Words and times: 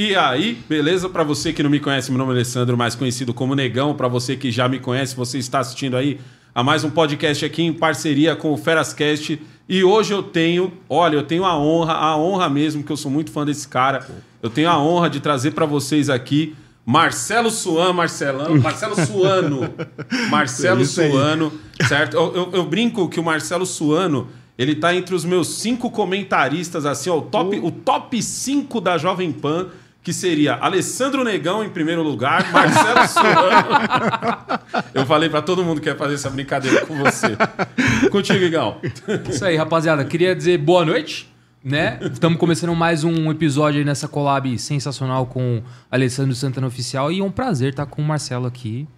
E 0.00 0.14
aí, 0.14 0.56
beleza? 0.68 1.08
Para 1.08 1.24
você 1.24 1.52
que 1.52 1.60
não 1.60 1.68
me 1.68 1.80
conhece, 1.80 2.08
meu 2.12 2.18
nome 2.18 2.30
é 2.30 2.34
Alessandro, 2.36 2.76
mais 2.76 2.94
conhecido 2.94 3.34
como 3.34 3.56
Negão. 3.56 3.96
Para 3.96 4.06
você 4.06 4.36
que 4.36 4.48
já 4.48 4.68
me 4.68 4.78
conhece, 4.78 5.16
você 5.16 5.38
está 5.38 5.58
assistindo 5.58 5.96
aí 5.96 6.20
a 6.54 6.62
mais 6.62 6.84
um 6.84 6.90
podcast 6.90 7.44
aqui 7.44 7.64
em 7.64 7.72
parceria 7.72 8.36
com 8.36 8.52
o 8.52 8.56
Ferascast. 8.56 9.42
E 9.68 9.82
hoje 9.82 10.14
eu 10.14 10.22
tenho, 10.22 10.72
olha, 10.88 11.16
eu 11.16 11.24
tenho 11.24 11.44
a 11.44 11.58
honra, 11.58 11.94
a 11.94 12.16
honra 12.16 12.48
mesmo, 12.48 12.84
que 12.84 12.92
eu 12.92 12.96
sou 12.96 13.10
muito 13.10 13.32
fã 13.32 13.44
desse 13.44 13.66
cara. 13.66 14.06
Eu 14.40 14.48
tenho 14.48 14.70
a 14.70 14.80
honra 14.80 15.10
de 15.10 15.18
trazer 15.18 15.50
para 15.50 15.66
vocês 15.66 16.08
aqui 16.08 16.54
Marcelo 16.86 17.50
Suan, 17.50 17.92
Marcelão, 17.92 18.56
Marcelo 18.56 18.94
Suano. 19.04 19.74
Marcelo 20.30 20.84
Suano, 20.84 21.52
certo? 21.88 22.16
Eu, 22.16 22.34
eu, 22.36 22.50
eu 22.52 22.64
brinco 22.64 23.08
que 23.08 23.18
o 23.18 23.24
Marcelo 23.24 23.66
Suano 23.66 24.28
ele 24.58 24.74
tá 24.74 24.92
entre 24.92 25.14
os 25.14 25.24
meus 25.24 25.60
cinco 25.60 25.88
comentaristas, 25.88 26.84
assim, 26.84 27.08
ó, 27.08 27.18
o 27.18 27.22
top, 27.22 27.60
o 27.60 27.70
top 27.70 28.20
5 28.20 28.80
da 28.80 28.98
Jovem 28.98 29.30
Pan, 29.30 29.68
que 30.02 30.12
seria 30.12 30.54
Alessandro 30.54 31.22
Negão 31.22 31.62
em 31.62 31.70
primeiro 31.70 32.02
lugar, 32.02 32.50
Marcelo 32.50 33.06
Suano. 33.06 34.58
Eu 34.92 35.06
falei 35.06 35.28
para 35.28 35.42
todo 35.42 35.62
mundo 35.62 35.80
que 35.80 35.88
ia 35.88 35.94
fazer 35.94 36.14
essa 36.14 36.28
brincadeira 36.28 36.84
com 36.84 36.96
você. 36.96 37.36
Contigo, 38.10 38.44
Igão. 38.44 38.80
Isso 39.28 39.44
aí, 39.44 39.54
rapaziada. 39.54 40.04
Queria 40.04 40.34
dizer 40.34 40.58
boa 40.58 40.84
noite, 40.84 41.32
né? 41.62 42.00
Estamos 42.12 42.38
começando 42.38 42.74
mais 42.74 43.04
um 43.04 43.30
episódio 43.30 43.78
aí 43.78 43.84
nessa 43.84 44.08
collab 44.08 44.58
sensacional 44.58 45.26
com 45.26 45.62
Alessandro 45.88 46.34
Santana 46.34 46.66
Oficial 46.66 47.12
e 47.12 47.20
é 47.20 47.24
um 47.24 47.30
prazer 47.30 47.70
estar 47.70 47.86
com 47.86 48.02
o 48.02 48.04
Marcelo 48.04 48.46
aqui. 48.46 48.88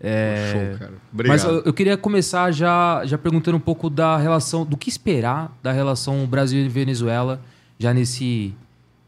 É... 0.00 0.50
Show, 0.52 0.78
cara. 0.78 0.92
Obrigado. 1.12 1.36
Mas 1.36 1.44
eu, 1.44 1.62
eu 1.64 1.72
queria 1.72 1.96
começar 1.96 2.50
já, 2.50 3.02
já 3.04 3.18
perguntando 3.18 3.56
um 3.56 3.60
pouco 3.60 3.90
da 3.90 4.16
relação, 4.16 4.64
do 4.64 4.76
que 4.76 4.88
esperar 4.88 5.56
da 5.62 5.72
relação 5.72 6.26
Brasil 6.26 6.58
e 6.64 6.68
Venezuela 6.68 7.40
já 7.78 7.92
nesse 7.92 8.54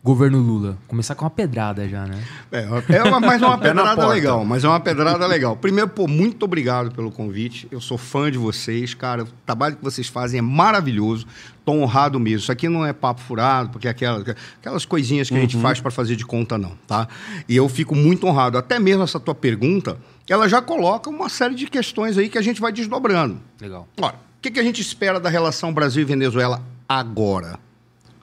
governo 0.03 0.41
Lula. 0.41 0.77
Começar 0.89 1.15
com 1.15 1.25
uma 1.25 1.31
pedrada 1.31 1.89
já, 1.89 2.05
né? 2.05 2.21
É, 2.51 2.67
é 2.97 3.03
uma, 3.05 3.21
mais 3.21 3.41
uma 3.41 3.57
Pé 3.59 3.73
na 3.73 3.83
pedrada 3.83 4.09
legal, 4.09 4.45
mas 4.45 4.65
é 4.65 4.69
uma 4.69 4.81
pedrada 4.81 5.27
legal. 5.27 5.57
Primeiro, 5.57 5.89
pô, 5.89 6.09
muito 6.09 6.43
obrigado 6.43 6.91
pelo 6.93 7.11
convite. 7.11 7.69
Eu 7.71 7.81
sou 7.81 7.97
fã 7.97 8.31
de 8.31 8.37
vocês, 8.37 8.95
cara. 8.95 9.23
O 9.23 9.29
trabalho 9.47 9.77
que 9.77 9.85
vocês 9.85 10.09
fazem 10.09 10.39
é 10.39 10.43
maravilhoso. 10.43 11.25
Tô 11.65 11.73
honrado 11.73 12.19
mesmo. 12.19 12.39
Isso 12.39 12.51
aqui 12.51 12.69
não 12.69 12.85
é 12.85 12.93
papo 12.93 13.21
furado, 13.21 13.71
porque 13.71 13.87
é 13.87 13.91
aquela, 13.93 14.25
aquelas 14.61 14.85
coisinhas 14.85 15.29
que 15.29 15.37
a 15.37 15.41
gente 15.41 15.57
faz 15.59 15.81
para 15.81 15.93
fazer 15.93 16.17
de 16.17 16.27
conta, 16.27 16.59
não, 16.59 16.73
tá? 16.89 17.07
E 17.49 17.55
eu 17.55 17.69
fico 17.69 17.95
muito 17.95 18.27
honrado. 18.27 18.59
Até 18.59 18.81
mesmo 18.81 19.05
essa 19.05 19.21
tua 19.21 19.35
pergunta, 19.35 19.97
ela 20.33 20.49
já 20.49 20.63
coloca 20.63 21.11
uma 21.11 21.29
série 21.29 21.55
de 21.55 21.67
questões 21.67 22.17
aí 22.17 22.29
que 22.29 22.39
a 22.39 22.43
gente 22.43 22.59
vai 22.61 22.73
desdobrando. 22.73 23.39
Legal. 23.61 23.87
Ora, 24.01 24.15
o 24.15 24.41
que, 24.41 24.51
que 24.51 24.59
a 24.59 24.63
gente 24.63 24.81
espera 24.81 25.21
da 25.21 25.29
relação 25.29 25.75
Brasil 25.75 26.01
e 26.01 26.05
Venezuela 26.07 26.63
agora? 26.89 27.59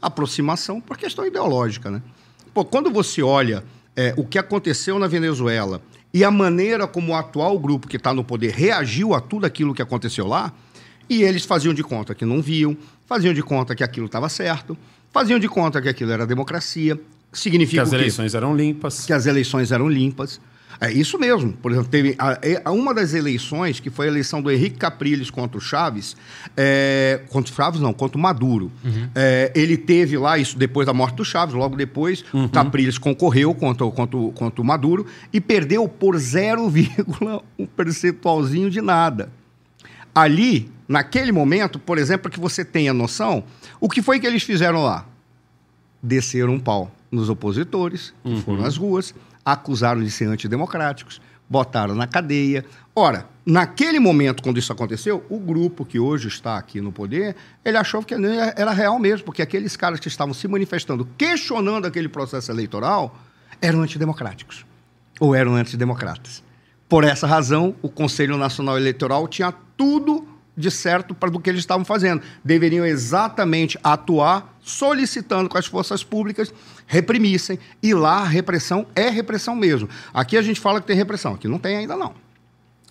Aproximação 0.01 0.79
por 0.81 0.97
questão 0.97 1.25
ideológica, 1.25 1.91
né? 1.91 2.01
Pô, 2.53 2.65
quando 2.65 2.89
você 2.89 3.21
olha 3.21 3.63
é, 3.95 4.13
o 4.17 4.25
que 4.25 4.39
aconteceu 4.39 4.97
na 4.97 5.07
Venezuela 5.07 5.81
e 6.13 6.23
a 6.23 6.31
maneira 6.31 6.87
como 6.87 7.11
o 7.11 7.15
atual 7.15 7.59
grupo 7.59 7.87
que 7.87 7.97
está 7.97 8.11
no 8.13 8.23
poder 8.23 8.51
reagiu 8.53 9.13
a 9.13 9.21
tudo 9.21 9.45
aquilo 9.45 9.73
que 9.75 9.81
aconteceu 9.81 10.25
lá, 10.25 10.51
e 11.07 11.21
eles 11.21 11.45
faziam 11.45 11.73
de 11.73 11.83
conta 11.83 12.15
que 12.15 12.25
não 12.25 12.41
viam, 12.41 12.75
faziam 13.05 13.33
de 13.33 13.43
conta 13.43 13.75
que 13.75 13.83
aquilo 13.83 14.05
estava 14.07 14.29
certo, 14.29 14.75
faziam 15.11 15.37
de 15.39 15.47
conta 15.47 15.79
que 15.81 15.89
aquilo 15.89 16.11
era 16.11 16.25
democracia, 16.25 16.95
Que 17.31 17.37
significa 17.39 17.83
as 17.83 17.89
o 17.89 17.91
quê? 17.91 17.97
eleições 17.97 18.33
eram 18.33 18.55
limpas. 18.55 19.05
que 19.05 19.13
as 19.13 19.25
eleições 19.27 19.71
eram 19.71 19.87
limpas. 19.87 20.39
É 20.81 20.89
isso 20.91 21.19
mesmo. 21.19 21.51
Por 21.53 21.71
exemplo, 21.73 21.89
teve 21.89 22.15
a- 22.17 22.39
a- 22.63 22.71
uma 22.71 22.93
das 22.93 23.13
eleições, 23.13 23.81
que 23.81 23.89
foi 23.89 24.05
a 24.05 24.09
eleição 24.09 24.41
do 24.41 24.49
Henrique 24.49 24.77
Capriles 24.77 25.29
contra 25.29 25.57
o 25.57 25.61
Chaves, 25.61 26.15
é, 26.55 27.19
contra 27.29 27.51
o 27.51 27.55
Chaves 27.55 27.81
não, 27.81 27.91
contra 27.91 28.17
o 28.17 28.21
Maduro. 28.21 28.71
É, 29.13 29.51
ele 29.53 29.75
teve 29.75 30.17
lá, 30.17 30.37
isso 30.37 30.57
depois 30.57 30.85
da 30.87 30.93
morte 30.93 31.15
do 31.15 31.25
Chaves, 31.25 31.53
logo 31.53 31.75
depois, 31.75 32.23
o 32.31 32.47
Capriles 32.47 32.97
concorreu 32.97 33.53
contra, 33.53 33.85
o- 33.85 33.91
contra, 33.91 34.17
contra 34.33 34.61
o 34.61 34.65
Maduro 34.65 35.05
e 35.33 35.41
perdeu 35.41 35.85
por 35.87 36.15
0,1 36.15 37.67
percentualzinho 37.75 38.69
de 38.69 38.79
nada. 38.81 39.29
Ali, 40.15 40.71
naquele 40.87 41.31
momento, 41.31 41.77
por 41.77 41.97
exemplo, 41.97 42.23
para 42.23 42.31
que 42.31 42.39
você 42.39 42.63
tenha 42.63 42.93
noção, 42.93 43.43
o 43.79 43.89
que 43.89 44.01
foi 44.01 44.19
que 44.19 44.25
eles 44.27 44.43
fizeram 44.43 44.83
lá? 44.83 45.05
desceram 46.01 46.53
um 46.53 46.59
pau 46.61 46.89
nos 47.11 47.27
opositores, 47.29 48.13
que 48.23 48.41
foram 48.43 48.63
às 48.63 48.77
ruas, 48.77 49.13
acusaram 49.51 50.01
de 50.01 50.11
ser 50.11 50.25
antidemocráticos, 50.25 51.21
botaram 51.49 51.95
na 51.95 52.05
cadeia. 52.05 52.63
Ora, 52.95 53.25
naquele 53.45 53.99
momento, 53.99 54.43
quando 54.43 54.59
isso 54.59 54.71
aconteceu, 54.71 55.25
o 55.29 55.39
grupo 55.39 55.85
que 55.85 55.99
hoje 55.99 56.27
está 56.27 56.57
aqui 56.57 56.79
no 56.79 56.91
poder, 56.91 57.35
ele 57.65 57.77
achou 57.77 58.03
que 58.03 58.13
era 58.13 58.71
real 58.71 58.99
mesmo, 58.99 59.25
porque 59.25 59.41
aqueles 59.41 59.75
caras 59.75 59.99
que 59.99 60.07
estavam 60.07 60.33
se 60.33 60.47
manifestando, 60.47 61.07
questionando 61.17 61.85
aquele 61.85 62.09
processo 62.09 62.51
eleitoral, 62.51 63.17
eram 63.61 63.81
antidemocráticos 63.81 64.65
ou 65.19 65.33
eram 65.33 65.55
antidemocratas. 65.55 66.43
Por 66.87 67.03
essa 67.03 67.27
razão, 67.27 67.75
o 67.81 67.89
Conselho 67.89 68.37
Nacional 68.37 68.77
Eleitoral 68.77 69.27
tinha 69.27 69.53
tudo 69.75 70.27
de 70.55 70.69
certo 70.69 71.15
para 71.15 71.29
do 71.29 71.39
que 71.39 71.49
eles 71.49 71.61
estavam 71.61 71.85
fazendo. 71.85 72.21
Deveriam 72.43 72.85
exatamente 72.85 73.79
atuar 73.83 74.57
solicitando 74.61 75.49
que 75.49 75.57
as 75.57 75.65
forças 75.65 76.03
públicas 76.03 76.53
reprimissem. 76.89 77.59
E 77.83 77.93
lá 77.93 78.23
a 78.23 78.25
repressão 78.27 78.85
é 78.95 79.07
repressão 79.09 79.55
mesmo. 79.55 79.87
Aqui 80.11 80.35
a 80.35 80.41
gente 80.41 80.59
fala 80.59 80.81
que 80.81 80.87
tem 80.87 80.95
repressão, 80.95 81.35
aqui 81.35 81.47
não 81.47 81.59
tem 81.59 81.77
ainda 81.77 81.95
não. 81.95 82.15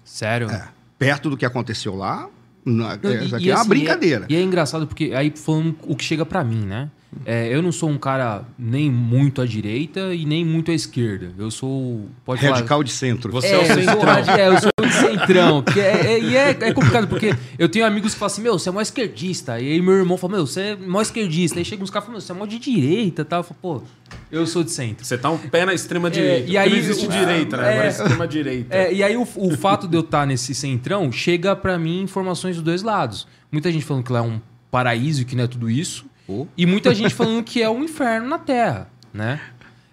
Sério? 0.04 0.48
É, 0.48 0.68
perto 0.96 1.28
do 1.28 1.36
que 1.36 1.44
aconteceu 1.44 1.94
lá, 1.96 2.28
Não, 2.64 2.86
isso 2.94 3.34
e- 3.34 3.34
aqui 3.34 3.46
e 3.46 3.50
é 3.50 3.54
uma 3.54 3.60
assim, 3.60 3.68
brincadeira. 3.68 4.24
E 4.28 4.36
é, 4.36 4.40
engraçado 4.40 4.86
porque 4.86 5.12
aí 5.14 5.32
falando 5.36 5.76
o 5.82 5.96
que 5.96 6.04
chega 6.04 6.24
pra 6.24 6.44
mim, 6.44 6.64
né? 6.64 6.88
É, 7.24 7.48
eu 7.54 7.62
não 7.62 7.72
sou 7.72 7.88
um 7.88 7.96
cara 7.96 8.44
nem 8.58 8.90
muito 8.90 9.40
à 9.40 9.46
direita 9.46 10.14
e 10.14 10.26
nem 10.26 10.44
muito 10.44 10.70
à 10.70 10.74
esquerda. 10.74 11.32
Eu 11.38 11.50
sou. 11.50 12.06
Pode 12.24 12.42
falar. 12.42 12.56
Radical 12.56 12.84
de 12.84 12.92
centro. 12.92 13.32
Você 13.32 13.48
é 13.48 13.58
o 13.58 13.62
eu 13.62 13.66
sou 13.66 13.74
centrão. 13.76 14.00
radi- 14.02 14.30
é, 14.40 14.48
eu 14.48 14.58
sou 14.60 14.70
de 14.86 14.92
centrão. 14.94 15.62
Porque 15.62 15.80
é, 15.80 16.06
é- 16.12 16.20
e 16.20 16.36
é, 16.36 16.50
é 16.50 16.72
complicado, 16.72 17.08
porque 17.08 17.34
eu 17.58 17.68
tenho 17.68 17.86
amigos 17.86 18.12
que 18.12 18.18
falam 18.20 18.32
assim, 18.32 18.42
meu, 18.42 18.58
você 18.58 18.68
é 18.68 18.72
mó 18.72 18.80
esquerdista. 18.80 19.58
E 19.58 19.72
aí 19.72 19.80
meu 19.82 19.94
irmão 19.94 20.18
fala, 20.18 20.34
meu, 20.36 20.46
você 20.46 20.60
é 20.60 20.76
mó 20.76 21.00
esquerdista. 21.00 21.58
Aí 21.58 21.64
chega 21.64 21.82
uns 21.82 21.90
caras 21.90 22.04
e 22.04 22.06
falam, 22.08 22.18
meu, 22.18 22.20
você 22.26 22.32
é 22.32 22.34
mó 22.34 22.44
de 22.46 22.58
direita 22.58 23.22
e 23.22 23.24
tal. 23.24 23.40
Eu 23.40 23.44
falo, 23.44 23.58
pô, 23.60 23.82
eu 24.30 24.46
sou 24.46 24.62
de 24.62 24.70
centro. 24.70 25.04
Você 25.04 25.16
tá 25.16 25.30
um 25.30 25.38
pé 25.38 25.64
na 25.64 25.72
extrema 25.72 26.10
direita. 26.10 26.50
e 26.50 26.58
aí- 26.58 26.70
não 26.70 26.76
existe 26.76 27.08
direita, 27.08 27.56
né? 27.56 27.62
é. 27.68 27.70
Agora 27.72 27.86
é 27.86 27.88
extrema 27.88 28.28
direita. 28.28 28.76
É, 28.76 28.92
e 28.92 29.02
aí 29.02 29.16
o, 29.16 29.22
o 29.36 29.56
fato 29.56 29.88
de 29.88 29.96
eu 29.96 30.02
estar 30.02 30.26
nesse 30.26 30.54
centrão 30.54 31.10
chega 31.10 31.56
pra 31.56 31.78
mim 31.78 32.02
informações 32.02 32.56
dos 32.56 32.64
dois 32.64 32.82
lados. 32.82 33.26
Muita 33.50 33.72
gente 33.72 33.84
falando 33.84 34.04
que 34.04 34.12
lá 34.12 34.18
é 34.18 34.22
um 34.22 34.38
paraíso 34.70 35.22
e 35.22 35.24
que 35.24 35.34
não 35.34 35.44
é 35.44 35.46
tudo 35.46 35.70
isso. 35.70 36.04
Oh. 36.28 36.46
E 36.56 36.66
muita 36.66 36.94
gente 36.94 37.14
falando 37.14 37.42
que 37.42 37.62
é 37.62 37.70
um 37.70 37.82
inferno 37.82 38.28
na 38.28 38.38
Terra, 38.38 38.90
né? 39.12 39.40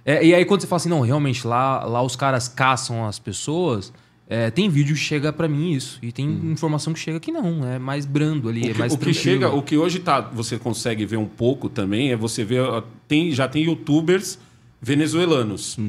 É, 0.03 0.23
e 0.23 0.35
aí 0.35 0.45
quando 0.45 0.61
você 0.61 0.67
fala 0.67 0.77
assim, 0.77 0.89
não, 0.89 1.01
realmente, 1.01 1.47
lá, 1.47 1.83
lá 1.83 2.03
os 2.03 2.15
caras 2.15 2.47
caçam 2.47 3.07
as 3.07 3.17
pessoas, 3.17 3.91
é, 4.27 4.51
tem 4.51 4.69
vídeo 4.69 4.93
que 4.93 5.01
chega 5.01 5.31
pra 5.31 5.47
mim 5.47 5.71
isso. 5.71 5.97
E 6.01 6.11
tem 6.11 6.27
informação 6.27 6.93
que 6.93 6.99
chega 6.99 7.19
que 7.19 7.31
não, 7.31 7.65
é 7.67 7.79
mais 7.79 8.05
brando 8.05 8.49
ali, 8.49 8.61
Hum. 8.61 8.65
O 8.65 8.69
é 8.69 8.73
que, 8.73 8.79
mais 8.79 8.93
o 8.93 8.97
que 8.97 9.13
chega, 9.13 9.49
o 9.49 9.63
que 9.63 9.77
hoje 9.77 9.99
tá, 9.99 10.19
você 10.19 10.59
consegue 10.59 11.05
ver 11.05 11.17
um 11.17 11.25
pouco 11.25 11.69
também 11.69 12.11
é 12.11 12.15
você 12.15 12.43
ver 12.43 12.61
tem 13.07 13.31
já 13.31 13.47
tem 13.47 13.63
youtubers 13.63 14.37
venezuelanos. 14.81 15.77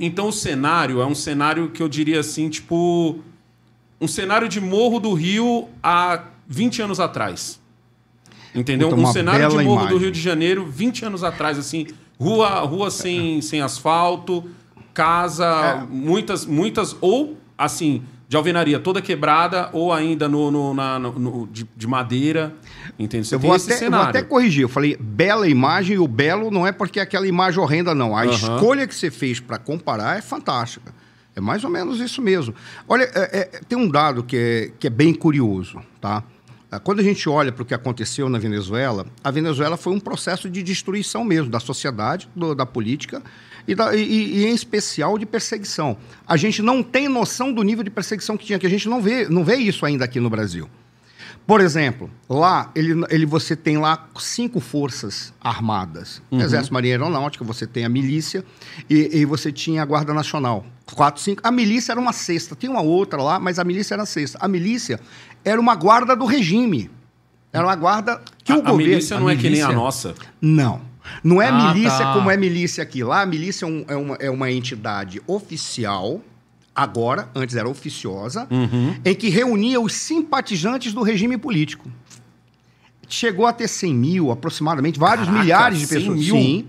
Então 0.00 0.26
o 0.26 0.32
cenário 0.32 1.00
é 1.00 1.06
um 1.06 1.14
cenário 1.14 1.70
que 1.70 1.80
eu 1.80 1.88
diria 1.88 2.18
assim, 2.18 2.48
tipo 2.48 3.20
um 4.00 4.08
cenário 4.08 4.48
de 4.48 4.60
Morro 4.60 4.98
do 4.98 5.12
Rio 5.12 5.68
há 5.80 6.24
20 6.48 6.82
anos 6.82 6.98
atrás. 6.98 7.60
Entendeu? 8.54 8.88
Puta, 8.90 9.00
um 9.00 9.06
cenário 9.12 9.48
de 9.48 9.54
Morro 9.64 9.76
do 9.80 9.82
imagem. 9.82 9.98
Rio 9.98 10.10
de 10.10 10.20
Janeiro 10.20 10.66
20 10.66 11.04
anos 11.04 11.22
atrás 11.24 11.58
assim, 11.58 11.86
rua 12.18 12.60
rua 12.60 12.90
sem, 12.90 13.40
sem 13.40 13.60
asfalto, 13.60 14.44
casa, 14.92 15.46
É. 15.82 15.86
muitas 15.88 16.44
muitas 16.46 16.96
ou 17.00 17.36
assim, 17.56 18.02
de 18.28 18.36
alvenaria 18.36 18.78
toda 18.78 19.02
quebrada 19.02 19.68
ou 19.72 19.92
ainda 19.92 20.28
no, 20.28 20.50
no- 20.50 20.72
na- 20.74 20.98
no- 20.98 21.48
de, 21.52 21.66
de 21.76 21.86
madeira. 21.86 22.54
Entende? 22.98 23.26
Você 23.26 23.34
Eu 23.34 23.38
vou, 23.38 23.52
até, 23.52 23.86
eu 23.86 23.90
vou 23.90 24.00
até 24.00 24.22
corrigir. 24.22 24.62
Eu 24.62 24.68
falei 24.68 24.96
bela 24.98 25.48
imagem 25.48 25.96
e 25.96 25.98
o 25.98 26.06
belo 26.08 26.50
não 26.50 26.66
é 26.66 26.72
porque 26.72 26.98
é 27.00 27.02
aquela 27.02 27.26
imagem 27.26 27.60
horrenda, 27.60 27.94
não. 27.94 28.16
A 28.16 28.22
Aham. 28.22 28.30
escolha 28.30 28.86
que 28.86 28.94
você 28.94 29.10
fez 29.10 29.40
para 29.40 29.58
comparar 29.58 30.16
é 30.18 30.22
fantástica. 30.22 30.94
É 31.34 31.40
mais 31.40 31.64
ou 31.64 31.70
menos 31.70 32.00
isso 32.00 32.20
mesmo. 32.22 32.54
Olha, 32.88 33.04
é- 33.14 33.38
é- 33.54 33.60
tem 33.68 33.76
um 33.78 33.88
dado 33.88 34.22
que 34.22 34.36
é, 34.36 34.70
que 34.78 34.86
é 34.86 34.90
bem 34.90 35.12
curioso, 35.14 35.80
tá? 36.00 36.22
Ah, 36.70 36.78
Quando 36.78 37.00
a 37.00 37.02
gente 37.02 37.28
olha 37.28 37.50
para 37.50 37.62
o 37.62 37.66
que 37.66 37.74
aconteceu 37.74 38.28
na 38.28 38.38
Venezuela, 38.38 39.06
a 39.24 39.30
Venezuela 39.30 39.76
foi 39.76 39.92
um 39.92 39.98
processo 40.00 40.48
de 40.48 40.62
destruição 40.62 41.24
mesmo 41.24 41.50
da 41.50 41.58
sociedade, 41.58 42.28
do- 42.34 42.54
da 42.54 42.64
política 42.64 43.22
e, 43.66 43.74
da- 43.74 43.94
e- 43.96 44.02
e- 44.02 44.44
em 44.46 44.54
especial 44.54 45.18
de 45.18 45.26
perseguição. 45.26 45.96
A 46.26 46.36
gente 46.36 46.62
não 46.62 46.82
tem 46.82 47.08
noção 47.08 47.52
do 47.52 47.62
nível 47.62 47.82
de 47.82 47.90
perseguição 47.90 48.36
que 48.36 48.46
tinha, 48.46 48.58
que 48.58 48.66
a 48.66 48.70
gente 48.70 48.88
não 48.88 49.00
vê, 49.02 49.28
não 49.28 49.44
vê 49.44 49.56
isso 49.56 49.84
ainda 49.84 50.04
aqui 50.04 50.20
no 50.20 50.30
Brasil. 50.30 50.68
Por 51.46 51.60
exemplo, 51.60 52.08
lá 52.28 52.70
ele, 52.76 53.04
ele, 53.10 53.26
você 53.26 53.56
tem 53.56 53.76
lá 53.78 54.08
cinco 54.20 54.60
forças 54.60 55.32
armadas. 55.40 56.22
Exército, 56.30 56.72
Marinha 56.72 56.94
Aeronáutica, 56.94 57.44
você 57.44 57.66
tem 57.66 57.84
a 57.84 57.88
milícia 57.88 58.44
e, 58.88 59.18
e 59.18 59.24
você 59.24 59.50
tinha 59.50 59.82
a 59.82 59.84
Guarda 59.84 60.14
Nacional. 60.14 60.64
Quatro, 60.94 61.22
cinco. 61.22 61.40
A 61.44 61.50
milícia 61.50 61.92
era 61.92 62.00
uma 62.00 62.12
sexta. 62.12 62.54
Tinha 62.54 62.70
uma 62.70 62.82
outra 62.82 63.22
lá, 63.22 63.38
mas 63.38 63.58
a 63.58 63.64
milícia 63.64 63.94
era 63.94 64.02
a 64.02 64.06
sexta. 64.06 64.38
A 64.40 64.48
milícia 64.48 64.98
era 65.44 65.60
uma 65.60 65.74
guarda 65.74 66.14
do 66.16 66.24
regime. 66.24 66.90
Era 67.52 67.64
uma 67.66 67.76
guarda 67.76 68.20
que 68.44 68.52
a, 68.52 68.56
o 68.56 68.58
a 68.58 68.62
governo... 68.62 68.76
milícia 68.90 69.18
não 69.18 69.28
a 69.28 69.32
é 69.32 69.36
que 69.36 69.42
nem 69.50 69.62
a 69.62 69.66
milícia- 69.68 69.72
nossa. 69.72 70.14
Não. 70.40 70.80
Não 71.24 71.40
é 71.42 71.48
Ah, 71.48 71.72
milícia 71.74 71.98
tá. 71.98 72.12
como 72.12 72.30
é 72.30 72.36
milícia 72.36 72.82
aqui. 72.82 73.02
Lá, 73.02 73.22
a 73.22 73.26
milícia 73.26 73.64
é, 73.64 73.68
um- 73.68 73.84
é 73.88 73.96
uma, 73.96 74.14
é 74.16 74.30
uma 74.30 74.50
entidade 74.52 75.20
oficial, 75.26 76.20
agora, 76.74 77.28
antes 77.34 77.56
era 77.56 77.68
oficiosa, 77.68 78.46
Uhum. 78.50 78.94
em 79.04 79.14
que 79.14 79.28
reunia 79.28 79.80
os 79.80 79.92
simpatizantes 79.94 80.92
do 80.92 81.02
regime 81.02 81.36
político. 81.36 81.90
Chegou 83.08 83.44
a 83.46 83.52
ter 83.52 83.66
100 83.66 83.92
mil, 83.94 84.30
aproximadamente, 84.30 84.98
vários 84.98 85.26
Caraca, 85.26 85.42
milhares 85.44 85.78
de 85.80 85.86
100 85.86 85.98
pessoas. 85.98 86.18
mil? 86.20 86.34
Sim. 86.36 86.66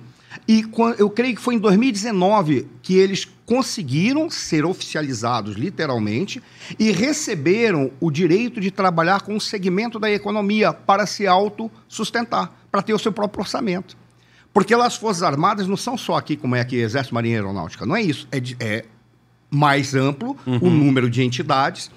E 0.48 0.64
eu 0.98 1.10
creio 1.10 1.36
que 1.36 1.42
foi 1.42 1.56
em 1.56 1.60
2019 1.60 2.68
que 2.82 2.96
eles 2.96 3.28
conseguiram 3.46 4.30
ser 4.30 4.64
oficializados, 4.66 5.56
literalmente, 5.56 6.42
e 6.80 6.90
receberam 6.92 7.92
o 8.00 8.10
direito 8.10 8.62
de 8.62 8.72
trabalhar 8.72 9.22
com 9.22 9.36
um 9.36 9.40
segmento 9.40 10.00
da 10.00 10.10
economia 10.10 10.72
para 10.72 11.06
se 11.06 11.28
autossustentar, 11.28 12.52
para 12.72 12.82
ter 12.82 12.94
o 12.94 13.00
seu 13.00 13.12
próprio 13.12 13.42
orçamento. 13.42 13.98
Porque 14.54 14.76
lá 14.76 14.86
as 14.86 14.96
Forças 14.96 15.24
Armadas 15.24 15.68
não 15.68 15.78
são 15.78 15.98
só 15.98 16.16
aqui, 16.16 16.36
como 16.38 16.56
é 16.56 16.62
aqui, 16.62 16.78
Exército, 16.78 17.14
Marinha 17.16 17.36
e 17.36 17.38
Aeronáutica. 17.38 17.86
Não 17.86 17.96
é 17.96 18.02
isso. 18.02 18.28
É, 18.32 18.40
de- 18.40 18.56
é 18.60 18.86
mais 19.50 19.94
amplo 19.96 20.38
o 20.46 20.70
número 20.70 21.10
de 21.10 21.22
entidades. 21.24 21.92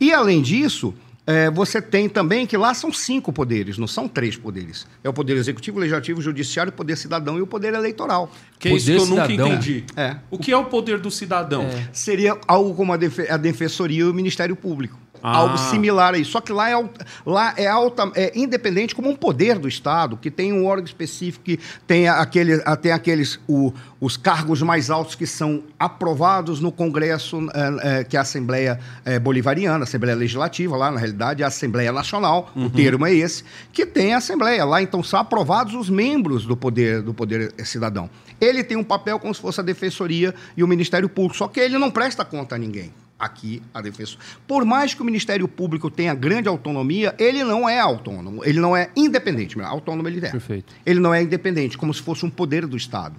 E, 0.00 0.12
além 0.12 0.42
disso, 0.42 0.92
é, 1.26 1.50
você 1.50 1.82
tem 1.82 2.08
também 2.08 2.46
que 2.46 2.56
lá 2.56 2.72
são 2.72 2.92
cinco 2.92 3.32
poderes, 3.32 3.76
não 3.78 3.86
são 3.86 4.06
três 4.06 4.36
poderes. 4.36 4.86
É 5.02 5.08
o 5.08 5.12
poder 5.12 5.36
executivo, 5.36 5.78
legislativo, 5.80 6.22
judiciário, 6.22 6.70
o 6.70 6.74
poder 6.74 6.96
cidadão 6.96 7.36
e 7.38 7.42
o 7.42 7.46
poder 7.46 7.74
eleitoral. 7.74 8.30
Que 8.58 8.68
é 8.68 8.72
isso 8.74 8.86
que 8.86 8.92
eu 8.92 9.06
nunca 9.06 9.26
cidadão. 9.26 9.48
entendi. 9.52 9.84
É. 9.96 10.16
O 10.30 10.38
que 10.38 10.52
é 10.52 10.56
o 10.56 10.64
poder 10.66 10.98
do 10.98 11.10
cidadão? 11.10 11.66
Seria 11.92 12.38
algo 12.46 12.74
como 12.74 12.92
a, 12.92 12.96
defe- 12.96 13.28
a 13.28 13.36
Defensoria 13.36 14.00
e 14.00 14.04
o 14.04 14.14
Ministério 14.14 14.54
Público. 14.54 14.98
Ah. 15.22 15.36
Algo 15.38 15.58
similar 15.58 16.14
a 16.14 16.18
isso. 16.18 16.32
Só 16.32 16.40
que 16.40 16.52
lá 16.52 16.70
é, 16.70 16.84
lá 17.24 17.54
é, 17.56 17.66
alta, 17.66 18.10
é 18.14 18.32
independente 18.38 18.94
como 18.94 19.08
um 19.08 19.16
poder 19.16 19.58
do 19.58 19.68
Estado, 19.68 20.16
que 20.16 20.30
tem 20.30 20.52
um 20.52 20.66
órgão 20.66 20.84
específico, 20.84 21.44
que 21.44 21.58
tem, 21.86 22.08
aquele, 22.08 22.58
tem 22.80 22.92
aqueles, 22.92 23.38
o- 23.48 23.72
os 24.00 24.16
cargos 24.16 24.60
mais 24.62 24.90
altos 24.90 25.14
que 25.14 25.26
são 25.26 25.62
aprovados 25.78 26.60
no 26.60 26.70
Congresso, 26.70 27.38
é, 27.82 28.00
é, 28.00 28.04
que 28.04 28.16
é 28.16 28.18
a 28.18 28.22
Assembleia 28.22 28.78
é, 29.04 29.18
Bolivariana, 29.18 29.84
Assembleia 29.84 30.16
Legislativa, 30.16 30.76
lá 30.76 30.90
na 30.90 30.98
realidade 30.98 31.42
é 31.42 31.44
a 31.44 31.48
Assembleia 31.48 31.90
Nacional, 31.92 32.50
o 32.54 32.68
termo 32.70 33.06
é 33.06 33.14
esse, 33.14 33.44
que 33.72 33.86
tem 33.86 34.12
a 34.14 34.18
Assembleia. 34.18 34.64
Lá 34.64 34.82
então 34.82 35.02
são 35.02 35.18
aprovados 35.18 35.74
os 35.74 35.88
membros 35.88 36.44
do 36.44 36.56
poder, 36.56 37.02
do 37.02 37.14
poder 37.14 37.54
eh, 37.56 37.64
cidadão. 37.64 38.08
Ele 38.40 38.62
tem 38.62 38.76
um 38.76 38.84
papel 38.84 39.18
como 39.18 39.34
se 39.34 39.40
fosse 39.40 39.60
a 39.60 39.62
Defensoria 39.62 40.34
e 40.56 40.62
o 40.62 40.68
Ministério 40.68 41.08
Público, 41.08 41.36
só 41.36 41.48
que 41.48 41.58
ele 41.60 41.78
não 41.78 41.90
presta 41.90 42.24
conta 42.24 42.54
a 42.54 42.58
ninguém. 42.58 42.92
Aqui, 43.18 43.62
a 43.72 43.80
defesa. 43.80 44.16
Por 44.46 44.64
mais 44.66 44.92
que 44.92 45.00
o 45.00 45.04
Ministério 45.04 45.48
Público 45.48 45.90
tenha 45.90 46.14
grande 46.14 46.48
autonomia, 46.48 47.14
ele 47.18 47.42
não 47.44 47.66
é 47.66 47.80
autônomo, 47.80 48.44
ele 48.44 48.60
não 48.60 48.76
é 48.76 48.90
independente. 48.94 49.58
Autônomo 49.60 50.06
ele 50.06 50.24
é. 50.26 50.30
Perfeito. 50.30 50.74
Ele 50.84 51.00
não 51.00 51.14
é 51.14 51.22
independente, 51.22 51.78
como 51.78 51.94
se 51.94 52.02
fosse 52.02 52.26
um 52.26 52.30
poder 52.30 52.66
do 52.66 52.76
Estado. 52.76 53.16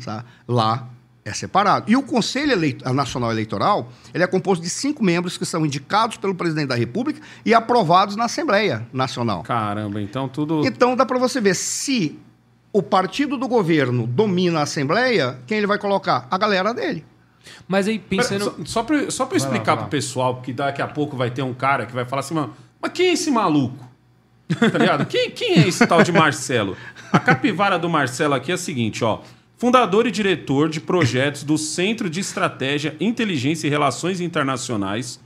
sabe? 0.00 0.24
Lá 0.48 0.88
é 1.24 1.32
separado. 1.32 1.88
E 1.90 1.96
o 1.96 2.02
Conselho 2.02 2.52
Eleit- 2.52 2.84
Nacional 2.92 3.30
Eleitoral, 3.30 3.92
ele 4.12 4.24
é 4.24 4.26
composto 4.26 4.64
de 4.64 4.70
cinco 4.70 5.04
membros 5.04 5.38
que 5.38 5.44
são 5.44 5.64
indicados 5.64 6.16
pelo 6.16 6.34
presidente 6.34 6.68
da 6.68 6.74
República 6.76 7.20
e 7.44 7.54
aprovados 7.54 8.16
na 8.16 8.24
Assembleia 8.24 8.86
Nacional. 8.92 9.42
Caramba, 9.44 10.00
então 10.02 10.28
tudo. 10.28 10.66
Então 10.66 10.96
dá 10.96 11.06
para 11.06 11.18
você 11.18 11.40
ver 11.40 11.54
se 11.54 12.18
o 12.72 12.82
partido 12.82 13.36
do 13.36 13.46
governo 13.48 14.06
domina 14.08 14.58
a 14.60 14.62
Assembleia, 14.62 15.38
quem 15.46 15.58
ele 15.58 15.66
vai 15.68 15.78
colocar? 15.78 16.26
A 16.30 16.36
galera 16.36 16.74
dele. 16.74 17.04
Mas 17.66 17.88
aí, 17.88 17.98
Pera, 17.98 18.22
pensando. 18.22 18.44
só, 18.44 18.64
só 18.64 18.82
pra, 18.82 19.10
só 19.10 19.26
pra 19.26 19.36
eu 19.36 19.40
Vai 19.40 19.48
lá, 19.48 19.54
explicar 19.54 19.74
lá. 19.74 19.80
pro 19.82 19.90
pessoal, 19.90 20.34
porque 20.36 20.52
daqui 20.52 20.82
a 20.82 20.86
pouco 20.86 21.16
vai 21.16 21.30
ter 21.30 21.42
um 21.42 21.54
cara 21.54 21.86
que 21.86 21.94
vai 21.94 22.04
falar 22.04 22.20
assim, 22.20 22.34
mano, 22.34 22.54
mas 22.80 22.92
quem 22.92 23.08
é 23.08 23.12
esse 23.12 23.30
maluco? 23.30 23.84
Tá 24.58 24.78
ligado? 24.78 25.06
quem, 25.10 25.30
quem 25.30 25.58
é 25.58 25.68
esse 25.68 25.86
tal 25.86 26.02
de 26.02 26.12
Marcelo? 26.12 26.76
A 27.12 27.18
capivara 27.18 27.78
do 27.78 27.88
Marcelo 27.88 28.34
aqui 28.34 28.50
é 28.50 28.54
a 28.54 28.58
seguinte, 28.58 29.02
ó. 29.04 29.20
Fundador 29.58 30.06
e 30.06 30.10
diretor 30.10 30.68
de 30.68 30.80
projetos 30.80 31.42
do 31.42 31.56
Centro 31.56 32.10
de 32.10 32.20
Estratégia, 32.20 32.94
Inteligência 33.00 33.66
e 33.66 33.70
Relações 33.70 34.20
Internacionais, 34.20 35.18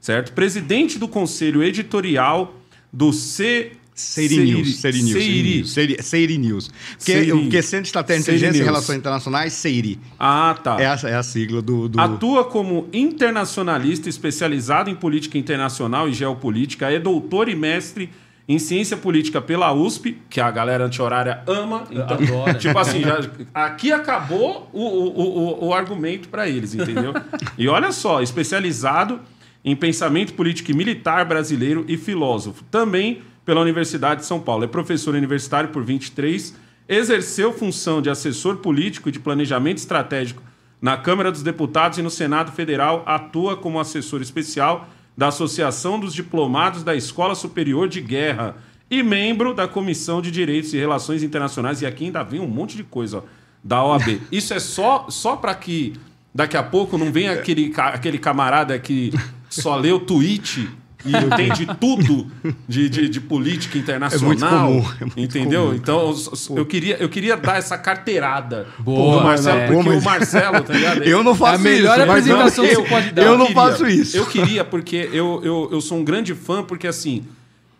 certo? 0.00 0.32
Presidente 0.32 0.98
do 0.98 1.06
Conselho 1.06 1.62
Editorial 1.62 2.54
do 2.92 3.12
C... 3.12 3.72
Seiri 3.96 4.36
News. 4.44 4.76
Seiri 4.76 5.02
News. 5.02 5.12
Seiri. 5.12 5.66
Seiri, 5.66 6.02
Seiri 6.02 6.38
News. 6.38 6.68
Porque, 6.68 7.12
Seiri. 7.12 7.30
porque 7.32 7.62
Centro 7.62 7.82
de 7.82 7.88
Estratégia 7.88 8.18
de 8.18 8.24
Seiri 8.24 8.38
Inteligência 8.38 8.62
e. 8.62 8.64
Relações 8.64 8.98
Internacionais, 8.98 9.52
Seiri. 9.54 9.98
Ah, 10.18 10.54
tá. 10.62 10.76
É 10.78 10.86
a, 10.86 10.98
é 11.04 11.14
a 11.14 11.22
sigla 11.22 11.62
do... 11.62 11.88
do... 11.88 11.98
Atua 11.98 12.44
como 12.44 12.88
internacionalista 12.92 14.08
especializado 14.10 14.90
em 14.90 14.94
política 14.94 15.38
internacional 15.38 16.08
e 16.10 16.12
geopolítica, 16.12 16.92
é 16.92 16.98
doutor 16.98 17.48
e 17.48 17.56
mestre 17.56 18.10
em 18.46 18.58
ciência 18.58 18.98
política 18.98 19.40
pela 19.40 19.72
USP, 19.72 20.18
que 20.28 20.40
a 20.42 20.50
galera 20.50 20.84
anti-horária 20.84 21.42
ama. 21.46 21.84
Então, 21.90 22.18
Adora. 22.18 22.54
tipo 22.54 22.78
assim, 22.78 23.00
já, 23.00 23.18
aqui 23.54 23.90
acabou 23.92 24.68
o, 24.74 24.82
o, 24.82 25.64
o, 25.64 25.66
o 25.68 25.74
argumento 25.74 26.28
para 26.28 26.46
eles, 26.46 26.74
entendeu? 26.74 27.14
E 27.56 27.66
olha 27.66 27.90
só, 27.92 28.20
especializado 28.20 29.20
em 29.64 29.74
pensamento 29.74 30.34
político 30.34 30.70
e 30.70 30.74
militar 30.74 31.24
brasileiro 31.24 31.84
e 31.88 31.96
filósofo. 31.96 32.62
Também 32.70 33.22
pela 33.46 33.62
Universidade 33.62 34.20
de 34.20 34.26
São 34.26 34.40
Paulo. 34.40 34.64
É 34.64 34.66
professor 34.66 35.14
universitário 35.14 35.70
por 35.70 35.82
23, 35.84 36.54
exerceu 36.88 37.52
função 37.52 38.02
de 38.02 38.10
assessor 38.10 38.56
político 38.56 39.08
e 39.08 39.12
de 39.12 39.18
planejamento 39.20 39.78
estratégico 39.78 40.42
na 40.82 40.96
Câmara 40.98 41.32
dos 41.32 41.42
Deputados 41.42 41.96
e 41.96 42.02
no 42.02 42.10
Senado 42.10 42.52
Federal, 42.52 43.02
atua 43.06 43.56
como 43.56 43.80
assessor 43.80 44.20
especial 44.20 44.86
da 45.16 45.28
Associação 45.28 45.98
dos 45.98 46.12
Diplomados 46.12 46.82
da 46.82 46.94
Escola 46.94 47.34
Superior 47.34 47.88
de 47.88 48.02
Guerra 48.02 48.56
e 48.90 49.02
membro 49.02 49.54
da 49.54 49.66
Comissão 49.66 50.20
de 50.20 50.30
Direitos 50.30 50.74
e 50.74 50.76
Relações 50.76 51.22
Internacionais. 51.22 51.80
E 51.80 51.86
aqui 51.86 52.04
ainda 52.04 52.22
vem 52.22 52.40
um 52.40 52.46
monte 52.46 52.76
de 52.76 52.84
coisa 52.84 53.18
ó, 53.18 53.22
da 53.64 53.82
OAB. 53.82 54.20
Isso 54.30 54.52
é 54.52 54.60
só, 54.60 55.06
só 55.08 55.34
para 55.36 55.54
que 55.54 55.94
daqui 56.34 56.56
a 56.56 56.62
pouco 56.62 56.98
não 56.98 57.10
venha 57.10 57.32
aquele, 57.32 57.70
ca- 57.70 57.88
aquele 57.88 58.18
camarada 58.18 58.78
que 58.78 59.12
só 59.48 59.74
lê 59.76 59.90
o 59.90 59.98
tweet 60.00 60.68
e 61.06 61.16
entende 61.24 61.66
tudo 61.80 62.26
de, 62.68 62.88
de, 62.88 63.08
de 63.08 63.20
política 63.20 63.78
internacional. 63.78 64.70
muito 64.70 64.84
comum, 64.84 64.94
é 65.00 65.04
muito 65.04 65.20
entendeu? 65.20 65.62
comum, 65.66 65.74
então, 65.74 66.10
eu- 66.50 66.56
eu 66.56 66.66
queria, 66.66 66.96
eu 66.96 67.08
queria 67.08 67.36
dar 67.36 67.56
essa 67.58 67.78
carteirada 67.78 68.66
Boa, 68.78 69.16
pro 69.18 69.26
Marcelo, 69.26 69.58
né? 69.58 69.66
porque 69.66 69.82
Pô, 69.82 69.88
mas- 69.94 70.02
o 70.02 70.04
Marcelo, 70.10 70.60
tá 70.62 70.72
ligado? 70.72 71.02
Eu 71.02 71.22
não 71.22 71.34
faço 71.34 71.54
A 71.54 71.58
melhor 71.58 71.98
isso. 71.98 72.08
apresentação 72.10 72.64
não, 72.64 72.70
que 72.70 72.76
eu, 72.76 72.82
você 72.82 72.88
pode 72.88 73.10
dar. 73.12 73.22
Eu 73.22 73.38
não 73.38 73.46
queria- 73.46 73.62
faço 73.62 73.86
isso. 73.86 74.16
Eu 74.16 74.26
queria, 74.26 74.64
porque 74.66 75.08
eu, 75.12 75.40
eu, 75.44 75.68
eu 75.72 75.80
sou 75.80 75.98
um 75.98 76.04
grande 76.04 76.34
fã, 76.34 76.62
porque 76.62 76.86
assim, 76.86 77.24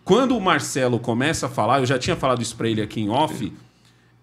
quando 0.03 0.35
o 0.37 0.41
Marcelo 0.41 0.99
começa 0.99 1.47
a 1.47 1.49
falar, 1.49 1.79
eu 1.79 1.85
já 1.85 1.97
tinha 1.99 2.15
falado 2.15 2.41
isso 2.41 2.55
pra 2.55 2.67
ele 2.69 2.81
aqui 2.81 3.01
em 3.01 3.09
off, 3.09 3.51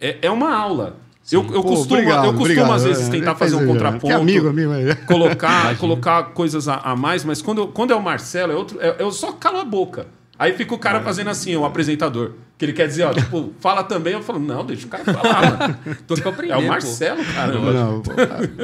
é, 0.01 0.19
é 0.23 0.31
uma 0.31 0.55
aula. 0.55 0.97
Eu, 1.33 1.41
eu 1.41 1.63
Pô, 1.63 1.63
costumo, 1.63 1.95
obrigado, 1.95 2.17
eu 2.27 2.33
costumo 2.35 2.43
obrigado. 2.43 2.73
às 2.73 2.85
vezes, 2.85 3.09
É, 3.09 3.11
tentar 3.11 3.31
é, 3.31 3.35
fazer 3.35 3.55
um 3.55 3.59
fez, 3.61 3.71
é, 3.71 3.73
contraponto. 3.73 4.07
que 4.07 4.13
amigo, 4.13 4.49
amigo, 4.49 4.73
é. 4.75 4.95
Colocar, 5.07 5.77
colocar 5.79 6.23
coisas 6.35 6.69
a, 6.69 6.77
a 6.77 6.95
mais, 6.95 7.25
mas 7.25 7.41
quando, 7.41 7.67
quando 7.69 7.93
é 7.93 7.97
o 7.97 8.03
Marcelo, 8.03 8.53
é 8.53 8.57
outro, 8.57 8.79
é- 8.81 8.97
eu 8.99 9.11
só 9.11 9.33
calo 9.33 9.59
a 9.59 9.65
boca. 9.65 10.07
Aí 10.39 10.53
fica 10.53 10.75
o 10.75 10.79
cara 10.79 11.01
fazendo 11.01 11.31
assim, 11.31 11.55
o 11.57 11.65
apresentador. 11.65 12.33
Que 12.57 12.67
ele 12.67 12.73
quer 12.73 12.87
dizer, 12.87 13.03
ó, 13.05 13.13
tipo, 13.13 13.53
fala 13.59 13.83
também. 13.83 14.13
Eu 14.13 14.23
falo, 14.23 14.39
não, 14.39 14.65
deixa 14.65 14.87
o 14.87 14.89
cara 14.89 15.03
falar, 15.05 15.59
mano. 15.59 15.77
Tô 16.07 16.15
aprender, 16.29 16.53
É 16.53 16.57
o 16.57 16.63
pô. 16.63 16.69
Marcelo, 16.69 17.25
caramba. 17.25 17.73
Não, 17.73 18.01
pô, 18.01 18.13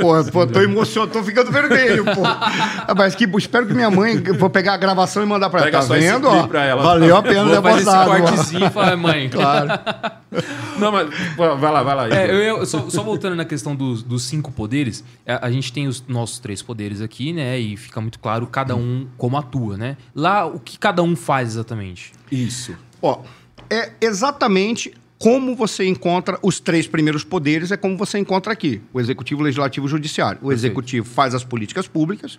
pô, 0.01 0.31
pô, 0.33 0.47
tô 0.47 0.61
emocionado, 0.61 1.13
tô 1.13 1.25
ficando 1.25 1.51
vermelho, 1.51 2.05
pô. 2.05 2.23
Ah, 2.25 2.95
Mas 2.97 3.17
que, 3.17 3.25
espero 3.37 3.67
que 3.67 3.75
minha 3.75 3.91
mãe, 3.91 4.17
vou 4.39 4.49
pegar 4.49 4.75
a 4.75 4.77
gravação 4.77 5.25
e 5.25 5.27
mandar 5.27 5.51
pra 5.51 5.61
ela. 5.63 5.67
Pega 5.67 5.79
Tá 5.81 5.87
só 5.87 5.97
esse 5.97 6.07
vendo, 6.09 6.29
ó? 6.29 6.47
pra 6.47 6.65
ela. 6.65 6.83
Valeu 6.85 7.17
a 7.17 7.23
pena 7.23 7.61
Vou 7.61 7.63
fazer 7.63 7.83
esse 7.91 8.07
cortezinho 8.07 8.67
e 8.67 8.71
falar, 8.71 8.97
mãe. 8.97 9.29
Claro. 9.41 9.69
Não, 10.79 10.93
mas 10.93 11.09
vai 11.37 11.73
lá, 11.73 11.83
vai 11.83 11.95
lá. 11.97 12.09
É, 12.09 12.31
eu, 12.31 12.37
eu- 12.59 12.67
só, 12.67 12.89
só 12.89 13.03
voltando 13.03 13.35
na 13.35 13.45
questão 13.45 13.75
dos, 13.75 14.03
dos 14.05 14.23
cinco 14.23 14.53
poderes, 14.53 15.03
a, 15.27 15.47
a 15.47 15.51
gente 15.51 15.73
tem 15.73 15.89
os 15.89 16.05
nossos 16.07 16.39
três 16.39 16.63
poderes 16.63 17.01
aqui, 17.01 17.33
né? 17.33 17.59
E 17.59 17.77
fica 17.77 18.01
muito 18.01 18.19
claro 18.21 18.47
cada 18.47 18.77
um 18.77 19.09
como 19.19 19.37
atua, 19.37 19.77
né? 19.77 19.97
Lá, 20.15 20.47
o 20.47 20.61
que 20.61 20.79
cada 20.79 21.03
um 21.03 21.17
faz 21.17 21.49
exatamente? 21.51 22.13
Isso. 22.31 22.77
Ó, 23.03 23.21
é 23.71 23.93
exatamente 24.01 24.93
como 25.19 25.55
você 25.55 25.87
encontra 25.87 26.39
os 26.43 26.59
três 26.59 26.87
primeiros 26.87 27.23
poderes, 27.23 27.71
é 27.71 27.77
como 27.77 27.97
você 27.97 28.19
encontra 28.19 28.53
aqui: 28.53 28.81
o 28.93 29.01
executivo, 29.01 29.41
o 29.43 29.45
legislativo 29.45 29.87
e 29.87 29.89
o 29.89 29.91
judiciário. 29.91 30.39
O 30.43 30.51
executivo 30.53 31.07
faz 31.07 31.35
as 31.35 31.45
políticas 31.45 31.87
públicas, 31.87 32.39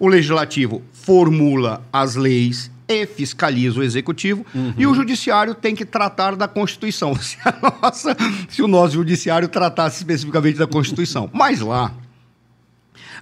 o 0.00 0.08
legislativo 0.08 0.82
formula 0.92 1.82
as 1.92 2.16
leis 2.16 2.70
e 2.88 3.06
fiscaliza 3.06 3.80
o 3.80 3.82
executivo, 3.82 4.44
e 4.76 4.86
o 4.86 4.94
judiciário 4.94 5.54
tem 5.54 5.74
que 5.74 5.84
tratar 5.84 6.36
da 6.36 6.46
Constituição. 6.48 7.14
Se, 7.20 7.36
nossa, 7.82 8.16
se 8.48 8.62
o 8.62 8.68
nosso 8.68 8.94
judiciário 8.94 9.48
tratasse 9.48 9.98
especificamente 9.98 10.56
da 10.56 10.66
Constituição. 10.68 11.28
Mas 11.32 11.60
lá, 11.60 11.92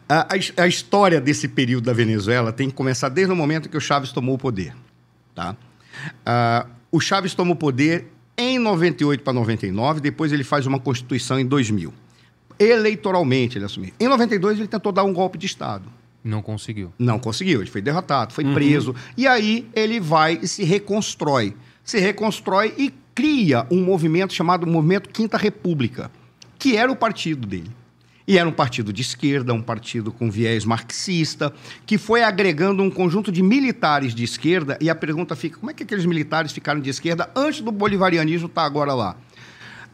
a, 0.08 0.34
a 0.34 0.36
his- 0.36 0.52
a 0.56 0.66
história 0.66 1.20
desse 1.20 1.48
período 1.48 1.84
da 1.84 1.92
Venezuela 1.92 2.52
tem 2.52 2.68
que 2.68 2.74
começar 2.74 3.08
desde 3.08 3.32
o 3.32 3.36
momento 3.36 3.68
que 3.68 3.76
o 3.76 3.80
Chaves 3.80 4.12
tomou 4.12 4.34
o 4.34 4.38
poder. 4.38 4.74
Tá? 5.34 5.56
Ah, 6.26 6.66
o 6.94 7.00
Chaves 7.00 7.34
toma 7.34 7.50
o 7.50 7.56
poder 7.56 8.06
em 8.38 8.56
98 8.56 9.24
para 9.24 9.32
99, 9.32 10.00
depois 10.00 10.32
ele 10.32 10.44
faz 10.44 10.64
uma 10.64 10.78
Constituição 10.78 11.40
em 11.40 11.44
2000. 11.44 11.92
Eleitoralmente 12.56 13.58
ele 13.58 13.64
assumiu. 13.64 13.92
Em 13.98 14.06
92 14.06 14.60
ele 14.60 14.68
tentou 14.68 14.92
dar 14.92 15.02
um 15.02 15.12
golpe 15.12 15.36
de 15.36 15.44
Estado. 15.44 15.88
Não 16.22 16.40
conseguiu. 16.40 16.92
Não 16.96 17.18
conseguiu, 17.18 17.60
ele 17.60 17.70
foi 17.70 17.82
derrotado, 17.82 18.32
foi 18.32 18.44
preso. 18.54 18.94
E 19.16 19.26
aí 19.26 19.68
ele 19.74 19.98
vai 19.98 20.38
e 20.40 20.46
se 20.46 20.62
reconstrói. 20.62 21.56
Se 21.82 21.98
reconstrói 21.98 22.72
e 22.78 22.94
cria 23.12 23.66
um 23.72 23.82
movimento 23.82 24.32
chamado 24.32 24.64
Movimento 24.64 25.08
Quinta 25.08 25.36
República, 25.36 26.12
que 26.60 26.76
era 26.76 26.92
o 26.92 26.96
partido 26.96 27.44
dele. 27.44 27.72
E 28.26 28.38
era 28.38 28.48
um 28.48 28.52
partido 28.52 28.92
de 28.92 29.02
esquerda, 29.02 29.52
um 29.52 29.60
partido 29.60 30.10
com 30.10 30.30
viés 30.30 30.64
marxista, 30.64 31.52
que 31.84 31.98
foi 31.98 32.22
agregando 32.22 32.82
um 32.82 32.90
conjunto 32.90 33.30
de 33.30 33.42
militares 33.42 34.14
de 34.14 34.24
esquerda. 34.24 34.78
E 34.80 34.88
a 34.88 34.94
pergunta 34.94 35.36
fica: 35.36 35.58
como 35.58 35.70
é 35.70 35.74
que 35.74 35.82
aqueles 35.82 36.06
militares 36.06 36.50
ficaram 36.50 36.80
de 36.80 36.88
esquerda 36.88 37.30
antes 37.36 37.60
do 37.60 37.70
bolivarianismo 37.70 38.46
estar 38.46 38.64
agora 38.64 38.94
lá? 38.94 39.16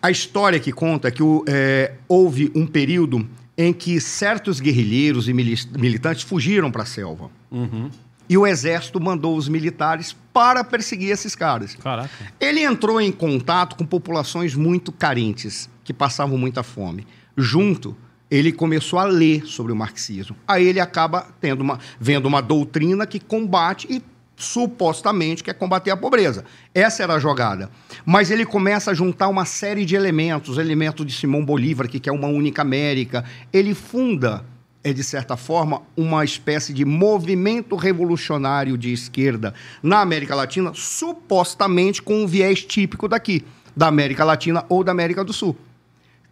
A 0.00 0.10
história 0.10 0.60
que 0.60 0.72
conta 0.72 1.08
é 1.08 1.10
que 1.10 1.22
é, 1.48 1.94
houve 2.08 2.50
um 2.54 2.66
período 2.66 3.28
em 3.58 3.72
que 3.72 4.00
certos 4.00 4.60
guerrilheiros 4.60 5.28
e 5.28 5.34
militantes 5.34 6.22
fugiram 6.22 6.70
para 6.70 6.84
a 6.84 6.86
selva. 6.86 7.30
Uhum. 7.50 7.90
E 8.26 8.38
o 8.38 8.46
exército 8.46 9.00
mandou 9.00 9.36
os 9.36 9.48
militares 9.48 10.16
para 10.32 10.62
perseguir 10.62 11.10
esses 11.10 11.34
caras. 11.34 11.74
Caraca. 11.74 12.10
Ele 12.38 12.62
entrou 12.62 13.00
em 13.00 13.10
contato 13.10 13.76
com 13.76 13.84
populações 13.84 14.54
muito 14.54 14.92
carentes, 14.92 15.68
que 15.82 15.92
passavam 15.92 16.38
muita 16.38 16.62
fome. 16.62 17.06
Junto 17.36 17.96
ele 18.30 18.52
começou 18.52 18.98
a 18.98 19.04
ler 19.04 19.44
sobre 19.44 19.72
o 19.72 19.76
marxismo. 19.76 20.36
Aí 20.46 20.66
ele 20.66 20.78
acaba 20.78 21.26
tendo 21.40 21.62
uma, 21.62 21.78
vendo 21.98 22.26
uma 22.26 22.40
doutrina 22.40 23.06
que 23.06 23.18
combate 23.18 23.86
e 23.90 24.02
supostamente 24.36 25.44
quer 25.44 25.54
combater 25.54 25.90
a 25.90 25.96
pobreza. 25.96 26.44
Essa 26.74 27.02
era 27.02 27.14
a 27.14 27.18
jogada. 27.18 27.70
Mas 28.06 28.30
ele 28.30 28.46
começa 28.46 28.90
a 28.90 28.94
juntar 28.94 29.28
uma 29.28 29.44
série 29.44 29.84
de 29.84 29.96
elementos, 29.96 30.56
elementos 30.58 31.04
de 31.04 31.12
Simão 31.12 31.44
Bolívar, 31.44 31.88
que 31.88 32.00
quer 32.00 32.12
uma 32.12 32.28
única 32.28 32.62
América. 32.62 33.24
Ele 33.52 33.74
funda, 33.74 34.44
é, 34.82 34.92
de 34.92 35.04
certa 35.04 35.36
forma, 35.36 35.82
uma 35.96 36.24
espécie 36.24 36.72
de 36.72 36.84
movimento 36.84 37.76
revolucionário 37.76 38.78
de 38.78 38.92
esquerda 38.92 39.52
na 39.82 40.00
América 40.00 40.34
Latina, 40.34 40.72
supostamente 40.72 42.00
com 42.00 42.22
um 42.22 42.26
viés 42.26 42.64
típico 42.64 43.08
daqui, 43.08 43.44
da 43.76 43.88
América 43.88 44.24
Latina 44.24 44.64
ou 44.68 44.82
da 44.82 44.92
América 44.92 45.22
do 45.22 45.32
Sul 45.32 45.56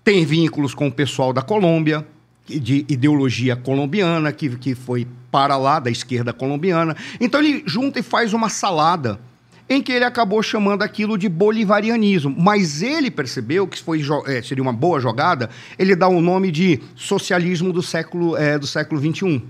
tem 0.09 0.25
vínculos 0.25 0.73
com 0.73 0.87
o 0.87 0.90
pessoal 0.90 1.35
da 1.35 1.42
Colômbia, 1.42 2.03
de 2.49 2.83
ideologia 2.88 3.55
colombiana, 3.55 4.33
que, 4.33 4.49
que 4.57 4.75
foi 4.75 5.07
para 5.31 5.55
lá 5.59 5.79
da 5.79 5.90
esquerda 5.90 6.33
colombiana. 6.33 6.97
Então 7.21 7.38
ele 7.42 7.62
junta 7.66 7.99
e 7.99 8.03
faz 8.03 8.33
uma 8.33 8.49
salada 8.49 9.21
em 9.68 9.83
que 9.83 9.92
ele 9.92 10.07
acabou 10.07 10.42
chamando 10.42 10.81
aquilo 10.81 11.18
de 11.18 11.29
bolivarianismo. 11.29 12.35
Mas 12.38 12.81
ele 12.81 13.11
percebeu 13.11 13.68
que 13.68 13.83
foi, 13.83 14.01
é, 14.25 14.40
seria 14.40 14.62
uma 14.62 14.73
boa 14.73 14.99
jogada 14.99 15.51
ele 15.79 15.94
dá 15.94 16.09
o 16.09 16.23
nome 16.23 16.51
de 16.51 16.81
socialismo 16.97 17.71
do 17.71 17.83
século, 17.83 18.35
é, 18.35 18.59
do 18.59 18.66
século 18.66 18.99
XXI. 18.99 19.42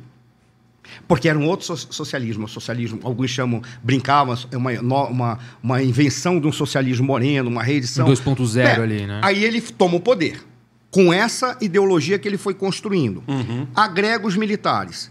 Porque 1.08 1.26
era 1.26 1.38
um 1.38 1.46
outro 1.46 1.74
socialismo, 1.74 2.44
o 2.44 2.48
socialismo, 2.48 3.00
alguns 3.02 3.30
chamam, 3.30 3.62
brincavam, 3.82 4.36
é 4.52 4.56
uma, 4.58 5.04
uma, 5.08 5.38
uma 5.62 5.82
invenção 5.82 6.38
de 6.38 6.46
um 6.46 6.52
socialismo 6.52 7.06
moreno, 7.06 7.48
uma 7.48 7.62
reedição. 7.62 8.06
2.0 8.06 8.58
é, 8.58 8.74
ali, 8.74 9.06
né? 9.06 9.20
Aí 9.24 9.42
ele 9.42 9.62
toma 9.62 9.96
o 9.96 10.00
poder, 10.00 10.44
com 10.90 11.10
essa 11.10 11.56
ideologia 11.62 12.18
que 12.18 12.28
ele 12.28 12.36
foi 12.36 12.52
construindo. 12.52 13.24
Uhum. 13.26 13.66
Agrega 13.74 14.26
os 14.26 14.36
militares. 14.36 15.10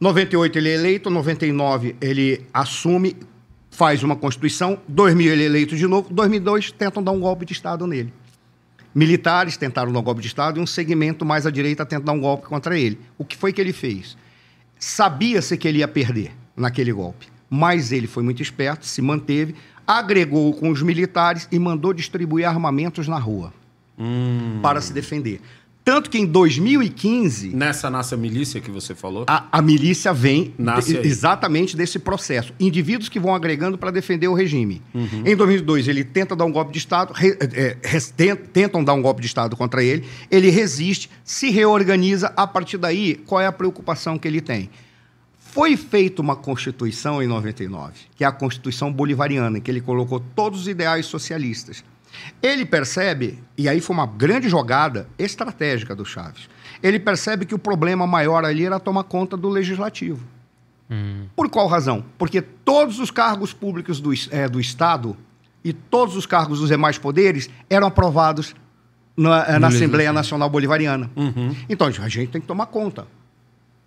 98 0.00 0.58
ele 0.58 0.68
é 0.68 0.74
eleito, 0.74 1.08
99 1.08 1.94
ele 2.00 2.44
assume, 2.52 3.16
faz 3.70 4.02
uma 4.02 4.16
constituição, 4.16 4.76
2000 4.88 5.32
ele 5.32 5.42
é 5.44 5.46
eleito 5.46 5.76
de 5.76 5.86
novo, 5.86 6.12
2002 6.12 6.72
tentam 6.72 7.00
dar 7.00 7.12
um 7.12 7.20
golpe 7.20 7.46
de 7.46 7.52
Estado 7.52 7.86
nele. 7.86 8.12
Militares 8.92 9.56
tentaram 9.56 9.92
dar 9.92 10.00
um 10.00 10.02
golpe 10.02 10.20
de 10.20 10.26
Estado 10.26 10.58
e 10.58 10.62
um 10.62 10.66
segmento 10.66 11.24
mais 11.24 11.46
à 11.46 11.50
direita 11.50 11.86
tenta 11.86 12.04
dar 12.04 12.12
um 12.12 12.20
golpe 12.20 12.48
contra 12.48 12.76
ele. 12.76 12.98
O 13.16 13.24
que 13.24 13.36
foi 13.36 13.52
que 13.52 13.60
ele 13.60 13.72
fez? 13.72 14.16
Sabia-se 14.84 15.56
que 15.56 15.68
ele 15.68 15.78
ia 15.78 15.86
perder 15.86 16.32
naquele 16.56 16.92
golpe, 16.92 17.28
mas 17.48 17.92
ele 17.92 18.08
foi 18.08 18.20
muito 18.20 18.42
esperto, 18.42 18.84
se 18.84 19.00
manteve, 19.00 19.54
agregou 19.86 20.52
com 20.54 20.70
os 20.70 20.82
militares 20.82 21.46
e 21.52 21.56
mandou 21.56 21.92
distribuir 21.92 22.48
armamentos 22.48 23.06
na 23.06 23.16
rua 23.16 23.54
hum. 23.96 24.58
para 24.60 24.80
se 24.80 24.92
defender. 24.92 25.40
Tanto 25.84 26.08
que 26.10 26.18
em 26.18 26.26
2015. 26.26 27.48
Nessa 27.48 27.90
nasce 27.90 28.14
a 28.14 28.16
milícia 28.16 28.60
que 28.60 28.70
você 28.70 28.94
falou? 28.94 29.24
A, 29.26 29.46
a 29.50 29.60
milícia 29.60 30.12
vem 30.12 30.54
de, 30.84 30.96
exatamente 30.98 31.76
desse 31.76 31.98
processo. 31.98 32.52
Indivíduos 32.60 33.08
que 33.08 33.18
vão 33.18 33.34
agregando 33.34 33.76
para 33.76 33.90
defender 33.90 34.28
o 34.28 34.34
regime. 34.34 34.80
Uhum. 34.94 35.24
Em 35.26 35.34
2002, 35.34 35.88
ele 35.88 36.04
tenta 36.04 36.36
dar 36.36 36.44
um 36.44 36.52
golpe 36.52 36.72
de 36.72 36.78
Estado, 36.78 37.12
re, 37.12 37.36
é, 37.40 37.76
é 37.82 38.34
tentam 38.34 38.84
dar 38.84 38.94
um 38.94 39.02
golpe 39.02 39.20
de 39.20 39.26
Estado 39.26 39.56
contra 39.56 39.82
ele, 39.82 40.04
ele 40.30 40.50
resiste, 40.50 41.10
se 41.24 41.50
reorganiza. 41.50 42.32
A 42.36 42.46
partir 42.46 42.78
daí, 42.78 43.16
qual 43.26 43.40
é 43.40 43.46
a 43.46 43.52
preocupação 43.52 44.16
que 44.18 44.28
ele 44.28 44.40
tem? 44.40 44.70
Foi 45.36 45.76
feita 45.76 46.22
uma 46.22 46.36
Constituição 46.36 47.22
em 47.22 47.26
99, 47.26 47.92
que 48.16 48.24
é 48.24 48.26
a 48.26 48.32
Constituição 48.32 48.92
Bolivariana, 48.92 49.58
em 49.58 49.60
que 49.60 49.70
ele 49.70 49.80
colocou 49.80 50.18
todos 50.18 50.60
os 50.60 50.68
ideais 50.68 51.06
socialistas. 51.06 51.84
Ele 52.42 52.64
percebe, 52.64 53.42
e 53.56 53.68
aí 53.68 53.80
foi 53.80 53.94
uma 53.94 54.06
grande 54.06 54.48
jogada 54.48 55.08
estratégica 55.18 55.94
do 55.94 56.04
Chaves, 56.04 56.48
ele 56.82 56.98
percebe 56.98 57.46
que 57.46 57.54
o 57.54 57.58
problema 57.58 58.06
maior 58.06 58.44
ali 58.44 58.64
era 58.66 58.80
tomar 58.80 59.04
conta 59.04 59.36
do 59.36 59.48
legislativo. 59.48 60.26
Hum. 60.90 61.26
Por 61.34 61.48
qual 61.48 61.66
razão? 61.66 62.04
Porque 62.18 62.42
todos 62.42 62.98
os 62.98 63.10
cargos 63.10 63.52
públicos 63.52 64.00
do, 64.00 64.12
é, 64.30 64.48
do 64.48 64.60
Estado 64.60 65.16
e 65.64 65.72
todos 65.72 66.16
os 66.16 66.26
cargos 66.26 66.60
dos 66.60 66.68
demais 66.68 66.98
poderes 66.98 67.48
eram 67.70 67.86
aprovados 67.86 68.54
na, 69.16 69.44
é, 69.44 69.58
na 69.58 69.68
Assembleia 69.68 70.12
Nacional 70.12 70.50
Bolivariana. 70.50 71.10
Uhum. 71.16 71.54
Então, 71.68 71.86
a 71.86 72.08
gente 72.08 72.30
tem 72.30 72.40
que 72.40 72.46
tomar 72.46 72.66
conta. 72.66 73.06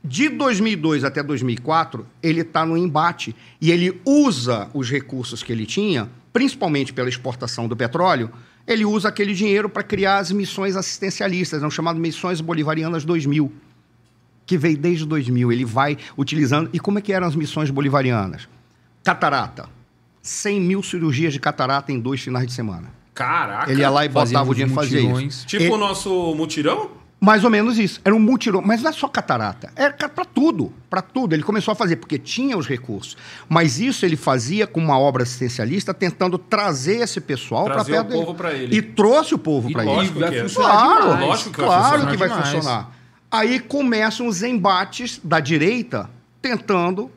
De 0.04 0.30
2002 0.30 1.04
até 1.04 1.24
2004, 1.24 2.06
ele 2.22 2.42
está 2.42 2.66
no 2.66 2.78
embate 2.78 3.36
e 3.60 3.72
ele 3.72 4.00
usa 4.06 4.70
os 4.74 4.90
recursos 4.90 5.42
que 5.42 5.52
ele 5.52 5.66
tinha 5.66 6.10
principalmente 6.36 6.92
pela 6.92 7.08
exportação 7.08 7.66
do 7.66 7.78
petróleo, 7.78 8.30
ele 8.68 8.84
usa 8.84 9.08
aquele 9.08 9.34
dinheiro 9.34 9.70
para 9.70 9.82
criar 9.82 10.18
as 10.18 10.34
missões 10.34 10.76
assistencialistas, 10.76 11.62
são 11.62 11.72
chamadas 11.72 12.02
Missões 12.02 12.42
Bolivarianas 12.42 13.06
2000, 13.06 13.50
que 14.46 14.58
veio 14.58 14.78
desde 14.78 15.06
2000. 15.06 15.50
Ele 15.54 15.64
vai 15.64 15.98
utilizando. 16.18 16.70
E 16.74 16.80
como 16.80 17.00
é 17.00 17.02
que 17.02 17.14
eram 17.14 17.26
as 17.26 17.38
missões 17.38 17.70
bolivarianas? 17.70 18.50
Catarata. 19.02 19.70
100 20.22 20.60
mil 20.60 20.84
cirurgias 20.84 21.32
de 21.32 21.40
catarata 21.40 21.94
em 21.94 22.00
dois 22.02 22.20
finais 22.20 22.48
de 22.48 22.52
semana. 22.52 22.92
Caraca! 23.14 23.72
Ele 23.72 23.80
ia 23.80 23.90
lá 23.90 24.04
e 24.04 24.10
botava 24.10 24.52
o 24.52 24.54
dinheiro 24.54 24.74
e 24.74 24.76
fazia 24.76 25.24
isso. 25.24 25.48
Tipo 25.48 25.76
o 25.76 25.78
nosso 25.78 26.36
mutirão? 26.36 26.92
Mais 27.20 27.44
ou 27.44 27.50
menos 27.50 27.80
isso. 27.80 28.00
Era 28.04 28.14
um 28.14 28.20
mutirão. 28.20 28.62
Mas 28.64 28.82
não 28.82 28.90
é 28.90 28.94
só 28.94 29.08
catarata. 29.08 29.72
Era 29.76 29.94
para 29.94 30.26
tudo. 30.26 30.72
Para 30.90 31.02
tudo. 31.02 31.34
Ele 31.34 31.44
começou 31.44 31.72
a 31.72 31.76
fazer, 31.76 31.96
porque 31.96 32.20
tinha 32.20 32.58
os 32.58 32.68
recursos. 32.68 33.18
Mas 33.50 33.80
isso 33.80 34.06
ele 34.06 34.16
fazia 34.16 34.68
com 34.68 34.80
uma 34.80 35.00
obra 35.00 35.24
assistencialista, 35.24 35.94
tentando 35.94 36.38
trazer 36.38 36.98
esse 36.98 37.22
pessoal 37.22 37.66
para 37.66 37.84
perto 37.84 38.10
o 38.10 38.26
povo 38.26 38.36
para 38.36 38.54
ele. 38.54 38.78
E 38.78 38.82
trouxe 38.82 39.34
o 39.34 39.38
povo 39.38 39.72
para 39.72 39.86
ele. 39.86 40.10
Vai 40.10 40.30
que 40.30 40.36
é. 40.36 40.42
funcionar 40.44 40.70
claro, 40.70 41.02
demais. 41.04 41.22
Lógico 41.22 41.50
que 41.50 41.56
claro 41.56 41.72
vai 41.74 41.82
funcionar 41.82 42.12
que 42.12 42.18
vai 42.18 42.30
demais. 42.30 42.50
funcionar. 42.50 42.92
Aí 43.32 43.60
começam 43.60 44.28
os 44.28 44.44
embates 44.44 45.20
da 45.24 45.40
direita 45.40 46.10
tentando 46.42 47.12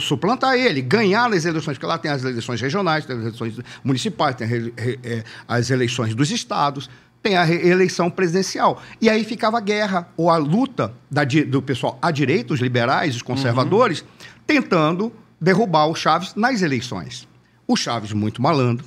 suplantar 0.00 0.54
ele, 0.54 0.82
ganhar 0.82 1.28
nas 1.28 1.44
eleições, 1.44 1.76
porque 1.76 1.86
lá 1.86 1.98
tem 1.98 2.10
as 2.10 2.22
eleições 2.22 2.60
regionais, 2.60 3.06
tem 3.06 3.16
as 3.16 3.22
eleições 3.22 3.58
municipais, 3.82 4.36
tem 4.36 4.72
é, 4.76 5.24
as 5.46 5.70
eleições 5.70 6.14
dos 6.14 6.30
estados 6.30 6.88
tem 7.22 7.36
a 7.36 7.48
eleição 7.48 8.10
presidencial. 8.10 8.80
E 9.00 9.08
aí 9.08 9.24
ficava 9.24 9.58
a 9.58 9.60
guerra, 9.60 10.08
ou 10.16 10.30
a 10.30 10.36
luta 10.36 10.92
da, 11.10 11.24
do 11.24 11.60
pessoal 11.60 11.98
à 12.00 12.10
direita, 12.10 12.54
os 12.54 12.60
liberais, 12.60 13.16
os 13.16 13.22
conservadores, 13.22 14.00
uhum. 14.00 14.06
tentando 14.46 15.12
derrubar 15.40 15.86
o 15.86 15.94
Chaves 15.94 16.34
nas 16.34 16.62
eleições. 16.62 17.28
O 17.66 17.76
Chaves, 17.76 18.12
muito 18.12 18.40
malandro, 18.40 18.86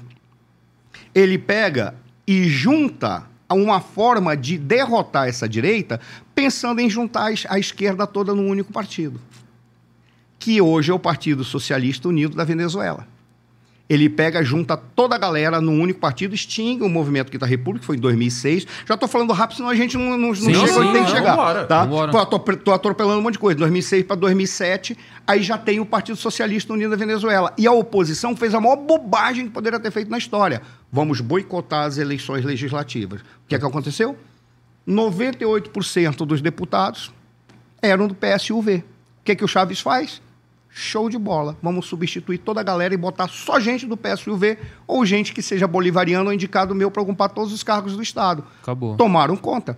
ele 1.14 1.38
pega 1.38 1.96
e 2.26 2.48
junta 2.48 3.30
uma 3.50 3.82
forma 3.82 4.36
de 4.36 4.58
derrotar 4.58 5.28
essa 5.28 5.48
direita, 5.48 6.00
pensando 6.34 6.80
em 6.80 6.90
juntar 6.90 7.34
a 7.50 7.60
esquerda 7.60 8.08
toda 8.08 8.34
num 8.34 8.48
único 8.48 8.72
partido, 8.72 9.20
que 10.40 10.62
hoje 10.62 10.90
é 10.90 10.94
o 10.94 11.00
Partido 11.00 11.44
Socialista 11.44 12.08
Unido 12.08 12.36
da 12.36 12.46
Venezuela 12.46 13.06
ele 13.92 14.08
pega, 14.08 14.42
junta 14.42 14.78
toda 14.78 15.16
a 15.16 15.18
galera 15.18 15.60
num 15.60 15.82
único 15.82 16.00
partido, 16.00 16.34
extingue 16.34 16.82
o 16.82 16.88
movimento 16.88 17.30
Quinta 17.30 17.46
República, 17.46 17.82
que 17.82 17.86
foi 17.86 17.98
em 17.98 18.00
2006. 18.00 18.66
Já 18.86 18.94
estou 18.94 19.10
falando 19.10 19.34
rápido, 19.34 19.58
senão 19.58 19.70
a 19.70 19.76
gente 19.76 19.98
não, 19.98 20.18
não, 20.18 20.34
sim, 20.34 20.50
não 20.50 20.66
chega 20.66 20.80
onde 20.80 20.94
tem 20.94 21.04
que 21.04 21.12
chegar. 21.12 21.36
Vambora, 21.36 21.66
tá? 21.66 21.84
Estou 22.54 22.74
atropelando 22.74 23.20
um 23.20 23.22
monte 23.22 23.34
de 23.34 23.40
coisa. 23.40 23.60
2006 23.60 24.06
para 24.06 24.16
2007, 24.16 24.98
aí 25.28 25.44
já 25.44 25.58
tem 25.58 25.82
o 25.82 25.86
Partido 25.86 26.16
Socialista 26.16 26.72
Unido 26.72 26.92
da 26.92 26.96
Venezuela. 26.96 27.54
E 27.58 27.68
a 27.68 27.74
oposição 27.74 28.34
fez 28.34 28.56
a 28.56 28.62
maior 28.62 28.78
bobagem 28.78 29.48
que 29.48 29.52
poderia 29.52 29.78
ter 29.78 29.92
feito 29.92 30.10
na 30.10 30.18
história. 30.18 30.62
Vamos 30.90 31.20
boicotar 31.20 31.86
as 31.86 31.98
eleições 31.98 32.46
legislativas. 32.46 33.20
O 33.20 33.50
que 33.50 33.56
é 33.56 33.60
que 33.60 33.66
aconteceu? 33.66 34.16
98% 34.88 36.26
dos 36.26 36.40
deputados 36.40 37.12
eram 37.82 38.08
do 38.08 38.16
PSUV. 38.16 38.78
O 38.78 38.84
que, 39.26 39.34
é 39.34 39.36
que 39.36 39.44
o 39.44 39.50
Chaves 39.50 39.82
faz? 39.82 40.22
Show 40.74 41.10
de 41.10 41.18
bola. 41.18 41.58
Vamos 41.62 41.86
substituir 41.86 42.38
toda 42.38 42.62
a 42.62 42.64
galera 42.64 42.94
e 42.94 42.98
botar 42.98 43.28
só 43.28 43.60
gente 43.60 43.86
do 43.86 43.98
PSUV 43.98 44.58
ou 44.88 45.06
gente 45.06 45.34
que 45.34 45.42
seja 45.42 45.68
bolivariano 45.68 46.28
ou 46.28 46.34
indicado 46.34 46.74
meu 46.74 46.90
para 46.90 47.02
ocupar 47.02 47.30
todos 47.30 47.52
os 47.52 47.62
cargos 47.62 47.96
do 47.96 48.02
Estado. 48.02 48.44
Acabou. 48.62 48.96
Tomaram 48.96 49.36
conta. 49.36 49.78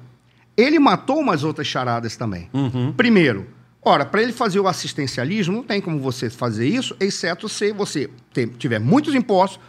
Ele 0.56 0.78
matou 0.78 1.20
umas 1.20 1.44
outras 1.44 1.66
charadas 1.66 2.16
também. 2.16 2.48
Uhum. 2.54 2.94
Primeiro, 2.94 3.48
ora, 3.82 4.06
para 4.06 4.22
ele 4.22 4.32
fazer 4.32 4.60
o 4.60 4.68
assistencialismo, 4.68 5.56
não 5.56 5.64
tem 5.64 5.82
como 5.82 6.00
você 6.00 6.30
fazer 6.30 6.68
isso, 6.68 6.96
exceto 7.00 7.50
se 7.50 7.74
você 7.74 8.08
tiver 8.60 8.80
muitos 8.80 9.16
impostos, 9.16 9.60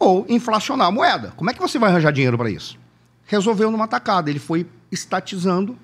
ou 0.00 0.24
inflacionar 0.30 0.86
a 0.88 0.90
moeda. 0.90 1.32
Como 1.36 1.50
é 1.50 1.54
que 1.54 1.60
você 1.60 1.78
vai 1.78 1.90
arranjar 1.90 2.10
dinheiro 2.10 2.38
para 2.38 2.50
isso? 2.50 2.78
Resolveu 3.26 3.70
numa 3.70 3.86
tacada. 3.86 4.30
Ele 4.30 4.38
foi 4.38 4.66
estatizando 4.90 5.78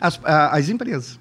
as, 0.00 0.18
as 0.24 0.70
empresas. 0.70 1.20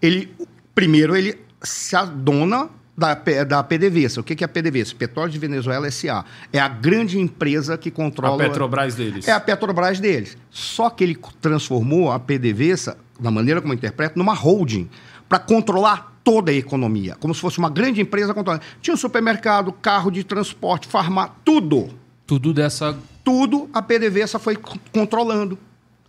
Ele, 0.00 0.32
primeiro, 0.74 1.16
ele 1.16 1.36
se 1.64 1.96
adona 1.96 2.68
da, 2.96 3.16
P- 3.16 3.44
da 3.44 3.62
PDVSA. 3.62 4.20
O 4.20 4.24
que 4.24 4.36
que 4.36 4.44
é 4.44 4.46
a 4.46 4.48
PDVSA? 4.48 4.94
Petróleo 4.94 5.30
de 5.30 5.38
Venezuela 5.38 5.86
S.A. 5.86 6.24
É 6.52 6.58
a 6.58 6.68
grande 6.68 7.18
empresa 7.18 7.76
que 7.76 7.88
A 7.88 7.92
controla... 7.92 8.38
Petrobras 8.38 8.94
deles. 8.94 9.26
É 9.26 9.32
a 9.32 9.40
Petrobras 9.40 9.98
deles. 9.98 10.36
Só 10.50 10.90
que 10.90 11.02
ele 11.02 11.18
transformou 11.40 12.12
a 12.12 12.18
PDVSA, 12.20 12.96
da 13.18 13.30
maneira 13.30 13.60
como 13.60 13.72
eu 13.72 13.76
interpreto, 13.76 14.18
numa 14.18 14.34
holding 14.34 14.88
para 15.28 15.38
controlar 15.38 16.12
toda 16.22 16.50
a 16.50 16.54
economia, 16.54 17.16
como 17.20 17.34
se 17.34 17.40
fosse 17.40 17.58
uma 17.58 17.68
grande 17.68 18.00
empresa 18.00 18.32
controlando. 18.32 18.64
Tinha 18.80 18.94
um 18.94 18.96
supermercado, 18.96 19.72
carro 19.72 20.10
de 20.10 20.24
transporte, 20.24 20.86
farmácia, 20.86 21.32
tudo. 21.44 21.90
Tudo 22.26 22.54
dessa. 22.54 22.96
Tudo 23.22 23.68
a 23.72 23.82
PDVSA 23.82 24.38
foi 24.38 24.56
controlando. 24.92 25.58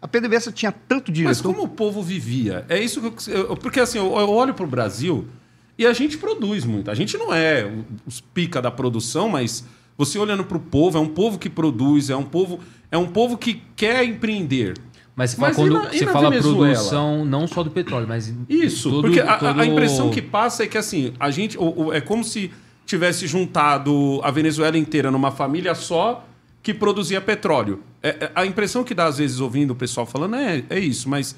A 0.01 0.07
PDVSA 0.07 0.51
tinha 0.51 0.71
tanto 0.71 1.11
dinheiro. 1.11 1.29
Mas 1.29 1.41
como 1.41 1.63
o 1.63 1.67
povo 1.67 2.01
vivia? 2.01 2.65
É 2.69 2.79
isso 2.79 3.01
que 3.11 3.31
eu. 3.31 3.57
Porque 3.57 3.79
assim, 3.79 3.97
eu, 3.97 4.11
olho 4.11 4.53
pro 4.53 4.67
Brasil 4.67 5.27
e 5.77 5.85
a 5.85 5.93
gente 5.93 6.17
produz 6.17 6.63
muito. 6.65 6.89
A 6.91 6.95
gente 6.95 7.17
não 7.17 7.33
é 7.33 7.65
o- 7.65 7.85
os 8.07 8.21
pica 8.21 8.61
da 8.61 8.71
produção, 8.71 9.29
mas 9.29 9.65
você 9.97 10.17
olhando 10.19 10.43
pro 10.43 10.59
povo, 10.59 10.97
é 10.97 11.01
um 11.01 11.07
povo 11.07 11.37
que 11.37 11.49
produz, 11.49 12.09
é 12.09 12.15
um 12.15 12.23
povo, 12.23 12.59
é 12.91 12.97
um 12.97 13.07
povo 13.07 13.37
que 13.37 13.61
quer 13.75 14.03
empreender. 14.03 14.73
Mas 15.15 15.31
você 15.31 15.37
fala, 15.37 15.47
Mas 15.47 15.55
quando 15.57 15.73
na- 15.73 15.89
você 15.91 16.05
fala 16.07 16.29
Venezuela? 16.29 16.73
produção 16.73 17.23
não 17.25 17.47
só 17.47 17.63
do 17.63 17.71
petróleo, 17.71 18.05
mas. 18.07 18.33
Isso, 18.49 18.89
todo- 18.89 19.01
porque 19.03 19.19
a, 19.21 19.37
todo- 19.37 19.61
a 19.61 19.65
impressão 19.65 20.09
que 20.09 20.21
passa 20.21 20.63
é 20.63 20.67
que 20.67 20.77
assim, 20.77 21.13
a 21.19 21.31
gente. 21.31 21.57
o- 21.57 21.85
o- 21.85 21.93
é 21.93 22.01
como 22.01 22.23
se 22.23 22.51
tivesse 22.85 23.25
juntado 23.25 24.19
a 24.23 24.29
Venezuela 24.29 24.77
inteira 24.77 25.09
numa 25.09 25.31
família 25.31 25.73
só 25.73 26.25
que 26.61 26.73
produzia 26.73 27.21
petróleo. 27.21 27.81
É- 28.03 28.09
é- 28.25 28.31
a 28.35 28.45
impressão 28.45 28.83
que 28.83 28.93
dá, 28.93 29.05
às 29.05 29.17
vezes, 29.17 29.39
ouvindo 29.39 29.71
o 29.71 29.75
pessoal 29.75 30.05
falando 30.05 30.35
é, 30.35 30.63
é 30.69 30.79
isso, 30.79 31.07
mas 31.09 31.35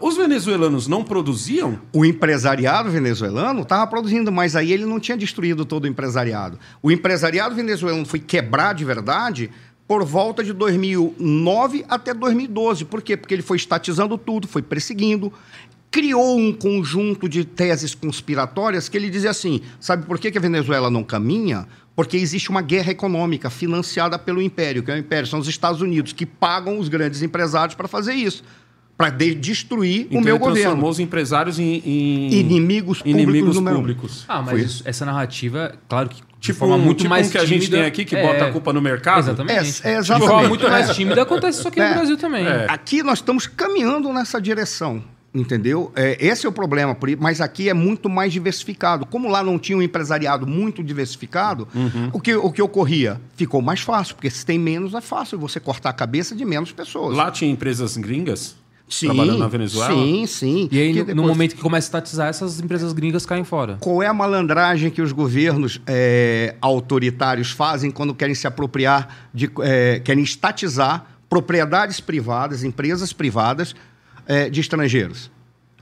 os 0.00 0.16
venezuelanos 0.16 0.88
não 0.88 1.04
produziam? 1.04 1.78
O 1.92 2.04
empresariado 2.04 2.90
venezuelano 2.90 3.62
estava 3.62 3.86
produzindo, 3.86 4.32
mas 4.32 4.56
aí 4.56 4.72
ele 4.72 4.86
não 4.86 4.98
tinha 4.98 5.16
destruído 5.16 5.64
todo 5.64 5.84
o 5.84 5.86
empresariado. 5.86 6.58
O 6.82 6.90
empresariado 6.90 7.54
venezuelano 7.54 8.06
foi 8.06 8.18
quebrar 8.18 8.74
de 8.74 8.84
verdade 8.84 9.50
por 9.86 10.02
volta 10.02 10.42
de 10.42 10.54
2009 10.54 11.84
até 11.86 12.14
2012. 12.14 12.86
Por 12.86 13.02
quê? 13.02 13.16
Porque 13.16 13.34
ele 13.34 13.42
foi 13.42 13.58
estatizando 13.58 14.16
tudo, 14.16 14.48
foi 14.48 14.62
perseguindo, 14.62 15.30
criou 15.90 16.38
um 16.38 16.52
conjunto 16.52 17.28
de 17.28 17.44
teses 17.44 17.94
conspiratórias 17.94 18.88
que 18.88 18.96
ele 18.96 19.10
dizia 19.10 19.30
assim: 19.30 19.60
sabe 19.78 20.06
por 20.06 20.18
que, 20.18 20.30
que 20.30 20.38
a 20.38 20.40
Venezuela 20.40 20.90
não 20.90 21.04
caminha? 21.04 21.68
Porque 21.94 22.16
existe 22.16 22.50
uma 22.50 22.62
guerra 22.62 22.90
econômica 22.90 23.50
financiada 23.50 24.18
pelo 24.18 24.42
Império, 24.42 24.82
que 24.82 24.90
é 24.90 24.94
o 24.94 24.98
Império, 24.98 25.28
são 25.28 25.38
os 25.38 25.46
Estados 25.46 25.80
Unidos, 25.80 26.12
que 26.12 26.26
pagam 26.26 26.78
os 26.78 26.88
grandes 26.88 27.22
empresários 27.22 27.76
para 27.76 27.86
fazer 27.86 28.14
isso, 28.14 28.42
para 28.96 29.10
destruir 29.10 30.06
Então 30.08 30.20
o 30.20 30.24
meu 30.24 30.36
ele 30.36 30.44
transformou 30.44 30.74
governo. 30.76 30.88
os 30.88 31.00
empresários 31.00 31.58
em, 31.58 31.82
em- 31.84 32.32
Inimigos 32.34 32.98
públicos 33.02 33.22
inimigos 33.34 33.58
públicos. 33.58 34.24
Ah, 34.28 34.40
mas 34.42 34.60
isso- 34.62 34.82
essa 34.86 35.04
narrativa, 35.04 35.74
claro 35.88 36.08
que 36.08 36.16
de 36.16 36.48
Tipo, 36.48 36.58
forma 36.60 36.76
muito 36.76 36.98
tipo 36.98 37.08
mais 37.10 37.26
um 37.28 37.30
que 37.30 37.38
a 37.38 37.44
gente 37.46 37.60
tímida- 37.64 37.78
tem 37.78 37.86
aqui 37.86 38.04
que 38.04 38.14
é, 38.14 38.22
bota 38.22 38.46
a 38.46 38.52
culpa 38.52 38.70
no 38.72 38.80
mercado. 38.82 39.20
Exatamente. 39.20 39.80
É, 39.82 39.94
é 39.94 40.00
De 40.00 40.06
forma 40.06 40.24
exatamente. 40.24 40.48
muito 40.48 40.68
mais 40.68 40.90
tímida 40.94 41.22
acontece 41.22 41.58
isso 41.58 41.68
aqui 41.68 41.80
É. 41.80 41.88
no 41.88 41.94
Brasil 41.94 42.16
também. 42.18 42.46
É. 42.46 42.66
Aqui 42.68 43.02
nós 43.02 43.18
estamos 43.20 43.46
caminhando 43.46 44.12
nessa 44.12 44.38
direção, 44.40 45.02
entendeu? 45.34 45.90
É, 45.96 46.18
esse 46.24 46.44
é 46.44 46.48
o 46.48 46.52
problema, 46.52 46.94
mas 47.18 47.40
aqui 47.40 47.70
é 47.70 47.74
muito 47.74 48.10
mais 48.10 48.30
diversificado. 48.32 49.06
Como 49.06 49.26
lá 49.28 49.42
não 49.42 49.58
tinha 49.58 49.76
um 49.78 49.82
empresariado 49.82 50.46
muito 50.46 50.84
diversificado, 50.84 51.66
Uhum. 51.74 52.10
o, 52.12 52.20
que, 52.20 52.34
o 52.36 52.52
que 52.52 52.60
ocorria? 52.60 53.18
Ficou 53.36 53.62
mais 53.62 53.80
fácil, 53.80 54.14
porque 54.14 54.28
se 54.30 54.44
tem 54.44 54.58
menos, 54.58 54.92
é 54.94 55.00
fácil 55.00 55.38
você 55.38 55.58
cortar 55.58 55.90
a 55.90 55.92
cabeça 55.94 56.36
de 56.36 56.44
menos 56.44 56.72
pessoas. 56.72 57.16
Lá 57.16 57.30
tinha 57.30 57.50
empresas 57.50 57.96
gringas 57.96 58.54
sim, 58.94 59.06
trabalhando 59.06 59.38
na 59.38 59.48
Venezuela? 59.48 59.92
Sim, 59.94 60.26
sim. 60.26 60.68
E 60.70 60.78
aí, 60.80 60.92
no, 60.92 60.98
no 61.00 61.04
depois- 61.06 61.26
momento 61.28 61.54
que 61.56 61.62
começa 61.62 61.86
a 61.86 61.88
estatizar, 61.88 62.28
essas 62.28 62.60
empresas 62.60 62.92
gringas 62.92 63.24
caem 63.26 63.44
fora. 63.44 63.76
Qual 63.80 64.02
é 64.02 64.06
a 64.06 64.14
malandragem 64.14 64.90
que 64.90 65.02
os 65.02 65.12
governos 65.12 65.80
é, 65.86 66.54
autoritários 66.60 67.50
fazem 67.50 67.90
quando 67.90 68.14
querem 68.14 68.34
se 68.34 68.46
apropriar, 68.46 69.28
de, 69.32 69.50
é, 69.60 70.00
querem 70.00 70.22
estatizar 70.24 71.06
propriedades 71.28 72.00
privadas, 72.00 72.62
empresas 72.64 73.12
privadas 73.12 73.74
é, 74.26 74.48
de 74.48 74.60
estrangeiros? 74.60 75.30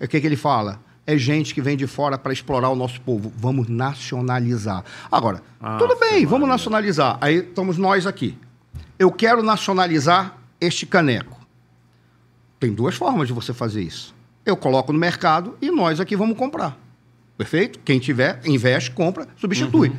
O 0.01 0.09
que, 0.09 0.21
que 0.21 0.27
ele 0.27 0.37
fala? 0.37 0.81
É 1.07 1.17
gente 1.19 1.53
que 1.53 1.61
vem 1.61 1.77
de 1.77 1.87
fora 1.87 2.17
para 2.17 2.33
explorar 2.33 2.69
o 2.71 2.77
nosso 2.77 3.01
povo. 3.01 3.33
Vamos 3.37 3.69
nacionalizar. 3.69 4.85
Agora, 5.11 5.43
Ah, 5.61 5.77
tudo 5.77 5.97
bem, 5.99 6.25
vamos 6.27 6.49
nacionalizar. 6.49 7.19
Aí 7.21 7.37
estamos 7.39 7.77
nós 7.77 8.07
aqui. 8.07 8.37
Eu 8.99 9.11
quero 9.11 9.43
nacionalizar 9.43 10.37
este 10.61 10.87
caneco. 10.87 11.41
Tem 12.63 12.73
duas 12.73 12.95
formas 12.95 13.27
de 13.27 13.35
você 13.35 13.53
fazer 13.53 13.83
isso. 13.83 14.15
Eu 14.47 14.57
coloco 14.57 14.93
no 14.93 14.99
mercado 15.01 15.57
e 15.61 15.69
nós 15.69 15.99
aqui 15.99 16.15
vamos 16.15 16.39
comprar. 16.39 16.79
Perfeito? 17.37 17.81
Quem 17.85 17.99
tiver, 17.99 18.41
investe, 18.45 18.93
compra, 18.93 19.27
substitui. 19.37 19.89
Uhum. 19.89 19.97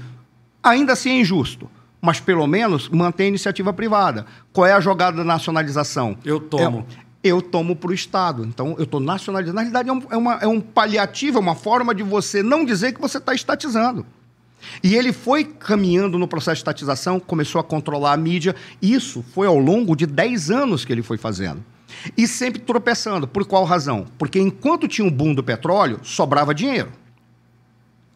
Ainda 0.64 0.94
assim 0.94 1.10
é 1.10 1.20
injusto, 1.20 1.70
mas 2.02 2.22
pelo 2.22 2.48
menos 2.48 2.88
mantém 2.88 3.26
a 3.26 3.30
iniciativa 3.30 3.74
privada. 3.74 4.26
Qual 4.54 4.66
é 4.66 4.72
a 4.72 4.80
jogada 4.80 5.18
da 5.18 5.26
nacionalização? 5.26 6.16
Eu 6.24 6.40
tomo. 6.40 6.86
É- 6.90 7.04
eu 7.22 7.42
tomo 7.42 7.76
para 7.76 7.92
o 7.92 7.94
Estado. 7.94 8.46
Então, 8.46 8.76
eu 8.78 8.86
estou 8.86 9.02
nacionalizando. 9.02 9.56
Na 9.56 9.62
realidade, 9.62 9.90
é 9.90 9.94
um, 9.94 10.02
é, 10.10 10.16
uma- 10.18 10.36
é 10.36 10.48
um 10.48 10.62
paliativo, 10.62 11.38
é 11.38 11.42
uma 11.42 11.56
forma 11.56 11.94
de 11.94 12.02
você 12.04 12.42
não 12.42 12.64
dizer 12.64 12.94
que 12.94 13.02
você 13.02 13.18
está 13.18 13.34
estatizando. 13.34 14.06
E 14.82 14.96
ele 14.96 15.12
foi 15.12 15.44
caminhando 15.44 16.18
no 16.18 16.30
processo 16.30 16.56
de 16.56 16.60
estatização, 16.62 17.20
começou 17.20 17.60
a 17.60 17.64
controlar 17.64 18.14
a 18.14 18.18
mídia. 18.18 18.56
Isso 18.82 19.22
foi 19.34 19.48
ao 19.48 19.58
longo 19.60 19.98
de 19.98 20.06
10 20.06 20.50
anos 20.50 20.86
que 20.86 20.94
ele 20.94 21.02
foi 21.04 21.18
fazendo. 21.18 21.62
E 22.18 22.28
sempre 22.28 22.62
tropeçando. 22.62 23.28
Por 23.28 23.46
qual 23.46 23.64
razão? 23.64 24.06
Porque 24.18 24.40
enquanto 24.40 24.88
tinha 24.88 25.08
um 25.08 25.12
boom 25.12 25.34
do 25.34 25.44
petróleo, 25.44 26.00
sobrava 26.04 26.54
dinheiro. 26.54 26.92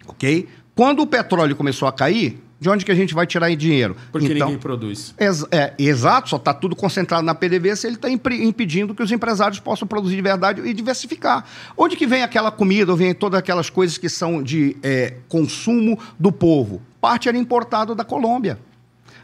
Ok? 0.07 0.47
Quando 0.75 1.01
o 1.01 1.07
petróleo 1.07 1.55
começou 1.55 1.87
a 1.87 1.91
cair, 1.91 2.41
de 2.59 2.69
onde 2.69 2.83
que 2.83 2.91
a 2.91 2.95
gente 2.95 3.13
vai 3.13 3.27
tirar 3.27 3.53
dinheiro? 3.55 3.95
Porque 4.11 4.27
então, 4.27 4.47
ninguém 4.47 4.59
produz. 4.59 5.13
Ex- 5.17 5.45
é, 5.51 5.73
exato, 5.77 6.29
só 6.29 6.37
está 6.37 6.53
tudo 6.53 6.75
concentrado 6.75 7.23
na 7.23 7.35
PDVSA, 7.35 7.87
ele 7.87 7.95
está 7.95 8.09
impedindo 8.09 8.95
que 8.95 9.03
os 9.03 9.11
empresários 9.11 9.59
possam 9.59 9.87
produzir 9.87 10.15
de 10.15 10.21
verdade 10.21 10.61
e 10.61 10.73
diversificar. 10.73 11.45
Onde 11.75 11.95
que 11.95 12.07
vem 12.07 12.23
aquela 12.23 12.51
comida, 12.51 12.91
ou 12.91 12.97
vem 12.97 13.13
todas 13.13 13.39
aquelas 13.39 13.69
coisas 13.69 13.97
que 13.97 14.09
são 14.09 14.41
de 14.41 14.75
é, 14.81 15.15
consumo 15.29 15.99
do 16.19 16.31
povo? 16.31 16.81
Parte 16.99 17.29
era 17.29 17.37
importado 17.37 17.93
da 17.93 18.03
Colômbia. 18.03 18.59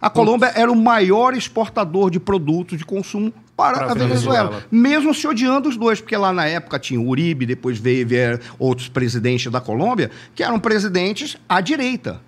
A 0.06 0.10
Colômbia 0.10 0.52
era 0.56 0.70
o 0.72 0.76
maior 0.76 1.34
exportador 1.34 2.12
de 2.12 2.20
produtos 2.20 2.78
de 2.78 2.84
consumo 2.86 3.32
para 3.56 3.78
Para 3.78 3.92
a 3.92 3.94
Venezuela. 3.94 4.50
Venezuela. 4.50 4.66
Mesmo 4.72 5.14
se 5.14 5.26
odiando 5.28 5.70
os 5.70 5.78
dois, 5.78 6.02
porque 6.02 6.18
lá 6.18 6.34
na 6.34 6.46
época 6.46 6.78
tinha 6.78 7.00
o 7.00 7.08
Uribe, 7.08 7.46
depois 7.46 7.78
veio, 7.80 8.06
veio 8.06 8.40
outros 8.60 8.90
presidentes 8.90 9.50
da 9.52 9.62
Colômbia, 9.62 10.12
que 10.36 10.44
eram 10.44 10.60
presidentes 10.60 11.38
à 11.48 11.62
direita, 11.62 12.20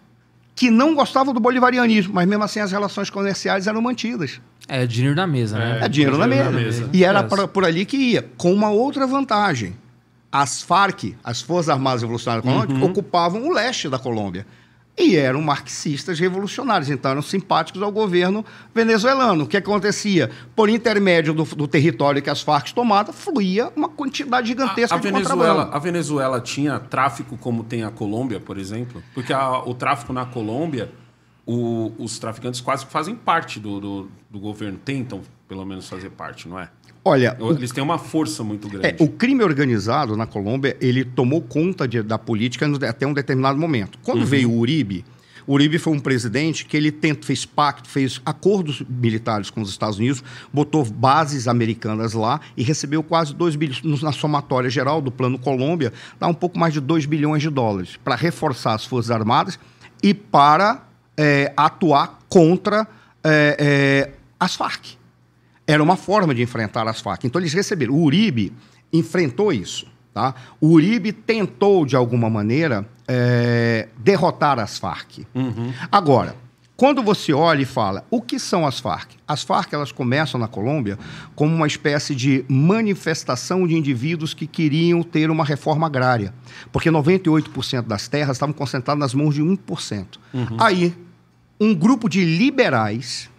que 0.56 0.72
não 0.72 0.96
gostavam 0.96 1.34
do 1.34 1.40
bolivarianismo, 1.42 2.14
mas 2.14 2.26
mesmo 2.28 2.44
assim 2.46 2.62
as 2.62 2.72
relações 2.72 3.10
comerciais 3.10 3.68
eram 3.68 3.82
mantidas. 3.82 4.40
É 4.70 4.88
dinheiro 4.88 5.16
na 5.16 5.28
mesa, 5.28 5.58
né? 5.60 5.80
É 5.82 5.90
dinheiro 5.90 6.18
na 6.18 6.28
dinheiro 6.28 6.52
mesa. 6.52 6.60
na 6.60 6.66
mesa. 6.86 6.90
E 6.94 7.04
era 7.04 7.20
É. 7.20 7.24
pra- 7.24 7.48
por 7.48 7.66
ali 7.66 7.86
que 7.86 7.98
ia, 7.98 8.26
com 8.38 8.54
uma 8.54 8.70
outra 8.70 9.06
vantagem. 9.06 9.76
As 10.32 10.62
Farc, 10.62 11.14
as 11.24 11.42
Forças 11.42 11.70
Armadas 11.70 12.02
Revolucionárias 12.02 12.46
Colombianas, 12.46 12.82
Uhum. 12.84 12.90
ocupavam 12.90 13.46
o 13.48 13.54
leste 13.54 13.90
da 13.90 14.00
Colômbia. 14.00 14.46
E 14.98 15.18
eram 15.18 15.42
marxistas 15.42 16.18
revolucionários, 16.18 16.90
então 16.90 17.12
eram 17.12 17.22
simpáticos 17.22 17.82
ao 17.82 17.92
governo 17.92 18.46
venezuelano. 18.74 19.44
O 19.44 19.48
que 19.48 19.58
acontecia? 19.58 20.32
Por 20.56 20.70
intermédio 20.70 21.34
do, 21.34 21.44
do 21.44 21.68
território 21.68 22.22
que 22.22 22.30
as 22.30 22.42
Farc 22.42 22.72
tomavam, 22.74 23.12
fluía 23.14 23.70
uma 23.76 23.90
quantidade 23.90 24.48
gigantesca 24.48 24.96
A, 24.96 24.98
a 24.98 25.02
de 25.02 25.12
Venezuela, 25.12 25.38
contrabando. 25.48 25.76
a 25.76 25.80
Venezuela 25.80 26.40
tinha 26.40 26.80
tráfico 26.80 27.38
como 27.38 27.62
tem 27.64 27.84
a 27.84 27.92
Colômbia, 27.92 28.40
por 28.40 28.58
exemplo? 28.58 29.04
Porque 29.14 29.34
a- 29.34 29.60
o 29.66 29.74
tráfico 29.74 30.14
na 30.14 30.26
Colômbia, 30.26 30.90
o- 31.46 31.92
os 32.00 32.18
traficantes 32.18 32.62
quase 32.62 32.86
que 32.86 32.92
fazem 32.94 33.16
parte 33.16 33.60
do, 33.60 33.80
do, 33.82 34.12
do 34.30 34.40
governo, 34.40 34.80
tentam 34.84 35.22
pelo 35.48 35.66
menos 35.66 35.90
fazer 35.90 36.10
parte, 36.12 36.48
não 36.48 36.58
é? 36.58 36.70
Olha, 37.08 37.38
o 37.40 37.52
Eles 37.52 37.72
têm 37.72 37.84
uma 37.84 38.00
força 38.00 38.44
muito 38.44 38.68
grande. 38.68 38.88
É, 38.88 38.96
o 39.00 39.08
crime 39.08 39.44
organizado 39.44 40.18
na 40.18 40.26
Colômbia, 40.26 40.76
ele 40.82 41.06
tomou 41.06 41.40
conta 41.40 41.88
de- 41.88 42.02
da 42.02 42.18
política 42.18 42.66
até 42.90 43.06
um 43.06 43.14
determinado 43.14 43.60
momento. 43.60 44.00
Quando 44.02 44.26
veio 44.26 44.50
o 44.50 44.58
Uribe, 44.58 45.06
o 45.46 45.54
Uribe 45.54 45.78
foi 45.78 45.94
um 45.94 46.00
presidente 46.00 46.66
que 46.66 46.76
ele 46.76 46.92
tent- 46.92 47.24
fez 47.24 47.46
pacto, 47.46 47.88
fez 47.88 48.20
acordos 48.26 48.82
militares 48.90 49.52
com 49.52 49.62
os 49.62 49.70
Estados 49.70 50.00
Unidos, 50.00 50.24
botou 50.52 50.84
bases 50.84 51.48
americanas 51.48 52.14
lá 52.14 52.42
e 52.58 52.64
recebeu 52.64 53.04
quase 53.04 53.36
2 53.36 53.56
bilhões, 53.56 54.02
na 54.02 54.12
somatória 54.12 54.72
geral 54.72 55.00
do 55.00 55.12
Plano 55.12 55.38
Colômbia, 55.38 55.94
dá 56.20 56.26
um 56.26 56.34
pouco 56.34 56.58
mais 56.58 56.74
de 56.74 56.80
2 56.80 57.06
bilhões 57.06 57.44
de 57.44 57.52
dólares 57.52 58.00
para 58.04 58.16
reforçar 58.16 58.74
as 58.74 58.84
Forças 58.84 59.12
Armadas 59.12 59.60
e 60.02 60.12
para 60.16 60.84
é, 61.16 61.54
atuar 61.56 62.20
contra 62.28 62.88
é, 63.24 63.56
é, 63.60 64.12
as 64.40 64.56
Farc 64.56 64.96
era 65.68 65.82
uma 65.82 65.96
forma 65.96 66.34
de 66.34 66.42
enfrentar 66.42 66.88
as 66.88 67.02
Farc. 67.02 67.26
Então 67.26 67.42
eles 67.42 67.54
receberam. 67.54 67.94
O 67.94 68.04
Uribe 68.04 68.54
enfrentou 68.92 69.52
isso. 69.52 69.88
Tá? 70.14 70.34
O 70.62 70.68
Uribe 70.70 71.12
tentou, 71.12 71.86
de 71.86 71.96
alguma 71.96 72.30
maneira, 72.30 72.88
é, 73.08 73.90
derrotar 73.98 74.60
as 74.60 74.78
Farc. 74.78 75.26
Agora, 75.92 76.36
Quando 76.78 77.02
você 77.02 77.32
olha 77.32 77.62
e 77.62 77.66
fala, 77.66 78.06
o 78.12 78.22
que 78.22 78.38
são 78.38 78.68
as 78.68 78.82
Farc? 78.82 79.12
As 79.26 79.44
Farc 79.44 79.72
elas 79.72 79.94
começam 79.94 80.38
na 80.38 80.46
Colômbia 80.48 81.00
como 81.34 81.56
uma 81.56 81.68
espécie 81.68 82.14
de 82.14 82.44
manifestação 82.50 83.66
de 83.66 83.76
indivíduos 83.78 84.34
que 84.34 84.46
queriam 84.46 85.02
ter 85.02 85.30
uma 85.30 85.46
reforma 85.46 85.88
agrária, 85.88 86.34
porque 86.74 86.92
98% 86.92 87.84
das 87.84 88.10
terras 88.10 88.36
estavam 88.36 88.52
concentradas 88.54 89.00
nas 89.00 89.14
mãos 89.14 89.34
de 89.34 89.42
1%. 89.42 90.06
Aí, 90.60 90.94
um 91.62 91.74
grupo 91.74 92.10
de 92.10 92.26
liberais 92.26 93.30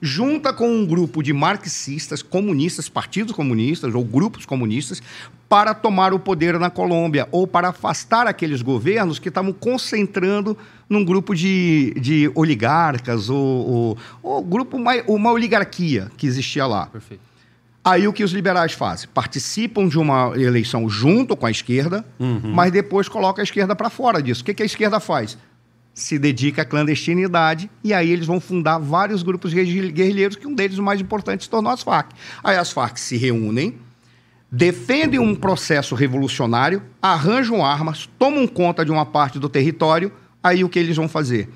junta 0.00 0.52
com 0.52 0.68
um 0.68 0.86
grupo 0.86 1.22
de 1.22 1.32
marxistas, 1.32 2.22
comunistas, 2.22 2.88
partidos 2.88 3.34
comunistas 3.34 3.94
ou 3.94 4.04
grupos 4.04 4.46
comunistas, 4.46 5.02
para 5.48 5.74
tomar 5.74 6.14
o 6.14 6.18
poder 6.18 6.58
na 6.58 6.70
Colômbia 6.70 7.28
ou 7.32 7.46
para 7.46 7.68
afastar 7.70 8.26
aqueles 8.26 8.62
governos 8.62 9.18
que 9.18 9.28
estavam 9.28 9.52
concentrando 9.52 10.56
num 10.88 11.04
grupo 11.04 11.34
de, 11.34 11.92
de 12.00 12.30
oligarcas 12.34 13.28
ou, 13.28 13.36
ou, 13.36 13.98
ou 14.22 14.42
grupo, 14.42 14.76
uma, 14.76 14.92
uma 15.08 15.32
oligarquia 15.32 16.10
que 16.16 16.26
existia 16.26 16.66
lá. 16.66 16.86
Perfeito. 16.86 17.30
Aí 17.82 18.06
o 18.06 18.12
que 18.12 18.22
os 18.22 18.30
liberais 18.30 18.72
fazem? 18.72 19.08
Participam 19.12 19.88
de 19.88 19.98
uma 19.98 20.32
eleição 20.36 20.88
junto 20.88 21.34
com 21.34 21.46
a 21.46 21.50
esquerda, 21.50 22.04
mas 22.54 22.70
depois 22.70 23.08
colocam 23.08 23.40
a 23.40 23.44
esquerda 23.44 23.74
para 23.74 23.88
fora 23.88 24.22
disso. 24.22 24.42
O 24.42 24.44
que, 24.44 24.52
que 24.52 24.62
a 24.62 24.66
esquerda 24.66 25.00
faz? 25.00 25.38
Se 26.00 26.18
dedica 26.18 26.62
à 26.62 26.64
clandestinidade 26.64 27.70
e 27.84 27.92
aí 27.92 28.10
eles 28.10 28.26
vão 28.26 28.40
fundar 28.40 28.78
vários 28.78 29.22
grupos 29.22 29.52
guerri- 29.52 29.92
guerrilheiros, 29.92 30.34
que 30.34 30.46
um 30.46 30.54
deles, 30.54 30.78
o 30.78 30.82
mais 30.82 30.98
importante, 30.98 31.44
se 31.44 31.50
tornou 31.50 31.70
as 31.70 31.82
Farc. 31.82 32.12
Aí 32.42 32.56
as 32.56 32.72
Farc 32.72 32.96
se 32.96 33.18
reúnem, 33.18 33.74
defendem 34.50 35.20
um 35.20 35.34
processo 35.34 35.94
revolucionário, 35.94 36.82
arranjam 37.02 37.62
armas, 37.62 38.08
tomam 38.18 38.46
conta 38.46 38.82
de 38.82 38.90
uma 38.90 39.04
parte 39.04 39.38
do 39.38 39.46
território, 39.46 40.10
aí 40.42 40.64
o 40.64 40.70
que 40.70 40.78
eles 40.78 40.96
vão 40.96 41.06
fazer? 41.06 41.50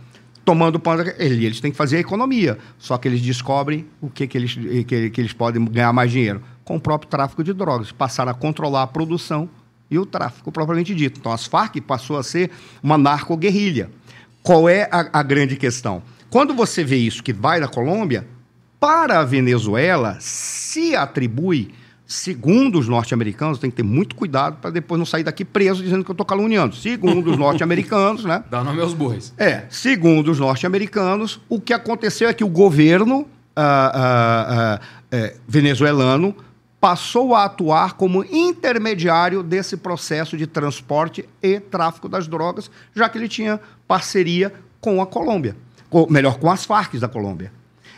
Tomando 0.45 0.79
ele- 1.19 1.47
eles 1.47 1.59
têm 1.59 1.71
que 1.71 1.77
fazer 1.77 1.97
a 1.97 2.01
economia, 2.01 2.59
só 2.79 2.99
que 2.99 3.09
eles 3.09 3.23
descobrem 3.23 3.87
o 3.99 4.11
que, 4.11 4.27
que, 4.27 4.37
eles, 4.37 4.55
que, 4.87 5.09
que 5.09 5.21
eles 5.23 5.33
podem 5.33 5.65
ganhar 5.65 5.91
mais 5.95 6.11
dinheiro 6.11 6.43
com 6.63 6.77
o 6.77 6.81
próprio 6.81 7.09
tráfico 7.09 7.43
de 7.43 7.55
drogas, 7.55 7.93
passaram 7.93 8.31
a 8.31 8.35
controlar 8.35 8.83
a 8.83 8.87
produção 8.87 9.49
e 9.91 9.99
o 9.99 10.05
tráfico 10.05 10.53
propriamente 10.53 10.95
dito. 10.95 11.19
Então 11.19 11.33
as 11.33 11.47
Farc 11.47 11.81
passou 11.81 12.19
a 12.19 12.23
ser 12.23 12.51
uma 12.83 12.99
narco-guerrilha. 12.99 13.91
Qual 14.45 14.69
é 14.69 14.87
a, 14.93 15.21
a 15.21 15.23
grande 15.23 15.57
questão? 15.57 16.03
Quando 16.29 16.53
você 16.53 16.85
vê 16.85 16.97
isso 16.97 17.23
que 17.23 17.33
vai 17.33 17.59
da 17.59 17.67
Colômbia, 17.67 18.27
para 18.79 19.21
a 19.21 19.25
Venezuela 19.25 20.19
se 20.21 20.95
atribui, 20.95 21.73
segundo 22.07 22.79
os 22.79 22.87
norte-americanos, 22.87 23.59
tem 23.59 23.71
que 23.71 23.77
ter 23.77 23.83
muito 23.83 24.15
cuidado 24.15 24.59
para 24.61 24.69
depois 24.69 24.99
não 24.99 25.07
sair 25.07 25.25
daqui 25.25 25.47
preso 25.47 25.83
dizendo 25.83 26.05
que 26.05 26.11
eu 26.11 26.13
estou 26.13 26.27
caluniando. 26.27 26.77
Segundo 26.77 27.31
os 27.31 27.39
norte-americanos, 27.39 28.27
né? 28.27 28.45
Dá 28.51 28.63
nome 28.63 28.83
aos 28.83 28.93
bois. 28.93 29.33
É, 29.39 29.65
segundo 29.71 30.31
os 30.31 30.39
norte-americanos, 30.39 31.41
o 31.49 31.59
que 31.59 31.73
aconteceu 31.73 32.29
é 32.29 32.35
que 32.35 32.45
o 32.45 32.49
governo 32.49 33.27
ah, 33.57 33.93
ah, 33.95 34.45
ah, 34.51 34.81
é, 35.11 35.37
venezuelano 35.49 36.37
passou 36.85 37.35
a 37.35 37.45
atuar 37.47 37.95
como 37.95 38.23
intermediário 38.31 39.43
desse 39.43 39.75
processo 39.75 40.37
de 40.37 40.47
transporte 40.47 41.27
e 41.43 41.59
tráfico 41.59 42.11
das 42.11 42.29
drogas, 42.29 42.71
já 42.95 43.09
que 43.09 43.17
ele 43.17 43.27
tinha 43.27 43.59
parceria 43.89 44.53
com 44.83 45.01
a 45.01 45.07
Colômbia, 45.07 45.57
ou 45.91 46.11
melhor, 46.11 46.39
com 46.39 46.51
as 46.51 46.67
Farc 46.67 46.99
da 46.99 47.09
Colômbia. 47.09 47.51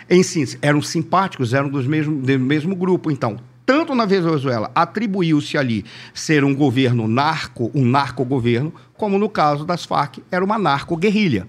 Em 0.08 0.22
síntese, 0.22 0.56
eram 0.62 0.80
simpáticos, 0.80 1.52
eram 1.52 1.68
dos 1.68 1.84
mesmo, 1.84 2.22
do 2.22 2.38
mesmo 2.38 2.76
grupo. 2.76 3.10
Então, 3.10 3.40
tanto 3.66 3.92
na 3.92 4.04
Venezuela 4.04 4.70
atribuiu-se 4.72 5.58
ali 5.58 5.84
ser 6.14 6.44
um 6.44 6.54
governo 6.54 7.08
narco, 7.08 7.72
um 7.74 7.84
narco-governo, 7.84 8.72
como 8.96 9.18
no 9.18 9.28
caso 9.28 9.64
das 9.64 9.84
Farc, 9.84 10.18
era 10.30 10.44
uma 10.44 10.60
narco-guerrilha. 10.60 11.48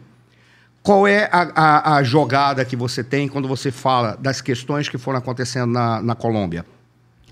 Qual 0.82 1.06
é 1.06 1.30
a, 1.32 1.52
a- 1.54 1.98
a 1.98 2.04
jogada 2.04 2.66
que 2.66 2.76
você 2.76 3.04
tem 3.04 3.28
quando 3.28 3.48
você 3.48 3.70
fala 3.70 4.18
das 4.20 4.42
questões 4.42 4.90
que 4.90 4.98
foram 4.98 5.20
acontecendo 5.20 5.72
na, 5.72 6.02
na 6.02 6.16
Colômbia? 6.16 6.66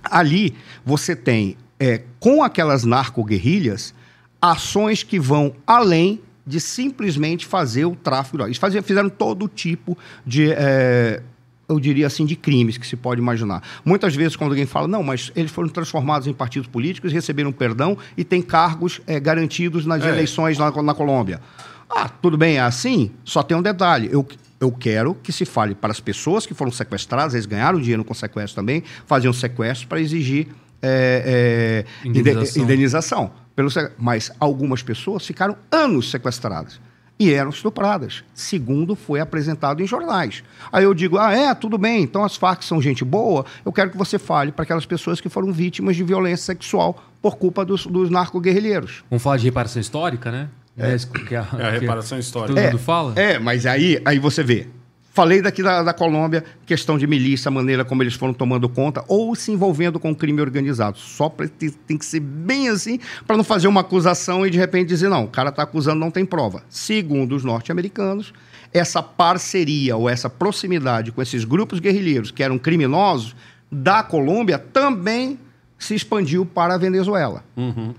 Ali 0.10 0.54
você 0.86 1.16
tem, 1.16 1.58
é, 1.80 2.02
com 2.20 2.44
aquelas 2.44 2.84
narco-guerrilhas, 2.84 3.94
ações 4.42 5.04
que 5.04 5.20
vão 5.20 5.54
além 5.66 6.22
de 6.46 6.60
simplesmente 6.60 7.46
fazer 7.46 7.86
o 7.86 7.96
tráfico. 7.96 8.44
Eles 8.44 8.58
faziam, 8.58 8.84
fizeram 8.84 9.10
todo 9.10 9.48
tipo 9.48 9.98
de, 10.26 10.52
é, 10.52 11.22
eu 11.68 11.80
diria 11.80 12.06
assim, 12.06 12.26
de 12.26 12.36
crimes 12.36 12.78
que 12.78 12.86
se 12.86 12.96
pode 12.96 13.20
imaginar. 13.20 13.64
Muitas 13.84 14.16
vezes, 14.16 14.36
quando 14.36 14.52
alguém 14.52 14.68
fala, 14.68 14.88
não, 14.88 15.02
mas 15.02 15.32
eles 15.36 15.52
foram 15.52 15.68
transformados 15.70 16.28
em 16.28 16.34
partidos 16.34 16.68
políticos, 16.68 17.12
receberam 17.12 17.52
perdão 17.52 17.98
e 18.16 18.24
têm 18.24 18.42
cargos 18.44 19.02
é, 19.08 19.20
garantidos 19.20 19.86
nas 19.86 20.04
É. 20.04 20.10
eleições 20.10 20.58
na, 20.60 20.70
na 20.84 20.94
Colômbia. 20.94 21.42
Ah, 21.90 22.10
tudo 22.10 22.38
bem, 22.38 22.58
é 22.58 22.62
assim? 22.62 23.12
Só 23.24 23.42
tem 23.42 23.56
um 23.58 23.62
detalhe. 23.62 24.10
Eu, 24.12 24.28
eu 24.60 24.72
quero 24.72 25.14
que 25.16 25.32
se 25.32 25.46
fale 25.46 25.76
para 25.76 25.92
as 25.92 26.00
pessoas 26.00 26.46
que 26.46 26.54
foram 26.54 26.72
sequestradas, 26.72 27.34
eles 27.34 27.46
ganharam 27.46 27.80
dinheiro 27.80 28.04
com 28.06 28.14
sequestro 28.14 28.56
também, 28.56 28.84
faziam 29.06 29.34
sequestro 29.34 29.88
para 29.88 30.00
exigir 30.00 30.48
é, 30.82 31.84
é, 32.04 32.08
inde- 32.08 32.20
Indenização. 32.20 32.64
indenização. 32.64 33.32
Pelo, 33.56 33.70
mas 33.98 34.32
algumas 34.40 34.84
pessoas 34.84 35.26
ficaram 35.26 35.56
anos 35.72 36.12
sequestradas 36.12 36.80
e 37.18 37.32
eram 37.32 37.50
estupradas, 37.50 38.26
segundo 38.34 38.94
foi 38.94 39.22
apresentado 39.22 39.82
em 39.82 39.88
jornais. 39.88 40.44
Aí 40.72 40.84
eu 40.84 40.94
digo, 40.94 41.18
ah, 41.18 41.32
é, 41.34 41.56
tudo 41.56 41.78
bem, 41.78 42.04
então 42.04 42.24
as 42.26 42.36
Farc 42.36 42.62
são 42.64 42.82
gente 42.82 43.06
boa, 43.06 43.46
eu 43.64 43.72
quero 43.72 43.90
que 43.90 43.98
você 43.98 44.20
fale 44.20 44.52
para 44.52 44.64
aquelas 44.64 44.86
pessoas 44.86 45.22
que 45.22 45.30
foram 45.30 45.54
vítimas 45.54 45.96
de 45.96 46.04
violência 46.04 46.46
sexual 46.54 47.02
por 47.22 47.38
culpa 47.38 47.64
dos, 47.64 47.86
dos 47.86 48.10
narco-guerrilheiros. 48.10 49.06
Vamos 49.10 49.24
falar 49.24 49.38
de 49.38 49.46
reparação 49.46 49.80
histórica, 49.82 50.30
né? 50.30 50.50
México, 50.76 51.14
que 51.14 51.36
a, 51.36 51.48
É 51.58 51.68
a 51.68 51.72
que 51.74 51.80
reparação 51.80 52.20
histórica. 52.20 52.54
Todo 52.54 52.72
mundo 52.72 52.80
fala? 52.80 53.14
É, 53.16 53.40
mas 53.40 53.66
aí, 53.66 54.02
aí 54.06 54.20
você 54.20 54.44
vê. 54.44 54.68
Falei 55.16 55.42
daqui 55.42 55.64
da, 55.64 55.82
da 55.82 55.94
Colômbia, 55.94 56.44
questão 56.66 56.98
de 56.98 57.08
milícia, 57.08 57.48
a 57.48 57.52
maneira 57.52 57.86
como 57.86 58.04
eles 58.04 58.16
foram 58.16 58.34
tomando 58.34 58.68
conta 58.68 59.02
ou 59.08 59.34
se 59.34 59.50
envolvendo 59.50 59.98
com 59.98 60.12
o 60.12 60.16
crime 60.16 60.42
organizado. 60.42 60.98
Só 60.98 61.30
pra, 61.30 61.48
tem, 61.48 61.70
tem 61.70 61.98
que 61.98 62.06
ser 62.06 62.20
bem 62.20 62.68
assim 62.68 63.00
para 63.26 63.38
não 63.38 63.44
fazer 63.44 63.70
uma 63.70 63.80
acusação 63.80 64.46
e 64.46 64.50
de 64.50 64.58
repente 64.58 64.90
dizer, 64.90 65.08
não, 65.08 65.24
o 65.24 65.28
cara 65.30 65.52
está 65.52 65.64
acusando, 65.64 66.02
não 66.02 66.12
tem 66.12 66.26
prova. 66.26 66.64
Segundo 66.68 67.34
os 67.34 67.46
norte-americanos, 67.46 68.34
essa 68.74 69.02
parceria 69.02 69.96
ou 69.96 70.10
essa 70.10 70.30
proximidade 70.30 71.14
com 71.14 71.22
esses 71.22 71.46
grupos 71.46 71.80
guerrilheiros 71.80 72.30
que 72.30 72.44
eram 72.44 72.58
criminosos 72.58 73.34
da 73.72 74.04
Colômbia 74.04 74.60
também 74.60 75.40
se 75.80 75.96
expandiu 75.96 76.46
para 76.46 76.74
a 76.74 76.78
Venezuela. 76.78 77.42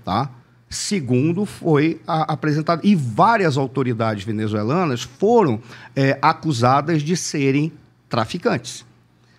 Tá? 0.05 0.29
Segundo 0.69 1.45
foi 1.45 2.01
a- 2.05 2.33
apresentado. 2.33 2.81
E 2.83 2.93
várias 2.93 3.57
autoridades 3.57 4.23
venezuelanas 4.23 5.01
foram 5.01 5.61
é, 5.95 6.17
acusadas 6.21 7.01
de 7.01 7.15
serem 7.15 7.71
traficantes. 8.09 8.85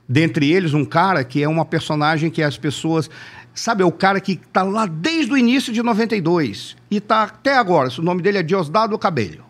Dentre 0.09 0.51
eles, 0.51 0.73
um 0.73 0.87
cara 0.87 1.23
que 1.23 1.43
é 1.43 1.49
uma 1.49 1.65
personagem 1.67 2.31
que 2.31 2.43
as 2.43 2.57
pessoas. 2.57 3.11
Sabe, 3.55 3.83
é 3.83 3.87
o 3.87 3.91
cara 3.93 4.21
que 4.21 4.33
está 4.33 4.63
lá 4.63 4.87
desde 4.87 5.33
o 5.33 5.37
início 5.37 5.73
de 5.73 5.83
92 5.83 6.77
e 6.91 6.97
está 6.99 7.25
até 7.25 7.57
agora. 7.57 7.91
O 7.99 8.03
nome 8.03 8.23
dele 8.23 8.39
é 8.39 8.43
Diosdado 8.43 8.97
Cabello. 8.99 9.45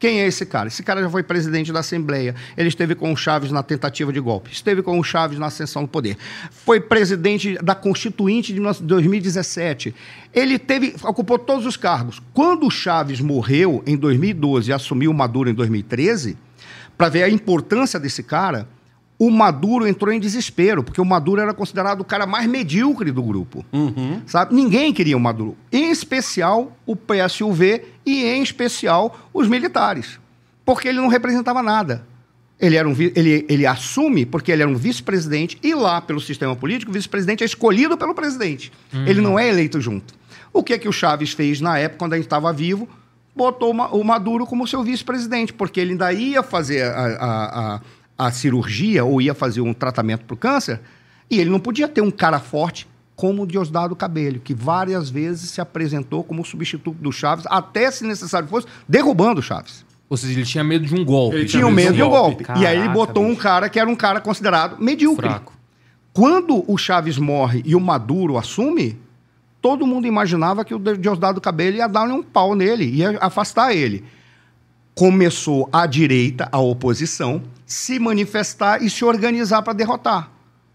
Quem 0.00 0.22
é 0.22 0.26
esse 0.26 0.46
cara? 0.46 0.68
Esse 0.68 0.82
cara 0.82 1.02
já 1.02 1.10
foi 1.10 1.22
presidente 1.22 1.70
da 1.70 1.80
Assembleia. 1.80 2.34
Ele 2.56 2.70
esteve 2.70 2.94
com 2.94 3.12
o 3.12 3.16
Chaves 3.16 3.52
na 3.52 3.62
tentativa 3.62 4.10
de 4.10 4.18
golpe. 4.18 4.50
Esteve 4.50 4.80
com 4.80 4.98
o 4.98 5.04
Chaves 5.04 5.38
na 5.38 5.46
ascensão 5.46 5.82
do 5.82 5.88
poder. 5.88 6.16
Foi 6.50 6.80
presidente 6.80 7.58
da 7.62 7.74
Constituinte 7.74 8.54
de 8.54 8.60
2017. 8.60 9.94
Ele 10.32 10.58
teve, 10.58 10.96
ocupou 11.02 11.38
todos 11.38 11.66
os 11.66 11.76
cargos. 11.76 12.18
Quando 12.32 12.66
o 12.66 12.70
Chaves 12.70 13.20
morreu 13.20 13.82
em 13.86 13.94
2012 13.94 14.70
e 14.70 14.72
assumiu 14.72 15.10
o 15.10 15.14
Maduro 15.14 15.50
em 15.50 15.54
2013, 15.54 16.38
para 16.96 17.10
ver 17.10 17.24
a 17.24 17.28
importância 17.28 18.00
desse 18.00 18.22
cara, 18.22 18.66
o 19.20 19.30
Maduro 19.30 19.86
entrou 19.86 20.10
em 20.10 20.18
desespero, 20.18 20.82
porque 20.82 20.98
o 20.98 21.04
Maduro 21.04 21.42
era 21.42 21.52
considerado 21.52 22.00
o 22.00 22.04
cara 22.06 22.24
mais 22.24 22.48
medíocre 22.48 23.12
do 23.12 23.22
grupo. 23.22 23.62
Sabe? 24.26 24.54
Ninguém 24.54 24.94
queria 24.94 25.14
o 25.14 25.20
Maduro. 25.20 25.58
Em 25.70 25.90
especial 25.90 26.74
o 26.86 26.96
PSUV 26.96 27.84
e, 28.06 28.24
em 28.24 28.42
especial, 28.42 29.28
os 29.34 29.46
militares. 29.46 30.18
Porque 30.64 30.88
ele 30.88 31.02
não 31.02 31.08
representava 31.08 31.62
nada. 31.62 32.06
Ele, 32.58 32.76
era 32.76 32.88
um, 32.88 32.94
ele, 32.98 33.44
ele 33.46 33.66
assume 33.66 34.24
porque 34.24 34.50
ele 34.50 34.62
era 34.62 34.70
um 34.70 34.76
vice-presidente 34.76 35.58
e 35.62 35.74
lá, 35.74 36.00
pelo 36.00 36.20
sistema 36.20 36.56
político, 36.56 36.90
o 36.90 36.94
vice-presidente 36.94 37.42
é 37.42 37.46
escolhido 37.46 37.98
pelo 37.98 38.14
presidente. 38.14 38.72
Ele 39.06 39.20
não 39.20 39.38
é 39.38 39.50
eleito 39.50 39.82
junto. 39.82 40.14
O 40.50 40.62
que, 40.62 40.78
que 40.78 40.88
o 40.88 40.92
Chaves 40.92 41.32
fez 41.32 41.60
na 41.60 41.76
época, 41.78 41.98
quando 41.98 42.14
a 42.14 42.16
gente 42.16 42.24
estava 42.24 42.50
vivo? 42.54 42.88
Botou 43.36 43.70
o 43.70 44.04
Maduro 44.04 44.46
como 44.46 44.66
seu 44.66 44.82
vice-presidente, 44.82 45.52
porque 45.52 45.78
ele 45.78 45.92
ainda 45.92 46.10
ia 46.10 46.42
fazer 46.42 46.84
a, 46.84 47.06
a, 47.06 47.74
a, 47.76 47.80
a 48.26 48.30
cirurgia 48.30 49.02
ou 49.04 49.20
ia 49.20 49.32
fazer 49.34 49.62
um 49.62 49.72
tratamento 49.72 50.24
para 50.26 50.34
o 50.34 50.36
câncer 50.36 50.80
e 51.30 51.40
ele 51.40 51.48
não 51.48 51.58
podia 51.58 51.88
ter 51.88 52.02
um 52.02 52.10
cara 52.10 52.38
forte 52.38 52.86
como 53.16 53.42
o 53.42 53.46
Diosdado 53.46 53.96
Cabello, 53.96 54.40
que 54.40 54.52
várias 54.54 55.08
vezes 55.08 55.50
se 55.50 55.60
apresentou 55.60 56.22
como 56.24 56.44
substituto 56.44 56.98
do 57.00 57.12
Chaves, 57.12 57.44
até 57.48 57.90
se 57.90 58.04
necessário 58.04 58.48
fosse, 58.48 58.66
derrubando 58.88 59.40
o 59.40 59.42
Chaves. 59.42 59.84
Ou 60.08 60.16
seja, 60.16 60.32
ele 60.34 60.44
tinha 60.44 60.64
medo 60.64 60.84
de 60.86 60.94
um 60.94 61.04
golpe. 61.04 61.36
Ele 61.36 61.44
Tinha 61.46 61.70
medo 61.70 61.94
de 61.94 62.02
um 62.02 62.08
golpe. 62.08 62.44
e 62.56 62.66
aí 62.66 62.76
ele 62.76 62.88
Caraca, 62.88 62.92
botou 62.92 63.22
um 63.24 63.30
bicho. 63.30 63.40
cara 63.42 63.68
que 63.68 63.78
era 63.78 63.88
um 63.88 63.94
cara 63.94 64.20
considerado 64.20 64.82
medíocre. 64.82 65.28
Fraco. 65.28 65.52
Quando 66.12 66.64
o 66.70 66.76
Chaves 66.76 67.16
morre 67.16 67.62
e 67.64 67.76
o 67.76 67.80
Maduro 67.80 68.36
assume, 68.36 68.98
todo 69.62 69.86
mundo 69.86 70.06
imaginava 70.06 70.64
que 70.64 70.74
o 70.74 70.78
Diosdado 70.78 71.40
Cabello 71.40 71.76
ia 71.76 71.86
dar 71.86 72.08
um 72.08 72.22
pau 72.22 72.54
nele, 72.54 72.84
ia 72.84 73.16
afastar 73.20 73.74
ele. 73.74 74.04
Começou 74.94 75.68
a 75.72 75.86
direita, 75.86 76.48
a 76.50 76.58
oposição, 76.58 77.42
se 77.66 77.98
manifestar 77.98 78.82
e 78.82 78.90
se 78.90 79.04
organizar 79.04 79.62
para 79.62 79.72
derrotar 79.72 80.30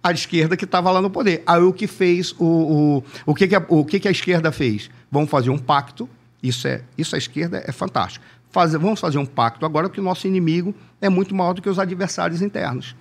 a 0.05 0.11
esquerda 0.11 0.55
que 0.55 0.66
estava 0.66 0.91
lá 0.91 1.01
no 1.01 1.09
poder. 1.09 1.41
Aí 1.47 1.61
o 1.63 1.74
que 1.74 1.88
fez 1.88 2.32
o, 2.38 2.45
o, 2.45 3.03
o, 3.26 3.34
que, 3.34 3.47
que, 3.47 3.55
a, 3.55 3.66
o 3.68 3.84
que, 3.84 3.99
que 3.99 4.07
a 4.07 4.11
esquerda 4.11 4.51
fez? 4.51 4.88
Vamos 5.11 5.32
fazer 5.32 5.49
um 5.49 5.57
pacto. 5.57 6.07
Isso 6.43 6.68
é 6.68 6.84
isso 6.95 7.16
a 7.16 7.18
esquerda 7.18 7.63
é 7.66 7.72
fantástico. 7.72 8.24
Fazer, 8.51 8.78
vamos 8.78 8.99
fazer 8.99 9.18
um 9.18 9.26
pacto 9.26 9.66
agora 9.66 9.89
porque 9.89 9.99
o 9.99 10.03
nosso 10.03 10.28
inimigo 10.28 10.76
é 11.01 11.09
muito 11.09 11.34
maior 11.34 11.53
do 11.53 11.61
que 11.61 11.68
os 11.68 11.80
adversários 11.80 12.43
internos. 12.43 12.95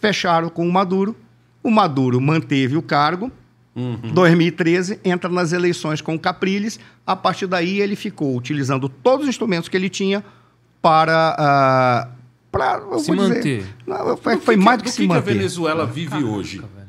Fecharam 0.00 0.48
com 0.48 0.66
o 0.66 0.72
Maduro. 0.72 1.14
O 1.62 1.70
Maduro 1.70 2.20
manteve 2.20 2.76
o 2.76 2.82
cargo. 2.82 3.30
Uhum. 3.76 4.12
2013 4.12 4.98
entra 5.04 5.30
nas 5.30 5.52
eleições 5.52 6.00
com 6.00 6.16
o 6.16 6.18
Capriles. 6.18 6.80
A 7.06 7.14
partir 7.14 7.46
daí 7.46 7.80
ele 7.80 7.94
ficou 7.94 8.36
utilizando 8.36 8.88
todos 8.88 9.22
os 9.22 9.28
instrumentos 9.28 9.68
que 9.68 9.76
ele 9.76 9.88
tinha 9.88 10.24
para 10.82 12.08
uh, 12.08 12.20
para 12.50 12.98
se 12.98 13.12
manter. 13.12 13.64
não, 13.86 14.16
foi, 14.16 14.36
foi 14.38 14.56
mais 14.56 14.78
do 14.78 14.84
que, 14.84 14.90
do 14.90 14.92
se 14.92 15.02
que 15.02 15.08
manter. 15.08 15.22
que 15.22 15.30
a 15.30 15.32
Venezuela 15.34 15.86
vive 15.86 16.10
Caraca, 16.10 16.28
hoje? 16.28 16.58
Velho. 16.58 16.80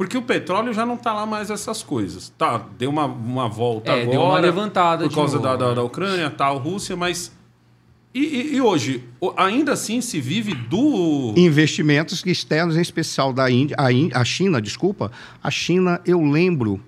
Porque 0.00 0.16
o 0.16 0.22
petróleo 0.22 0.72
já 0.72 0.86
não 0.86 0.94
está 0.94 1.12
lá 1.12 1.26
mais 1.26 1.50
essas 1.50 1.82
coisas. 1.82 2.32
Tá, 2.38 2.64
deu 2.78 2.88
uma, 2.88 3.04
uma 3.04 3.48
volta 3.50 3.92
é, 3.92 3.96
agora. 3.96 4.10
Deu 4.10 4.22
uma 4.22 4.38
levantada 4.38 5.06
por 5.06 5.14
causa 5.14 5.38
da, 5.38 5.54
da, 5.56 5.74
da, 5.74 5.82
Ucrânia, 5.82 6.30
tal, 6.30 6.56
Rússia, 6.56 6.96
mas. 6.96 7.30
E, 8.14 8.20
e, 8.20 8.56
e, 8.56 8.60
hoje, 8.62 9.04
ainda 9.36 9.74
assim 9.74 10.00
se 10.00 10.18
vive 10.18 10.54
do. 10.54 11.34
Investimentos 11.36 12.24
externos, 12.24 12.78
em 12.78 12.80
especial 12.80 13.30
da 13.30 13.50
Índia, 13.50 13.76
a, 13.78 13.92
Índia, 13.92 14.16
a 14.16 14.24
China, 14.24 14.58
desculpa. 14.58 15.12
A 15.42 15.50
China, 15.50 16.00
eu 16.06 16.22
lembro 16.22 16.80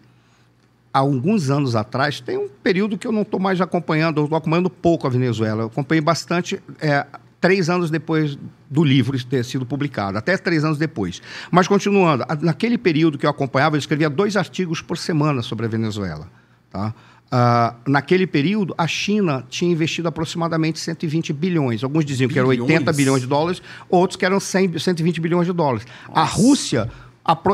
há 0.92 0.98
alguns 0.98 1.50
anos 1.50 1.74
atrás, 1.74 2.20
tem 2.20 2.36
um 2.36 2.48
período 2.48 2.98
que 2.98 3.06
eu 3.06 3.12
não 3.12 3.22
estou 3.22 3.40
mais 3.40 3.60
acompanhando, 3.60 4.20
eu 4.20 4.24
estou 4.24 4.36
acompanhando 4.36 4.68
pouco 4.68 5.06
a 5.06 5.10
Venezuela. 5.10 5.62
Eu 5.62 5.66
acompanhei 5.66 6.00
bastante 6.00 6.62
é, 6.80 7.06
três 7.40 7.70
anos 7.70 7.90
depois 7.90 8.38
do 8.70 8.84
livro 8.84 9.22
ter 9.24 9.44
sido 9.44 9.66
publicado, 9.66 10.18
até 10.18 10.36
três 10.36 10.64
anos 10.64 10.78
depois. 10.78 11.20
Mas 11.50 11.66
continuando, 11.66 12.24
naquele 12.40 12.78
período 12.78 13.18
que 13.18 13.26
eu 13.26 13.30
acompanhava, 13.30 13.76
eu 13.76 13.78
escrevia 13.78 14.08
dois 14.08 14.36
artigos 14.36 14.80
por 14.80 14.98
semana 14.98 15.42
sobre 15.42 15.66
a 15.66 15.68
Venezuela. 15.68 16.28
Tá? 16.70 16.94
Uh, 17.32 17.90
naquele 17.90 18.26
período, 18.26 18.74
a 18.76 18.86
China 18.86 19.42
tinha 19.48 19.72
investido 19.72 20.06
aproximadamente 20.06 20.78
120 20.78 21.32
bilhões. 21.32 21.82
Alguns 21.82 22.04
diziam 22.04 22.28
bilhões? 22.28 22.58
que 22.58 22.62
eram 22.62 22.66
80 22.66 22.92
bilhões 22.92 23.22
de 23.22 23.26
dólares, 23.26 23.62
outros 23.88 24.16
que 24.16 24.24
eram 24.24 24.38
100, 24.38 24.78
120 24.78 25.20
bilhões 25.20 25.46
de 25.46 25.52
dólares. 25.52 25.86
Nossa. 26.08 26.20
A 26.20 26.24
Rússia 26.24 26.90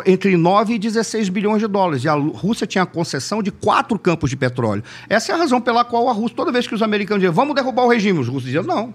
entre 0.06 0.36
9 0.36 0.74
e 0.74 0.78
16 0.78 1.28
bilhões 1.28 1.60
de 1.60 1.66
dólares. 1.66 2.04
E 2.04 2.08
a 2.08 2.14
Rússia 2.14 2.66
tinha 2.66 2.82
a 2.82 2.86
concessão 2.86 3.42
de 3.42 3.50
quatro 3.50 3.98
campos 3.98 4.30
de 4.30 4.36
petróleo. 4.36 4.82
Essa 5.08 5.32
é 5.32 5.34
a 5.34 5.38
razão 5.38 5.60
pela 5.60 5.84
qual 5.84 6.08
a 6.08 6.12
Rússia, 6.12 6.36
toda 6.36 6.52
vez 6.52 6.66
que 6.66 6.74
os 6.74 6.82
americanos 6.82 7.20
diziam, 7.20 7.34
vamos 7.34 7.54
derrubar 7.54 7.84
o 7.84 7.88
regime, 7.88 8.18
os 8.18 8.28
russos 8.28 8.44
diziam, 8.44 8.64
não. 8.64 8.94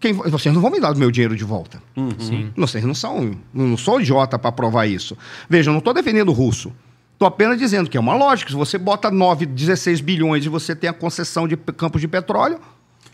Quem, 0.00 0.12
vocês 0.12 0.54
não 0.54 0.60
vão 0.60 0.70
me 0.70 0.78
dar 0.80 0.94
o 0.94 0.98
meu 0.98 1.10
dinheiro 1.10 1.34
de 1.34 1.42
volta. 1.42 1.82
Uhum. 1.96 2.52
Vocês 2.56 2.84
não 2.84 2.94
são. 2.94 3.32
Não 3.52 3.76
sou 3.76 4.00
idiota 4.00 4.38
para 4.38 4.52
provar 4.52 4.86
isso. 4.86 5.16
Veja, 5.48 5.70
eu 5.70 5.72
não 5.72 5.78
estou 5.78 5.92
defendendo 5.92 6.28
o 6.28 6.32
russo. 6.32 6.72
Estou 7.14 7.26
apenas 7.26 7.58
dizendo 7.58 7.90
que 7.90 7.96
é 7.96 8.00
uma 8.00 8.14
lógica. 8.14 8.48
Se 8.48 8.56
você 8.56 8.78
bota 8.78 9.10
9, 9.10 9.44
16 9.44 10.00
bilhões 10.00 10.44
e 10.44 10.48
você 10.48 10.76
tem 10.76 10.88
a 10.88 10.92
concessão 10.92 11.48
de 11.48 11.56
campos 11.56 12.00
de 12.00 12.06
petróleo. 12.06 12.60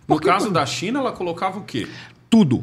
No 0.06 0.20
caso 0.20 0.50
da 0.50 0.66
China, 0.66 1.00
ela 1.00 1.12
colocava 1.12 1.58
o 1.58 1.62
quê? 1.62 1.88
Tudo. 2.28 2.62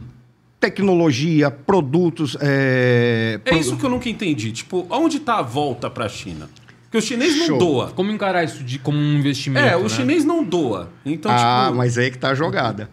Tecnologia, 0.61 1.51
produtos. 1.51 2.37
É, 2.39 3.41
é 3.43 3.55
isso 3.57 3.75
que 3.75 3.85
eu 3.85 3.89
nunca 3.89 4.07
entendi. 4.07 4.53
Tipo, 4.53 4.87
onde 4.89 5.17
está 5.17 5.39
a 5.39 5.41
volta 5.41 5.89
para 5.89 6.05
a 6.05 6.09
China? 6.09 6.49
Porque 6.83 6.97
o 6.97 7.01
chinês 7.01 7.35
Show. 7.35 7.49
não 7.49 7.57
doa. 7.57 7.91
Como 7.91 8.11
encarar 8.11 8.43
isso 8.43 8.63
de, 8.63 8.79
como 8.79 8.97
um 8.97 9.17
investimento? 9.17 9.67
É, 9.67 9.75
o 9.75 9.83
né? 9.83 9.89
chinês 9.89 10.23
não 10.23 10.43
doa. 10.43 10.89
Então, 11.05 11.31
ah, 11.31 11.65
tipo... 11.65 11.77
mas 11.77 11.97
aí 11.97 12.09
que 12.09 12.17
está 12.17 12.29
a 12.29 12.35
jogada 12.35 12.89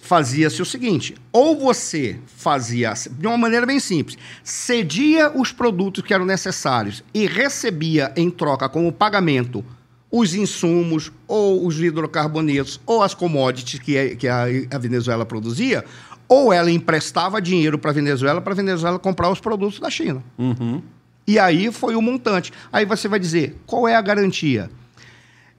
fazia-se 0.00 0.60
o 0.60 0.64
seguinte: 0.64 1.14
ou 1.32 1.58
você 1.58 2.18
fazia 2.26 2.92
de 2.92 3.26
uma 3.26 3.38
maneira 3.38 3.66
bem 3.66 3.78
simples, 3.78 4.18
cedia 4.42 5.30
os 5.30 5.52
produtos 5.52 6.02
que 6.02 6.14
eram 6.14 6.24
necessários 6.24 7.04
e 7.12 7.26
recebia 7.26 8.12
em 8.16 8.30
troca 8.30 8.68
como 8.68 8.92
pagamento 8.92 9.64
os 10.10 10.34
insumos 10.34 11.12
ou 11.28 11.64
os 11.64 11.80
hidrocarbonetos 11.80 12.80
ou 12.84 13.02
as 13.02 13.14
commodities 13.14 13.80
que, 13.80 13.96
é, 13.96 14.16
que 14.16 14.26
a, 14.26 14.44
a 14.72 14.78
Venezuela 14.78 15.24
produzia, 15.24 15.84
ou 16.30 16.52
ela 16.52 16.70
emprestava 16.70 17.42
dinheiro 17.42 17.76
para 17.76 17.90
a 17.90 17.94
Venezuela 17.94 18.40
para 18.40 18.52
a 18.52 18.56
Venezuela 18.56 19.00
comprar 19.00 19.28
os 19.28 19.40
produtos 19.40 19.80
da 19.80 19.90
China. 19.90 20.22
Uhum. 20.38 20.80
E 21.26 21.40
aí 21.40 21.72
foi 21.72 21.96
o 21.96 22.00
montante. 22.00 22.52
Aí 22.72 22.86
você 22.86 23.08
vai 23.08 23.18
dizer, 23.18 23.56
qual 23.66 23.88
é 23.88 23.96
a 23.96 24.00
garantia? 24.00 24.70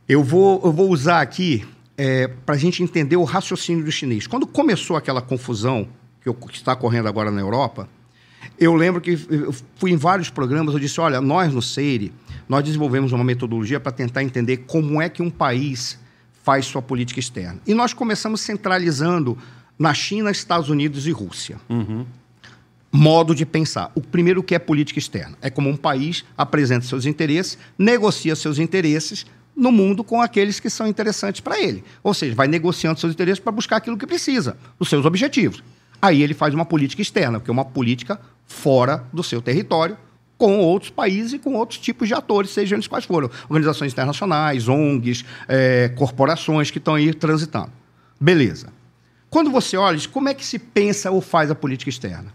Eu 0.08 0.24
vou, 0.24 0.62
eu 0.64 0.72
vou 0.72 0.90
usar 0.90 1.20
aqui 1.20 1.68
é, 1.98 2.30
para 2.46 2.56
a 2.56 2.58
gente 2.58 2.82
entender 2.82 3.18
o 3.18 3.26
raciocínio 3.26 3.84
do 3.84 3.92
chinês. 3.92 4.28
Quando 4.28 4.48
começou 4.48 4.96
aquela 4.96 5.22
confusão 5.22 5.90
que, 6.22 6.30
eu, 6.30 6.34
que 6.34 6.56
está 6.56 6.74
correndo 6.74 7.10
agora 7.10 7.30
na 7.30 7.42
Europa, 7.42 7.90
eu 8.58 8.74
lembro 8.74 9.02
que 9.02 9.20
eu 9.30 9.54
fui 9.76 9.92
em 9.92 9.98
vários 9.98 10.30
programas, 10.30 10.74
eu 10.74 10.80
disse, 10.80 11.02
olha, 11.02 11.20
nós 11.20 11.54
no 11.54 11.62
Seire, 11.62 12.14
nós 12.48 12.64
desenvolvemos 12.64 13.12
uma 13.12 13.26
metodologia 13.26 13.80
para 13.80 13.92
tentar 13.92 14.24
entender 14.24 14.58
como 14.68 15.02
é 15.02 15.10
que 15.10 15.22
um 15.22 15.30
país 15.30 16.00
faz 16.44 16.66
sua 16.66 16.82
política 16.82 17.20
externa. 17.20 17.60
E 17.68 17.74
nós 17.74 17.94
começamos 17.94 18.40
centralizando 18.40 19.38
na 19.82 19.96
China, 19.96 20.30
Estados 20.30 20.70
Unidos 20.70 21.08
e 21.08 21.12
Rússia. 21.12 21.58
Uhum. 21.68 22.06
Modo 22.92 23.34
de 23.34 23.48
pensar. 23.48 23.92
O 23.96 24.02
primeiro 24.02 24.44
que 24.44 24.54
é 24.54 24.60
política 24.60 25.00
externa. 25.00 25.36
É 25.42 25.50
como 25.50 25.70
um 25.70 25.76
país 25.76 26.24
apresenta 26.38 26.86
seus 26.86 27.08
interesses, 27.08 27.58
negocia 27.80 28.36
seus 28.36 28.60
interesses 28.60 29.26
no 29.56 29.72
mundo 29.72 30.04
com 30.04 30.22
aqueles 30.22 30.60
que 30.60 30.70
são 30.70 30.86
interessantes 30.86 31.42
para 31.42 31.60
ele. 31.60 31.84
Ou 32.04 32.14
seja, 32.14 32.36
vai 32.36 32.48
negociando 32.48 33.00
seus 33.00 33.14
interesses 33.14 33.40
para 33.40 33.52
buscar 33.52 33.78
aquilo 33.78 33.98
que 33.98 34.06
precisa, 34.06 34.56
os 34.78 34.88
seus 34.88 35.04
objetivos. 35.04 35.64
Aí 36.00 36.22
ele 36.22 36.36
faz 36.36 36.54
uma 36.54 36.66
política 36.66 37.02
externa, 37.02 37.40
que 37.40 37.50
é 37.50 37.54
uma 37.54 37.66
política 37.66 38.22
fora 38.46 39.04
do 39.12 39.24
seu 39.24 39.42
território, 39.42 39.98
com 40.38 40.60
outros 40.60 40.92
países 40.92 41.34
e 41.34 41.40
com 41.40 41.56
outros 41.56 41.80
tipos 41.80 42.08
de 42.08 42.14
atores, 42.14 42.52
sejam 42.52 42.76
eles 42.76 42.88
quais 42.88 43.06
foram. 43.06 43.32
Organizações 43.50 43.94
internacionais, 43.94 44.68
ONGs, 44.68 45.26
é, 45.48 45.90
corporações 45.96 46.70
que 46.70 46.78
estão 46.78 46.96
aí 46.96 47.14
transitando. 47.14 47.72
Beleza. 48.20 48.81
Quando 49.32 49.50
você 49.50 49.78
olha, 49.78 49.98
como 50.10 50.28
é 50.28 50.34
que 50.34 50.46
se 50.46 50.60
pensa 50.60 51.10
ou 51.10 51.22
faz 51.22 51.50
a 51.50 51.56
política 51.56 51.90
externa? 51.90 52.34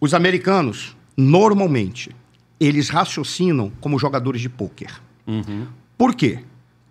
Os 0.00 0.14
americanos, 0.14 0.96
normalmente, 1.14 2.16
eles 2.58 2.88
raciocinam 2.88 3.70
como 3.82 3.98
jogadores 3.98 4.40
de 4.40 4.48
pôquer. 4.48 4.98
Uhum. 5.26 5.66
Por 5.98 6.14
quê? 6.14 6.42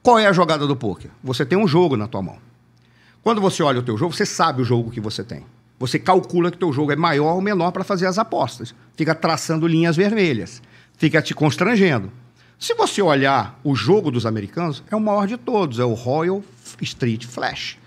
Qual 0.03 0.19
é 0.19 0.27
a 0.27 0.31
jogada 0.31 0.67
do 0.67 0.75
poker? 0.75 1.09
Você 1.23 1.43
tem 1.43 1.57
um 1.57 1.67
jogo 1.67 1.97
na 1.97 2.07
tua 2.07 2.21
mão. 2.21 2.37
Quando 3.23 3.41
você 3.41 3.63
olha 3.63 3.79
o 3.79 3.83
teu 3.83 3.97
jogo, 3.97 4.13
você 4.13 4.27
sabe 4.27 4.61
o 4.61 4.65
jogo 4.65 4.91
que 4.91 5.01
você 5.01 5.23
tem. 5.23 5.43
Você 5.79 5.97
calcula 5.97 6.51
que 6.51 6.57
o 6.57 6.59
teu 6.59 6.71
jogo 6.71 6.91
é 6.91 6.95
maior 6.95 7.33
ou 7.33 7.41
menor 7.41 7.71
para 7.71 7.83
fazer 7.83 8.05
as 8.05 8.19
apostas. 8.19 8.75
Fica 8.95 9.15
traçando 9.15 9.65
linhas 9.65 9.95
vermelhas. 9.95 10.61
Fica 10.99 11.19
te 11.19 11.33
constrangendo. 11.33 12.11
Se 12.59 12.75
você 12.75 13.01
olhar 13.01 13.59
o 13.63 13.73
jogo 13.73 14.11
dos 14.11 14.27
americanos, 14.27 14.83
é 14.91 14.95
o 14.95 15.01
maior 15.01 15.25
de 15.25 15.35
todos. 15.35 15.79
É 15.79 15.83
o 15.83 15.95
Royal 15.95 16.43
Street 16.79 17.25
Flash. 17.25 17.79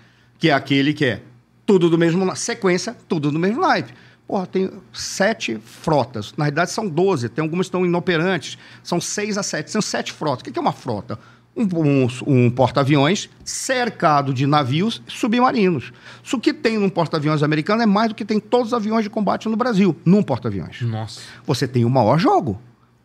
Que 0.43 0.49
é 0.49 0.53
aquele 0.53 0.93
que 0.93 1.05
é 1.05 1.21
tudo 1.65 1.89
do 1.89 1.97
mesmo... 1.97 2.35
Sequência, 2.35 2.93
tudo 3.07 3.31
do 3.31 3.39
mesmo 3.39 3.61
naipe. 3.61 3.93
Porra, 4.27 4.45
tem 4.45 4.69
sete 4.91 5.57
frotas. 5.63 6.33
Na 6.35 6.43
realidade, 6.43 6.71
são 6.71 6.85
doze. 6.85 7.29
Tem 7.29 7.41
algumas 7.41 7.67
que 7.67 7.69
estão 7.69 7.85
inoperantes. 7.85 8.57
São 8.83 8.99
seis 8.99 9.37
a 9.37 9.41
sete. 9.41 9.71
São 9.71 9.81
sete 9.81 10.11
frotas. 10.11 10.41
O 10.41 10.51
que 10.51 10.59
é 10.59 10.61
uma 10.61 10.73
frota? 10.73 11.17
Um, 11.55 11.63
um, 11.63 12.07
um 12.27 12.51
porta-aviões 12.51 13.29
cercado 13.45 14.33
de 14.33 14.45
navios 14.45 15.01
submarinos. 15.07 15.93
Isso 16.21 16.37
que 16.37 16.51
tem 16.51 16.77
num 16.77 16.89
porta-aviões 16.89 17.41
americano 17.41 17.81
é 17.81 17.85
mais 17.85 18.09
do 18.09 18.15
que 18.15 18.25
tem 18.25 18.37
todos 18.37 18.67
os 18.67 18.73
aviões 18.73 19.05
de 19.05 19.09
combate 19.09 19.47
no 19.47 19.55
Brasil, 19.55 19.95
num 20.03 20.21
porta-aviões. 20.21 20.81
Nossa. 20.81 21.21
Você 21.45 21.69
tem 21.69 21.85
o 21.85 21.89
maior 21.89 22.19
jogo. 22.19 22.59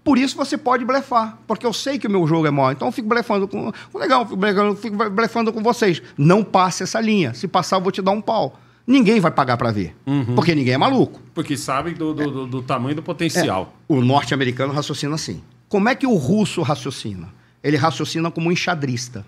Por 0.08 0.16
isso 0.16 0.34
você 0.34 0.56
pode 0.56 0.86
blefar, 0.86 1.36
porque 1.46 1.66
eu 1.66 1.72
sei 1.74 1.98
que 1.98 2.06
o 2.06 2.10
meu 2.10 2.26
jogo 2.26 2.46
é 2.46 2.50
maior. 2.50 2.72
Então 2.72 2.88
eu 2.88 2.92
fico 2.92 3.06
blefando 3.06 3.46
com. 3.46 3.70
Legal, 3.94 4.24
fico 4.24 4.38
blefando, 4.38 4.76
fico 4.76 5.10
blefando 5.10 5.52
com 5.52 5.62
vocês. 5.62 6.00
Não 6.16 6.42
passe 6.42 6.82
essa 6.82 6.98
linha. 6.98 7.34
Se 7.34 7.46
passar, 7.46 7.76
eu 7.76 7.82
vou 7.82 7.92
te 7.92 8.00
dar 8.00 8.12
um 8.12 8.20
pau 8.22 8.58
ninguém 8.86 9.20
vai 9.20 9.30
pagar 9.30 9.58
para 9.58 9.70
ver. 9.70 9.94
Uhum. 10.06 10.34
Porque 10.34 10.54
ninguém 10.54 10.72
é 10.72 10.78
maluco. 10.78 11.20
Porque 11.34 11.58
sabe 11.58 11.92
do, 11.92 12.14
do, 12.14 12.30
do, 12.30 12.46
do 12.46 12.62
tamanho 12.62 12.96
do 12.96 13.02
potencial. 13.02 13.76
É. 13.86 13.92
O 13.92 14.00
norte-americano 14.00 14.72
raciocina 14.72 15.14
assim. 15.14 15.42
Como 15.68 15.90
é 15.90 15.94
que 15.94 16.06
o 16.06 16.14
russo 16.14 16.62
raciocina? 16.62 17.28
Ele 17.62 17.76
raciocina 17.76 18.30
como 18.30 18.48
um 18.48 18.52
enxadrista. 18.52 19.26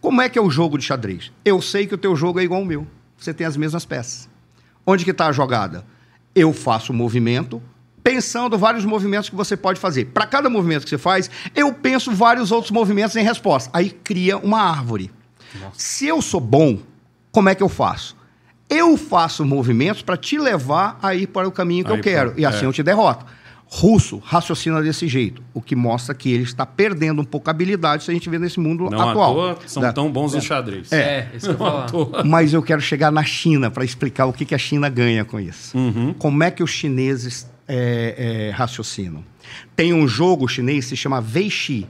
Como 0.00 0.20
é 0.20 0.28
que 0.28 0.36
é 0.36 0.42
o 0.42 0.50
jogo 0.50 0.76
de 0.76 0.84
xadrez? 0.84 1.30
Eu 1.44 1.62
sei 1.62 1.86
que 1.86 1.94
o 1.94 1.98
teu 1.98 2.16
jogo 2.16 2.40
é 2.40 2.42
igual 2.42 2.60
ao 2.60 2.66
meu. 2.66 2.88
Você 3.16 3.32
tem 3.32 3.46
as 3.46 3.56
mesmas 3.56 3.84
peças. 3.84 4.28
Onde 4.84 5.04
que 5.04 5.12
está 5.12 5.28
a 5.28 5.32
jogada? 5.32 5.84
Eu 6.34 6.52
faço 6.52 6.92
o 6.92 6.96
movimento, 6.96 7.62
pensando 8.08 8.56
vários 8.56 8.86
movimentos 8.86 9.28
que 9.28 9.36
você 9.36 9.54
pode 9.54 9.78
fazer. 9.78 10.06
Para 10.06 10.24
cada 10.26 10.48
movimento 10.48 10.84
que 10.84 10.88
você 10.90 10.96
faz, 10.96 11.30
eu 11.54 11.72
penso 11.74 12.10
vários 12.12 12.50
outros 12.50 12.70
movimentos 12.70 13.14
em 13.16 13.22
resposta. 13.22 13.68
Aí 13.72 13.90
cria 13.90 14.38
uma 14.38 14.60
árvore. 14.62 15.10
Nossa. 15.60 15.72
Se 15.74 16.06
eu 16.06 16.22
sou 16.22 16.40
bom, 16.40 16.78
como 17.30 17.50
é 17.50 17.54
que 17.54 17.62
eu 17.62 17.68
faço? 17.68 18.16
Eu 18.70 18.96
faço 18.96 19.44
movimentos 19.44 20.00
para 20.00 20.16
te 20.16 20.38
levar 20.38 20.98
a 21.02 21.14
ir 21.14 21.26
para 21.26 21.46
o 21.46 21.52
caminho 21.52 21.84
que 21.84 21.90
aí, 21.92 21.98
eu 21.98 22.02
quero. 22.02 22.34
E 22.38 22.46
assim 22.46 22.64
é. 22.64 22.66
eu 22.66 22.72
te 22.72 22.82
derroto. 22.82 23.26
russo 23.66 24.16
raciocina 24.24 24.80
desse 24.80 25.06
jeito, 25.06 25.42
o 25.52 25.60
que 25.60 25.76
mostra 25.76 26.14
que 26.14 26.32
ele 26.32 26.44
está 26.44 26.64
perdendo 26.64 27.20
um 27.20 27.24
pouco 27.24 27.50
a 27.50 27.52
habilidade 27.52 28.04
se 28.04 28.10
a 28.10 28.14
gente 28.14 28.30
vê 28.30 28.38
nesse 28.38 28.58
mundo 28.58 28.88
Não 28.88 28.98
atual. 29.10 29.50
à 29.50 29.54
toa 29.54 29.58
são 29.66 29.82
Né? 29.82 29.92
tão 29.92 30.10
bons 30.10 30.32
no 30.32 30.40
xadrez. 30.40 30.90
É, 30.90 31.28
isso 31.34 31.54
que 31.54 31.62
eu 31.62 31.66
Não 31.92 32.06
falar. 32.06 32.24
Mas 32.24 32.54
eu 32.54 32.62
quero 32.62 32.80
chegar 32.80 33.10
na 33.12 33.22
China 33.22 33.70
para 33.70 33.84
explicar 33.84 34.24
o 34.24 34.32
que, 34.32 34.46
que 34.46 34.54
a 34.54 34.58
China 34.58 34.88
ganha 34.88 35.22
com 35.26 35.38
isso. 35.38 35.76
Uhum. 35.76 36.14
Como 36.14 36.42
é 36.42 36.50
que 36.50 36.62
os 36.62 36.70
chineses 36.70 37.46
é, 37.68 38.48
é, 38.48 38.50
raciocinam? 38.50 39.24
Tem 39.76 39.92
um 39.92 40.08
jogo 40.08 40.48
chinês 40.48 40.86
que 40.86 40.90
se 40.90 40.96
chama 40.96 41.20
Weiqi, 41.20 41.86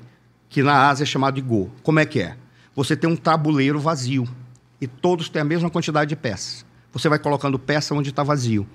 que 0.49 0.63
na 0.63 0.89
Ásia 0.89 1.05
é 1.05 1.07
chamado 1.07 1.37
de 1.37 1.41
Go. 1.41 1.71
Como 1.83 2.01
é 2.01 2.05
que 2.05 2.21
é? 2.21 2.37
Você 2.75 2.97
tem 2.97 3.09
um 3.09 3.17
tabuleiro 3.17 3.81
vazio 3.81 4.29
e 4.81 4.87
todos 4.87 5.29
têm 5.29 5.43
a 5.43 5.45
mesma 5.45 5.71
quantidade 5.71 6.09
de 6.09 6.17
peças. 6.17 6.65
Você 6.93 7.09
vai 7.09 7.19
colocando 7.19 7.59
peça 7.59 7.95
onde 7.95 8.11
está 8.11 8.23
vazio. 8.23 8.67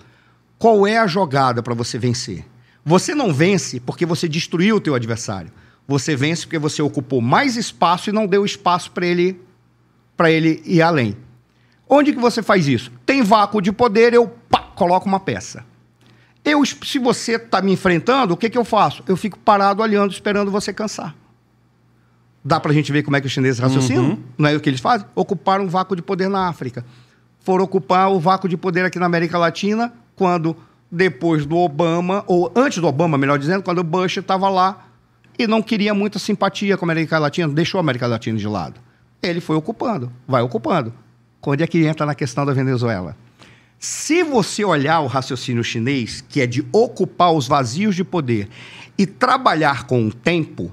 Qual 0.57 0.87
é 0.87 0.97
a 0.97 1.07
jogada 1.07 1.61
para 1.61 1.73
você 1.73 1.97
vencer? 1.97 2.45
Você 2.85 3.15
não 3.15 3.33
vence 3.33 3.79
porque 3.79 4.05
você 4.05 4.27
destruiu 4.27 4.77
o 4.77 4.81
teu 4.81 4.95
adversário. 4.95 5.51
Você 5.87 6.15
vence 6.15 6.43
porque 6.43 6.57
você 6.57 6.81
ocupou 6.81 7.21
mais 7.21 7.57
espaço 7.57 8.09
e 8.09 8.13
não 8.13 8.27
deu 8.27 8.45
espaço 8.45 8.91
para 8.91 9.05
ele 9.05 9.41
para 10.15 10.31
ele 10.31 10.61
ir 10.65 10.81
além. 10.81 11.17
Onde 11.89 12.13
que 12.13 12.19
você 12.19 12.41
faz 12.41 12.67
isso? 12.67 12.91
Tem 13.05 13.23
vácuo 13.23 13.61
de 13.61 13.71
poder, 13.71 14.13
eu 14.13 14.27
pá, 14.27 14.59
coloco 14.75 15.07
uma 15.07 15.19
peça. 15.19 15.65
Eu, 16.45 16.63
se 16.65 16.99
você 16.99 17.35
está 17.35 17.61
me 17.61 17.71
enfrentando, 17.71 18.33
o 18.33 18.37
que, 18.37 18.49
que 18.49 18.57
eu 18.57 18.65
faço? 18.65 19.03
Eu 19.07 19.15
fico 19.15 19.39
parado 19.39 19.81
olhando, 19.81 20.11
esperando 20.11 20.51
você 20.51 20.73
cansar. 20.73 21.15
Dá 22.43 22.59
para 22.59 22.71
a 22.71 22.73
gente 22.73 22.91
ver 22.91 23.03
como 23.03 23.15
é 23.15 23.21
que 23.21 23.27
os 23.27 23.31
chineses 23.31 23.59
raciocinam? 23.59 24.19
Não 24.37 24.49
é 24.49 24.55
o 24.55 24.59
que 24.59 24.69
eles 24.69 24.81
fazem? 24.81 25.07
Ocuparam 25.15 25.63
um 25.63 25.69
vácuo 25.69 25.95
de 25.95 26.01
poder 26.01 26.29
na 26.29 26.49
África. 26.49 26.85
Foram 27.39 27.63
ocupar 27.63 28.11
o 28.11 28.19
vácuo 28.19 28.49
de 28.49 28.57
poder 28.57 28.83
aqui 28.83 28.99
na 28.99 29.05
América 29.05 29.37
Latina, 29.37 29.93
quando 30.15 30.55
depois 30.91 31.45
do 31.45 31.55
Obama, 31.57 32.23
ou 32.27 32.51
antes 32.55 32.79
do 32.79 32.87
Obama, 32.87 33.17
melhor 33.17 33.39
dizendo, 33.39 33.63
quando 33.63 33.79
o 33.79 33.83
Bush 33.83 34.17
estava 34.17 34.49
lá 34.49 34.85
e 35.39 35.47
não 35.47 35.61
queria 35.61 35.93
muita 35.93 36.19
simpatia 36.19 36.77
com 36.77 36.85
a 36.85 36.87
América 36.91 37.17
Latina, 37.17 37.47
deixou 37.47 37.79
a 37.79 37.81
América 37.81 38.05
Latina 38.05 38.37
de 38.37 38.47
lado. 38.47 38.79
Ele 39.21 39.39
foi 39.39 39.55
ocupando, 39.55 40.11
vai 40.27 40.41
ocupando. 40.41 40.93
Onde 41.45 41.63
é 41.63 41.67
que 41.67 41.85
entra 41.85 42.05
na 42.05 42.13
questão 42.13 42.45
da 42.45 42.53
Venezuela? 42.53 43.15
Se 43.83 44.23
você 44.23 44.63
olhar 44.63 45.01
o 45.01 45.07
raciocínio 45.07 45.61
chinês, 45.61 46.23
que 46.29 46.39
é 46.39 46.47
de 46.47 46.65
ocupar 46.71 47.33
os 47.33 47.49
vazios 47.49 47.97
de 47.97 48.01
poder 48.05 48.47
e 48.97 49.05
trabalhar 49.05 49.83
com 49.83 50.07
o 50.07 50.13
tempo, 50.13 50.71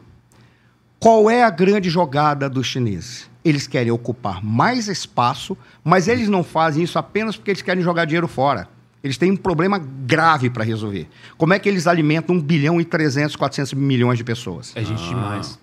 qual 0.96 1.28
é 1.28 1.42
a 1.42 1.50
grande 1.50 1.90
jogada 1.90 2.48
dos 2.48 2.68
chineses? 2.68 3.28
Eles 3.44 3.66
querem 3.66 3.90
ocupar 3.90 4.40
mais 4.44 4.86
espaço, 4.86 5.58
mas 5.82 6.06
eles 6.06 6.28
não 6.28 6.44
fazem 6.44 6.84
isso 6.84 7.00
apenas 7.00 7.34
porque 7.34 7.50
eles 7.50 7.62
querem 7.62 7.82
jogar 7.82 8.04
dinheiro 8.04 8.28
fora. 8.28 8.68
Eles 9.02 9.18
têm 9.18 9.32
um 9.32 9.36
problema 9.36 9.80
grave 10.06 10.48
para 10.48 10.62
resolver. 10.62 11.08
Como 11.36 11.52
é 11.52 11.58
que 11.58 11.68
eles 11.68 11.88
alimentam 11.88 12.36
1 12.36 12.40
bilhão 12.40 12.80
e 12.80 12.84
300, 12.84 13.34
400 13.34 13.72
milhões 13.72 14.18
de 14.18 14.24
pessoas? 14.24 14.70
É 14.76 14.84
gente 14.84 15.02
demais. 15.08 15.58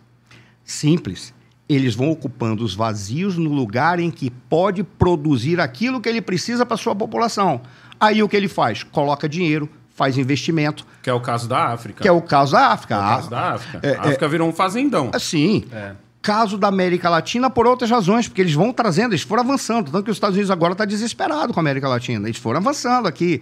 Simples. 0.65 1.33
Eles 1.69 1.95
vão 1.95 2.09
ocupando 2.09 2.63
os 2.63 2.73
vazios 2.73 3.37
no 3.37 3.51
lugar 3.51 3.99
em 3.99 4.09
que 4.09 4.29
pode 4.29 4.83
produzir 4.83 5.59
aquilo 5.59 5.99
que 5.99 6.07
ele 6.07 6.21
precisa 6.21 6.65
para 6.65 6.77
sua 6.77 6.95
população. 6.95 7.61
Aí 7.99 8.23
o 8.23 8.29
que 8.29 8.37
ele 8.37 8.47
faz? 8.47 8.83
Coloca 8.83 9.27
dinheiro, 9.27 9.67
faz 9.93 10.17
investimento, 10.17 10.85
Que 11.03 11.09
é 11.09 11.13
o 11.13 11.19
caso 11.19 11.47
da 11.49 11.65
África. 11.73 12.01
que 12.03 12.07
é 12.07 12.11
o 12.11 12.21
caso 12.21 12.53
da 12.53 12.67
África. 12.71 12.95
É 12.95 12.97
o 12.97 13.01
caso 13.01 13.29
da 13.29 13.53
África. 13.53 13.79
É, 13.87 13.95
a 13.95 14.01
África 14.01 14.27
virou 14.29 14.47
um 14.47 14.53
fazendão. 14.53 15.09
Assim, 15.13 15.65
É. 15.73 15.91
caso 16.21 16.57
da 16.57 16.67
América 16.69 17.09
Latina 17.09 17.49
por 17.49 17.65
outras 17.67 17.89
razões, 17.89 18.27
porque 18.29 18.41
eles 18.41 18.53
vão 18.53 18.71
trazendo, 18.71 19.11
eles 19.13 19.23
foram 19.23 19.43
avançando. 19.43 19.91
Tanto 19.91 20.05
que 20.05 20.11
os 20.11 20.15
Estados 20.17 20.35
Unidos 20.35 20.51
agora 20.51 20.71
está 20.73 20.85
desesperado 20.85 21.53
com 21.53 21.59
a 21.59 21.63
América 21.63 21.89
Latina. 21.89 22.27
Eles 22.29 22.37
foram 22.39 22.59
avançando 22.59 23.07
aqui. 23.07 23.41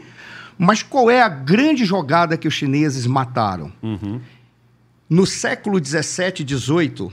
Mas 0.58 0.82
qual 0.82 1.12
é 1.12 1.22
a 1.22 1.28
grande 1.30 1.84
jogada 1.86 2.38
que 2.38 2.48
os 2.48 2.54
chineses 2.54 3.06
mataram? 3.06 3.72
No 5.10 5.26
século 5.26 5.80
17 5.80 6.42
e 6.42 6.46
18, 6.46 7.12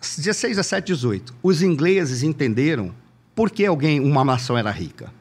16, 0.00 0.56
17, 0.56 0.86
18, 0.86 1.34
os 1.42 1.62
ingleses 1.62 2.22
entenderam 2.22 2.94
por 3.34 3.50
que 3.50 3.66
alguém, 3.66 4.00
uma 4.00 4.24
nação 4.24 4.56
era 4.56 4.70
rica. 4.70 5.12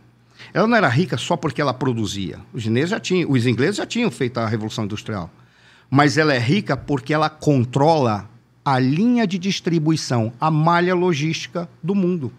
Ela 0.54 0.68
não 0.68 0.78
era 0.78 0.88
rica 0.88 1.18
só 1.18 1.36
porque 1.36 1.62
ela 1.62 1.74
produzia. 1.74 2.40
Os 2.54 2.64
chineses 2.64 2.90
já 2.90 3.00
tinham, 3.00 3.30
os 3.32 3.46
ingleses 3.46 3.78
já 3.78 3.86
tinham 3.86 4.10
feito 4.10 4.40
a 4.40 4.48
revolução 4.48 4.86
industrial. 4.86 5.30
Mas 5.90 6.18
ela 6.18 6.34
é 6.34 6.40
rica 6.40 6.76
porque 6.76 7.14
ela 7.14 7.30
controla 7.30 8.30
a 8.64 8.80
linha 8.80 9.26
de 9.26 9.38
distribuição, 9.38 10.34
a 10.40 10.52
malha 10.52 10.94
logística 10.94 11.70
do 11.82 11.96
mundo. 11.96 12.32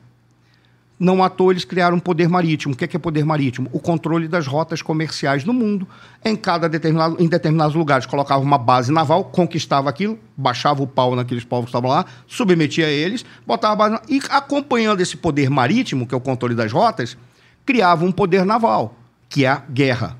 Não 0.99 1.23
à 1.23 1.31
toa 1.31 1.53
eles 1.53 1.65
criaram 1.65 1.97
um 1.97 2.01
poder 2.01 2.29
marítimo. 2.29 2.75
O 2.75 2.77
que 2.77 2.85
é, 2.85 2.89
que 2.89 2.97
é 2.97 2.99
poder 2.99 3.25
marítimo? 3.25 3.69
O 3.73 3.79
controle 3.79 4.27
das 4.27 4.47
rotas 4.47 4.83
comerciais 4.83 5.45
no 5.45 5.53
mundo. 5.53 5.87
Em 6.25 6.35
cada 6.35 6.69
determinado, 6.69 7.17
em 7.23 7.29
determinados 7.29 7.77
lugares 7.77 8.05
colocava 8.05 8.43
uma 8.43 8.59
base 8.59 8.91
naval, 8.91 9.25
conquistava 9.25 9.89
aquilo, 9.89 10.19
baixava 10.37 10.83
o 10.83 10.87
pau 10.87 11.15
naqueles 11.15 11.45
povos 11.45 11.67
que 11.67 11.71
estavam 11.71 11.91
lá, 11.91 12.05
submetia 12.27 12.89
eles, 12.89 13.25
botava 13.47 13.73
a 13.73 13.77
base 13.77 14.03
e 14.09 14.21
acompanhando 14.31 15.01
esse 15.01 15.17
poder 15.17 15.49
marítimo, 15.49 16.07
que 16.07 16.15
é 16.15 16.19
o 16.19 16.21
controle 16.21 16.55
das 16.55 16.73
rotas, 16.73 17.17
criava 17.65 18.05
um 18.05 18.11
poder 18.11 18.45
naval, 18.45 18.97
que 19.29 19.45
é 19.45 19.49
a 19.49 19.63
guerra. 19.71 20.17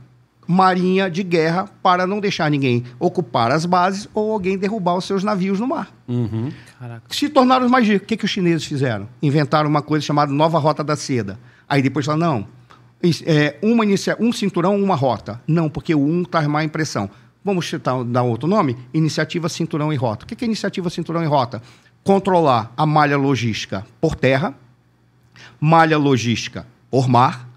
Marinha 0.51 1.11
de 1.11 1.23
guerra 1.23 1.69
para 1.83 2.07
não 2.07 2.21
deixar 2.21 2.51
ninguém 2.51 2.83
ocupar 2.99 3.53
as 3.53 3.67
bases 3.67 4.09
ou 4.15 4.33
alguém 4.33 4.57
derrubar 4.57 4.97
os 4.97 5.05
seus 5.05 5.23
navios 5.23 5.61
no 5.61 5.67
mar 5.67 5.93
Caraca. 6.79 7.03
se 7.11 7.29
tornaram 7.29 7.67
os 7.67 7.71
mais 7.71 7.87
ricos. 7.87 8.05
O 8.05 8.09
que, 8.09 8.17
que 8.17 8.25
os 8.25 8.31
chineses 8.31 8.65
fizeram? 8.65 9.07
Inventaram 9.23 9.69
uma 9.69 9.83
coisa 9.83 10.07
chamada 10.07 10.33
Nova 10.33 10.59
Rota 10.59 10.83
da 10.83 10.97
Seda. 10.97 11.39
Aí 11.69 11.83
depois 11.83 12.07
falaram, 12.07 12.39
não, 12.39 12.49
é, 13.27 13.59
uma 13.63 13.85
inicia 13.85 14.17
um 14.19 14.33
cinturão, 14.33 14.75
uma 14.83 14.95
rota. 14.95 15.39
Não, 15.47 15.69
porque 15.69 15.95
o 15.95 16.03
um 16.03 16.25
traz 16.25 16.47
má 16.47 16.65
impressão. 16.65 17.11
Vamos 17.45 17.69
citar, 17.69 18.03
dar 18.05 18.23
outro 18.23 18.49
nome? 18.49 18.77
Iniciativa 18.93 19.49
Cinturão 19.49 19.93
e 19.93 19.97
Rota. 19.97 20.25
O 20.25 20.29
que, 20.29 20.35
que 20.35 20.45
é 20.45 20.47
Iniciativa 20.47 20.91
Cinturão 20.91 21.23
e 21.23 21.27
Rota? 21.27 21.63
Controlar 22.03 22.73
a 22.77 22.85
malha 22.85 23.17
logística 23.17 23.87
por 24.01 24.15
terra, 24.15 24.55
malha 25.61 25.97
logística 25.97 26.67
por 26.91 27.09
mar, 27.09 27.49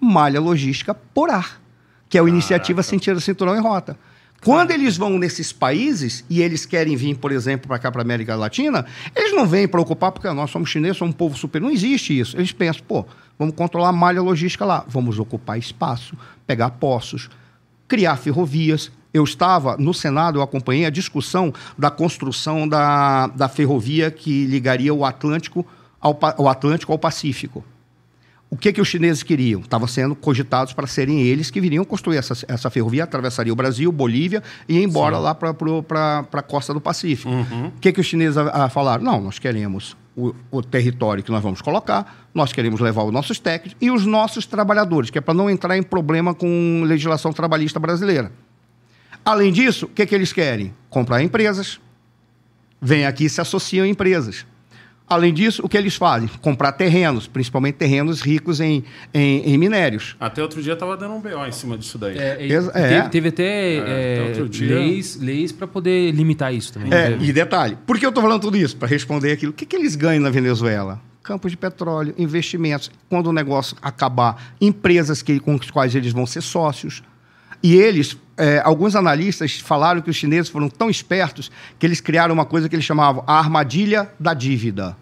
malha 0.00 0.40
logística 0.40 0.94
por 0.94 1.30
ar, 1.30 1.60
que 2.08 2.16
é 2.18 2.22
o 2.22 2.28
Iniciativa 2.28 2.82
Cinturão 2.82 3.20
Cinturão 3.20 3.56
e 3.56 3.60
Rota. 3.60 3.96
Quando 4.44 4.70
eles 4.70 4.96
vão 4.96 5.18
nesses 5.18 5.52
países 5.52 6.24
e 6.28 6.40
eles 6.40 6.64
querem 6.66 6.94
vir, 6.94 7.16
por 7.16 7.32
exemplo, 7.32 7.66
para 7.66 7.78
cá, 7.78 7.90
para 7.90 8.02
América 8.02 8.36
Latina, 8.36 8.86
eles 9.14 9.34
não 9.34 9.46
vêm 9.46 9.66
para 9.66 9.80
ocupar 9.80 10.12
porque 10.12 10.30
nós 10.30 10.50
somos 10.50 10.70
chineses, 10.70 10.98
somos 10.98 11.14
um 11.14 11.16
povo 11.16 11.36
super. 11.36 11.60
Não 11.60 11.70
existe 11.70 12.16
isso. 12.16 12.36
Eles 12.36 12.52
pensam, 12.52 12.82
pô, 12.86 13.04
vamos 13.38 13.54
controlar 13.54 13.88
a 13.88 13.92
malha 13.92 14.22
logística 14.22 14.64
lá, 14.64 14.84
vamos 14.86 15.18
ocupar 15.18 15.58
espaço, 15.58 16.16
pegar 16.46 16.70
poços, 16.70 17.28
criar 17.88 18.16
ferrovias. 18.16 18.92
Eu 19.12 19.24
estava 19.24 19.76
no 19.78 19.94
Senado, 19.94 20.38
eu 20.38 20.42
acompanhei 20.42 20.84
a 20.84 20.90
discussão 20.90 21.52
da 21.76 21.90
construção 21.90 22.68
da, 22.68 23.28
da 23.28 23.48
ferrovia 23.48 24.10
que 24.10 24.44
ligaria 24.44 24.92
o 24.92 25.04
Atlântico 25.04 25.66
ao, 26.00 26.16
o 26.38 26.48
Atlântico 26.48 26.92
ao 26.92 26.98
Pacífico. 26.98 27.64
O 28.48 28.56
que, 28.56 28.72
que 28.72 28.80
os 28.80 28.86
chineses 28.86 29.22
queriam? 29.22 29.60
Estavam 29.60 29.88
sendo 29.88 30.14
cogitados 30.14 30.72
para 30.72 30.86
serem 30.86 31.20
eles 31.20 31.50
que 31.50 31.60
viriam 31.60 31.84
construir 31.84 32.16
essa, 32.16 32.32
essa 32.46 32.70
ferrovia, 32.70 33.02
atravessaria 33.02 33.52
o 33.52 33.56
Brasil, 33.56 33.90
Bolívia 33.90 34.42
e 34.68 34.78
ir 34.78 34.84
embora 34.84 35.18
lá 35.18 35.34
para 35.34 35.50
a 36.32 36.42
costa 36.42 36.72
do 36.72 36.80
Pacífico. 36.80 37.28
O 37.76 37.80
que, 37.80 37.92
que 37.92 38.00
os 38.00 38.06
chineses 38.06 38.36
ah, 38.36 38.68
falaram? 38.68 39.02
Não, 39.02 39.20
nós 39.20 39.40
queremos 39.40 39.96
o, 40.16 40.32
o 40.50 40.62
território 40.62 41.24
que 41.24 41.30
nós 41.30 41.42
vamos 41.42 41.60
colocar, 41.60 42.28
nós 42.32 42.52
queremos 42.52 42.80
levar 42.80 43.02
os 43.02 43.12
nossos 43.12 43.38
técnicos 43.40 43.76
e 43.80 43.90
os 43.90 44.06
nossos 44.06 44.46
trabalhadores, 44.46 45.10
que 45.10 45.18
é 45.18 45.20
para 45.20 45.34
não 45.34 45.50
entrar 45.50 45.76
em 45.76 45.82
problema 45.82 46.32
com 46.32 46.82
legislação 46.84 47.32
trabalhista 47.32 47.80
brasileira. 47.80 48.30
Além 49.24 49.52
disso, 49.52 49.86
o 49.86 49.88
que, 49.88 50.06
que 50.06 50.14
eles 50.14 50.32
querem? 50.32 50.72
Comprar 50.88 51.20
empresas, 51.20 51.80
vêm 52.80 53.06
aqui 53.06 53.24
e 53.24 53.28
se 53.28 53.40
associam 53.40 53.84
a 53.84 53.88
empresas. 53.88 54.46
Além 55.08 55.32
disso, 55.32 55.62
o 55.64 55.68
que 55.68 55.76
eles 55.78 55.94
fazem? 55.94 56.28
Comprar 56.40 56.72
terrenos, 56.72 57.28
principalmente 57.28 57.76
terrenos 57.76 58.20
ricos 58.20 58.60
em, 58.60 58.82
em, 59.14 59.38
em 59.52 59.56
minérios. 59.56 60.16
Até 60.18 60.42
outro 60.42 60.60
dia 60.60 60.74
tava 60.74 60.96
dando 60.96 61.14
um 61.14 61.20
BO 61.20 61.46
em 61.46 61.52
cima 61.52 61.78
disso 61.78 61.96
daí. 61.96 62.18
É, 62.18 62.44
e 62.44 62.52
Exa- 62.52 62.72
teve, 62.72 62.94
é. 62.94 63.02
teve 63.08 63.28
até, 63.28 63.44
É, 63.44 63.78
é, 64.26 64.30
até 64.32 64.42
dia- 64.48 64.74
leis, 64.74 65.16
leis 65.20 65.52
para 65.52 65.68
poder 65.68 66.10
limitar 66.10 66.52
isso 66.52 66.72
também. 66.72 66.92
É, 66.92 67.16
e 67.20 67.32
detalhe, 67.32 67.78
por 67.86 67.98
que 67.98 68.04
eu 68.04 68.08
estou 68.08 68.20
falando 68.22 68.40
tudo 68.40 68.56
isso? 68.56 68.76
Para 68.76 68.88
responder 68.88 69.30
aquilo. 69.30 69.52
O 69.52 69.54
que, 69.54 69.64
que 69.64 69.76
eles 69.76 69.94
ganham 69.94 70.20
na 70.22 70.30
Venezuela? 70.30 71.00
Campos 71.22 71.52
de 71.52 71.56
petróleo, 71.56 72.12
investimentos. 72.18 72.90
Quando 73.08 73.28
o 73.28 73.32
negócio 73.32 73.76
acabar, 73.82 74.54
empresas 74.60 75.22
que, 75.22 75.38
com 75.38 75.54
as 75.54 75.70
quais 75.70 75.94
eles 75.94 76.12
vão 76.12 76.26
ser 76.26 76.40
sócios. 76.40 77.02
E 77.66 77.74
eles, 77.74 78.16
é, 78.36 78.62
alguns 78.64 78.94
analistas 78.94 79.58
falaram 79.58 80.00
que 80.00 80.08
os 80.08 80.14
chineses 80.14 80.48
foram 80.48 80.68
tão 80.68 80.88
espertos 80.88 81.50
que 81.80 81.84
eles 81.84 82.00
criaram 82.00 82.32
uma 82.32 82.44
coisa 82.44 82.68
que 82.68 82.76
eles 82.76 82.84
chamavam 82.84 83.24
a 83.26 83.36
armadilha 83.36 84.08
da 84.20 84.34
dívida. 84.34 84.96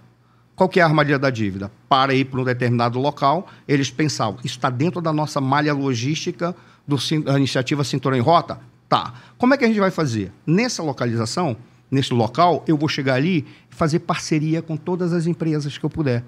Qual 0.56 0.66
que 0.66 0.80
é 0.80 0.82
a 0.82 0.86
armadilha 0.86 1.18
da 1.18 1.28
dívida? 1.28 1.70
Para 1.90 2.14
ir 2.14 2.24
para 2.24 2.40
um 2.40 2.44
determinado 2.44 2.98
local, 2.98 3.48
eles 3.68 3.90
pensavam, 3.90 4.38
isso 4.42 4.56
está 4.56 4.70
dentro 4.70 5.02
da 5.02 5.12
nossa 5.12 5.42
malha 5.42 5.74
logística 5.74 6.56
do, 6.88 6.96
da 7.22 7.36
iniciativa 7.36 7.84
Cinturão 7.84 8.16
em 8.16 8.22
Rota? 8.22 8.58
Tá. 8.88 9.12
Como 9.36 9.52
é 9.52 9.58
que 9.58 9.64
a 9.66 9.68
gente 9.68 9.78
vai 9.78 9.90
fazer? 9.90 10.32
Nessa 10.46 10.82
localização, 10.82 11.54
nesse 11.90 12.14
local, 12.14 12.64
eu 12.66 12.78
vou 12.78 12.88
chegar 12.88 13.16
ali 13.16 13.46
e 13.70 13.74
fazer 13.74 13.98
parceria 13.98 14.62
com 14.62 14.74
todas 14.74 15.12
as 15.12 15.26
empresas 15.26 15.76
que 15.76 15.84
eu 15.84 15.90
puder. 15.90 16.24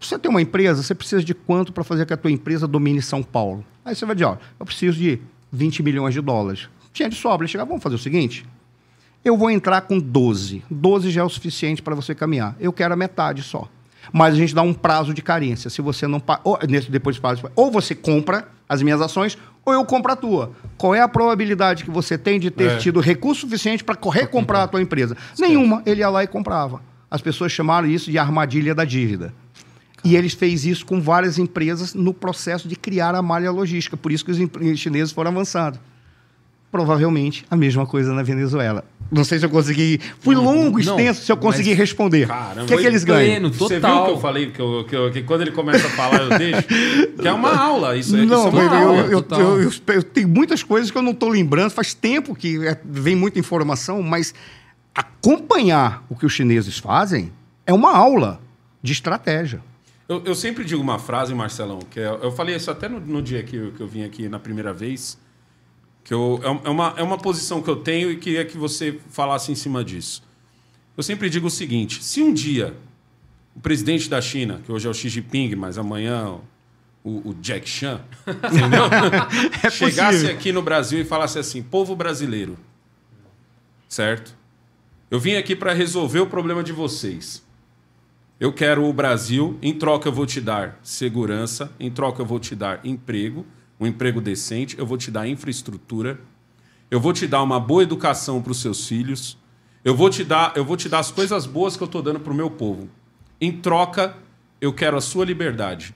Você 0.00 0.18
tem 0.18 0.30
uma 0.30 0.42
empresa, 0.42 0.82
você 0.82 0.94
precisa 0.94 1.22
de 1.24 1.34
quanto 1.34 1.72
para 1.72 1.82
fazer 1.82 2.04
que 2.06 2.12
a 2.12 2.16
tua 2.16 2.30
empresa 2.30 2.66
domine 2.66 3.00
São 3.00 3.22
Paulo? 3.22 3.64
Aí 3.84 3.94
você 3.94 4.04
vai 4.04 4.14
dizer, 4.14 4.26
ó, 4.26 4.36
eu 4.60 4.66
preciso 4.66 4.98
de 4.98 5.18
20 5.50 5.82
milhões 5.82 6.12
de 6.14 6.20
dólares. 6.20 6.68
Tinha 6.92 7.08
de 7.08 7.16
sobra. 7.16 7.44
Ele 7.44 7.50
chegava, 7.50 7.68
vamos 7.68 7.82
fazer 7.82 7.96
o 7.96 7.98
seguinte: 7.98 8.44
eu 9.24 9.36
vou 9.36 9.50
entrar 9.50 9.80
com 9.82 9.98
12. 9.98 10.62
12 10.70 11.10
já 11.10 11.22
é 11.22 11.24
o 11.24 11.28
suficiente 11.28 11.82
para 11.82 11.94
você 11.94 12.14
caminhar. 12.14 12.54
Eu 12.60 12.72
quero 12.72 12.94
a 12.94 12.96
metade 12.96 13.42
só. 13.42 13.68
Mas 14.12 14.34
a 14.34 14.36
gente 14.36 14.54
dá 14.54 14.62
um 14.62 14.72
prazo 14.72 15.12
de 15.12 15.20
carência. 15.20 15.68
Se 15.68 15.82
você 15.82 16.06
não 16.06 16.20
pa- 16.20 16.40
ou, 16.44 16.56
nesse 16.68 16.90
depois 16.90 17.16
de 17.16 17.20
prazo, 17.22 17.42
ou 17.56 17.72
você 17.72 17.92
compra 17.94 18.46
as 18.68 18.80
minhas 18.80 19.00
ações, 19.00 19.36
ou 19.64 19.72
eu 19.72 19.84
compro 19.84 20.12
a 20.12 20.16
tua. 20.16 20.52
Qual 20.78 20.94
é 20.94 21.00
a 21.00 21.08
probabilidade 21.08 21.82
que 21.84 21.90
você 21.90 22.16
tem 22.16 22.38
de 22.38 22.50
ter 22.50 22.72
É. 22.72 22.76
tido 22.76 23.00
recurso 23.00 23.40
suficiente 23.42 23.82
para 23.82 23.98
recomprar 24.10 24.62
a 24.62 24.68
tua 24.68 24.80
empresa? 24.80 25.16
Nenhuma. 25.38 25.82
Ele 25.84 26.00
ia 26.02 26.08
lá 26.08 26.22
e 26.22 26.26
comprava. 26.28 26.80
As 27.10 27.20
pessoas 27.20 27.50
chamaram 27.50 27.88
isso 27.88 28.10
de 28.10 28.18
armadilha 28.18 28.74
da 28.76 28.84
dívida. 28.84 29.34
E 30.04 30.14
ele 30.16 30.28
fez 30.28 30.64
isso 30.64 30.84
com 30.86 31.00
várias 31.00 31.38
empresas 31.38 31.92
no 31.94 32.14
processo 32.14 32.68
de 32.68 32.76
criar 32.76 33.14
a 33.14 33.22
malha 33.22 33.50
logística. 33.50 33.96
Por 33.96 34.12
isso 34.12 34.24
que 34.24 34.30
os 34.30 34.78
chineses 34.78 35.12
foram 35.12 35.30
avançando. 35.30 35.78
Provavelmente 36.70 37.44
a 37.50 37.56
mesma 37.56 37.86
coisa 37.86 38.12
na 38.12 38.22
Venezuela. 38.22 38.84
Não 39.10 39.22
sei 39.24 39.38
se 39.38 39.46
eu 39.46 39.50
consegui. 39.50 40.00
Fui 40.20 40.34
longo, 40.34 40.72
Não, 40.72 40.80
extenso, 40.80 41.24
se 41.24 41.30
eu 41.30 41.36
consegui 41.36 41.70
mas- 41.70 41.78
responder. 41.78 42.26
Caramba, 42.26 42.64
o 42.64 42.66
que, 42.66 42.74
é 42.74 42.76
que 42.76 42.86
eles 42.86 43.04
ganham? 43.04 43.30
pleno. 43.30 43.52
Você 43.52 43.74
viu 43.74 43.80
total. 43.80 44.04
que 44.06 44.10
eu 44.10 44.18
falei 44.18 44.50
que, 44.50 44.60
eu- 44.60 44.84
que 44.84 44.96
eu- 44.96 45.10
que 45.12 45.22
quando 45.22 45.42
ele 45.42 45.52
começa 45.52 45.86
a 45.86 45.90
falar 45.90 46.22
eu 46.22 46.38
deixo? 46.38 46.66
Que 47.22 47.28
é 47.28 47.32
uma 47.32 47.56
aula. 47.56 47.96
Isso, 47.96 48.16
é- 48.16 48.18
isso 48.20 48.28
Não, 48.28 48.46
é 48.46 48.50
uma 48.50 48.62
eu, 48.62 48.70
aula. 48.88 48.98
eu, 48.98 49.10
eu, 49.12 49.22
total. 49.22 49.40
eu- 49.40 49.62
eu- 49.62 49.72
eu 49.94 50.02
tenho 50.02 50.28
muitas 50.28 50.62
coisas 50.62 50.90
que 50.90 50.98
eu 50.98 51.02
não 51.02 51.12
estou 51.12 51.28
lembrando. 51.28 51.70
Faz 51.70 51.94
tempo 51.94 52.34
que 52.34 52.66
é, 52.66 52.78
vem 52.84 53.14
muita 53.14 53.38
informação, 53.38 54.02
mas 54.02 54.34
acompanhar 54.94 56.04
o 56.08 56.16
que 56.16 56.26
os 56.26 56.32
chineses 56.32 56.76
fazem 56.78 57.32
é 57.64 57.72
uma 57.72 57.96
aula 57.96 58.40
de 58.82 58.92
estratégia. 58.92 59.60
Eu, 60.08 60.22
eu 60.24 60.34
sempre 60.34 60.64
digo 60.64 60.80
uma 60.80 60.98
frase, 60.98 61.34
Marcelão, 61.34 61.80
que 61.80 61.98
é- 61.98 62.06
eu 62.22 62.30
falei 62.30 62.54
isso 62.54 62.70
até 62.70 62.88
no, 62.88 63.00
no 63.00 63.20
dia 63.20 63.42
que 63.42 63.56
eu, 63.56 63.72
que 63.72 63.80
eu 63.80 63.88
vim 63.88 64.04
aqui 64.04 64.28
na 64.28 64.38
primeira 64.38 64.72
vez, 64.72 65.18
que 66.04 66.14
eu, 66.14 66.40
é, 66.42 66.68
é 66.68 66.70
uma, 66.70 66.94
é 66.96 67.02
uma 67.02 67.18
posição 67.18 67.60
que 67.60 67.68
eu 67.68 67.76
tenho 67.76 68.10
e 68.10 68.16
queria 68.16 68.44
que 68.44 68.56
você 68.56 69.00
falasse 69.10 69.50
em 69.50 69.56
cima 69.56 69.84
disso. 69.84 70.22
Eu 70.96 71.02
sempre 71.02 71.28
digo 71.28 71.48
o 71.48 71.50
seguinte: 71.50 72.02
se 72.04 72.22
um 72.22 72.32
dia 72.32 72.76
o 73.54 73.60
presidente 73.60 74.08
da 74.08 74.20
China, 74.20 74.60
que 74.64 74.70
hoje 74.70 74.86
é 74.86 74.90
o 74.90 74.94
Xi 74.94 75.08
Jinping, 75.08 75.54
mas 75.56 75.78
amanhã 75.78 76.38
o, 77.02 77.30
o 77.30 77.34
Jack 77.40 77.68
Chan, 77.68 78.00
entendeu? 78.26 78.84
chegasse 79.70 80.18
possível. 80.18 80.36
aqui 80.36 80.52
no 80.52 80.62
Brasil 80.62 81.00
e 81.00 81.04
falasse 81.04 81.38
assim: 81.38 81.62
povo 81.62 81.96
brasileiro, 81.96 82.56
certo? 83.88 84.36
Eu 85.10 85.18
vim 85.20 85.34
aqui 85.34 85.54
para 85.56 85.72
resolver 85.72 86.20
o 86.20 86.26
problema 86.26 86.62
de 86.62 86.72
vocês. 86.72 87.45
Eu 88.38 88.52
quero 88.52 88.84
o 88.84 88.92
Brasil, 88.92 89.58
em 89.62 89.72
troca 89.72 90.08
eu 90.08 90.12
vou 90.12 90.26
te 90.26 90.42
dar 90.42 90.78
segurança, 90.82 91.72
em 91.80 91.90
troca 91.90 92.20
eu 92.20 92.26
vou 92.26 92.38
te 92.38 92.54
dar 92.54 92.84
emprego, 92.84 93.46
um 93.80 93.86
emprego 93.86 94.20
decente, 94.20 94.78
eu 94.78 94.84
vou 94.84 94.98
te 94.98 95.10
dar 95.10 95.26
infraestrutura, 95.26 96.20
eu 96.90 97.00
vou 97.00 97.14
te 97.14 97.26
dar 97.26 97.42
uma 97.42 97.58
boa 97.58 97.82
educação 97.82 98.42
para 98.42 98.52
os 98.52 98.60
seus 98.60 98.86
filhos, 98.86 99.38
eu 99.82 99.96
vou 99.96 100.10
te 100.10 100.22
dar, 100.22 100.52
eu 100.54 100.66
vou 100.66 100.76
te 100.76 100.86
dar 100.86 100.98
as 100.98 101.10
coisas 101.10 101.46
boas 101.46 101.78
que 101.78 101.82
eu 101.82 101.86
estou 101.86 102.02
dando 102.02 102.20
para 102.20 102.30
o 102.30 102.36
meu 102.36 102.50
povo. 102.50 102.90
Em 103.40 103.50
troca, 103.50 104.14
eu 104.60 104.70
quero 104.70 104.98
a 104.98 105.00
sua 105.00 105.24
liberdade. 105.24 105.94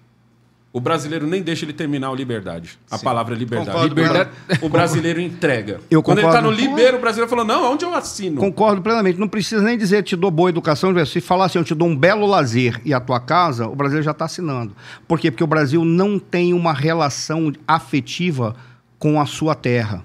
O 0.73 0.81
brasileiro 0.81 1.27
nem 1.27 1.43
deixa 1.43 1.65
ele 1.65 1.73
terminar 1.73 2.13
o 2.13 2.15
liberdade. 2.15 2.79
A 2.89 2.97
palavra 2.97 3.35
é 3.35 3.39
liberdade. 3.39 3.71
Concordo, 3.73 3.89
Liberdade- 3.93 4.31
O 4.63 4.69
brasileiro 4.69 5.21
entrega. 5.21 5.81
Eu 5.91 6.01
Quando 6.01 6.19
ele 6.19 6.29
está 6.29 6.41
no 6.41 6.51
concordo. 6.51 6.71
libero, 6.77 6.97
o 6.97 7.01
brasileiro 7.01 7.29
falou: 7.29 7.45
não, 7.45 7.73
onde 7.73 7.85
eu 7.85 7.93
assino? 7.93 8.41
Concordo 8.41 8.81
plenamente. 8.81 9.19
Não 9.19 9.27
precisa 9.27 9.63
nem 9.63 9.77
dizer 9.77 10.05
te 10.05 10.15
dou 10.15 10.31
boa 10.31 10.49
educação. 10.49 10.95
Se 11.07 11.21
falar 11.21 11.47
assim, 11.47 11.59
eu 11.59 11.65
te 11.65 11.75
dou 11.75 11.89
um 11.89 11.97
belo 11.97 12.25
lazer 12.25 12.81
e 12.85 12.95
a 12.95 13.01
tua 13.01 13.19
casa, 13.19 13.67
o 13.67 13.75
Brasil 13.75 14.01
já 14.01 14.13
está 14.13 14.27
assinando. 14.27 14.73
Por 15.09 15.19
quê? 15.19 15.31
Porque 15.33 15.43
o 15.43 15.47
Brasil 15.49 15.85
não 15.85 16.21
tem 16.21 16.55
uma 16.55 16.73
relação 16.73 17.53
afetiva 17.67 18.55
com 18.97 19.21
a 19.21 19.27
sua 19.27 19.57
terra. 19.57 20.05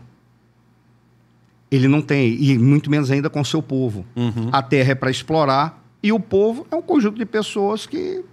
Ele 1.70 1.88
não 1.88 2.01
tem, 2.01 2.41
e 2.41 2.57
muito 2.57 2.89
menos 2.89 3.11
ainda 3.11 3.30
com 3.30 3.41
o 3.41 3.45
seu 3.45 3.61
povo. 3.61 4.03
A 4.51 4.63
terra 4.63 4.93
é 4.93 4.95
para 4.95 5.11
explorar 5.11 5.84
e 6.01 6.11
o 6.11 6.20
povo 6.20 6.66
é 6.72 6.76
um 6.76 6.82
conjunto 6.82 7.18
de 7.18 7.26
pessoas 7.26 7.86
que 7.86 8.24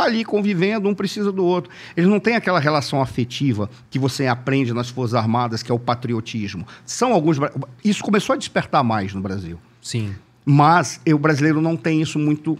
tá 0.00 0.06
ali 0.06 0.24
convivendo, 0.24 0.88
um 0.88 0.94
precisa 0.94 1.30
do 1.30 1.44
outro. 1.44 1.70
Eles 1.96 2.08
não 2.08 2.18
têm 2.18 2.34
aquela 2.34 2.58
relação 2.58 3.02
afetiva 3.02 3.68
que 3.90 3.98
você 3.98 4.26
aprende 4.26 4.72
nas 4.72 4.88
Forças 4.88 5.14
Armadas, 5.14 5.62
que 5.62 5.70
é 5.70 5.74
o 5.74 5.78
patriotismo. 5.78 6.66
São 6.86 7.12
alguns. 7.12 7.36
Isso 7.84 8.02
começou 8.02 8.34
a 8.34 8.36
despertar 8.36 8.82
mais 8.82 9.12
no 9.12 9.20
Brasil. 9.20 9.58
Sim. 9.82 10.14
Mas 10.44 11.00
o 11.06 11.18
brasileiro 11.18 11.60
não 11.60 11.76
tem 11.76 12.00
isso 12.00 12.18
muito 12.18 12.58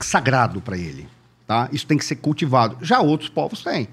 sagrado 0.00 0.60
para 0.60 0.76
ele. 0.76 1.06
Tá? 1.46 1.68
Isso 1.72 1.86
tem 1.86 1.96
que 1.96 2.04
ser 2.04 2.16
cultivado. 2.16 2.76
Já 2.82 3.00
outros 3.00 3.28
povos 3.28 3.62
têm. 3.62 3.88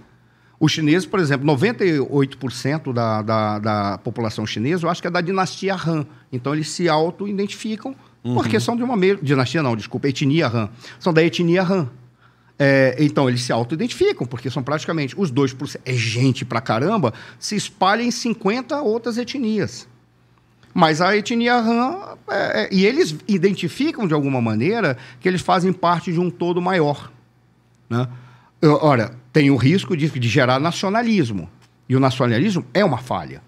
Os 0.60 0.72
chineses, 0.72 1.08
por 1.08 1.20
exemplo, 1.20 1.46
98% 1.48 2.94
da, 2.94 3.22
da, 3.22 3.60
da 3.60 3.98
população 3.98 4.46
chinesa, 4.46 4.86
eu 4.86 4.90
acho 4.92 5.02
que 5.02 5.08
é 5.08 5.12
da 5.12 5.22
dinastia 5.22 5.76
Han. 5.76 6.06
Então, 6.32 6.54
eles 6.54 6.70
se 6.70 6.88
auto-identificam 6.88 7.96
porque 8.24 8.60
são 8.60 8.76
de 8.76 8.84
uma 8.84 8.96
mesma... 8.96 9.20
Dinastia 9.24 9.64
não, 9.64 9.76
desculpa, 9.76 10.08
etnia 10.08 10.48
Han. 10.48 10.70
São 11.00 11.12
da 11.12 11.24
etnia 11.24 11.64
Han. 11.64 11.90
É, 12.64 12.96
então, 13.00 13.28
eles 13.28 13.42
se 13.42 13.52
auto-identificam, 13.52 14.28
porque 14.28 14.48
são 14.48 14.62
praticamente 14.62 15.16
os 15.18 15.32
2%. 15.32 15.82
É 15.84 15.94
gente 15.94 16.46
pra 16.46 16.62
caramba, 16.62 17.12
se 17.40 17.56
espalha 17.56 18.04
em 18.04 18.12
50 18.12 18.80
outras 18.84 19.18
etnias. 19.18 19.88
Mas 20.72 21.02
a 21.02 21.18
etnia 21.18 21.56
Han. 21.56 22.16
é, 22.30 22.62
é, 22.62 22.70
e 22.72 22.86
eles 22.86 23.16
identificam 23.28 24.08
de 24.08 24.14
alguma 24.14 24.40
maneira 24.40 24.96
que 25.20 25.28
eles 25.28 25.42
fazem 25.42 25.74
parte 25.74 26.14
de 26.14 26.20
um 26.20 26.30
todo 26.30 26.62
maior. 26.62 27.12
Né? 27.90 28.08
Ora, 28.62 29.16
tem 29.34 29.50
o 29.50 29.56
risco 29.56 29.98
de, 29.98 30.08
de 30.08 30.30
gerar 30.30 30.60
nacionalismo. 30.60 31.50
E 31.90 31.96
o 31.96 32.00
nacionalismo 32.00 32.64
é 32.76 32.86
uma 32.86 33.00
falha. 33.00 33.42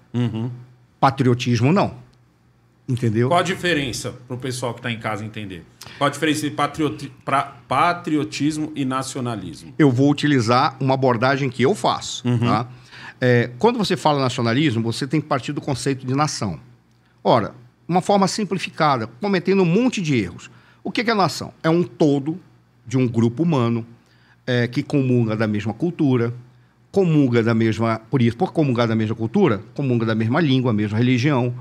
Patriotismo 1.00 1.72
não. 1.72 2.03
Entendeu? 2.88 3.30
Qual 3.30 3.40
a 3.40 3.44
diferença 3.44 4.14
para 4.28 4.36
o 4.36 4.40
pessoal 4.40 4.74
que 4.74 4.80
está 4.80 4.92
em 4.92 5.00
casa 5.00 5.24
entender? 5.24 5.64
Qual 5.98 6.08
a 6.08 6.12
diferença 6.12 6.46
entre 6.46 6.56
patrioti- 6.56 7.12
patriotismo 7.68 8.72
e 8.76 8.84
nacionalismo? 8.86 9.74
eu 9.78 9.90
vou 9.90 10.10
utilizar 10.12 10.76
uma 10.80 10.94
abordagem 10.94 11.50
que 11.50 11.64
eu 11.64 11.74
faço. 11.74 12.24
tá? 12.40 12.68
É, 13.22 13.50
quando 13.58 13.78
você 13.78 13.96
fala 13.96 14.20
nacionalismo, 14.20 14.84
você 14.84 15.08
tem 15.08 15.22
que 15.22 15.28
partir 15.28 15.54
do 15.54 15.62
conceito 15.62 16.06
de 16.06 16.14
nação. 16.14 16.60
Ora, 17.24 17.56
uma 17.88 18.02
forma 18.02 18.28
simplificada, 18.28 19.08
cometendo 19.22 19.62
um 19.62 19.66
monte 19.66 20.02
de 20.02 20.16
erros. 20.18 20.50
O 20.84 20.92
que 20.92 21.04
que 21.04 21.12
é 21.12 21.14
nação? 21.14 21.54
É 21.64 21.70
um 21.70 21.84
todo 21.84 22.38
de 22.86 22.98
um 22.98 23.08
grupo 23.08 23.44
humano 23.44 23.86
é, 24.46 24.68
que 24.68 24.84
comunga 24.84 25.38
da 25.38 25.48
mesma 25.48 25.74
cultura, 25.74 26.34
comunga 26.92 27.42
da 27.42 27.54
mesma. 27.54 28.02
Por 28.12 28.22
isso, 28.22 28.36
por 28.36 28.52
comungar 28.52 28.88
da 28.90 28.96
mesma 28.96 29.16
cultura, 29.16 29.62
comunga 29.74 30.06
da 30.06 30.14
mesma 30.16 30.42
língua, 30.42 30.74
mesma 30.74 30.98
religião. 30.98 31.54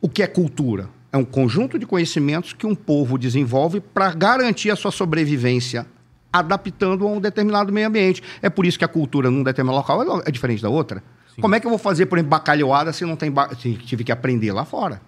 O 0.00 0.08
que 0.08 0.22
é 0.22 0.26
cultura? 0.26 0.88
É 1.12 1.16
um 1.16 1.24
conjunto 1.24 1.78
de 1.78 1.84
conhecimentos 1.84 2.52
que 2.52 2.66
um 2.66 2.74
povo 2.74 3.18
desenvolve 3.18 3.80
para 3.80 4.12
garantir 4.12 4.70
a 4.70 4.76
sua 4.76 4.90
sobrevivência, 4.90 5.86
adaptando 6.32 7.06
a 7.06 7.10
um 7.10 7.20
determinado 7.20 7.72
meio 7.72 7.88
ambiente. 7.88 8.22
É 8.40 8.48
por 8.48 8.64
isso 8.64 8.78
que 8.78 8.84
a 8.84 8.88
cultura 8.88 9.30
num 9.30 9.42
determinado 9.42 9.78
local 9.78 10.20
é 10.20 10.22
é 10.26 10.30
diferente 10.30 10.62
da 10.62 10.68
outra. 10.68 11.02
Como 11.40 11.54
é 11.54 11.60
que 11.60 11.66
eu 11.66 11.70
vou 11.70 11.78
fazer, 11.78 12.06
por 12.06 12.16
exemplo, 12.16 12.30
bacalhoada 12.30 12.92
se 12.92 13.04
não 13.04 13.16
tem 13.16 13.30
ba... 13.30 13.54
se 13.56 13.74
tive 13.74 14.04
que 14.04 14.12
aprender 14.12 14.52
lá 14.52 14.64
fora? 14.64 15.00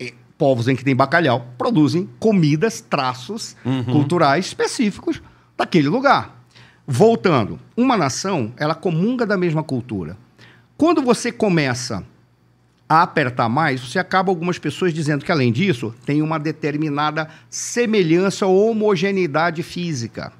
E 0.00 0.14
povos 0.38 0.68
em 0.68 0.76
que 0.76 0.84
tem 0.84 0.96
bacalhau 0.96 1.46
produzem 1.58 2.08
comidas, 2.18 2.80
traços 2.80 3.56
culturais 3.84 4.46
específicos 4.46 5.22
daquele 5.56 5.88
lugar. 5.88 6.44
Voltando, 6.86 7.58
uma 7.76 7.96
nação, 7.96 8.52
ela 8.56 8.74
comunga 8.74 9.24
da 9.26 9.36
mesma 9.36 9.62
cultura. 9.62 10.16
Quando 10.76 11.02
você 11.02 11.30
começa 11.32 12.04
a 12.88 13.02
apertar 13.02 13.48
mais, 13.48 13.80
você 13.80 13.98
acaba 13.98 14.30
algumas 14.30 14.58
pessoas 14.58 14.92
dizendo 14.92 15.24
que, 15.24 15.32
além 15.32 15.50
disso, 15.52 15.94
tem 16.04 16.20
uma 16.20 16.38
determinada 16.38 17.28
semelhança 17.48 18.46
ou 18.46 18.70
homogeneidade 18.70 19.62
física. 19.62 20.32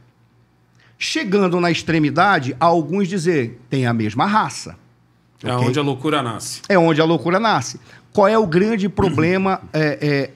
Chegando 0.99 1.61
na 1.61 1.71
extremidade, 1.71 2.55
alguns 2.61 3.09
dizer 3.09 3.61
tem 3.69 3.87
a 3.87 3.93
mesma 3.93 4.27
raça. 4.27 4.77
É 5.43 5.53
Ok? 5.55 5.69
onde 5.69 5.79
a 5.79 5.83
loucura 5.83 6.23
nasce. 6.23 6.63
É 6.69 6.79
onde 6.79 7.01
a 7.01 7.05
loucura 7.05 7.39
nasce. 7.41 7.79
Qual 8.13 8.29
é 8.29 8.39
o 8.39 8.47
grande 8.47 8.89
problema 8.89 9.61
é, 9.73 9.99
é, 10.01 10.31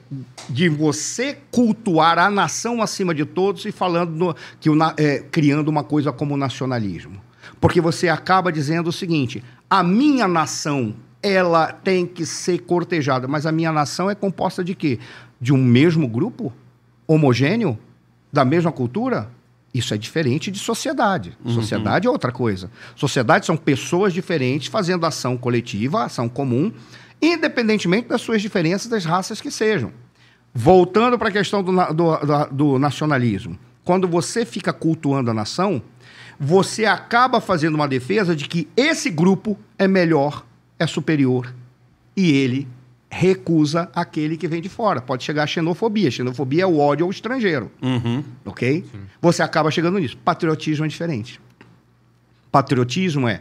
de 0.51 0.69
você 0.69 1.39
cultuar 1.51 2.19
a 2.19 2.29
nação 2.29 2.83
acima 2.83 3.15
de 3.15 3.25
todos 3.25 3.65
e 3.65 3.71
falando 3.73 4.11
no- 4.11 4.37
que 4.61 4.69
o 4.69 4.77
é, 4.97 5.21
criando 5.31 5.69
uma 5.69 5.85
coisa 5.85 6.13
como 6.13 6.37
nacionalismo? 6.37 7.21
Porque 7.61 7.81
você 7.81 8.09
acaba 8.09 8.51
dizendo 8.53 8.89
o 8.89 8.93
seguinte: 8.93 9.43
a 9.71 9.83
minha 9.83 10.27
nação 10.27 10.95
ela 11.23 11.73
tem 11.73 12.07
que 12.07 12.25
ser 12.25 12.59
cortejada, 12.61 13.27
mas 13.29 13.45
a 13.47 13.53
minha 13.53 13.73
nação 13.73 14.09
é 14.11 14.15
composta 14.15 14.63
de 14.63 14.75
quê? 14.75 14.99
De 15.41 15.53
um 15.53 15.59
mesmo 15.63 16.07
grupo 16.09 16.53
homogêneo, 17.07 17.79
da 18.33 18.45
mesma 18.45 18.71
cultura? 18.73 19.31
Isso 19.73 19.93
é 19.93 19.99
diferente 19.99 20.51
de 20.51 20.59
sociedade. 20.59 21.37
Sociedade 21.47 22.07
é 22.07 22.11
outra 22.11 22.33
coisa. 22.33 22.71
Sociedade 22.97 23.47
são 23.47 23.57
pessoas 23.57 24.13
diferentes 24.13 24.69
fazendo 24.69 25.05
ação 25.05 25.37
coletiva, 25.37 26.05
ação 26.05 26.29
comum, 26.29 26.73
independentemente 27.21 28.09
das 28.09 28.21
suas 28.21 28.41
diferenças, 28.41 28.89
das 28.89 29.05
raças 29.05 29.41
que 29.41 29.51
sejam. 29.51 29.93
Voltando 30.55 31.19
para 31.19 31.29
a 31.29 31.33
questão 31.33 31.63
do, 31.63 31.73
do- 31.93 32.47
do 32.51 32.79
nacionalismo. 32.79 33.59
Quando 33.85 34.09
você 34.09 34.45
fica 34.45 34.73
cultuando 34.73 35.31
a 35.31 35.35
nação, 35.35 35.83
você 36.41 36.85
acaba 36.87 37.41
fazendo 37.41 37.75
uma 37.75 37.89
defesa 37.89 38.35
de 38.35 38.47
que 38.49 38.69
esse 38.77 39.11
grupo 39.11 39.59
é 39.79 39.87
melhor, 39.87 40.45
é 40.79 40.87
superior 40.87 41.53
E 42.17 42.33
ele 42.33 42.69
recusa 43.11 43.91
aquele 43.95 44.37
que 44.37 44.47
vem 44.47 44.61
de 44.61 44.69
fora. 44.69 45.01
Pode 45.01 45.25
chegar 45.25 45.45
a 45.45 45.47
xenofobia. 45.47 46.11
Xenofobia 46.11 46.65
é 46.65 46.67
o 46.67 46.79
ódio 46.79 47.07
ao 47.07 47.11
estrangeiro. 47.11 47.71
Uhum. 47.81 48.23
Ok? 48.45 48.85
Você 49.21 49.43
acaba 49.43 49.71
chegando 49.71 49.99
nisso. 49.99 50.17
Patriotismo 50.19 50.85
é 50.85 50.89
diferente. 50.89 51.41
Patriotismo 52.53 53.27
é 53.27 53.41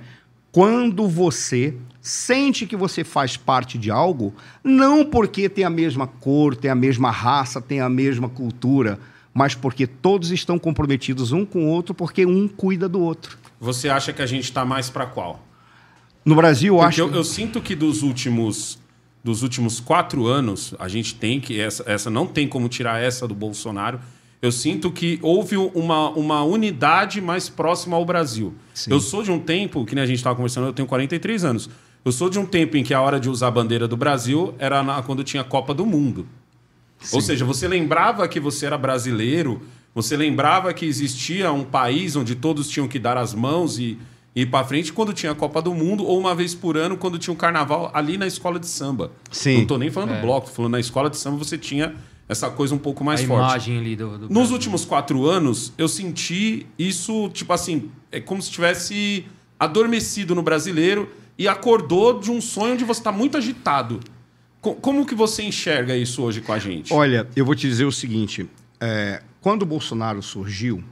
quando 0.52 1.08
você 1.08 1.76
sente 2.02 2.66
que 2.66 2.76
você 2.76 3.04
faz 3.04 3.36
parte 3.36 3.78
de 3.78 3.92
algo, 3.92 4.34
não 4.64 5.06
porque 5.06 5.50
tem 5.50 5.66
a 5.66 5.70
mesma 5.70 6.08
cor, 6.08 6.56
tem 6.56 6.72
a 6.72 6.76
mesma 6.76 7.12
raça, 7.12 7.62
tem 7.62 7.82
a 7.82 7.90
mesma 7.90 8.30
cultura, 8.30 8.98
mas 9.34 9.54
porque 9.54 9.86
todos 9.86 10.32
estão 10.32 10.58
comprometidos 10.58 11.32
um 11.32 11.46
com 11.46 11.66
o 11.66 11.68
outro, 11.68 11.94
porque 11.94 12.26
um 12.26 12.48
cuida 12.48 12.88
do 12.88 13.02
outro. 13.02 13.38
Você 13.60 13.90
acha 13.90 14.14
que 14.14 14.22
a 14.22 14.26
gente 14.26 14.46
está 14.46 14.64
mais 14.64 14.90
para 14.90 15.06
qual? 15.06 15.46
No 16.28 16.36
Brasil, 16.36 16.76
eu 16.76 16.82
acho. 16.82 17.00
eu, 17.00 17.10
eu 17.12 17.24
sinto 17.24 17.62
que 17.62 17.74
dos 17.74 18.04
últimos 18.04 18.78
dos 19.24 19.44
últimos 19.44 19.80
quatro 19.80 20.26
anos, 20.28 20.74
a 20.80 20.88
gente 20.88 21.16
tem 21.16 21.40
que. 21.40 21.60
Essa, 21.60 21.84
essa 21.86 22.10
não 22.10 22.26
tem 22.26 22.48
como 22.48 22.70
tirar 22.70 23.02
essa 23.02 23.28
do 23.28 23.34
Bolsonaro. 23.36 24.00
Eu 24.42 24.52
sinto 24.52 24.92
que 24.92 25.20
houve 25.22 25.58
uma, 25.58 26.10
uma 26.12 26.44
unidade 26.44 27.20
mais 27.20 27.50
próxima 27.50 27.98
ao 27.98 28.06
Brasil. 28.06 28.54
Sim. 28.74 28.92
Eu 28.92 29.00
sou 29.02 29.24
de 29.24 29.32
um 29.32 29.40
tempo, 29.40 29.84
que 29.86 29.96
nem 29.96 30.04
a 30.04 30.08
gente 30.08 30.18
estava 30.18 30.36
conversando, 30.36 30.68
eu 30.68 30.74
tenho 30.74 30.88
43 30.88 31.44
anos. 31.44 31.70
Eu 32.06 32.12
sou 32.12 32.30
de 32.30 32.38
um 32.40 32.46
tempo 32.46 32.78
em 32.78 32.84
que 32.84 32.94
a 32.94 33.02
hora 33.02 33.20
de 33.20 33.30
usar 33.30 33.48
a 33.48 33.52
bandeira 33.52 33.88
do 33.88 33.98
Brasil 33.98 34.54
era 34.60 34.84
na- 34.84 35.02
quando 35.02 35.24
tinha 35.24 35.44
Copa 35.44 35.74
do 35.74 35.86
Mundo. 35.86 36.28
Ou 37.12 37.20
seja, 37.20 37.44
você 37.44 37.68
lembrava 37.68 38.28
que 38.28 38.40
você 38.40 38.66
era 38.66 38.78
brasileiro, 38.78 39.62
você 39.94 40.16
lembrava 40.16 40.74
que 40.74 40.86
existia 40.86 41.52
um 41.52 41.64
país 41.64 42.16
onde 42.16 42.36
todos 42.36 42.70
tinham 42.70 42.88
que 42.88 43.00
dar 43.00 43.18
as 43.18 43.34
mãos 43.34 43.78
e 43.80 43.98
ir 44.42 44.46
para 44.48 44.66
frente 44.66 44.94
quando 44.94 45.14
tinha 45.14 45.32
a 45.32 45.36
Copa 45.36 45.62
do 45.62 45.74
Mundo, 45.74 46.06
ou 46.06 46.20
uma 46.20 46.36
vez 46.36 46.54
por 46.54 46.78
ano, 46.78 46.96
quando 46.98 47.18
tinha 47.18 47.34
um 47.34 47.38
carnaval 47.38 47.90
ali 47.94 48.18
na 48.18 48.28
escola 48.28 48.60
de 48.60 48.68
samba. 48.68 49.12
Sim. 49.32 49.60
Não 49.60 49.66
tô 49.66 49.78
nem 49.78 49.90
falando 49.90 50.16
do 50.16 50.22
bloco, 50.22 50.48
tô 50.48 50.54
falando 50.54 50.74
na 50.74 50.80
escola 50.80 51.10
de 51.10 51.18
samba 51.18 51.38
você 51.38 51.58
tinha 51.58 51.96
essa 52.30 52.50
coisa 52.50 52.76
um 52.76 52.78
pouco 52.78 53.04
mais 53.04 53.22
a 53.22 53.26
forte. 53.26 53.40
imagem 53.70 53.78
ali 53.80 53.96
do, 53.96 54.10
do 54.18 54.20
Nos 54.26 54.30
Brasil. 54.34 54.54
últimos 54.54 54.86
quatro 54.86 55.26
anos, 55.26 55.72
eu 55.78 55.88
senti 55.88 56.66
isso, 56.78 57.30
tipo 57.30 57.52
assim, 57.54 57.90
é 58.12 58.20
como 58.20 58.42
se 58.42 58.52
tivesse 58.52 59.26
adormecido 59.60 60.36
no 60.36 60.42
brasileiro 60.44 61.10
e 61.38 61.48
acordou 61.48 62.20
de 62.20 62.30
um 62.32 62.42
sonho 62.42 62.74
onde 62.74 62.84
você 62.84 63.00
está 63.00 63.12
muito 63.12 63.38
agitado. 63.38 64.00
Co- 64.62 64.76
Como 64.76 65.06
que 65.06 65.16
você 65.16 65.44
enxerga 65.44 65.96
isso 65.96 66.22
hoje 66.22 66.42
com 66.42 66.52
a 66.54 66.60
gente? 66.60 66.94
Olha, 66.94 67.28
eu 67.36 67.46
vou 67.46 67.56
te 67.56 67.68
dizer 67.68 67.86
o 67.86 67.92
seguinte: 67.92 68.48
é, 68.80 69.22
quando 69.42 69.62
o 69.64 69.66
Bolsonaro 69.66 70.22
surgiu, 70.22 70.84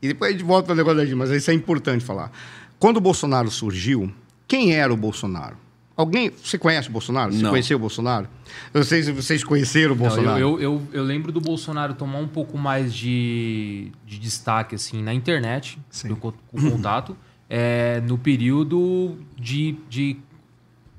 e 0.00 0.08
depois 0.08 0.30
a 0.30 0.32
gente 0.32 0.44
volta 0.46 0.66
para 0.66 0.74
o 0.74 0.76
negócio 0.76 0.98
da 0.98 1.04
Dilma, 1.04 1.26
mas 1.26 1.34
isso 1.36 1.50
é 1.50 1.54
importante 1.54 2.04
falar. 2.04 2.30
Quando 2.78 2.98
o 2.98 3.00
Bolsonaro 3.00 3.50
surgiu, 3.50 4.12
quem 4.46 4.72
era 4.74 4.92
o 4.92 4.96
Bolsonaro? 4.96 5.56
Alguém. 5.96 6.30
Você 6.30 6.58
conhece 6.58 6.88
o 6.88 6.92
Bolsonaro? 6.92 7.32
Você 7.32 7.42
Não. 7.42 7.50
conheceu 7.50 7.76
o 7.78 7.80
Bolsonaro? 7.80 8.28
Eu 8.74 8.80
não 8.80 8.86
sei 8.86 9.02
se 9.02 9.10
vocês 9.12 9.42
conheceram 9.42 9.94
o 9.94 9.96
Não, 9.96 10.04
Bolsonaro. 10.04 10.38
eu, 10.38 10.60
eu, 10.60 10.62
eu, 10.62 10.82
eu 10.92 11.02
lembro 11.02 11.32
do 11.32 11.40
Bolsonaro 11.40 11.94
tomar 11.94 12.18
um 12.18 12.28
pouco 12.28 12.58
mais 12.58 12.92
de, 12.94 13.90
de 14.04 14.18
destaque 14.18 14.74
assim 14.74 15.02
na 15.02 15.14
internet, 15.14 15.78
Sim. 15.88 16.08
no 16.08 16.16
contato, 16.16 17.16
é, 17.48 18.02
no 18.02 18.18
período 18.18 19.16
de, 19.38 19.76
de 19.88 20.18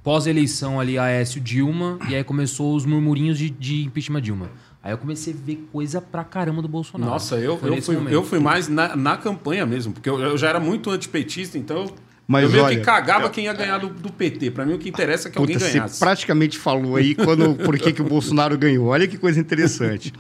pós-eleição 0.03 0.79
ali 0.79 0.97
Aécio 0.97 1.39
Dilma, 1.39 1.99
e 2.09 2.15
aí 2.15 2.23
começou 2.23 2.75
os 2.75 2.85
murmurinhos 2.85 3.37
de, 3.37 3.49
de 3.51 3.83
impeachment 3.83 4.21
Dilma. 4.21 4.49
Aí 4.87 4.93
eu 4.93 4.97
comecei 4.97 5.33
a 5.33 5.35
ver 5.45 5.67
coisa 5.69 5.99
pra 5.99 6.23
caramba 6.23 6.61
do 6.61 6.67
Bolsonaro. 6.69 7.11
Nossa, 7.11 7.35
eu, 7.35 7.59
eu, 7.61 7.81
fui, 7.81 7.95
momento. 7.97 8.13
eu 8.13 8.23
fui 8.23 8.39
mais 8.39 8.69
na, 8.69 8.95
na 8.95 9.17
campanha 9.17 9.65
mesmo, 9.65 9.91
porque 9.91 10.09
eu, 10.09 10.17
eu 10.17 10.37
já 10.37 10.47
era 10.47 10.61
muito 10.61 10.89
antipetista, 10.89 11.57
então 11.57 11.79
eu- 11.83 11.95
Mas 12.25 12.45
eu 12.45 12.51
meio 12.51 12.63
olha, 12.63 12.77
que 12.77 12.85
cagava 12.85 13.29
quem 13.29 13.43
ia 13.43 13.53
ganhar 13.53 13.79
do, 13.79 13.89
do 13.89 14.09
PT. 14.13 14.49
Pra 14.51 14.65
mim, 14.65 14.75
o 14.75 14.77
que 14.77 14.87
interessa 14.87 15.27
é 15.27 15.31
que 15.31 15.37
alguém 15.37 15.57
Puta, 15.57 15.65
você 15.67 15.73
ganhasse. 15.77 15.99
praticamente 15.99 16.57
falou 16.57 16.95
aí 16.95 17.13
quando, 17.15 17.53
por 17.65 17.77
que, 17.77 17.91
que 17.91 18.01
o 18.01 18.05
Bolsonaro 18.05 18.57
ganhou. 18.57 18.87
Olha 18.87 19.05
que 19.09 19.17
coisa 19.17 19.37
interessante. 19.41 20.13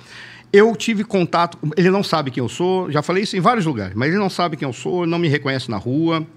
Eu 0.51 0.75
tive 0.75 1.05
contato. 1.05 1.57
Ele 1.77 1.89
não 1.89 2.03
sabe 2.03 2.29
quem 2.29 2.43
eu 2.43 2.49
sou, 2.49 2.91
já 2.91 3.01
falei 3.01 3.23
isso 3.23 3.37
em 3.37 3.39
vários 3.39 3.65
lugares, 3.65 3.95
mas 3.95 4.09
ele 4.09 4.19
não 4.19 4.29
sabe 4.29 4.57
quem 4.57 4.67
eu 4.67 4.73
sou, 4.73 5.07
não 5.07 5.17
me 5.17 5.29
reconhece 5.29 5.71
na 5.71 5.77
rua, 5.77 6.27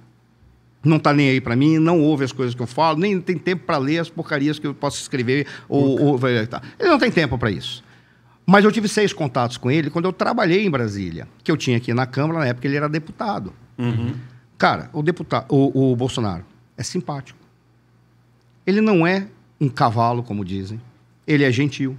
não 0.84 1.00
tá 1.00 1.12
nem 1.12 1.30
aí 1.30 1.40
para 1.40 1.56
mim, 1.56 1.80
não 1.80 2.00
ouve 2.00 2.22
as 2.22 2.30
coisas 2.30 2.54
que 2.54 2.62
eu 2.62 2.66
falo, 2.68 2.96
nem 2.96 3.20
tem 3.20 3.36
tempo 3.36 3.64
para 3.66 3.76
ler 3.76 3.98
as 3.98 4.08
porcarias 4.08 4.56
que 4.60 4.68
eu 4.68 4.72
posso 4.72 5.00
escrever. 5.00 5.48
Ou, 5.68 6.00
ou- 6.00 6.18
tá. 6.48 6.62
Ele 6.78 6.88
não 6.90 6.98
tem 6.98 7.10
tempo 7.10 7.36
para 7.36 7.50
isso. 7.50 7.82
Mas 8.50 8.64
eu 8.64 8.72
tive 8.72 8.88
seis 8.88 9.12
contatos 9.12 9.56
com 9.56 9.70
ele 9.70 9.90
quando 9.90 10.06
eu 10.06 10.12
trabalhei 10.12 10.66
em 10.66 10.70
Brasília, 10.70 11.28
que 11.44 11.52
eu 11.52 11.56
tinha 11.56 11.76
aqui 11.76 11.94
na 11.94 12.04
Câmara, 12.04 12.40
na 12.40 12.46
época 12.46 12.66
ele 12.66 12.76
era 12.76 12.88
deputado. 12.88 13.52
Cara, 14.58 14.90
o 14.92 15.04
deputado, 15.04 15.46
o, 15.48 15.92
o 15.92 15.94
Bolsonaro 15.94 16.44
é 16.76 16.82
simpático. 16.82 17.38
Ele 18.66 18.80
não 18.80 19.06
é 19.06 19.28
um 19.60 19.68
cavalo, 19.68 20.24
como 20.24 20.44
dizem. 20.44 20.80
Ele 21.28 21.44
é 21.44 21.52
gentil. 21.52 21.96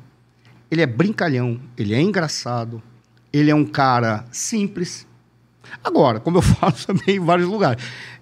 Ele 0.70 0.82
é 0.82 0.86
brincalhão. 0.86 1.58
Ele 1.78 1.93
é 1.93 2.02
engraçado. 2.02 2.84
Ele 3.32 3.49
é 3.49 3.56
um 3.56 3.66
cara 3.66 4.26
simples. 4.30 5.08
Agora, 5.82 6.20
como 6.20 6.39
eu 6.39 6.41
falo 6.43 6.74
também 6.86 7.16
em 7.16 7.20
vários 7.20 7.47
lugares, 7.47 7.82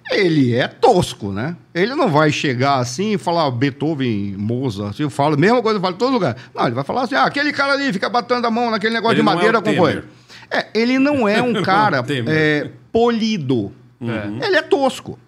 ele 0.10 0.56
é 0.56 0.68
tosco, 0.68 1.32
né? 1.32 1.56
Ele 1.74 1.94
não 1.96 2.10
vai 2.10 2.32
chegar 2.32 2.76
assim 2.80 3.14
e 3.14 3.18
falar 3.18 3.50
Beethoven, 3.52 4.36
Mozart. 4.38 4.92
assim, 4.92 5.04
Eu 5.04 5.10
falo 5.10 5.36
a 5.36 5.38
mesma 5.38 5.62
coisa, 5.62 5.78
eu 5.78 5.82
falo 5.82 5.96
em 5.96 5.98
todo 5.98 6.14
lugar. 6.14 6.36
Não, 6.56 6.66
ele 6.66 6.76
vai 6.76 6.84
falar 6.84 7.04
assim: 7.04 7.16
ah, 7.16 7.24
aquele 7.26 7.52
cara 7.54 7.74
ali 7.74 7.92
fica 7.94 8.10
batendo 8.10 8.46
a 8.46 8.52
mão 8.52 8.72
naquele 8.72 8.94
negócio 8.94 9.16
Ele 9.16 9.22
de 9.24 9.30
é 9.30 9.34
madeira 9.36 9.60
o 9.60 9.62
com 9.62 9.76
coisa. 9.76 10.04
É, 10.52 10.68
ele 10.74 10.98
não 10.98 11.28
é 11.28 11.42
um 11.42 11.62
cara 11.64 12.02
Temer. 12.04 12.34
é, 12.34 12.72
polido. 12.92 13.72
Ele 14.02 14.56
é 14.56 14.62
tosco. 14.62 15.20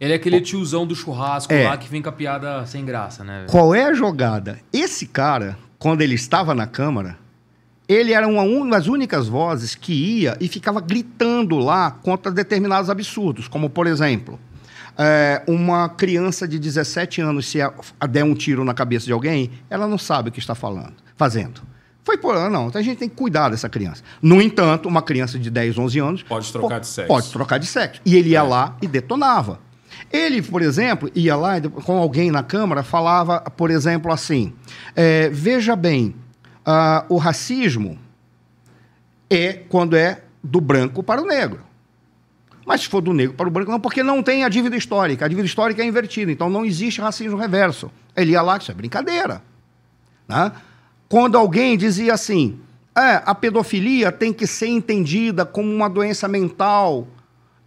Ele 0.00 0.12
é 0.12 0.16
aquele 0.16 0.40
tiozão 0.40 0.86
do 0.86 0.94
churrasco 0.94 1.52
É. 1.52 1.64
lá 1.68 1.76
que 1.76 1.86
vem 1.90 2.00
com 2.00 2.08
a 2.08 2.12
piada 2.12 2.64
sem 2.64 2.84
graça, 2.84 3.22
né? 3.22 3.44
Qual 3.50 3.74
é 3.74 3.84
a 3.84 3.92
jogada? 3.92 4.58
Esse 4.72 5.04
cara, 5.06 5.58
quando 5.78 6.00
ele 6.00 6.14
estava 6.14 6.54
na 6.54 6.66
Câmara, 6.66 7.18
ele 7.92 8.12
era 8.12 8.28
uma, 8.28 8.70
das 8.70 8.86
únicas 8.86 9.26
vozes 9.26 9.74
que 9.74 9.92
ia 9.92 10.36
e 10.40 10.46
ficava 10.46 10.80
gritando 10.80 11.58
lá 11.58 11.90
contra 11.90 12.30
determinados 12.30 12.88
absurdos, 12.88 13.48
como, 13.48 13.68
por 13.68 13.88
exemplo, 13.88 14.38
é, 14.96 15.42
uma 15.48 15.88
criança 15.88 16.46
de 16.46 16.56
17 16.56 17.20
anos, 17.20 17.48
se 17.48 17.60
a, 17.60 17.72
a 17.98 18.06
der 18.06 18.22
um 18.22 18.32
tiro 18.32 18.64
na 18.64 18.72
cabeça 18.72 19.06
de 19.06 19.12
alguém, 19.12 19.50
ela 19.68 19.88
não 19.88 19.98
sabe 19.98 20.28
o 20.28 20.32
que 20.32 20.38
está 20.38 20.54
falando, 20.54 20.94
fazendo. 21.16 21.62
Foi 22.04 22.16
por 22.16 22.34
não, 22.48 22.68
então 22.68 22.80
a 22.80 22.84
gente 22.84 22.98
tem 22.98 23.08
que 23.08 23.16
cuidar 23.16 23.48
dessa 23.48 23.68
criança. 23.68 24.04
No 24.22 24.40
entanto, 24.40 24.88
uma 24.88 25.02
criança 25.02 25.36
de 25.36 25.50
10, 25.50 25.76
11 25.76 25.98
anos... 25.98 26.22
Pode 26.22 26.50
trocar 26.52 26.76
po- 26.76 26.80
de 26.80 26.86
sexo. 26.86 27.08
Pode 27.08 27.30
trocar 27.30 27.58
de 27.58 27.66
sexo. 27.66 28.00
E 28.06 28.14
ele 28.14 28.30
ia 28.30 28.42
lá 28.44 28.76
e 28.80 28.86
detonava. 28.86 29.58
Ele, 30.12 30.40
por 30.40 30.62
exemplo, 30.62 31.10
ia 31.12 31.34
lá 31.34 31.60
com 31.60 31.98
alguém 31.98 32.30
na 32.30 32.42
Câmara, 32.42 32.84
falava, 32.84 33.40
por 33.40 33.70
exemplo, 33.70 34.12
assim: 34.12 34.52
é, 34.94 35.28
veja 35.28 35.76
bem, 35.76 36.14
ah, 36.64 37.04
o 37.08 37.16
racismo 37.16 37.98
é 39.28 39.52
quando 39.52 39.96
é 39.96 40.22
do 40.42 40.60
branco 40.60 41.02
para 41.02 41.22
o 41.22 41.26
negro. 41.26 41.60
Mas 42.66 42.82
se 42.82 42.88
for 42.88 43.00
do 43.00 43.12
negro 43.12 43.34
para 43.34 43.48
o 43.48 43.50
branco, 43.50 43.70
não, 43.70 43.80
porque 43.80 44.02
não 44.02 44.22
tem 44.22 44.44
a 44.44 44.48
dívida 44.48 44.76
histórica. 44.76 45.24
A 45.24 45.28
dívida 45.28 45.46
histórica 45.46 45.82
é 45.82 45.86
invertida, 45.86 46.30
então 46.30 46.48
não 46.48 46.64
existe 46.64 47.00
racismo 47.00 47.36
reverso. 47.36 47.90
Ele 48.16 48.32
ia 48.32 48.42
lá, 48.42 48.58
isso 48.58 48.70
é 48.70 48.74
brincadeira. 48.74 49.42
Né? 50.28 50.52
Quando 51.08 51.36
alguém 51.36 51.76
dizia 51.76 52.14
assim, 52.14 52.60
é, 52.96 53.22
a 53.24 53.34
pedofilia 53.34 54.12
tem 54.12 54.32
que 54.32 54.46
ser 54.46 54.68
entendida 54.68 55.44
como 55.44 55.72
uma 55.72 55.88
doença 55.88 56.28
mental 56.28 57.06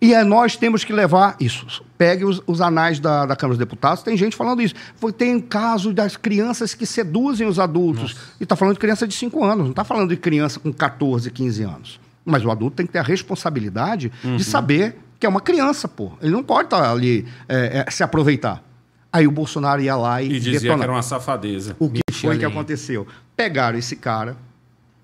e 0.03 0.13
é, 0.13 0.21
nós 0.21 0.57
temos 0.57 0.83
que 0.83 0.91
levar 0.91 1.37
isso. 1.39 1.65
Pegue 1.97 2.25
os, 2.25 2.43
os 2.45 2.59
anais 2.59 2.99
da, 2.99 3.25
da 3.25 3.37
Câmara 3.37 3.57
dos 3.57 3.65
Deputados, 3.65 4.03
tem 4.03 4.17
gente 4.17 4.35
falando 4.35 4.61
isso. 4.61 4.75
Foi, 4.95 5.13
tem 5.13 5.39
caso 5.39 5.93
das 5.93 6.17
crianças 6.17 6.73
que 6.73 6.85
seduzem 6.85 7.47
os 7.47 7.57
adultos. 7.57 8.17
E 8.37 8.43
está 8.43 8.53
falando 8.53 8.73
de 8.73 8.81
criança 8.81 9.07
de 9.07 9.13
5 9.13 9.41
anos, 9.45 9.63
não 9.63 9.69
está 9.71 9.85
falando 9.85 10.09
de 10.09 10.17
criança 10.17 10.59
com 10.59 10.73
14, 10.73 11.31
15 11.31 11.63
anos. 11.63 11.99
Mas 12.25 12.43
o 12.43 12.51
adulto 12.51 12.75
tem 12.75 12.85
que 12.85 12.91
ter 12.91 12.99
a 12.99 13.03
responsabilidade 13.03 14.11
de 14.21 14.43
saber 14.43 14.97
que 15.17 15.25
é 15.25 15.29
uma 15.29 15.39
criança, 15.39 15.87
pô. 15.87 16.11
Ele 16.21 16.31
não 16.33 16.43
pode 16.43 16.65
estar 16.65 16.91
ali 16.91 17.25
é, 17.47 17.85
é, 17.87 17.89
se 17.89 18.03
aproveitar. 18.03 18.61
Aí 19.09 19.25
o 19.25 19.31
Bolsonaro 19.31 19.81
ia 19.81 19.95
lá 19.95 20.21
e, 20.21 20.25
E 20.25 20.29
dizia 20.33 20.53
que 20.53 20.59
detonava. 20.59 20.83
era 20.83 20.91
uma 20.91 21.01
safadeza. 21.01 21.77
O 21.79 21.89
que 21.89 22.01
foi 22.11 22.37
que 22.37 22.43
aconteceu? 22.43 23.07
Pegaram 23.37 23.77
esse 23.79 23.95
cara, 23.95 24.35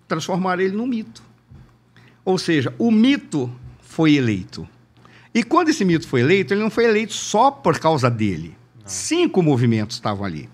transformaram 0.10 0.62
ele 0.62 0.76
num 0.76 0.86
mito. 0.88 1.24
Ou 2.26 2.38
seja, 2.38 2.74
o 2.78 2.92
mito 2.92 3.50
foi 3.80 4.16
eleito. 4.16 4.68
E 5.34 5.44
quando 5.44 5.70
esse 5.70 5.86
mito 5.86 6.08
foi 6.08 6.22
eleito, 6.22 6.54
ele 6.54 6.62
não 6.62 6.70
foi 6.70 6.86
eleito 6.86 7.14
só 7.14 7.52
por 7.52 7.80
causa 7.80 8.10
dele. 8.10 8.58
Cinco 8.86 9.44
movimentos 9.44 9.98
estavam 9.98 10.26
ali. 10.26 10.50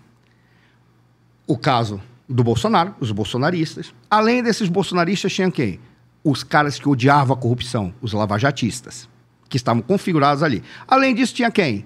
O 1.48 1.58
caso 1.58 2.02
do 2.28 2.44
Bolsonaro, 2.44 2.96
os 3.00 3.12
bolsonaristas. 3.12 3.94
Além 4.10 4.44
desses 4.44 4.68
bolsonaristas, 4.68 5.34
tinha 5.34 5.50
quem? 5.50 5.80
Os 6.24 6.44
caras 6.44 6.80
que 6.80 6.90
odiavam 6.90 7.36
a 7.36 7.40
corrupção, 7.40 7.94
os 8.02 8.12
lavajatistas, 8.12 9.08
que 9.48 9.58
estavam 9.58 9.82
configurados 9.82 10.44
ali. 10.44 10.64
Além 10.88 11.14
disso, 11.14 11.36
tinha 11.36 11.52
quem? 11.52 11.86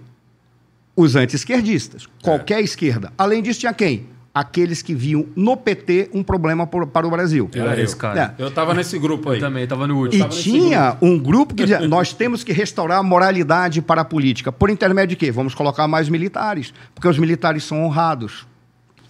Os 0.95 1.15
anti-esquerdistas, 1.15 2.07
qualquer 2.23 2.61
esquerda. 2.61 3.13
Além 3.17 3.43
disso, 3.43 3.59
tinha 3.59 3.73
quem? 3.73 4.07
Aqueles 4.33 4.81
que 4.83 4.93
viam 4.93 5.25
no 5.35 5.57
PT 5.57 6.11
um 6.13 6.21
problema 6.23 6.67
por- 6.67 6.85
para 6.85 7.05
o 7.07 7.09
Brasil. 7.09 7.49
Era 7.53 7.75
eu. 7.77 7.83
esse 7.83 7.95
cara. 7.95 8.35
É. 8.37 8.43
Eu 8.43 8.51
tava 8.51 8.73
nesse 8.75 8.97
grupo 8.99 9.29
aí. 9.31 9.37
Eu 9.37 9.41
também, 9.41 9.65
tava 9.67 9.87
no 9.87 9.95
E 9.95 9.97
último. 9.97 10.25
nesse 10.25 10.43
tinha 10.43 10.95
um 11.01 11.17
grupo 11.17 11.55
que 11.55 11.63
dizia: 11.63 11.79
nós 11.89 12.13
temos 12.13 12.43
que 12.43 12.53
restaurar 12.53 12.99
a 12.99 13.03
moralidade 13.03 13.81
para 13.81 14.01
a 14.01 14.05
política. 14.05 14.51
Por 14.51 14.69
intermédio 14.69 15.09
de 15.09 15.15
quê? 15.25 15.31
Vamos 15.31 15.55
colocar 15.55 15.87
mais 15.87 16.07
militares, 16.09 16.71
porque 16.93 17.07
os 17.07 17.17
militares 17.17 17.63
são 17.63 17.83
honrados. 17.83 18.47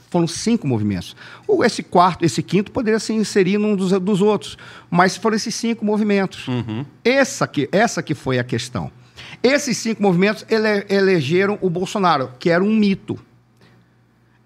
Foram 0.09 0.25
cinco 0.25 0.65
movimentos. 0.65 1.15
O, 1.47 1.63
esse 1.63 1.83
quarto, 1.83 2.25
esse 2.25 2.41
quinto 2.41 2.71
poderia 2.71 2.97
se 2.99 3.13
inserir 3.13 3.59
num 3.59 3.75
dos, 3.75 3.91
dos 3.99 4.21
outros, 4.21 4.57
mas 4.89 5.15
foram 5.15 5.35
esses 5.35 5.53
cinco 5.53 5.85
movimentos. 5.85 6.47
Essa, 7.05 7.45
que, 7.45 7.69
essa 7.71 8.01
que 8.01 8.15
foi 8.15 8.39
a 8.39 8.43
questão. 8.43 8.89
Esses 9.43 9.77
cinco 9.77 10.01
movimentos 10.01 10.43
ele, 10.49 10.85
elegeram 10.89 11.59
o 11.61 11.69
Bolsonaro, 11.69 12.31
que 12.39 12.49
era 12.49 12.63
um 12.63 12.73
mito. 12.75 13.19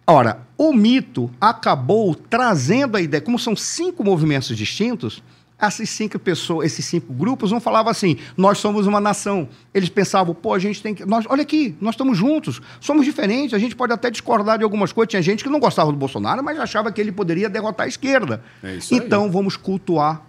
Ora, 0.05 0.39
o 0.57 0.73
mito 0.73 1.31
acabou 1.39 2.13
trazendo 2.13 2.97
a 2.97 3.01
ideia, 3.01 3.21
como 3.21 3.39
são 3.39 3.55
cinco 3.55 4.03
movimentos 4.03 4.55
distintos, 4.55 5.23
essas 5.57 5.89
cinco 5.89 6.19
pessoas, 6.19 6.65
esses 6.65 6.83
cinco 6.83 7.13
grupos 7.13 7.51
não 7.51 7.61
falavam 7.61 7.89
assim, 7.89 8.17
nós 8.35 8.57
somos 8.57 8.85
uma 8.85 8.99
nação. 8.99 9.47
Eles 9.73 9.87
pensavam, 9.87 10.35
pô, 10.35 10.53
a 10.53 10.59
gente 10.59 10.81
tem 10.81 10.93
que. 10.93 11.05
Nós, 11.05 11.25
olha 11.29 11.41
aqui, 11.41 11.75
nós 11.79 11.93
estamos 11.93 12.17
juntos, 12.17 12.61
somos 12.81 13.05
diferentes, 13.05 13.53
a 13.53 13.59
gente 13.59 13.75
pode 13.75 13.93
até 13.93 14.11
discordar 14.11 14.57
de 14.57 14.63
algumas 14.65 14.91
coisas. 14.91 15.09
Tinha 15.09 15.21
gente 15.21 15.41
que 15.41 15.49
não 15.49 15.59
gostava 15.59 15.89
do 15.89 15.97
Bolsonaro, 15.97 16.43
mas 16.43 16.59
achava 16.59 16.91
que 16.91 16.99
ele 16.99 17.13
poderia 17.13 17.49
derrotar 17.49 17.85
a 17.85 17.87
esquerda. 17.87 18.43
É 18.61 18.75
isso 18.75 18.93
aí. 18.93 18.99
então 18.99 19.31
vamos 19.31 19.55
cultuar 19.55 20.21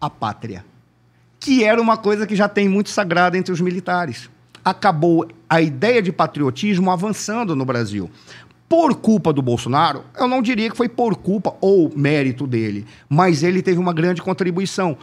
a 0.00 0.08
pátria. 0.08 0.64
Que 1.38 1.62
era 1.64 1.80
uma 1.80 1.98
coisa 1.98 2.26
que 2.26 2.36
já 2.36 2.48
tem 2.48 2.68
muito 2.68 2.88
sagrada 2.88 3.36
entre 3.36 3.52
os 3.52 3.60
militares. 3.60 4.30
Acabou 4.64 5.28
a 5.48 5.60
ideia 5.60 6.00
de 6.00 6.12
patriotismo 6.12 6.90
avançando 6.90 7.54
no 7.54 7.64
Brasil 7.64 8.10
por 8.70 8.94
culpa 8.94 9.32
do 9.32 9.42
Bolsonaro, 9.42 10.04
eu 10.16 10.28
não 10.28 10.40
diria 10.40 10.70
que 10.70 10.76
foi 10.76 10.88
por 10.88 11.16
culpa 11.16 11.56
ou 11.60 11.90
mérito 11.96 12.46
dele, 12.46 12.86
mas 13.08 13.42
ele 13.42 13.62
teve 13.62 13.80
uma 13.80 13.92
grande 13.92 14.22
contribuição 14.22 14.96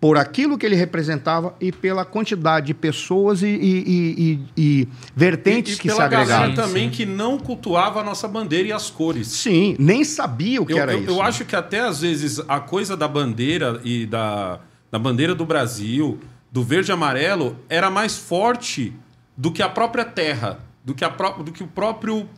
por 0.00 0.18
aquilo 0.18 0.58
que 0.58 0.66
ele 0.66 0.74
representava 0.74 1.54
e 1.60 1.70
pela 1.70 2.04
quantidade 2.04 2.66
de 2.66 2.74
pessoas 2.74 3.40
e, 3.40 3.46
e- 3.46 3.84
e- 3.86 4.18
e- 4.18 4.40
e 4.82 4.88
vertentes 5.14 5.74
e, 5.74 5.76
e 5.76 5.80
que 5.80 5.88
se 5.88 5.94
pela 5.94 6.08
galera 6.08 6.34
agregavam. 6.46 6.66
também 6.66 6.90
que 6.90 7.06
não 7.06 7.38
cultuava 7.38 8.00
a 8.00 8.02
nossa 8.02 8.26
bandeira 8.26 8.66
e 8.66 8.72
as 8.72 8.90
cores. 8.90 9.28
Sim, 9.28 9.76
nem 9.78 10.02
sabia 10.02 10.60
o 10.60 10.66
que 10.66 10.72
Eu, 10.72 10.78
era 10.78 10.92
eu- 10.94 11.02
isso. 11.02 11.10
eu 11.10 11.22
acho 11.22 11.44
que 11.44 11.54
até 11.54 11.78
às 11.78 12.00
vezes 12.00 12.40
a 12.48 12.58
coisa 12.58 12.96
da 12.96 13.06
bandeira 13.06 13.80
e 13.84 14.04
da, 14.04 14.58
da 14.90 14.98
bandeira 14.98 15.32
do 15.36 15.46
Brasil, 15.46 16.18
do 16.50 16.64
verde 16.64 16.90
e 16.90 16.92
amarelo, 16.92 17.56
era 17.68 17.88
mais 17.88 18.18
forte 18.18 18.92
do 19.36 19.52
que 19.52 19.62
a 19.62 19.68
própria 19.68 20.04
terra, 20.04 20.58
do 20.84 20.92
que, 20.92 21.04
a 21.04 21.08
pró- 21.10 21.40
do 21.40 21.52
que 21.52 21.62
o 21.62 21.68
próprio. 21.68 22.28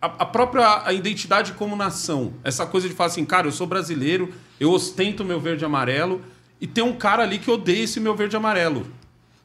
A, 0.00 0.06
a 0.06 0.24
própria 0.26 0.82
a 0.84 0.92
identidade 0.92 1.52
como 1.52 1.76
nação. 1.76 2.32
Essa 2.42 2.64
coisa 2.66 2.88
de 2.88 2.94
falar 2.94 3.08
assim, 3.08 3.24
cara, 3.24 3.46
eu 3.46 3.52
sou 3.52 3.66
brasileiro, 3.66 4.32
eu 4.58 4.70
ostento 4.70 5.24
meu 5.24 5.38
verde 5.38 5.62
e 5.62 5.66
amarelo, 5.66 6.22
e 6.60 6.66
tem 6.66 6.82
um 6.82 6.94
cara 6.94 7.22
ali 7.22 7.38
que 7.38 7.50
odeia 7.50 7.84
esse 7.84 8.00
meu 8.00 8.14
verde 8.16 8.34
e 8.34 8.38
amarelo. 8.38 8.86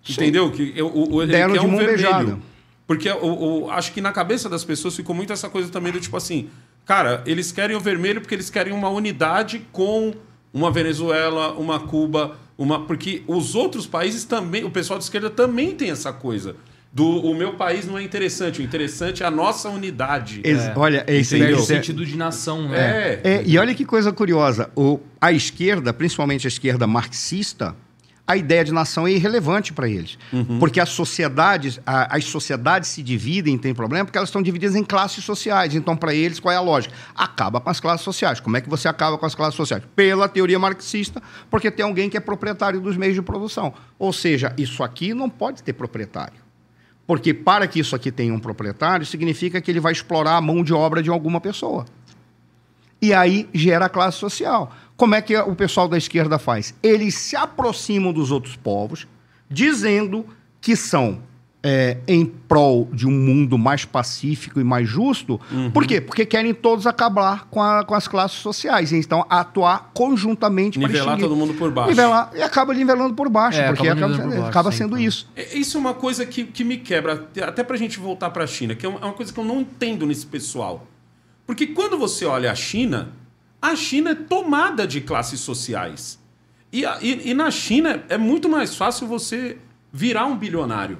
Entendeu? 0.07 0.51
Que 0.51 0.71
eu, 0.75 0.87
o, 0.87 1.21
ele 1.21 1.31
quer 1.31 1.49
de 1.51 1.59
um 1.59 1.69
vermelho. 1.77 1.87
beijada. 1.87 2.39
Porque 2.87 3.09
o, 3.09 3.63
o- 3.65 3.71
acho 3.71 3.91
que 3.91 3.99
na 3.99 4.11
cabeça 4.11 4.47
das 4.47 4.63
pessoas 4.63 4.95
ficou 4.95 5.15
muito 5.15 5.33
essa 5.33 5.49
coisa 5.49 5.69
também 5.69 5.91
do 5.91 5.99
tipo 5.99 6.15
assim, 6.15 6.49
cara, 6.85 7.23
eles 7.25 7.51
querem 7.51 7.75
o 7.75 7.79
vermelho 7.79 8.21
porque 8.21 8.35
eles 8.35 8.49
querem 8.49 8.71
uma 8.71 8.89
unidade 8.89 9.65
com 9.71 10.13
uma 10.53 10.69
Venezuela, 10.71 11.51
uma 11.53 11.79
Cuba, 11.79 12.37
uma 12.57 12.85
porque 12.85 13.23
os 13.27 13.55
outros 13.55 13.87
países 13.87 14.23
também, 14.23 14.63
o 14.63 14.69
pessoal 14.69 14.99
de 14.99 15.05
esquerda 15.05 15.29
também 15.29 15.73
tem 15.75 15.89
essa 15.89 16.13
coisa 16.13 16.55
do 16.95 17.05
o 17.05 17.35
meu 17.35 17.55
país 17.55 17.85
não 17.85 17.97
é 17.97 18.03
interessante, 18.03 18.61
o 18.61 18.63
interessante 18.63 19.21
é 19.21 19.25
a 19.25 19.29
nossa 19.31 19.67
unidade. 19.69 20.39
Ex- 20.45 20.71
Olha, 20.77 21.03
é 21.05 21.17
isso 21.17 21.31
Perde 21.37 21.53
aí. 21.53 21.59
o 21.59 21.61
sentido 21.61 22.05
de 22.05 22.15
nação, 22.17 22.69
né? 22.69 22.79
É. 22.79 23.21
É, 23.23 23.43
e 23.45 23.57
olha 23.57 23.75
que 23.75 23.83
coisa 23.83 24.13
curiosa. 24.13 24.69
O, 24.73 25.01
a 25.19 25.33
esquerda, 25.33 25.91
principalmente 25.93 26.47
a 26.47 26.49
esquerda 26.49 26.87
marxista, 26.87 27.75
a 28.25 28.37
ideia 28.37 28.63
de 28.63 28.71
nação 28.71 29.05
é 29.05 29.11
irrelevante 29.11 29.73
para 29.73 29.89
eles. 29.89 30.17
Porque 30.57 30.79
as 30.79 30.87
sociedades, 30.89 31.81
a- 31.85 32.15
as 32.15 32.23
sociedades 32.23 32.89
se 32.89 33.03
dividem, 33.03 33.57
tem 33.57 33.73
problema, 33.75 34.05
porque 34.05 34.17
elas 34.17 34.29
estão 34.29 34.41
divididas 34.41 34.75
em 34.77 34.83
classes 34.83 35.21
sociais. 35.23 35.75
Então, 35.75 35.97
para 35.97 36.13
eles, 36.13 36.39
qual 36.39 36.51
é 36.53 36.55
a 36.55 36.61
lógica? 36.61 36.95
Acaba 37.13 37.59
com 37.59 37.69
as 37.69 37.81
classes 37.81 38.05
sociais. 38.05 38.39
Como 38.39 38.55
é 38.55 38.61
que 38.61 38.69
você 38.69 38.87
acaba 38.87 39.17
com 39.17 39.25
as 39.25 39.35
classes 39.35 39.55
sociais? 39.55 39.83
Pela 39.97 40.29
teoria 40.29 40.57
marxista, 40.57 41.21
porque 41.51 41.69
tem 41.69 41.85
alguém 41.85 42.09
que 42.09 42.15
é 42.15 42.21
proprietário 42.21 42.79
dos 42.79 42.95
meios 42.95 43.15
de 43.15 43.21
produção. 43.21 43.73
Ou 43.99 44.13
seja, 44.13 44.53
isso 44.57 44.81
aqui 44.81 45.13
não 45.13 45.29
pode 45.29 45.61
ter 45.61 45.73
proprietário. 45.73 46.44
Porque 47.07 47.33
para 47.33 47.67
que 47.67 47.79
isso 47.79 47.95
aqui 47.95 48.11
tenha 48.11 48.33
um 48.33 48.39
proprietário, 48.39 49.05
significa 49.05 49.61
que 49.61 49.69
ele 49.69 49.79
vai 49.79 49.91
explorar 49.91 50.37
a 50.37 50.41
mão 50.41 50.63
de 50.63 50.73
obra 50.73 51.03
de 51.03 51.09
alguma 51.09 51.39
pessoa. 51.39 51.85
E 53.01 53.13
aí 53.13 53.47
gera 53.53 53.85
a 53.85 53.89
classe 53.89 54.17
social. 54.17 54.71
Como 54.97 55.13
é 55.13 55.21
que 55.21 55.37
o 55.37 55.55
pessoal 55.55 55.87
da 55.87 55.97
esquerda 55.97 56.39
faz? 56.39 56.73
Eles 56.81 57.15
se 57.15 57.35
aproximam 57.35 58.11
dos 58.11 58.31
outros 58.31 58.55
povos, 58.55 59.07
dizendo 59.49 60.25
que 60.59 60.75
são 60.75 61.21
é, 61.67 61.97
em 62.07 62.23
prol 62.27 62.87
de 62.93 63.07
um 63.07 63.11
mundo 63.11 63.57
mais 63.57 63.85
pacífico 63.85 64.59
e 64.59 64.63
mais 64.63 64.87
justo. 64.87 65.41
Por 65.73 65.87
quê? 65.87 65.99
Porque 65.99 66.23
querem 66.23 66.53
todos 66.53 66.85
acabar 66.85 67.47
com, 67.49 67.59
a- 67.59 67.83
com 67.83 67.95
as 67.95 68.07
classes 68.07 68.37
sociais. 68.37 68.91
Então, 68.93 69.25
atuar 69.27 69.89
conjuntamente 69.91 70.77
para 70.77 70.87
Nivelar 70.87 71.17
todo 71.17 71.35
mundo 71.35 71.55
por 71.55 71.71
baixo. 71.71 71.89
Nivelar, 71.89 72.29
e 72.35 72.41
acaba 72.43 72.71
nivelando 72.73 73.15
por 73.15 73.29
baixo, 73.29 73.59
É, 73.59 73.67
porque 73.73 73.87
acaba 73.89 74.05
acaba, 74.05 74.13
por 74.13 74.21
sendo, 74.21 74.35
baixo, 74.35 74.49
acaba 74.49 74.71
sim, 74.71 74.77
sendo 74.77 74.95
então. 74.95 75.07
isso. 75.07 75.27
É- 75.35 75.57
Isso 75.57 75.77
é 75.77 75.79
uma 75.79 75.93
coisa 75.95 76.23
que, 76.25 76.43
que 76.43 76.63
me 76.63 76.77
quebra, 76.77 77.27
até 77.47 77.63
pra 77.63 77.75
gente 77.77 77.99
voltar 77.99 78.29
pra 78.29 78.45
China, 78.45 78.75
que 78.75 78.85
é 78.85 78.89
uma 78.89 78.99
é 78.99 79.05
uma 79.05 79.13
coisa 79.13 79.33
que 79.33 79.39
eu 79.39 79.43
não 79.45 79.61
entendo 79.61 80.05
nesse 80.05 80.25
pessoal. 80.27 80.85
Porque 81.47 81.65
quando 81.67 81.97
você 81.97 82.25
olha 82.25 82.51
a 82.51 82.55
China, 82.55 83.09
a 83.61 83.75
China 83.75 84.11
é 84.11 84.15
tomada 84.15 84.85
de 84.85 85.01
classes 85.01 85.39
sociais. 85.39 86.19
E, 86.71 86.85
a- 86.85 86.99
e- 87.01 87.31
e 87.31 87.33
na 87.33 87.49
China 87.49 88.03
é 88.07 88.17
muito 88.19 88.47
mais 88.47 88.75
fácil 88.75 89.07
você 89.07 89.57
virar 89.91 90.25
um 90.27 90.35
bilionário. 90.37 90.99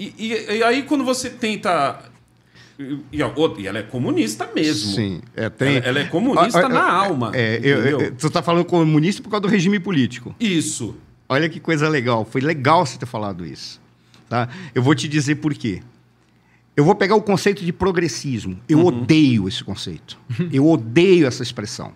E, 0.00 0.14
e- 0.18 0.56
e 0.56 0.62
aí 0.64 0.82
quando 0.84 1.04
você 1.04 1.28
tenta. 1.28 2.02
E, 2.78 2.98
e 3.12 3.66
ela 3.66 3.78
é 3.78 3.82
comunista 3.82 4.48
mesmo. 4.54 4.92
Sim, 4.94 5.20
é, 5.36 5.50
tem... 5.50 5.76
Ela, 5.76 5.86
ela 5.86 5.98
é 6.00 6.04
comunista 6.06 6.60
Ah, 6.60 6.64
ah, 6.64 6.68
na 6.70 6.80
ah, 6.80 6.92
alma. 7.06 7.30
É, 7.34 7.56
eu- 7.62 7.80
entendeu? 7.80 8.00
eu- 8.00 8.14
tu 8.14 8.26
está 8.28 8.42
falando 8.42 8.64
comunista 8.64 9.22
por 9.22 9.28
causa 9.28 9.42
do 9.42 9.48
regime 9.48 9.78
político. 9.78 10.34
Isso. 10.40 10.96
Olha 11.28 11.46
que 11.50 11.60
coisa 11.60 11.86
legal. 11.90 12.24
Foi 12.24 12.40
legal 12.40 12.86
você 12.86 12.96
ter 12.98 13.04
falado 13.04 13.44
isso. 13.44 13.78
Tá? 14.30 14.48
Eu 14.74 14.82
vou 14.82 14.94
te 14.94 15.06
dizer 15.06 15.34
por 15.36 15.52
quê. 15.52 15.82
Eu 16.74 16.82
vou 16.84 16.94
pegar 16.94 17.16
o 17.16 17.20
conceito 17.22 17.62
de 17.62 17.72
progressismo. 17.72 18.58
Eu 18.66 18.86
odeio 18.86 19.46
esse 19.46 19.62
conceito. 19.62 20.18
Eu 20.50 20.66
odeio 20.66 21.26
essa 21.26 21.42
expressão. 21.42 21.92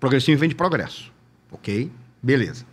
Progressismo 0.00 0.36
vem 0.40 0.48
de 0.48 0.56
progresso. 0.56 1.12
Ok? 1.52 1.88
Beleza. 2.20 2.64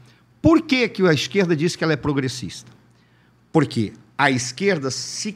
Por 0.42 0.64
que, 0.64 0.90
que 0.90 1.04
a 1.04 1.14
esquerda 1.14 1.56
diz 1.56 1.76
que 1.76 1.84
ela 1.84 1.94
é 1.94 1.98
progressista? 1.98 2.72
Porque 3.52 3.94
a 4.22 4.30
esquerda 4.30 4.92
se 4.92 5.36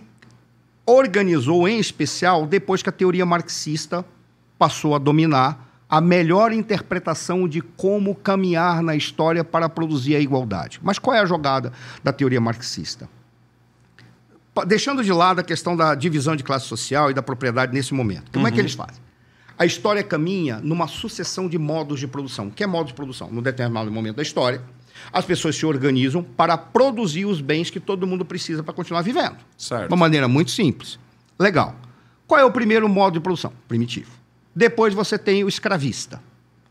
organizou, 0.85 1.67
em 1.67 1.79
especial, 1.79 2.45
depois 2.45 2.83
que 2.83 2.89
a 2.89 2.91
teoria 2.91 3.25
marxista 3.25 4.05
passou 4.59 4.93
a 4.93 4.99
dominar 4.99 5.83
a 5.89 5.99
melhor 5.99 6.51
interpretação 6.53 7.47
de 7.47 7.61
como 7.61 8.13
caminhar 8.13 8.83
na 8.83 8.95
história 8.95 9.43
para 9.43 9.67
produzir 9.67 10.15
a 10.15 10.19
igualdade. 10.19 10.79
Mas 10.83 10.99
qual 10.99 11.15
é 11.15 11.19
a 11.19 11.25
jogada 11.25 11.73
da 12.03 12.13
teoria 12.13 12.39
marxista? 12.39 13.09
Deixando 14.67 15.03
de 15.03 15.11
lado 15.11 15.39
a 15.39 15.43
questão 15.43 15.75
da 15.75 15.95
divisão 15.95 16.35
de 16.35 16.43
classe 16.43 16.67
social 16.67 17.09
e 17.09 17.13
da 17.15 17.23
propriedade 17.23 17.73
nesse 17.73 17.91
momento. 17.91 18.31
Como 18.31 18.47
é 18.47 18.51
que 18.51 18.59
eles 18.59 18.75
fazem? 18.75 19.01
A 19.57 19.65
história 19.65 20.03
caminha 20.03 20.59
numa 20.61 20.87
sucessão 20.87 21.49
de 21.49 21.57
modos 21.57 21.99
de 21.99 22.07
produção. 22.07 22.49
O 22.49 22.51
que 22.51 22.63
é 22.63 22.67
modo 22.67 22.85
de 22.85 22.93
produção? 22.93 23.31
Num 23.31 23.41
determinado 23.41 23.89
momento 23.89 24.17
da 24.17 24.21
história, 24.21 24.61
as 25.11 25.25
pessoas 25.25 25.55
se 25.55 25.65
organizam 25.65 26.23
para 26.23 26.57
produzir 26.57 27.25
os 27.25 27.41
bens 27.41 27.69
que 27.69 27.79
todo 27.79 28.05
mundo 28.07 28.23
precisa 28.25 28.63
para 28.63 28.73
continuar 28.73 29.01
vivendo. 29.01 29.37
Certo. 29.57 29.87
De 29.87 29.93
uma 29.93 29.99
maneira 29.99 30.27
muito 30.27 30.51
simples. 30.51 30.99
Legal. 31.39 31.75
Qual 32.27 32.39
é 32.39 32.45
o 32.45 32.51
primeiro 32.51 32.87
modo 32.89 33.13
de 33.13 33.19
produção? 33.19 33.51
Primitivo. 33.67 34.11
Depois 34.55 34.93
você 34.93 35.17
tem 35.17 35.43
o 35.43 35.47
escravista. 35.47 36.21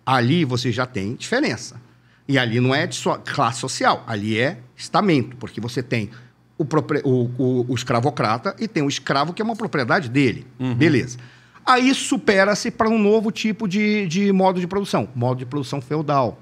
Ali 0.05 0.45
você 0.45 0.71
já 0.73 0.87
tem 0.87 1.15
diferença. 1.15 1.81
E 2.27 2.39
ali 2.39 2.59
não 2.61 2.75
é 2.75 2.87
de 2.87 2.95
sua 2.97 3.19
classe 3.19 3.61
social, 3.61 4.03
ali 4.07 4.39
é 4.39 4.59
estamento, 4.77 5.37
porque 5.37 5.61
você 5.61 5.83
tem 5.83 6.11
o, 6.57 6.65
propri- 6.65 7.03
o- 7.05 7.31
o- 7.39 7.67
o 7.69 7.75
escravocrata 7.75 8.57
e 8.59 8.67
tem 8.67 8.83
o 8.83 8.89
escravo 8.89 9.33
que 9.35 9.43
é 9.43 9.45
uma 9.45 9.55
propriedade 9.57 10.09
dele. 10.09 10.47
Beleza. 10.77 11.19
Aí 11.67 11.95
supera-se 11.95 12.71
para 12.71 12.89
um 12.89 12.99
novo 12.99 13.31
tipo 13.31 13.67
de, 13.69 14.07
de 14.07 14.33
modo 14.33 14.59
de 14.61 14.67
produção, 14.67 15.09
modo 15.15 15.39
de 15.39 15.47
produção 15.47 15.81
feudal. 15.81 16.39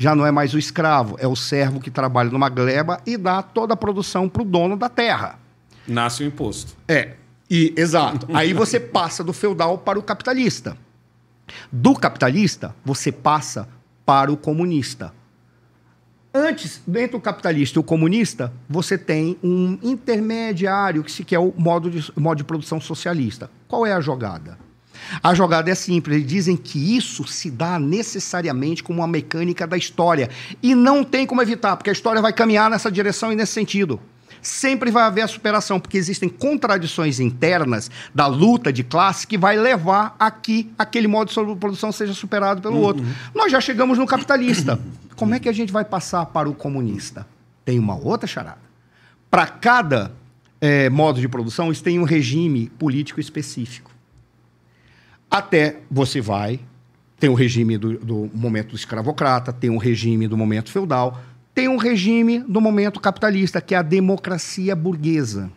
Já 0.00 0.14
não 0.14 0.24
é 0.24 0.30
mais 0.30 0.54
o 0.54 0.58
escravo, 0.58 1.16
é 1.20 1.28
o 1.28 1.36
servo 1.36 1.78
que 1.78 1.90
trabalha 1.90 2.30
numa 2.30 2.48
gleba 2.48 3.02
e 3.04 3.18
dá 3.18 3.42
toda 3.42 3.74
a 3.74 3.76
produção 3.76 4.30
para 4.30 4.40
o 4.40 4.46
dono 4.46 4.74
da 4.74 4.88
terra. 4.88 5.38
Nasce 5.86 6.22
o 6.22 6.26
imposto. 6.26 6.74
É, 6.88 7.16
e, 7.50 7.74
exato. 7.76 8.26
Aí 8.32 8.54
você 8.54 8.80
passa 8.80 9.22
do 9.22 9.34
feudal 9.34 9.76
para 9.76 9.98
o 9.98 10.02
capitalista. 10.02 10.74
Do 11.70 11.94
capitalista, 11.94 12.74
você 12.82 13.12
passa 13.12 13.68
para 14.06 14.32
o 14.32 14.38
comunista. 14.38 15.12
Antes, 16.32 16.80
entre 16.88 17.18
o 17.18 17.20
capitalista 17.20 17.78
e 17.78 17.80
o 17.80 17.82
comunista, 17.82 18.50
você 18.66 18.96
tem 18.96 19.36
um 19.44 19.78
intermediário 19.82 21.04
que 21.04 21.12
se 21.12 21.24
quer 21.24 21.40
o 21.40 21.52
modo 21.58 21.90
de, 21.90 22.10
modo 22.18 22.38
de 22.38 22.44
produção 22.44 22.80
socialista. 22.80 23.50
Qual 23.68 23.84
é 23.84 23.92
a 23.92 24.00
jogada? 24.00 24.56
A 25.22 25.34
jogada 25.34 25.70
é 25.70 25.74
simples. 25.74 26.16
Eles 26.16 26.28
dizem 26.28 26.56
que 26.56 26.96
isso 26.96 27.26
se 27.26 27.50
dá 27.50 27.78
necessariamente 27.78 28.82
como 28.82 29.00
uma 29.00 29.08
mecânica 29.08 29.66
da 29.66 29.76
história. 29.76 30.30
E 30.62 30.74
não 30.74 31.02
tem 31.04 31.26
como 31.26 31.42
evitar, 31.42 31.76
porque 31.76 31.90
a 31.90 31.92
história 31.92 32.22
vai 32.22 32.32
caminhar 32.32 32.70
nessa 32.70 32.90
direção 32.90 33.32
e 33.32 33.36
nesse 33.36 33.52
sentido. 33.52 34.00
sempre 34.42 34.90
vai 34.90 35.02
haver 35.02 35.20
a 35.20 35.28
superação, 35.28 35.78
porque 35.78 35.98
existem 35.98 36.26
contradições 36.26 37.20
internas 37.20 37.90
da 38.14 38.26
luta 38.26 38.72
de 38.72 38.82
classe 38.82 39.26
que 39.26 39.36
vai 39.36 39.54
levar 39.54 40.16
a 40.18 40.30
que 40.30 40.72
aquele 40.78 41.06
modo 41.06 41.28
de 41.28 41.56
produção 41.56 41.92
seja 41.92 42.14
superado 42.14 42.62
pelo 42.62 42.78
outro. 42.78 43.04
Nós 43.34 43.52
já 43.52 43.60
chegamos 43.60 43.98
no 43.98 44.06
capitalista. 44.06 44.80
Como 45.14 45.34
é 45.34 45.38
que 45.38 45.48
a 45.48 45.52
gente 45.52 45.70
vai 45.70 45.84
passar 45.84 46.24
para 46.24 46.48
o 46.48 46.54
comunista? 46.54 47.26
Tem 47.66 47.78
uma 47.78 47.94
outra 47.94 48.26
charada. 48.26 48.62
Para 49.30 49.46
cada 49.46 50.12
eh, 50.60 50.90
modo 50.90 51.20
de 51.20 51.28
produção, 51.28 51.66
eles 51.66 51.80
têm 51.80 51.98
um 51.98 52.04
regime 52.04 52.70
político 52.78 53.20
específico. 53.20 53.89
Até 55.30 55.76
você 55.90 56.20
vai, 56.20 56.60
tem 57.18 57.30
o 57.30 57.34
regime 57.34 57.78
do, 57.78 57.98
do 57.98 58.30
momento 58.34 58.74
escravocrata, 58.74 59.52
tem 59.52 59.70
o 59.70 59.76
regime 59.76 60.26
do 60.26 60.36
momento 60.36 60.70
feudal, 60.70 61.20
tem 61.54 61.68
um 61.68 61.76
regime 61.76 62.40
do 62.40 62.60
momento 62.60 62.98
capitalista, 62.98 63.60
que 63.60 63.74
é 63.74 63.78
a 63.78 63.82
democracia 63.82 64.74
burguesa. 64.74 65.50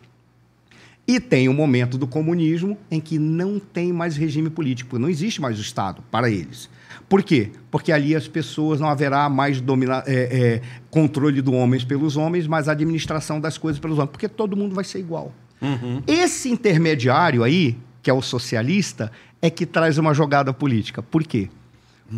E 1.06 1.20
tem 1.20 1.48
o 1.48 1.54
momento 1.54 1.98
do 1.98 2.06
comunismo 2.06 2.78
em 2.90 3.00
que 3.00 3.18
não 3.18 3.58
tem 3.58 3.92
mais 3.92 4.16
regime 4.16 4.48
político, 4.48 4.98
não 4.98 5.08
existe 5.08 5.40
mais 5.40 5.58
o 5.58 5.62
Estado 5.62 6.02
para 6.10 6.30
eles. 6.30 6.70
Por 7.08 7.22
quê? 7.22 7.50
Porque 7.70 7.92
ali 7.92 8.14
as 8.14 8.26
pessoas 8.26 8.80
não 8.80 8.88
haverá 8.88 9.28
mais 9.28 9.60
domina, 9.60 10.02
é, 10.06 10.14
é, 10.14 10.62
controle 10.90 11.42
do 11.42 11.52
homens 11.52 11.84
pelos 11.84 12.16
homens, 12.16 12.46
mas 12.46 12.68
administração 12.68 13.40
das 13.40 13.58
coisas 13.58 13.78
pelos 13.78 13.98
homens, 13.98 14.10
porque 14.10 14.28
todo 14.28 14.56
mundo 14.56 14.74
vai 14.74 14.84
ser 14.84 14.98
igual. 14.98 15.32
Uhum. 15.60 16.02
Esse 16.06 16.50
intermediário 16.50 17.42
aí, 17.42 17.76
que 18.02 18.10
é 18.10 18.12
o 18.12 18.22
socialista, 18.22 19.12
é 19.44 19.50
que 19.50 19.66
traz 19.66 19.98
uma 19.98 20.14
jogada 20.14 20.54
política. 20.54 21.02
Por 21.02 21.22
quê? 21.22 21.50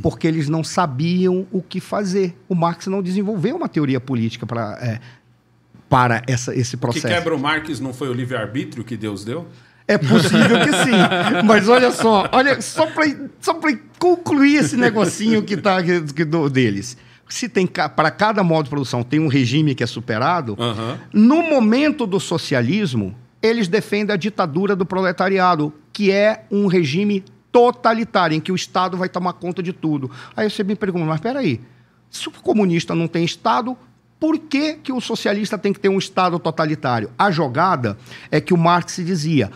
Porque 0.01 0.29
eles 0.29 0.49
não 0.49 0.63
sabiam 0.63 1.45
o 1.51 1.61
que 1.61 1.81
fazer. 1.81 2.37
O 2.49 2.55
Marx 2.55 2.87
não 2.87 3.03
desenvolveu 3.03 3.57
uma 3.57 3.69
teoria 3.69 3.99
política 3.99 4.47
para 4.47 4.79
é, 4.81 5.01
para 5.89 6.23
essa, 6.29 6.55
esse 6.55 6.77
processo. 6.77 7.09
Que 7.09 7.13
quebra 7.13 7.35
o 7.35 7.39
Marx 7.39 7.81
não 7.81 7.93
foi 7.93 8.09
o 8.09 8.13
livre-arbítrio 8.13 8.85
que 8.85 8.97
Deus 8.97 9.25
deu? 9.25 9.49
É 9.89 9.99
possível 9.99 10.61
que 10.61 10.73
sim. 10.85 11.45
Mas 11.45 11.69
olha 11.69 11.91
só, 11.91 12.29
olha, 12.31 12.61
só 12.61 12.87
para 12.87 13.07
só 13.41 13.59
concluir 13.99 14.59
esse 14.59 14.77
negocinho 14.77 15.43
que 15.43 15.57
tá 15.57 15.83
que, 15.83 16.03
que 16.03 16.25
do, 16.25 16.49
deles. 16.49 16.97
Se 17.29 17.49
tem 17.49 17.67
para 17.67 18.11
cada 18.13 18.45
modo 18.45 18.65
de 18.65 18.71
produção 18.71 19.03
tem 19.03 19.19
um 19.19 19.27
regime 19.27 19.75
que 19.75 19.83
é 19.83 19.87
superado, 19.87 20.57
uhum. 20.59 20.97
no 21.13 21.43
momento 21.43 22.07
do 22.07 22.21
socialismo, 22.21 23.17
eles 23.43 23.67
defendem 23.67 24.15
a 24.15 24.17
ditadura 24.17 24.77
do 24.77 24.87
proletariado, 24.87 25.73
que 25.97 26.13
é 26.13 26.45
um 26.51 26.67
regime 26.67 27.25
totalitário, 27.51 28.37
em 28.37 28.41
que 28.41 28.53
o 28.53 28.55
Estado 28.55 28.99
vai 28.99 29.09
tomar 29.09 29.33
conta 29.33 29.63
de 29.63 29.73
tudo. 29.73 30.11
Aí 30.37 30.51
você 30.51 30.63
me 30.63 30.77
pergunta, 30.77 31.07
mas 31.07 31.21
peraí, 31.21 31.59
se 32.11 32.29
o 32.29 32.33
comunista 32.33 32.95
não 32.95 33.09
tem 33.09 33.25
Estado, 33.25 33.75
por 34.21 34.39
que, 34.39 34.75
que 34.75 34.93
o 34.93 35.01
socialista 35.01 35.57
tem 35.57 35.73
que 35.73 35.81
ter 35.81 35.89
um 35.89 35.97
Estado 35.97 36.39
totalitário? 36.39 37.11
A 37.19 37.31
jogada 37.31 37.97
é 38.31 38.43
que 38.43 38.53
o 38.53 38.59
Marx 38.59 38.97
dizia: 38.97 39.51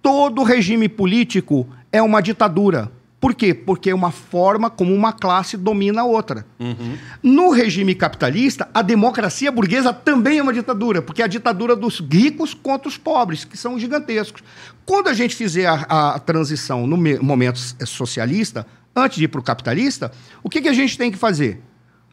todo 0.00 0.44
regime 0.44 0.88
político 0.88 1.66
é 1.90 2.00
uma 2.00 2.20
ditadura. 2.20 2.92
Por 3.20 3.34
quê? 3.34 3.52
Porque 3.52 3.90
é 3.90 3.94
uma 3.94 4.10
forma 4.10 4.70
como 4.70 4.94
uma 4.94 5.12
classe 5.12 5.56
domina 5.58 6.00
a 6.00 6.04
outra. 6.04 6.46
Uhum. 6.58 6.96
No 7.22 7.50
regime 7.50 7.94
capitalista, 7.94 8.66
a 8.72 8.80
democracia 8.80 9.52
burguesa 9.52 9.92
também 9.92 10.38
é 10.38 10.42
uma 10.42 10.54
ditadura, 10.54 11.02
porque 11.02 11.20
é 11.20 11.26
a 11.26 11.28
ditadura 11.28 11.76
dos 11.76 12.00
ricos 12.00 12.54
contra 12.54 12.88
os 12.88 12.96
pobres, 12.96 13.44
que 13.44 13.58
são 13.58 13.78
gigantescos. 13.78 14.42
Quando 14.86 15.08
a 15.08 15.12
gente 15.12 15.36
fizer 15.36 15.66
a, 15.66 16.14
a 16.14 16.18
transição 16.18 16.86
no 16.86 16.96
momento 17.22 17.58
socialista, 17.84 18.66
antes 18.96 19.18
de 19.18 19.24
ir 19.24 19.28
para 19.28 19.40
o 19.40 19.44
capitalista, 19.44 20.10
o 20.42 20.48
que, 20.48 20.62
que 20.62 20.68
a 20.68 20.72
gente 20.72 20.96
tem 20.96 21.10
que 21.10 21.18
fazer? 21.18 21.60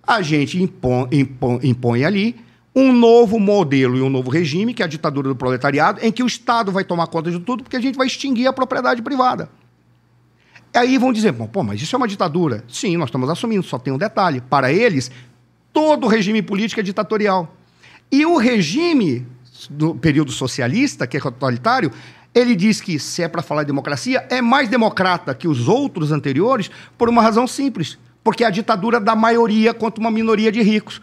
A 0.06 0.22
gente 0.22 0.62
impõe, 0.62 1.08
impõe, 1.14 1.60
impõe 1.64 2.04
ali 2.04 2.36
um 2.76 2.92
novo 2.92 3.40
modelo 3.40 3.98
e 3.98 4.02
um 4.02 4.10
novo 4.10 4.30
regime, 4.30 4.74
que 4.74 4.84
é 4.84 4.86
a 4.86 4.90
ditadura 4.90 5.30
do 5.30 5.36
proletariado, 5.36 6.00
em 6.06 6.12
que 6.12 6.22
o 6.22 6.28
Estado 6.28 6.70
vai 6.70 6.84
tomar 6.84 7.08
conta 7.08 7.32
de 7.32 7.40
tudo, 7.40 7.64
porque 7.64 7.78
a 7.78 7.82
gente 7.82 7.98
vai 7.98 8.08
extinguir 8.08 8.46
a 8.46 8.54
propriedade 8.54 9.02
privada. 9.02 9.50
Aí 10.78 10.98
vão 10.98 11.12
dizer, 11.12 11.34
pô, 11.34 11.64
mas 11.64 11.82
isso 11.82 11.96
é 11.96 11.98
uma 11.98 12.08
ditadura. 12.08 12.64
Sim, 12.68 12.98
nós 12.98 13.10
estamos 13.10 13.30
assumindo, 13.30 13.64
só 13.64 13.80
tem 13.80 13.92
um 13.92 13.98
detalhe. 13.98 14.42
Para 14.42 14.72
eles, 14.72 15.10
todo 15.74 16.08
regime 16.08 16.42
político 16.42 16.80
é 16.80 16.84
ditatorial. 16.84 17.56
E 18.12 18.26
o 18.26 18.38
regime 18.38 19.26
do 19.70 19.96
período 19.96 20.32
socialista, 20.32 21.08
que 21.08 21.18
é 21.18 21.20
totalitário, 21.20 21.92
ele 22.34 22.56
diz 22.56 22.80
que, 22.80 23.00
se 23.00 23.24
é 23.24 23.28
para 23.28 23.42
falar 23.42 23.64
de 23.64 23.68
democracia, 23.68 24.26
é 24.30 24.42
mais 24.42 24.70
democrata 24.70 25.34
que 25.34 25.48
os 25.48 25.68
outros 25.68 26.12
anteriores 26.12 26.70
por 26.98 27.10
uma 27.10 27.22
razão 27.22 27.48
simples. 27.48 27.98
Porque 28.24 28.44
é 28.44 28.48
a 28.48 28.52
ditadura 28.52 29.00
da 29.00 29.16
maioria 29.16 29.74
contra 29.74 30.00
uma 30.00 30.12
minoria 30.12 30.52
de 30.52 30.62
ricos 30.62 31.02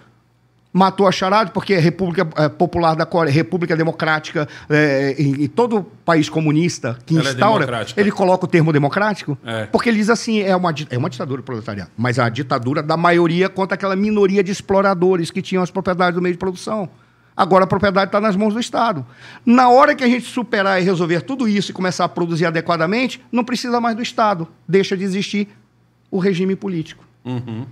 matou 0.75 1.07
a 1.07 1.13
charada, 1.13 1.53
porque 1.53 1.73
é 1.73 1.79
República 1.79 2.29
é, 2.37 2.49
Popular 2.49 2.97
da 2.97 3.07
Coreia, 3.07 3.33
República 3.33 3.77
Democrática, 3.77 4.49
é, 4.69 5.15
em, 5.17 5.45
em, 5.45 5.47
todo 5.47 5.87
país 6.05 6.29
comunista 6.29 6.99
que 7.07 7.17
Ela 7.17 7.29
é 7.29 7.33
instaura, 7.33 7.87
é 7.97 8.01
ele 8.01 8.11
coloca 8.11 8.45
o 8.45 8.49
termo 8.49 8.73
democrático, 8.73 9.39
é. 9.47 9.67
porque 9.67 9.89
ele 9.89 9.99
diz 9.99 10.11
assim, 10.11 10.41
é 10.41 10.57
uma, 10.57 10.75
é 10.91 10.99
uma 10.99 11.09
ditadura 11.09 11.43
proletariada, 11.43 11.93
mas 11.97 12.19
a 12.19 12.29
ditadura 12.29 12.83
da 12.83 12.97
maioria 12.97 13.49
contra 13.49 13.77
aquela 13.77 13.95
minoria 13.95 14.43
de 14.43 14.51
exploradores 14.51 15.31
que 15.31 15.41
tinham 15.41 15.63
as 15.63 15.71
propriedades 15.71 16.17
do 16.17 16.21
meio 16.21 16.35
de 16.35 16.39
produção. 16.41 16.89
Agora 17.37 17.65
a 17.65 17.67
propriedade 17.67 18.09
está 18.09 18.21
nas 18.21 18.35
mãos 18.35 18.55
do 18.55 18.61
Estado. 18.61 19.07
Na 19.47 19.69
hora 19.69 19.95
que 19.95 20.03
a 20.03 20.09
gente 20.09 20.27
superar 20.27 20.81
e 20.81 20.85
resolver 20.85 21.21
tudo 21.21 21.49
isso 21.49 21.71
e 21.71 21.75
começar 21.75 22.05
a 22.05 22.09
produzir 22.09 22.47
adequadamente, 22.47 23.21
não 23.31 23.45
precisa 23.45 23.81
mais 23.81 23.97
do 23.97 24.03
Estado. 24.03 24.47
Deixa 24.69 24.97
de 24.97 25.05
existir 25.05 25.49
o 26.11 26.19
regime 26.19 26.55
político. 26.55 27.05
Uhum. 27.25 27.67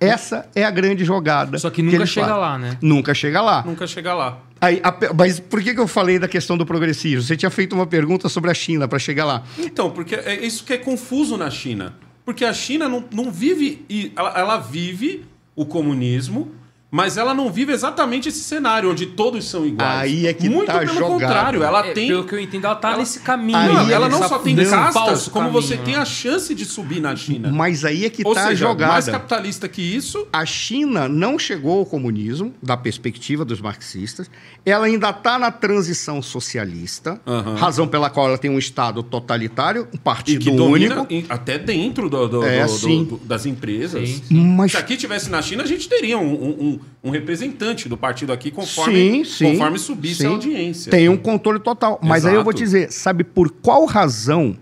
Essa 0.00 0.48
é 0.54 0.64
a 0.64 0.70
grande 0.70 1.04
jogada. 1.04 1.58
Só 1.58 1.68
que 1.68 1.82
nunca 1.82 1.98
que 1.98 2.06
chega 2.06 2.36
lá, 2.36 2.58
né? 2.58 2.78
Nunca 2.80 3.12
chega 3.12 3.42
lá. 3.42 3.62
Nunca 3.64 3.86
chega 3.86 4.14
lá. 4.14 4.40
Aí, 4.60 4.80
a, 4.82 4.94
mas 5.14 5.38
por 5.38 5.62
que, 5.62 5.74
que 5.74 5.80
eu 5.80 5.86
falei 5.86 6.18
da 6.18 6.26
questão 6.26 6.56
do 6.56 6.64
progressismo? 6.64 7.22
Você 7.22 7.36
tinha 7.36 7.50
feito 7.50 7.74
uma 7.74 7.86
pergunta 7.86 8.28
sobre 8.28 8.50
a 8.50 8.54
China 8.54 8.88
para 8.88 8.98
chegar 8.98 9.24
lá. 9.24 9.42
Então, 9.58 9.90
porque 9.90 10.14
é 10.14 10.44
isso 10.44 10.64
que 10.64 10.72
é 10.72 10.78
confuso 10.78 11.36
na 11.36 11.50
China. 11.50 11.94
Porque 12.24 12.44
a 12.44 12.52
China 12.52 12.88
não, 12.88 13.04
não 13.12 13.30
vive. 13.30 13.84
Ela, 14.16 14.38
ela 14.38 14.56
vive 14.58 15.24
o 15.54 15.66
comunismo 15.66 16.52
mas 16.90 17.16
ela 17.16 17.32
não 17.32 17.50
vive 17.50 17.72
exatamente 17.72 18.28
esse 18.28 18.42
cenário 18.42 18.90
onde 18.90 19.06
todos 19.06 19.48
são 19.48 19.64
iguais. 19.64 20.00
Aí 20.00 20.26
é 20.26 20.32
que 20.32 20.48
Muito 20.48 20.66
tá 20.66 20.80
pelo 20.80 20.92
jogado. 20.92 21.10
contrário, 21.10 21.62
ela 21.62 21.86
é, 21.86 21.92
tem. 21.92 22.08
Pelo 22.08 22.24
que 22.24 22.34
eu 22.34 22.40
entendo, 22.40 22.64
ela 22.64 22.74
tá 22.74 22.88
ela, 22.90 22.98
nesse 22.98 23.20
caminho. 23.20 23.56
Aí 23.56 23.92
ela, 23.92 24.08
não 24.08 24.26
só 24.26 24.38
tem 24.38 24.56
castas, 24.56 25.28
como 25.28 25.46
caminho, 25.46 25.62
você 25.62 25.76
né? 25.76 25.82
tem 25.84 25.94
a 25.94 26.04
chance 26.04 26.52
de 26.54 26.64
subir 26.64 27.00
na 27.00 27.14
China. 27.14 27.50
Mas 27.52 27.84
aí 27.84 28.04
é 28.04 28.10
que 28.10 28.22
Ou 28.26 28.34
tá 28.34 28.48
seja, 28.48 28.66
jogada. 28.66 28.92
Mais 28.92 29.08
capitalista 29.08 29.68
que 29.68 29.80
isso. 29.80 30.26
A 30.32 30.44
China 30.44 31.08
não 31.08 31.38
chegou 31.38 31.78
ao 31.78 31.86
comunismo, 31.86 32.52
da 32.60 32.76
perspectiva 32.76 33.44
dos 33.44 33.60
marxistas. 33.60 34.28
Ela 34.66 34.86
ainda 34.86 35.10
está 35.10 35.38
na 35.38 35.52
transição 35.52 36.20
socialista, 36.20 37.20
uhum. 37.24 37.54
razão 37.54 37.86
pela 37.86 38.10
qual 38.10 38.26
ela 38.26 38.38
tem 38.38 38.50
um 38.50 38.58
Estado 38.58 39.02
totalitário, 39.02 39.88
um 39.94 39.98
partido 39.98 40.64
único. 40.64 41.06
Até 41.28 41.56
dentro 41.56 42.10
do, 42.10 42.28
do, 42.28 42.44
é, 42.44 42.66
do, 42.66 43.04
do 43.04 43.16
das 43.18 43.46
empresas. 43.46 44.08
Sim, 44.08 44.22
sim. 44.26 44.46
Mas... 44.56 44.72
Se 44.72 44.78
aqui 44.78 44.96
tivesse 44.96 45.30
na 45.30 45.40
China, 45.40 45.62
a 45.62 45.66
gente 45.66 45.88
teria 45.88 46.18
um, 46.18 46.32
um 46.32 46.79
um 47.02 47.10
representante 47.10 47.88
do 47.88 47.96
partido 47.96 48.32
aqui 48.32 48.50
conforme, 48.50 48.94
sim, 48.94 49.24
sim, 49.24 49.52
conforme 49.52 49.78
subisse 49.78 50.22
sim. 50.22 50.26
a 50.26 50.30
audiência. 50.30 50.90
Tem 50.90 51.08
um 51.08 51.16
controle 51.16 51.60
total. 51.60 51.98
Mas 52.02 52.18
Exato. 52.18 52.28
aí 52.28 52.40
eu 52.40 52.44
vou 52.44 52.52
te 52.52 52.62
dizer, 52.62 52.92
sabe 52.92 53.24
por 53.24 53.50
qual 53.50 53.86
razão 53.86 54.56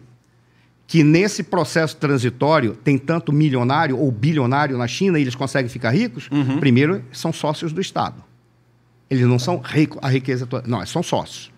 que 0.86 1.02
nesse 1.02 1.42
processo 1.42 1.96
transitório 1.96 2.74
tem 2.82 2.96
tanto 2.96 3.32
milionário 3.32 3.98
ou 3.98 4.10
bilionário 4.10 4.78
na 4.78 4.86
China 4.88 5.18
e 5.18 5.22
eles 5.22 5.34
conseguem 5.34 5.68
ficar 5.68 5.90
ricos? 5.90 6.28
Uhum. 6.30 6.58
Primeiro, 6.58 7.04
são 7.12 7.32
sócios 7.32 7.72
do 7.72 7.80
Estado. 7.80 8.24
Eles 9.10 9.26
não 9.26 9.38
são 9.38 9.58
ricos, 9.58 9.98
a 10.02 10.08
riqueza 10.08 10.46
toda. 10.46 10.66
Não, 10.66 10.84
são 10.86 11.02
sócios. 11.02 11.50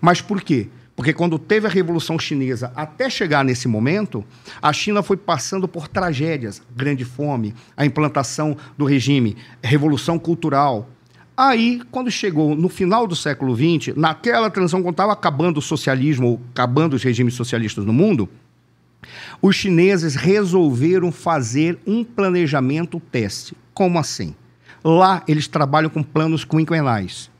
Mas 0.00 0.20
por 0.20 0.42
quê? 0.42 0.68
Porque 1.02 1.12
quando 1.12 1.36
teve 1.36 1.66
a 1.66 1.68
Revolução 1.68 2.16
Chinesa, 2.16 2.70
até 2.76 3.10
chegar 3.10 3.44
nesse 3.44 3.66
momento, 3.66 4.24
a 4.62 4.72
China 4.72 5.02
foi 5.02 5.16
passando 5.16 5.66
por 5.66 5.88
tragédias, 5.88 6.62
grande 6.76 7.04
fome, 7.04 7.56
a 7.76 7.84
implantação 7.84 8.56
do 8.78 8.84
regime, 8.84 9.36
revolução 9.60 10.16
cultural. 10.16 10.88
Aí, 11.36 11.82
quando 11.90 12.08
chegou 12.08 12.54
no 12.54 12.68
final 12.68 13.04
do 13.04 13.16
século 13.16 13.52
XX, 13.56 13.96
naquela 13.96 14.48
transição, 14.48 14.80
quando 14.80 14.92
estava 14.92 15.12
acabando 15.12 15.58
o 15.58 15.60
socialismo, 15.60 16.40
acabando 16.52 16.94
os 16.94 17.02
regimes 17.02 17.34
socialistas 17.34 17.84
no 17.84 17.92
mundo, 17.92 18.28
os 19.42 19.56
chineses 19.56 20.14
resolveram 20.14 21.10
fazer 21.10 21.80
um 21.84 22.04
planejamento 22.04 23.02
teste. 23.10 23.56
Como 23.74 23.98
assim? 23.98 24.36
Lá, 24.84 25.24
eles 25.26 25.48
trabalham 25.48 25.90
com 25.90 26.00
planos 26.00 26.44
quinquenais 26.44 27.31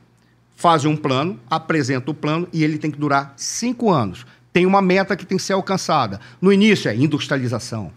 fazem 0.63 0.89
um 0.89 0.95
plano, 0.95 1.37
apresenta 1.49 2.09
o 2.09 2.13
plano 2.13 2.47
e 2.53 2.63
ele 2.63 2.77
tem 2.77 2.89
que 2.89 2.97
durar 2.97 3.33
cinco 3.35 3.91
anos. 3.91 4.25
Tem 4.53 4.65
uma 4.65 4.81
meta 4.81 5.13
que 5.13 5.25
tem 5.25 5.37
que 5.37 5.43
ser 5.43 5.51
alcançada. 5.51 6.21
No 6.41 6.53
início 6.53 6.87
é 6.89 6.95
industrialização, 6.95 7.91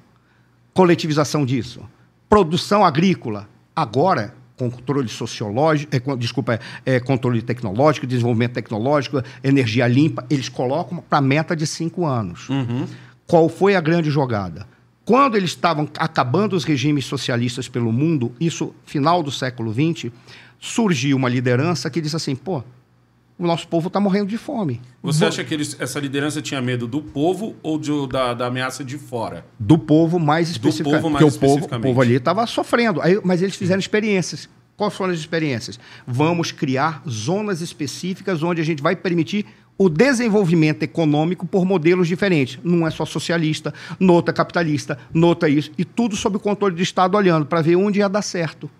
coletivização 0.75 1.47
disso, 1.47 1.89
produção 2.29 2.85
agrícola. 2.85 3.49
Agora, 3.75 4.35
controle 4.57 5.09
sociológico, 5.09 5.95
é, 5.95 6.17
desculpa, 6.17 6.59
é, 6.85 6.99
controle 6.99 7.41
tecnológico, 7.41 8.05
desenvolvimento 8.05 8.55
tecnológico, 8.55 9.23
energia 9.45 9.87
limpa, 9.87 10.27
eles 10.29 10.49
colocam 10.49 10.99
para 11.09 11.19
a 11.19 11.23
meta 11.23 11.55
de 11.55 11.69
cinco 11.69 12.05
anos. 12.05 12.49
Uhum. 12.49 12.85
Qual 13.29 13.49
foi 13.49 13.77
a 13.77 13.81
grande 13.81 14.11
jogada? 14.11 14.67
Quando 15.05 15.37
eles 15.37 15.51
estavam 15.51 15.89
acabando 16.01 16.57
os 16.57 16.64
regimes 16.64 17.05
socialistas 17.05 17.69
pelo 17.69 17.93
mundo, 17.93 18.33
isso 18.41 18.75
final 18.85 19.23
do 19.23 19.31
século 19.31 19.73
XX, 19.73 20.11
surgiu 20.59 21.17
uma 21.17 21.29
liderança 21.29 21.89
que 21.91 22.01
disse 22.01 22.17
assim: 22.17 22.35
pô, 22.35 22.63
o 23.39 23.47
nosso 23.47 23.69
povo 23.69 23.89
está 23.89 24.01
morrendo 24.01 24.29
de 24.29 24.39
fome. 24.39 24.81
Você 25.03 25.25
acha 25.27 25.45
que 25.45 25.53
eles, 25.53 25.77
essa 25.79 26.01
liderança 26.01 26.41
tinha 26.41 26.61
medo 26.63 26.87
do 26.87 27.03
povo 27.03 27.55
ou 27.63 27.79
de- 27.79 28.09
da, 28.09 28.33
da 28.35 28.47
ameaça 28.47 28.83
de 28.85 28.97
fora? 28.97 29.45
Do 29.59 29.77
povo 29.79 30.19
mais 30.19 30.49
especificamente. 30.51 31.03
povo 31.03 31.11
mais 31.13 31.35
o 31.35 31.39
povo, 31.39 31.67
o 31.67 31.81
povo 31.81 32.01
ali 32.01 32.15
estava 32.15 32.47
sofrendo. 32.47 33.01
Aí, 33.03 33.21
mas 33.23 33.43
eles 33.43 33.55
fizeram 33.57 33.79
experiências. 33.81 34.49
Quais 34.77 34.95
foram 34.95 35.13
as 35.13 35.19
experiências? 35.19 35.79
Vamos 36.07 36.53
criar 36.53 37.03
zonas 37.09 37.61
específicas 37.63 38.43
onde 38.43 38.61
a 38.61 38.65
gente 38.65 38.83
vai 38.83 38.95
permitir 38.95 39.47
o 39.79 39.89
desenvolvimento 39.91 40.83
econômico 40.83 41.47
por 41.47 41.65
modelos 41.67 42.09
diferentes. 42.09 42.59
Não 42.65 42.87
é 42.87 42.91
só 42.91 43.05
socialista, 43.07 43.73
noutra 44.01 44.33
capitalista, 44.35 44.99
noutra 45.13 45.49
isso. 45.49 45.71
E 45.79 45.85
tudo 45.85 46.17
sob 46.17 46.37
o 46.37 46.41
controle 46.41 46.75
do 46.75 46.83
Estado 46.83 47.17
olhando 47.17 47.45
para 47.47 47.61
ver 47.63 47.77
onde 47.77 47.99
ia 48.01 48.09
dar 48.09 48.23
certo. 48.23 48.71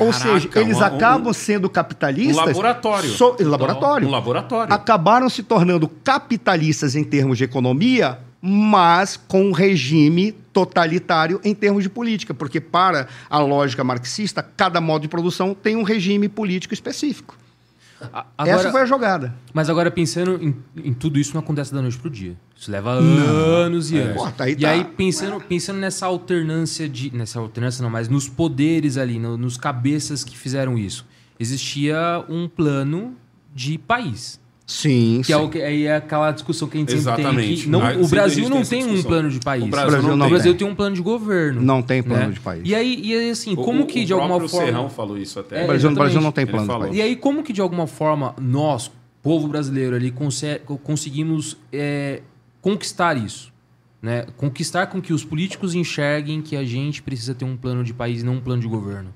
Ou 0.00 0.10
Caraca, 0.10 0.40
seja, 0.40 0.48
eles 0.56 0.80
acabam 0.80 1.30
um- 1.30 1.32
sendo 1.34 1.68
capitalistas. 1.68 2.36
Um 2.36 2.46
laboratório. 2.46 3.10
so- 3.10 3.36
laboratório. 3.40 4.08
Um 4.08 4.10
laboratório. 4.10 4.72
Acabaram 4.72 5.28
se 5.28 5.42
tornando 5.42 5.88
capitalistas 6.02 6.96
em 6.96 7.04
termos 7.04 7.38
de 7.38 7.44
economia, 7.44 8.18
mas 8.40 9.16
com 9.16 9.46
um 9.46 9.52
regime 9.52 10.32
totalitário 10.52 11.40
em 11.44 11.54
termos 11.54 11.82
de 11.82 11.88
política. 11.90 12.32
Porque, 12.32 12.60
para 12.60 13.06
a 13.28 13.38
lógica 13.38 13.84
marxista, 13.84 14.42
cada 14.42 14.80
modo 14.80 15.02
de 15.02 15.08
produção 15.08 15.54
tem 15.54 15.76
um 15.76 15.82
regime 15.82 16.28
político 16.28 16.72
específico. 16.74 17.36
A- 18.12 18.26
Essa 18.38 18.52
Agora, 18.54 18.70
foi 18.72 18.80
a 18.80 18.86
jogada. 18.86 19.34
Mas 19.52 19.68
agora 19.68 19.90
pensando 19.90 20.42
em, 20.42 20.56
em 20.76 20.94
tudo 20.94 21.18
isso, 21.18 21.34
não 21.34 21.40
acontece 21.40 21.72
da 21.74 21.82
noite 21.82 21.98
pro 21.98 22.08
dia. 22.08 22.36
Isso 22.56 22.70
leva 22.70 22.90
anos 22.92 23.90
e 23.90 23.98
anos. 23.98 24.16
Pô, 24.16 24.30
tá 24.30 24.44
aí 24.44 24.52
e 24.52 24.56
tá. 24.56 24.70
aí, 24.70 24.84
pensando, 24.84 25.40
pensando 25.40 25.78
nessa 25.78 26.06
alternância 26.06 26.88
de. 26.88 27.14
Nessa 27.14 27.38
alternância 27.38 27.82
não, 27.82 27.90
mas 27.90 28.08
nos 28.08 28.28
poderes 28.28 28.96
ali, 28.96 29.18
no- 29.18 29.36
nos 29.36 29.56
cabeças 29.56 30.24
que 30.24 30.36
fizeram 30.36 30.78
isso. 30.78 31.06
Existia 31.38 32.24
um 32.28 32.48
plano 32.48 33.14
de 33.54 33.76
país. 33.78 34.39
Sim, 34.70 35.20
Que 35.24 35.32
é, 35.32 35.36
o 35.36 35.48
que, 35.48 35.60
aí 35.60 35.84
é 35.84 35.96
aquela 35.96 36.30
discussão 36.30 36.68
que 36.68 36.76
a 36.76 36.80
gente 36.80 36.92
sempre 36.92 37.04
tem. 37.16 37.24
Exatamente. 37.24 37.62
Que 37.64 37.68
não, 37.68 37.80
o 38.02 38.06
Brasil 38.06 38.48
não 38.48 38.62
tem 38.64 38.84
um 38.84 39.02
plano 39.02 39.28
de 39.28 39.40
país. 39.40 39.64
O 39.64 39.66
Brasil 39.66 39.90
Brasil 39.90 40.08
não 40.10 40.16
O 40.16 40.20
tem. 40.20 40.28
Brasil 40.30 40.54
tem 40.54 40.66
um 40.68 40.74
plano 40.76 40.94
de 40.94 41.02
governo. 41.02 41.60
Não 41.60 41.82
tem 41.82 42.02
plano 42.04 42.26
né? 42.28 42.32
de 42.32 42.38
país. 42.40 42.62
E 42.64 42.72
aí, 42.72 43.00
e 43.02 43.12
aí, 43.14 43.30
assim, 43.30 43.54
O- 43.54 43.56
como 43.56 43.82
o- 43.82 43.86
que 43.86 44.02
o 44.02 44.04
de 44.06 44.12
alguma 44.12 44.38
forma. 44.48 44.66
Serrão 44.66 44.88
falou 44.88 45.18
isso 45.18 45.40
até. 45.40 45.62
É, 45.62 45.64
o 45.64 45.66
Brasil, 45.66 45.90
o 45.90 45.94
Brasil 45.94 46.20
não 46.20 46.30
tem 46.30 46.46
plano 46.46 46.72
de 46.72 46.78
país. 46.78 46.96
E 46.96 47.02
aí, 47.02 47.16
como 47.16 47.42
que 47.42 47.52
de 47.52 47.60
alguma 47.60 47.88
forma 47.88 48.32
nós, 48.40 48.90
povo 49.20 49.48
brasileiro 49.48 49.96
ali, 49.96 50.12
conse- 50.12 50.60
conseguimos 50.84 51.56
é, 51.72 52.22
conquistar 52.60 53.16
isso? 53.16 53.50
Né? 54.02 54.24
Conquistar 54.38 54.86
com 54.86 54.98
que 55.00 55.12
os 55.12 55.24
políticos 55.24 55.74
enxerguem 55.74 56.40
que 56.40 56.56
a 56.56 56.64
gente 56.64 57.02
precisa 57.02 57.34
ter 57.34 57.44
um 57.44 57.54
plano 57.56 57.84
de 57.84 57.92
país 57.92 58.22
e 58.22 58.24
não 58.24 58.34
um 58.36 58.40
plano 58.40 58.62
de 58.62 58.68
governo. 58.68 59.12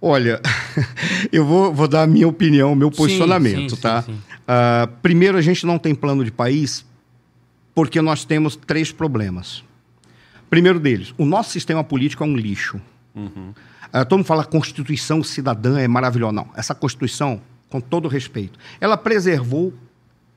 Olha, 0.00 0.40
eu 1.32 1.44
vou, 1.44 1.72
vou 1.72 1.88
dar 1.88 2.02
a 2.02 2.06
minha 2.06 2.28
opinião, 2.28 2.72
o 2.72 2.76
meu 2.76 2.90
Sim, 2.90 2.96
posicionamento, 2.96 3.76
sim, 3.76 3.80
tá? 3.80 4.02
sim, 4.02 4.12
sim. 4.14 4.20
Ah, 4.46 4.88
primeiro, 5.02 5.36
a 5.38 5.42
gente 5.42 5.66
não 5.66 5.78
tem 5.78 5.94
plano 5.94 6.24
de 6.24 6.30
país 6.30 6.84
porque 7.74 8.00
nós 8.00 8.24
temos 8.24 8.56
três 8.56 8.92
problemas. 8.92 9.64
Primeiro 10.48 10.78
deles, 10.78 11.12
o 11.18 11.24
nosso 11.24 11.50
sistema 11.50 11.82
político 11.82 12.22
é 12.22 12.26
um 12.26 12.36
lixo. 12.36 12.80
Ah, 13.92 14.04
todo 14.04 14.18
mundo 14.18 14.26
fala 14.26 14.44
Constituição 14.44 15.22
cidadã 15.22 15.78
é 15.80 15.88
maravilhosa. 15.88 16.32
Não, 16.32 16.48
essa 16.54 16.74
Constituição, 16.74 17.40
com 17.68 17.80
todo 17.80 18.08
respeito, 18.08 18.58
ela 18.80 18.96
preservou 18.96 19.74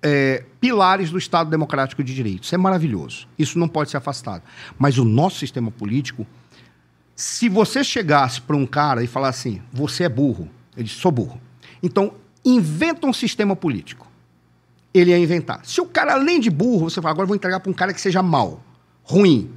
é, 0.02 0.44
pilares 0.60 1.11
do 1.11 1.18
Estado 1.18 1.49
Democrático 1.49 2.03
de 2.03 2.14
Direito. 2.15 2.44
Isso 2.44 2.56
é 2.56 2.57
maravilhoso. 2.57 3.27
Isso 3.38 3.60
não 3.60 3.68
pode 3.68 3.90
ser 3.91 3.98
afastado. 3.98 4.41
Mas 4.77 4.98
o 4.98 5.06
nosso 5.06 5.38
sistema 5.38 5.69
político, 5.72 6.26
se 7.20 7.50
você 7.50 7.84
chegasse 7.84 8.40
para 8.40 8.56
um 8.56 8.66
cara 8.66 9.04
e 9.04 9.08
falar 9.08 9.28
assim, 9.28 9.62
você 9.74 10.06
é 10.06 10.10
burro, 10.10 10.48
ele 10.74 10.86
diz, 10.86 10.94
sou 10.94 11.12
burro. 11.12 11.38
Então, 11.84 12.14
inventa 12.46 13.06
um 13.06 13.12
sistema 13.12 13.58
político. 13.58 14.08
Ele 14.94 15.12
ia 15.12 15.20
inventar. 15.20 15.60
Se 15.66 15.82
o 15.82 15.86
cara, 15.86 16.14
além 16.14 16.40
de 16.40 16.50
burro, 16.50 16.90
você 16.90 17.02
fala, 17.02 17.12
agora 17.12 17.28
vou 17.28 17.36
entregar 17.36 17.60
para 17.60 17.70
um 17.70 17.74
cara 17.74 17.94
que 17.94 18.00
seja 18.00 18.24
mau, 18.24 18.64
ruim, 19.04 19.52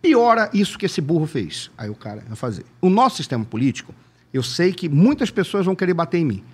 piora 0.00 0.48
isso 0.54 0.78
que 0.78 0.86
esse 0.86 1.00
burro 1.00 1.26
fez. 1.26 1.72
Aí 1.76 1.90
o 1.90 1.94
cara 1.96 2.22
vai 2.24 2.36
fazer. 2.36 2.64
O 2.80 2.88
nosso 2.88 3.16
sistema 3.16 3.44
político, 3.44 3.92
eu 4.32 4.44
sei 4.44 4.72
que 4.72 4.88
muitas 4.88 5.28
pessoas 5.28 5.66
vão 5.66 5.74
querer 5.74 5.94
bater 5.94 6.18
em 6.18 6.24
mim. 6.24 6.44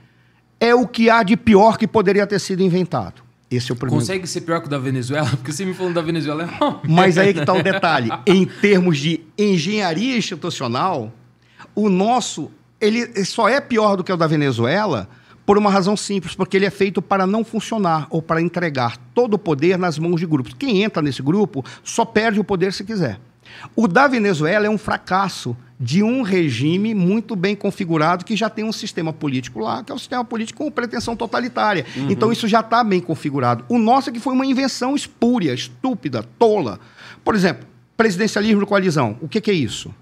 É 0.59 0.75
o 0.75 0.89
que 0.89 1.11
há 1.11 1.23
de 1.23 1.37
pior 1.37 1.77
que 1.77 1.87
poderia 1.87 2.27
ter 2.27 2.41
sido 2.41 2.63
inventado. 2.63 3.23
Esse 3.51 3.71
é 3.71 3.75
o 3.75 3.77
primeiro. 3.77 4.01
Consegue 4.01 4.27
ser 4.27 4.41
pior 4.43 4.61
que 4.61 4.67
o 4.67 4.71
da 4.71 4.79
Venezuela? 4.79 5.29
Porque 5.37 5.53
você 5.53 5.65
me 5.65 5.75
falando 5.75 5.95
da 5.95 6.03
Venezuela 6.03 6.43
é 6.43 6.47
uma 6.47 6.81
Mas 6.89 7.17
aí 7.17 7.33
que 7.33 7.41
está 7.41 7.53
o 7.53 7.63
detalhe. 7.65 8.11
Em 8.27 8.45
termos 8.45 8.99
de 8.99 9.21
engenharia 9.39 10.17
institucional, 10.17 11.13
o 11.75 11.89
nosso 11.89 12.51
ele 12.81 13.25
só 13.25 13.49
é 13.49 13.61
pior 13.61 13.97
do 13.97 14.05
que 14.05 14.13
o 14.13 14.17
da 14.17 14.27
Venezuela 14.27 15.09
por 15.47 15.57
uma 15.57 15.71
razão 15.71 15.97
simples, 15.97 16.35
porque 16.35 16.57
ele 16.57 16.67
é 16.67 16.71
feito 16.71 17.01
para 17.01 17.25
não 17.25 17.45
funcionar 17.45 18.09
ou 18.11 18.21
para 18.21 18.43
entregar 18.43 18.97
todo 19.15 19.35
o 19.35 19.39
poder 19.39 19.79
nas 19.79 19.97
mãos 19.97 20.19
de 20.19 20.27
grupos. 20.27 20.53
Quem 20.53 20.83
entra 20.83 21.01
nesse 21.01 21.23
grupo 21.23 21.65
só 21.85 22.05
perde 22.05 22.41
o 22.41 22.45
poder 22.45 22.73
se 22.73 22.83
quiser. 22.83 23.21
O 23.75 23.87
da 23.87 24.07
Venezuela 24.07 24.67
é 24.67 24.71
um 24.71 24.79
fracasso 24.79 25.57
de 25.79 26.03
um 26.03 26.23
regime 26.23 26.95
muito 26.95 27.37
bem 27.37 27.55
configurado 27.55 28.25
que 28.25 28.35
já 28.35 28.49
tem 28.49 28.65
um 28.65 28.73
sistema 28.73 29.13
político 29.13 29.61
lá, 29.61 29.85
que 29.85 29.93
é 29.93 29.95
o 29.95 29.99
sistema 29.99 30.25
político 30.25 30.65
com 30.65 30.71
pretensão 30.71 31.15
totalitária. 31.15 31.85
Então 32.11 32.33
isso 32.33 32.49
já 32.49 32.61
está 32.61 32.83
bem 32.83 33.01
configurado. 33.01 33.65
O 33.69 33.79
nosso 33.79 34.09
é 34.09 34.13
que 34.13 34.21
foi 34.21 34.33
uma 34.33 34.47
invenção 34.47 34.95
espúria, 34.95 35.53
estúpida, 35.53 36.25
tola. 36.39 36.81
Por 37.23 37.35
exemplo, 37.35 37.67
presidencialismo 37.97 38.61
de 38.61 38.67
coalizão. 38.67 39.17
O 39.21 39.29
que, 39.29 39.41
que 39.41 39.51
é 39.51 39.55
isso? 39.55 39.95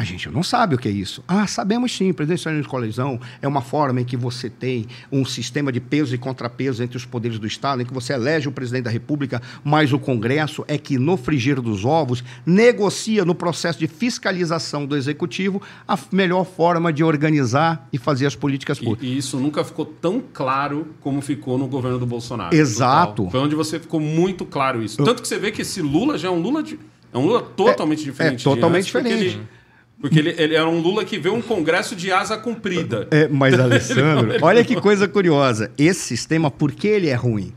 A 0.00 0.02
gente 0.04 0.30
não 0.30 0.42
sabe 0.42 0.74
o 0.74 0.78
que 0.78 0.88
é 0.88 0.90
isso. 0.90 1.22
Ah, 1.28 1.46
sabemos 1.46 1.94
sim. 1.94 2.10
Presidencialismo 2.10 2.62
de 2.62 2.68
coalizão 2.70 3.20
é 3.42 3.46
uma 3.46 3.60
forma 3.60 4.00
em 4.00 4.04
que 4.04 4.16
você 4.16 4.48
tem 4.48 4.86
um 5.12 5.26
sistema 5.26 5.70
de 5.70 5.78
peso 5.78 6.14
e 6.14 6.18
contrapeso 6.18 6.82
entre 6.82 6.96
os 6.96 7.04
poderes 7.04 7.38
do 7.38 7.46
Estado, 7.46 7.82
em 7.82 7.84
que 7.84 7.92
você 7.92 8.14
elege 8.14 8.48
o 8.48 8.52
presidente 8.52 8.84
da 8.84 8.90
República, 8.90 9.42
mas 9.62 9.92
o 9.92 9.98
Congresso 9.98 10.64
é 10.66 10.78
que, 10.78 10.96
no 10.96 11.18
frigir 11.18 11.60
dos 11.60 11.84
ovos, 11.84 12.24
negocia 12.46 13.26
no 13.26 13.34
processo 13.34 13.78
de 13.78 13.86
fiscalização 13.86 14.86
do 14.86 14.96
Executivo 14.96 15.60
a 15.86 15.98
melhor 16.10 16.46
forma 16.46 16.90
de 16.90 17.04
organizar 17.04 17.86
e 17.92 17.98
fazer 17.98 18.24
as 18.24 18.34
políticas 18.34 18.78
E, 18.78 18.84
públicas. 18.84 19.06
e 19.06 19.18
isso 19.18 19.38
nunca 19.38 19.62
ficou 19.62 19.84
tão 19.84 20.22
claro 20.32 20.94
como 21.02 21.20
ficou 21.20 21.58
no 21.58 21.66
governo 21.66 21.98
do 21.98 22.06
Bolsonaro. 22.06 22.56
Exato. 22.56 23.16
Total. 23.24 23.30
Foi 23.32 23.40
onde 23.40 23.54
você 23.54 23.78
ficou 23.78 24.00
muito 24.00 24.46
claro 24.46 24.82
isso. 24.82 24.96
Tanto 25.04 25.20
que 25.20 25.28
você 25.28 25.38
vê 25.38 25.50
que 25.50 25.60
esse 25.60 25.82
Lula 25.82 26.16
já 26.16 26.28
é 26.28 26.30
um 26.30 26.40
Lula 26.40 26.62
de, 26.62 26.78
é 27.12 27.18
um 27.18 27.26
Lula 27.26 27.42
totalmente 27.42 28.02
diferente. 28.02 28.38
de 28.38 28.44
totalmente 28.44 28.96
antes, 28.96 29.02
diferente. 29.10 29.36
ele- 29.36 29.59
Porque 30.00 30.18
ele, 30.18 30.34
ele 30.38 30.54
era 30.54 30.68
um 30.68 30.80
Lula 30.80 31.04
que 31.04 31.18
vê 31.18 31.28
um 31.28 31.42
congresso 31.42 31.94
de 31.94 32.10
asa 32.10 32.38
comprida. 32.38 33.06
É, 33.10 33.28
mas, 33.28 33.54
Alessandro, 33.60 34.34
olha 34.40 34.64
que 34.64 34.80
coisa 34.80 35.06
curiosa. 35.06 35.70
Esse 35.76 36.00
sistema, 36.00 36.50
por 36.50 36.72
que 36.72 36.88
ele 36.88 37.08
é 37.08 37.14
ruim? 37.14 37.52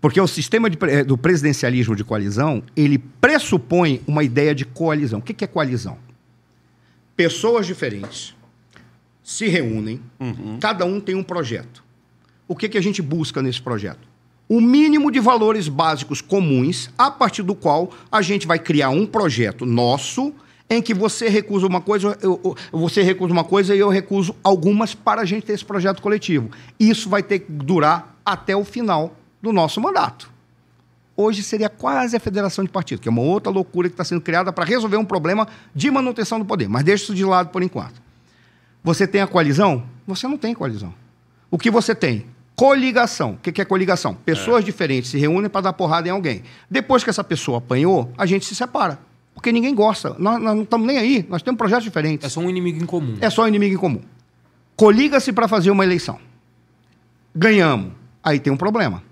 Porque 0.00 0.20
o 0.20 0.26
sistema 0.26 0.70
de 0.70 0.78
eh, 0.82 1.04
do 1.04 1.18
presidencialismo 1.18 1.94
de 1.94 2.04
coalizão, 2.04 2.62
ele 2.76 2.96
pressupõe 3.20 4.00
uma 4.06 4.22
ideia 4.22 4.54
de 4.54 4.64
coalizão. 4.64 5.18
O 5.18 5.22
que 5.22 5.44
é 5.44 5.46
coalizão? 5.46 5.98
Pessoas 7.16 7.66
diferentes 7.66 8.34
se 9.22 9.46
reúnem, 9.46 10.00
cada 10.58 10.84
um 10.84 10.98
tem 10.98 11.14
um 11.14 11.22
projeto. 11.22 11.84
O 12.48 12.56
que, 12.56 12.68
que 12.68 12.76
a 12.76 12.80
gente 12.80 13.00
busca 13.00 13.40
nesse 13.40 13.62
projeto? 13.62 14.08
O 14.48 14.60
mínimo 14.60 15.08
de 15.12 15.20
valores 15.20 15.68
básicos 15.68 16.20
comuns, 16.20 16.90
a 16.98 17.12
partir 17.12 17.42
do 17.42 17.54
qual 17.54 17.92
a 18.10 18.22
gente 18.22 18.44
vai 18.44 18.58
criar 18.58 18.90
um 18.90 19.06
projeto 19.06 19.64
nosso, 19.64 20.34
em 20.70 20.80
que 20.80 20.94
você 20.94 21.28
recusa 21.28 21.66
uma 21.66 21.80
coisa, 21.80 22.16
eu- 22.22 22.56
você 22.70 23.02
recusa 23.02 23.32
uma 23.32 23.42
coisa 23.42 23.74
e 23.74 23.78
eu 23.80 23.88
recuso 23.88 24.34
algumas 24.42 24.94
para 24.94 25.22
a 25.22 25.24
gente 25.24 25.44
ter 25.44 25.54
esse 25.54 25.64
projeto 25.64 26.00
coletivo. 26.00 26.48
Isso 26.78 27.10
vai 27.10 27.24
ter 27.24 27.40
que 27.40 27.50
durar 27.50 28.16
até 28.24 28.54
o 28.56 28.64
final 28.64 29.16
do 29.42 29.52
nosso 29.52 29.80
mandato. 29.80 30.30
Hoje 31.16 31.42
seria 31.42 31.68
quase 31.68 32.16
a 32.16 32.20
federação 32.20 32.64
de 32.64 32.70
partidos, 32.70 33.02
que 33.02 33.08
é 33.08 33.10
uma 33.10 33.20
outra 33.20 33.50
loucura 33.50 33.88
que 33.88 33.94
está 33.94 34.04
sendo 34.04 34.20
criada 34.20 34.52
para 34.52 34.64
resolver 34.64 34.96
um 34.96 35.04
problema 35.04 35.48
de 35.74 35.90
manutenção 35.90 36.38
do 36.38 36.44
poder. 36.44 36.68
Mas 36.68 36.84
deixa 36.84 37.02
isso 37.04 37.14
de 37.14 37.24
lado 37.24 37.50
por 37.50 37.62
enquanto. 37.62 38.00
Você 38.82 39.06
tem 39.06 39.20
a 39.20 39.26
coalizão? 39.26 39.82
Você 40.06 40.26
não 40.28 40.38
tem 40.38 40.54
coalizão. 40.54 40.94
O 41.50 41.58
que 41.58 41.70
você 41.70 41.94
tem? 41.96 42.24
Coligação. 42.54 43.32
O 43.32 43.36
que 43.38 43.50
que 43.52 43.60
é 43.60 43.64
coligação? 43.64 44.14
Pessoas 44.14 44.64
diferentes 44.64 45.10
se 45.10 45.18
reúnem 45.18 45.50
para 45.50 45.62
dar 45.62 45.72
porrada 45.72 46.06
em 46.08 46.10
alguém. 46.12 46.42
Depois 46.70 47.02
que 47.02 47.10
essa 47.10 47.24
pessoa 47.24 47.58
apanhou, 47.58 48.10
a 48.16 48.24
gente 48.24 48.46
se 48.46 48.54
separa. 48.54 48.98
Porque 49.34 49.52
ninguém 49.52 49.74
gosta. 49.74 50.14
Nós, 50.18 50.40
nós 50.40 50.54
não 50.54 50.62
estamos 50.62 50.86
nem 50.86 50.98
aí. 50.98 51.26
Nós 51.28 51.42
temos 51.42 51.58
projetos 51.58 51.84
diferentes. 51.84 52.26
É 52.26 52.28
só 52.28 52.40
um 52.40 52.50
inimigo 52.50 52.82
em 52.82 52.86
comum. 52.86 53.16
É 53.20 53.30
só 53.30 53.46
inimigo 53.46 53.74
em 53.74 53.78
comum. 53.78 54.00
Coliga-se 54.76 55.32
para 55.32 55.46
fazer 55.46 55.70
uma 55.70 55.84
eleição. 55.84 56.18
Ganhamos. 57.34 57.92
Aí 58.22 58.38
tem 58.38 58.52
um 58.52 58.56
problema. 58.56 59.02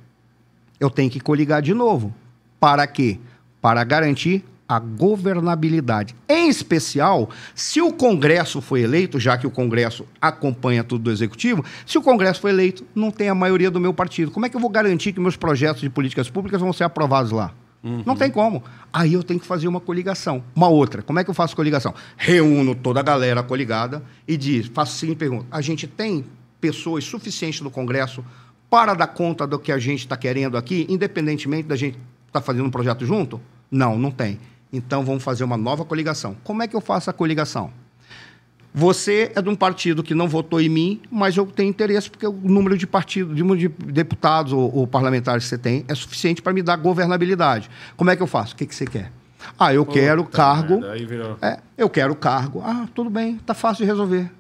Eu 0.78 0.90
tenho 0.90 1.10
que 1.10 1.20
coligar 1.20 1.62
de 1.62 1.74
novo. 1.74 2.14
Para 2.60 2.86
quê? 2.86 3.18
Para 3.60 3.82
garantir 3.84 4.44
a 4.68 4.78
governabilidade. 4.78 6.14
Em 6.28 6.48
especial, 6.48 7.30
se 7.54 7.80
o 7.80 7.90
Congresso 7.90 8.60
foi 8.60 8.82
eleito, 8.82 9.18
já 9.18 9.38
que 9.38 9.46
o 9.46 9.50
Congresso 9.50 10.04
acompanha 10.20 10.84
tudo 10.84 11.04
do 11.04 11.10
Executivo, 11.10 11.64
se 11.86 11.96
o 11.96 12.02
Congresso 12.02 12.40
foi 12.40 12.50
eleito, 12.50 12.84
não 12.94 13.10
tem 13.10 13.30
a 13.30 13.34
maioria 13.34 13.70
do 13.70 13.80
meu 13.80 13.94
partido. 13.94 14.30
Como 14.30 14.44
é 14.44 14.48
que 14.48 14.56
eu 14.56 14.60
vou 14.60 14.68
garantir 14.68 15.14
que 15.14 15.20
meus 15.20 15.36
projetos 15.36 15.80
de 15.80 15.88
políticas 15.88 16.28
públicas 16.28 16.60
vão 16.60 16.72
ser 16.72 16.84
aprovados 16.84 17.32
lá? 17.32 17.52
Não 17.82 18.16
tem 18.16 18.30
como. 18.30 18.62
Aí 18.92 19.12
eu 19.12 19.22
tenho 19.22 19.38
que 19.38 19.46
fazer 19.46 19.68
uma 19.68 19.80
coligação. 19.80 20.42
Uma 20.54 20.68
outra. 20.68 21.02
Como 21.02 21.18
é 21.18 21.24
que 21.24 21.30
eu 21.30 21.34
faço 21.34 21.54
coligação? 21.54 21.94
Reúno 22.16 22.74
toda 22.74 23.00
a 23.00 23.02
galera 23.02 23.42
coligada 23.42 24.02
e 24.26 24.36
diz, 24.36 24.66
faço 24.66 24.96
a 24.96 24.98
seguinte 24.98 25.18
pergunta. 25.18 25.46
A 25.50 25.60
gente 25.60 25.86
tem 25.86 26.24
pessoas 26.60 27.04
suficientes 27.04 27.60
no 27.60 27.70
Congresso 27.70 28.24
para 28.68 28.94
dar 28.94 29.06
conta 29.06 29.46
do 29.46 29.58
que 29.58 29.72
a 29.72 29.78
gente 29.78 30.00
está 30.00 30.16
querendo 30.16 30.56
aqui, 30.58 30.86
independentemente 30.88 31.68
da 31.68 31.76
gente 31.76 31.96
estar 32.26 32.40
tá 32.40 32.42
fazendo 32.42 32.66
um 32.66 32.70
projeto 32.70 33.06
junto? 33.06 33.40
Não, 33.70 33.98
não 33.98 34.10
tem. 34.10 34.38
Então 34.72 35.04
vamos 35.04 35.22
fazer 35.22 35.44
uma 35.44 35.56
nova 35.56 35.84
coligação. 35.84 36.36
Como 36.44 36.62
é 36.62 36.68
que 36.68 36.76
eu 36.76 36.80
faço 36.80 37.08
a 37.08 37.12
coligação? 37.12 37.72
Você 38.78 39.32
é 39.34 39.42
de 39.42 39.48
um 39.48 39.56
partido 39.56 40.04
que 40.04 40.14
não 40.14 40.28
votou 40.28 40.60
em 40.60 40.68
mim, 40.68 41.00
mas 41.10 41.36
eu 41.36 41.44
tenho 41.44 41.68
interesse 41.68 42.08
porque 42.08 42.24
o 42.24 42.32
número 42.32 42.78
de 42.78 42.86
partidos, 42.86 43.34
de, 43.34 43.42
de 43.42 43.68
deputados 43.68 44.52
ou, 44.52 44.72
ou, 44.72 44.86
parlamentares 44.86 45.42
que 45.42 45.48
você 45.48 45.58
tem 45.58 45.84
é 45.88 45.94
suficiente 45.96 46.40
para 46.40 46.52
me 46.52 46.62
dar 46.62 46.76
governabilidade. 46.76 47.68
Como 47.96 48.08
é 48.08 48.14
que 48.14 48.22
eu 48.22 48.26
faço? 48.28 48.54
O 48.54 48.56
que, 48.56 48.64
que 48.64 48.72
você 48.72 48.86
quer? 48.86 49.10
Ah, 49.58 49.74
eu 49.74 49.84
Puta 49.84 49.98
quero 49.98 50.24
cargo. 50.24 50.80
É, 51.42 51.58
eu 51.76 51.90
quero 51.90 52.14
cargo. 52.14 52.62
Ah, 52.64 52.86
tudo 52.94 53.10
bem, 53.10 53.38
tá 53.38 53.52
fácil 53.52 53.84
de 53.84 53.90
resolver. 53.90 54.30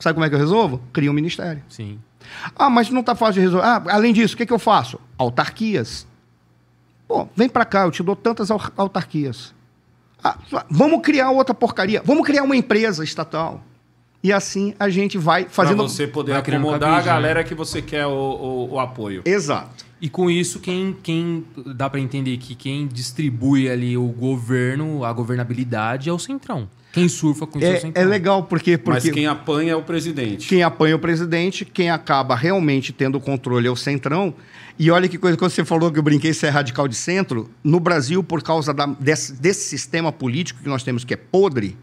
Sabe 0.00 0.14
como 0.14 0.26
é 0.26 0.28
que 0.28 0.34
eu 0.34 0.40
resolvo? 0.40 0.82
Cria 0.92 1.08
um 1.08 1.14
ministério. 1.14 1.62
Sim. 1.68 2.00
Ah, 2.56 2.68
mas 2.68 2.90
não 2.90 3.04
tá 3.04 3.14
fácil 3.14 3.34
de 3.34 3.40
resolver. 3.42 3.64
Ah, 3.64 3.80
além 3.90 4.12
disso, 4.12 4.34
o 4.34 4.36
que, 4.36 4.44
que 4.44 4.52
eu 4.52 4.58
faço? 4.58 4.98
Autarquias. 5.16 6.04
Pô, 7.06 7.28
vem 7.36 7.48
para 7.48 7.64
cá, 7.64 7.84
eu 7.84 7.92
te 7.92 8.02
dou 8.02 8.16
tantas 8.16 8.50
autarquias. 8.50 9.54
Ah, 10.20 10.36
vamos 10.68 11.00
criar 11.00 11.30
outra 11.30 11.54
porcaria. 11.54 12.02
Vamos 12.04 12.26
criar 12.26 12.42
uma 12.42 12.56
empresa 12.56 13.04
estatal. 13.04 13.62
E 14.24 14.32
assim 14.32 14.72
a 14.80 14.88
gente 14.88 15.18
vai 15.18 15.46
fazendo. 15.50 15.76
Pra 15.76 15.86
você 15.86 16.06
poder 16.06 16.32
vai 16.32 16.40
acomodar 16.40 16.94
a 16.94 17.02
galera 17.02 17.44
que 17.44 17.54
você 17.54 17.82
quer 17.82 18.06
o, 18.06 18.10
o, 18.10 18.72
o, 18.72 18.80
apoio. 18.80 19.20
Exato. 19.26 19.84
E 20.00 20.08
com 20.08 20.30
isso, 20.30 20.60
quem, 20.60 20.96
quem 21.02 21.44
dá 21.74 21.90
para 21.90 22.00
entender 22.00 22.38
que 22.38 22.54
quem 22.54 22.86
distribui 22.86 23.68
ali 23.68 23.98
o 23.98 24.06
governo, 24.06 25.04
a 25.04 25.12
governabilidade 25.12 26.08
é 26.08 26.12
o 26.12 26.18
Centrão. 26.18 26.66
Quem 26.90 27.06
surfa 27.06 27.46
com 27.46 27.58
isso 27.58 27.68
é, 27.68 27.74
é 27.74 27.76
o 27.76 27.80
Centrão. 27.82 28.02
É 28.02 28.06
legal, 28.06 28.42
porque, 28.44 28.78
porque. 28.78 29.08
Mas 29.08 29.14
quem 29.14 29.26
apanha 29.26 29.72
é 29.72 29.76
o 29.76 29.82
presidente. 29.82 30.48
Quem 30.48 30.62
apanha 30.62 30.92
é 30.92 30.96
o 30.96 30.98
presidente, 30.98 31.66
quem 31.66 31.90
acaba 31.90 32.34
realmente 32.34 32.94
tendo 32.94 33.18
o 33.18 33.20
controle 33.20 33.68
é 33.68 33.70
o 33.70 33.76
Centrão. 33.76 34.32
E 34.78 34.90
olha 34.90 35.06
que 35.06 35.18
coisa, 35.18 35.36
quando 35.36 35.50
você 35.50 35.66
falou 35.66 35.92
que 35.92 35.98
eu 35.98 36.02
brinquei 36.02 36.32
ser 36.32 36.48
radical 36.48 36.88
de 36.88 36.96
centro, 36.96 37.50
no 37.62 37.78
Brasil, 37.78 38.24
por 38.24 38.42
causa 38.42 38.72
da, 38.72 38.86
desse, 38.86 39.34
desse 39.34 39.68
sistema 39.68 40.10
político 40.10 40.62
que 40.62 40.68
nós 40.68 40.82
temos 40.82 41.04
que 41.04 41.12
é 41.12 41.16
podre 41.16 41.76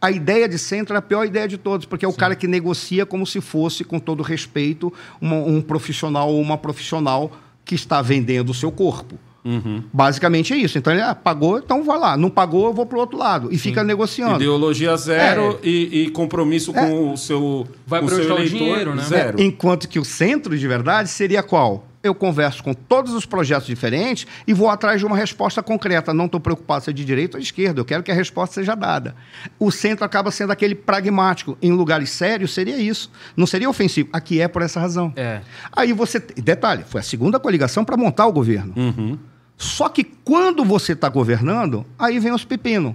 a 0.00 0.10
ideia 0.10 0.48
de 0.48 0.58
centro 0.58 0.94
é 0.94 0.98
a 0.98 1.02
pior 1.02 1.24
ideia 1.24 1.48
de 1.48 1.58
todos, 1.58 1.86
porque 1.86 2.04
é 2.04 2.08
o 2.08 2.12
Sim. 2.12 2.18
cara 2.18 2.34
que 2.34 2.46
negocia 2.46 3.06
como 3.06 3.26
se 3.26 3.40
fosse, 3.40 3.84
com 3.84 3.98
todo 3.98 4.22
respeito, 4.22 4.92
uma, 5.20 5.36
um 5.36 5.60
profissional 5.60 6.30
ou 6.30 6.40
uma 6.40 6.58
profissional 6.58 7.32
que 7.64 7.74
está 7.74 8.02
vendendo 8.02 8.50
o 8.50 8.54
seu 8.54 8.70
corpo. 8.70 9.18
Uhum. 9.44 9.82
Basicamente 9.92 10.54
é 10.54 10.56
isso. 10.56 10.78
Então 10.78 10.92
ele 10.92 11.02
ah, 11.02 11.14
pagou, 11.14 11.58
então 11.58 11.84
vai 11.84 11.98
lá. 11.98 12.16
Não 12.16 12.30
pagou, 12.30 12.66
eu 12.66 12.72
vou 12.72 12.86
para 12.86 12.96
o 12.96 13.00
outro 13.00 13.18
lado. 13.18 13.48
E 13.52 13.58
Sim. 13.58 13.68
fica 13.68 13.84
negociando. 13.84 14.36
Ideologia 14.36 14.96
zero 14.96 15.58
é. 15.62 15.66
e, 15.66 16.04
e, 16.04 16.10
compromisso 16.10 16.70
é. 16.74 16.80
com 16.80 17.12
o 17.12 17.16
seu, 17.16 17.66
vai 17.86 18.00
com 18.00 18.06
o 18.06 18.08
seu 18.08 18.24
eleitor, 18.24 18.46
dinheiro, 18.46 18.94
né? 18.94 19.02
zero. 19.02 19.40
É. 19.40 19.44
Enquanto 19.44 19.88
que 19.88 19.98
o 19.98 20.04
centro 20.04 20.58
de 20.58 20.66
verdade 20.66 21.10
seria 21.10 21.42
qual? 21.42 21.86
Eu 22.04 22.14
converso 22.14 22.62
com 22.62 22.74
todos 22.74 23.14
os 23.14 23.24
projetos 23.24 23.66
diferentes 23.66 24.26
e 24.46 24.52
vou 24.52 24.68
atrás 24.68 25.00
de 25.00 25.06
uma 25.06 25.16
resposta 25.16 25.62
concreta. 25.62 26.12
Não 26.12 26.26
estou 26.26 26.38
preocupado 26.38 26.84
se 26.84 26.90
é 26.90 26.92
de 26.92 27.04
direita 27.04 27.38
ou 27.38 27.40
de 27.40 27.46
esquerda, 27.46 27.80
eu 27.80 27.84
quero 27.84 28.02
que 28.02 28.12
a 28.12 28.14
resposta 28.14 28.56
seja 28.56 28.74
dada. 28.74 29.16
O 29.58 29.72
centro 29.72 30.04
acaba 30.04 30.30
sendo 30.30 30.52
aquele 30.52 30.74
pragmático. 30.74 31.56
Em 31.62 31.72
lugares 31.72 32.10
sérios, 32.10 32.52
seria 32.52 32.76
isso. 32.76 33.10
Não 33.34 33.46
seria 33.46 33.68
ofensivo. 33.68 34.10
Aqui 34.12 34.40
é 34.40 34.46
por 34.46 34.60
essa 34.60 34.78
razão. 34.78 35.12
É. 35.16 35.40
Aí 35.72 35.92
você. 35.92 36.20
Detalhe, 36.20 36.84
foi 36.86 37.00
a 37.00 37.04
segunda 37.04 37.40
coligação 37.40 37.84
para 37.84 37.96
montar 37.96 38.26
o 38.26 38.32
governo. 38.32 38.74
Uhum. 38.76 39.18
Só 39.56 39.88
que 39.88 40.04
quando 40.04 40.64
você 40.64 40.92
está 40.92 41.08
governando, 41.08 41.86
aí 41.98 42.18
vem 42.18 42.32
os 42.32 42.44
pepinos. 42.44 42.94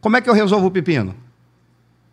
Como 0.00 0.16
é 0.16 0.20
que 0.20 0.28
eu 0.28 0.34
resolvo 0.34 0.66
o 0.66 0.70
pepino? 0.70 1.14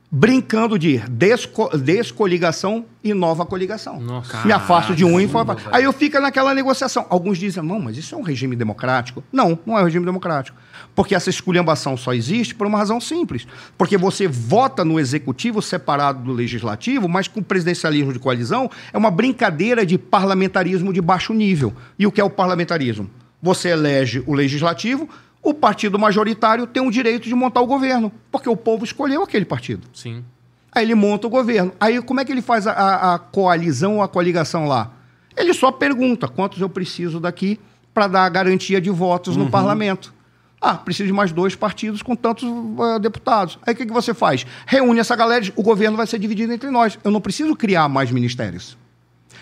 Brincando 0.10 0.80
de 0.80 1.00
desco, 1.10 1.70
descoligação 1.78 2.86
e 3.04 3.14
nova 3.14 3.46
coligação. 3.46 4.00
Nossa, 4.00 4.46
Me 4.46 4.54
afasto 4.54 4.96
de 4.96 5.04
um 5.04 5.20
e 5.20 5.30
Aí 5.72 5.84
eu 5.84 5.92
fico 5.92 6.20
naquela 6.20 6.54
negociação. 6.54 7.06
Alguns 7.10 7.38
dizem, 7.38 7.62
não, 7.62 7.80
mas 7.80 7.98
isso 7.98 8.16
é 8.16 8.18
um 8.18 8.22
regime 8.22 8.56
democrático. 8.56 9.22
Não, 9.32 9.60
não 9.66 9.78
é 9.78 9.82
um 9.82 9.86
regime 9.86 10.06
democrático. 10.06 10.58
Porque 10.96 11.14
essa 11.14 11.30
esculhambação 11.30 11.98
só 11.98 12.14
existe 12.14 12.56
por 12.56 12.66
uma 12.66 12.78
razão 12.78 13.02
simples. 13.02 13.46
Porque 13.78 13.98
você 13.98 14.28
vota 14.28 14.86
no 14.86 15.00
executivo 15.00 15.62
separado 15.62 16.24
do 16.24 16.32
legislativo, 16.32 17.10
mas 17.10 17.28
com 17.28 17.44
presidencialismo 17.44 18.14
de 18.14 18.20
coalizão 18.20 18.72
é 18.94 18.98
uma 18.98 19.12
brincadeira 19.12 19.86
de 19.86 19.98
parlamentarismo 19.98 20.94
de 20.94 21.02
baixo 21.02 21.34
nível. 21.34 21.74
E 22.00 22.08
o 22.08 22.12
que 22.12 22.22
é 22.22 22.24
o 22.24 22.30
parlamentarismo? 22.30 23.10
Você 23.42 23.70
elege 23.70 24.24
o 24.26 24.34
legislativo, 24.34 25.08
o 25.48 25.54
partido 25.54 25.98
majoritário 25.98 26.68
tem 26.68 26.86
o 26.86 26.92
direito 26.92 27.24
de 27.24 27.34
montar 27.34 27.62
o 27.62 27.66
governo, 27.66 28.12
porque 28.30 28.50
o 28.50 28.58
povo 28.58 28.84
escolheu 28.84 29.24
aquele 29.24 29.46
partido. 29.46 29.88
Sim. 29.94 30.26
Aí 30.70 30.84
ele 30.84 30.94
monta 30.94 31.26
o 31.26 31.30
governo. 31.30 31.72
Aí 31.80 32.02
como 32.02 32.20
é 32.20 32.26
que 32.26 32.34
ele 32.34 32.42
faz 32.42 32.68
a, 32.68 33.14
a 33.14 33.18
coalizão 33.18 33.96
ou 33.96 34.02
a 34.02 34.10
coligação 34.10 34.68
lá? 34.68 34.92
Ele 35.38 35.54
só 35.54 35.72
pergunta 35.72 36.28
quantos 36.28 36.60
eu 36.60 36.68
preciso 36.68 37.18
daqui 37.22 37.58
para 37.94 38.08
dar 38.08 38.26
a 38.26 38.30
garantia 38.30 38.82
de 38.82 38.90
votos 38.90 39.38
uhum. 39.38 39.46
no 39.46 39.50
parlamento. 39.50 40.14
Ah, 40.60 40.76
preciso 40.76 41.08
de 41.08 41.14
mais 41.14 41.32
dois 41.32 41.56
partidos 41.56 42.02
com 42.02 42.14
tantos 42.14 42.44
uh, 42.44 43.00
deputados. 43.00 43.58
Aí 43.66 43.74
o 43.74 43.78
que, 43.78 43.86
que 43.86 43.94
você 43.94 44.14
faz? 44.14 44.46
Reúne 44.66 45.00
essa 45.00 45.16
galera, 45.16 45.46
o 45.56 45.64
governo 45.64 45.96
vai 45.96 46.08
ser 46.08 46.20
dividido 46.20 46.52
entre 46.52 46.70
nós. 46.70 47.00
Eu 47.06 47.12
não 47.12 47.22
preciso 47.22 47.56
criar 47.56 47.88
mais 47.88 48.12
ministérios. 48.12 48.78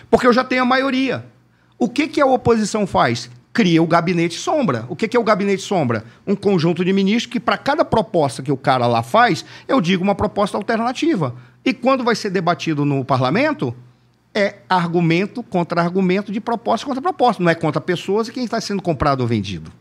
Porque 0.08 0.28
eu 0.28 0.32
já 0.32 0.44
tenho 0.44 0.62
a 0.62 0.66
maioria. 0.66 1.26
O 1.76 1.88
que, 1.88 2.06
que 2.06 2.20
a 2.20 2.26
oposição 2.26 2.86
faz? 2.86 3.28
Cria 3.56 3.82
o 3.82 3.86
gabinete 3.86 4.34
sombra. 4.34 4.84
O 4.86 4.94
que 4.94 5.16
é 5.16 5.18
o 5.18 5.24
gabinete 5.24 5.62
sombra? 5.62 6.04
Um 6.26 6.36
conjunto 6.36 6.84
de 6.84 6.92
ministros 6.92 7.32
que, 7.32 7.40
para 7.40 7.56
cada 7.56 7.86
proposta 7.86 8.42
que 8.42 8.52
o 8.52 8.56
cara 8.56 8.86
lá 8.86 9.02
faz, 9.02 9.46
eu 9.66 9.80
digo 9.80 10.04
uma 10.04 10.14
proposta 10.14 10.58
alternativa. 10.58 11.34
E 11.64 11.72
quando 11.72 12.04
vai 12.04 12.14
ser 12.14 12.28
debatido 12.28 12.84
no 12.84 13.02
parlamento, 13.02 13.74
é 14.34 14.56
argumento 14.68 15.42
contra 15.42 15.80
argumento 15.80 16.30
de 16.30 16.38
proposta 16.38 16.84
contra 16.84 17.00
proposta. 17.00 17.42
Não 17.42 17.48
é 17.48 17.54
contra 17.54 17.80
pessoas 17.80 18.28
e 18.28 18.32
quem 18.32 18.44
está 18.44 18.60
sendo 18.60 18.82
comprado 18.82 19.22
ou 19.22 19.26
vendido. 19.26 19.72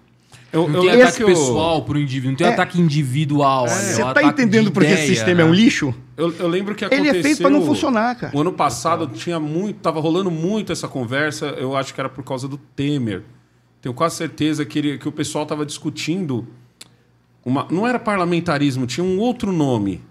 Eu, 0.53 0.69
não 0.69 0.85
eu 0.85 0.91
tem 0.91 1.01
ataque 1.01 1.25
pessoal 1.25 1.81
para 1.81 1.97
o 1.97 1.99
indivíduo, 1.99 2.29
não 2.29 2.37
tem 2.37 2.47
é, 2.47 2.53
ataque 2.53 2.79
individual. 2.79 3.65
É, 3.65 3.69
você 3.71 4.01
está 4.01 4.23
entendendo 4.23 4.71
porque 4.71 4.89
esse 4.89 5.07
sistema 5.07 5.41
né? 5.41 5.43
é 5.43 5.45
um 5.45 5.53
lixo? 5.53 5.93
Eu, 6.15 6.33
eu, 6.39 6.47
lembro 6.47 6.73
que 6.73 6.85
aconteceu... 6.85 7.11
Ele 7.11 7.19
é 7.19 7.21
feito 7.21 7.41
para 7.41 7.49
não 7.49 7.65
funcionar, 7.65 8.15
cara. 8.15 8.33
O 8.33 8.39
ano 8.39 8.53
passado 8.53 9.05
tinha 9.07 9.37
muito, 9.37 9.81
tava 9.81 9.99
rolando 9.99 10.31
muito 10.31 10.71
essa 10.71 10.87
conversa, 10.87 11.47
eu 11.57 11.75
acho 11.75 11.93
que 11.93 11.99
era 11.99 12.07
por 12.07 12.23
causa 12.23 12.47
do 12.47 12.57
Temer. 12.57 13.23
Tenho 13.85 13.93
quase 13.93 14.15
certeza 14.15 14.65
que, 14.65 14.79
ele, 14.79 14.97
que 14.97 15.07
o 15.07 15.11
pessoal 15.11 15.43
estava 15.43 15.63
discutindo. 15.63 16.47
Uma, 17.45 17.67
não 17.69 17.85
era 17.85 17.99
parlamentarismo, 17.99 18.87
tinha 18.87 19.03
um 19.03 19.19
outro 19.19 19.51
nome. 19.51 20.01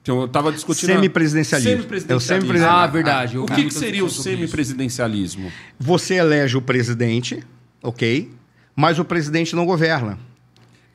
Então, 0.00 0.20
eu 0.20 0.24
estava 0.24 0.50
discutindo. 0.50 0.94
Semipresidencialismo. 0.94 1.72
Semipresidencialismo. 1.72 2.14
É 2.14 2.16
o 2.16 2.20
semipresidencialismo. 2.20 2.82
Ah, 2.82 2.86
verdade. 2.86 3.36
o 3.36 3.44
que, 3.44 3.64
que 3.64 3.74
seria 3.74 4.02
o 4.02 4.08
semipresidencialismo? 4.08 5.52
Você 5.78 6.14
elege 6.14 6.56
o 6.56 6.62
presidente, 6.62 7.44
ok? 7.82 8.30
Mas 8.74 8.98
o 8.98 9.04
presidente 9.04 9.54
não 9.54 9.66
governa. 9.66 10.18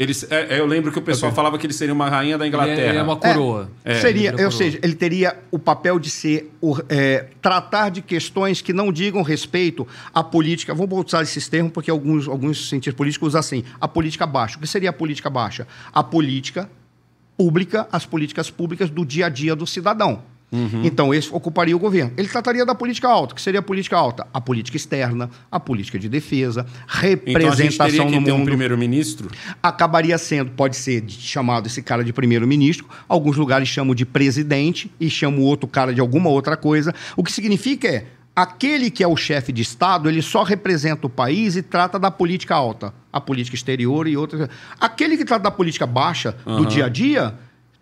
Eles, 0.01 0.25
é, 0.31 0.55
é, 0.55 0.59
eu 0.59 0.65
lembro 0.65 0.91
que 0.91 0.97
o 0.97 1.01
pessoal 1.03 1.29
okay. 1.29 1.35
falava 1.35 1.59
que 1.59 1.65
ele 1.67 1.73
seria 1.73 1.93
uma 1.93 2.09
rainha 2.09 2.35
da 2.35 2.47
Inglaterra. 2.47 2.73
Ele 2.73 2.81
é, 2.81 2.89
ele 2.89 2.97
é 2.97 3.03
uma 3.03 3.17
coroa. 3.17 3.69
É, 3.85 4.01
seria, 4.01 4.33
ou 4.43 4.49
seja, 4.49 4.79
ele 4.81 4.95
teria 4.95 5.37
o 5.51 5.59
papel 5.59 5.99
de 5.99 6.09
ser 6.09 6.51
o, 6.59 6.75
é, 6.89 7.27
tratar 7.39 7.89
de 7.89 8.01
questões 8.01 8.63
que 8.63 8.73
não 8.73 8.91
digam 8.91 9.21
respeito 9.21 9.87
à 10.11 10.23
política. 10.23 10.73
Vamos 10.73 11.05
usar 11.05 11.21
esses 11.21 11.47
termos 11.47 11.71
porque 11.71 11.91
alguns, 11.91 12.27
alguns 12.27 12.67
cientistas 12.67 12.97
políticos 12.97 13.27
usam 13.27 13.39
assim: 13.41 13.63
a 13.79 13.87
política 13.87 14.25
baixa. 14.25 14.57
O 14.57 14.61
que 14.61 14.65
seria 14.65 14.89
a 14.89 14.93
política 14.93 15.29
baixa? 15.29 15.67
A 15.93 16.01
política 16.01 16.67
pública, 17.37 17.87
as 17.91 18.03
políticas 18.03 18.49
públicas 18.49 18.89
do 18.89 19.05
dia 19.05 19.27
a 19.27 19.29
dia 19.29 19.55
do 19.55 19.67
cidadão. 19.67 20.23
Uhum. 20.51 20.81
Então, 20.83 21.13
esse 21.13 21.33
ocuparia 21.33 21.75
o 21.75 21.79
governo. 21.79 22.11
Ele 22.17 22.27
trataria 22.27 22.65
da 22.65 22.75
política 22.75 23.07
alta. 23.07 23.33
que 23.33 23.41
seria 23.41 23.61
a 23.61 23.63
política 23.63 23.95
alta? 23.95 24.27
A 24.33 24.41
política 24.41 24.75
externa, 24.75 25.29
a 25.49 25.59
política 25.59 25.97
de 25.97 26.09
defesa, 26.09 26.65
representação 26.87 27.85
então, 27.85 27.85
teria 27.87 28.05
que 28.05 28.19
no 28.19 28.25
ter 28.25 28.31
mundo. 28.31 28.41
um 28.41 28.45
primeiro-ministro? 28.45 29.29
Acabaria 29.63 30.17
sendo, 30.17 30.51
pode 30.51 30.75
ser 30.75 31.05
chamado 31.07 31.67
esse 31.67 31.81
cara 31.81 32.03
de 32.03 32.11
primeiro-ministro. 32.11 32.85
Alguns 33.07 33.37
lugares 33.37 33.69
chamam 33.69 33.95
de 33.95 34.05
presidente 34.05 34.91
e 34.99 35.09
chamam 35.09 35.39
o 35.39 35.43
outro 35.43 35.67
cara 35.67 35.93
de 35.93 36.01
alguma 36.01 36.29
outra 36.29 36.57
coisa. 36.57 36.93
O 37.15 37.23
que 37.23 37.31
significa 37.31 37.87
é 37.87 38.05
aquele 38.35 38.89
que 38.89 39.03
é 39.03 39.07
o 39.07 39.15
chefe 39.15 39.51
de 39.51 39.61
Estado, 39.61 40.09
ele 40.09 40.21
só 40.21 40.43
representa 40.43 41.07
o 41.07 41.09
país 41.09 41.55
e 41.55 41.61
trata 41.61 41.99
da 41.99 42.09
política 42.09 42.55
alta, 42.55 42.93
a 43.11 43.21
política 43.21 43.55
exterior 43.55 44.07
e 44.07 44.17
outras. 44.17 44.49
Aquele 44.79 45.15
que 45.15 45.23
trata 45.25 45.43
da 45.43 45.51
política 45.51 45.85
baixa, 45.85 46.35
uhum. 46.45 46.57
do 46.57 46.65
dia 46.65 46.85
a 46.85 46.89
dia, 46.89 47.35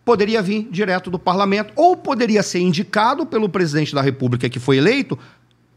poderia 0.03 0.41
vir 0.41 0.67
direto 0.71 1.09
do 1.09 1.19
parlamento 1.19 1.73
ou 1.75 1.95
poderia 1.95 2.41
ser 2.43 2.59
indicado 2.59 3.25
pelo 3.25 3.49
presidente 3.49 3.93
da 3.93 4.01
República 4.01 4.49
que 4.49 4.59
foi 4.59 4.77
eleito 4.77 5.17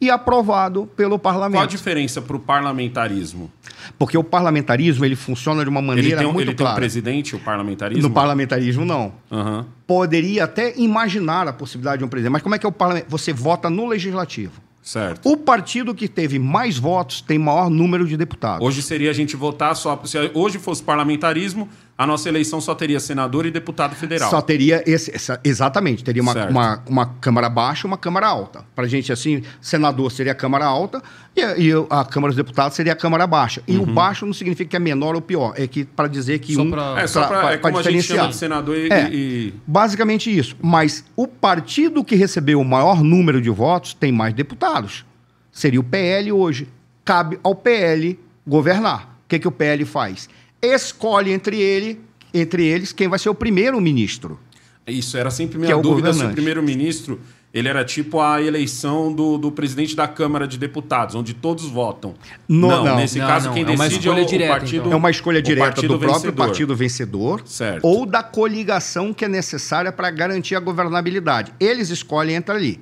e 0.02 0.10
aprovado 0.10 0.88
pelo 0.96 1.16
parlamento. 1.16 1.58
Qual 1.58 1.64
a 1.64 1.68
diferença 1.68 2.20
para 2.20 2.36
o 2.36 2.40
parlamentarismo? 2.40 3.48
Porque 3.96 4.18
o 4.18 4.24
parlamentarismo 4.24 5.04
ele 5.04 5.14
funciona 5.14 5.62
de 5.62 5.68
uma 5.68 5.80
maneira 5.80 6.08
ele 6.08 6.16
tem, 6.16 6.32
muito 6.32 6.48
ele 6.48 6.56
clara. 6.56 6.72
Ele 6.84 6.90
tem 6.90 7.00
um 7.00 7.02
presidente, 7.04 7.36
o 7.36 7.38
parlamentarismo? 7.38 8.02
No 8.02 8.12
parlamentarismo, 8.12 8.84
não. 8.84 9.12
Uhum. 9.30 9.64
Poderia 9.86 10.42
até 10.42 10.76
imaginar 10.76 11.46
a 11.46 11.52
possibilidade 11.52 11.98
de 11.98 12.04
um 12.04 12.08
presidente. 12.08 12.32
Mas 12.32 12.42
como 12.42 12.52
é 12.52 12.58
que 12.58 12.66
é 12.66 12.68
o 12.68 12.72
parlamento? 12.72 13.06
Você 13.08 13.32
vota 13.32 13.70
no 13.70 13.86
legislativo. 13.86 14.60
Certo. 14.82 15.30
O 15.30 15.36
partido 15.36 15.94
que 15.94 16.08
teve 16.08 16.40
mais 16.40 16.76
votos 16.76 17.20
tem 17.20 17.38
maior 17.38 17.70
número 17.70 18.04
de 18.04 18.16
deputados. 18.16 18.66
Hoje 18.66 18.82
seria 18.82 19.10
a 19.10 19.12
gente 19.12 19.36
votar 19.36 19.76
só. 19.76 20.00
Se 20.04 20.18
hoje 20.34 20.58
fosse 20.58 20.82
parlamentarismo, 20.82 21.68
a 22.02 22.06
nossa 22.06 22.28
eleição 22.28 22.60
só 22.60 22.74
teria 22.74 22.98
senador 22.98 23.46
e 23.46 23.50
deputado 23.50 23.94
federal. 23.94 24.28
Só 24.30 24.40
teria 24.40 24.82
esse, 24.86 25.14
essa- 25.14 25.40
exatamente, 25.44 26.02
teria 26.02 26.22
uma, 26.22 26.32
Certo. 26.32 26.50
uma, 26.50 26.82
uma 26.88 27.06
Câmara 27.20 27.48
baixa 27.48 27.86
e 27.86 27.88
uma 27.88 27.96
Câmara 27.98 28.26
alta. 28.26 28.64
Pra 28.74 28.86
gente, 28.86 29.12
assim, 29.12 29.42
senador 29.60 30.10
seria 30.10 30.32
a 30.32 30.34
Câmara 30.34 30.64
alta 30.64 31.02
e 31.36 31.40
a, 31.42 31.56
e 31.56 31.70
a 31.90 32.04
Câmara 32.04 32.30
dos 32.32 32.36
Deputados 32.36 32.74
seria 32.76 32.92
a 32.92 32.96
Câmara 32.96 33.26
baixa. 33.26 33.62
E 33.68 33.76
o 33.78 33.86
baixo 33.86 34.26
não 34.26 34.32
significa 34.32 34.68
que 34.70 34.76
é 34.76 34.78
menor 34.78 35.14
ou 35.14 35.20
pior, 35.20 35.54
é 35.56 35.66
que 35.66 35.84
para 35.84 36.08
dizer 36.08 36.38
que 36.40 36.54
Só 36.54 36.62
um. 36.62 36.70
pra- 36.70 37.00
É, 37.00 37.06
só 37.06 37.26
pra, 37.26 37.52
é 37.52 37.56
como 37.58 37.78
a 37.78 37.82
gente 37.82 38.02
chama 38.02 38.26
diferenciar. 38.26 38.28
de 38.28 38.36
senador 38.36 38.76
e... 38.76 38.88
É. 38.90 39.08
e- 39.12 39.54
Basicamente 39.66 40.36
isso. 40.36 40.56
Mas 40.60 41.04
o 41.16 41.26
partido 41.28 42.02
que 42.04 42.14
recebeu 42.16 42.60
o 42.60 42.64
maior 42.64 43.02
número 43.02 43.40
de 43.40 43.50
votos 43.50 43.94
tem 43.94 44.10
mais 44.12 44.34
deputados. 44.34 45.04
Seria 45.50 45.78
o 45.80 45.84
PL 45.84 46.32
hoje. 46.32 46.66
Cabe 47.04 47.38
ao 47.42 47.54
PL 47.54 48.18
governar. 48.46 49.18
O 49.24 49.28
que, 49.28 49.38
que 49.38 49.48
o 49.48 49.52
PL 49.52 49.84
faz? 49.84 50.28
Escolhe 50.62 51.32
entre, 51.32 51.60
ele, 51.60 52.00
entre 52.32 52.64
eles 52.64 52.92
quem 52.92 53.08
vai 53.08 53.18
ser 53.18 53.28
o 53.28 53.34
primeiro-ministro. 53.34 54.38
Isso, 54.86 55.16
era 55.16 55.30
sempre 55.30 55.54
Que 55.54 55.58
minha 55.60 55.72
é 55.72 55.76
o 55.76 55.82
dúvida 55.82 56.12
se 56.12 56.24
o 56.24 56.30
primeiro-ministro 56.30 57.20
ele 57.54 57.68
era 57.68 57.84
tipo 57.84 58.18
a 58.18 58.40
eleição 58.40 59.12
do, 59.12 59.36
do 59.36 59.52
presidente 59.52 59.94
da 59.94 60.08
Câmara 60.08 60.48
de 60.48 60.56
Deputados, 60.56 61.14
onde 61.14 61.34
todos 61.34 61.66
votam. 61.66 62.14
No- 62.48 62.68
não, 62.68 62.84
não. 62.84 62.96
nesse 62.96 63.18
Não, 63.18 63.26
caso 63.26 63.48
não, 63.48 63.54
quem 63.54 63.62
é 63.62 63.66
uma 63.70 63.88
decide 63.88 64.08
é 64.08 64.10
o, 64.10 64.24
direta, 64.24 64.52
partido 64.52 64.80
então. 64.80 64.92
É 64.92 64.96
uma 64.96 65.10
escolha 65.10 65.42
direta 65.42 65.82
do 65.82 65.98
próprio 65.98 66.08
vencedor. 66.32 66.46
partido 66.46 66.74
vencedor 66.76 67.42
Certo. 67.44 67.84
ou 67.86 68.06
da 68.06 68.22
coligação 68.22 69.12
que 69.12 69.24
é 69.26 69.28
necessária 69.28 69.92
para 69.92 70.10
garantir 70.10 70.54
a 70.56 70.60
governabilidade. 70.60 71.52
Eles 71.60 71.90
escolhem 71.90 72.36
entre 72.36 72.54
ali, 72.54 72.80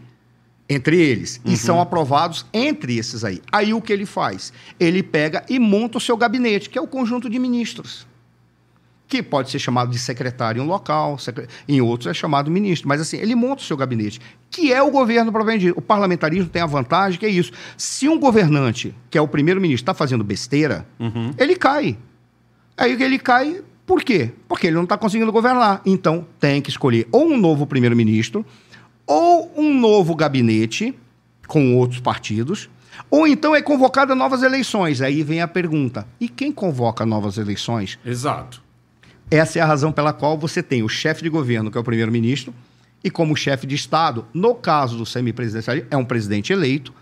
entre 0.73 0.97
eles, 0.97 1.41
Uhum. 1.45 1.53
e 1.53 1.57
são 1.57 1.81
aprovados 1.81 2.47
entre 2.55 2.97
esses 2.97 3.25
aí. 3.25 3.43
Aí 3.51 3.75
o 3.75 3.81
que 3.83 3.93
ele 3.93 4.07
faz? 4.07 4.53
Ele 4.79 5.03
pega 5.03 5.45
e 5.51 5.59
monta 5.59 5.99
o 5.99 6.01
seu 6.01 6.17
gabinete, 6.17 6.71
que 6.71 6.79
é 6.79 6.81
o 6.81 6.87
conjunto 6.87 7.29
de 7.29 7.39
ministros. 7.41 8.07
Que 9.09 9.21
pode 9.25 9.51
ser 9.51 9.59
chamado 9.59 9.91
de 9.91 9.99
secretário 9.99 10.63
em 10.63 10.65
um 10.65 10.69
local, 10.69 11.19
secre- 11.19 11.49
em 11.69 11.81
outros 11.81 12.07
é 12.07 12.15
chamado 12.15 12.49
ministro. 12.49 12.89
Mas 12.89 13.01
assim, 13.01 13.17
ele 13.17 13.35
monta 13.35 13.61
o 13.61 13.65
seu 13.67 13.77
gabinete, 13.77 14.21
que 14.49 14.73
é 14.73 14.81
o 14.81 14.89
governo 14.93 15.33
propriamente 15.33 15.67
dito. 15.67 15.77
O 15.77 15.83
parlamentarismo 15.83 16.49
tem 16.49 16.63
a 16.63 16.67
vantagem 16.67 17.19
que 17.19 17.27
é 17.27 17.29
isso. 17.29 17.51
Se 17.77 18.09
um 18.09 18.21
governante, 18.21 18.95
que 19.11 19.19
é 19.19 19.21
o 19.21 19.27
primeiro-ministro, 19.27 19.83
está 19.83 19.93
fazendo 19.95 20.23
besteira, 20.23 20.87
Uhum. 21.01 21.33
ele 21.37 21.57
cai. 21.57 21.99
Aí 22.77 22.93
ele 23.03 23.19
cai, 23.19 23.61
por 23.85 24.05
quê? 24.05 24.31
Porque 24.49 24.69
ele 24.69 24.77
não 24.77 24.85
está 24.85 24.97
conseguindo 24.97 25.33
governar. 25.33 25.83
Então, 25.85 26.25
tem 26.39 26.63
que 26.63 26.71
escolher 26.71 27.09
ou 27.11 27.27
um 27.33 27.37
novo 27.37 27.67
primeiro-ministro, 27.67 28.47
ou 29.11 29.53
um 29.57 29.75
novo 29.79 30.15
gabinete 30.15 30.95
com 31.49 31.77
outros 31.77 31.99
partidos, 32.01 32.71
ou 33.11 33.27
então 33.27 33.55
é 33.57 33.61
convocada 33.61 34.15
novas 34.15 34.43
eleições. 34.45 35.03
Aí 35.03 35.23
vem 35.25 35.41
a 35.43 35.49
pergunta: 35.49 36.07
e 36.21 36.29
quem 36.29 36.53
convoca 36.53 37.05
novas 37.05 37.37
eleições? 37.37 37.99
Exato. 38.07 38.63
Essa 39.31 39.59
é 39.59 39.63
a 39.63 39.67
razão 39.67 39.91
pela 39.93 40.13
qual 40.13 40.39
você 40.39 40.63
tem 40.63 40.83
o 40.83 40.89
chefe 40.89 41.23
de 41.23 41.29
governo, 41.29 41.71
que 41.71 41.79
é 41.79 41.81
o 41.81 41.85
primeiro-ministro, 41.85 42.53
e 43.03 43.11
como 43.11 43.37
chefe 43.37 43.67
de 43.67 43.75
Estado, 43.75 44.25
no 44.35 44.55
caso 44.55 44.97
do 44.97 45.07
semipresidencialismo, 45.07 45.89
é 45.91 45.97
um 45.97 46.05
presidente 46.05 46.53
eleito. 46.53 46.93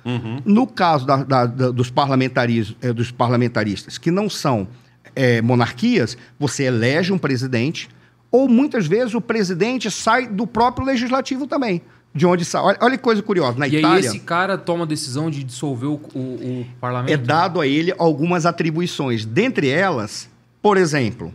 No 0.45 0.67
caso 0.67 1.07
da- 1.07 1.23
da- 1.25 1.47
da- 1.47 1.71
dos, 1.71 1.91
parlamentaris- 1.91 2.75
eh, 2.83 2.93
dos 2.93 3.11
parlamentaristas, 3.11 3.99
que 3.99 4.11
não 4.11 4.29
são 4.31 4.69
eh, 5.17 5.43
monarquias, 5.43 6.17
você 6.39 6.65
elege 6.65 7.13
um 7.13 7.19
presidente, 7.19 7.89
ou 8.31 8.47
muitas 8.49 8.87
vezes 8.87 9.15
o 9.15 9.21
presidente 9.21 9.91
sai 9.91 10.27
do 10.29 10.47
próprio 10.47 10.87
legislativo 10.87 11.47
também. 11.47 11.81
De 12.15 12.27
onde 12.27 12.45
sai. 12.45 12.63
Olha, 12.63 12.79
olha 12.81 12.97
que 12.97 13.03
coisa 13.03 13.23
curiosa. 13.23 13.59
Na 13.59 13.69
E 13.69 13.77
Itália 13.77 14.07
esse 14.09 14.19
cara 14.21 14.57
toma 14.59 14.85
a 14.85 14.87
decisão 14.87 15.31
de 15.31 15.45
dissolver 15.45 15.89
o, 15.89 16.01
o- 16.15 16.61
o 16.61 16.67
parlamento? 16.81 17.13
é 17.13 17.17
dado 17.17 17.61
a 17.61 17.67
ele 17.67 17.95
algumas 17.99 18.47
atribuições. 18.47 19.25
Dentre 19.25 19.69
elas, 19.69 20.29
por 20.63 20.77
exemplo, 20.77 21.33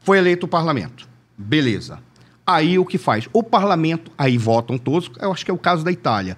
foi 0.00 0.18
eleito 0.18 0.46
o 0.46 0.48
parlamento. 0.48 1.08
Beleza. 1.36 1.98
Aí 2.46 2.78
o 2.78 2.84
que 2.84 2.98
faz? 2.98 3.28
O 3.32 3.42
parlamento, 3.42 4.10
aí 4.18 4.36
votam 4.36 4.76
todos, 4.76 5.10
eu 5.20 5.30
acho 5.32 5.44
que 5.44 5.50
é 5.50 5.54
o 5.54 5.58
caso 5.58 5.84
da 5.84 5.92
Itália, 5.92 6.36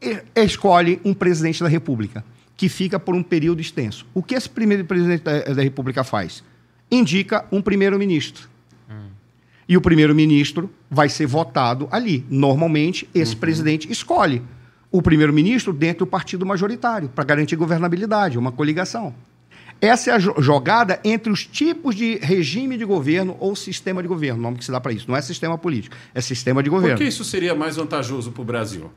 e- 0.00 0.22
escolhe 0.36 1.00
um 1.04 1.12
presidente 1.12 1.62
da 1.62 1.68
República, 1.68 2.24
que 2.56 2.68
fica 2.68 2.98
por 2.98 3.14
um 3.14 3.22
período 3.22 3.60
extenso. 3.60 4.06
O 4.14 4.22
que 4.22 4.34
esse 4.34 4.48
primeiro 4.48 4.84
presidente 4.84 5.22
da, 5.22 5.40
da 5.40 5.62
República 5.62 6.02
faz? 6.04 6.42
Indica 6.90 7.44
um 7.52 7.60
primeiro-ministro. 7.60 8.48
E 9.72 9.76
o 9.76 9.80
primeiro-ministro 9.80 10.68
vai 10.90 11.08
ser 11.08 11.24
votado 11.26 11.88
ali. 11.90 12.26
Normalmente, 12.28 13.08
esse 13.14 13.34
presidente 13.34 13.90
escolhe 13.90 14.42
o 14.90 15.00
primeiro-ministro 15.00 15.72
dentro 15.72 16.04
do 16.04 16.10
partido 16.10 16.44
majoritário, 16.44 17.08
para 17.08 17.24
garantir 17.24 17.56
governabilidade, 17.56 18.36
uma 18.36 18.52
coligação. 18.52 19.14
Essa 19.80 20.10
é 20.10 20.14
a 20.14 20.18
jo- 20.18 20.34
jogada 20.38 21.00
entre 21.02 21.32
os 21.32 21.46
tipos 21.46 21.94
de 21.94 22.16
regime 22.18 22.76
de 22.76 22.84
governo 22.84 23.34
ou 23.40 23.56
sistema 23.56 24.02
de 24.02 24.08
governo, 24.08 24.40
o 24.40 24.42
nome 24.42 24.58
que 24.58 24.64
se 24.66 24.70
dá 24.70 24.78
para 24.78 24.92
isso. 24.92 25.06
Não 25.08 25.16
é 25.16 25.22
sistema 25.22 25.56
político, 25.56 25.96
é 26.14 26.20
sistema 26.20 26.62
de 26.62 26.68
Por 26.68 26.76
governo. 26.76 26.98
que 26.98 27.04
isso 27.04 27.24
seria 27.24 27.54
mais 27.54 27.76
vantajoso 27.76 28.30
para 28.30 28.42
o 28.42 28.44
Brasil? 28.44 28.90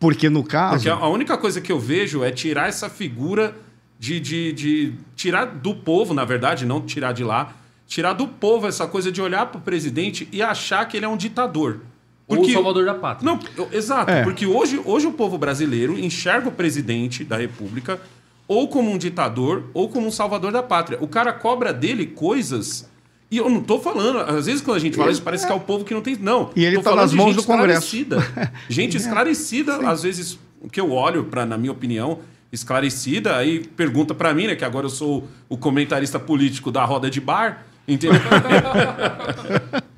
Porque 0.00 0.28
no 0.28 0.42
caso. 0.42 0.74
Porque 0.74 0.90
a 0.90 0.94
a 0.94 1.08
única 1.08 1.38
coisa 1.38 1.60
que 1.60 1.70
eu 1.70 1.78
vejo 1.78 2.24
é 2.24 2.32
tirar 2.32 2.68
essa 2.68 2.90
figura 2.90 3.56
de, 3.96 4.18
de, 4.18 4.52
de- 4.52 4.92
tirar 5.14 5.44
do 5.44 5.72
povo, 5.76 6.12
na 6.12 6.24
verdade, 6.24 6.66
não 6.66 6.80
tirar 6.80 7.12
de 7.12 7.22
lá, 7.22 7.54
tirar 7.90 8.12
do 8.12 8.28
povo 8.28 8.68
essa 8.68 8.86
coisa 8.86 9.10
de 9.10 9.20
olhar 9.20 9.46
para 9.46 9.58
o 9.58 9.60
presidente 9.60 10.28
e 10.30 10.40
achar 10.40 10.86
que 10.86 10.96
ele 10.96 11.04
é 11.04 11.08
um 11.08 11.16
ditador. 11.16 11.80
Ou 12.28 12.40
o 12.42 12.48
salvador 12.52 12.84
da 12.86 12.94
pátria. 12.94 13.28
Não, 13.28 13.40
eu- 13.56 13.68
exato, 13.72 14.12
É. 14.12 14.22
porque 14.22 14.46
hoje, 14.46 14.80
hoje 14.84 15.08
o 15.08 15.12
povo 15.12 15.36
brasileiro 15.36 15.98
enxerga 15.98 16.48
o 16.48 16.52
presidente 16.52 17.24
da 17.24 17.36
República 17.36 18.00
ou 18.46 18.68
como 18.68 18.92
um 18.92 18.96
ditador 18.96 19.64
ou 19.74 19.88
como 19.88 20.06
um 20.06 20.10
salvador 20.12 20.52
da 20.52 20.62
pátria. 20.62 20.98
O 21.00 21.08
cara 21.08 21.32
cobra 21.32 21.72
dele 21.72 22.06
coisas. 22.06 22.88
E 23.28 23.36
eu 23.38 23.50
não 23.50 23.60
tô 23.60 23.80
falando, 23.80 24.18
às 24.20 24.46
vezes 24.46 24.60
quando 24.62 24.76
a 24.76 24.80
gente 24.80 24.96
fala 24.96 25.10
isso, 25.10 25.22
parece 25.22 25.44
que 25.44 25.52
é 25.52 25.54
o 25.56 25.58
povo 25.60 25.84
que 25.84 25.92
não 25.92 26.00
tem. 26.00 26.16
Não. 26.16 26.50
E 26.54 26.64
ele 26.64 26.76
tô 26.76 26.82
tá 26.82 26.90
falando 26.90 27.02
nas 27.02 27.10
de 27.10 27.16
mãos 27.16 27.26
gente 27.34 27.36
do 27.38 27.42
Congresso. 27.44 27.96
esclarecida. 27.96 28.52
Gente 28.70 28.96
esclarecida, 28.96 29.88
às 29.90 30.04
vezes, 30.04 30.38
o 30.62 30.68
que 30.68 30.80
eu 30.80 30.92
olho, 30.92 31.24
pra, 31.24 31.44
na 31.44 31.58
minha 31.58 31.72
opinião, 31.72 32.20
esclarecida, 32.52 33.36
aí 33.36 33.60
pergunta 33.60 34.14
pra 34.14 34.32
mim, 34.32 34.46
né, 34.46 34.54
que 34.54 34.64
agora 34.64 34.86
eu 34.86 34.90
sou 34.90 35.26
o 35.48 35.56
comentarista 35.56 36.18
político 36.20 36.70
da 36.70 36.84
roda 36.84 37.10
de 37.10 37.20
bar, 37.20 37.66
entendeu? 37.92 38.20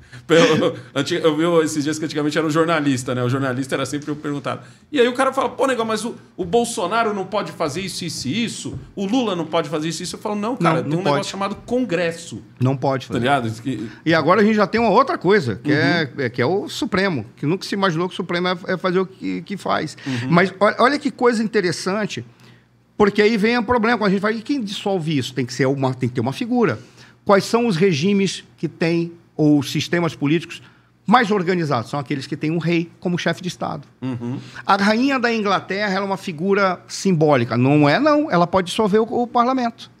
Eu 1.21 1.35
vi 1.59 1.65
esses 1.65 1.83
dias 1.83 1.99
que 1.99 2.05
antigamente 2.05 2.37
era 2.37 2.47
um 2.47 2.49
jornalista, 2.49 3.13
né? 3.13 3.21
O 3.23 3.29
jornalista 3.29 3.75
era 3.75 3.85
sempre 3.85 4.09
eu 4.09 4.15
perguntado. 4.15 4.61
E 4.91 4.99
aí 4.99 5.07
o 5.07 5.13
cara 5.13 5.33
fala, 5.33 5.49
pô, 5.49 5.67
negão, 5.67 5.85
mas 5.85 6.05
o, 6.05 6.15
o 6.37 6.45
Bolsonaro 6.45 7.13
não 7.13 7.25
pode 7.25 7.51
fazer 7.51 7.81
isso, 7.81 8.05
isso 8.05 8.27
e 8.29 8.43
isso, 8.45 8.79
o 8.95 9.05
Lula 9.05 9.35
não 9.35 9.45
pode 9.45 9.67
fazer 9.69 9.89
isso 9.89 10.01
e 10.01 10.05
isso. 10.05 10.15
Eu 10.15 10.19
falo, 10.19 10.35
não, 10.35 10.55
cara, 10.55 10.75
Não, 10.77 10.83
tem 10.83 10.91
não 10.91 10.99
um 10.99 11.03
pode. 11.03 11.13
negócio 11.15 11.31
chamado 11.31 11.55
Congresso, 11.65 12.41
Não 12.59 12.75
pode 12.75 13.07
tá 13.07 13.13
fazer. 13.13 13.19
ligado? 13.19 13.51
Que- 13.61 13.89
E 14.05 14.13
agora 14.13 14.41
a 14.41 14.43
gente 14.45 14.55
já 14.55 14.65
tem 14.65 14.79
uma 14.79 14.89
outra 14.91 15.17
coisa, 15.17 15.59
que, 15.61 15.71
Uhum. 15.71 15.77
é, 15.77 16.09
é- 16.19 16.29
que 16.29 16.41
é 16.41 16.45
o 16.45 16.69
Supremo, 16.69 17.25
que 17.35 17.45
nunca 17.45 17.65
se 17.65 17.75
imaginou 17.75 18.07
que 18.07 18.13
o 18.13 18.17
Supremo 18.17 18.47
é, 18.47 18.57
é 18.69 18.77
fazer 18.77 18.99
o 18.99 19.05
que, 19.05 19.41
que 19.41 19.57
faz. 19.57 19.97
Uhum. 20.07 20.29
Mas 20.29 20.53
olha, 20.59 20.75
olha 20.79 20.99
que 20.99 21.11
coisa 21.11 21.43
interessante, 21.43 22.25
porque 22.97 23.21
aí 23.21 23.35
vem 23.35 23.57
o 23.57 23.63
problema, 23.63 23.97
quando 23.97 24.07
a 24.07 24.11
gente 24.11 24.21
fala, 24.21 24.33
e 24.33 24.41
quem 24.41 24.61
dissolve 24.61 25.17
isso? 25.17 25.33
Tem 25.33 25.45
que, 25.45 25.53
ser 25.53 25.65
uma, 25.67 25.93
tem 25.93 26.07
que 26.07 26.15
ter 26.15 26.21
uma 26.21 26.33
figura. 26.33 26.79
Quais 27.25 27.45
são 27.45 27.67
os 27.67 27.75
regimes 27.75 28.43
que 28.57 28.67
têm, 28.67 29.13
ou 29.35 29.59
os 29.59 29.71
sistemas 29.71 30.15
políticos 30.15 30.61
mais 31.05 31.31
organizados? 31.31 31.89
São 31.89 31.99
aqueles 31.99 32.27
que 32.27 32.35
têm 32.35 32.51
um 32.51 32.57
rei 32.57 32.91
como 32.99 33.17
chefe 33.17 33.41
de 33.41 33.47
Estado. 33.47 33.87
Uhum. 34.01 34.39
A 34.65 34.75
rainha 34.75 35.19
da 35.19 35.33
Inglaterra 35.33 35.93
ela 35.93 36.05
é 36.05 36.07
uma 36.07 36.17
figura 36.17 36.81
simbólica. 36.87 37.57
Não 37.57 37.87
é, 37.87 37.99
não. 37.99 38.29
Ela 38.29 38.45
pode 38.47 38.67
dissolver 38.67 39.01
o, 39.01 39.23
o 39.23 39.27
parlamento. 39.27 39.91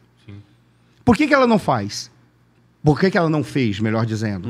Por 1.05 1.17
que, 1.17 1.27
que 1.27 1.33
ela 1.33 1.47
não 1.47 1.59
faz? 1.59 2.11
Por 2.83 2.99
que, 2.99 3.09
que 3.09 3.17
ela 3.17 3.29
não 3.29 3.43
fez, 3.43 3.79
melhor 3.79 4.05
dizendo? 4.05 4.49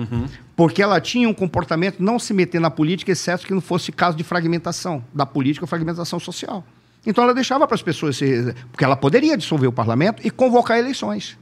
Porque 0.55 0.81
ela 0.81 0.99
tinha 0.99 1.29
um 1.29 1.33
comportamento 1.33 1.99
não 1.99 2.17
se 2.17 2.33
meter 2.33 2.59
na 2.59 2.71
política, 2.71 3.11
exceto 3.11 3.45
que 3.45 3.53
não 3.53 3.61
fosse 3.61 3.91
caso 3.91 4.17
de 4.17 4.23
fragmentação 4.23 5.03
da 5.13 5.25
política 5.25 5.63
ou 5.63 5.67
fragmentação 5.67 6.19
social. 6.19 6.63
Então 7.05 7.23
ela 7.23 7.33
deixava 7.33 7.67
para 7.67 7.75
as 7.75 7.81
pessoas 7.81 8.17
se. 8.17 8.55
Porque 8.71 8.83
ela 8.83 8.95
poderia 8.95 9.37
dissolver 9.37 9.67
o 9.67 9.71
parlamento 9.71 10.25
e 10.25 10.31
convocar 10.31 10.79
eleições. 10.79 11.37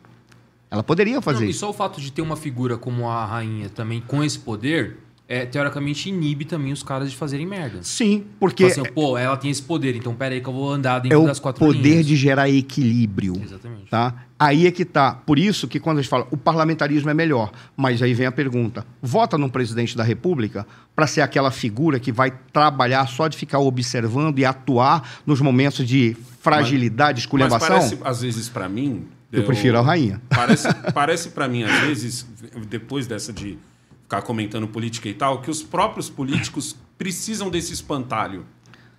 Ela 0.72 0.82
poderia 0.82 1.22
fazer 1.22 1.42
Não, 1.42 1.48
e 1.48 1.50
isso. 1.50 1.60
só 1.60 1.70
o 1.70 1.74
fato 1.74 2.00
de 2.00 2.12
ter 2.12 2.22
uma 2.22 2.38
figura 2.38 2.78
como 2.78 3.10
a 3.10 3.26
rainha 3.26 3.68
também 3.68 4.00
com 4.00 4.24
esse 4.24 4.40
poder, 4.40 4.98
é, 5.28 5.46
teoricamente 5.46 6.08
inibe 6.10 6.46
também 6.46 6.72
os 6.72 6.82
caras 6.82 7.12
de 7.12 7.18
fazerem 7.18 7.46
merda. 7.46 7.80
Sim, 7.84 8.26
porque 8.40 8.64
assim, 8.66 8.84
pô, 8.84 9.18
ela 9.18 9.36
tem 9.36 9.52
esse 9.52 9.62
poder, 9.62 9.96
então 9.96 10.14
pera 10.14 10.34
aí 10.34 10.42
que 10.42 10.48
eu 10.48 10.54
vou 10.54 10.72
andar 10.72 10.98
é 10.98 11.02
dentro 11.02 11.24
o 11.24 11.26
das 11.26 11.40
quatro 11.40 11.66
poder 11.66 11.82
linhas. 11.82 12.06
de 12.06 12.16
gerar 12.16 12.50
equilíbrio. 12.50 13.34
Exatamente. 13.44 13.90
Tá? 13.90 14.14
Aí 14.40 14.66
é 14.66 14.72
que 14.72 14.86
tá. 14.86 15.14
Por 15.14 15.38
isso 15.38 15.68
que 15.68 15.80
quando 15.80 16.00
a 16.00 16.02
gente 16.02 16.10
fala 16.10 16.26
o 16.32 16.38
parlamentarismo 16.38 17.10
é 17.10 17.14
melhor, 17.14 17.52
mas 17.78 18.02
aí 18.02 18.14
vem 18.14 18.28
a 18.28 18.32
pergunta: 18.32 18.86
vota 19.02 19.38
num 19.38 19.50
presidente 19.50 19.96
da 19.96 20.04
República 20.04 20.66
para 20.96 21.06
ser 21.06 21.22
aquela 21.22 21.52
figura 21.52 22.00
que 22.00 22.12
vai 22.12 22.32
trabalhar 22.54 23.08
só 23.08 23.28
de 23.28 23.38
ficar 23.38 23.60
observando 23.60 24.40
e 24.40 24.46
atuar 24.46 25.22
nos 25.26 25.40
momentos 25.42 25.86
de 25.88 26.16
fragilidade, 26.42 27.18
Mas 27.18 27.24
esculhambação? 27.24 27.68
parece, 27.68 27.98
às 28.04 28.22
vezes, 28.22 28.50
pra 28.50 28.68
mim. 28.68 29.06
Eu 29.32 29.44
prefiro 29.44 29.78
a 29.78 29.82
rainha. 29.82 30.22
Parece, 30.30 30.68
parece 30.94 31.30
para 31.30 31.48
mim, 31.48 31.64
às 31.64 31.80
vezes, 31.82 32.26
depois 32.68 33.08
dessa 33.08 33.32
de 33.32 33.58
ficar 34.04 34.22
comentando 34.24 34.68
política 34.68 35.08
e 35.08 35.14
tal, 35.14 35.42
que 35.42 35.50
os 35.50 35.64
próprios 35.64 36.10
políticos 36.10 36.76
precisam 36.98 37.50
desse 37.50 37.72
espantalho. 37.74 38.46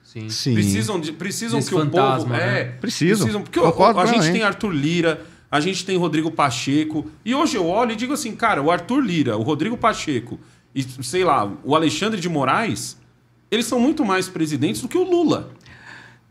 Sim. 0.02 0.28
Sim. 0.28 0.54
Precisam, 0.54 1.00
de, 1.00 1.12
precisam 1.12 1.60
que 1.62 1.74
o 1.74 1.78
fantasma, 1.78 2.16
povo. 2.18 2.28
né? 2.30 2.60
É, 2.60 2.64
Precisam. 2.64 3.42
Porque 3.42 3.58
o- 3.60 3.62
Concordo 3.62 4.00
a 4.00 4.04
gente 4.06 4.14
plenamente. 4.14 4.32
tem 4.38 4.42
Arthur 4.42 4.70
Lira, 4.70 5.26
A 5.50 5.60
gente 5.60 5.84
tem 5.84 5.98
Rodrigo 5.98 6.30
Pacheco. 6.30 7.10
E 7.24 7.34
hoje 7.34 7.56
eu 7.58 7.66
olho 7.66 7.92
e 7.92 7.96
digo 7.96 8.14
assim, 8.14 8.34
cara, 8.34 8.62
o 8.62 8.70
Arthur 8.70 9.00
Lira, 9.00 9.36
o 9.36 9.42
Rodrigo 9.42 9.76
Pacheco 9.76 10.40
e, 10.74 10.82
sei 11.02 11.24
lá, 11.24 11.52
o 11.62 11.76
Alexandre 11.76 12.18
de 12.18 12.26
Moraes, 12.28 12.96
eles 13.50 13.66
são 13.66 13.78
muito 13.78 14.02
mais 14.02 14.30
presidentes 14.30 14.80
do 14.80 14.88
que 14.88 14.96
o 14.96 15.02
Lula. 15.04 15.50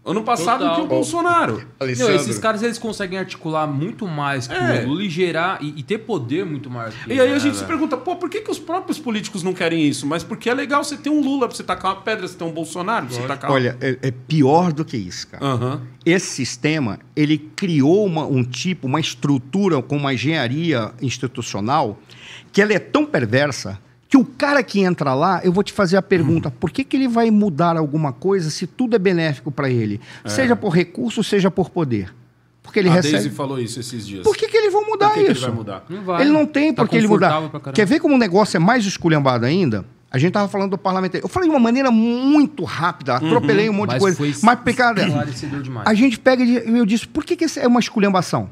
Ano 0.04 0.24
passado 0.24 0.62
Total. 0.62 0.70
do 0.76 0.76
que 0.80 0.86
o 0.86 0.88
Bolsonaro. 0.88 1.64
Não, 1.80 2.10
esses 2.16 2.40
caras 2.40 2.64
eles 2.64 2.80
conseguem 2.80 3.20
articular 3.20 3.68
muito 3.68 4.08
mais 4.08 4.48
que 4.48 4.54
É. 4.56 4.84
o 4.84 4.88
Lula 4.88 5.04
e 5.04 5.10
gerar 5.10 5.62
e, 5.62 5.76
e 5.78 5.84
ter 5.84 6.00
poder 6.00 6.44
muito 6.44 6.72
maior 6.72 6.92
que 6.92 7.14
E 7.14 7.20
aí 7.22 7.30
a 7.30 7.34
né, 7.34 7.40
gente 7.40 7.56
se 7.58 7.64
pergunta, 7.64 7.96
pô, 7.96 8.16
por 8.16 8.28
que, 8.28 8.42
que 8.42 8.50
os 8.50 8.58
próprios 8.58 8.98
políticos 8.98 9.44
não 9.44 9.54
querem 9.54 9.88
isso? 9.88 10.08
Mas 10.08 10.24
porque 10.24 10.50
é 10.50 10.56
legal 10.56 10.84
você 10.84 10.98
ter 10.98 11.12
um 11.12 11.22
Lula 11.22 11.48
pra 11.48 11.56
você 11.56 11.64
tacar 11.64 11.92
uma 11.94 12.02
pedra, 12.02 12.28
você 12.28 12.36
ter 12.36 12.44
um 12.44 12.52
Bolsonaro 12.52 13.06
pra 13.06 13.16
você 13.16 13.28
tacar 13.28 13.52
Olha, 13.52 13.78
é, 13.80 14.00
é 14.02 14.10
pior 14.12 14.74
do 14.74 14.84
que 14.84 14.98
isso, 14.98 15.28
cara. 15.28 15.46
Aham. 15.46 15.82
Esse 16.04 16.26
sistema, 16.32 16.98
ele 17.16 17.38
criou 17.56 18.04
uma- 18.04 18.26
um 18.26 18.44
tipo, 18.44 18.88
uma 18.88 19.00
estrutura 19.00 19.84
com 19.84 19.98
uma 19.98 20.16
engenharia 20.16 20.92
institucional 21.00 22.00
que 22.52 22.60
ela 22.60 22.74
é 22.74 22.80
tão 22.80 23.06
perversa 23.06 23.80
que 24.12 24.18
o 24.18 24.26
cara 24.26 24.62
que 24.62 24.82
entra 24.82 25.14
lá, 25.14 25.40
eu 25.42 25.54
vou 25.54 25.64
te 25.64 25.72
fazer 25.72 25.96
a 25.96 26.02
pergunta, 26.02 26.52
por 26.52 26.70
que, 26.70 26.84
que 26.84 26.98
ele 26.98 27.08
vai 27.08 27.32
mudar 27.32 27.78
alguma 27.78 28.12
coisa 28.12 28.50
se 28.50 28.68
tudo 28.68 28.94
é 28.94 29.00
benéfico 29.00 29.50
para 29.50 29.70
ele? 29.70 30.02
Seja 30.26 30.54
por 30.54 30.72
recurso, 30.72 31.24
seja 31.24 31.50
por 31.50 31.70
poder. 31.70 32.14
Porque 32.62 32.80
ele 32.80 32.90
a 32.90 32.94
recebe... 32.94 33.14
Daisy 33.14 33.30
falou 33.30 33.58
isso 33.58 33.80
esses 33.80 34.06
dias. 34.06 34.24
Por 34.24 34.36
que, 34.36 34.50
que 34.50 34.58
eles 34.58 34.74
vão 34.74 34.86
mudar 34.86 35.08
Por 35.08 35.14
que 35.14 35.20
que 35.22 35.26
ele 35.28 35.32
isso? 35.32 35.46
vai 35.48 35.56
mudar? 35.56 35.86
Não 35.90 36.04
vai. 36.04 36.22
Ele 36.24 36.30
não 36.30 36.46
tem 36.46 36.74
Tá 36.74 36.84
por 36.84 36.90
que 36.90 36.98
ele 36.98 37.08
mudar. 37.08 37.50
Quer 37.74 37.86
ver 37.86 38.02
como 38.02 38.16
o 38.16 38.18
negócio 38.18 38.58
é 38.58 38.60
mais 38.60 38.86
esculhambado 38.86 39.46
ainda? 39.46 39.86
A 40.12 40.18
gente 40.18 40.34
tava 40.34 40.50
falando 40.50 40.72
do 40.72 40.78
parlamento. 40.78 41.16
Eu 41.16 41.30
falei 41.30 41.48
de 41.48 41.56
uma 41.56 41.62
maneira 41.62 41.90
muito 41.90 42.66
rápida, 42.66 43.16
atropelei 43.16 43.70
um 43.70 43.74
monte 43.74 43.92
de 43.94 44.00
coisa. 44.00 44.18
foi 44.18 44.34
Mas, 44.44 44.76
cara, 44.76 45.06
demais. 45.06 45.88
a 45.88 45.94
gente 45.94 46.20
pega 46.20 46.44
e 46.44 46.78
eu 46.78 46.86
disse, 46.86 47.08
por 47.08 47.24
que, 47.24 47.38
que 47.38 47.46
isso 47.46 47.62
é 47.62 47.66
uma 47.66 47.80
esculhambação? 47.80 48.50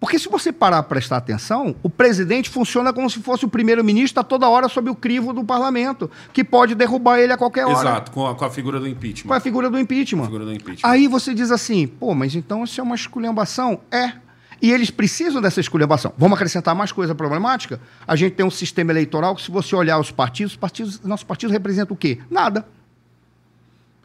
Porque 0.00 0.18
se 0.18 0.28
você 0.28 0.52
parar 0.52 0.82
para 0.84 0.90
prestar 0.90 1.16
atenção, 1.16 1.74
o 1.82 1.90
presidente 1.90 2.48
funciona 2.48 2.92
como 2.92 3.10
se 3.10 3.18
fosse 3.18 3.44
o 3.44 3.48
primeiro-ministro, 3.48 4.04
está 4.04 4.22
toda 4.22 4.48
hora 4.48 4.68
sob 4.68 4.88
o 4.88 4.94
crivo 4.94 5.32
do 5.32 5.42
parlamento, 5.42 6.08
que 6.32 6.44
pode 6.44 6.74
derrubar 6.74 7.18
ele 7.18 7.32
a 7.32 7.36
qualquer 7.36 7.66
hora. 7.66 7.78
Exato, 7.78 8.12
com 8.12 8.26
a, 8.26 8.34
com 8.34 8.44
a 8.44 8.50
figura 8.50 8.78
do 8.78 8.86
impeachment. 8.86 9.28
Com 9.28 9.34
a 9.34 9.40
figura 9.40 9.68
do 9.68 9.78
impeachment. 9.78 10.24
figura 10.24 10.44
do 10.44 10.52
impeachment. 10.52 10.88
Aí 10.88 11.08
você 11.08 11.34
diz 11.34 11.50
assim, 11.50 11.86
pô, 11.86 12.14
mas 12.14 12.36
então 12.36 12.62
isso 12.62 12.80
é 12.80 12.84
uma 12.84 12.94
esculhambação? 12.94 13.80
É. 13.90 14.12
E 14.60 14.70
eles 14.72 14.90
precisam 14.90 15.40
dessa 15.40 15.60
esculhambação. 15.60 16.12
Vamos 16.16 16.36
acrescentar 16.36 16.74
mais 16.74 16.92
coisa 16.92 17.14
problemática? 17.14 17.80
A 18.06 18.14
gente 18.16 18.34
tem 18.34 18.46
um 18.46 18.50
sistema 18.50 18.92
eleitoral 18.92 19.34
que, 19.34 19.42
se 19.42 19.50
você 19.50 19.74
olhar 19.74 19.98
os 19.98 20.10
partidos, 20.10 20.52
os 20.52 20.58
partidos 20.58 21.00
nosso 21.02 21.26
partido 21.26 21.50
representa 21.52 21.92
o 21.92 21.96
quê? 21.96 22.18
Nada. 22.30 22.66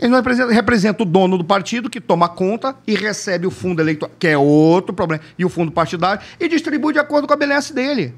Ele 0.03 0.09
não 0.09 0.17
representa, 0.17 0.51
representa 0.51 1.03
o 1.03 1.05
dono 1.05 1.37
do 1.37 1.45
partido, 1.45 1.89
que 1.89 2.01
toma 2.01 2.27
conta 2.27 2.75
e 2.85 2.93
recebe 2.93 3.47
o 3.47 3.51
fundo 3.51 3.81
eleitoral, 3.81 4.13
que 4.19 4.27
é 4.27 4.37
outro 4.37 4.93
problema, 4.93 5.23
e 5.39 5.45
o 5.45 5.49
fundo 5.49 5.71
partidário, 5.71 6.21
e 6.37 6.49
distribui 6.49 6.91
de 6.91 6.99
acordo 6.99 7.25
com 7.25 7.33
a 7.33 7.37
benesse 7.37 7.73
dele. 7.73 8.13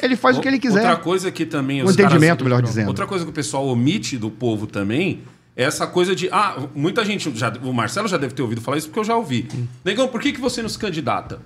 Ele 0.00 0.14
faz 0.14 0.38
o 0.38 0.40
que 0.40 0.46
ele 0.46 0.60
quiser. 0.60 0.78
Outra 0.78 0.96
coisa 0.96 1.32
que 1.32 1.44
também... 1.44 1.82
O 1.82 1.86
os 1.86 1.94
entendimento, 1.94 2.44
melhor 2.44 2.62
dizendo. 2.62 2.86
Outra 2.86 3.04
coisa 3.04 3.24
que 3.24 3.32
o 3.32 3.34
pessoal 3.34 3.66
omite 3.66 4.16
do 4.16 4.30
povo 4.30 4.64
também 4.68 5.22
é 5.56 5.64
essa 5.64 5.88
coisa 5.88 6.14
de... 6.14 6.28
Ah, 6.30 6.68
muita 6.72 7.04
gente... 7.04 7.36
Já, 7.36 7.52
o 7.64 7.72
Marcelo 7.72 8.06
já 8.06 8.16
deve 8.16 8.32
ter 8.32 8.42
ouvido 8.42 8.60
falar 8.60 8.78
isso 8.78 8.86
porque 8.86 9.00
eu 9.00 9.04
já 9.04 9.16
ouvi. 9.16 9.48
Negão, 9.84 10.06
por 10.06 10.20
que, 10.20 10.32
que 10.32 10.40
você 10.40 10.62
não 10.62 10.68
se 10.68 10.78
candidata? 10.78 11.40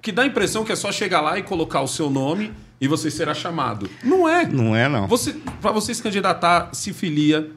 Que 0.00 0.10
dá 0.10 0.22
a 0.22 0.26
impressão 0.26 0.64
que 0.64 0.72
é 0.72 0.76
só 0.76 0.90
chegar 0.90 1.20
lá 1.20 1.38
e 1.38 1.42
colocar 1.42 1.82
o 1.82 1.86
seu 1.86 2.08
nome 2.08 2.50
e 2.80 2.88
você 2.88 3.10
será 3.10 3.34
chamado. 3.34 3.90
Não 4.02 4.26
é. 4.26 4.46
Não 4.46 4.74
é, 4.74 4.88
não. 4.88 5.06
Você, 5.06 5.34
para 5.60 5.70
você 5.70 5.92
se 5.92 6.02
candidatar, 6.02 6.70
se 6.72 6.94
filia. 6.94 7.50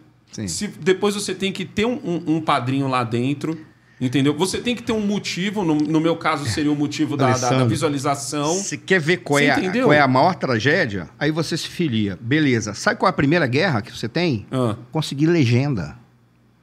Se, 0.47 0.67
depois 0.67 1.15
você 1.15 1.33
tem 1.33 1.51
que 1.51 1.65
ter 1.65 1.85
um, 1.85 1.99
um- 2.03 2.35
um 2.35 2.41
padrinho 2.41 2.87
lá 2.87 3.03
dentro. 3.03 3.65
Entendeu? 4.01 4.33
Você 4.37 4.59
tem 4.59 4.75
que 4.77 4.81
ter 4.83 4.93
um 4.93 5.05
motivo. 5.05 5.65
No, 5.65 5.75
no 5.75 5.99
meu 5.99 6.15
caso, 6.15 6.45
seria 6.45 6.71
o 6.71 6.75
motivo 6.75 7.17
da, 7.17 7.31
da- 7.37 7.49
da 7.49 7.65
visualização. 7.65 8.53
Se 8.53 8.77
quer 8.77 8.99
ver 9.01 9.17
qual 9.17 9.39
é, 9.39 9.49
a, 9.49 9.71
qual 9.83 9.91
é 9.93 9.99
a 9.99 10.07
maior 10.07 10.35
tragédia, 10.35 11.09
aí 11.19 11.31
você 11.31 11.57
se 11.57 11.67
filia. 11.67 12.17
Beleza. 12.21 12.73
Sabe 12.73 12.97
qual 12.97 13.07
é 13.07 13.09
a 13.09 13.13
primeira 13.13 13.45
guerra 13.45 13.81
que 13.81 13.91
você 13.95 14.07
tem? 14.07 14.45
Ah, 14.51 14.77
Conseguir 14.91 15.25
legenda. 15.27 15.97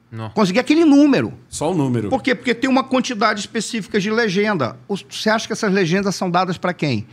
Não. 0.09 0.29
Conseguir 0.31 0.59
aquele 0.59 0.83
número. 0.85 1.33
só 1.49 1.71
o 1.71 1.75
número. 1.75 2.09
Por 2.09 2.23
quê? 2.23 2.33
Porque 2.33 2.55
tem 2.55 2.69
uma 2.69 2.83
quantidade 2.83 3.39
específica 3.41 3.99
de 3.99 4.09
legenda. 4.09 4.75
Você 4.87 5.29
acha 5.29 5.45
que 5.45 5.53
essas 5.53 5.71
legendas 5.71 6.15
são 6.15 6.31
dadas 6.31 6.57
para 6.57 6.73
quem? 6.73 7.05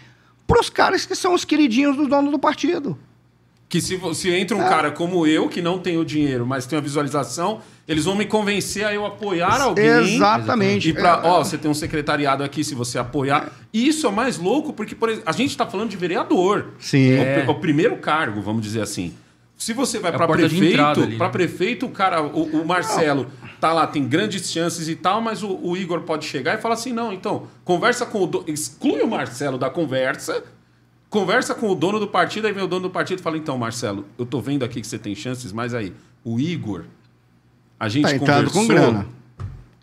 Para 0.46 0.60
os 0.60 0.70
caras 0.70 1.04
que 1.04 1.14
são 1.14 1.34
os 1.34 1.44
queridinhos 1.44 1.96
do 1.96 2.06
dono 2.06 2.30
do 2.30 2.38
partido. 2.38 2.96
Que 3.74 3.80
se, 3.80 3.98
se 4.14 4.30
entra 4.30 4.56
um 4.56 4.62
É. 4.62 4.68
cara 4.68 4.92
como 4.92 5.26
eu, 5.26 5.48
que 5.48 5.60
não 5.60 5.80
tem 5.80 5.98
o 5.98 6.04
dinheiro, 6.04 6.46
mas 6.46 6.64
tem 6.64 6.78
a 6.78 6.80
visualização, 6.80 7.58
eles 7.88 8.04
vão 8.04 8.14
me 8.14 8.24
convencer 8.24 8.84
a 8.86 8.94
eu 8.94 9.04
apoiar 9.04 9.60
alguém. 9.60 9.84
Exatamente. 9.84 10.90
E 10.90 10.92
pra, 10.92 11.20
É. 11.24 11.26
ó, 11.26 11.42
você 11.42 11.58
tem 11.58 11.68
um 11.68 11.74
secretariado 11.74 12.44
aqui, 12.44 12.62
se 12.62 12.72
você 12.72 13.00
apoiar. 13.00 13.50
E 13.72 13.88
isso 13.88 14.06
é 14.06 14.12
mais 14.12 14.38
louco, 14.38 14.72
porque, 14.72 14.94
por 14.94 15.08
exemplo, 15.08 15.28
a 15.28 15.32
gente 15.32 15.56
tá 15.56 15.66
falando 15.66 15.90
de 15.90 15.96
vereador. 15.96 16.66
Sim. 16.78 17.14
É 17.14 17.44
o, 17.48 17.50
É. 17.50 17.50
o 17.50 17.54
primeiro 17.56 17.96
cargo, 17.96 18.40
vamos 18.40 18.62
dizer 18.62 18.80
assim. 18.80 19.12
Se 19.56 19.72
você 19.72 19.98
vai 19.98 20.12
É 20.12 20.14
a 20.14 20.18
pra 20.18 20.26
porta 20.28 20.48
de 20.48 20.56
prefeito, 20.56 21.00
ali, 21.02 21.16
para 21.16 21.26
né? 21.26 21.32
prefeito, 21.32 21.86
o 21.86 21.88
cara, 21.88 22.22
o, 22.22 22.60
o 22.62 22.64
Marcelo 22.64 23.26
tá 23.60 23.72
lá, 23.72 23.86
tem 23.88 24.06
grandes 24.06 24.50
chances 24.52 24.88
e 24.88 24.94
tal, 24.94 25.20
mas 25.20 25.42
o, 25.42 25.58
o 25.62 25.76
Igor 25.76 26.00
pode 26.02 26.26
chegar 26.26 26.56
e 26.56 26.62
falar 26.62 26.74
assim: 26.74 26.92
não, 26.92 27.12
então, 27.12 27.48
conversa 27.64 28.06
com 28.06 28.22
o. 28.22 28.26
Do... 28.26 28.44
Exclui 28.46 29.00
o 29.02 29.08
Marcelo 29.08 29.58
da 29.58 29.70
conversa, 29.70 30.42
conversa 31.14 31.54
com 31.54 31.70
o 31.70 31.74
dono 31.76 32.00
do 32.00 32.08
partido, 32.08 32.48
aí 32.48 32.52
vem 32.52 32.64
o 32.64 32.66
dono 32.66 32.82
do 32.82 32.90
partido 32.90 33.20
e 33.20 33.22
fala: 33.22 33.36
então, 33.36 33.56
Marcelo, 33.56 34.04
eu 34.18 34.26
tô 34.26 34.40
vendo 34.40 34.64
aqui 34.64 34.80
que 34.80 34.86
você 34.86 34.98
tem 34.98 35.14
chances, 35.14 35.52
mas 35.52 35.72
aí, 35.72 35.92
o 36.24 36.40
Igor, 36.40 36.82
a 37.78 37.88
gente 37.88 38.02
Tá 38.02 38.14
entrando 38.16 38.50
conversou. 38.50 38.62
com 38.62 38.66
grana. 38.66 39.06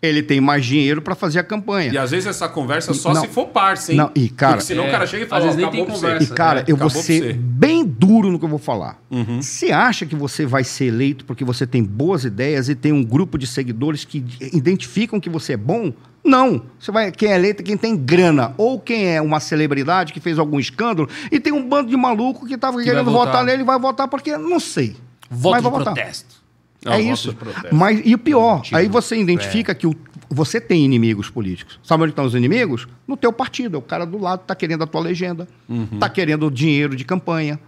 Ele 0.02 0.20
tem 0.20 0.40
mais 0.40 0.66
dinheiro 0.66 1.00
para 1.00 1.14
fazer 1.14 1.38
a 1.38 1.44
campanha. 1.44 1.92
E 1.92 1.96
às 1.96 2.10
vezes 2.10 2.26
essa 2.26 2.48
conversa 2.48 2.92
só 2.92 3.14
Não. 3.14 3.20
se 3.20 3.28
for 3.28 3.46
parça, 3.46 3.92
hein? 3.92 3.98
Não, 3.98 4.10
e, 4.16 4.28
cara, 4.28 4.54
Porque 4.54 4.66
senão 4.66 4.82
é, 4.84 4.88
o 4.88 4.90
cara 4.90 5.06
chega 5.06 5.22
e 5.22 5.24
às 5.24 5.30
fala: 5.30 5.44
vezes 5.44 5.56
ó, 5.56 5.60
nem 5.60 5.70
tem 5.70 5.86
conversa. 5.86 6.24
E, 6.24 6.34
cara, 6.34 6.60
É, 6.60 6.64
eu 6.66 6.76
vou 6.76 6.88
acabou 6.88 7.02
ser 7.02 7.34
bem 7.34 7.84
duro 7.84 8.30
no 8.30 8.36
que 8.38 8.44
eu 8.44 8.48
vou 8.48 8.58
falar. 8.58 9.00
Uhum. 9.10 9.40
Você 9.40 9.70
acha 9.70 10.04
que 10.04 10.16
você 10.16 10.44
vai 10.44 10.64
ser 10.64 10.86
eleito 10.86 11.24
porque 11.24 11.44
você 11.44 11.66
tem 11.66 11.82
boas 11.84 12.24
ideias 12.24 12.68
e 12.68 12.74
tem 12.74 12.92
um 12.92 13.04
grupo 13.04 13.38
de 13.38 13.46
seguidores 13.46 14.04
que 14.04 14.24
identificam 14.52 15.20
que 15.20 15.30
você 15.30 15.52
é 15.52 15.56
bom? 15.56 15.92
Não. 16.24 16.62
Você 16.78 16.92
vai, 16.92 17.10
quem 17.10 17.30
é 17.32 17.34
eleito 17.34 17.62
é 17.62 17.64
quem 17.64 17.76
tem 17.76 17.96
grana. 17.96 18.54
Ou 18.56 18.78
quem 18.78 19.06
é 19.08 19.20
uma 19.20 19.40
celebridade 19.40 20.12
que 20.12 20.20
fez 20.20 20.38
algum 20.38 20.60
escândalo 20.60 21.08
e 21.30 21.40
tem 21.40 21.52
um 21.52 21.68
bando 21.68 21.90
de 21.90 21.96
maluco 21.96 22.46
que 22.46 22.54
estava 22.54 22.76
querendo 22.82 23.04
vai 23.04 23.12
votar. 23.14 23.26
votar. 23.26 23.44
nele 23.44 23.62
e 23.62 23.64
vai 23.64 23.78
votar 23.78 24.08
porque 24.08 24.36
não 24.36 24.60
sei. 24.60 24.96
Voto 25.30 25.52
Mas 25.54 25.62
de 25.64 25.68
vai 25.70 25.78
votar. 25.78 25.94
protesto. 25.94 26.42
Não, 26.84 26.92
é 26.92 26.96
voto 27.02 27.12
isso. 27.12 27.36
Mas 27.72 28.02
e 28.04 28.14
o 28.14 28.18
pior, 28.18 28.56
Mentira. 28.56 28.78
aí 28.80 28.88
você 28.88 29.16
identifica 29.16 29.74
que 29.74 29.86
o- 29.86 29.94
você 30.28 30.60
tem 30.60 30.84
inimigos 30.84 31.28
políticos. 31.30 31.78
Sabe 31.82 32.02
onde 32.04 32.12
estão 32.12 32.24
os 32.24 32.34
inimigos? 32.34 32.86
No 33.06 33.16
teu 33.16 33.32
partido. 33.32 33.76
É 33.76 33.78
o 33.78 33.82
cara 33.82 34.04
do 34.04 34.18
lado 34.18 34.42
está 34.42 34.54
querendo 34.54 34.82
a 34.82 34.86
tua 34.86 35.00
legenda, 35.00 35.46
está 35.92 36.08
querendo 36.08 36.50
dinheiro 36.50 36.94
de 36.96 37.04
campanha, 37.04 37.58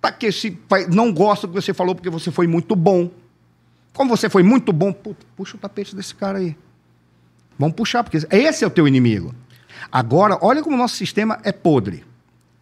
tá 0.00 0.10
que 0.12 0.30
se 0.32 0.58
vai- 0.68 0.86
não 0.86 1.12
gosta 1.12 1.46
do 1.46 1.52
que 1.54 1.60
você 1.62 1.72
falou 1.74 1.94
porque 1.94 2.10
você 2.10 2.30
foi 2.30 2.46
muito 2.46 2.74
bom. 2.76 3.10
Como 3.94 4.14
você 4.16 4.28
foi 4.28 4.42
muito 4.42 4.72
bom, 4.72 4.92
pu- 4.92 5.16
puxa 5.36 5.56
o 5.56 5.58
tapete 5.58 5.94
desse 5.96 6.14
cara 6.14 6.38
aí. 6.38 6.54
Vamos 7.58 7.74
puxar, 7.74 8.04
porque 8.04 8.18
esse 8.30 8.64
é 8.64 8.66
o 8.66 8.70
teu 8.70 8.86
inimigo. 8.86 9.34
Agora, 9.90 10.38
olha 10.40 10.62
como 10.62 10.76
o 10.76 10.78
nosso 10.78 10.96
sistema 10.96 11.38
é 11.42 11.52
podre. 11.52 12.04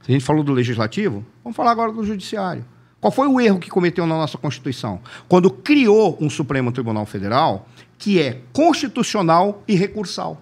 A 0.06 0.10
gente 0.10 0.24
falou 0.24 0.44
do 0.44 0.52
legislativo, 0.52 1.24
vamos 1.43 1.56
falar 1.56 1.73
agora 1.73 1.93
do 1.93 2.05
judiciário. 2.05 2.64
Qual 3.01 3.10
foi 3.10 3.27
o 3.27 3.40
erro 3.40 3.59
que 3.59 3.68
cometeu 3.68 4.06
na 4.06 4.16
nossa 4.16 4.39
Constituição? 4.39 5.01
Quando 5.28 5.51
criou 5.51 6.16
um 6.20 6.31
Supremo 6.31 6.73
Tribunal 6.73 7.05
Federal 7.05 7.66
que 7.98 8.20
é 8.20 8.40
constitucional 8.52 9.62
e 9.66 9.74
recursal. 9.74 10.40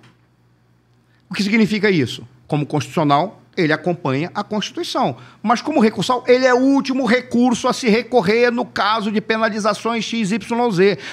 O 1.31 1.35
que 1.35 1.43
significa 1.43 1.91
isso? 1.91 2.27
Como 2.47 2.67
constitucional, 2.67 3.41
ele 3.57 3.73
acompanha 3.73 4.31
a 4.35 4.43
Constituição. 4.43 5.17
Mas 5.43 5.63
como 5.63 5.81
recursal, 5.81 6.25
ele 6.27 6.45
é 6.45 6.53
o 6.53 6.59
último 6.59 7.07
recurso 7.07 7.69
a 7.69 7.73
se 7.73 7.89
recorrer 7.89 8.51
no 8.51 8.65
caso 8.65 9.11
de 9.11 9.21
penalizações 9.21 10.05
XYZ. 10.05 10.39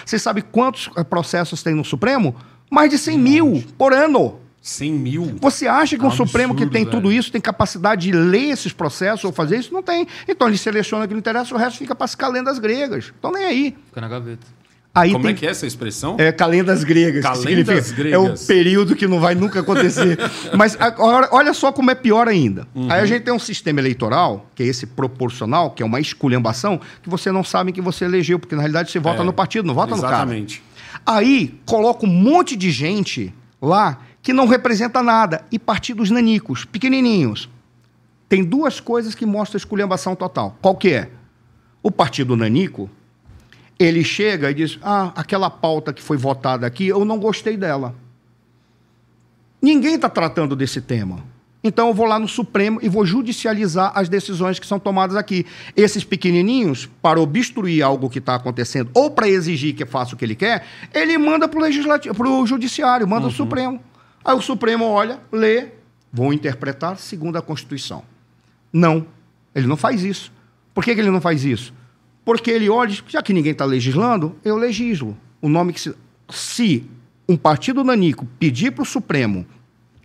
Você 0.05 0.17
sabe 0.17 0.41
quantos 0.41 0.89
eh, 0.95 1.03
processos 1.03 1.61
tem 1.61 1.75
no 1.75 1.85
Supremo? 1.85 2.35
Mais 2.71 2.89
de 2.89 2.97
100 2.97 3.17
mil 3.19 3.63
por 3.77 3.93
ano. 3.93 4.39
100 4.61 4.93
mil. 4.93 5.35
Você 5.41 5.67
acha 5.67 5.97
que 5.97 6.03
É 6.03 6.07
um 6.07 6.11
um 6.11 6.15
Supremo 6.15 6.53
que 6.55 6.63
absurdo, 6.63 6.71
tem 6.71 6.85
velho. 6.85 6.95
tudo 6.95 7.11
isso 7.11 7.31
tem 7.31 7.41
capacidade 7.41 8.03
de 8.03 8.11
ler 8.11 8.49
esses 8.51 8.71
processos 8.71 9.25
ou 9.25 9.31
fazer 9.31 9.57
isso? 9.59 9.73
Não 9.73 9.83
tem. 9.83 10.07
Então 10.27 10.47
ele 10.47 10.57
seleciona 10.57 11.03
o 11.03 11.07
que 11.07 11.13
não 11.13 11.19
interessa, 11.19 11.53
o 11.53 11.57
resto 11.57 11.77
fica 11.79 11.93
para 11.95 12.05
as 12.05 12.15
calendas 12.15 12.59
gregas. 12.59 13.11
Então 13.19 13.31
nem 13.31 13.43
aí. 13.43 13.75
Fica 13.89 13.99
na 14.01 14.07
gaveta. 14.07 14.45
Aí 14.93 15.13
Como 15.13 15.23
tem 15.23 15.31
é 15.33 15.35
que 15.37 15.47
é 15.47 15.49
essa 15.49 15.65
expressão? 15.65 16.15
é, 16.19 16.31
calendas 16.33 16.83
gregas. 16.83 17.23
Calendas 17.23 17.43
significa- 17.85 17.95
gregas. 17.95 18.13
É 18.13 18.19
um 18.19 18.35
período 18.45 18.93
que 18.95 19.07
não 19.07 19.19
vai 19.21 19.33
nunca 19.33 19.61
acontecer. 19.61 20.19
Mas 20.55 20.75
agora, 20.79 21.29
olha 21.31 21.53
só 21.53 21.71
como 21.71 21.89
é 21.91 21.95
pior 21.95 22.27
ainda. 22.27 22.67
Uhum. 22.75 22.91
Aí 22.91 22.99
a 23.01 23.05
gente 23.05 23.23
tem 23.23 23.33
um 23.33 23.39
sistema 23.39 23.79
eleitoral, 23.79 24.45
que 24.53 24.61
é 24.63 24.65
esse 24.65 24.85
proporcional, 24.85 25.71
que 25.71 25.81
é 25.81 25.85
uma 25.85 25.99
esculhambação, 26.01 26.79
que 27.01 27.09
você 27.09 27.31
não 27.31 27.43
sabe 27.43 27.71
que 27.71 27.79
você 27.81 28.03
elegeu, 28.05 28.37
porque 28.37 28.53
na 28.53 28.61
realidade 28.61 28.91
você 28.91 28.99
vota 28.99 29.21
É, 29.21 29.25
no 29.25 29.31
partido, 29.33 29.65
não 29.65 29.73
vota 29.73 29.95
no 29.95 30.01
cara. 30.01 30.17
Exatamente. 30.17 30.61
Aí 31.05 31.59
coloca 31.65 32.05
um 32.05 32.09
monte 32.09 32.55
de 32.55 32.71
gente 32.71 33.33
lá 33.61 33.99
que 34.21 34.33
não 34.33 34.47
representa 34.47 35.01
nada. 35.01 35.45
E 35.51 35.57
partidos 35.57 36.09
nanicos, 36.11 36.65
pequenininhos. 36.65 37.49
Tem 38.29 38.43
duas 38.43 38.79
coisas 38.79 39.13
que 39.13 39.25
mostram 39.25 39.57
a 39.57 39.61
esculhambação 39.61 40.15
total. 40.15 40.57
Qual 40.61 40.75
que 40.75 40.93
é? 40.93 41.09
O 41.83 41.91
partido 41.91 42.37
nanico, 42.37 42.89
ele 43.77 44.03
chega 44.03 44.51
e 44.51 44.53
diz, 44.53 44.79
ah, 44.83 45.11
aquela 45.15 45.49
pauta 45.49 45.91
que 45.91 46.01
foi 46.01 46.15
votada 46.15 46.65
aqui, 46.67 46.87
eu 46.87 47.03
não 47.03 47.19
gostei 47.19 47.57
dela. 47.57 47.95
Ninguém 49.61 49.95
está 49.95 50.07
tratando 50.07 50.55
desse 50.55 50.79
tema. 50.79 51.23
Então 51.63 51.89
eu 51.89 51.93
vou 51.93 52.07
lá 52.07 52.17
no 52.17 52.27
Supremo 52.27 52.79
e 52.81 52.89
vou 52.89 53.05
judicializar 53.05 53.91
as 53.93 54.09
decisões 54.09 54.57
que 54.57 54.65
são 54.65 54.79
tomadas 54.79 55.15
aqui. 55.15 55.45
Esses 55.75 56.03
pequenininhos, 56.03 56.89
para 57.01 57.19
obstruir 57.19 57.83
algo 57.83 58.09
que 58.09 58.17
está 58.17 58.35
acontecendo 58.35 58.89
ou 58.93 59.11
para 59.11 59.29
exigir 59.29 59.75
que 59.75 59.85
faça 59.85 60.15
o 60.15 60.17
que 60.17 60.25
ele 60.25 60.35
quer, 60.35 60.65
ele 60.93 61.17
manda 61.17 61.47
para 61.47 61.59
o 61.59 61.61
legislativo, 61.61 62.15
para 62.15 62.27
o 62.27 62.47
judiciário, 62.47 63.07
manda 63.07 63.27
o 63.27 63.31
Supremo. 63.31 63.79
Aí 64.25 64.35
o 64.35 64.41
Supremo 64.41 64.85
olha, 64.85 65.19
lê, 65.31 65.67
vou 66.11 66.33
interpretar 66.33 66.97
segundo 66.97 67.37
a 67.37 67.41
Constituição. 67.41 68.03
Não, 68.73 69.05
ele 69.53 69.67
não 69.67 69.77
faz 69.77 70.03
isso. 70.03 70.31
Por 70.73 70.83
que, 70.83 70.95
que 70.95 71.01
ele 71.01 71.11
não 71.11 71.21
faz 71.21 71.45
isso? 71.45 71.73
Porque 72.25 72.49
ele 72.49 72.69
olha, 72.69 72.95
já 73.07 73.21
que 73.21 73.33
ninguém 73.33 73.51
está 73.51 73.65
legislando, 73.65 74.35
eu 74.43 74.55
legislo. 74.57 75.17
O 75.41 75.49
nome 75.49 75.73
que 75.73 75.81
se, 75.81 75.93
se 76.29 76.85
um 77.27 77.37
partido 77.37 77.83
nanico 77.83 78.27
pedir 78.39 78.71
para 78.71 78.83
o 78.83 78.85
Supremo 78.85 79.45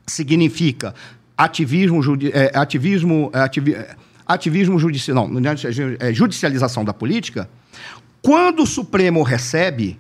significa 0.07 0.95
ativismo, 1.37 2.03
judi 2.03 2.31
é, 2.33 2.51
ativismo, 2.55 3.31
é, 3.33 3.41
ativi 3.41 3.75
é, 3.75 3.95
ativismo 4.27 4.79
judicial, 4.79 5.29
não, 5.29 5.41
é, 6.01 6.13
judicialização 6.13 6.85
da 6.85 6.93
política, 6.93 7.49
quando 8.21 8.65
o 8.65 8.67
Supremo 8.67 9.23
recebe, 9.23 9.97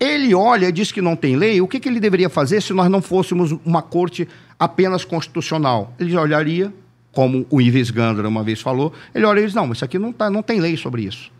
ele 0.00 0.34
olha 0.34 0.68
e 0.68 0.72
diz 0.72 0.90
que 0.90 1.02
não 1.02 1.14
tem 1.14 1.36
lei, 1.36 1.60
o 1.60 1.68
que, 1.68 1.78
que 1.78 1.88
ele 1.88 2.00
deveria 2.00 2.30
fazer 2.30 2.62
se 2.62 2.72
nós 2.72 2.90
não 2.90 3.02
fôssemos 3.02 3.52
uma 3.64 3.82
corte 3.82 4.26
apenas 4.58 5.04
constitucional? 5.04 5.92
Ele 6.00 6.16
olharia, 6.16 6.72
como 7.12 7.46
o 7.50 7.60
Ives 7.60 7.90
Gandra 7.90 8.26
uma 8.26 8.42
vez 8.42 8.60
falou, 8.60 8.92
ele 9.14 9.26
olha 9.26 9.40
e 9.40 9.44
diz, 9.44 9.54
não, 9.54 9.70
isso 9.70 9.84
aqui 9.84 9.98
não, 9.98 10.12
tá, 10.12 10.30
não 10.30 10.42
tem 10.42 10.60
lei 10.60 10.76
sobre 10.76 11.02
isso. 11.02 11.30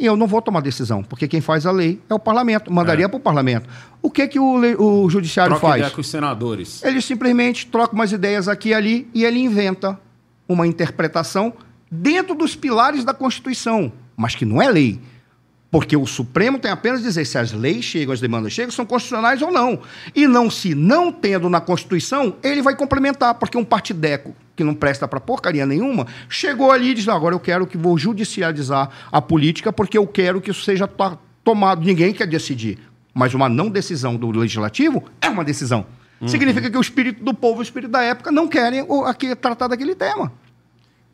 E 0.00 0.06
eu 0.06 0.16
não 0.16 0.26
vou 0.26 0.40
tomar 0.40 0.62
decisão, 0.62 1.02
porque 1.02 1.28
quem 1.28 1.42
faz 1.42 1.66
a 1.66 1.70
lei 1.70 2.00
é 2.08 2.14
o 2.14 2.18
parlamento, 2.18 2.72
mandaria 2.72 3.04
é. 3.04 3.08
para 3.08 3.18
o 3.18 3.20
parlamento. 3.20 3.68
O 4.00 4.10
que, 4.10 4.26
que 4.26 4.40
o, 4.40 4.54
o 5.04 5.10
judiciário 5.10 5.52
Troca 5.52 5.66
faz? 5.66 5.80
Ideia 5.80 5.94
com 5.94 6.00
os 6.00 6.08
senadores. 6.08 6.82
Ele 6.82 7.02
simplesmente 7.02 7.66
troca 7.66 7.94
umas 7.94 8.10
ideias 8.10 8.48
aqui 8.48 8.70
e 8.70 8.74
ali 8.74 9.08
e 9.12 9.26
ele 9.26 9.40
inventa 9.40 10.00
uma 10.48 10.66
interpretação 10.66 11.52
dentro 11.90 12.34
dos 12.34 12.56
pilares 12.56 13.04
da 13.04 13.12
Constituição, 13.12 13.92
mas 14.16 14.34
que 14.34 14.46
não 14.46 14.62
é 14.62 14.70
lei. 14.70 14.98
Porque 15.70 15.96
o 15.96 16.04
Supremo 16.04 16.58
tem 16.58 16.70
apenas 16.70 17.00
dizer 17.00 17.24
se 17.24 17.38
as 17.38 17.52
leis 17.52 17.84
chegam, 17.84 18.12
as 18.12 18.20
demandas 18.20 18.52
chegam, 18.52 18.72
são 18.72 18.84
constitucionais 18.84 19.40
ou 19.40 19.52
não. 19.52 19.80
E 20.16 20.26
não 20.26 20.50
se 20.50 20.74
não 20.74 21.12
tendo 21.12 21.48
na 21.48 21.60
Constituição, 21.60 22.34
ele 22.42 22.60
vai 22.60 22.74
complementar, 22.74 23.34
porque 23.34 23.56
um 23.56 23.64
partideco 23.64 24.34
que 24.56 24.64
não 24.64 24.74
presta 24.74 25.06
para 25.06 25.20
porcaria 25.20 25.64
nenhuma, 25.64 26.06
chegou 26.28 26.72
ali 26.72 26.90
e 26.90 26.94
disse: 26.94 27.08
agora 27.08 27.34
eu 27.34 27.40
quero 27.40 27.66
que 27.66 27.78
vou 27.78 27.96
judicializar 27.96 28.90
a 29.12 29.22
política, 29.22 29.72
porque 29.72 29.96
eu 29.96 30.06
quero 30.06 30.40
que 30.40 30.50
isso 30.50 30.62
seja 30.64 30.88
to 30.88 31.18
tomado. 31.44 31.84
Ninguém 31.84 32.12
quer 32.12 32.26
decidir. 32.26 32.78
Mas 33.14 33.32
uma 33.32 33.48
não 33.48 33.70
decisão 33.70 34.16
do 34.16 34.30
legislativo 34.30 35.04
é 35.20 35.28
uma 35.28 35.44
decisão. 35.44 35.86
Uhum. 36.20 36.28
Significa 36.28 36.68
que 36.68 36.76
o 36.76 36.80
espírito 36.80 37.24
do 37.24 37.32
povo, 37.32 37.60
o 37.60 37.62
espírito 37.62 37.90
da 37.90 38.02
época, 38.02 38.30
não 38.30 38.46
querem 38.46 38.86
aqui, 39.06 39.34
tratar 39.34 39.68
daquele 39.68 39.94
tema. 39.94 40.32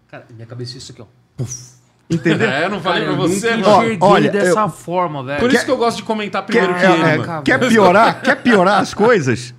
Cara, 0.08 0.26
minha 0.34 0.46
cabeça 0.46 0.76
é 0.76 0.78
isso 0.78 0.92
aqui, 0.92 1.02
ó. 1.02 1.06
Puf. 1.36 1.75
Entendeu? 2.08 2.48
É, 2.48 2.68
não 2.68 2.80
falei 2.80 3.04
pra 3.04 3.14
você, 3.14 3.50
Ó, 3.64 4.06
olha, 4.12 4.30
dessa 4.30 4.60
eu... 4.60 4.68
forma, 4.68 5.24
velho. 5.24 5.40
Por 5.40 5.52
isso 5.52 5.64
que 5.64 5.70
eu 5.70 5.76
gosto 5.76 5.96
de 5.98 6.02
comentar 6.04 6.44
primeiro 6.44 6.74
quer, 6.74 6.80
que 6.80 6.86
ele, 6.86 7.02
é, 7.02 7.42
Quer 7.42 7.68
piorar, 7.68 8.22
quer 8.22 8.42
piorar 8.42 8.80
as 8.80 8.94
coisas? 8.94 9.52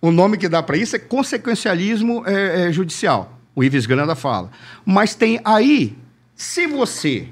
O 0.00 0.10
nome 0.10 0.36
que 0.36 0.48
dá 0.48 0.62
para 0.62 0.76
isso 0.76 0.96
é 0.96 0.98
consequencialismo 0.98 2.24
é, 2.26 2.68
é, 2.68 2.72
judicial. 2.72 3.38
O 3.54 3.62
Ives 3.62 3.86
Granda 3.86 4.14
fala. 4.16 4.50
Mas 4.84 5.14
tem 5.14 5.40
aí, 5.44 5.96
se 6.34 6.66
você 6.66 7.28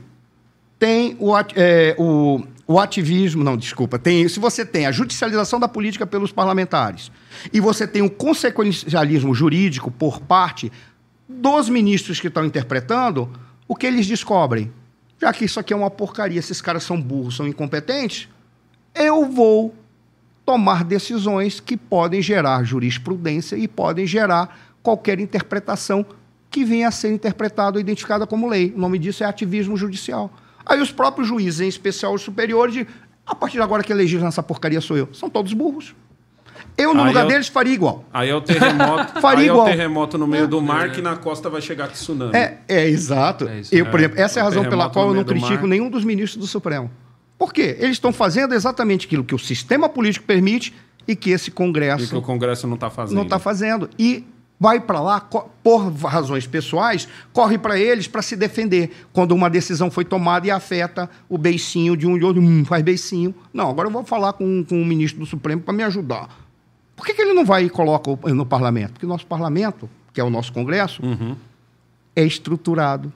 tem 0.78 1.16
o, 1.18 1.36
é, 1.56 1.96
o, 1.98 2.42
o 2.66 2.78
ativismo, 2.78 3.42
não, 3.42 3.56
desculpa, 3.56 3.98
tem, 3.98 4.26
se 4.28 4.38
você 4.38 4.64
tem 4.64 4.86
a 4.86 4.92
judicialização 4.92 5.58
da 5.58 5.66
política 5.68 6.06
pelos 6.06 6.30
parlamentares 6.30 7.10
e 7.52 7.60
você 7.60 7.86
tem 7.86 8.02
o 8.02 8.10
consequencialismo 8.10 9.34
jurídico 9.34 9.90
por 9.90 10.20
parte 10.20 10.70
dos 11.28 11.68
ministros 11.68 12.20
que 12.20 12.28
estão 12.28 12.44
interpretando, 12.44 13.30
o 13.66 13.74
que 13.74 13.86
eles 13.86 14.06
descobrem? 14.06 14.72
Já 15.20 15.32
que 15.32 15.44
isso 15.44 15.58
aqui 15.58 15.72
é 15.72 15.76
uma 15.76 15.90
porcaria, 15.90 16.38
esses 16.38 16.60
caras 16.60 16.82
são 16.82 17.00
burros, 17.00 17.36
são 17.36 17.46
incompetentes, 17.46 18.28
eu 18.94 19.26
vou 19.26 19.74
tomar 20.44 20.84
decisões 20.84 21.60
que 21.60 21.76
podem 21.76 22.20
gerar 22.20 22.62
jurisprudência 22.64 23.56
e 23.56 23.66
podem 23.66 24.06
gerar 24.06 24.74
qualquer 24.82 25.18
interpretação 25.18 26.04
que 26.50 26.64
venha 26.64 26.88
a 26.88 26.90
ser 26.90 27.12
interpretada 27.12 27.78
ou 27.78 27.80
identificada 27.80 28.26
como 28.26 28.48
lei. 28.48 28.72
O 28.76 28.78
nome 28.78 28.98
disso 28.98 29.24
é 29.24 29.26
ativismo 29.26 29.76
judicial. 29.76 30.30
Aí 30.64 30.80
os 30.80 30.92
próprios 30.92 31.26
juízes, 31.26 31.60
em 31.60 31.68
especial 31.68 32.14
os 32.14 32.22
superiores, 32.22 32.74
de, 32.74 32.86
a 33.26 33.34
partir 33.34 33.56
de 33.56 33.62
agora 33.62 33.82
que 33.82 33.92
legisla 33.92 34.28
essa 34.28 34.42
porcaria 34.42 34.80
sou 34.80 34.96
eu. 34.96 35.08
São 35.12 35.28
todos 35.28 35.52
burros. 35.52 35.94
Eu, 36.76 36.92
no 36.92 37.02
aí 37.02 37.08
lugar 37.08 37.22
é 37.22 37.24
o, 37.26 37.28
deles, 37.28 37.48
faria 37.48 37.72
igual. 37.72 38.04
Aí 38.12 38.28
é 38.28 38.34
o 38.34 38.40
terremoto, 38.40 39.20
faria 39.22 39.44
aí 39.44 39.48
igual. 39.48 39.68
é 39.68 39.70
o 39.70 39.72
terremoto 39.72 40.18
no 40.18 40.26
meio 40.26 40.44
é. 40.44 40.46
do 40.46 40.60
mar 40.60 40.90
que 40.90 41.00
na 41.00 41.16
costa 41.16 41.48
vai 41.48 41.60
chegar 41.60 41.88
tsunami. 41.88 42.36
É, 42.36 42.58
é 42.68 42.88
exato. 42.88 43.48
É 43.48 43.62
eu, 43.70 43.86
por 43.86 44.00
exemplo, 44.00 44.20
essa 44.20 44.40
é 44.40 44.42
a 44.42 44.44
razão 44.44 44.64
pela 44.64 44.90
qual 44.90 45.08
eu 45.08 45.14
não 45.14 45.24
critico 45.24 45.66
nenhum 45.66 45.88
dos 45.88 46.04
ministros 46.04 46.40
do 46.40 46.46
Supremo. 46.46 46.90
Por 47.38 47.52
quê? 47.52 47.76
Eles 47.78 47.96
estão 47.96 48.12
fazendo 48.12 48.54
exatamente 48.54 49.06
aquilo 49.06 49.24
que 49.24 49.34
o 49.34 49.38
sistema 49.38 49.88
político 49.88 50.26
permite 50.26 50.74
e 51.06 51.14
que 51.14 51.30
esse 51.30 51.50
Congresso. 51.50 52.04
E 52.04 52.08
que 52.08 52.16
o 52.16 52.22
Congresso 52.22 52.66
não 52.66 52.74
está 52.74 52.90
fazendo. 52.90 53.16
Não 53.16 53.24
está 53.24 53.38
fazendo. 53.38 53.88
E 53.98 54.24
vai 54.58 54.80
para 54.80 55.00
lá, 55.00 55.20
por 55.20 55.92
razões 55.92 56.46
pessoais, 56.46 57.06
corre 57.32 57.58
para 57.58 57.78
eles 57.78 58.06
para 58.06 58.22
se 58.22 58.34
defender. 58.34 58.90
Quando 59.12 59.32
uma 59.32 59.50
decisão 59.50 59.90
foi 59.90 60.04
tomada 60.04 60.46
e 60.46 60.50
afeta 60.50 61.10
o 61.28 61.36
beicinho 61.36 61.96
de 61.96 62.06
um 62.06 62.16
e 62.16 62.24
outro, 62.24 62.40
hum, 62.40 62.64
faz 62.64 62.82
beicinho. 62.82 63.34
Não, 63.52 63.68
agora 63.68 63.88
eu 63.88 63.92
vou 63.92 64.04
falar 64.04 64.32
com, 64.32 64.64
com 64.64 64.80
o 64.80 64.84
ministro 64.84 65.20
do 65.20 65.26
Supremo 65.26 65.60
para 65.60 65.74
me 65.74 65.82
ajudar. 65.82 66.43
Por 66.96 67.04
que, 67.04 67.14
que, 67.14 67.22
ele 67.22 67.32
não 67.32 67.44
vai 67.44 67.64
e 67.64 67.70
coloca 67.70 68.10
no 68.32 68.46
parlamento? 68.46 68.92
Porque 68.92 69.06
o 69.06 69.08
nosso 69.08 69.26
parlamento, 69.26 69.88
que 70.12 70.20
é 70.20 70.24
o 70.24 70.30
nosso 70.30 70.52
Congresso, 70.52 71.04
uhum. 71.04 71.36
é 72.14 72.24
estruturado 72.24 73.12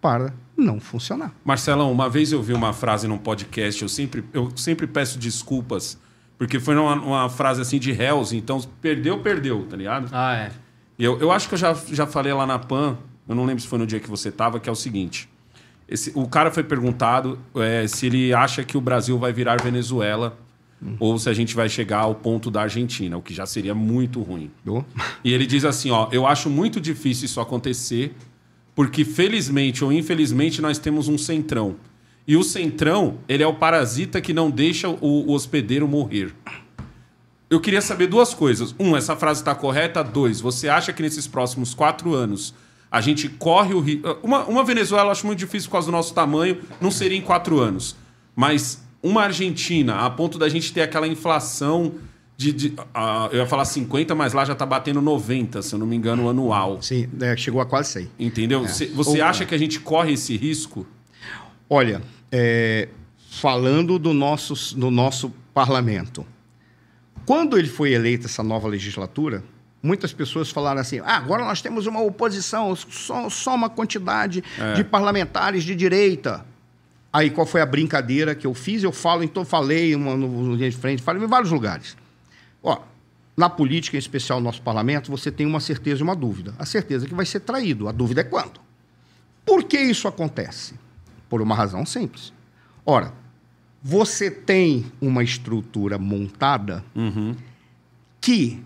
para 0.00 0.32
não 0.56 0.80
funcionar. 0.80 1.32
Marcelão, 1.44 1.90
uma 1.90 2.08
vez 2.08 2.32
eu 2.32 2.42
vi 2.42 2.52
uma 2.52 2.72
frase 2.72 3.06
num 3.08 3.18
podcast, 3.18 3.82
eu 3.82 3.88
sempre, 3.88 4.24
eu 4.32 4.50
sempre 4.56 4.86
peço 4.86 5.18
desculpas, 5.18 5.98
porque 6.36 6.60
foi 6.60 6.76
uma, 6.76 6.94
uma 6.94 7.28
frase 7.28 7.60
assim 7.60 7.78
de 7.78 7.92
réus, 7.92 8.32
então 8.32 8.60
perdeu, 8.80 9.18
perdeu, 9.20 9.66
tá 9.66 9.76
ligado? 9.76 10.08
Ah, 10.12 10.36
é. 10.36 10.52
Eu, 10.98 11.18
eu 11.20 11.30
acho 11.30 11.48
que 11.48 11.54
eu 11.54 11.58
já, 11.58 11.74
já 11.74 12.06
falei 12.06 12.32
lá 12.32 12.46
na 12.46 12.58
PAN, 12.58 12.98
eu 13.28 13.34
não 13.34 13.44
lembro 13.44 13.62
se 13.62 13.68
foi 13.68 13.78
no 13.78 13.86
dia 13.86 14.00
que 14.00 14.08
você 14.08 14.30
estava, 14.30 14.58
que 14.58 14.68
é 14.68 14.72
o 14.72 14.76
seguinte. 14.76 15.28
Esse, 15.88 16.12
o 16.14 16.28
cara 16.28 16.50
foi 16.50 16.62
perguntado 16.62 17.38
é, 17.54 17.86
se 17.86 18.06
ele 18.06 18.34
acha 18.34 18.62
que 18.64 18.76
o 18.76 18.80
Brasil 18.80 19.18
vai 19.18 19.32
virar 19.32 19.60
Venezuela 19.62 20.36
ou 20.98 21.18
se 21.18 21.28
a 21.28 21.32
gente 21.32 21.54
vai 21.54 21.68
chegar 21.68 22.00
ao 22.00 22.14
ponto 22.14 22.50
da 22.50 22.62
Argentina, 22.62 23.16
o 23.16 23.22
que 23.22 23.34
já 23.34 23.46
seria 23.46 23.74
muito 23.74 24.22
ruim. 24.22 24.50
Oh. 24.66 24.82
E 25.24 25.32
ele 25.32 25.46
diz 25.46 25.64
assim: 25.64 25.90
ó, 25.90 26.08
eu 26.12 26.26
acho 26.26 26.48
muito 26.48 26.80
difícil 26.80 27.26
isso 27.26 27.40
acontecer, 27.40 28.14
porque 28.74 29.04
felizmente 29.04 29.84
ou 29.84 29.92
infelizmente 29.92 30.62
nós 30.62 30.78
temos 30.78 31.08
um 31.08 31.18
centrão. 31.18 31.76
E 32.26 32.36
o 32.36 32.44
centrão, 32.44 33.18
ele 33.28 33.42
é 33.42 33.46
o 33.46 33.54
parasita 33.54 34.20
que 34.20 34.32
não 34.32 34.50
deixa 34.50 34.88
o, 34.88 34.96
o 35.00 35.32
hospedeiro 35.32 35.88
morrer. 35.88 36.34
Eu 37.50 37.58
queria 37.58 37.80
saber 37.80 38.06
duas 38.06 38.34
coisas. 38.34 38.74
Um, 38.78 38.94
essa 38.94 39.16
frase 39.16 39.40
está 39.40 39.54
correta? 39.54 40.04
Dois, 40.04 40.40
você 40.40 40.68
acha 40.68 40.92
que 40.92 41.02
nesses 41.02 41.26
próximos 41.26 41.72
quatro 41.72 42.14
anos 42.14 42.54
a 42.90 43.00
gente 43.00 43.28
corre 43.28 43.74
o 43.74 43.80
risco. 43.80 44.18
Uma, 44.22 44.44
uma 44.44 44.64
Venezuela 44.64 45.08
eu 45.08 45.12
acho 45.12 45.26
muito 45.26 45.38
difícil 45.38 45.68
por 45.68 45.72
causa 45.72 45.86
do 45.86 45.92
nosso 45.92 46.12
tamanho, 46.14 46.60
não 46.80 46.90
seria 46.90 47.16
em 47.16 47.22
quatro 47.22 47.58
anos. 47.58 47.96
Mas 48.36 48.82
uma 49.02 49.24
Argentina, 49.24 50.00
a 50.00 50.10
ponto 50.10 50.38
da 50.38 50.48
gente 50.48 50.72
ter 50.72 50.82
aquela 50.82 51.06
inflação 51.06 51.94
de. 52.36 52.52
de 52.52 52.68
uh, 52.68 53.28
eu 53.32 53.38
ia 53.38 53.46
falar 53.46 53.64
50, 53.64 54.14
mas 54.14 54.32
lá 54.32 54.44
já 54.44 54.52
está 54.52 54.64
batendo 54.64 55.00
90, 55.00 55.62
se 55.62 55.74
eu 55.74 55.78
não 55.78 55.86
me 55.86 55.96
engano, 55.96 56.28
anual. 56.28 56.80
Sim, 56.82 57.08
é, 57.20 57.36
chegou 57.36 57.60
a 57.60 57.66
quase 57.66 57.90
100. 57.92 58.10
Entendeu? 58.18 58.64
É. 58.64 58.68
Você 58.68 58.90
Ou, 58.94 59.24
acha 59.24 59.44
que 59.44 59.54
a 59.54 59.58
gente 59.58 59.80
corre 59.80 60.12
esse 60.12 60.36
risco? 60.36 60.86
Olha, 61.68 62.02
é, 62.32 62.88
falando 63.30 63.98
do 63.98 64.12
nosso, 64.12 64.76
do 64.76 64.90
nosso 64.90 65.32
parlamento. 65.52 66.24
Quando 67.26 67.58
ele 67.58 67.68
foi 67.68 67.92
eleito, 67.92 68.26
essa 68.26 68.42
nova 68.42 68.68
legislatura, 68.68 69.44
muitas 69.82 70.12
pessoas 70.12 70.50
falaram 70.50 70.80
assim: 70.80 71.00
ah, 71.00 71.16
agora 71.16 71.44
nós 71.44 71.60
temos 71.60 71.86
uma 71.86 72.00
oposição, 72.00 72.74
só, 72.74 73.28
só 73.28 73.54
uma 73.54 73.68
quantidade 73.68 74.42
é. 74.58 74.74
de 74.74 74.84
parlamentares 74.84 75.64
de 75.64 75.74
direita. 75.74 76.46
Aí 77.12 77.30
qual 77.30 77.46
foi 77.46 77.60
a 77.60 77.66
brincadeira 77.66 78.34
que 78.34 78.46
eu 78.46 78.54
fiz? 78.54 78.82
Eu 78.82 78.92
falo, 78.92 79.22
então 79.22 79.44
falei 79.44 79.94
uma, 79.94 80.16
no, 80.16 80.28
no 80.28 80.56
dia 80.56 80.70
de 80.70 80.76
frente, 80.76 81.02
falei 81.02 81.22
em 81.22 81.26
vários 81.26 81.50
lugares. 81.50 81.96
Ó, 82.62 82.82
na 83.36 83.48
política, 83.48 83.96
em 83.96 84.00
especial 84.00 84.40
no 84.40 84.44
nosso 84.44 84.60
parlamento, 84.60 85.10
você 85.10 85.30
tem 85.30 85.46
uma 85.46 85.60
certeza 85.60 86.00
e 86.00 86.02
uma 86.02 86.16
dúvida. 86.16 86.54
A 86.58 86.66
certeza 86.66 87.06
é 87.06 87.08
que 87.08 87.14
vai 87.14 87.24
ser 87.24 87.40
traído. 87.40 87.88
A 87.88 87.92
dúvida 87.92 88.20
é 88.20 88.24
quando. 88.24 88.60
Por 89.46 89.64
que 89.64 89.78
isso 89.78 90.08
acontece? 90.08 90.74
Por 91.28 91.40
uma 91.40 91.54
razão 91.54 91.86
simples. 91.86 92.32
Ora, 92.84 93.12
você 93.82 94.30
tem 94.30 94.86
uma 95.00 95.22
estrutura 95.22 95.98
montada 95.98 96.84
uhum. 96.94 97.34
que 98.20 98.62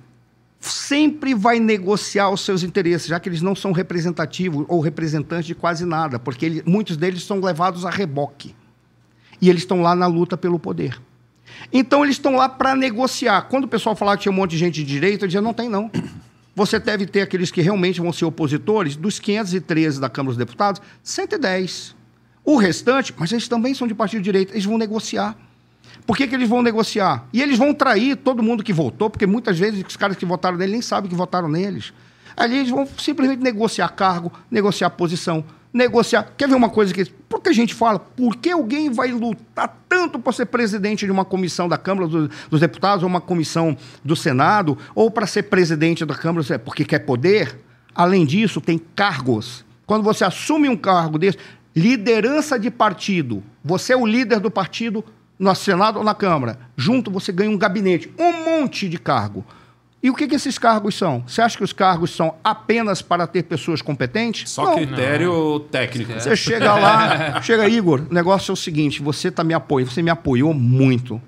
sempre 0.62 1.34
vai 1.34 1.59
negociar 1.59 2.30
os 2.30 2.43
seus 2.43 2.62
interesses, 2.62 3.09
já 3.09 3.18
que 3.18 3.28
eles 3.28 3.43
não 3.43 3.55
são 3.55 3.72
representativos 3.72 4.64
ou 4.68 4.80
representantes 4.80 5.47
de 5.47 5.55
quase 5.55 5.84
nada, 5.84 6.18
porque 6.18 6.47
ele, 6.47 6.62
muitos 6.64 6.97
deles 6.97 7.24
são 7.24 7.40
levados 7.40 7.84
a 7.84 7.90
reboque. 7.90 8.55
E 9.40 9.51
eles 9.51 9.62
estão 9.62 9.82
lá 9.82 9.94
na 9.97 10.06
luta 10.06 10.36
pelo 10.36 10.59
poder. 10.59 11.01
Então 11.72 12.05
eles 12.05 12.16
estão 12.16 12.36
lá 12.36 12.48
para 12.48 12.76
negociar. 12.76 13.43
Quando 13.43 13.64
o 13.64 13.68
pessoal 13.68 13.97
falava 13.97 14.16
que 14.16 14.22
tinha 14.22 14.32
um 14.32 14.36
monte 14.36 14.52
de 14.52 14.59
gente 14.59 14.74
de 14.74 14.84
direita, 14.84 15.24
eu 15.24 15.28
dizia, 15.28 15.40
não 15.40 15.52
tem 15.52 15.68
não. 15.68 15.90
você 16.55 16.78
deve 16.78 17.06
ter 17.06 17.22
aqueles 17.22 17.51
que 17.51 17.60
realmente 17.60 18.01
vão 18.01 18.12
ser 18.12 18.24
opositores, 18.24 18.94
dos 18.94 19.18
513 19.18 20.01
da 20.01 20.09
Câmara 20.09 20.30
dos 20.30 20.39
Deputados, 20.39 20.80
110. 21.02 21.97
O 22.44 22.56
restante, 22.56 23.12
mas 23.16 23.32
eles 23.32 23.48
também 23.48 23.74
são 23.74 23.89
de 23.89 23.94
partido 23.94 24.20
de 24.20 24.24
direita, 24.24 24.52
eles 24.52 24.64
vão 24.64 24.78
negociar. 24.78 25.36
Por 26.06 26.16
que, 26.16 26.27
que 26.27 26.35
eles 26.35 26.48
vão 26.48 26.62
negociar? 26.62 27.27
E 27.32 27.40
eles 27.40 27.59
vão 27.59 27.73
trair 27.73 28.16
todo 28.16 28.43
mundo 28.43 28.62
que 28.62 28.73
votou, 28.73 29.09
porque 29.09 29.27
muitas 29.27 29.59
vezes 29.59 29.85
os 29.86 29.97
caras 29.97 30.16
que 30.16 30.27
votaram 30.27 30.56
nele 30.56 30.73
nem 30.73 30.82
sabem 30.82 31.09
que 31.09 31.16
votaram 31.16 31.48
neles. 31.48 31.93
Ali 32.36 32.59
eles 32.59 32.70
vão 32.70 32.86
simplesmente 32.98 33.43
negociar 33.43 33.89
cargo, 33.90 34.32
negociar 34.51 34.90
posição, 34.90 35.44
negociar. 35.73 36.32
Quer 36.36 36.48
ver 36.48 36.55
uma 36.55 36.69
coisa 36.69 36.93
que. 36.93 37.05
Por 37.05 37.40
que 37.40 37.48
a 37.48 37.52
gente 37.52 37.74
fala? 37.74 37.98
Por 37.98 38.36
que 38.36 38.51
alguém 38.51 38.90
vai 38.90 39.10
lutar 39.10 39.77
tanto 39.89 40.19
para 40.19 40.32
ser 40.32 40.47
presidente 40.47 41.06
de 41.06 41.12
uma 41.12 41.24
comissão 41.24 41.69
da 41.69 41.78
Câmara 41.78 42.06
dos, 42.06 42.31
dos 42.51 42.60
Deputados, 42.60 43.02
ou 43.02 43.09
uma 43.09 43.20
comissão 43.20 43.77
do 44.05 44.14
Senado, 44.14 44.77
ou 44.94 45.10
para 45.10 45.27
ser 45.27 45.44
presidente 45.44 46.05
da 46.05 46.14
Câmara? 46.14 46.59
Porque 46.59 46.85
quer 46.85 47.01
poder? 47.01 47.59
Além 47.94 48.24
disso, 48.24 48.60
tem 48.60 48.81
cargos. 48.94 49.64
Quando 49.86 50.02
você 50.02 50.24
assume 50.24 50.69
um 50.69 50.77
cargo 50.77 51.19
desse, 51.19 51.39
liderança 51.74 52.59
de 52.59 52.70
partido, 52.70 53.43
você 53.64 53.93
é 53.93 53.97
o 53.97 54.06
líder 54.06 54.40
do 54.40 54.51
partido 54.51 55.05
no 55.39 55.55
Senado 55.55 55.99
ou 55.99 56.05
na 56.05 56.15
Câmara. 56.15 56.59
Junto 56.77 57.11
você 57.11 57.33
ganha 57.33 57.51
um 57.51 57.59
gabinete, 57.59 58.13
um 58.19 58.61
monte 58.61 58.89
de 58.89 58.99
cargo. 58.99 59.45
E 60.03 60.11
o 60.11 60.15
que, 60.15 60.27
que 60.27 60.35
esses 60.35 60.59
cargos 60.59 60.97
são? 60.97 61.23
Você 61.27 61.41
acha 61.41 61.57
que 61.57 61.63
os 61.63 61.73
cargos 61.73 62.11
são 62.11 62.35
apenas 62.43 63.01
para 63.01 63.25
ter 63.25 63.45
pessoas 63.45 63.81
competentes? 63.81 64.51
Só 64.51 64.65
Não. 64.65 64.75
critério 64.75 65.61
técnico. 65.71 66.13
Você 66.15 66.35
chega 66.35 66.75
lá, 66.75 67.41
chega, 67.41 67.69
Igor, 67.69 68.07
o 68.11 68.13
negócio 68.15 68.51
é 68.51 68.55
o 68.55 68.57
seguinte: 68.57 69.01
você 69.01 69.31
tá 69.31 69.45
me 69.45 69.55
apoiando, 69.55 69.93
você 69.93 70.03
me 70.03 70.11
apoiou 70.11 70.53
muito. 70.53 71.23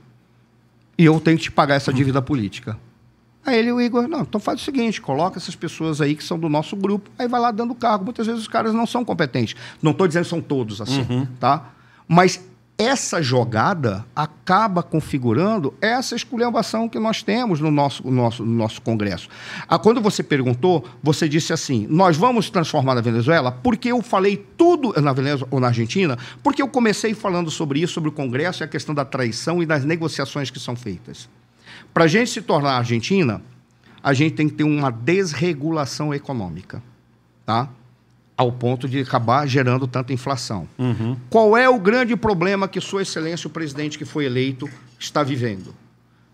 E 0.98 1.04
eu 1.04 1.20
tenho 1.20 1.36
que 1.36 1.44
te 1.44 1.52
pagar 1.52 1.76
essa 1.76 1.92
dívida 1.92 2.20
política. 2.20 2.76
Aí 3.46 3.58
ele, 3.58 3.70
o 3.70 3.80
Igor, 3.80 4.08
não, 4.08 4.22
então 4.22 4.40
faz 4.40 4.60
o 4.60 4.64
seguinte: 4.64 5.00
coloca 5.00 5.38
essas 5.38 5.54
pessoas 5.54 6.00
aí 6.00 6.16
que 6.16 6.24
são 6.24 6.36
do 6.38 6.48
nosso 6.48 6.74
grupo, 6.74 7.10
aí 7.16 7.28
vai 7.28 7.40
lá 7.40 7.52
dando 7.52 7.74
cargo. 7.76 8.04
Muitas 8.04 8.26
vezes 8.26 8.42
os 8.42 8.48
caras 8.48 8.74
não 8.74 8.86
são 8.86 9.04
competentes. 9.04 9.54
Não 9.80 9.92
estou 9.92 10.08
dizendo 10.08 10.24
que 10.24 10.30
são 10.30 10.40
todos 10.40 10.80
assim, 10.80 11.28
tá? 11.38 11.70
Mas 12.08 12.40
essa 12.84 13.22
jogada 13.22 14.04
acaba 14.14 14.82
configurando 14.82 15.72
essa 15.80 16.14
esculhambação 16.14 16.88
que 16.88 16.98
nós 16.98 17.22
temos 17.22 17.60
no 17.60 17.70
nosso, 17.70 18.04
no 18.04 18.10
nosso, 18.10 18.44
no 18.44 18.54
nosso 18.54 18.82
Congresso. 18.82 19.28
Ah, 19.66 19.78
quando 19.78 20.00
você 20.00 20.22
perguntou, 20.22 20.84
você 21.02 21.28
disse 21.28 21.52
assim: 21.52 21.86
nós 21.88 22.16
vamos 22.16 22.50
transformar 22.50 22.94
na 22.94 23.00
Venezuela, 23.00 23.50
porque 23.50 23.90
eu 23.90 24.02
falei 24.02 24.36
tudo 24.56 24.92
na 25.00 25.12
Venezuela 25.12 25.48
ou 25.50 25.58
na 25.58 25.68
Argentina, 25.68 26.18
porque 26.42 26.60
eu 26.60 26.68
comecei 26.68 27.14
falando 27.14 27.50
sobre 27.50 27.80
isso, 27.80 27.94
sobre 27.94 28.10
o 28.10 28.12
Congresso 28.12 28.62
e 28.62 28.64
a 28.64 28.68
questão 28.68 28.94
da 28.94 29.04
traição 29.04 29.62
e 29.62 29.66
das 29.66 29.84
negociações 29.84 30.50
que 30.50 30.60
são 30.60 30.76
feitas. 30.76 31.28
Para 31.92 32.04
a 32.04 32.08
gente 32.08 32.30
se 32.30 32.42
tornar 32.42 32.76
Argentina, 32.76 33.40
a 34.02 34.12
gente 34.12 34.34
tem 34.34 34.48
que 34.48 34.54
ter 34.54 34.64
uma 34.64 34.90
desregulação 34.90 36.12
econômica, 36.12 36.82
tá? 37.46 37.70
Ao 38.36 38.50
ponto 38.50 38.88
de 38.88 39.00
acabar 39.00 39.46
gerando 39.46 39.86
tanta 39.86 40.12
inflação. 40.12 40.68
Qual 41.30 41.56
é 41.56 41.68
o 41.68 41.78
grande 41.78 42.16
problema 42.16 42.66
que 42.66 42.80
Sua 42.80 43.02
Excelência, 43.02 43.46
o 43.46 43.50
presidente 43.50 43.96
que 43.96 44.04
foi 44.04 44.24
eleito, 44.24 44.68
está 44.98 45.22
vivendo? 45.22 45.74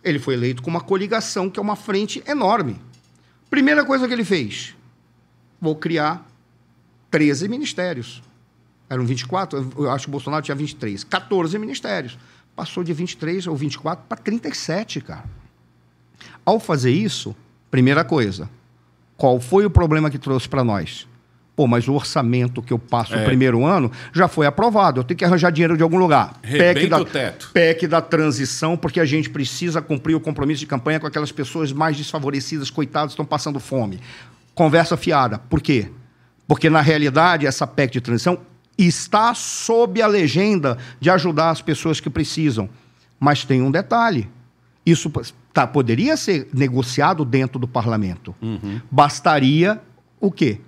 Ele 0.03 0.19
foi 0.19 0.35
eleito 0.35 0.63
com 0.63 0.71
uma 0.71 0.81
coligação, 0.81 1.51
que 1.51 1.59
é 1.59 1.63
uma 1.63 1.77
frente 1.77 2.23
enorme. 2.27 2.81
Primeira 3.51 3.85
coisa 3.85 4.07
que 4.09 4.15
ele 4.15 4.25
fez: 4.25 4.75
vou 5.61 5.77
criar 5.77 6.27
13 7.11 7.49
ministérios. 7.49 8.23
Eram 8.89 9.05
24, 9.05 9.73
eu 9.77 9.91
acho 9.91 10.07
que 10.07 10.09
o 10.09 10.13
Bolsonaro 10.13 10.43
tinha 10.43 10.55
23. 10.55 11.05
14 11.05 11.59
ministérios. 11.59 12.19
Passou 12.57 12.83
de 12.83 12.93
23 12.93 13.47
ou 13.47 13.55
24 13.55 14.07
para 14.09 14.17
37, 14.17 15.01
cara. 15.01 15.25
Ao 16.45 16.59
fazer 16.59 16.91
isso, 16.91 17.37
primeira 17.71 18.05
coisa, 18.05 18.49
qual 19.17 19.39
foi 19.39 19.65
o 19.65 19.71
problema 19.71 20.11
que 20.11 20.19
trouxe 20.19 20.49
para 20.49 20.65
nós? 20.65 21.07
Pô, 21.61 21.67
mas 21.67 21.87
o 21.87 21.93
orçamento 21.93 22.63
que 22.63 22.73
eu 22.73 22.79
passo 22.79 23.13
no 23.13 23.19
É. 23.19 23.25
primeiro 23.27 23.67
ano 23.67 23.93
já 24.15 24.27
foi 24.29 24.47
aprovado. 24.47 24.99
Eu 25.01 25.05
tenho 25.05 25.19
que 25.19 25.27
arranjar 25.27 25.53
dinheiro 25.53 25.77
de 25.77 25.83
algum 25.83 25.99
lugar. 25.99 26.41
Rebenta 26.43 26.89
da, 26.89 27.03
o 27.03 27.05
teto. 27.05 27.51
PEC 27.53 27.87
da 27.87 28.01
transição, 28.01 28.79
porque 28.79 28.99
a 28.99 29.05
gente 29.05 29.29
precisa 29.29 29.83
cumprir 29.83 30.15
o 30.15 30.21
compromisso 30.21 30.61
de 30.61 30.67
campanha 30.67 30.99
com 30.99 31.07
aquelas 31.07 31.31
pessoas 31.31 31.71
mais 31.71 31.99
desfavorecidas, 31.99 32.71
coitadas, 32.71 33.13
estão 33.13 33.27
passando 33.27 33.61
fome. 33.61 34.01
Conversa 34.55 34.97
fiada. 34.97 35.39
Por 35.39 35.61
quê? 35.61 35.91
Porque, 36.49 36.71
na 36.71 36.81
realidade, 36.81 37.47
essa 37.47 37.67
PEC 37.67 37.93
de 37.93 38.01
transição 38.01 38.39
está 38.79 39.35
sob 39.35 40.01
a 40.01 40.07
legenda 40.07 40.79
de 40.99 41.11
ajudar 41.11 41.51
as 41.51 41.61
pessoas 41.61 42.01
que 42.01 42.09
precisam. 42.09 42.71
Mas 43.21 43.45
tem 43.45 43.61
um 43.61 43.71
detalhe. 43.71 44.31
Isso 44.87 45.13
tá, 45.53 45.67
poderia 45.67 46.17
ser 46.17 46.49
negociado 46.55 47.23
dentro 47.23 47.59
do 47.59 47.69
parlamento. 47.69 48.35
Bastaria 48.91 49.79
o 50.19 50.31
quê? 50.33 50.59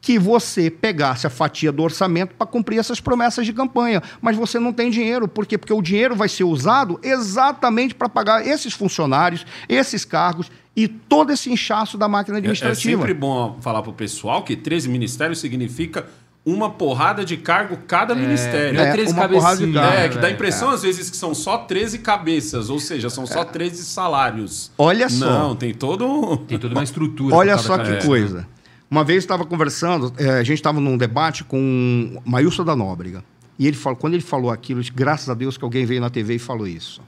Que 0.00 0.18
você 0.18 0.70
pegasse 0.70 1.26
a 1.26 1.30
fatia 1.30 1.70
do 1.70 1.82
orçamento 1.82 2.34
para 2.34 2.46
cumprir 2.46 2.78
essas 2.78 3.00
promessas 3.00 3.44
de 3.44 3.52
campanha. 3.52 4.02
Mas 4.22 4.34
você 4.36 4.58
não 4.58 4.72
tem 4.72 4.90
dinheiro. 4.90 5.28
Por 5.28 5.44
quê? 5.44 5.58
Porque 5.58 5.72
o 5.74 5.82
dinheiro 5.82 6.16
vai 6.16 6.28
ser 6.28 6.44
usado 6.44 6.98
exatamente 7.02 7.94
para 7.94 8.08
pagar 8.08 8.46
esses 8.46 8.72
funcionários, 8.72 9.44
esses 9.68 10.04
cargos 10.04 10.50
e 10.74 10.88
todo 10.88 11.32
esse 11.32 11.50
inchaço 11.52 11.98
da 11.98 12.08
máquina 12.08 12.36
É, 12.36 12.38
é 12.38 12.40
administrativa. 12.40 12.98
sempre 13.02 13.12
bom 13.14 13.58
falar 13.60 13.82
pro 13.82 13.92
pessoal 13.92 14.42
que 14.42 14.56
13 14.56 14.88
ministérios 14.88 15.38
significa 15.38 16.06
uma 16.46 16.70
porrada 16.70 17.22
de 17.22 17.36
cargo 17.36 17.76
cada 17.86 18.14
ministério. 18.14 18.72
Não 18.78 18.84
é 18.84 18.88
É, 18.88 18.92
13 18.92 19.12
uma 19.12 19.28
porrada 19.28 19.66
de 19.66 19.72
carro, 19.74 19.92
É, 19.92 19.96
né, 20.04 20.08
que 20.08 20.14
dá 20.14 20.20
a 20.20 20.22
velho? 20.22 20.34
impressão 20.34 20.70
às 20.70 20.82
vezes 20.82 21.10
que 21.10 21.16
são 21.16 21.34
só 21.34 21.58
13 21.58 21.98
cabeças, 21.98 22.70
ou 22.70 22.80
seja, 22.80 23.10
são 23.10 23.26
só 23.26 23.44
13 23.44 23.84
salários. 23.84 24.72
Olha 24.78 25.10
só. 25.10 25.26
Não, 25.26 25.54
tem 25.54 25.74
todo 25.74 26.06
um... 26.06 26.36
Tem 26.38 26.58
toda 26.58 26.74
uma 26.74 26.82
estrutura. 26.82 27.34
Olha 27.36 27.58
só 27.58 27.76
que 27.76 27.84
cabeça, 27.84 28.06
coisa. 28.06 28.48
Uma 28.90 29.04
vez 29.04 29.22
estava 29.22 29.46
conversando, 29.46 30.12
eh, 30.18 30.40
a 30.40 30.42
gente 30.42 30.58
estava 30.58 30.80
num 30.80 30.96
debate 30.96 31.44
com 31.44 32.20
Maílson 32.24 32.64
da 32.64 32.74
Nóbrega. 32.74 33.22
E 33.56 33.66
ele 33.66 33.76
falou, 33.76 33.96
quando 33.96 34.14
ele 34.14 34.22
falou 34.22 34.50
aquilo, 34.50 34.80
disse, 34.80 34.92
graças 34.92 35.28
a 35.28 35.34
Deus 35.34 35.56
que 35.56 35.62
alguém 35.62 35.86
veio 35.86 36.00
na 36.00 36.10
TV 36.10 36.34
e 36.34 36.38
falou 36.40 36.66
isso. 36.66 37.00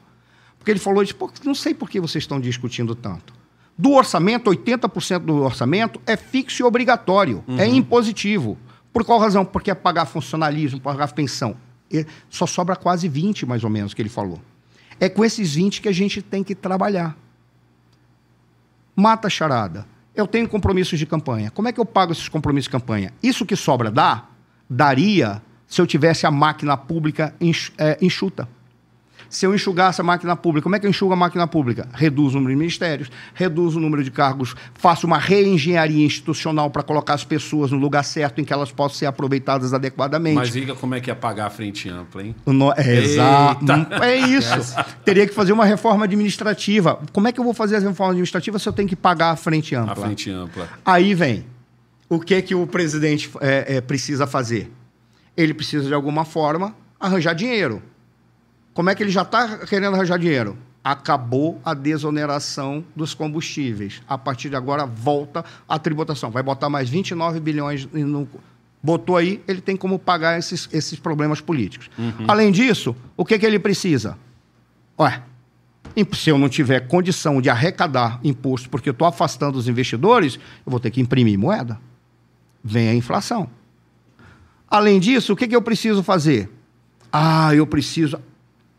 Porque 0.59 0.71
ele 0.71 0.79
falou, 0.79 1.03
disse, 1.03 1.15
Pô, 1.15 1.29
não 1.45 1.57
sei 1.57 1.75
por 1.75 1.91
que 1.91 1.99
vocês 1.99 2.23
estão 2.23 2.39
discutindo 2.39 2.95
tanto. 2.95 3.35
Do 3.77 3.93
orçamento, 3.93 4.49
80% 4.49 5.19
do 5.21 5.43
orçamento 5.43 6.01
é 6.07 6.17
fixo 6.17 6.63
e 6.63 6.65
obrigatório, 6.65 7.43
é 7.59 7.67
impositivo. 7.67 8.57
Por 8.93 9.03
qual 9.05 9.19
razão? 9.19 9.45
Porque 9.45 9.71
é 9.71 9.75
pagar 9.75 10.05
funcionalismo, 10.05 10.81
pagar 10.81 11.11
pensão. 11.13 11.57
E 11.91 12.07
só 12.29 12.47
sobra 12.47 12.77
quase 12.77 13.09
20, 13.09 13.45
mais 13.45 13.65
ou 13.65 13.71
menos, 13.71 13.93
que 13.93 14.01
ele 14.01 14.09
falou. 14.09 14.41
É 15.01 15.09
com 15.09 15.25
esses 15.25 15.55
20 15.55 15.81
que 15.81 15.89
a 15.89 15.93
gente 15.93 16.23
tem 16.23 16.45
que 16.45 16.55
trabalhar. 16.55 17.17
Mata 18.95 19.27
a 19.27 19.31
charada. 19.31 19.87
Eu 20.15 20.27
tenho 20.27 20.49
compromissos 20.49 20.99
de 20.99 21.07
campanha. 21.07 21.51
Como 21.51 21.69
é 21.69 21.73
que 21.73 21.81
eu 21.81 21.87
pago 21.87 22.13
esses 22.13 22.29
compromissos 22.29 22.67
de 22.67 22.71
campanha? 22.71 23.13
Isso 23.23 23.47
que 23.47 23.57
sobra 23.57 23.91
dá? 23.91 24.27
Daria 24.69 25.43
se 25.67 25.81
eu 25.81 25.87
tivesse 25.87 26.27
a 26.27 26.31
máquina 26.31 26.77
pública 26.77 27.35
é, 27.79 27.99
enxuta. 28.01 28.47
Se 29.33 29.47
eu 29.47 29.55
enxugasse 29.55 29.99
a 29.99 30.05
máquina 30.05 30.37
pública, 30.37 30.65
como 30.65 30.77
é 30.77 30.79
que 30.79 30.85
eu 30.85 30.91
enxugo 30.91 31.15
a 31.15 31.17
máquina 31.17 31.47
pública? 31.47 31.89
Reduzo 31.95 32.37
o 32.37 32.41
número 32.41 32.53
de 32.55 32.59
ministérios, 32.59 33.11
reduzo 33.33 33.79
o 33.79 33.81
número 33.81 34.05
de 34.05 34.11
cargos, 34.11 34.55
faço 34.75 35.07
uma 35.07 35.17
reengenharia 35.17 36.05
institucional 36.05 36.69
para 36.69 36.83
colocar 36.83 37.15
as 37.15 37.25
pessoas 37.25 37.73
no 37.73 37.79
lugar 37.79 38.05
certo 38.05 38.43
em 38.43 38.45
que 38.45 38.53
elas 38.53 38.71
possam 38.71 38.99
ser 38.99 39.07
aproveitadas 39.07 39.73
adequadamente. 39.73 40.35
Mas 40.35 40.53
diga 40.53 40.75
como 40.75 40.95
é 40.95 41.01
que 41.01 41.11
é 41.11 41.15
pagar 41.15 41.47
a 41.47 41.51
frente 41.51 41.89
ampla, 41.89 42.23
hein? 42.23 42.35
No- 42.45 42.75
é, 42.77 42.99
exato. 42.99 43.63
Eita. 43.63 44.05
É 44.05 44.17
isso. 44.19 44.77
Teria 45.03 45.27
que 45.27 45.33
fazer 45.33 45.55
uma 45.55 45.65
reforma 45.65 46.05
administrativa. 46.05 47.01
Como 47.11 47.27
é 47.27 47.33
que 47.33 47.41
eu 47.41 47.45
vou 47.45 47.55
fazer 47.55 47.77
a 47.77 47.81
reforma 47.81 48.13
administrativa 48.13 48.59
se 48.59 48.69
eu 48.69 48.73
tenho 48.75 48.87
que 48.87 48.95
pagar 48.97 49.31
a 49.31 49.37
frente 49.37 49.75
ampla? 49.75 49.93
A 49.93 49.97
frente 49.97 50.31
ampla. 50.31 50.69
Aí 50.85 51.15
vem. 51.15 51.47
O 52.07 52.21
que 52.21 52.43
que 52.43 52.55
o 52.55 52.67
presidente 52.67 53.31
é, 53.41 53.77
é, 53.77 53.81
precisa 53.81 54.27
fazer? 54.27 54.71
Ele 55.35 55.55
precisa, 55.55 55.89
de 55.89 55.95
alguma 55.95 56.27
forma, 56.27 56.75
arranjar 57.01 57.33
dinheiro. 57.35 57.83
Como 58.75 58.89
é 58.89 58.95
que 58.95 59.03
ele 59.03 59.11
já 59.11 59.23
está 59.23 59.59
querendo 59.59 59.95
arranjar 59.95 60.19
dinheiro? 60.19 60.57
Acabou 60.83 61.61
a 61.65 61.75
desoneração 61.75 62.85
dos 62.97 63.15
combustíveis. 63.15 64.03
A 64.09 64.19
partir 64.19 64.49
de 64.49 64.57
agora, 64.57 64.85
volta 64.87 65.45
a 65.69 65.79
tributação. 65.79 66.31
Vai 66.31 66.43
botar 66.43 66.69
mais 66.69 66.89
29 66.89 67.39
bilhões 67.41 67.87
no. 67.93 68.29
Botou 68.83 69.17
aí, 69.17 69.41
ele 69.47 69.61
tem 69.61 69.77
como 69.77 69.97
pagar 69.97 70.37
esses, 70.39 70.69
esses 70.73 70.99
problemas 70.99 71.41
políticos. 71.41 71.89
Além 72.27 72.51
disso, 72.51 72.97
o 73.17 73.25
que, 73.25 73.39
que 73.39 73.47
ele 73.47 73.61
precisa? 73.61 74.19
Ué, 74.99 75.23
se 76.15 76.31
eu 76.31 76.39
não 76.39 76.49
tiver 76.49 76.81
condição 76.89 77.41
de 77.41 77.49
arrecadar 77.49 78.19
imposto 78.25 78.69
porque 78.69 78.89
eu 78.89 78.93
estou 78.93 79.07
afastando 79.07 79.57
os 79.57 79.69
investidores, 79.69 80.35
eu 80.67 80.71
vou 80.71 80.81
ter 80.81 80.91
que 80.91 81.01
imprimir 81.01 81.39
moeda. 81.39 81.79
Vem 82.65 82.89
a 82.89 82.95
inflação. 82.95 83.49
Além 84.69 84.99
disso, 84.99 85.33
o 85.33 85.37
que, 85.37 85.47
que 85.47 85.55
eu 85.55 85.63
preciso 85.63 86.03
fazer? 86.03 86.51
Ah, 87.13 87.55
eu 87.55 87.67
preciso 87.67 88.19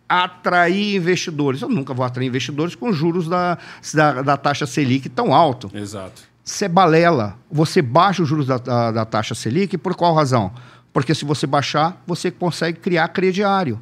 atrair 0.08 0.96
investidores. 0.96 1.62
Eu 1.62 1.70
nunca 1.70 1.94
vou 1.94 2.06
atrair 2.06 2.28
investidores 2.28 2.76
com 2.76 2.92
juros 2.92 3.28
da, 3.28 3.58
da, 3.94 4.22
da 4.22 4.38
taxa 4.38 4.66
Selic 4.66 5.10
tão 5.10 5.34
alto. 5.34 5.72
Exato. 5.74 6.24
Você 6.44 6.68
balela, 6.68 7.38
você 7.50 7.82
baixa 7.82 8.22
os 8.22 8.28
juros 8.28 8.46
da, 8.46 8.58
da, 8.58 8.92
da 8.92 9.06
taxa 9.06 9.34
Selic, 9.34 9.78
por 9.78 9.96
qual 9.96 10.14
razão? 10.14 10.52
Porque 10.92 11.16
se 11.16 11.26
você 11.26 11.48
baixar, 11.48 12.02
você 12.06 12.30
consegue 12.30 12.80
criar 12.80 13.08
crediário. 13.08 13.80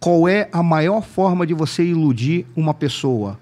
Qual 0.00 0.28
é 0.28 0.48
a 0.52 0.62
maior 0.62 1.02
forma 1.02 1.46
de 1.46 1.54
você 1.54 1.84
iludir 1.84 2.46
uma 2.56 2.72
pessoa? 2.72 3.38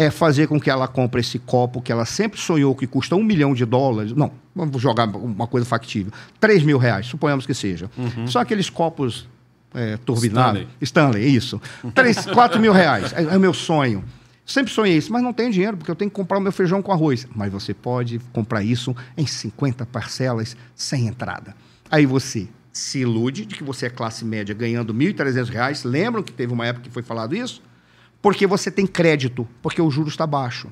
é 0.00 0.08
fazer 0.08 0.46
com 0.46 0.58
que 0.58 0.70
ela 0.70 0.88
compre 0.88 1.20
esse 1.20 1.38
copo 1.38 1.82
que 1.82 1.92
ela 1.92 2.06
sempre 2.06 2.40
sonhou 2.40 2.74
que 2.74 2.86
custa 2.86 3.14
um 3.14 3.22
milhão 3.22 3.52
de 3.52 3.66
dólares. 3.66 4.14
Não, 4.14 4.32
vamos 4.56 4.80
jogar 4.80 5.06
uma 5.14 5.46
coisa 5.46 5.66
factível. 5.66 6.10
3 6.40 6.62
mil 6.62 6.78
reais, 6.78 7.04
suponhamos 7.04 7.44
que 7.44 7.52
seja. 7.52 7.90
São 8.26 8.40
aqueles 8.40 8.70
copos 8.70 9.28
é, 9.74 9.96
turbinados. 9.98 10.66
Stanley. 10.80 11.22
Stanley, 11.22 11.36
isso. 11.36 11.60
3, 11.94 12.26
4 12.26 12.58
mil 12.60 12.72
reais. 12.72 13.12
É, 13.12 13.22
é 13.22 13.36
o 13.36 13.40
meu 13.40 13.54
sonho. 13.54 14.04
Sempre 14.44 14.72
sonhei 14.72 14.96
isso, 14.96 15.12
mas 15.12 15.22
não 15.22 15.32
tenho 15.32 15.52
dinheiro, 15.52 15.76
porque 15.76 15.90
eu 15.90 15.94
tenho 15.94 16.10
que 16.10 16.16
comprar 16.16 16.38
o 16.38 16.40
meu 16.40 16.50
feijão 16.50 16.82
com 16.82 16.90
arroz. 16.90 17.26
Mas 17.34 17.52
você 17.52 17.72
pode 17.72 18.18
comprar 18.32 18.64
isso 18.64 18.96
em 19.16 19.26
50 19.26 19.86
parcelas 19.86 20.56
sem 20.74 21.06
entrada. 21.06 21.54
Aí 21.90 22.04
você 22.04 22.48
se 22.72 23.00
ilude 23.00 23.44
de 23.46 23.54
que 23.54 23.62
você 23.62 23.86
é 23.86 23.90
classe 23.90 24.24
média 24.24 24.54
ganhando 24.54 24.92
R$ 24.92 25.12
1.300. 25.12 25.88
Lembram 25.88 26.22
que 26.22 26.32
teve 26.32 26.52
uma 26.52 26.66
época 26.66 26.84
que 26.84 26.90
foi 26.90 27.02
falado 27.02 27.36
isso? 27.36 27.62
Porque 28.20 28.46
você 28.46 28.70
tem 28.70 28.86
crédito, 28.86 29.46
porque 29.62 29.80
o 29.80 29.90
juros 29.90 30.12
está 30.12 30.26
baixo. 30.26 30.68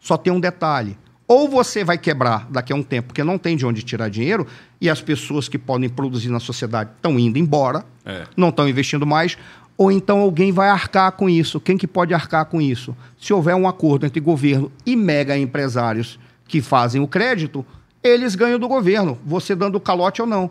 Só 0.00 0.16
tem 0.16 0.32
um 0.32 0.40
detalhe. 0.40 0.96
Ou 1.28 1.48
você 1.48 1.82
vai 1.82 1.98
quebrar 1.98 2.46
daqui 2.50 2.72
a 2.72 2.76
um 2.76 2.82
tempo, 2.82 3.08
porque 3.08 3.24
não 3.24 3.36
tem 3.36 3.56
de 3.56 3.66
onde 3.66 3.82
tirar 3.82 4.08
dinheiro, 4.08 4.46
e 4.80 4.88
as 4.88 5.00
pessoas 5.02 5.48
que 5.48 5.58
podem 5.58 5.88
produzir 5.88 6.28
na 6.28 6.38
sociedade 6.38 6.90
estão 6.96 7.18
indo 7.18 7.38
embora, 7.38 7.84
É. 8.04 8.24
não 8.36 8.50
estão 8.50 8.68
investindo 8.68 9.04
mais, 9.04 9.36
ou 9.76 9.90
então 9.90 10.20
alguém 10.20 10.52
vai 10.52 10.68
arcar 10.68 11.12
com 11.12 11.28
isso. 11.28 11.58
Quem 11.60 11.76
que 11.76 11.86
pode 11.86 12.14
arcar 12.14 12.46
com 12.46 12.60
isso? 12.62 12.96
Se 13.20 13.32
houver 13.32 13.54
um 13.56 13.66
acordo 13.68 14.06
entre 14.06 14.20
governo 14.20 14.70
e 14.86 14.94
mega 14.94 15.36
empresários 15.36 16.18
que 16.46 16.62
fazem 16.62 17.02
o 17.02 17.08
crédito, 17.08 17.66
eles 18.02 18.36
ganham 18.36 18.58
do 18.58 18.68
governo, 18.68 19.18
você 19.26 19.54
dando 19.56 19.80
calote 19.80 20.22
ou 20.22 20.28
não. 20.28 20.48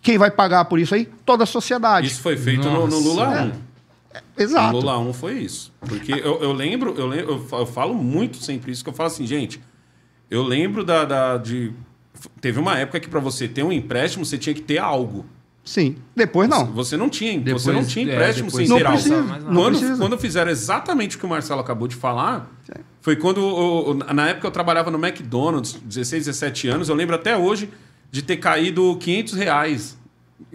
Quem 0.00 0.16
vai 0.16 0.30
pagar 0.30 0.64
por 0.64 0.78
isso 0.78 0.94
aí? 0.94 1.06
Toda 1.26 1.42
a 1.44 1.46
sociedade. 1.46 2.06
Isso 2.06 2.22
foi 2.22 2.36
feito 2.36 2.68
no, 2.68 2.86
no 2.86 2.98
Lula 2.98 3.38
é. 3.38 3.42
1. 3.44 3.52
Exato. 4.42 4.72
No 4.72 4.80
Lula 4.80 4.98
1 4.98 5.12
foi 5.12 5.34
isso. 5.40 5.72
Porque 5.80 6.12
eu, 6.12 6.40
eu 6.40 6.52
lembro, 6.52 6.94
eu 6.96 7.06
lembro, 7.06 7.46
eu 7.52 7.66
falo 7.66 7.94
muito 7.94 8.38
sempre 8.38 8.72
isso, 8.72 8.82
que 8.82 8.88
eu 8.88 8.94
falo 8.94 9.08
assim, 9.08 9.26
gente, 9.26 9.60
eu 10.30 10.42
lembro 10.42 10.84
da, 10.84 11.04
da- 11.04 11.36
de. 11.36 11.72
Teve 12.40 12.58
uma 12.58 12.76
época 12.78 12.98
que 13.00 13.08
para 13.08 13.20
você 13.20 13.46
ter 13.46 13.62
um 13.62 13.72
empréstimo, 13.72 14.24
você 14.24 14.36
tinha 14.38 14.54
que 14.54 14.62
ter 14.62 14.78
algo. 14.78 15.24
Sim. 15.64 15.96
Depois 16.16 16.48
não. 16.48 16.64
Você 16.72 16.96
não 16.96 17.08
tinha, 17.10 17.38
Depois- 17.38 17.62
você 17.62 17.72
não 17.72 17.84
tinha 17.84 18.10
é, 18.10 18.14
empréstimo 18.14 18.46
depois 18.48 18.66
sem 18.66 18.70
não 18.70 18.78
ter 18.78 18.86
algo. 18.86 18.96
precisa, 18.98 19.16
mais 19.22 19.42
nada. 19.42 19.54
não 19.54 19.62
Quando, 19.62 19.78
precisa. 19.78 19.98
quando 20.02 20.18
fizeram 20.18 20.50
exatamente 20.50 21.16
o 21.16 21.18
que 21.20 21.26
o 21.26 21.28
Marcelo 21.28 21.60
acabou 21.60 21.86
de 21.86 21.94
falar, 21.94 22.50
foi 23.02 23.16
quando, 23.16 23.98
na 24.14 24.30
época 24.30 24.46
eu 24.46 24.50
trabalhava 24.50 24.90
no 24.90 24.98
McDonald's, 24.98 25.74
16, 25.84 26.24
17 26.26 26.68
anos, 26.68 26.88
eu 26.88 26.94
lembro 26.94 27.14
até 27.14 27.36
hoje 27.36 27.68
de 28.10 28.22
ter 28.22 28.38
caído 28.38 28.96
500 28.96 29.34
reais. 29.34 29.98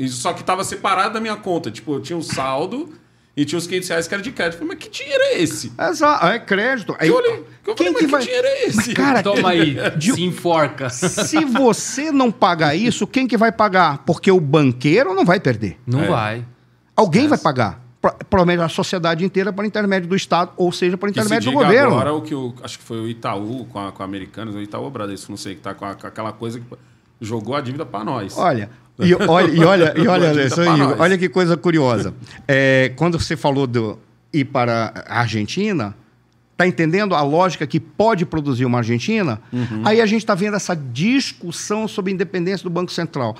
Só 0.07 0.33
que 0.33 0.41
estava 0.41 0.63
separado 0.63 1.13
da 1.13 1.19
minha 1.21 1.35
conta. 1.35 1.69
Tipo, 1.69 1.95
eu 1.95 2.01
tinha 2.01 2.17
um 2.17 2.21
saldo 2.23 2.89
e 3.35 3.45
tinha 3.45 3.57
os 3.57 3.65
500 3.67 3.89
reais 3.89 4.07
que 4.07 4.13
era 4.13 4.23
de 4.23 4.31
crédito. 4.31 4.53
Eu 4.55 4.59
falei, 4.67 4.75
mas 4.75 4.83
que 4.87 4.89
dinheiro 4.97 5.23
é 5.23 5.41
esse? 5.41 5.71
Exato. 5.79 6.25
É 6.27 6.39
crédito. 6.39 6.95
Aí, 6.99 7.07
Eu 7.09 7.15
olhei, 7.15 7.43
eu 7.65 7.75
falei, 7.77 7.93
mas 7.93 8.05
que 8.05 8.17
dinheiro 8.27 8.47
é 8.47 8.65
esse? 8.67 8.77
Mas, 8.77 8.93
cara, 8.93 9.23
Toma 9.23 9.49
aí, 9.49 9.75
se 9.99 10.21
enforca. 10.23 10.89
se 10.89 11.43
você 11.45 12.11
não 12.11 12.31
pagar 12.31 12.75
isso, 12.75 13.07
quem 13.07 13.27
que 13.27 13.35
vai 13.37 13.51
pagar? 13.51 13.99
Porque 14.05 14.31
o 14.31 14.39
banqueiro 14.39 15.13
não 15.15 15.25
vai 15.25 15.39
perder. 15.39 15.79
Não 15.85 16.03
É. 16.03 16.07
vai. 16.07 16.45
Alguém 16.95 17.27
vai 17.27 17.37
pagar. 17.37 17.81
Pro- 18.01 18.13
Provavelmente 18.29 18.63
a 18.65 18.69
sociedade 18.69 19.23
inteira 19.23 19.51
por 19.53 19.63
intermédio 19.65 20.09
do 20.09 20.15
Estado, 20.15 20.51
ou 20.57 20.71
seja, 20.73 20.97
por 20.97 21.09
Que 21.09 21.13
se 21.19 21.25
intermédio 21.25 21.51
do 21.51 21.57
governo. 21.57 21.91
agora 21.95 22.13
o 22.13 22.21
que 22.21 22.35
o, 22.35 22.53
acho 22.61 22.77
que 22.77 22.83
foi 22.83 22.99
o 22.99 23.07
Itaú 23.07 23.65
com 23.65 23.79
a, 23.79 23.91
com 23.93 24.03
a 24.03 24.05
Americanas, 24.05 24.53
o 24.53 24.61
Itaú 24.61 24.89
Bradesco, 24.89 25.31
não 25.31 25.37
sei, 25.37 25.55
que 25.55 25.61
tá 25.61 25.73
com, 25.73 25.85
a- 25.85 25.95
com 25.95 26.05
aquela 26.05 26.33
coisa 26.33 26.59
que 26.59 26.65
jogou 27.21 27.55
a 27.55 27.61
dívida 27.61 27.85
para 27.85 28.03
nós. 28.03 28.37
Olha, 28.37 28.69
e 28.99 29.15
olha, 29.15 29.51
e 29.51 29.63
olha, 29.63 29.93
e 29.97 30.07
olha, 30.07 30.95
olha 30.99 31.17
que 31.17 31.27
coisa 31.27 31.57
curiosa. 31.57 32.13
É, 32.47 32.91
quando 32.95 33.19
você 33.19 33.35
falou 33.35 33.65
do 33.65 33.97
ir 34.31 34.45
para 34.45 35.05
a 35.07 35.19
Argentina, 35.19 35.95
tá 36.55 36.67
entendendo 36.67 37.15
a 37.15 37.21
lógica 37.21 37.65
que 37.65 37.79
pode 37.79 38.25
produzir 38.25 38.65
uma 38.65 38.79
Argentina? 38.79 39.41
Uhum. 39.51 39.81
Aí 39.83 39.99
a 39.99 40.05
gente 40.05 40.21
está 40.21 40.35
vendo 40.35 40.55
essa 40.55 40.75
discussão 40.75 41.87
sobre 41.87 42.11
a 42.11 42.13
independência 42.13 42.63
do 42.63 42.69
Banco 42.69 42.91
Central. 42.91 43.35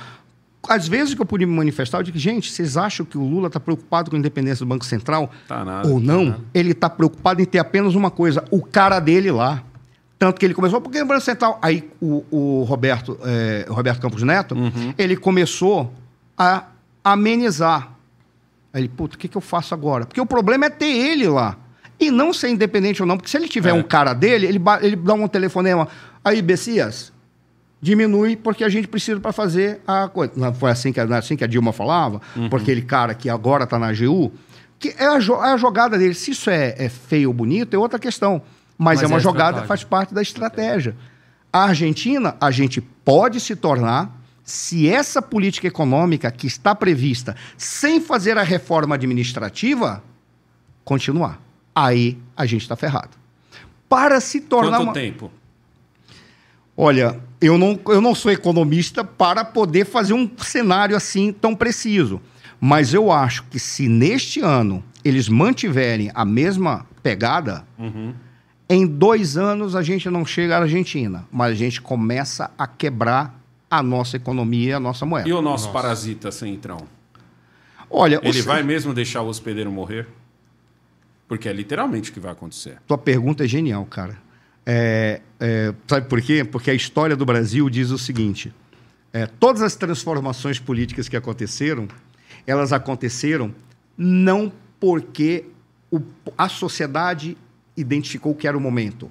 Às 0.68 0.88
vezes 0.88 1.14
que 1.14 1.22
eu 1.22 1.26
pude 1.26 1.46
me 1.46 1.54
manifestar, 1.54 2.00
eu 2.00 2.04
digo, 2.04 2.18
gente, 2.18 2.50
vocês 2.50 2.78
acham 2.78 3.06
que 3.06 3.18
o 3.18 3.24
Lula 3.24 3.48
está 3.48 3.60
preocupado 3.60 4.10
com 4.10 4.16
a 4.16 4.20
independência 4.20 4.66
do 4.66 4.70
Banco 4.70 4.86
Central? 4.86 5.30
Tá 5.48 5.64
nada, 5.66 5.90
Ou 5.90 6.00
tá 6.00 6.06
não? 6.06 6.26
nada. 6.26 6.40
Ele 6.54 6.72
está 6.72 6.90
preocupado 6.90 7.42
em 7.42 7.46
ter 7.46 7.60
apenas 7.60 7.96
uma 7.96 8.10
coisa, 8.10 8.44
o 8.50 8.62
cara 8.62 9.00
dele 9.00 9.30
lá. 9.30 9.62
Tanto 10.26 10.40
que 10.40 10.46
ele 10.46 10.54
começou, 10.54 10.80
porque 10.80 11.02
o 11.02 11.06
Banco 11.06 11.20
Central. 11.20 11.60
Aí 11.62 11.90
o, 12.02 12.24
o 12.32 12.64
Roberto, 12.64 13.20
o 13.70 13.74
Roberto 13.74 14.00
Campos 14.00 14.24
Neto, 14.24 14.56
Uhum. 14.56 14.94
ele 14.98 15.18
começou 15.18 15.92
a 16.38 16.64
amenizar. 17.04 17.92
Aí 18.74 18.82
ele, 18.84 18.88
puta, 18.88 19.16
o 19.16 19.20
que, 19.20 19.28
que 19.28 19.36
eu 19.36 19.42
faço 19.42 19.74
agora? 19.74 20.06
Porque 20.06 20.22
o 20.22 20.26
problema 20.26 20.68
é 20.68 20.70
ter 20.70 20.86
ele 20.86 21.28
lá. 21.28 21.58
E 22.00 22.10
não 22.10 22.32
ser 22.32 22.48
independente 22.50 23.02
ou 23.02 23.08
não, 23.08 23.18
porque 23.18 23.30
se 23.30 23.36
ele 23.36 23.50
tiver 23.50 23.72
É. 23.72 23.74
um 23.74 23.84
cara 23.84 24.14
dele, 24.14 24.48
ele, 24.48 24.62
ele 24.82 24.96
dá 24.96 25.14
um 25.14 25.28
telefonema. 25.28 25.90
Aí, 26.24 26.42
Bessias, 26.42 27.12
diminui 27.82 28.38
porque 28.38 28.64
a 28.64 28.70
gente 28.70 28.88
precisa 28.88 29.20
para 29.20 29.34
fazer 29.34 29.82
a 29.86 30.08
coisa. 30.08 30.32
Não 30.38 30.54
foi 30.54 30.72
assim 30.72 30.94
que, 30.94 31.00
é 31.02 31.04
assim 31.04 31.36
que 31.36 31.44
a 31.44 31.48
Dilma 31.48 31.74
falava, 31.74 32.22
Uhum. 32.34 32.48
porque 32.48 32.72
aquele 32.72 32.82
cara 32.82 33.14
que 33.14 33.30
agora 33.30 33.66
está 33.66 33.78
na 33.78 33.88
AGU, 33.90 34.32
que 34.80 34.96
é 34.98 35.06
a, 35.06 35.18
é 35.18 35.54
a 35.54 35.58
jogada 35.58 35.98
dele. 35.98 36.14
Se 36.14 36.32
isso 36.32 36.50
é, 36.50 36.76
é 36.78 36.88
feio 36.88 37.28
ou 37.28 37.34
bonito, 37.34 37.74
é 37.74 37.78
outra 37.78 38.00
questão. 38.00 38.42
Mas, 38.78 39.00
Mas 39.00 39.04
é 39.04 39.08
uma 39.08 39.18
é 39.18 39.20
jogada, 39.20 39.60
estratégia. 39.60 39.68
faz 39.68 39.84
parte 39.84 40.14
da 40.14 40.22
estratégia. 40.22 40.96
A 41.52 41.66
Argentina, 41.66 42.36
a 42.42 42.50
gente 42.52 42.82
pode 42.82 43.40
se 43.40 43.56
tornar, 43.56 44.20
se 44.44 44.90
essa 44.90 45.22
política 45.22 45.68
econômica 45.68 46.32
que 46.32 46.48
está 46.48 46.74
prevista, 46.74 47.36
sem 47.58 48.02
fazer 48.02 48.38
a 48.38 48.44
reforma 48.44 48.96
administrativa, 48.96 50.04
continuar. 50.84 51.40
Aí 51.76 52.18
a 52.36 52.46
gente 52.46 52.62
está 52.62 52.76
ferrado. 52.76 53.12
Para 53.88 54.20
se 54.20 54.42
tornar 54.42 54.78
Quanto 54.78 54.84
uma... 54.84 54.94
tempo? 54.94 55.32
Olha, 56.76 57.20
eu 57.40 57.58
não, 57.58 57.80
eu 57.88 58.02
não 58.02 58.16
sou 58.16 58.32
economista 58.32 59.04
para 59.04 59.46
poder 59.46 59.86
fazer 59.86 60.14
um 60.14 60.30
cenário 60.40 60.96
assim 60.96 61.32
tão 61.32 61.56
preciso. 61.56 62.20
Mas 62.60 62.94
eu 62.94 63.12
acho 63.12 63.44
que 63.44 63.60
se 63.60 63.88
neste 63.88 64.40
ano 64.40 64.84
eles 65.04 65.30
mantiverem 65.30 66.10
a 66.16 66.26
mesma 66.26 66.88
pegada, 67.04 67.68
em 68.74 68.86
dois 68.88 69.38
anos 69.38 69.76
a 69.76 69.84
gente 69.84 70.10
não 70.10 70.26
chega 70.26 70.58
à 70.58 70.62
Argentina, 70.62 71.26
mas 71.32 71.52
a 71.52 71.56
gente 71.56 71.82
começa 71.82 72.50
a 72.58 72.66
quebrar 72.68 73.40
a 73.70 73.82
nossa 73.84 74.18
economia 74.18 74.70
e 74.70 74.74
a 74.74 74.80
nossa 74.80 75.06
moeda. 75.06 75.28
E 75.28 75.34
o 75.34 75.42
nosso 75.42 75.72
parasita 75.72 76.32
centrão? 76.32 76.78
Olha, 77.90 78.20
Ele 78.24 78.40
o- 78.42 78.44
vai 78.44 78.64
mesmo 78.64 78.94
deixar 78.94 79.22
o 79.22 79.28
hospedeiro 79.28 79.72
morrer? 79.72 80.08
Porque 81.28 81.48
é 81.50 81.54
literalmente 81.54 82.10
o 82.12 82.14
que 82.14 82.20
vai 82.20 82.32
acontecer. 82.32 82.78
Tua 82.88 82.98
pergunta 82.98 83.44
é 83.44 83.48
genial, 83.48 83.86
cara. 83.86 84.18
É, 84.66 85.22
é, 85.40 85.74
sabe 85.88 86.08
por 86.08 86.22
quê? 86.22 86.44
Porque 86.44 86.72
a 86.72 86.74
história 86.74 87.16
do 87.16 87.26
Brasil 87.26 87.70
diz 87.70 87.90
o 87.92 87.98
seguinte: 87.98 88.54
é, 89.12 89.26
todas 89.28 89.62
as 89.62 89.76
transformações 89.76 90.60
políticas 90.60 91.10
que 91.10 91.18
aconteceram, 91.18 91.88
elas 92.48 92.72
aconteceram 92.74 93.54
não 93.98 94.52
porque 94.80 95.46
o- 95.92 96.02
a 96.38 96.48
sociedade 96.50 97.38
identificou 97.76 98.36
que 98.36 98.48
era 98.48 98.58
o 98.58 98.62
momento, 98.62 99.10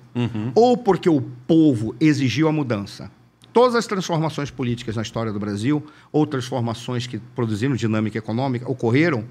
ou 0.55 0.76
porque 0.76 1.09
o 1.09 1.20
povo 1.20 1.94
exigiu 2.01 2.48
a 2.48 2.52
mudança. 2.52 3.10
Todas 3.52 3.74
as 3.74 3.86
transformações 3.86 4.51
políticas 4.51 4.97
na 4.97 5.02
história 5.02 5.32
do 5.32 5.39
Brasil, 5.39 5.84
ou 6.10 6.26
transformações 6.26 7.06
que 7.06 7.18
produziram 7.18 7.74
dinâmica 7.74 8.16
econômica, 8.18 8.70
ocorreram 8.70 9.24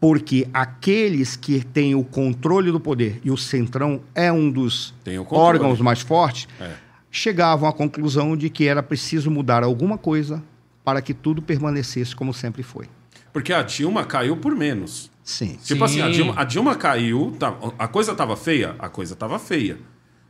porque 0.00 0.46
aqueles 0.52 1.34
que 1.36 1.64
têm 1.64 1.94
o 1.94 2.04
controle 2.04 2.70
do 2.70 2.80
poder, 2.80 3.20
e 3.24 3.30
o 3.30 3.36
Centrão 3.36 4.00
é 4.14 4.30
um 4.30 4.50
dos 4.50 4.94
órgãos 5.30 5.80
mais 5.80 6.00
fortes, 6.00 6.46
É. 6.60 6.72
chegavam 7.10 7.68
à 7.68 7.72
conclusão 7.72 8.36
de 8.36 8.50
que 8.50 8.66
era 8.66 8.82
preciso 8.82 9.30
mudar 9.30 9.62
alguma 9.62 9.96
coisa 9.96 10.42
para 10.84 11.00
que 11.00 11.14
tudo 11.14 11.40
permanecesse 11.40 12.14
como 12.14 12.34
sempre 12.34 12.62
foi. 12.62 12.86
Porque 13.32 13.52
a 13.52 13.62
Dilma 13.62 14.04
caiu 14.04 14.36
por 14.36 14.54
menos. 14.54 15.10
Sim. 15.24 15.58
Tipo 15.64 15.88
Sim. 15.88 16.00
assim, 16.00 16.02
a 16.02 16.10
Dilma, 16.10 16.34
a 16.36 16.44
Dilma 16.44 16.74
caiu, 16.76 17.34
tá- 17.38 17.56
a 17.78 17.88
coisa 17.88 18.14
tava 18.14 18.36
feia? 18.36 18.76
A 18.78 18.88
coisa 18.88 19.16
tava 19.16 19.38
feia. 19.38 19.78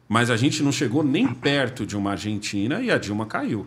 Mas 0.09 0.31
a 0.31 0.37
gente 0.37 0.63
não 0.63 0.71
chegou 0.71 1.03
nem 1.03 1.27
perto 1.35 1.85
de 1.85 1.97
uma 1.97 2.13
Argentina 2.13 2.81
e 2.81 2.91
a 2.91 2.97
Dilma 2.99 3.27
caiu. 3.27 3.67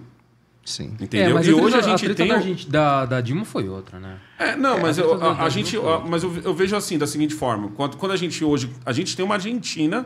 Sim. 0.63 0.95
Entendeu? 0.99 1.35
mas 1.35 1.47
e 1.47 1.53
hoje 1.53 1.75
a 1.75 1.81
treta- 1.81 1.89
gente 1.89 1.99
treta 2.05 2.15
tem. 2.15 2.27
Da, 2.27 2.39
gente, 2.39 2.69
da, 2.69 3.05
da 3.05 3.21
Dilma 3.21 3.43
foi 3.45 3.67
outra, 3.69 3.99
né? 3.99 4.17
É, 4.39 4.55
não, 4.55 4.79
mas 4.79 4.97
a 4.99 5.01
eu, 5.01 5.09
treta 5.17 5.25
a, 5.25 5.43
a 5.45 5.49
gente, 5.49 5.77
a- 5.77 5.99
mas 5.99 6.23
eu, 6.23 6.33
eu 6.43 6.53
vejo 6.53 6.75
assim, 6.75 6.97
da 6.97 7.07
seguinte 7.07 7.33
forma: 7.33 7.69
quando, 7.69 7.97
quando 7.97 8.11
a 8.13 8.17
gente 8.17 8.43
hoje. 8.43 8.69
A 8.85 8.91
gente 8.93 9.15
tem 9.15 9.23
uma 9.25 9.35
Argentina 9.35 10.05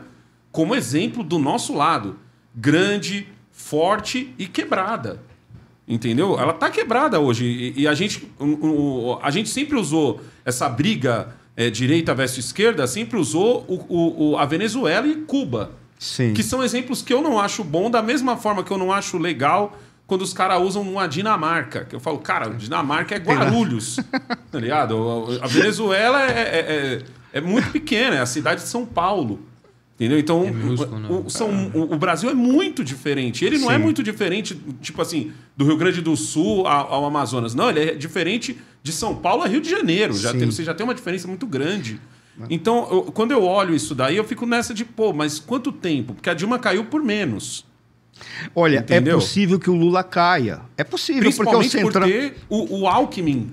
como 0.50 0.74
exemplo 0.74 1.22
do 1.24 1.38
nosso 1.38 1.74
lado. 1.74 2.16
Grande, 2.54 3.26
forte 3.50 4.34
e 4.38 4.46
quebrada. 4.46 5.20
Entendeu? 5.86 6.38
Ela 6.38 6.52
tá 6.52 6.70
quebrada 6.70 7.18
hoje. 7.18 7.44
E, 7.76 7.82
e 7.82 7.88
a, 7.88 7.94
gente, 7.94 8.28
o- 8.38 8.44
o- 9.14 9.18
a 9.22 9.30
gente 9.30 9.48
sempre 9.48 9.76
usou 9.76 10.20
essa 10.44 10.68
briga 10.68 11.34
é, 11.56 11.68
direita 11.68 12.14
versus 12.14 12.46
esquerda, 12.46 12.86
sempre 12.86 13.18
usou 13.18 13.66
o- 13.68 14.36
a 14.38 14.44
Venezuela 14.46 15.06
e 15.06 15.16
Cuba. 15.16 15.72
Sim. 15.98 16.32
Que 16.34 16.42
são 16.42 16.62
exemplos 16.62 17.02
que 17.02 17.12
eu 17.12 17.20
não 17.20 17.38
acho 17.38 17.62
bom, 17.62 17.90
da 17.90 18.00
mesma 18.02 18.36
forma 18.36 18.62
que 18.64 18.70
eu 18.70 18.78
não 18.78 18.90
acho 18.92 19.18
legal 19.18 19.76
quando 20.06 20.22
os 20.22 20.32
caras 20.32 20.60
usam 20.62 20.82
uma 20.82 21.06
Dinamarca. 21.06 21.84
Que 21.84 21.94
eu 21.96 22.00
falo, 22.00 22.18
cara, 22.18 22.48
Dinamarca 22.50 23.14
é 23.14 23.18
Guarulhos. 23.18 23.96
tá 24.50 24.58
ligado? 24.58 25.38
A 25.42 25.46
Venezuela 25.46 26.22
é, 26.22 26.30
é- 26.30 27.02
é- 27.34 27.38
é 27.38 27.40
muito 27.40 27.70
pequena, 27.70 28.16
é 28.16 28.20
a 28.20 28.26
cidade 28.26 28.62
de 28.62 28.68
São 28.68 28.84
Paulo. 28.86 29.40
Entendeu? 30.02 30.18
Então, 30.18 30.44
É 30.44 30.50
né? 30.50 31.08
o, 31.08 31.26
o- 31.26 31.30
são, 31.30 31.70
o, 31.74 31.94
o 31.94 31.98
Brasil 31.98 32.28
é 32.28 32.34
muito 32.34 32.82
diferente. 32.82 33.44
Ele 33.44 33.56
não 33.58 33.70
é 33.70 33.76
Sim. 33.76 33.82
muito 33.82 34.02
diferente, 34.02 34.60
tipo 34.80 35.00
assim, 35.00 35.30
do 35.56 35.64
Rio 35.64 35.76
Grande 35.76 36.00
do 36.00 36.16
Sul 36.16 36.66
ao, 36.66 36.92
ao 36.94 37.04
Amazonas. 37.06 37.54
Não, 37.54 37.70
ele 37.70 37.80
é 37.80 37.94
diferente 37.94 38.58
de 38.82 38.90
São 38.90 39.14
Paulo 39.14 39.42
a 39.44 39.46
Rio 39.46 39.60
de 39.60 39.70
Janeiro. 39.70 40.12
Já 40.14 40.32
Sim. 40.32 40.38
tem, 40.40 40.50
você 40.50 40.64
já 40.64 40.74
tem 40.74 40.82
uma 40.84 40.94
diferença 40.94 41.28
muito 41.28 41.46
grande. 41.46 42.00
Então, 42.50 42.88
eu- 42.90 43.02
quando 43.12 43.30
eu 43.30 43.44
olho 43.44 43.74
isso 43.74 43.94
daí, 43.94 44.16
eu 44.16 44.24
fico 44.24 44.44
nessa 44.46 44.74
de, 44.74 44.84
pô, 44.84 45.12
mas 45.12 45.38
quanto 45.38 45.70
tempo? 45.70 46.14
Porque 46.14 46.28
a 46.30 46.34
Dilma 46.34 46.58
caiu 46.58 46.84
por 46.86 47.02
menos. 47.02 47.64
Olha, 48.54 48.78
Entendeu? 48.80 49.16
é 49.18 49.20
possível 49.20 49.58
que 49.60 49.70
o 49.70 49.74
Lula 49.74 50.02
caia. 50.02 50.60
É 50.76 50.82
possível, 50.82 51.30
porque 51.32 51.54
o 51.54 51.62
Centrão... 51.62 52.02
porque 52.02 52.32
o, 52.48 52.80
o 52.80 52.88
Alckmin. 52.88 53.50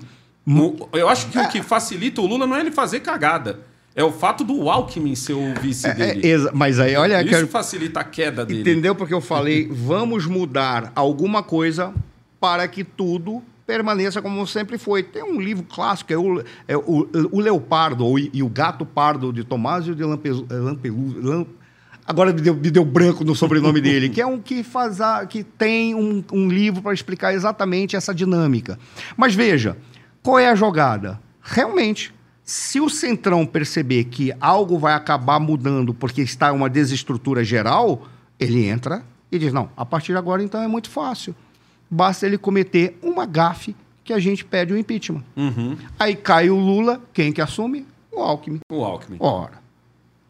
eu 0.92 1.08
acho 1.08 1.28
que 1.28 1.38
o 1.38 1.48
que 1.48 1.62
facilita 1.62 2.20
o 2.20 2.26
Lula 2.26 2.46
não 2.46 2.56
é 2.56 2.60
ele 2.60 2.70
fazer 2.72 3.00
cagada. 3.00 3.60
É 3.94 4.04
o 4.04 4.12
fato 4.12 4.44
do 4.44 4.70
Alckmin 4.70 5.14
ser 5.16 5.32
o 5.34 5.52
vice 5.60 5.86
É, 5.86 5.94
dele. 5.94 6.26
exa- 6.26 6.50
mas 6.54 6.78
aí, 6.78 6.94
olha, 6.96 7.20
Isso 7.20 7.28
quero- 7.30 7.46
facilita 7.48 8.00
a 8.00 8.04
queda 8.04 8.46
dele. 8.46 8.60
entendeu 8.60 8.94
porque 8.94 9.12
eu 9.12 9.20
falei, 9.20 9.68
vamos 9.70 10.26
mudar 10.26 10.92
alguma 10.94 11.42
coisa 11.42 11.92
para 12.38 12.66
que 12.68 12.84
tudo 12.84 13.42
permaneça 13.66 14.22
como 14.22 14.46
sempre 14.46 14.78
foi. 14.78 15.02
Tem 15.02 15.22
um 15.24 15.40
livro 15.40 15.64
clássico, 15.64 16.12
é 16.12 16.16
o, 16.16 16.42
é 16.68 16.76
o, 16.76 17.08
o 17.32 17.40
Leopardo 17.40 18.04
ou, 18.06 18.18
e 18.18 18.42
o 18.42 18.48
Gato 18.48 18.86
Pardo 18.86 19.32
de 19.32 19.42
Tomásio 19.44 19.94
de 19.94 20.04
Lampezu, 20.04 20.46
Lampelu- 20.48 21.20
Lam- 21.20 21.46
Agora 22.06 22.32
me 22.32 22.40
deu, 22.40 22.54
me 22.54 22.70
deu 22.70 22.84
branco 22.84 23.22
no 23.24 23.36
sobrenome 23.36 23.80
dele, 23.80 24.08
que 24.08 24.20
é 24.20 24.26
um 24.26 24.40
que 24.40 24.64
faz 24.64 25.00
a, 25.00 25.24
que 25.26 25.44
tem 25.44 25.94
um, 25.94 26.24
um 26.32 26.48
livro 26.48 26.82
para 26.82 26.92
explicar 26.92 27.32
exatamente 27.34 27.94
essa 27.94 28.12
dinâmica. 28.12 28.76
Mas 29.16 29.32
veja, 29.34 29.76
qual 30.22 30.36
é 30.38 30.48
a 30.48 30.54
jogada? 30.56 31.20
Realmente, 31.40 32.12
se 32.50 32.80
o 32.80 32.88
Centrão 32.90 33.46
perceber 33.46 34.04
que 34.06 34.32
algo 34.40 34.76
vai 34.76 34.92
acabar 34.94 35.38
mudando 35.38 35.94
porque 35.94 36.20
está 36.20 36.52
uma 36.52 36.68
desestrutura 36.68 37.44
geral, 37.44 38.08
ele 38.40 38.64
entra 38.66 39.04
e 39.30 39.38
diz: 39.38 39.52
não, 39.52 39.70
a 39.76 39.86
partir 39.86 40.10
de 40.12 40.18
agora 40.18 40.42
então 40.42 40.60
é 40.60 40.66
muito 40.66 40.90
fácil. 40.90 41.32
Basta 41.88 42.26
ele 42.26 42.36
cometer 42.36 42.98
uma 43.02 43.24
gafe 43.24 43.76
que 44.02 44.12
a 44.12 44.18
gente 44.18 44.44
pede 44.44 44.72
o 44.72 44.76
impeachment. 44.76 45.22
Uhum. 45.36 45.76
Aí 45.96 46.16
cai 46.16 46.50
o 46.50 46.58
Lula, 46.58 47.00
quem 47.12 47.32
que 47.32 47.40
assume? 47.40 47.86
O 48.10 48.18
Alckmin. 48.20 48.58
O 48.68 48.84
Alckmin. 48.84 49.16
Ora. 49.20 49.60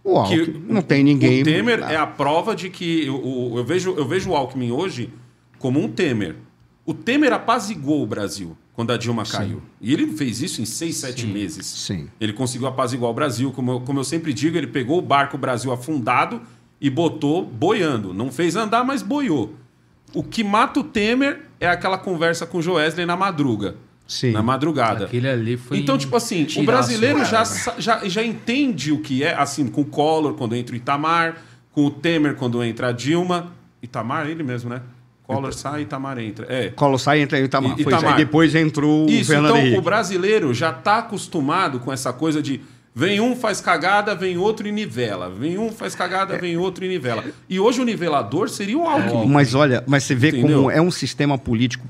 O 0.04 0.22
Que 0.24 0.40
Alckmin. 0.40 0.64
não 0.68 0.82
tem 0.82 1.02
ninguém. 1.02 1.40
O 1.40 1.44
Temer 1.44 1.80
é 1.84 1.96
a 1.96 2.06
prova 2.06 2.54
de 2.54 2.68
que. 2.68 3.06
Eu, 3.06 3.52
eu- 3.56 3.64
vejo, 3.64 3.94
eu 3.96 4.06
vejo 4.06 4.28
o 4.30 4.36
Alckmin 4.36 4.70
hoje 4.72 5.10
como 5.58 5.80
um 5.82 5.88
Temer. 5.88 6.36
O 6.84 6.92
Temer 6.92 7.32
apaziguou 7.32 8.02
o 8.02 8.06
Brasil 8.06 8.54
quando 8.80 8.92
a 8.92 8.96
Dilma 8.96 9.26
caiu. 9.26 9.60
E 9.78 9.92
ele 9.92 10.06
fez 10.06 10.40
isso 10.40 10.62
em 10.62 10.64
seis, 10.64 10.96
sete 10.96 11.26
meses. 11.26 11.66
Sim. 11.66 12.08
Ele 12.18 12.32
conseguiu 12.32 12.66
apaziguar 12.66 13.10
o 13.10 13.14
Brasil. 13.14 13.52
Como 13.52 13.72
eu, 13.72 13.80
como 13.80 14.00
eu 14.00 14.04
sempre 14.04 14.32
digo, 14.32 14.56
ele 14.56 14.68
pegou 14.68 14.98
o 14.98 15.02
barco 15.02 15.36
Brasil 15.36 15.70
afundado 15.70 16.40
e 16.80 16.88
botou 16.88 17.44
boiando. 17.44 18.14
Não 18.14 18.32
fez 18.32 18.56
andar, 18.56 18.82
mas 18.82 19.02
boiou. 19.02 19.54
O 20.14 20.22
que 20.22 20.42
mata 20.42 20.80
o 20.80 20.82
Temer 20.82 21.42
é 21.60 21.68
aquela 21.68 21.98
conversa 21.98 22.46
com 22.46 22.56
o 22.56 22.62
Joesley 22.62 23.04
na 23.04 23.18
madruga. 23.18 23.76
Sim. 24.08 24.30
Na 24.30 24.42
madrugada. 24.42 25.04
Aquele 25.04 25.28
ali 25.28 25.58
foi. 25.58 25.76
Então, 25.76 25.98
tipo 25.98 26.16
assim, 26.16 26.46
o 26.56 26.62
brasileiro 26.62 27.22
já, 27.26 27.44
já, 27.76 28.08
já 28.08 28.24
entende 28.24 28.92
o 28.92 29.00
que 29.00 29.22
é, 29.22 29.34
assim, 29.34 29.68
com 29.68 29.82
o 29.82 29.84
Collor, 29.84 30.32
quando 30.32 30.56
entra 30.56 30.72
o 30.72 30.76
Itamar, 30.76 31.36
com 31.70 31.84
o 31.84 31.90
Temer, 31.90 32.34
quando 32.34 32.64
entra 32.64 32.88
a 32.88 32.92
Dilma. 32.92 33.52
Itamar, 33.82 34.26
ele 34.26 34.42
mesmo, 34.42 34.70
né? 34.70 34.80
Collor 35.34 35.52
sai, 35.54 35.82
Itamar 35.82 36.18
entra. 36.18 36.46
É. 36.48 36.68
Colo 36.70 36.98
sai 36.98 37.20
entra 37.20 37.38
Itamar. 37.38 37.72
I- 37.72 37.80
isso. 37.80 37.88
Itamar. 37.90 38.12
Aí 38.12 38.16
depois 38.24 38.54
entrou 38.54 39.06
o 39.06 39.10
Isso, 39.10 39.30
Fernando 39.30 39.50
então 39.50 39.58
Henrique. 39.58 39.78
o 39.78 39.82
brasileiro 39.82 40.52
já 40.54 40.72
tá 40.72 40.98
acostumado 40.98 41.78
com 41.80 41.92
essa 41.92 42.12
coisa 42.12 42.42
de 42.42 42.60
vem 42.94 43.20
um, 43.20 43.36
faz 43.36 43.60
cagada, 43.60 44.14
vem 44.14 44.36
outro 44.36 44.66
e 44.66 44.72
nivela. 44.72 45.30
Vem 45.30 45.58
um, 45.58 45.70
faz 45.72 45.94
cagada, 45.94 46.36
vem 46.38 46.56
outro 46.56 46.84
e 46.84 46.88
nivela. 46.88 47.24
E 47.48 47.58
hoje 47.60 47.80
o 47.80 47.84
nivelador 47.84 48.48
seria 48.48 48.76
o 48.78 48.86
Alckmin. 48.86 49.26
Mas 49.28 49.54
olha, 49.54 49.82
mas 49.86 50.04
você 50.04 50.14
vê 50.14 50.28
Entendeu? 50.28 50.56
como 50.58 50.70
é 50.70 50.80
um 50.80 50.90
sistema 50.90 51.36
político 51.38 51.86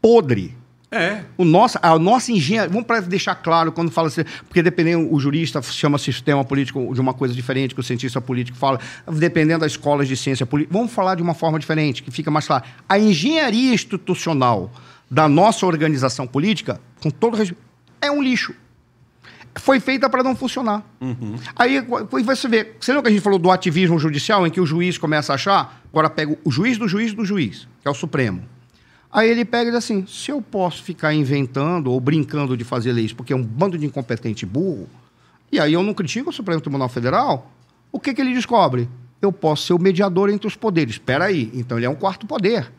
podre. 0.00 0.56
É. 0.90 1.22
O 1.36 1.44
nosso, 1.44 1.78
a 1.82 1.98
nossa 1.98 2.32
engenharia. 2.32 2.70
Vamos 2.70 2.86
para 2.86 3.00
deixar 3.00 3.34
claro 3.34 3.70
quando 3.72 3.90
fala 3.90 4.08
assim, 4.08 4.22
porque 4.48 4.62
dependendo, 4.62 5.12
o 5.12 5.20
jurista 5.20 5.60
chama 5.60 5.98
sistema 5.98 6.42
político 6.44 6.94
de 6.94 7.00
uma 7.00 7.12
coisa 7.12 7.34
diferente 7.34 7.74
que 7.74 7.80
o 7.80 7.84
cientista 7.84 8.20
político 8.22 8.56
fala, 8.56 8.80
dependendo 9.06 9.60
das 9.60 9.72
escolas 9.72 10.08
de 10.08 10.16
ciência 10.16 10.46
política. 10.46 10.72
Vamos 10.76 10.90
falar 10.92 11.14
de 11.14 11.22
uma 11.22 11.34
forma 11.34 11.58
diferente, 11.58 12.02
que 12.02 12.10
fica 12.10 12.30
mais 12.30 12.46
claro. 12.46 12.64
A 12.88 12.98
engenharia 12.98 13.74
institucional 13.74 14.72
da 15.10 15.28
nossa 15.28 15.66
organização 15.66 16.26
política, 16.26 16.80
com 17.02 17.10
todo 17.10 17.36
respeito, 17.36 17.62
é 18.00 18.10
um 18.10 18.22
lixo. 18.22 18.54
Foi 19.56 19.80
feita 19.80 20.08
para 20.08 20.22
não 20.22 20.36
funcionar. 20.36 20.82
Aí 21.56 21.82
qu- 21.82 22.06
você 22.22 22.48
vê, 22.48 22.72
você 22.80 22.92
lembra 22.92 23.02
que 23.02 23.08
a 23.08 23.12
gente 23.12 23.22
falou 23.22 23.38
do 23.38 23.50
ativismo 23.50 23.98
judicial, 23.98 24.46
em 24.46 24.50
que 24.50 24.60
o 24.60 24.64
juiz 24.66 24.96
começa 24.96 25.32
a 25.32 25.34
achar, 25.34 25.82
agora 25.92 26.08
pega 26.08 26.34
o 26.44 26.50
juiz 26.50 26.78
do 26.78 26.86
juiz 26.88 27.12
do 27.12 27.24
juiz, 27.24 27.66
que 27.82 27.88
é 27.88 27.90
o 27.90 27.94
Supremo. 27.94 28.42
Aí 29.12 29.28
ele 29.28 29.44
pega 29.44 29.70
e 29.70 29.72
diz 29.72 29.78
assim: 29.78 30.06
se 30.06 30.30
eu 30.30 30.42
posso 30.42 30.82
ficar 30.82 31.14
inventando 31.14 31.90
ou 31.90 32.00
brincando 32.00 32.56
de 32.56 32.64
fazer 32.64 32.92
leis 32.92 33.12
porque 33.12 33.32
é 33.32 33.36
um 33.36 33.42
bando 33.42 33.78
de 33.78 33.86
incompetente 33.86 34.44
burro, 34.44 34.88
e 35.50 35.58
aí 35.58 35.72
eu 35.72 35.82
não 35.82 35.94
critico 35.94 36.30
o 36.30 36.32
Supremo 36.32 36.60
Tribunal 36.60 36.88
Federal, 36.88 37.50
o 37.90 37.98
que, 37.98 38.12
que 38.12 38.20
ele 38.20 38.34
descobre? 38.34 38.88
Eu 39.20 39.32
posso 39.32 39.66
ser 39.66 39.72
o 39.72 39.78
mediador 39.78 40.28
entre 40.30 40.46
os 40.46 40.54
poderes. 40.54 40.94
Espera 40.94 41.24
aí, 41.24 41.50
então 41.54 41.78
ele 41.78 41.86
é 41.86 41.90
um 41.90 41.94
quarto 41.94 42.26
poder. 42.26 42.70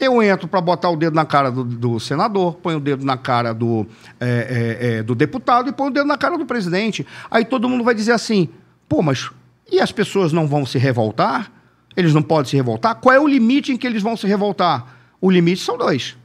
Eu 0.00 0.22
entro 0.22 0.46
para 0.46 0.60
botar 0.60 0.90
o 0.90 0.96
dedo 0.96 1.14
na 1.14 1.26
cara 1.26 1.50
do, 1.50 1.64
do 1.64 1.98
senador, 1.98 2.54
ponho 2.56 2.78
o 2.78 2.80
dedo 2.80 3.04
na 3.04 3.16
cara 3.16 3.52
do, 3.52 3.84
é, 4.20 4.78
é, 4.80 4.86
é, 4.86 5.02
do 5.02 5.14
deputado 5.14 5.68
e 5.68 5.72
ponho 5.72 5.90
o 5.90 5.92
dedo 5.92 6.06
na 6.06 6.16
cara 6.16 6.38
do 6.38 6.46
presidente. 6.46 7.04
Aí 7.30 7.44
todo 7.44 7.68
mundo 7.68 7.82
vai 7.84 7.94
dizer 7.94 8.12
assim: 8.12 8.48
pô, 8.88 9.02
mas 9.02 9.30
e 9.70 9.80
as 9.80 9.92
pessoas 9.92 10.32
não 10.32 10.46
vão 10.46 10.64
se 10.64 10.78
revoltar? 10.78 11.52
Eles 11.98 12.14
não 12.14 12.22
podem 12.22 12.48
se 12.48 12.54
revoltar? 12.54 12.94
Qual 12.94 13.12
é 13.12 13.18
o 13.18 13.26
limite 13.26 13.72
em 13.72 13.76
que 13.76 13.84
eles 13.84 14.00
vão 14.00 14.16
se 14.16 14.24
revoltar? 14.24 14.86
O 15.20 15.28
limite 15.28 15.60
são 15.60 15.76
dois. 15.76 16.16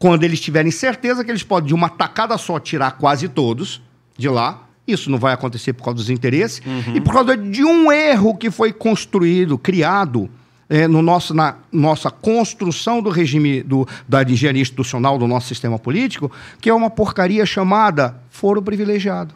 Quando 0.00 0.24
eles 0.24 0.40
tiverem 0.40 0.72
certeza 0.72 1.24
que 1.24 1.30
eles 1.30 1.44
podem, 1.44 1.68
de 1.68 1.74
uma 1.74 1.88
tacada 1.88 2.36
só, 2.36 2.58
tirar 2.58 2.90
quase 2.98 3.28
todos 3.28 3.80
de 4.18 4.28
lá, 4.28 4.66
isso 4.84 5.08
não 5.08 5.16
vai 5.16 5.32
acontecer 5.32 5.74
por 5.74 5.84
causa 5.84 5.98
dos 5.98 6.10
interesses, 6.10 6.60
e 6.92 7.00
por 7.00 7.12
causa 7.12 7.36
de 7.36 7.62
um 7.62 7.92
erro 7.92 8.36
que 8.36 8.50
foi 8.50 8.72
construído, 8.72 9.56
criado 9.56 10.28
eh, 10.68 10.88
no 10.88 11.00
nosso, 11.02 11.32
na 11.32 11.54
nossa 11.70 12.10
construção 12.10 13.00
do 13.00 13.08
regime 13.08 13.62
do, 13.62 13.86
da 14.08 14.24
engenharia 14.24 14.62
institucional 14.62 15.18
do 15.18 15.28
nosso 15.28 15.46
sistema 15.46 15.78
político, 15.78 16.32
que 16.60 16.68
é 16.68 16.74
uma 16.74 16.90
porcaria 16.90 17.46
chamada 17.46 18.20
foro 18.28 18.60
privilegiado. 18.60 19.32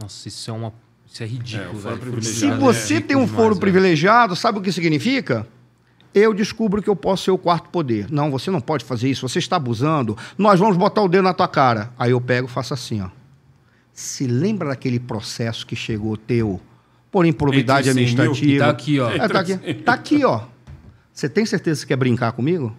Nossa, 0.00 0.28
isso 0.28 0.48
é 0.48 0.54
uma. 0.54 0.72
Isso 1.12 1.22
é 1.22 1.26
ridículo. 1.26 1.78
É. 2.18 2.20
Se 2.22 2.46
É 2.46 2.56
você 2.56 3.00
tem 3.00 3.16
um 3.16 3.26
foro 3.26 3.32
demais, 3.36 3.48
velho. 3.50 3.60
privilegiado, 3.60 4.34
sabe 4.34 4.58
o 4.58 4.62
que 4.62 4.72
significa? 4.72 5.46
Eu 6.14 6.32
descubro 6.32 6.82
que 6.82 6.88
eu 6.88 6.96
posso 6.96 7.24
ser 7.24 7.30
o 7.30 7.38
quarto 7.38 7.68
poder. 7.68 8.06
Não, 8.10 8.30
você 8.30 8.50
não 8.50 8.60
pode 8.60 8.82
fazer 8.84 9.10
isso, 9.10 9.28
você 9.28 9.38
está 9.38 9.56
abusando. 9.56 10.16
Nós 10.38 10.58
vamos 10.58 10.76
botar 10.76 11.02
o 11.02 11.08
dedo 11.08 11.24
na 11.24 11.34
tua 11.34 11.48
cara. 11.48 11.90
Aí 11.98 12.12
eu 12.12 12.20
pego 12.20 12.48
e 12.48 12.50
faço 12.50 12.72
assim, 12.72 13.02
ó. 13.02 13.08
Se 13.92 14.26
lembra 14.26 14.68
daquele 14.70 14.98
processo 14.98 15.66
que 15.66 15.76
chegou 15.76 16.16
teu 16.16 16.58
por 17.10 17.26
improbidade 17.26 17.90
Entre 17.90 18.06
100 18.06 18.14
mil, 18.14 18.22
administrativa? 18.24 18.52
que 18.52 18.58
tá 18.58 18.70
aqui, 18.70 19.00
ó. 19.00 19.10
É, 19.10 19.28
tá 19.28 19.40
aqui, 19.40 19.74
tá 19.74 19.92
aqui, 19.92 20.24
ó. 20.24 20.40
Você 21.12 21.28
tem 21.28 21.44
certeza 21.44 21.76
que 21.76 21.80
você 21.82 21.86
quer 21.88 21.96
brincar 21.96 22.32
comigo? 22.32 22.74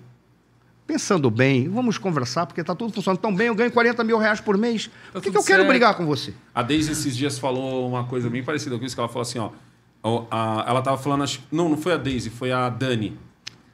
Pensando 0.86 1.32
bem, 1.32 1.70
vamos 1.70 1.98
conversar, 1.98 2.46
porque 2.46 2.62
tá 2.64 2.76
tudo 2.76 2.92
funcionando 2.94 3.20
tão 3.20 3.34
bem, 3.34 3.48
eu 3.48 3.56
ganho 3.56 3.72
40 3.72 4.04
mil 4.04 4.18
reais 4.18 4.42
por 4.42 4.58
mês. 4.58 4.90
Por 5.14 5.22
que, 5.22 5.32
que 5.32 5.38
eu 5.38 5.44
quero 5.44 5.60
certo. 5.60 5.68
brigar 5.70 5.96
com 5.96 6.06
você? 6.06 6.34
A 6.54 6.62
Deise 6.62 6.92
esses 6.92 7.16
dias 7.16 7.40
falou 7.40 7.88
uma 7.88 8.04
coisa 8.04 8.30
bem 8.30 8.44
parecida 8.44 8.78
com 8.78 8.84
isso, 8.86 8.94
que 8.96 9.00
ela 9.00 9.08
falou 9.08 9.22
assim, 9.22 9.40
ó. 9.40 9.52
a- 10.30 10.66
ela 10.68 10.82
tava 10.82 10.98
falando, 10.98 11.24
não, 11.52 11.70
não 11.70 11.78
foi 11.78 11.94
a 11.94 11.98
Deise, 11.98 12.30
foi 12.30 12.52
a 12.52 12.68
Dani. 12.68 13.18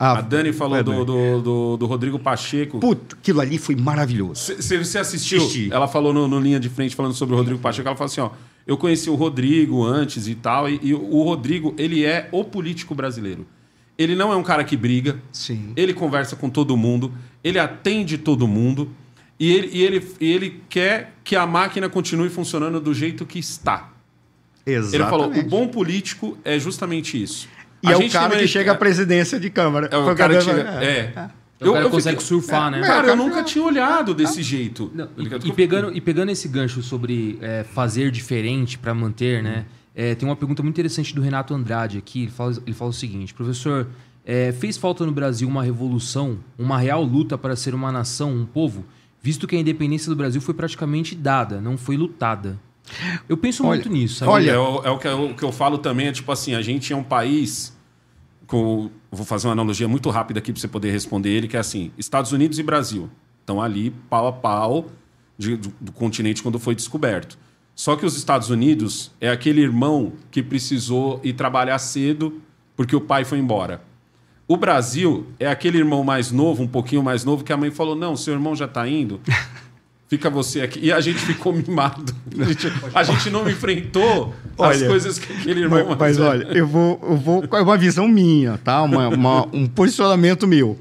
Ah, 0.02 0.19
a 0.19 0.22
Dani 0.22 0.53
falou 0.53 0.81
do, 0.81 1.03
do, 1.03 1.41
do, 1.41 1.77
do 1.77 1.86
Rodrigo 1.86 2.18
Pacheco. 2.18 2.80
Puta, 2.80 3.18
aquilo 3.18 3.41
ali 3.41 3.57
foi 3.57 3.76
maravilhoso. 3.76 4.56
Você 4.56 4.98
assistiu? 4.98 5.40
Assisti. 5.40 5.69
Ela 5.73 5.90
falou 5.90 6.14
no, 6.14 6.26
no 6.26 6.40
linha 6.40 6.57
de 6.60 6.69
frente 6.69 6.95
falando 6.95 7.14
sobre 7.14 7.36
o 7.36 7.38
Rodrigo 7.38 7.60
Pacheco. 7.60 7.86
Ela 7.86 7.98
falou 7.98 8.06
assim: 8.10 8.22
ó, 8.22 8.30
eu 8.65 8.77
conheci 8.77 9.10
o 9.10 9.15
Rodrigo 9.15 9.84
antes 9.84 10.26
e 10.30 10.36
tal, 10.36 10.69
e, 10.69 10.80
e 10.81 10.94
o 10.94 11.22
Rodrigo, 11.23 11.73
ele 11.77 12.06
é 12.06 12.30
o 12.31 12.45
político 12.45 12.95
brasileiro. 12.95 13.45
Ele 13.99 14.15
não 14.15 14.31
é 14.31 14.35
um 14.38 14.43
cara 14.43 14.63
que 14.63 14.77
briga, 14.77 15.19
Sim. 15.31 15.73
ele 15.76 15.93
conversa 15.93 16.35
com 16.38 16.49
todo 16.49 16.76
mundo, 16.77 17.13
ele 17.43 17.59
atende 17.59 18.17
todo 18.17 18.47
mundo, 18.47 18.89
e 19.38 19.51
ele, 19.51 19.69
e 19.73 19.84
ele, 19.84 20.07
e 20.21 20.31
ele 20.31 20.61
quer 20.69 21.13
que 21.23 21.35
a 21.35 21.45
máquina 21.45 21.89
continue 21.89 22.30
funcionando 22.30 22.80
do 22.80 22.93
jeito 22.93 23.26
que 23.26 23.38
está. 23.39 23.89
Exatamente. 24.65 24.95
Ele 24.95 25.03
falou: 25.09 25.31
o 25.34 25.43
bom 25.49 25.67
político 25.67 26.38
é 26.45 26.57
justamente 26.57 27.21
isso. 27.21 27.47
E 27.84 27.88
A 27.89 27.91
é 27.91 27.97
o 27.97 28.09
cara 28.09 28.38
que 28.38 28.47
chega 28.47 28.71
à 28.71 28.76
presidência 28.76 29.39
de 29.39 29.49
Câmara. 29.49 29.89
É 29.91 29.97
o 29.97 30.15
cara 30.15 30.38
que 30.38 30.43
que 30.45 30.49
eu- 30.49 30.55
chega. 30.55 30.69
É. 30.84 31.30
O 31.61 31.73
cara 31.73 31.89
consegue 31.89 32.21
fiquei- 32.21 32.27
surfar, 32.39 32.71
né? 32.71 32.80
Cara, 32.81 33.09
eu 33.09 33.15
nunca 33.17 33.43
tinha 33.43 33.63
olhado 33.65 34.13
desse 34.13 34.41
jeito. 34.41 34.89
Não, 34.95 35.09
e, 35.17 35.49
e 35.49 35.51
pegando, 35.51 35.93
e 35.93 35.99
pegando 35.99 36.31
esse 36.31 36.47
gancho 36.47 36.81
sobre 36.81 37.38
é, 37.41 37.65
fazer 37.73 38.11
diferente 38.11 38.77
para 38.77 38.93
manter, 38.93 39.43
né? 39.43 39.65
É, 40.01 40.15
tem 40.15 40.27
uma 40.30 40.35
pergunta 40.35 40.63
muito 40.63 40.76
interessante 40.76 41.13
do 41.13 41.21
Renato 41.21 41.53
Andrade 41.53 41.97
aqui. 41.97 42.21
Ele 42.23 42.31
fala, 42.31 42.53
ele 42.65 42.73
fala 42.73 42.89
o 42.91 42.93
seguinte: 42.93 43.34
professor, 43.34 43.88
é, 44.26 44.51
fez 44.53 44.77
falta 44.77 45.05
no 45.05 45.11
Brasil 45.11 45.45
uma 45.47 45.61
revolução, 45.63 46.38
uma 46.57 46.77
real 46.77 47.03
luta 47.03 47.38
para 47.38 47.53
ser 47.55 47.73
uma 47.76 47.91
nação, 47.91 48.31
um 48.34 48.45
povo, 48.45 48.85
visto 49.21 49.45
que 49.45 49.55
a 49.55 49.59
independência 49.59 50.09
do 50.09 50.15
Brasil 50.15 50.39
foi 50.39 50.53
praticamente 50.53 51.15
dada, 51.15 51.59
não 51.59 51.77
foi 51.77 51.97
lutada. 51.97 52.57
Eu 53.27 53.35
penso 53.38 53.63
Olha, 53.63 53.71
muito 53.76 53.89
nisso. 53.89 54.15
sabe? 54.19 54.31
olha- 54.31 54.51
É, 54.51 54.57
o, 54.57 54.81
é 54.85 54.89
o 54.89 54.97
que 54.97 55.07
eu, 55.07 55.26
o 55.31 55.35
que 55.35 55.43
eu 55.43 55.51
falo 55.51 55.77
também, 55.77 56.07
é 56.07 56.11
tipo 56.13 56.31
assim, 56.31 56.55
a 56.55 56.61
gente 56.61 56.91
é 56.93 56.95
um 56.95 57.03
país 57.03 57.77
com... 58.47 58.89
Vou 59.11 59.26
fazer 59.26 59.47
uma 59.47 59.53
analogia 59.53 59.88
muito 59.88 60.09
rápida 60.09 60.39
aqui 60.39 60.51
para 60.53 60.61
você 60.61 60.67
poder 60.67 60.91
responder 60.91 61.30
ele, 61.30 61.47
que 61.47 61.57
é 61.57 61.59
assim, 61.59 61.91
Estados 61.97 62.31
Unidos 62.31 62.57
e 62.59 62.63
Brasil 62.63 63.09
estão 63.41 63.61
ali 63.61 63.91
pau 64.09 64.27
a 64.27 64.31
pau 64.31 64.88
de- 65.38 65.57
do, 65.57 65.73
do 65.81 65.91
continente 65.91 66.41
quando 66.41 66.57
foi 66.59 66.73
descoberto. 66.76 67.38
Só 67.80 67.95
que 67.95 68.06
os 68.06 68.18
Estados 68.18 68.49
Unidos 68.49 69.10
é 69.22 69.30
aquele 69.30 69.61
irmão 69.61 70.11
que 70.30 70.43
precisou 70.43 71.22
ir 71.23 71.31
trabalhar 71.31 71.80
cedo 71.80 72.41
porque 72.76 72.93
o 72.93 72.99
pai 72.99 73.23
foi 73.23 73.39
embora. 73.39 73.81
O 74.45 74.57
Brasil 74.57 75.27
é 75.39 75.47
aquele 75.47 75.77
irmão 75.77 76.03
mais 76.03 76.30
novo, 76.30 76.61
um 76.61 76.68
pouquinho 76.68 77.01
mais 77.01 77.23
novo, 77.23 77.41
que 77.41 77.53
a 77.53 77.56
mãe 77.56 77.72
falou: 77.72 77.95
não, 77.95 78.18
seu 78.18 78.34
irmão 78.34 78.53
já 78.53 78.65
está 78.65 78.85
indo. 78.85 79.22
Fica 80.10 80.30
você 80.30 80.60
aqui. 80.60 80.81
E 80.84 80.91
a 80.91 80.99
gente 80.99 81.19
ficou 81.19 81.53
mimado. 81.53 82.14
A 82.38 82.43
gente, 82.43 82.68
a 82.95 83.03
gente 83.03 83.30
não 83.30 83.49
enfrentou 83.49 84.35
as 84.57 84.77
Olha, 84.80 84.88
coisas 84.89 85.18
que 85.18 85.31
aquele 85.31 85.61
irmão 85.61 85.85
Mas, 85.88 86.18
mas 86.18 86.19
olha, 86.19 86.43
eu 86.51 86.68
vou, 86.68 86.99
eu 87.01 87.15
vou. 87.15 87.45
É 87.49 87.61
uma 87.61 87.77
visão 87.77 88.10
minha, 88.10 88.57
tá? 88.57 88.84
Uma, 88.84 89.07
uma- 89.07 89.47
um 89.53 89.65
posicionamento 89.68 90.45
meu. 90.45 90.77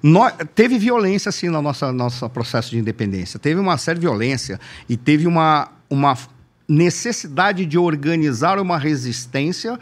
Nó- 0.00 0.30
teve 0.54 0.78
violência, 0.78 1.30
assim, 1.30 1.48
no 1.48 1.60
nosso, 1.60 1.90
nosso 1.90 2.28
processo 2.30 2.70
de 2.70 2.78
independência. 2.78 3.40
Teve 3.40 3.58
uma 3.58 3.76
séria 3.76 4.00
violência 4.00 4.60
e 4.88 4.96
teve 4.96 5.26
uma, 5.26 5.68
uma 5.90 6.16
necessidade 6.68 7.64
de 7.64 7.78
organizar 7.78 8.58
uma 8.58 8.78
resistência, 8.78 9.78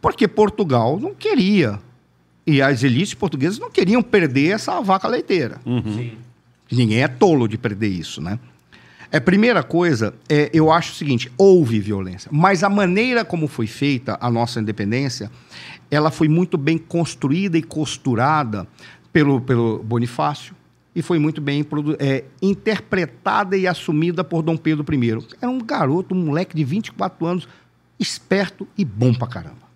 porque 0.00 0.26
Portugal 0.26 0.98
não 0.98 1.14
queria. 1.14 1.78
E 2.46 2.62
as 2.62 2.82
elites 2.82 3.14
portuguesas 3.14 3.58
não 3.58 3.70
queriam 3.70 4.02
perder 4.02 4.54
essa 4.54 4.80
vaca 4.80 5.06
leiteira. 5.06 5.60
Sim. 5.64 6.12
Ninguém 6.70 7.02
é 7.02 7.08
tolo 7.08 7.46
de 7.46 7.58
perder 7.58 7.88
isso, 7.88 8.20
né? 8.20 8.38
É, 9.12 9.18
primeira 9.18 9.62
coisa, 9.62 10.14
é, 10.28 10.50
eu 10.52 10.70
acho 10.70 10.92
o 10.92 10.94
seguinte: 10.94 11.30
houve 11.36 11.80
violência, 11.80 12.30
mas 12.32 12.62
a 12.62 12.68
maneira 12.68 13.24
como 13.24 13.48
foi 13.48 13.66
feita 13.66 14.16
a 14.20 14.30
nossa 14.30 14.60
independência, 14.60 15.30
ela 15.90 16.10
foi 16.10 16.28
muito 16.28 16.56
bem 16.56 16.78
construída 16.78 17.58
e 17.58 17.62
costurada 17.62 18.66
pelo, 19.12 19.40
pelo 19.40 19.82
Bonifácio 19.82 20.54
e 21.00 21.02
foi 21.02 21.18
muito 21.18 21.40
bem 21.40 21.66
é, 21.98 22.24
interpretada 22.42 23.56
e 23.56 23.66
assumida 23.66 24.22
por 24.22 24.42
Dom 24.42 24.56
Pedro 24.56 24.84
I. 24.94 25.18
Era 25.40 25.50
um 25.50 25.58
garoto, 25.58 26.14
um 26.14 26.18
moleque 26.26 26.54
de 26.54 26.62
24 26.62 27.26
anos, 27.26 27.48
esperto 27.98 28.68
e 28.76 28.84
bom 28.84 29.12
pra 29.14 29.26
caramba. 29.26 29.70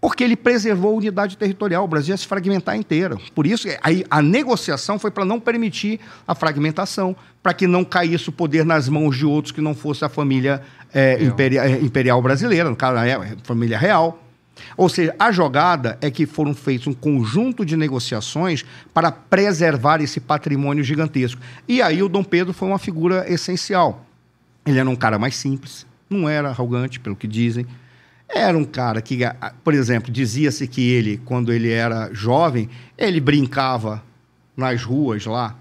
Porque 0.00 0.22
ele 0.22 0.36
preservou 0.36 0.92
a 0.92 0.98
unidade 0.98 1.36
territorial. 1.36 1.82
O 1.84 1.88
Brasil 1.88 2.12
ia 2.12 2.16
se 2.16 2.26
fragmentar 2.26 2.76
inteiro. 2.76 3.18
Por 3.34 3.46
isso, 3.46 3.66
aí, 3.82 4.04
a 4.10 4.20
negociação 4.22 4.98
foi 4.98 5.10
para 5.10 5.24
não 5.24 5.40
permitir 5.40 5.98
a 6.28 6.34
fragmentação, 6.34 7.16
para 7.42 7.52
que 7.54 7.66
não 7.66 7.84
caísse 7.84 8.28
o 8.28 8.32
poder 8.32 8.64
nas 8.64 8.88
mãos 8.88 9.16
de 9.16 9.26
outros 9.26 9.50
que 9.50 9.60
não 9.60 9.74
fosse 9.74 10.04
a 10.04 10.08
família 10.08 10.62
eh, 10.92 11.24
imperia- 11.24 11.64
eh, 11.68 11.80
imperial 11.80 12.20
brasileira, 12.22 12.68
no 12.70 12.76
caso, 12.76 12.98
a 12.98 13.36
família 13.42 13.76
real. 13.78 14.23
Ou 14.76 14.88
seja, 14.88 15.14
a 15.18 15.32
jogada 15.32 15.98
é 16.00 16.10
que 16.10 16.26
foram 16.26 16.54
feitos 16.54 16.86
um 16.86 16.94
conjunto 16.94 17.64
de 17.64 17.76
negociações 17.76 18.64
para 18.92 19.10
preservar 19.10 20.00
esse 20.00 20.20
patrimônio 20.20 20.84
gigantesco. 20.84 21.40
E 21.68 21.82
aí 21.82 22.02
o 22.02 22.08
Dom 22.08 22.24
Pedro 22.24 22.52
foi 22.52 22.68
uma 22.68 22.78
figura 22.78 23.30
essencial. 23.30 24.06
Ele 24.66 24.78
era 24.78 24.88
um 24.88 24.96
cara 24.96 25.18
mais 25.18 25.36
simples, 25.36 25.86
não 26.08 26.28
era 26.28 26.48
arrogante, 26.48 26.98
pelo 26.98 27.16
que 27.16 27.26
dizem. 27.26 27.66
Era 28.28 28.56
um 28.56 28.64
cara 28.64 29.02
que, 29.02 29.20
por 29.62 29.74
exemplo, 29.74 30.10
dizia-se 30.10 30.66
que 30.66 30.90
ele, 30.90 31.20
quando 31.24 31.52
ele 31.52 31.70
era 31.70 32.10
jovem, 32.12 32.68
ele 32.96 33.20
brincava 33.20 34.02
nas 34.56 34.82
ruas 34.82 35.26
lá 35.26 35.56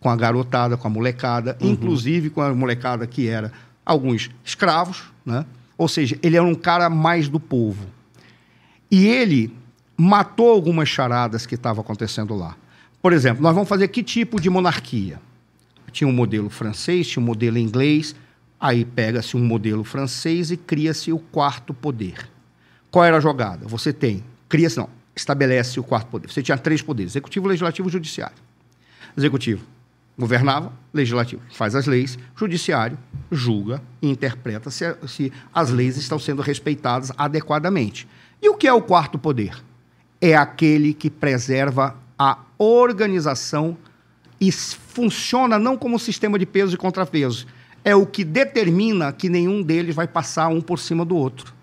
com 0.00 0.08
a 0.08 0.16
garotada, 0.16 0.76
com 0.76 0.86
a 0.86 0.90
molecada, 0.90 1.56
inclusive 1.60 2.30
com 2.30 2.40
a 2.40 2.54
molecada 2.54 3.06
que 3.06 3.28
era 3.28 3.52
alguns 3.84 4.30
escravos, 4.44 5.04
né? 5.24 5.44
Ou 5.76 5.88
seja, 5.88 6.18
ele 6.22 6.36
era 6.36 6.44
um 6.44 6.54
cara 6.54 6.90
mais 6.90 7.28
do 7.28 7.38
povo. 7.38 7.86
E 8.90 9.06
ele 9.06 9.54
matou 9.96 10.50
algumas 10.50 10.88
charadas 10.88 11.46
que 11.46 11.54
estavam 11.54 11.82
acontecendo 11.82 12.34
lá. 12.34 12.56
Por 13.02 13.12
exemplo, 13.12 13.42
nós 13.42 13.54
vamos 13.54 13.68
fazer 13.68 13.88
que 13.88 14.02
tipo 14.02 14.40
de 14.40 14.48
monarquia? 14.48 15.20
Tinha 15.92 16.08
um 16.08 16.12
modelo 16.12 16.50
francês, 16.50 17.08
tinha 17.08 17.22
um 17.22 17.26
modelo 17.26 17.58
inglês, 17.58 18.14
aí 18.60 18.84
pega-se 18.84 19.36
um 19.36 19.44
modelo 19.44 19.84
francês 19.84 20.50
e 20.50 20.56
cria-se 20.56 21.12
o 21.12 21.18
quarto 21.18 21.72
poder. 21.72 22.28
Qual 22.90 23.04
era 23.04 23.16
a 23.16 23.20
jogada? 23.20 23.66
Você 23.66 23.92
tem, 23.92 24.24
cria-se, 24.48 24.76
não, 24.76 24.88
estabelece 25.14 25.78
o 25.80 25.84
quarto 25.84 26.08
poder. 26.08 26.30
Você 26.30 26.42
tinha 26.42 26.58
três 26.58 26.82
poderes: 26.82 27.12
executivo, 27.12 27.48
legislativo 27.48 27.88
e 27.88 27.92
judiciário. 27.92 28.36
Executivo 29.16 29.64
governava, 30.18 30.72
legislativo 30.92 31.40
faz 31.52 31.76
as 31.76 31.86
leis, 31.86 32.18
judiciário 32.36 32.98
julga 33.30 33.80
e 34.02 34.08
interpreta 34.08 34.70
se, 34.70 34.84
se 35.06 35.32
as 35.54 35.70
leis 35.70 35.96
estão 35.96 36.18
sendo 36.18 36.42
respeitadas 36.42 37.12
adequadamente. 37.16 38.08
E 38.40 38.48
o 38.48 38.54
que 38.54 38.66
é 38.66 38.72
o 38.72 38.82
quarto 38.82 39.18
poder? 39.18 39.56
É 40.20 40.36
aquele 40.36 40.94
que 40.94 41.10
preserva 41.10 41.96
a 42.18 42.38
organização 42.58 43.76
e 44.40 44.50
funciona 44.52 45.58
não 45.58 45.76
como 45.76 45.98
sistema 45.98 46.38
de 46.38 46.46
pesos 46.46 46.74
e 46.74 46.76
contrapesos. 46.76 47.46
É 47.84 47.94
o 47.94 48.06
que 48.06 48.24
determina 48.24 49.12
que 49.12 49.28
nenhum 49.28 49.62
deles 49.62 49.94
vai 49.94 50.06
passar 50.06 50.48
um 50.48 50.60
por 50.60 50.78
cima 50.78 51.04
do 51.04 51.16
outro. 51.16 51.54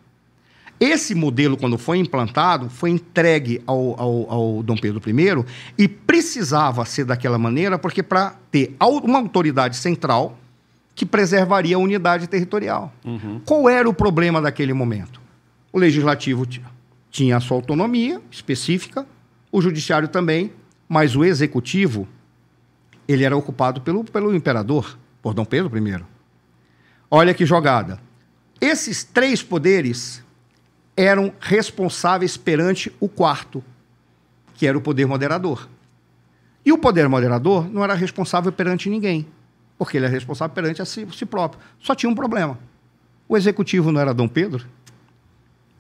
Esse 0.80 1.16
modelo, 1.16 1.56
quando 1.56 1.78
foi 1.78 2.00
implantado, 2.00 2.70
foi 2.70 2.90
entregue 2.90 3.62
ao, 3.66 4.00
ao, 4.00 4.32
ao 4.32 4.64
Dom 4.64 4.76
Pedro 4.76 5.02
I 5.08 5.46
e 5.78 5.88
precisava 5.88 6.84
ser 6.84 7.06
daquela 7.06 7.38
maneira, 7.38 7.80
porque 7.80 8.04
para 8.04 8.36
ter 8.52 8.76
uma 8.82 9.20
autoridade 9.20 9.78
central 9.78 10.38
que 10.94 11.06
preservaria 11.06 11.78
a 11.78 11.80
unidade 11.80 12.28
territorial. 12.28 12.94
Qual 13.46 13.70
era 13.70 13.88
o 13.88 13.94
problema 13.94 14.42
daquele 14.42 14.74
momento? 14.74 15.25
O 15.76 15.78
legislativo 15.78 16.46
ti- 16.46 16.64
tinha 17.12 17.36
a 17.36 17.42
sua 17.42 17.58
autonomia 17.58 18.22
específica, 18.32 19.06
o 19.52 19.62
judiciário 19.62 20.08
também, 20.08 20.54
mas 20.88 21.18
o 21.18 21.26
executivo 21.26 22.08
ele 23.06 23.26
era 23.26 23.36
ocupado 23.36 23.82
pelo, 23.82 24.02
pelo 24.06 24.34
imperador, 24.34 24.98
por 25.22 25.34
Dom 25.34 25.44
Pedro 25.44 25.78
I. 25.78 26.02
Olha 27.12 27.34
que 27.34 27.46
jogada. 27.46 28.00
Esses 28.62 29.04
três 29.04 29.44
poderes 29.44 30.24
eram 30.96 31.34
responsáveis 31.42 32.38
perante 32.38 32.90
o 32.98 33.10
quarto, 33.10 33.62
que 34.54 34.66
era 34.66 34.78
o 34.78 34.82
poder 34.82 35.06
moderador. 35.06 35.68
E 36.66 36.72
o 36.72 36.78
poder 36.78 37.10
moderador 37.10 37.70
não 37.70 37.84
era 37.84 37.96
responsável 37.96 38.50
perante 38.50 38.90
ninguém, 38.90 39.28
porque 39.78 39.98
ele 39.98 40.06
era 40.06 40.14
responsável 40.14 40.56
perante 40.56 40.82
a 40.82 40.86
si, 40.86 41.06
si 41.12 41.26
próprio. 41.26 41.62
Só 41.82 41.94
tinha 41.94 42.10
um 42.10 42.16
problema. 42.16 42.58
O 43.28 43.36
executivo 43.36 43.92
não 43.92 44.00
era 44.00 44.14
Dom 44.14 44.30
Pedro, 44.30 44.66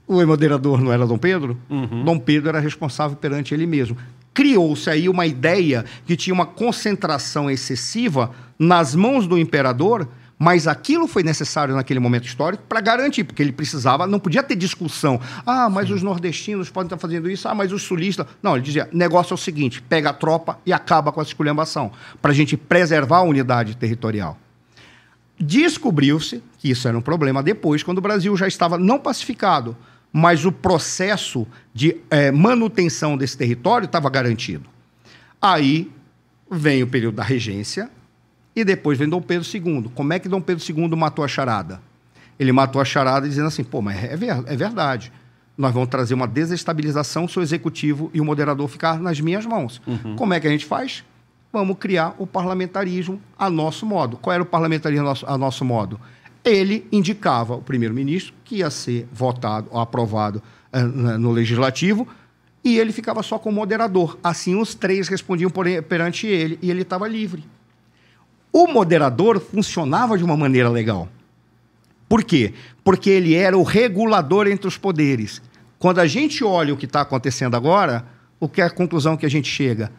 o 0.07 0.26
moderador 0.26 0.82
não 0.82 0.91
era 0.91 1.06
Dom 1.06 1.18
Pedro, 1.18 1.57
Dom 2.03 2.19
Pedro 2.19 2.49
era 2.49 2.60
responsável 2.60 3.18
perante 3.18 3.53
ele 3.53 3.65
mesmo. 3.65 3.98
Criou-se 4.34 4.90
aí 4.90 5.07
uma 5.07 5.26
ideia 5.26 5.86
que 6.06 6.15
tinha 6.15 6.34
uma 6.34 6.45
concentração 6.45 7.49
excessiva 7.49 8.32
nas 8.60 8.94
mãos 8.94 9.26
do 9.26 9.38
imperador, 9.38 10.07
mas 10.38 10.68
aquilo 10.68 11.07
foi 11.07 11.23
necessário 11.23 11.73
naquele 11.73 11.99
momento 11.99 12.26
histórico 12.26 12.64
para 12.68 12.82
garantir, 12.82 13.23
porque 13.23 13.41
ele 13.41 13.53
precisava, 13.53 14.06
não 14.06 14.19
podia 14.19 14.44
ter 14.44 14.56
discussão. 14.56 15.19
Ah, 15.45 15.69
mas 15.69 15.90
os 15.90 16.03
nordestinos 16.03 16.69
podem 16.69 16.88
estar 16.88 16.98
fazendo 16.98 17.30
isso, 17.30 17.48
ah, 17.48 17.56
mas 17.56 17.72
os 17.72 17.84
sulistas. 17.84 18.27
Não, 18.44 18.56
ele 18.56 18.65
dizia: 18.65 18.90
negócio 18.91 19.34
é 19.34 19.36
o 19.36 19.38
seguinte, 19.38 19.82
pega 19.82 20.10
a 20.10 20.14
tropa 20.14 20.60
e 20.65 20.73
acaba 20.73 21.11
com 21.11 21.22
essa 21.22 21.30
esculhambação, 21.30 21.91
para 22.22 22.32
a 22.32 22.36
gente 22.36 22.57
preservar 22.57 23.19
a 23.19 23.23
unidade 23.23 23.77
territorial. 23.77 24.38
Descobriu-se 25.40 26.44
que 26.60 26.69
isso 26.69 26.88
era 26.88 26.98
um 26.98 27.02
problema 27.02 27.41
depois, 27.41 27.84
quando 27.84 27.98
o 27.98 28.02
Brasil 28.02 28.36
já 28.38 28.48
estava 28.48 28.77
não 28.77 28.99
pacificado, 28.99 29.76
mas 30.18 30.46
o 30.46 30.52
processo 30.52 31.46
de 31.74 31.98
eh, 32.10 32.32
manutenção 32.32 33.18
desse 33.18 33.38
território 33.38 33.84
estava 33.86 34.10
garantido. 34.10 34.64
Aí 35.42 35.92
vem 36.50 36.82
o 36.84 36.88
período 36.88 37.16
da 37.16 37.24
regência 37.24 37.90
e 38.56 38.64
depois 38.64 38.98
vem 38.98 39.10
Dom 39.10 39.22
Pedro 39.22 39.46
II. 39.54 39.92
Como 39.94 40.14
é 40.14 40.18
que 40.20 40.30
Dom 40.30 40.40
Pedro 40.40 40.64
II 40.66 40.88
matou 40.96 41.26
a 41.26 41.28
charada? 41.28 41.82
Ele 42.40 42.54
matou 42.54 42.82
a 42.82 42.86
charada 42.86 43.28
dizendo 43.28 43.48
assim: 43.48 43.62
pô, 43.62 43.82
mas 43.82 44.02
é, 44.02 44.16
ver- 44.16 44.42
é 44.46 44.56
verdade. 44.56 45.12
Nós 45.58 45.74
vamos 45.74 45.90
trazer 45.90 46.14
uma 46.14 46.28
desestabilização 46.30 47.28
se 47.28 47.38
o 47.38 47.42
executivo 47.42 48.10
e 48.14 48.22
o 48.22 48.26
moderador 48.26 48.70
ficar 48.70 48.98
nas 49.02 49.20
minhas 49.20 49.46
mãos. 49.46 49.82
Como 50.16 50.34
é 50.34 50.40
que 50.40 50.48
a 50.48 50.50
gente 50.50 50.66
faz? 50.66 51.04
Vamos 51.52 51.78
criar 51.78 52.16
o 52.18 52.26
parlamentarismo 52.26 53.20
a 53.38 53.50
nosso 53.50 53.86
modo. 53.86 54.16
Qual 54.16 54.34
era 54.34 54.44
o 54.44 54.46
parlamentarismo 54.46 55.06
a 55.06 55.10
nosso, 55.10 55.26
a 55.28 55.38
nosso 55.38 55.66
modo? 55.66 56.00
Ele 56.46 56.88
indicava 56.92 57.56
o 57.56 57.62
primeiro-ministro, 57.62 58.34
que 58.44 58.58
ia 58.58 58.70
ser 58.70 59.08
votado 59.12 59.68
ou 59.72 59.80
aprovado 59.80 60.42
eh, 60.72 60.84
no 60.84 61.32
legislativo, 61.32 62.08
e 62.64 62.78
ele 62.78 62.92
ficava 62.92 63.24
só 63.24 63.40
como 63.40 63.56
moderador. 63.56 64.18
Assim, 64.24 64.56
os 64.56 64.76
três 64.76 65.08
respondiam 65.08 65.52
perante 65.90 66.28
ele, 66.28 66.60
e 66.62 66.70
ele 66.70 66.84
estava 66.84 67.08
livre. 67.08 67.44
O 68.54 68.68
moderador 68.68 69.40
funcionava 69.40 70.18
de 70.18 70.24
uma 70.24 70.38
maneira 70.38 70.70
legal. 70.70 71.10
Por 72.08 72.24
quê? 72.24 72.54
Porque 72.84 73.10
ele 73.10 73.36
era 73.36 73.58
o 73.58 73.64
regulador 73.64 74.48
entre 74.48 74.68
os 74.68 74.78
poderes. 74.78 75.42
Quando 75.80 76.00
a 76.00 76.08
gente 76.08 76.44
olha 76.44 76.74
o 76.74 76.78
que 76.78 76.86
está 76.86 77.02
acontecendo 77.02 77.56
agora, 77.56 78.06
o 78.40 78.48
que 78.48 78.62
é 78.62 78.66
a 78.66 78.70
conclusão 78.70 79.18
que 79.18 79.26
a 79.26 79.30
gente 79.30 79.50
chega? 79.50 79.92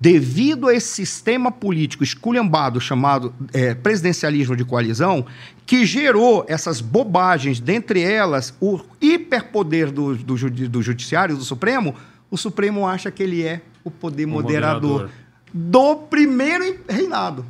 Devido 0.00 0.68
a 0.68 0.74
esse 0.74 0.88
sistema 0.88 1.50
político 1.50 2.04
esculhambado 2.04 2.80
chamado 2.80 3.34
é, 3.52 3.74
presidencialismo 3.74 4.54
de 4.54 4.64
coalizão, 4.64 5.26
que 5.66 5.84
gerou 5.84 6.44
essas 6.48 6.80
bobagens, 6.80 7.58
dentre 7.58 8.00
elas 8.00 8.54
o 8.60 8.80
hiperpoder 9.00 9.90
do, 9.90 10.14
do, 10.16 10.50
do 10.50 10.82
judiciário, 10.82 11.36
do 11.36 11.44
Supremo, 11.44 11.94
o 12.30 12.36
Supremo 12.36 12.86
acha 12.86 13.10
que 13.10 13.22
ele 13.22 13.42
é 13.42 13.60
o 13.82 13.90
poder 13.90 14.26
moderador, 14.26 14.90
moderador. 14.90 15.10
do 15.52 15.96
primeiro 15.96 16.78
reinado 16.88 17.44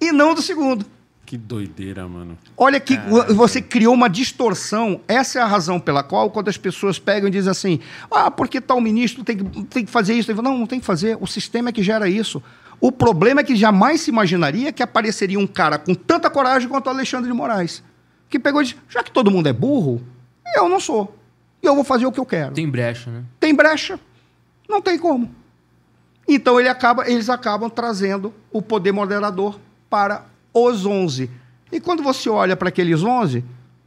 e 0.00 0.10
não 0.10 0.34
do 0.34 0.42
segundo. 0.42 0.84
Que 1.32 1.38
doideira, 1.38 2.06
mano. 2.06 2.36
Olha 2.54 2.78
que 2.78 2.94
você 3.34 3.62
criou 3.62 3.94
uma 3.94 4.10
distorção. 4.10 5.00
Essa 5.08 5.38
é 5.38 5.42
a 5.42 5.46
razão 5.46 5.80
pela 5.80 6.02
qual, 6.02 6.30
quando 6.30 6.50
as 6.50 6.58
pessoas 6.58 6.98
pegam 6.98 7.26
e 7.26 7.30
dizem 7.32 7.50
assim, 7.50 7.80
ah, 8.10 8.30
porque 8.30 8.60
tal 8.60 8.78
ministro 8.82 9.24
tem 9.24 9.38
que, 9.38 9.64
tem 9.64 9.82
que 9.86 9.90
fazer 9.90 10.12
isso? 10.12 10.30
Falo, 10.34 10.50
Não, 10.50 10.58
não 10.58 10.66
tem 10.66 10.78
que 10.78 10.84
fazer. 10.84 11.16
O 11.22 11.26
sistema 11.26 11.70
é 11.70 11.72
que 11.72 11.82
gera 11.82 12.06
isso. 12.06 12.42
O 12.78 12.92
problema 12.92 13.40
é 13.40 13.44
que 13.44 13.56
jamais 13.56 14.02
se 14.02 14.10
imaginaria 14.10 14.72
que 14.72 14.82
apareceria 14.82 15.38
um 15.38 15.46
cara 15.46 15.78
com 15.78 15.94
tanta 15.94 16.28
coragem 16.28 16.68
quanto 16.68 16.88
o 16.88 16.90
Alexandre 16.90 17.30
de 17.30 17.34
Moraes. 17.34 17.82
Que 18.28 18.38
pegou 18.38 18.60
e 18.60 18.66
disse, 18.66 18.76
já 18.86 19.02
que 19.02 19.10
todo 19.10 19.30
mundo 19.30 19.48
é 19.48 19.54
burro, 19.54 20.02
eu 20.54 20.68
não 20.68 20.78
sou. 20.78 21.16
E 21.62 21.66
eu 21.66 21.74
vou 21.74 21.82
fazer 21.82 22.04
o 22.04 22.12
que 22.12 22.20
eu 22.20 22.26
quero. 22.26 22.52
Tem 22.52 22.68
brecha, 22.68 23.10
né? 23.10 23.24
Tem 23.40 23.54
brecha? 23.54 23.98
Não 24.68 24.82
tem 24.82 24.98
como. 24.98 25.34
Então 26.28 26.60
ele 26.60 26.68
acaba, 26.68 27.10
eles 27.10 27.30
acabam 27.30 27.70
trazendo 27.70 28.34
o 28.52 28.60
poder 28.60 28.92
moderador 28.92 29.58
para 29.88 30.30
os 30.52 30.86
11. 30.86 31.30
E 31.70 31.80
quando 31.80 32.02
você 32.02 32.28
olha 32.28 32.56
para 32.56 32.68
aqueles 32.68 33.02
11, 33.02 33.44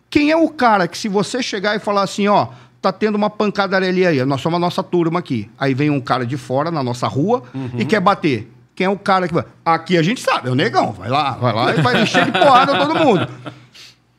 quem 0.09 0.31
é 0.31 0.35
o 0.37 0.49
cara 0.49 0.87
que 0.87 0.97
se 0.97 1.07
você 1.07 1.43
chegar 1.43 1.75
e 1.75 1.79
falar 1.79 2.03
assim, 2.03 2.27
ó, 2.27 2.47
tá 2.81 2.91
tendo 2.91 3.15
uma 3.15 3.29
pancadaria 3.29 4.09
aí, 4.09 4.23
nós 4.25 4.41
somos 4.41 4.57
a 4.57 4.59
nossa 4.59 4.83
turma 4.83 5.19
aqui. 5.19 5.49
Aí 5.57 5.73
vem 5.73 5.89
um 5.89 5.99
cara 5.99 6.25
de 6.25 6.37
fora 6.37 6.71
na 6.71 6.83
nossa 6.83 7.07
rua 7.07 7.43
e 7.77 7.85
quer 7.85 7.99
bater. 7.99 8.51
Quem 8.75 8.85
é 8.85 8.89
o 8.89 8.97
cara 8.97 9.27
que 9.27 9.33
vai? 9.33 9.45
Aqui 9.63 9.97
a 9.97 10.03
gente 10.03 10.21
sabe, 10.21 10.49
é 10.49 10.51
o 10.51 10.55
negão, 10.55 10.91
vai 10.91 11.09
lá, 11.09 11.31
vai 11.31 11.53
lá 11.53 11.73
e 11.73 11.81
vai 11.81 12.01
encher 12.01 12.25
de 12.25 12.31
porrada 12.31 12.77
todo 12.77 12.93
mundo. 12.93 13.27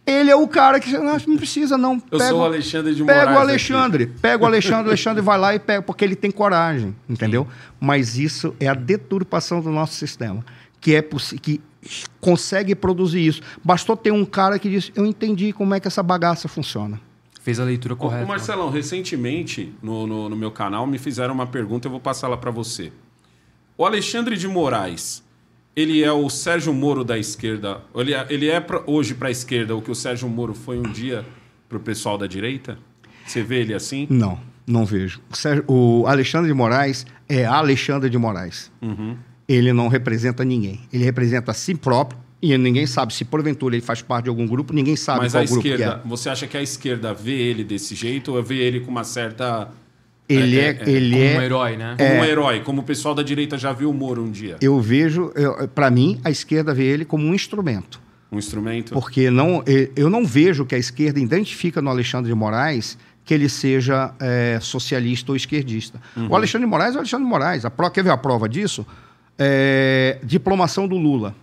Ele 0.07 0.31
é 0.31 0.37
o 0.37 0.47
cara 0.47 0.79
que 0.79 0.93
não, 0.93 1.17
não 1.27 1.37
precisa 1.37 1.77
não. 1.77 2.01
Eu 2.11 2.21
sou 2.21 2.41
o 2.41 2.45
Alexandre 2.45 2.95
de 2.95 3.05
Pega 3.05 3.21
Moraes 3.23 3.37
o 3.37 3.41
Alexandre, 3.41 4.07
pega 4.07 4.45
o 4.45 4.47
Alexandre, 4.47 4.85
o 4.85 4.89
Alexandre 4.89 5.21
vai 5.21 5.37
lá 5.37 5.55
e 5.55 5.59
pega, 5.59 5.83
porque 5.83 6.05
ele 6.05 6.15
tem 6.15 6.31
coragem, 6.31 6.95
entendeu? 7.09 7.47
Mas 7.81 8.17
isso 8.17 8.55
é 8.61 8.69
a 8.69 8.75
deturpação 8.75 9.61
do 9.61 9.71
nosso 9.71 9.95
sistema, 9.95 10.45
que 10.81 10.95
é 10.95 11.03
que 11.43 11.61
consegue 12.21 12.75
produzir 12.75 13.27
isso. 13.27 13.41
Bastou 13.65 13.97
ter 13.97 14.11
um 14.13 14.25
cara 14.25 14.59
que 14.59 14.69
disse: 14.69 14.93
"Eu 14.95 15.05
entendi 15.07 15.53
como 15.53 15.75
é 15.75 15.81
que 15.81 15.89
essa 15.89 16.03
bagaça 16.03 16.49
funciona". 16.49 17.01
Fez 17.43 17.61
a 17.61 17.65
leitura 17.65 17.95
correta. 17.95 18.25
ô, 18.25 18.27
Marcelão, 18.29 18.71
recentemente 18.71 19.73
no, 19.83 20.07
no, 20.07 20.29
no 20.29 20.37
meu 20.37 20.51
canal 20.51 20.87
me 20.87 20.99
fizeram 20.99 21.33
uma 21.33 21.47
pergunta, 21.47 21.87
eu 21.87 21.91
vou 21.93 22.01
passar 22.01 22.27
lá 22.29 22.37
para 22.37 22.51
você. 22.51 22.93
O 23.79 23.85
Alexandre 23.85 24.37
de 24.37 24.49
Moraes, 24.49 25.23
ele 25.77 26.03
é 26.03 26.11
o 26.11 26.29
Sérgio 26.29 26.73
Moro 26.75 27.05
da 27.05 27.17
esquerda? 27.19 27.83
Ele 27.95 28.15
é, 28.15 28.27
ele 28.31 28.49
é 28.49 28.59
pra- 28.59 28.83
hoje 28.87 29.15
para 29.15 29.29
a 29.29 29.31
esquerda 29.31 29.77
o 29.77 29.83
que 29.83 29.91
o 29.91 29.95
Sérgio 29.95 30.29
Moro 30.29 30.55
foi 30.55 30.79
um 30.79 30.91
dia 30.91 31.25
para 31.69 31.79
o 31.79 31.81
pessoal 31.81 32.19
da 32.19 32.27
direita? 32.27 32.79
Você 33.27 33.43
vê 33.43 33.61
ele 33.61 33.75
assim? 33.75 34.07
Não, 34.11 34.41
não 34.67 34.85
vejo. 34.85 35.21
O 35.31 35.37
Sérgio- 35.37 35.65
O 35.69 36.05
Alexandre 36.07 36.49
de 36.49 36.55
Moraes 36.55 37.07
é 37.29 37.45
Alexandre 37.45 38.09
de 38.11 38.19
Moraes. 38.19 38.73
Uhum. 38.83 39.17
Ele 39.49 39.73
não 39.73 39.89
representa 39.89 40.45
ninguém. 40.45 40.81
Ele 40.93 41.05
representa 41.05 41.53
a 41.53 41.55
si 41.55 41.75
próprio 41.75 42.19
e 42.41 42.57
ninguém 42.59 42.87
sabe 42.87 43.15
se 43.15 43.25
porventura 43.25 43.75
ele 43.75 43.85
faz 43.85 44.03
parte 44.03 44.25
de 44.25 44.31
algum 44.31 44.47
grupo, 44.47 44.73
ninguém 44.73 44.95
sabe 44.95 45.21
Mas 45.21 45.33
qual 45.33 45.43
a 45.43 45.47
grupo 45.47 45.63
que 45.63 45.69
esquerda, 45.69 46.03
é. 46.05 46.09
você 46.09 46.29
acha 46.29 46.47
que 46.47 46.57
a 46.57 46.63
esquerda 46.63 47.15
vê 47.15 47.33
ele 47.33 47.65
desse 47.65 47.95
jeito 47.95 48.35
ou 48.35 48.43
vê 48.43 48.57
ele 48.57 48.81
com 48.81 48.91
uma 48.91 49.05
certa. 49.05 49.69
Ele 50.29 50.59
é, 50.59 50.71
é, 50.71 50.79
é, 50.81 50.91
ele 50.91 51.13
Como 51.13 51.25
é 51.25 51.39
um 51.39 51.43
herói, 51.43 51.77
né? 51.77 51.95
como 51.97 52.11
um 52.11 52.25
herói, 52.25 52.61
como 52.61 52.81
o 52.83 52.85
pessoal 52.85 53.15
da 53.15 53.23
direita 53.23 53.57
já 53.57 53.73
viu 53.73 53.91
o 53.91 53.95
Moro 53.95 54.25
um 54.25 54.31
dia? 54.31 54.57
eu 54.61 54.81
vejo, 54.81 55.33
para 55.73 55.89
mim, 55.89 56.21
a 56.25 56.31
esquerda 56.31 56.75
vê 56.75 56.85
ele 56.85 57.05
como 57.05 57.25
um 57.25 57.33
instrumento. 57.33 58.01
Um 58.31 58.39
instrumento? 58.39 58.93
Porque 58.93 59.31
não, 59.31 59.63
eu 59.95 60.11
não 60.11 60.27
vejo 60.27 60.67
que 60.67 60.75
a 60.75 60.79
esquerda 60.79 61.21
identifica 61.21 61.81
no 61.81 61.89
Alexandre 61.91 62.29
de 62.29 62.35
Moraes 62.35 62.99
que 63.25 63.35
ele 63.35 63.49
seja 63.49 64.15
eh, 64.21 64.59
socialista 64.61 65.33
ou 65.33 65.37
esquerdista. 65.37 66.01
O 66.29 66.37
Alexandre 66.37 66.65
de 66.65 66.71
Moraes 66.71 66.95
é 66.95 66.97
o 66.97 67.01
Alexandre 67.01 67.25
de 67.25 67.31
Moraes. 67.31 67.65
A 67.65 67.71
pro, 67.71 67.91
quer 67.91 68.05
ver 68.05 68.11
a 68.11 68.17
prova 68.17 68.49
disso? 68.49 68.87
É, 69.39 70.19
diplomação 70.23 70.89
do 70.89 70.97
Lula. 70.97 71.35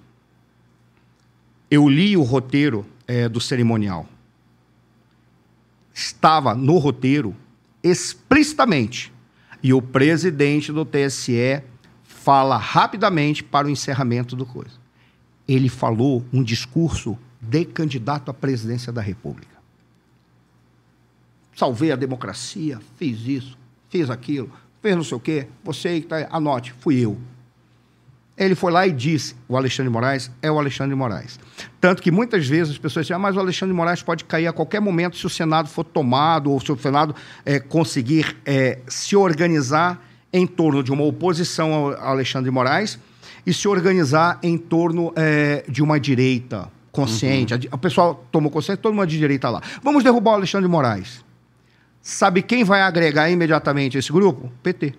Eu 1.70 1.88
li 1.88 2.16
o 2.16 2.24
roteiro 2.24 2.86
eh, 3.08 3.28
do 3.28 3.42
cerimonial. 3.42 4.08
Estava 5.94 6.54
no 6.54 6.78
roteiro 6.78 7.36
explicitamente. 7.84 9.12
E 9.62 9.74
o 9.74 9.82
presidente 9.82 10.72
do 10.72 10.86
TSE 10.86 11.64
fala 12.04 12.58
rapidamente 12.58 13.44
para 13.44 13.68
o 13.68 13.70
encerramento 13.70 14.36
do 14.36 14.46
coisa 14.46 14.84
ele 15.48 15.70
falou 15.70 16.24
um 16.32 16.44
discurso 16.44 17.18
de 17.42 17.66
candidato 17.66 18.32
à 18.32 18.34
presidência 18.34 18.92
da 18.92 19.02
República. 19.02 19.54
Salvei 21.56 21.92
a 21.92 21.96
democracia, 21.96 22.80
fiz 22.98 23.28
isso, 23.28 23.58
fiz 23.90 24.10
aquilo, 24.10 24.52
fez 24.82 24.96
não 24.96 25.04
sei 25.04 25.18
o 25.18 25.20
quê, 25.20 25.48
você 25.64 26.02
que 26.02 26.08
tá 26.08 26.28
anote, 26.32 26.74
fui 26.80 27.00
eu. 27.00 27.18
Ele 28.36 28.56
foi 28.56 28.72
lá 28.72 28.88
e 28.88 28.92
disse: 28.92 29.36
o 29.48 29.56
Alexandre 29.56 29.90
de 29.90 29.94
Moraes 29.94 30.32
é 30.42 30.52
o 30.52 30.58
Alexandre 30.58 30.90
de 30.94 30.96
Moraes. 30.98 31.40
Tanto 31.80 32.02
que 32.02 32.10
muitas 32.10 32.48
vezes 32.48 32.74
as 32.74 32.78
pessoas 32.80 33.06
dizem: 33.06 33.16
ah, 33.16 33.20
mas 33.20 33.36
o 33.36 33.40
Alexandre 33.40 33.74
de 33.74 33.78
Moraes 33.78 34.02
pode 34.02 34.24
cair 34.26 34.48
a 34.48 34.54
qualquer 34.54 34.80
momento 34.82 35.16
se 35.18 35.26
o 35.26 35.30
Senado 35.30 35.70
for 35.70 35.84
tomado 35.84 36.52
ou 36.52 36.60
se 36.60 36.72
o 36.72 36.78
Senado 36.78 37.16
eh, 37.46 37.60
conseguir 37.60 38.36
eh, 38.46 38.80
se 38.88 39.16
organizar 39.16 40.02
em 40.32 40.48
torno 40.48 40.82
de 40.84 40.92
uma 40.92 41.04
oposição 41.04 41.74
ao 41.74 41.92
Alexandre 42.12 42.50
de 42.50 42.54
Moraes 42.54 42.98
e 43.46 43.54
se 43.54 43.68
organizar 43.68 44.40
em 44.42 44.58
torno 44.58 45.14
eh, 45.16 45.64
de 45.70 45.84
uma 45.84 46.00
direita 46.00 46.72
consciente. 46.92 47.56
Di- 47.58 47.70
O 47.72 47.78
pessoal 47.78 48.26
tomou 48.32 48.50
consciência, 48.50 48.78
todo 48.82 48.96
mundo 48.96 49.06
de 49.08 49.18
direita 49.20 49.48
lá. 49.50 49.62
Vamos 49.84 50.04
derrubar 50.04 50.32
o 50.32 50.36
Alexandre 50.36 50.66
de 50.68 50.72
Moraes. 50.72 51.24
Sabe 52.02 52.42
quem 52.42 52.64
vai 52.64 52.82
agregar 52.82 53.30
imediatamente 53.30 53.98
esse 53.98 54.12
grupo? 54.12 54.52
PT. 54.64 54.96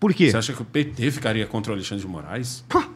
Por 0.00 0.14
quê? 0.14 0.30
Você 0.30 0.36
acha 0.38 0.52
que 0.54 0.62
o 0.62 0.64
PT 0.64 1.10
ficaria 1.10 1.46
contra 1.46 1.70
o 1.72 1.74
Alexandre 1.74 2.02
de 2.02 2.10
Moraes? 2.10 2.64
Pá, 2.68 2.88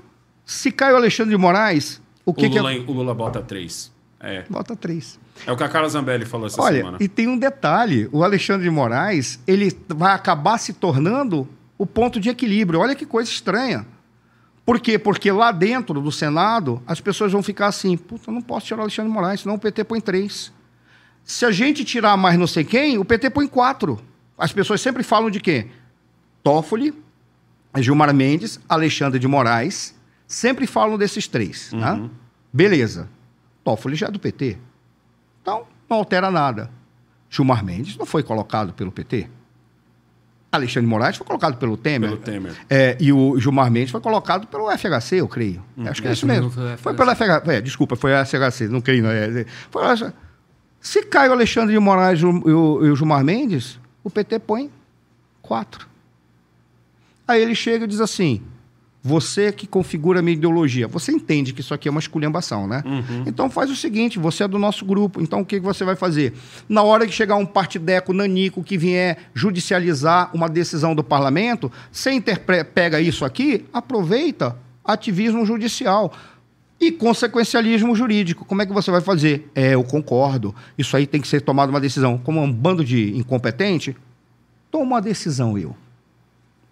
Se 0.45 0.73
cai 0.73 0.93
o 0.93 0.97
Alexandre 0.97 1.31
de 1.37 1.41
Moraes, 1.41 2.01
o 2.25 2.33
que, 2.33 2.47
o, 2.47 2.51
que 2.51 2.59
Lula, 2.59 2.73
é? 2.73 2.79
o 2.79 2.93
Lula 2.93 3.15
bota 3.15 3.43
três. 3.43 3.93
É. 4.19 4.45
Bota 4.49 4.75
três. 4.75 5.21
É 5.47 5.53
o 5.53 5.57
que 5.57 5.63
a 5.63 5.69
Carla 5.69 5.89
Zambelli 5.89 6.25
falou 6.25 6.47
essa 6.47 6.61
Olha, 6.63 6.79
semana. 6.79 6.99
e 6.99 7.07
tem 7.07 7.29
um 7.29 7.37
detalhe: 7.37 8.09
o 8.11 8.25
Alexandre 8.25 8.65
de 8.65 8.71
Moraes 8.71 9.39
ele 9.47 9.71
vai 9.89 10.15
acabar 10.15 10.57
se 10.57 10.73
tornando 10.73 11.47
o 11.77 11.85
ponto 11.85 12.19
de 12.19 12.31
equilíbrio. 12.31 12.81
Olha 12.81 12.95
que 12.95 13.05
coisa 13.05 13.31
estranha. 13.31 13.87
Por 14.65 14.81
quê? 14.81 14.99
Porque 14.99 15.31
lá 15.31 15.53
dentro 15.53 16.01
do 16.01 16.11
Senado, 16.11 16.83
as 16.87 17.03
pessoas 17.03 17.31
vão 17.33 17.43
ficar 17.43 17.67
assim: 17.67 17.99
puta, 17.99 18.33
não 18.33 18.41
posso 18.41 18.67
tirar 18.67 18.79
o 18.79 18.83
Alexandre 18.83 19.11
de 19.11 19.15
Moraes, 19.15 19.41
senão 19.41 19.57
o 19.57 19.59
PT 19.59 19.85
põe 19.85 20.01
três. 20.01 20.51
Se 21.23 21.45
a 21.45 21.51
gente 21.51 21.85
tirar 21.85 22.17
mais 22.17 22.39
não 22.39 22.47
sei 22.47 22.65
quem, 22.65 22.97
o 22.97 23.05
PT 23.05 23.29
põe 23.29 23.47
quatro. 23.47 24.01
As 24.39 24.53
pessoas 24.53 24.81
sempre 24.81 25.03
falam 25.03 25.31
de 25.31 25.41
quê? 25.41 25.67
Toffoli, 26.45 26.95
Gilmar 27.79 28.15
Mendes, 28.15 28.61
Alexandre 28.69 29.19
de 29.19 29.27
Moraes, 29.27 29.95
sempre 30.29 30.67
falam 30.67 30.97
desses 30.97 31.27
três. 31.27 31.73
Né? 31.73 32.09
Beleza. 32.53 33.09
Toffoli 33.65 33.97
já 33.97 34.07
é 34.07 34.11
do 34.13 34.21
PT. 34.21 34.57
Então, 35.43 35.67
não 35.91 35.97
altera 35.97 36.31
nada. 36.31 36.71
Gilmar 37.29 37.65
Mendes 37.65 37.97
não 37.97 38.07
foi 38.07 38.23
colocado 38.23 38.73
pelo 38.75 38.93
PT. 38.93 39.29
Alexandre 40.53 40.83
de 40.83 40.91
Moraes 40.91 41.17
foi 41.17 41.27
colocado 41.27 41.57
pelo 41.57 41.77
Temer. 41.77 42.11
Pelo 42.11 42.21
Temer. 42.23 42.55
É, 42.71 42.97
e 43.01 43.13
o 43.13 43.37
Gilmar 43.41 43.69
Mendes 43.73 43.91
foi 43.91 44.01
colocado 44.01 44.47
pelo 44.47 44.71
FHC, 44.71 45.17
eu 45.17 45.27
creio. 45.27 45.61
Acho 45.87 46.01
que 46.01 46.07
é, 46.07 46.11
É, 46.11 46.15
isso 46.15 46.27
mesmo. 46.27 46.49
foi 46.51 46.77
Foi, 46.77 46.95
pelo 46.95 47.11
FHC. 47.11 47.51
É, 47.51 47.61
desculpa, 47.61 47.97
foi 47.97 48.13
o 48.13 48.25
FHC, 48.25 48.69
não 48.69 48.81
creio. 48.81 49.03
Não, 49.03 49.11
é, 49.11 49.41
é. 49.41 49.47
Foi 49.71 49.83
se 50.81 51.03
cai 51.03 51.29
o 51.29 51.33
Alexandre 51.33 51.73
de 51.75 51.81
Moraes 51.81 52.21
e 52.21 52.27
o, 52.27 52.31
e 52.49 52.53
o- 52.53 52.87
e 52.87 52.91
o 52.91 52.95
Gilmar 52.97 53.25
Mendes, 53.25 53.81
o 54.05 54.11
PT 54.11 54.39
põe 54.39 54.71
quatro. 55.43 55.89
Aí 57.27 57.41
ele 57.41 57.55
chega 57.55 57.85
e 57.85 57.89
diz 57.89 58.01
assim: 58.01 58.43
você 59.07 59.53
que 59.53 59.67
configura 59.67 60.21
a 60.21 60.23
minha 60.23 60.35
ideologia, 60.35 60.89
você 60.89 61.13
entende 61.13 61.53
que 61.53 61.61
isso 61.61 61.75
aqui 61.75 61.89
é 61.89 61.91
uma 61.91 62.01
esculhambação, 62.01 62.67
né? 62.67 62.83
Então 63.27 63.51
faz 63.51 63.71
o 63.71 63.77
seguinte: 63.77 64.19
você 64.19 64.45
é 64.45 64.49
do 64.49 64.59
nosso 64.59 64.83
grupo, 64.87 65.21
então 65.21 65.41
o 65.41 65.45
que 65.45 65.61
você 65.61 65.85
vai 65.85 65.95
fazer? 65.95 66.33
Na 66.67 66.83
hora 66.83 67.07
que 67.07 67.13
chegar 67.13 67.37
um 67.37 67.45
partideco 67.45 68.15
nanico 68.15 68.65
que 68.65 68.79
vier 68.79 69.19
judicializar 69.35 70.31
uma 70.33 70.49
decisão 70.49 70.95
do 70.95 71.05
parlamento, 71.05 71.71
você 71.93 72.19
pega 72.75 72.99
isso 72.99 73.27
aqui, 73.27 73.67
aproveita 73.75 74.57
ativismo 74.83 75.45
judicial. 75.45 76.11
E 76.81 76.91
consequencialismo 76.91 77.95
jurídico. 77.95 78.45
Como 78.45 78.61
é 78.61 78.67
que 78.67 78.73
você 78.73 78.91
vai 78.91 79.01
fazer? 79.01 79.51
É, 79.55 79.75
eu 79.75 79.85
concordo. 79.85 80.55
Isso 80.77 80.97
aí 80.97 81.07
tem 81.07 81.21
que 81.21 81.29
ser 81.29 81.41
tomada 81.41 81.71
uma 81.71 81.81
decisão. 81.81 82.19
Como 82.19 82.43
um 82.43 82.53
bando 82.53 82.85
de 82.85 83.17
incompetente, 83.17 83.97
toma 84.71 84.85
uma 84.85 85.01
decisão 85.01 85.57
eu. 85.57 85.75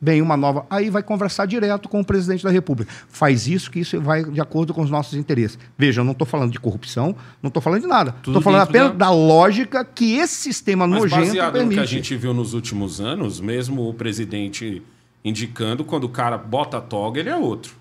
Bem, 0.05 0.21
uma 0.21 0.37
nova. 0.37 0.67
Aí 0.69 0.91
vai 0.91 1.01
conversar 1.01 1.47
direto 1.47 1.89
com 1.89 2.01
o 2.01 2.05
presidente 2.05 2.43
da 2.43 2.51
República. 2.51 2.93
Faz 3.09 3.47
isso, 3.47 3.71
que 3.71 3.79
isso 3.79 4.01
vai 4.01 4.25
de 4.25 4.41
acordo 4.41 4.75
com 4.75 4.83
os 4.83 4.91
nossos 4.91 5.15
interesses. 5.15 5.57
Veja, 5.79 6.01
eu 6.01 6.05
não 6.05 6.11
estou 6.11 6.27
falando 6.27 6.51
de 6.51 6.59
corrupção, 6.59 7.15
não 7.41 7.47
estou 7.47 7.63
falando 7.63 7.83
de 7.83 7.87
nada. 7.87 8.13
Estou 8.19 8.43
falando 8.43 8.63
apenas 8.63 8.97
da... 8.97 9.11
lógica 9.11 9.85
que 9.85 10.17
esse 10.17 10.35
sistema 10.35 10.89
Mas 10.89 11.03
nojento 11.03 11.27
baseado 11.27 11.53
no 11.53 11.59
permite. 11.61 11.75
que 11.77 11.81
a 11.81 11.87
gente 11.87 12.17
viu 12.17 12.35
nos 12.35 12.53
últimos 12.53 13.01
anos, 13.01 13.41
mesmo 13.41 13.89
o 13.89 13.95
presidente 13.95 14.83
indicando 15.25 15.85
quando 15.85 16.03
o 16.03 16.09
cara 16.09 16.37
bota 16.37 16.79
a 16.79 16.81
toga, 16.81 17.21
ele 17.21 17.29
é 17.29 17.37
outro. 17.37 17.77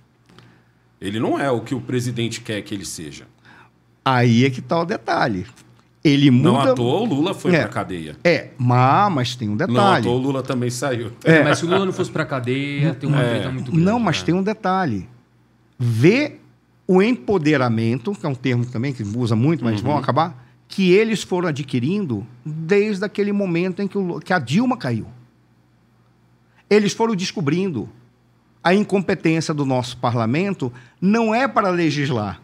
Ele 1.02 1.20
não 1.20 1.40
é 1.40 1.50
o 1.50 1.62
que 1.62 1.74
o 1.74 1.82
presidente 1.82 2.42
quer 2.42 2.62
que 2.62 2.76
ele 2.76 2.86
seja. 2.86 3.26
Aí 4.06 4.46
é 4.46 4.52
que 4.52 4.62
tá 4.62 4.80
o 4.80 4.86
detalhe. 4.86 5.48
Ele 6.04 6.32
muda. 6.32 6.50
Não 6.50 6.60
à 6.60 6.74
toa 6.74 7.02
o 7.02 7.06
Lula 7.06 7.34
foi 7.34 7.54
É. 7.56 7.60
pra 7.62 7.70
cadeia. 7.70 8.18
É, 8.24 8.50
mas, 8.58 9.14
mas 9.14 9.36
tem 9.36 9.48
um 9.50 9.56
Não 9.56 9.66
à 9.66 9.68
detalhe. 9.68 10.04
toa 10.06 10.14
o 10.16 10.18
Lula 10.18 10.42
também 10.42 10.70
saiu. 10.72 11.12
É, 11.24 11.44
Mas 11.44 11.60
se 11.60 11.66
o 11.66 11.70
Lula 11.70 11.86
não 11.86 11.94
fosse 11.94 12.10
pra 12.10 12.26
cadeia, 12.26 12.94
tem 12.96 13.08
uma 13.08 13.22
treta 13.24 13.52
muito 13.52 13.72
grande. 13.72 13.86
Não, 13.86 14.00
mas 14.00 14.20
né? 14.20 14.26
tem 14.26 14.34
um 14.36 14.42
detalhe. 14.42 15.08
Vê 15.78 16.38
o 16.88 17.02
empoderamento, 17.04 18.14
que 18.14 18.26
é 18.26 18.30
um 18.30 18.34
termo 18.36 18.66
também 18.66 18.92
que 18.94 19.04
usa 19.04 19.36
muito, 19.36 19.64
mas 19.64 19.80
vão 19.80 19.96
acabar, 19.98 20.44
que 20.68 20.92
eles 20.92 21.22
foram 21.22 21.50
adquirindo 21.50 22.26
desde 22.44 23.06
aquele 23.06 23.32
momento 23.32 23.82
em 23.82 23.88
que, 23.88 23.98
o- 23.98 24.20
que 24.20 24.34
a 24.34 24.40
Dilma 24.40 24.78
caiu. 24.78 25.06
Eles 26.70 26.94
foram 26.94 27.16
descobrindo 27.16 27.90
a 28.64 28.74
incompetência 28.74 29.54
do 29.54 29.66
nosso 29.66 29.98
parlamento 29.98 30.72
não 31.00 31.34
é 31.34 31.48
para 31.48 31.70
legislar. 31.70 32.42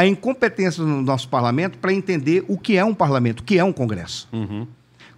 A 0.00 0.06
incompetência 0.06 0.82
do 0.82 0.88
nosso 0.88 1.28
parlamento 1.28 1.76
para 1.76 1.92
entender 1.92 2.42
o 2.48 2.56
que 2.56 2.78
é 2.78 2.82
um 2.82 2.94
parlamento, 2.94 3.40
o 3.40 3.42
que 3.42 3.58
é 3.58 3.62
um 3.62 3.70
congresso. 3.70 4.26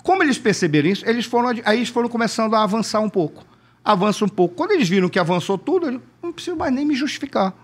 Como 0.02 0.24
eles 0.24 0.38
perceberam 0.38 0.88
isso, 0.88 1.08
eles 1.08 1.24
foram, 1.24 1.50
aí 1.64 1.78
eles 1.78 1.88
foram 1.88 2.08
começando 2.08 2.54
a 2.54 2.64
avançar 2.64 2.98
um 2.98 3.08
pouco. 3.08 3.46
Avança 3.84 4.24
um 4.24 4.28
pouco. 4.28 4.56
Quando 4.56 4.72
eles 4.72 4.88
viram 4.88 5.08
que 5.08 5.20
avançou 5.20 5.56
tudo, 5.56 5.86
eles 5.86 6.00
não 6.20 6.32
preciso 6.32 6.56
mais 6.56 6.74
nem 6.74 6.84
me 6.84 6.96
justificar. 6.96 7.54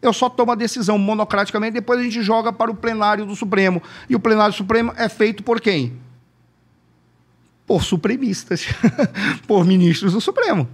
Eu 0.00 0.12
só 0.12 0.30
tomo 0.30 0.52
a 0.52 0.54
decisão 0.54 0.96
monocraticamente, 0.96 1.72
depois 1.72 1.98
a 1.98 2.04
gente 2.04 2.22
joga 2.22 2.52
para 2.52 2.70
o 2.70 2.74
plenário 2.76 3.26
do 3.26 3.34
Supremo. 3.34 3.82
E 4.08 4.14
o 4.14 4.20
plenário 4.20 4.52
do 4.52 4.56
Supremo 4.56 4.92
é 4.96 5.08
feito 5.08 5.42
por 5.42 5.60
quem? 5.60 5.94
Por 7.66 7.82
supremistas, 7.82 8.68
por 9.48 9.64
ministros 9.64 10.12
do 10.12 10.20
Supremo. 10.20 10.68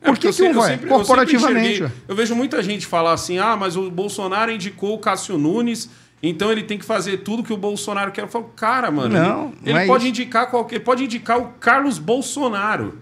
É, 0.00 0.06
Por 0.06 0.14
porque 0.14 0.20
que, 0.20 0.28
eu 0.28 0.34
que 0.34 0.42
um 0.42 0.46
eu 0.46 0.54
vai? 0.60 0.70
sempre- 0.72 0.86
eu 0.90 0.96
Corporativamente. 0.96 1.68
enxerguei- 1.74 1.96
Eu 2.06 2.14
vejo 2.14 2.34
muita 2.36 2.62
gente 2.62 2.86
falar 2.86 3.12
assim: 3.12 3.38
ah, 3.38 3.56
mas 3.56 3.76
o 3.76 3.90
Bolsonaro 3.90 4.52
indicou 4.52 4.94
o 4.94 4.98
Cássio 4.98 5.36
Nunes, 5.38 5.88
então 6.22 6.52
ele 6.52 6.62
tem 6.62 6.78
que 6.78 6.84
fazer 6.84 7.18
tudo 7.18 7.42
que 7.42 7.52
o 7.52 7.56
Bolsonaro 7.56 8.12
quer. 8.12 8.22
Eu 8.22 8.28
falo, 8.28 8.50
cara, 8.56 8.90
mano, 8.90 9.14
Não, 9.14 9.22
ele, 9.22 9.28
não 9.28 9.52
ele 9.64 9.78
é 9.78 9.86
pode 9.86 10.04
isso. 10.04 10.10
indicar 10.10 10.50
qualquer. 10.50 10.78
Pode 10.80 11.04
indicar 11.04 11.38
o 11.40 11.48
Carlos 11.60 11.98
Bolsonaro. 11.98 12.98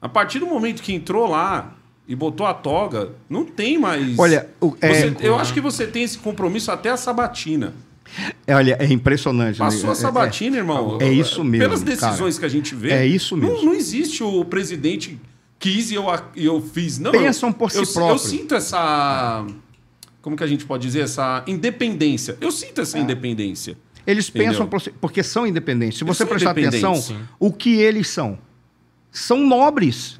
A 0.00 0.08
partir 0.08 0.38
do 0.38 0.46
momento 0.46 0.82
que 0.82 0.92
entrou 0.92 1.28
lá 1.28 1.74
e 2.08 2.14
botou 2.14 2.46
a 2.46 2.54
toga, 2.54 3.12
não 3.28 3.44
tem 3.44 3.78
mais. 3.78 4.18
Olha, 4.18 4.48
o- 4.60 4.74
é- 4.80 4.94
Você- 4.94 5.16
eu 5.20 5.38
acho 5.38 5.52
que 5.52 5.60
você 5.60 5.86
tem 5.86 6.02
esse 6.04 6.18
compromisso 6.18 6.70
até 6.70 6.90
a 6.90 6.96
sabatina. 6.96 7.74
É, 8.46 8.54
olha, 8.56 8.76
é 8.80 8.86
impressionante. 8.86 9.58
né? 9.60 9.64
Passou 9.66 9.90
a 9.90 9.92
É- 9.92 9.96
sabatina, 9.96 10.56
irmão. 10.56 10.98
é 11.00 11.08
isso 11.12 11.44
mesmo, 11.44 11.64
Pelas 11.66 11.82
decisões 11.82 12.38
que 12.38 12.44
a 12.44 12.48
gente 12.48 12.74
vê. 12.74 12.90
É 12.90 13.06
isso 13.06 13.36
não- 13.36 13.48
mesmo. 13.50 13.66
Não, 13.66 13.74
existe 13.74 14.22
o 14.24 14.44
presidente 14.44 15.16
quis 15.60 15.92
e 15.92 15.94
eu, 15.94 16.06
eu 16.34 16.60
fiz. 16.60 16.98
Não, 16.98 17.12
Pensam 17.12 17.50
eu- 17.50 17.54
por 17.54 17.70
si 17.70 17.78
eu, 17.78 17.86
próprio. 17.86 18.14
Eu 18.14 18.18
sinto 18.18 18.54
essa. 18.56 19.46
Como 20.20 20.36
que 20.36 20.42
a 20.42 20.46
gente 20.48 20.64
pode 20.66 20.82
dizer? 20.84 21.00
Essa 21.02 21.44
independência. 21.46 22.36
Eu 22.40 22.50
sinto 22.50 22.80
É. 22.80 22.82
essa 22.82 22.98
independência. 22.98 23.78
Eles 24.06 24.28
Entendeu? 24.28 24.48
pensam 24.48 24.66
por 24.66 24.80
si- 24.80 24.90
porque 25.00 25.22
são 25.22 25.46
independentes. 25.46 25.98
Se 25.98 26.04
você 26.04 26.26
prestar 26.26 26.50
atenção, 26.50 26.96
sim. 26.96 27.16
o 27.38 27.52
que 27.52 27.76
eles 27.76 28.08
são? 28.08 28.38
São 29.12 29.38
nobres. 29.46 30.18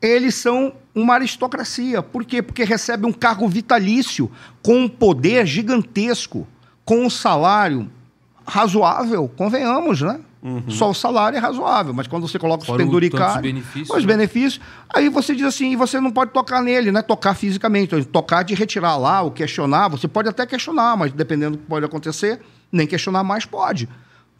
Eles 0.00 0.34
são 0.36 0.72
uma 0.94 1.14
aristocracia. 1.14 2.00
Por 2.02 2.24
quê? 2.24 2.40
Porque 2.42 2.62
recebem 2.64 3.10
um 3.10 3.12
cargo 3.12 3.48
vitalício 3.48 4.30
com 4.62 4.82
um 4.84 4.88
poder 4.88 5.46
gigantesco, 5.46 6.46
com 6.84 7.04
um 7.04 7.10
salário 7.10 7.90
razoável, 8.46 9.28
convenhamos, 9.36 10.00
né? 10.02 10.20
Só 10.68 10.90
o 10.90 10.94
salário 10.94 11.36
é 11.36 11.40
razoável, 11.40 11.92
mas 11.92 12.06
quando 12.06 12.28
você 12.28 12.38
coloca 12.38 12.62
os 12.62 12.66
Fora 12.66 12.78
penduricários, 12.78 13.42
benefícios, 13.42 13.90
os 13.90 14.04
né? 14.04 14.06
benefícios, 14.06 14.60
aí 14.88 15.08
você 15.08 15.34
diz 15.34 15.44
assim, 15.44 15.72
e 15.72 15.76
você 15.76 16.00
não 16.00 16.12
pode 16.12 16.30
tocar 16.30 16.62
nele, 16.62 16.92
né? 16.92 17.02
Tocar 17.02 17.34
fisicamente, 17.34 17.86
então, 17.86 18.02
tocar 18.04 18.44
de 18.44 18.54
retirar 18.54 18.96
lá, 18.96 19.22
ou 19.22 19.30
questionar, 19.30 19.88
você 19.88 20.06
pode 20.06 20.28
até 20.28 20.46
questionar, 20.46 20.96
mas 20.96 21.12
dependendo 21.12 21.56
do 21.56 21.62
que 21.62 21.68
pode 21.68 21.84
acontecer, 21.84 22.40
nem 22.70 22.86
questionar 22.86 23.24
mais 23.24 23.44
pode. 23.44 23.88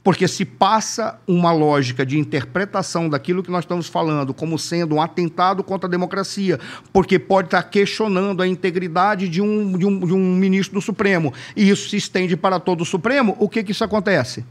Porque 0.04 0.28
se 0.28 0.44
passa 0.44 1.18
uma 1.26 1.50
lógica 1.50 2.06
de 2.06 2.16
interpretação 2.16 3.08
daquilo 3.08 3.42
que 3.42 3.50
nós 3.50 3.64
estamos 3.64 3.88
falando 3.88 4.32
como 4.32 4.56
sendo 4.56 4.94
um 4.94 5.02
atentado 5.02 5.64
contra 5.64 5.88
a 5.88 5.90
democracia, 5.90 6.60
porque 6.92 7.18
pode 7.18 7.48
estar 7.48 7.62
questionando 7.64 8.40
a 8.40 8.46
integridade 8.46 9.28
de 9.28 9.42
um, 9.42 9.76
de 9.76 9.84
um, 9.84 9.98
de 10.06 10.12
um 10.12 10.36
ministro 10.36 10.78
do 10.78 10.80
Supremo, 10.80 11.34
e 11.56 11.68
isso 11.68 11.88
se 11.88 11.96
estende 11.96 12.36
para 12.36 12.60
todo 12.60 12.82
o 12.82 12.84
Supremo, 12.84 13.34
o 13.40 13.48
que, 13.48 13.64
que 13.64 13.72
isso 13.72 13.82
acontece? 13.82 14.44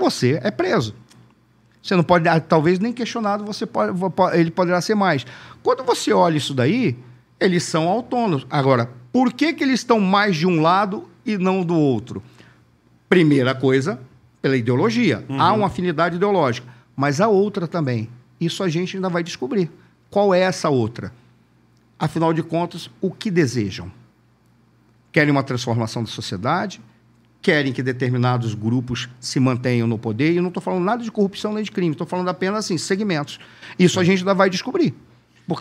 Você 0.00 0.40
é 0.42 0.50
preso. 0.50 0.94
Você 1.82 1.94
não 1.94 2.02
pode, 2.02 2.28
ah, 2.28 2.40
talvez 2.40 2.78
nem 2.78 2.92
questionado, 2.92 3.44
você 3.44 3.64
pode, 3.64 3.92
ele 4.34 4.50
poderá 4.50 4.80
ser 4.80 4.94
mais. 4.94 5.24
Quando 5.62 5.84
você 5.84 6.12
olha 6.12 6.36
isso 6.36 6.52
daí, 6.52 6.98
eles 7.38 7.62
são 7.62 7.88
autônomos. 7.88 8.46
Agora, 8.50 8.90
por 9.12 9.32
que, 9.32 9.52
que 9.52 9.62
eles 9.62 9.80
estão 9.80 10.00
mais 10.00 10.36
de 10.36 10.46
um 10.46 10.60
lado 10.60 11.08
e 11.24 11.38
não 11.38 11.64
do 11.64 11.74
outro? 11.74 12.22
Primeira 13.08 13.54
coisa, 13.54 14.00
pela 14.42 14.56
ideologia. 14.56 15.24
Há 15.38 15.52
uma 15.52 15.66
afinidade 15.66 16.16
ideológica. 16.16 16.68
Mas 16.94 17.20
a 17.20 17.28
outra 17.28 17.66
também. 17.66 18.08
Isso 18.40 18.62
a 18.62 18.68
gente 18.68 18.96
ainda 18.96 19.08
vai 19.08 19.22
descobrir. 19.22 19.70
Qual 20.10 20.34
é 20.34 20.40
essa 20.40 20.68
outra? 20.68 21.12
Afinal 21.98 22.32
de 22.32 22.42
contas, 22.42 22.90
o 23.00 23.10
que 23.10 23.30
desejam? 23.30 23.90
Querem 25.12 25.30
uma 25.30 25.42
transformação 25.42 26.02
da 26.02 26.10
sociedade? 26.10 26.80
Querem 27.42 27.72
que 27.72 27.82
determinados 27.82 28.54
grupos 28.54 29.08
se 29.18 29.40
mantenham 29.40 29.86
no 29.86 29.98
poder? 29.98 30.32
E 30.32 30.36
eu 30.36 30.42
não 30.42 30.48
estou 30.48 30.62
falando 30.62 30.84
nada 30.84 31.02
de 31.02 31.10
corrupção 31.10 31.54
nem 31.54 31.64
de 31.64 31.70
crime, 31.70 31.92
estou 31.92 32.06
falando 32.06 32.28
apenas 32.28 32.66
assim, 32.66 32.76
segmentos. 32.76 33.38
Isso 33.78 33.98
a 33.98 34.04
gente 34.04 34.20
ainda 34.20 34.34
vai 34.34 34.50
descobrir. 34.50 34.94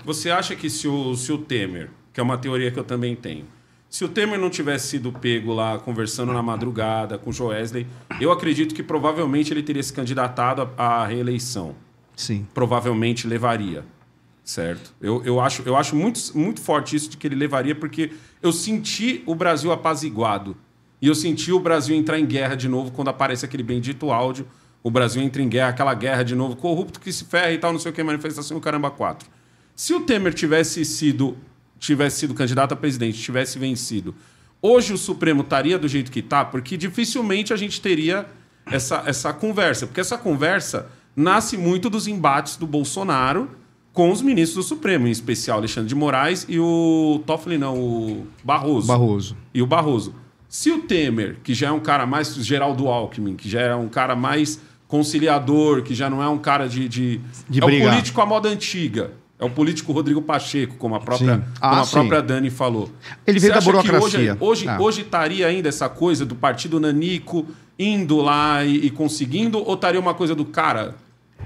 Você 0.06 0.30
acha 0.30 0.56
que 0.56 0.70
se 0.70 0.88
o, 0.88 1.16
se 1.16 1.32
o 1.32 1.38
Temer, 1.38 1.90
que 2.14 2.20
é 2.20 2.24
uma 2.24 2.38
teoria 2.38 2.70
que 2.70 2.78
eu 2.78 2.84
também 2.84 3.16
tenho, 3.16 3.46
se 3.90 4.04
o 4.06 4.10
Temer 4.10 4.38
não 4.38 4.50
tivesse 4.50 4.88
sido 4.90 5.12
pego 5.12 5.54
lá 5.54 5.80
conversando 5.80 6.32
na 6.32 6.44
madrugada 6.44 7.18
com 7.18 7.32
o 7.32 7.34
Joesley, 7.34 7.88
eu 8.22 8.32
acredito 8.32 8.76
que 8.76 8.84
provavelmente 8.84 9.52
ele 9.52 9.64
teria 9.64 9.82
se 9.82 9.92
candidatado 9.92 10.70
à 10.78 11.02
à 11.02 11.06
reeleição. 11.08 11.76
Sim. 12.20 12.46
provavelmente 12.54 13.26
levaria. 13.26 13.86
Certo? 14.44 14.94
Eu, 15.00 15.24
eu 15.24 15.40
acho, 15.40 15.62
eu 15.66 15.78
acho 15.78 15.96
muito, 15.96 16.20
muito 16.36 16.60
forte 16.60 16.96
isso 16.96 17.10
de 17.10 17.16
que 17.16 17.26
ele 17.26 17.36
levaria, 17.36 17.74
porque 17.74 18.12
eu 18.42 18.52
senti 18.52 19.24
o 19.26 19.34
Brasil 19.34 19.72
apaziguado. 19.72 20.58
E 21.02 21.08
eu 21.08 21.16
senti 21.16 21.52
o 21.52 21.60
Brasil 21.60 21.96
entrar 21.96 22.20
em 22.20 22.26
guerra 22.26 22.56
de 22.56 22.68
novo 22.68 22.92
quando 22.92 23.10
aparece 23.10 23.46
aquele 23.46 23.64
bendito 23.64 24.12
áudio. 24.12 24.48
O 24.84 24.92
Brasil 24.92 25.22
entra 25.22 25.42
em 25.42 25.50
guerra, 25.50 25.70
aquela 25.70 25.94
guerra 25.94 26.24
de 26.24 26.36
novo, 26.36 26.56
corrupto 26.56 27.00
que 27.00 27.12
se 27.12 27.26
ferra 27.26 27.52
e 27.52 27.58
tal, 27.58 27.72
não 27.72 27.80
sei 27.80 27.92
o 27.92 27.94
que, 27.94 28.02
manifestação 28.04 28.58
o 28.58 28.62
caramba 28.62 28.90
4. 28.90 29.28
Se 29.76 29.94
o 29.94 30.02
Temer 30.02 30.34
tivesse 30.34 30.84
sido, 30.84 31.38
tivesse 31.78 32.20
sido 32.20 32.34
candidato 32.34 32.74
a 32.74 32.76
presidente, 32.76 33.22
tivesse 33.22 33.58
vencido, 33.60 34.16
hoje 34.62 34.94
o 34.94 34.98
Supremo 34.98 35.42
estaria 35.42 35.78
do 35.78 35.88
jeito 35.88 36.12
que 36.12 36.20
está, 36.20 36.44
porque 36.44 36.78
dificilmente 36.78 37.54
a 37.54 37.58
gente 37.58 37.82
teria 37.82 38.26
essa, 38.66 39.04
essa 39.06 39.34
conversa. 39.34 39.88
Porque 39.88 40.02
essa 40.02 40.18
conversa 40.18 40.88
nasce 41.16 41.58
muito 41.58 41.90
dos 41.90 42.08
embates 42.08 42.56
do 42.56 42.68
Bolsonaro 42.68 43.50
com 43.92 44.12
os 44.12 44.22
ministros 44.22 44.66
do 44.66 44.68
Supremo, 44.68 45.08
em 45.08 45.12
especial 45.12 45.58
Alexandre 45.58 45.90
de 45.90 45.96
Moraes 45.96 46.46
e 46.48 46.60
o 46.60 47.22
Toffoli, 47.26 47.58
não, 47.58 47.78
o 47.78 48.28
Barroso. 48.44 48.88
Barroso. 48.88 49.38
E 49.54 49.62
o 49.62 49.68
Barroso. 49.68 50.14
Se 50.50 50.72
o 50.72 50.82
Temer, 50.82 51.38
que 51.44 51.54
já 51.54 51.68
é 51.68 51.72
um 51.72 51.80
cara 51.80 52.06
mais 52.08 52.34
Geraldo 52.36 52.88
Alckmin, 52.88 53.36
que 53.36 53.48
já 53.48 53.62
é 53.62 53.76
um 53.76 53.88
cara 53.88 54.16
mais 54.16 54.60
conciliador, 54.88 55.84
que 55.84 55.94
já 55.94 56.10
não 56.10 56.22
é 56.22 56.28
um 56.28 56.38
cara 56.40 56.68
de. 56.68 56.88
de, 56.90 57.22
De 57.48 57.62
é 57.62 57.66
brigar. 57.66 57.88
o 57.88 57.92
político 57.92 58.20
à 58.22 58.26
moda 58.26 58.50
antiga. 58.50 59.12
É 59.40 59.46
o 59.46 59.50
político 59.50 59.94
Rodrigo 59.94 60.22
Pacheco, 60.22 60.76
como 60.76 60.96
a 60.96 61.00
própria, 61.00 61.36
Sim. 61.36 61.42
como 61.42 61.54
Ah, 61.62 61.80
a 61.80 61.86
sim. 61.86 61.92
própria 61.92 62.22
Dani 62.22 62.50
falou. 62.50 62.92
Ele 63.26 63.40
veio 63.40 63.54
da 63.54 63.62
burocracia. 63.62 64.34
Hoje, 64.34 64.38
hoje, 64.42 64.68
Ah. 64.68 64.78
hoje 64.82 65.02
estaria 65.02 65.48
ainda 65.48 65.70
essa 65.70 65.88
coisa 65.88 66.26
do 66.26 66.36
partido 66.36 66.78
Nanico 66.78 67.48
indo 67.78 68.18
lá 68.18 68.66
e, 68.66 68.88
e 68.88 68.90
conseguindo, 68.90 69.58
ou 69.66 69.76
estaria 69.76 70.00
uma 70.00 70.14
coisa 70.14 70.36
do 70.36 70.44
cara? 70.44 70.96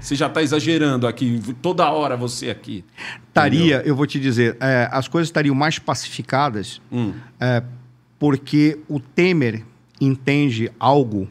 Você 0.00 0.16
já 0.16 0.26
está 0.26 0.42
exagerando 0.42 1.06
aqui, 1.06 1.40
toda 1.62 1.88
hora 1.88 2.16
você 2.16 2.50
aqui. 2.50 2.84
Estaria, 3.28 3.80
eu 3.86 3.94
vou 3.94 4.08
te 4.08 4.18
dizer, 4.18 4.56
é, 4.60 4.88
as 4.90 5.06
coisas 5.06 5.28
estariam 5.28 5.54
mais 5.54 5.78
pacificadas 5.78 6.80
Hum. 6.90 7.12
é, 7.38 7.62
porque 8.24 8.78
o 8.88 8.98
Temer 8.98 9.62
entende 10.00 10.72
algo 10.80 11.28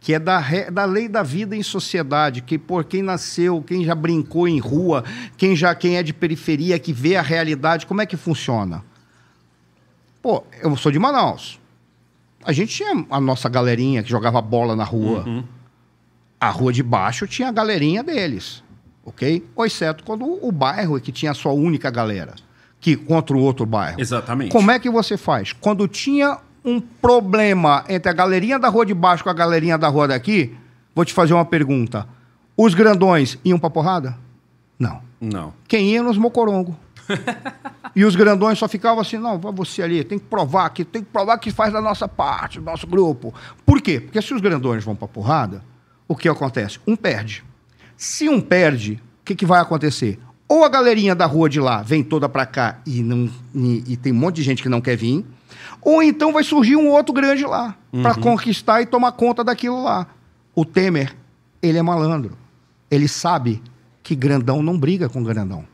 que 0.00 0.12
é 0.12 0.18
da, 0.18 0.40
re- 0.40 0.72
da 0.72 0.84
lei 0.84 1.06
da 1.08 1.22
vida 1.22 1.54
em 1.54 1.62
sociedade, 1.62 2.42
que 2.42 2.58
por 2.58 2.82
quem 2.82 3.00
nasceu, 3.00 3.62
quem 3.62 3.84
já 3.84 3.94
brincou 3.94 4.48
em 4.48 4.58
rua, 4.58 5.04
quem 5.36 5.54
já 5.54 5.72
quem 5.72 5.96
é 5.96 6.02
de 6.02 6.12
periferia, 6.12 6.80
que 6.80 6.92
vê 6.92 7.14
a 7.14 7.22
realidade, 7.22 7.86
como 7.86 8.00
é 8.00 8.06
que 8.06 8.16
funciona? 8.16 8.82
Pô, 10.20 10.42
eu 10.60 10.76
sou 10.76 10.90
de 10.90 10.98
Manaus. 10.98 11.60
A 12.44 12.50
gente 12.50 12.74
tinha 12.74 13.06
a 13.08 13.20
nossa 13.20 13.48
galerinha 13.48 14.02
que 14.02 14.10
jogava 14.10 14.42
bola 14.42 14.74
na 14.74 14.82
rua. 14.82 15.24
A 16.40 16.50
rua 16.50 16.72
de 16.72 16.82
baixo 16.82 17.24
tinha 17.28 17.50
a 17.50 17.52
galerinha 17.52 18.02
deles, 18.02 18.64
ok? 19.04 19.46
Ou 19.54 19.64
exceto 19.64 20.02
quando 20.02 20.24
o 20.44 20.50
bairro 20.50 20.96
é 20.96 21.00
que 21.00 21.12
tinha 21.12 21.30
a 21.30 21.34
sua 21.34 21.52
única 21.52 21.88
galera, 21.88 22.34
que 22.82 22.96
contra 22.96 23.36
o 23.36 23.40
outro 23.40 23.64
bairro. 23.64 24.00
Exatamente. 24.00 24.50
Como 24.50 24.70
é 24.70 24.78
que 24.78 24.90
você 24.90 25.16
faz? 25.16 25.52
Quando 25.52 25.86
tinha 25.86 26.36
um 26.64 26.80
problema 26.80 27.84
entre 27.88 28.10
a 28.10 28.12
galerinha 28.12 28.58
da 28.58 28.68
rua 28.68 28.84
de 28.84 28.92
baixo 28.92 29.22
com 29.22 29.30
a 29.30 29.32
galerinha 29.32 29.78
da 29.78 29.88
rua 29.88 30.08
daqui, 30.08 30.54
vou 30.92 31.04
te 31.04 31.14
fazer 31.14 31.32
uma 31.32 31.44
pergunta. 31.44 32.06
Os 32.56 32.74
grandões 32.74 33.38
iam 33.44 33.58
pra 33.58 33.70
porrada? 33.70 34.18
Não. 34.76 35.00
Não. 35.20 35.54
Quem 35.68 35.90
ia 35.90 36.02
nos 36.02 36.18
mocorongo. 36.18 36.76
e 37.94 38.04
os 38.04 38.16
grandões 38.16 38.58
só 38.58 38.66
ficavam 38.66 39.00
assim, 39.00 39.16
não, 39.16 39.38
vai 39.38 39.52
você 39.52 39.82
ali, 39.82 40.02
tem 40.02 40.18
que 40.18 40.24
provar 40.24 40.68
que 40.70 40.84
tem 40.84 41.02
que 41.02 41.10
provar 41.10 41.38
que 41.38 41.52
faz 41.52 41.72
da 41.72 41.80
nossa 41.80 42.08
parte, 42.08 42.58
do 42.58 42.64
nosso 42.64 42.86
grupo. 42.86 43.32
Por 43.64 43.80
quê? 43.80 44.00
Porque 44.00 44.20
se 44.20 44.34
os 44.34 44.40
grandões 44.40 44.82
vão 44.82 44.96
pra 44.96 45.06
porrada, 45.06 45.62
o 46.08 46.16
que 46.16 46.28
acontece? 46.28 46.80
Um 46.84 46.96
perde. 46.96 47.44
Se 47.96 48.28
um 48.28 48.40
perde, 48.40 49.00
o 49.20 49.24
que, 49.24 49.36
que 49.36 49.46
vai 49.46 49.60
acontecer? 49.60 50.18
Ou 50.52 50.64
a 50.64 50.68
galerinha 50.68 51.14
da 51.14 51.24
rua 51.24 51.48
de 51.48 51.58
lá 51.58 51.80
vem 51.80 52.04
toda 52.04 52.28
pra 52.28 52.44
cá 52.44 52.78
e, 52.84 53.02
não, 53.02 53.26
e, 53.54 53.94
e 53.94 53.96
tem 53.96 54.12
um 54.12 54.16
monte 54.16 54.36
de 54.36 54.42
gente 54.42 54.62
que 54.62 54.68
não 54.68 54.82
quer 54.82 54.98
vir, 54.98 55.24
ou 55.80 56.02
então 56.02 56.30
vai 56.30 56.44
surgir 56.44 56.76
um 56.76 56.90
outro 56.90 57.14
grande 57.14 57.42
lá 57.46 57.74
pra 58.02 58.14
conquistar 58.14 58.82
e 58.82 58.86
tomar 58.86 59.12
conta 59.12 59.42
daquilo 59.42 59.82
lá. 59.82 60.06
O 60.54 60.62
Temer, 60.62 61.16
ele 61.62 61.78
é 61.78 61.82
malandro. 61.82 62.36
Ele 62.90 63.08
sabe 63.08 63.62
que 64.02 64.14
grandão 64.14 64.62
não 64.62 64.78
briga 64.78 65.08
com 65.08 65.22
grandão. 65.22 65.64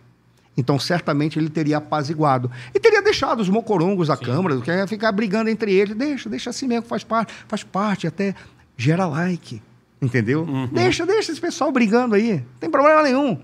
Então, 0.57 0.79
certamente, 0.79 1.41
ele 1.41 1.51
teria 1.51 1.79
apaziguado. 1.79 2.49
E 2.73 2.79
teria 2.79 3.03
deixado 3.03 3.41
os 3.41 3.49
mocorongos 3.49 4.07
da 4.07 4.17
Câmara, 4.17 4.61
que 4.61 4.71
ia 4.71 4.87
ficar 4.87 5.11
brigando 5.11 5.51
entre 5.51 5.73
eles. 5.73 5.97
Deixa, 5.97 6.29
deixa 6.29 6.51
assim 6.51 6.69
mesmo, 6.69 6.87
faz 6.87 7.03
parte, 7.03 7.35
faz 7.49 7.65
parte, 7.65 8.07
até 8.07 8.33
gera 8.77 9.07
like. 9.07 9.61
Entendeu? 10.01 10.47
Deixa, 10.73 11.05
deixa 11.05 11.33
esse 11.33 11.41
pessoal 11.41 11.73
brigando 11.73 12.15
aí. 12.15 12.35
Não 12.35 12.61
tem 12.61 12.71
problema 12.71 13.03
nenhum. 13.03 13.41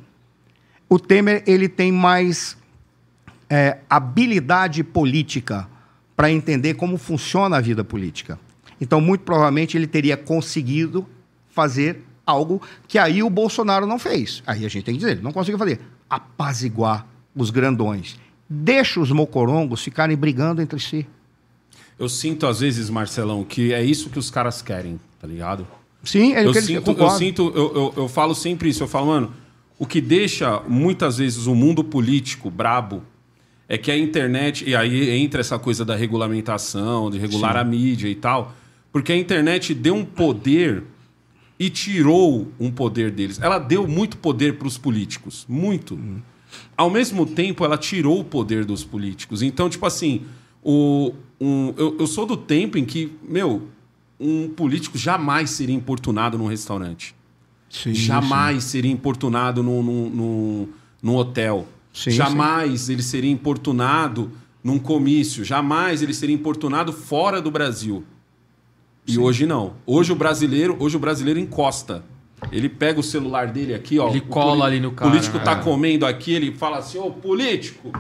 O 0.88 0.98
Temer, 0.98 1.42
ele 1.46 1.68
tem 1.68 1.90
mais 1.90 2.56
é, 3.48 3.78
habilidade 3.88 4.82
política 4.84 5.68
para 6.16 6.30
entender 6.30 6.74
como 6.74 6.96
funciona 6.96 7.56
a 7.56 7.60
vida 7.60 7.82
política. 7.82 8.38
Então, 8.80 9.00
muito 9.00 9.22
provavelmente, 9.22 9.76
ele 9.76 9.86
teria 9.86 10.16
conseguido 10.16 11.06
fazer 11.50 12.02
algo 12.26 12.60
que 12.86 12.98
aí 12.98 13.22
o 13.22 13.30
Bolsonaro 13.30 13.86
não 13.86 13.98
fez. 13.98 14.42
Aí 14.46 14.64
a 14.64 14.68
gente 14.68 14.84
tem 14.84 14.94
que 14.94 15.00
dizer, 15.00 15.12
ele 15.12 15.22
não 15.22 15.32
conseguiu 15.32 15.58
fazer. 15.58 15.80
Apaziguar 16.08 17.06
os 17.34 17.50
grandões. 17.50 18.16
Deixa 18.48 19.00
os 19.00 19.10
mocorongos 19.10 19.82
ficarem 19.82 20.16
brigando 20.16 20.60
entre 20.60 20.78
si. 20.78 21.06
Eu 21.98 22.08
sinto, 22.08 22.46
às 22.46 22.60
vezes, 22.60 22.90
Marcelão, 22.90 23.44
que 23.44 23.72
é 23.72 23.82
isso 23.82 24.10
que 24.10 24.18
os 24.18 24.30
caras 24.30 24.60
querem, 24.60 24.98
tá 25.20 25.26
ligado? 25.26 25.66
Sim, 26.02 26.34
é 26.34 26.44
eu, 26.44 26.50
o 26.50 26.52
que 26.52 26.58
eles 26.58 26.66
sinto, 26.66 26.90
eu 26.90 27.10
sinto, 27.10 27.52
eu, 27.54 27.74
eu, 27.74 27.94
eu 27.96 28.08
falo 28.08 28.34
sempre 28.34 28.68
isso, 28.68 28.82
eu 28.82 28.88
falo, 28.88 29.06
mano, 29.06 29.32
o 29.78 29.86
que 29.86 30.00
deixa 30.00 30.60
muitas 30.68 31.18
vezes 31.18 31.46
o 31.46 31.54
mundo 31.54 31.82
político 31.82 32.50
brabo 32.50 33.02
é 33.68 33.78
que 33.78 33.90
a 33.90 33.96
internet, 33.96 34.68
e 34.68 34.76
aí 34.76 35.10
entra 35.10 35.40
essa 35.40 35.58
coisa 35.58 35.84
da 35.84 35.96
regulamentação, 35.96 37.10
de 37.10 37.18
regular 37.18 37.56
a 37.56 37.64
mídia 37.64 38.08
e 38.08 38.14
tal, 38.14 38.54
porque 38.92 39.12
a 39.12 39.16
internet 39.16 39.74
deu 39.74 39.94
um 39.94 40.04
poder 40.04 40.84
e 41.58 41.70
tirou 41.70 42.48
um 42.60 42.70
poder 42.70 43.10
deles. 43.10 43.40
Ela 43.40 43.58
deu 43.58 43.88
muito 43.88 44.18
poder 44.18 44.58
para 44.58 44.68
os 44.68 44.76
políticos, 44.76 45.46
muito. 45.48 45.98
Ao 46.76 46.90
mesmo 46.90 47.26
tempo, 47.26 47.64
ela 47.64 47.78
tirou 47.78 48.20
o 48.20 48.24
poder 48.24 48.64
dos 48.64 48.84
políticos. 48.84 49.42
Então, 49.42 49.68
tipo 49.68 49.86
assim, 49.86 50.22
o, 50.62 51.12
um, 51.40 51.72
eu, 51.76 51.96
eu 51.98 52.06
sou 52.06 52.26
do 52.26 52.36
tempo 52.36 52.76
em 52.76 52.84
que, 52.84 53.12
meu, 53.26 53.68
um 54.18 54.48
político 54.48 54.96
jamais 54.96 55.50
seria 55.50 55.74
importunado 55.74 56.38
num 56.38 56.46
restaurante. 56.46 57.14
Sim, 57.74 57.92
jamais 57.92 58.62
seria 58.62 58.90
importunado 58.90 59.60
num, 59.60 59.82
num, 59.82 60.68
num, 61.02 61.16
hotel. 61.16 61.66
Sim, 61.92 62.12
jamais 62.12 62.88
ele 62.88 63.02
seria 63.02 63.30
importunado 63.30 64.30
num 64.62 64.78
comício. 64.78 65.44
Jamais 65.44 66.00
ele 66.00 66.14
seria 66.14 66.34
importunado 66.34 66.92
fora 66.92 67.42
do 67.42 67.50
Brasil. 67.50 68.04
E 69.06 69.18
hoje 69.18 69.44
não. 69.44 69.74
Hoje 69.84 70.12
o 70.12 70.14
brasileiro, 70.14 70.76
hoje 70.78 70.96
o 70.96 71.00
brasileiro 71.00 71.38
encosta. 71.38 72.04
Ele 72.52 72.68
pega 72.68 73.00
o 73.00 73.02
celular 73.02 73.48
dele 73.48 73.74
aqui, 73.74 73.98
ó. 73.98 74.08
Ele 74.08 74.20
o 74.20 74.26
cola 74.26 74.66
ali 74.66 74.78
no 74.78 74.92
cara, 74.92 75.08
O 75.08 75.10
político 75.10 75.40
tá 75.40 75.52
é. 75.52 75.56
comendo 75.56 76.06
aqui, 76.06 76.32
ele 76.32 76.52
fala 76.52 76.78
assim: 76.78 76.98
"Ô, 76.98 77.10
político". 77.10 77.90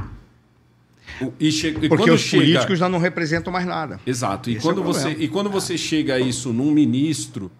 E, 1.40 1.50
che... 1.50 1.72
Porque 1.72 1.88
quando 1.88 2.14
os 2.14 2.20
chega... 2.20 2.44
políticos 2.44 2.78
já 2.78 2.88
não 2.88 2.98
representam 2.98 3.52
mais 3.52 3.66
nada. 3.66 4.00
Exato. 4.06 4.50
E 4.50 4.54
Esse 4.54 4.60
é 4.60 4.62
quando, 4.62 4.78
o 4.78 4.84
você, 4.84 5.10
e 5.10 5.28
quando 5.28 5.50
você 5.50 5.76
chega 5.76 6.14
a 6.14 6.20
isso 6.20 6.52
num 6.52 6.70
ministro, 6.70 7.50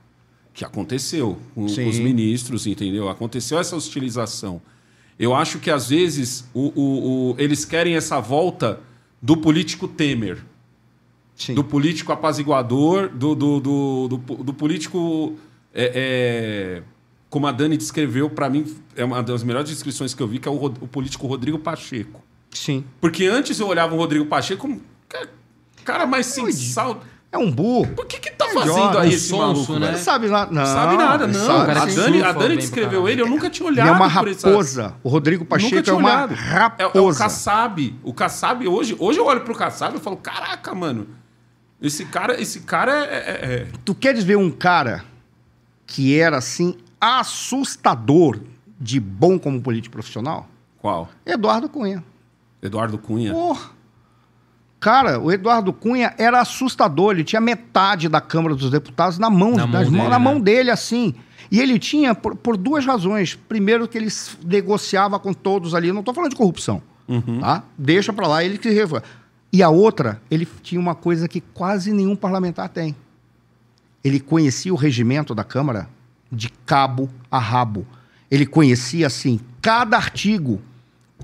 que 0.55 0.65
aconteceu 0.65 1.37
com 1.55 1.65
os 1.65 1.99
ministros, 1.99 2.67
entendeu? 2.67 3.09
Aconteceu 3.09 3.59
essa 3.59 3.75
hostilização. 3.77 4.63
Eu 5.19 5.35
acho 5.35 5.59
que 5.59 5.71
às 5.71 5.89
vezes 5.89 6.49
o, 6.55 6.73
o- 6.81 7.31
o- 7.33 7.35
eles 7.39 7.65
querem 7.65 7.95
essa 7.97 8.21
volta 8.21 8.81
do 9.21 9.37
político 9.37 9.87
Temer, 9.89 10.39
Sim. 11.37 11.55
do 11.55 11.65
político 11.65 12.13
apaziguador, 12.13 13.09
do, 13.09 13.35
do, 13.35 13.61
do, 13.61 14.09
do, 14.45 14.55
político. 14.55 15.37
é, 15.75 15.93
é, 15.95 16.83
como 17.29 17.49
a 17.49 17.53
Dani 17.53 17.77
descreveu, 17.77 18.31
para 18.31 18.49
mim, 18.49 18.65
é 18.95 19.05
uma 19.05 19.21
das 19.21 19.43
melhores 19.43 19.69
descrições 19.69 20.15
que 20.15 20.23
eu 20.23 20.29
vi, 20.29 20.39
que 20.39 20.47
é 20.47 20.51
o, 20.51 20.55
o 20.67 20.71
político 20.87 21.27
Rodrigo 21.27 21.59
Pacheco. 21.59 22.23
Sim. 22.53 22.85
Porque 23.01 23.27
antes 23.27 23.59
eu 23.59 23.67
olhava 23.67 23.93
o 23.93 23.99
Rodrigo 23.99 24.27
Pacheco 24.27 24.61
como 24.63 24.81
ca- 25.09 25.27
cara 25.85 26.07
mais 26.07 26.27
sem 26.27 26.51
sal. 26.53 27.03
É 27.35 27.39
um 27.39 27.51
burro. 27.51 27.89
Por 27.97 28.07
que 28.07 28.21
que 28.21 28.31
tá 28.31 28.45
É 28.47 28.53
fazendo 28.55 28.71
idiota, 28.79 29.01
aí 29.01 29.09
um 29.09 29.13
esse 29.13 29.29
sonso, 29.29 29.43
maluco, 29.73 29.79
né? 29.81 29.91
Não 29.91 29.99
sabe 29.99 30.29
nada. 30.29 30.53
Não, 30.53 30.65
Sabe 30.67 30.97
nada, 30.97 31.27
não. 31.27 31.35
sabe, 31.47 31.71
a 31.73 31.85
Dani, 31.85 32.23
a 32.23 32.31
Dani 32.33 32.39
bem 32.39 32.49
que 32.49 32.55
pra 32.55 32.65
escreveu 32.65 32.91
caralho. 33.03 33.09
ele, 33.09 33.23
eu 33.23 33.27
nunca 33.29 33.51
tinha 33.51 33.69
Ele 33.69 33.81
olhado 33.81 33.89
é 33.89 33.93
uma 34.07 34.21
por 34.21 34.29
essa- 34.29 34.49
raposa. 34.49 34.95
O 35.03 35.09
Rodrigo 35.09 35.45
Pacheco 35.45 35.91
é 35.91 35.93
uma 35.93 36.09
olhado. 36.09 36.33
É, 36.33 36.37
raposa. 36.37 36.91
é 36.97 37.01
o 37.01 37.13
Kassab. 37.13 37.99
O 38.05 38.15
Kassab, 38.15 38.69
hoje, 38.69 38.95
hoje 39.01 39.19
eu 39.19 39.27
olho 39.27 39.41
pro 39.41 39.53
Kassab 39.57 39.97
e 39.97 40.01
falo, 40.01 40.17
caraca, 40.17 40.73
mano, 40.77 41.09
esse 41.83 42.05
cara, 42.05 42.41
esse 42.41 42.61
cara 42.61 42.93
é... 42.93 43.15
é- 43.17 43.55
é- 43.63 43.67
Tu 43.85 43.95
queres 43.97 44.23
ver 44.23 44.37
um 44.37 44.49
cara 44.51 45.05
que 45.87 46.17
era 46.17 46.37
assim 46.39 46.77
assustador 47.01 48.39
de 48.81 49.01
bom 49.01 49.39
como 49.41 49.61
político 49.61 49.93
profissional? 49.93 50.49
Qual? 50.79 51.09
Eduardo 51.27 51.69
Cunha. 51.69 52.05
Eduardo 52.63 52.97
Cunha. 52.97 53.33
Porra. 53.33 53.71
Cara, 54.85 55.19
o 55.19 55.33
Eduardo 55.33 55.73
Cunha 55.73 56.13
era 56.19 56.43
assustador. 56.43 57.13
Ele 57.13 57.25
tinha 57.25 57.41
metade 57.41 58.07
da 58.07 58.21
Câmara 58.21 58.55
dos 58.55 58.71
Deputados 58.71 59.19
na 59.19 59.31
mão, 59.31 59.53
Na 59.53 59.67
mão 59.67 59.81
mãos- 59.81 59.91
dele, 59.91 60.03
na 60.03 60.09
né? 60.11 60.19
mão 60.19 60.39
dele, 60.39 60.71
assim. 60.71 61.15
E 61.51 61.59
ele 61.59 61.79
tinha 61.79 62.15
por, 62.15 62.37
por 62.37 62.55
duas 62.59 62.85
razões. 62.85 63.35
Primeiro, 63.35 63.89
que 63.89 63.97
ele 63.97 64.09
negociava 64.45 65.19
com 65.19 65.33
todos 65.33 65.75
ali. 65.75 65.89
Eu 65.89 65.95
não 65.95 66.01
estou 66.03 66.13
falando 66.13 66.33
de 66.33 66.37
corrupção. 66.37 66.83
Tá? 67.41 67.63
Deixa 67.79 68.13
para 68.13 68.27
lá, 68.27 68.45
ele 68.45 68.59
que 68.59 68.69
resolve. 68.69 69.03
E 69.51 69.63
a 69.63 69.71
outra, 69.71 70.21
ele 70.31 70.47
tinha 70.63 70.79
uma 70.79 70.95
coisa 70.95 71.27
que 71.29 71.41
quase 71.41 71.91
nenhum 71.91 72.15
parlamentar 72.15 72.69
tem. 72.69 72.95
Ele 74.05 74.21
conhecia 74.21 74.71
o 74.71 74.77
regimento 74.77 75.35
da 75.35 75.45
Câmara 75.45 75.89
de 76.31 76.51
cabo 76.67 77.09
a 77.31 77.39
rabo. 77.39 77.87
Ele 78.31 78.45
conhecia, 78.45 79.07
assim, 79.07 79.41
cada 79.63 79.97
artigo, 79.97 80.61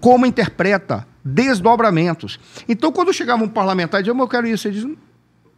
como 0.01 0.25
interpreta, 0.25 1.07
desdobramentos. 1.25 2.39
Então, 2.69 2.93
quando 2.93 3.13
chegava 3.13 3.43
um 3.43 3.49
parlamentar 3.49 4.01
e 4.01 4.03
dizia, 4.03 4.15
"Mas 4.15 4.23
eu 4.23 4.29
quero 4.29 4.47
isso, 4.47 4.69
ele 4.69 4.81
diz, 4.81 4.89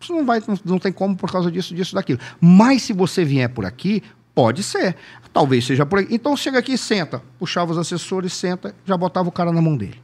isso 0.00 0.12
não, 0.12 0.24
vai, 0.24 0.42
não, 0.46 0.58
não 0.64 0.78
tem 0.78 0.92
como 0.92 1.16
por 1.16 1.30
causa 1.30 1.50
disso, 1.50 1.74
disso, 1.74 1.94
daquilo. 1.94 2.18
Mas 2.40 2.82
se 2.82 2.92
você 2.92 3.24
vier 3.24 3.48
por 3.48 3.64
aqui, 3.64 4.02
pode 4.34 4.62
ser. 4.62 4.96
Talvez 5.32 5.64
seja 5.64 5.86
por 5.86 6.00
aqui. 6.00 6.14
Então, 6.14 6.36
chega 6.36 6.58
aqui 6.58 6.72
e 6.72 6.78
senta. 6.78 7.22
Puxava 7.38 7.72
os 7.72 7.78
assessores, 7.78 8.32
senta, 8.32 8.74
já 8.84 8.96
botava 8.96 9.28
o 9.28 9.32
cara 9.32 9.52
na 9.52 9.62
mão 9.62 9.76
dele. 9.76 10.00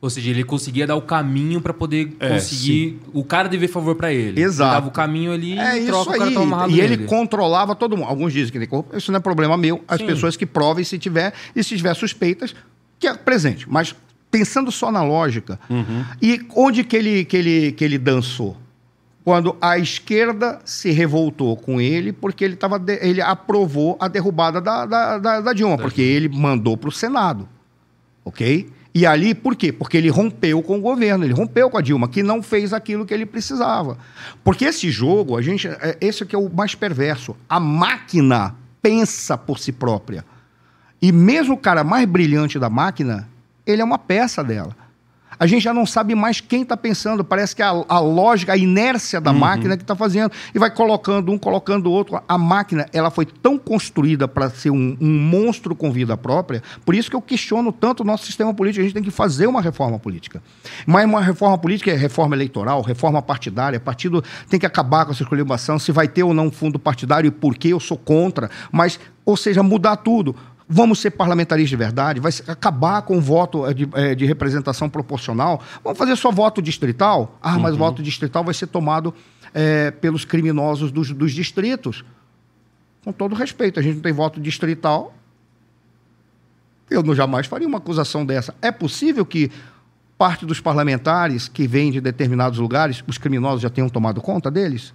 Ou 0.00 0.10
seja, 0.10 0.30
ele 0.30 0.44
conseguia 0.44 0.86
dar 0.86 0.94
o 0.94 1.00
caminho 1.02 1.60
pra 1.60 1.72
poder 1.72 2.14
É, 2.20 2.34
conseguir 2.34 3.00
o 3.14 3.24
cara 3.24 3.48
dever 3.48 3.66
favor 3.66 3.96
pra 3.96 4.12
ele. 4.12 4.40
Exato. 4.40 4.68
Ele 4.70 4.74
dava 4.76 4.88
o 4.88 4.90
caminho 4.92 5.32
ali 5.32 5.58
É 5.58 5.74
e 5.76 5.78
isso 5.80 5.86
troca 5.88 6.10
o 6.10 6.18
cara 6.18 6.64
aí. 6.64 6.72
E 6.74 6.80
ele 6.80 6.96
nele. 6.98 7.08
controlava 7.08 7.74
todo 7.74 7.96
mundo. 7.96 8.08
Alguns 8.08 8.32
dizem 8.32 8.52
que 8.52 8.58
ele. 8.58 8.68
Isso 8.94 9.10
não 9.10 9.18
é 9.18 9.20
problema 9.20 9.56
meu. 9.56 9.82
As 9.88 9.98
Sim. 9.98 10.06
pessoas 10.06 10.36
que 10.36 10.44
provem 10.46 10.84
se 10.84 10.98
tiver, 10.98 11.32
e 11.56 11.64
se 11.64 11.76
tiver 11.76 11.94
suspeitas, 11.94 12.54
que 12.98 13.08
é 13.08 13.14
presente. 13.14 13.66
Mas 13.68 13.96
pensando 14.30 14.70
só 14.72 14.90
na 14.92 15.02
lógica. 15.02 15.58
E 16.20 16.46
onde 16.54 16.84
que 16.84 16.96
ele, 16.96 17.24
que, 17.24 17.36
ele, 17.36 17.72
que 17.72 17.84
ele 17.84 17.98
dançou? 17.98 18.56
Quando 19.24 19.56
a 19.60 19.76
esquerda 19.76 20.60
se 20.64 20.90
revoltou 20.92 21.56
com 21.56 21.80
ele, 21.80 22.12
porque 22.12 22.44
ele, 22.44 22.54
tava 22.54 22.78
de- 22.78 22.98
ele 23.02 23.20
aprovou 23.20 23.96
a 23.98 24.06
derrubada 24.06 24.60
da, 24.60 24.86
da, 24.86 25.18
da- 25.18 25.40
da 25.40 25.52
Dilma, 25.52 25.76
porque 25.76 26.00
ele 26.00 26.28
mandou 26.28 26.76
para 26.76 26.88
o 26.88 26.92
Senado. 26.92 27.48
Ok? 28.24 28.70
E 28.94 29.04
ali, 29.04 29.34
por 29.34 29.54
quê? 29.56 29.72
Porque 29.72 29.96
ele 29.96 30.08
rompeu 30.08 30.62
com 30.62 30.78
o 30.78 30.80
governo, 30.80 31.24
ele 31.24 31.34
rompeu 31.34 31.68
com 31.68 31.76
a 31.76 31.80
Dilma, 31.82 32.08
que 32.08 32.22
não 32.22 32.42
fez 32.42 32.72
aquilo 32.72 33.04
que 33.04 33.12
ele 33.12 33.26
precisava. 33.26 33.98
Porque 34.44 34.64
esse 34.64 34.90
jogo, 34.90 35.36
a 35.36 35.42
gente, 35.42 35.66
é- 35.68 35.98
esse 36.00 36.22
aqui 36.22 36.34
é 36.34 36.38
o 36.38 36.48
mais 36.48 36.74
perverso. 36.74 37.36
A 37.48 37.58
máquina 37.58 38.54
pensa 38.80 39.36
por 39.36 39.58
si 39.58 39.72
própria. 39.72 40.24
E 41.02 41.10
mesmo 41.12 41.54
o 41.54 41.58
cara 41.58 41.82
mais 41.84 42.06
brilhante 42.06 42.58
da 42.58 42.70
máquina, 42.70 43.28
ele 43.66 43.82
é 43.82 43.84
uma 43.84 43.98
peça 43.98 44.42
dela. 44.44 44.74
A 45.38 45.46
gente 45.46 45.62
já 45.62 45.74
não 45.74 45.84
sabe 45.84 46.14
mais 46.14 46.40
quem 46.40 46.62
está 46.62 46.76
pensando. 46.76 47.22
Parece 47.22 47.54
que 47.54 47.62
a, 47.62 47.68
a 47.68 47.98
lógica, 47.98 48.52
a 48.52 48.56
inércia 48.56 49.20
da 49.20 49.32
máquina 49.32 49.76
que 49.76 49.82
está 49.82 49.94
fazendo. 49.94 50.32
E 50.54 50.58
vai 50.58 50.70
colocando 50.70 51.30
um, 51.30 51.38
colocando 51.38 51.88
o 51.88 51.92
outro. 51.92 52.20
A 52.26 52.38
máquina, 52.38 52.88
ela 52.92 53.10
foi 53.10 53.26
tão 53.26 53.58
construída 53.58 54.26
para 54.26 54.48
ser 54.48 54.70
um, 54.70 54.96
um 55.00 55.18
monstro 55.20 55.74
com 55.74 55.92
vida 55.92 56.16
própria. 56.16 56.62
Por 56.84 56.94
isso 56.94 57.10
que 57.10 57.16
eu 57.16 57.20
questiono 57.20 57.70
tanto 57.70 58.00
o 58.02 58.04
nosso 58.04 58.24
sistema 58.24 58.54
político. 58.54 58.80
A 58.80 58.84
gente 58.84 58.94
tem 58.94 59.02
que 59.02 59.10
fazer 59.10 59.46
uma 59.46 59.60
reforma 59.60 59.98
política. 59.98 60.42
Mas 60.86 61.04
uma 61.04 61.20
reforma 61.20 61.58
política 61.58 61.90
é 61.90 61.94
reforma 61.94 62.34
eleitoral, 62.34 62.80
reforma 62.80 63.20
partidária. 63.20 63.78
Partido 63.78 64.24
tem 64.48 64.58
que 64.58 64.66
acabar 64.66 65.04
com 65.04 65.12
essa 65.12 65.22
escolhibação. 65.22 65.78
Se 65.78 65.92
vai 65.92 66.08
ter 66.08 66.22
ou 66.22 66.32
não 66.32 66.50
fundo 66.50 66.78
partidário 66.78 67.28
e 67.28 67.30
por 67.30 67.56
que 67.56 67.68
eu 67.68 67.80
sou 67.80 67.98
contra. 67.98 68.50
Mas, 68.72 68.98
ou 69.24 69.36
seja, 69.36 69.62
mudar 69.62 69.96
tudo. 69.96 70.34
Vamos 70.68 70.98
ser 70.98 71.12
parlamentaristas 71.12 71.70
de 71.70 71.76
verdade? 71.76 72.18
Vai 72.18 72.32
acabar 72.48 73.02
com 73.02 73.18
o 73.18 73.20
voto 73.20 73.66
eh, 73.66 73.72
de, 73.72 73.88
eh, 73.94 74.14
de 74.16 74.26
representação 74.26 74.88
proporcional? 74.88 75.62
Vamos 75.84 75.96
fazer 75.96 76.16
só 76.16 76.32
voto 76.32 76.60
distrital? 76.60 77.38
Ah, 77.40 77.56
mas 77.56 77.74
o 77.74 77.78
voto 77.78 78.02
distrital 78.02 78.42
vai 78.42 78.52
ser 78.52 78.66
tomado 78.66 79.14
eh, 79.54 79.92
pelos 79.92 80.24
criminosos 80.24 80.90
dos, 80.90 81.12
dos 81.12 81.32
distritos. 81.32 82.04
Com 83.04 83.12
todo 83.12 83.36
respeito, 83.36 83.78
a 83.78 83.82
gente 83.82 83.96
não 83.96 84.02
tem 84.02 84.12
voto 84.12 84.40
distrital. 84.40 85.14
Eu 86.90 87.02
não 87.02 87.14
jamais 87.14 87.46
faria 87.46 87.68
uma 87.68 87.78
acusação 87.78 88.26
dessa. 88.26 88.52
É 88.60 88.72
possível 88.72 89.24
que 89.24 89.52
parte 90.18 90.44
dos 90.44 90.60
parlamentares 90.60 91.46
que 91.46 91.68
vêm 91.68 91.92
de 91.92 92.00
determinados 92.00 92.58
lugares, 92.58 93.04
os 93.06 93.18
criminosos 93.18 93.60
já 93.60 93.70
tenham 93.70 93.88
tomado 93.88 94.20
conta 94.20 94.50
deles? 94.50 94.92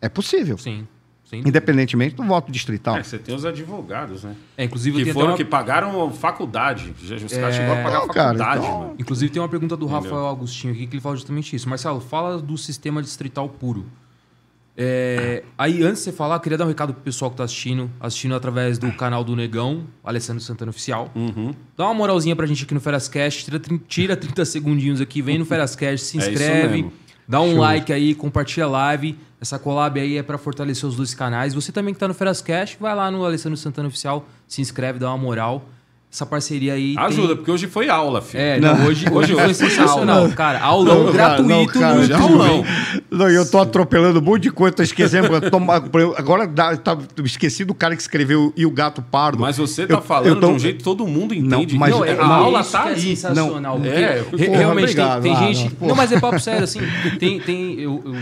É 0.00 0.08
possível. 0.08 0.56
Sim. 0.56 0.86
Sim. 1.30 1.42
Independentemente 1.46 2.16
do 2.16 2.24
voto 2.24 2.50
distrital. 2.50 2.96
É, 2.96 3.04
você 3.04 3.16
tem 3.16 3.32
os 3.32 3.44
advogados, 3.44 4.24
né? 4.24 4.34
É, 4.58 4.64
inclusive, 4.64 4.98
Que 4.98 5.04
tem 5.04 5.12
foram 5.12 5.28
uma- 5.28 5.36
que 5.36 5.44
pagaram 5.44 6.10
faculdade. 6.10 6.92
Já- 7.04 7.14
Os 7.14 7.32
caras 7.32 7.54
chegaram 7.54 7.80
a 7.80 7.84
pagar 7.84 7.98
Não, 8.00 8.08
cara, 8.08 8.24
faculdade, 8.38 8.64
então- 8.66 8.78
mano. 8.80 8.94
Inclusive 8.98 9.30
tem 9.32 9.40
uma 9.40 9.48
pergunta 9.48 9.76
do 9.76 9.84
Entendeu? 9.86 10.02
Rafael 10.10 10.26
Agostinho 10.28 10.72
aqui 10.74 10.88
que 10.88 10.94
ele 10.96 11.00
fala 11.00 11.14
justamente 11.14 11.54
isso. 11.54 11.68
Marcelo, 11.68 12.00
fala 12.00 12.38
do 12.42 12.58
sistema 12.58 13.00
distrital 13.00 13.48
puro. 13.48 13.86
É, 14.76 15.42
aí, 15.58 15.82
antes 15.82 15.98
de 15.98 16.04
você 16.04 16.12
falar, 16.12 16.36
eu 16.36 16.40
queria 16.40 16.56
dar 16.56 16.64
um 16.64 16.68
recado 16.68 16.94
pro 16.94 17.02
pessoal 17.02 17.30
que 17.30 17.36
tá 17.36 17.44
assistindo, 17.44 17.90
assistindo 18.00 18.34
através 18.34 18.78
do 18.78 18.90
canal 18.92 19.22
do 19.22 19.36
Negão, 19.36 19.84
Alessandro 20.02 20.42
Santana 20.42 20.70
Oficial. 20.70 21.10
Uhum. 21.14 21.52
Dá 21.76 21.84
uma 21.84 21.94
moralzinha 21.94 22.34
pra 22.34 22.46
gente 22.46 22.64
aqui 22.64 22.72
no 22.72 22.80
Ferascast, 22.80 23.44
tira, 23.44 23.60
trin- 23.60 23.80
tira 23.86 24.16
30 24.16 24.44
segundinhos 24.44 25.00
aqui, 25.00 25.20
vem 25.20 25.38
no 25.38 25.44
Ferascast, 25.44 26.06
se 26.06 26.18
É 26.18 26.20
inscreve, 26.30 26.90
dá 27.28 27.40
um 27.42 27.58
like 27.58 27.92
aí, 27.92 28.14
compartilha 28.14 28.64
a 28.66 28.68
live. 28.68 29.18
Essa 29.40 29.58
collab 29.58 29.98
aí 29.98 30.18
é 30.18 30.22
pra 30.22 30.36
fortalecer 30.36 30.86
os 30.88 30.96
dois 30.96 31.14
canais. 31.14 31.54
Você 31.54 31.72
também 31.72 31.94
que 31.94 32.00
tá 32.00 32.06
no 32.06 32.12
Ferascast, 32.14 32.76
vai 32.78 32.94
lá 32.94 33.10
no 33.10 33.24
Alessandro 33.24 33.56
Santana 33.56 33.88
Oficial, 33.88 34.26
se 34.46 34.60
inscreve, 34.60 34.98
dá 34.98 35.08
uma 35.08 35.16
moral. 35.18 35.64
Essa 36.12 36.26
parceria 36.26 36.72
aí 36.74 36.96
tem- 36.96 37.04
Ajuda, 37.04 37.36
porque 37.36 37.50
hoje 37.52 37.68
foi 37.68 37.88
aula, 37.88 38.20
filho. 38.20 38.40
é, 38.42 38.58
não, 38.58 38.84
hoje, 38.84 39.06
hoje 39.08 39.32
foi 39.32 39.44
Hoje 39.44 39.54
foi 39.54 39.70
sensacional. 39.70 40.18
aula. 40.22 40.32
Cara, 40.32 40.60
aulão 40.60 41.04
Não, 41.04 41.12
gratuito 41.12 41.48
não, 41.48 41.66
cara, 41.68 41.94
no 41.94 42.02
YouTube. 42.02 42.20
aulão. 42.32 42.64
Não, 43.12 43.30
e 43.30 43.34
eu 43.36 43.48
tô 43.48 43.58
atropelando 43.60 44.18
um 44.18 44.22
monte 44.22 44.42
de 44.42 44.50
coisa, 44.50 44.74
tô 44.74 44.82
esquecendo. 44.82 45.28
agora 46.18 46.48
dá- 46.48 46.76
tá- 46.76 46.98
eu 47.16 47.24
esqueci 47.24 47.64
do 47.64 47.72
cara 47.74 47.94
que 47.94 48.02
escreveu 48.02 48.52
E 48.56 48.66
o 48.66 48.70
Gato 48.72 49.00
Pardo. 49.02 49.38
Mas 49.40 49.56
você 49.56 49.86
tá 49.86 49.94
Eu- 49.94 50.02
falando 50.02 50.26
eu 50.26 50.40
tô- 50.40 50.48
de 50.48 50.52
um 50.54 50.58
jeito 50.58 50.78
que 50.78 50.84
todo 50.84 51.06
mundo 51.06 51.32
entende. 51.32 51.76
mas- 51.78 51.92
Não, 51.94 52.04
é, 52.04 52.18
a 52.18 52.26
aula 52.26 52.64
tá 52.64 52.70
tá 52.82 52.84
aí. 52.88 53.00
sensacional. 53.00 53.78
Não, 53.78 53.86
é, 53.86 54.22
porra, 54.24 54.36
realmente 54.58 54.82
obrigado. 54.90 55.22
tem, 55.22 55.32
tem 55.34 55.44
Ah, 55.48 55.52
gente. 55.52 55.76
não, 55.80 55.88
Não, 55.88 55.94
mas 55.94 56.10
é 56.10 56.18
papo 56.20 56.40
sério, 56.40 56.64
assim. 56.64 56.80
Tem. 57.20 57.38
tem 57.40 57.78
eu, 57.80 58.02
eu- 58.04 58.16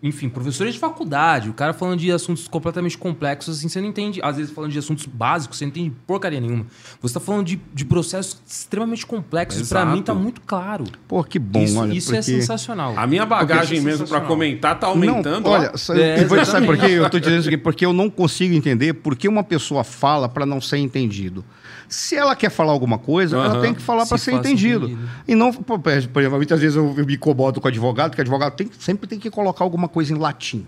enfim, 0.00 0.28
professores 0.28 0.74
de 0.74 0.80
faculdade, 0.80 1.50
o 1.50 1.52
cara 1.52 1.72
falando 1.72 1.98
de 1.98 2.12
assuntos 2.12 2.46
completamente 2.46 2.96
complexos, 2.96 3.58
assim, 3.58 3.68
você 3.68 3.80
não 3.80 3.88
entende. 3.88 4.20
Às 4.22 4.36
vezes 4.36 4.52
falando 4.52 4.70
de 4.70 4.78
assuntos 4.78 5.06
básicos, 5.06 5.58
você 5.58 5.64
não 5.64 5.70
entende 5.70 5.92
porcaria 6.06 6.40
nenhuma. 6.40 6.66
Você 7.02 7.14
tá 7.14 7.20
falando 7.20 7.44
de, 7.46 7.60
de 7.74 7.84
processos 7.84 8.40
extremamente 8.46 9.04
complexos. 9.04 9.68
Pra 9.68 9.80
Exato. 9.80 9.96
mim 9.96 10.02
tá 10.02 10.14
muito 10.14 10.40
claro. 10.42 10.84
Pô, 11.08 11.24
que 11.24 11.38
bom, 11.38 11.62
isso 11.64 11.78
olha. 11.80 11.92
isso 11.92 12.14
é 12.14 12.22
sensacional. 12.22 12.94
A 12.96 13.06
minha 13.08 13.26
bagagem 13.26 13.78
Porque 13.78 13.90
mesmo 13.90 14.04
é 14.04 14.08
pra 14.08 14.20
comentar 14.20 14.78
tá 14.78 14.86
aumentando. 14.86 15.40
Não, 15.44 15.50
olha, 15.50 15.76
só- 15.76 15.94
É, 15.94 16.22
eu 16.22 16.46
sabe 16.46 16.66
por 16.66 16.78
quê? 16.78 16.86
Eu 16.92 17.10
tô 17.10 17.18
dizendo 17.18 17.40
isso 17.40 17.48
aqui, 17.48 17.58
porque 17.58 17.84
eu 17.84 17.92
não 17.92 18.08
consigo 18.08 18.54
entender 18.54 18.94
por 18.94 19.16
que 19.16 19.26
uma 19.26 19.42
pessoa 19.42 19.82
fala 19.82 20.28
para 20.28 20.46
não 20.46 20.60
ser 20.60 20.78
entendido. 20.78 21.44
Se 21.88 22.14
ela 22.16 22.36
quer 22.36 22.50
falar 22.50 22.70
alguma 22.72 22.98
coisa, 22.98 23.34
ela 23.36 23.46
Aham. 23.46 23.60
tem 23.62 23.74
que 23.74 23.80
falar 23.80 24.04
para 24.06 24.18
Se 24.18 24.24
ser 24.26 24.32
faça 24.32 24.46
entendido. 24.46 24.86
entendido. 24.86 25.08
E 25.26 25.34
não, 25.34 25.50
por 25.52 25.80
exemplo, 25.90 26.36
muitas 26.36 26.60
vezes 26.60 26.76
eu, 26.76 26.94
eu 26.96 27.06
me 27.06 27.14
incomodo 27.14 27.60
com 27.62 27.66
o 27.66 27.70
advogado, 27.70 28.12
que 28.14 28.18
o 28.18 28.22
advogado 28.22 28.54
tem, 28.54 28.70
sempre 28.78 29.08
tem 29.08 29.18
que 29.18 29.30
colocar 29.30 29.64
alguma 29.64 29.87
coisa 29.88 30.12
em 30.12 30.16
latim. 30.18 30.66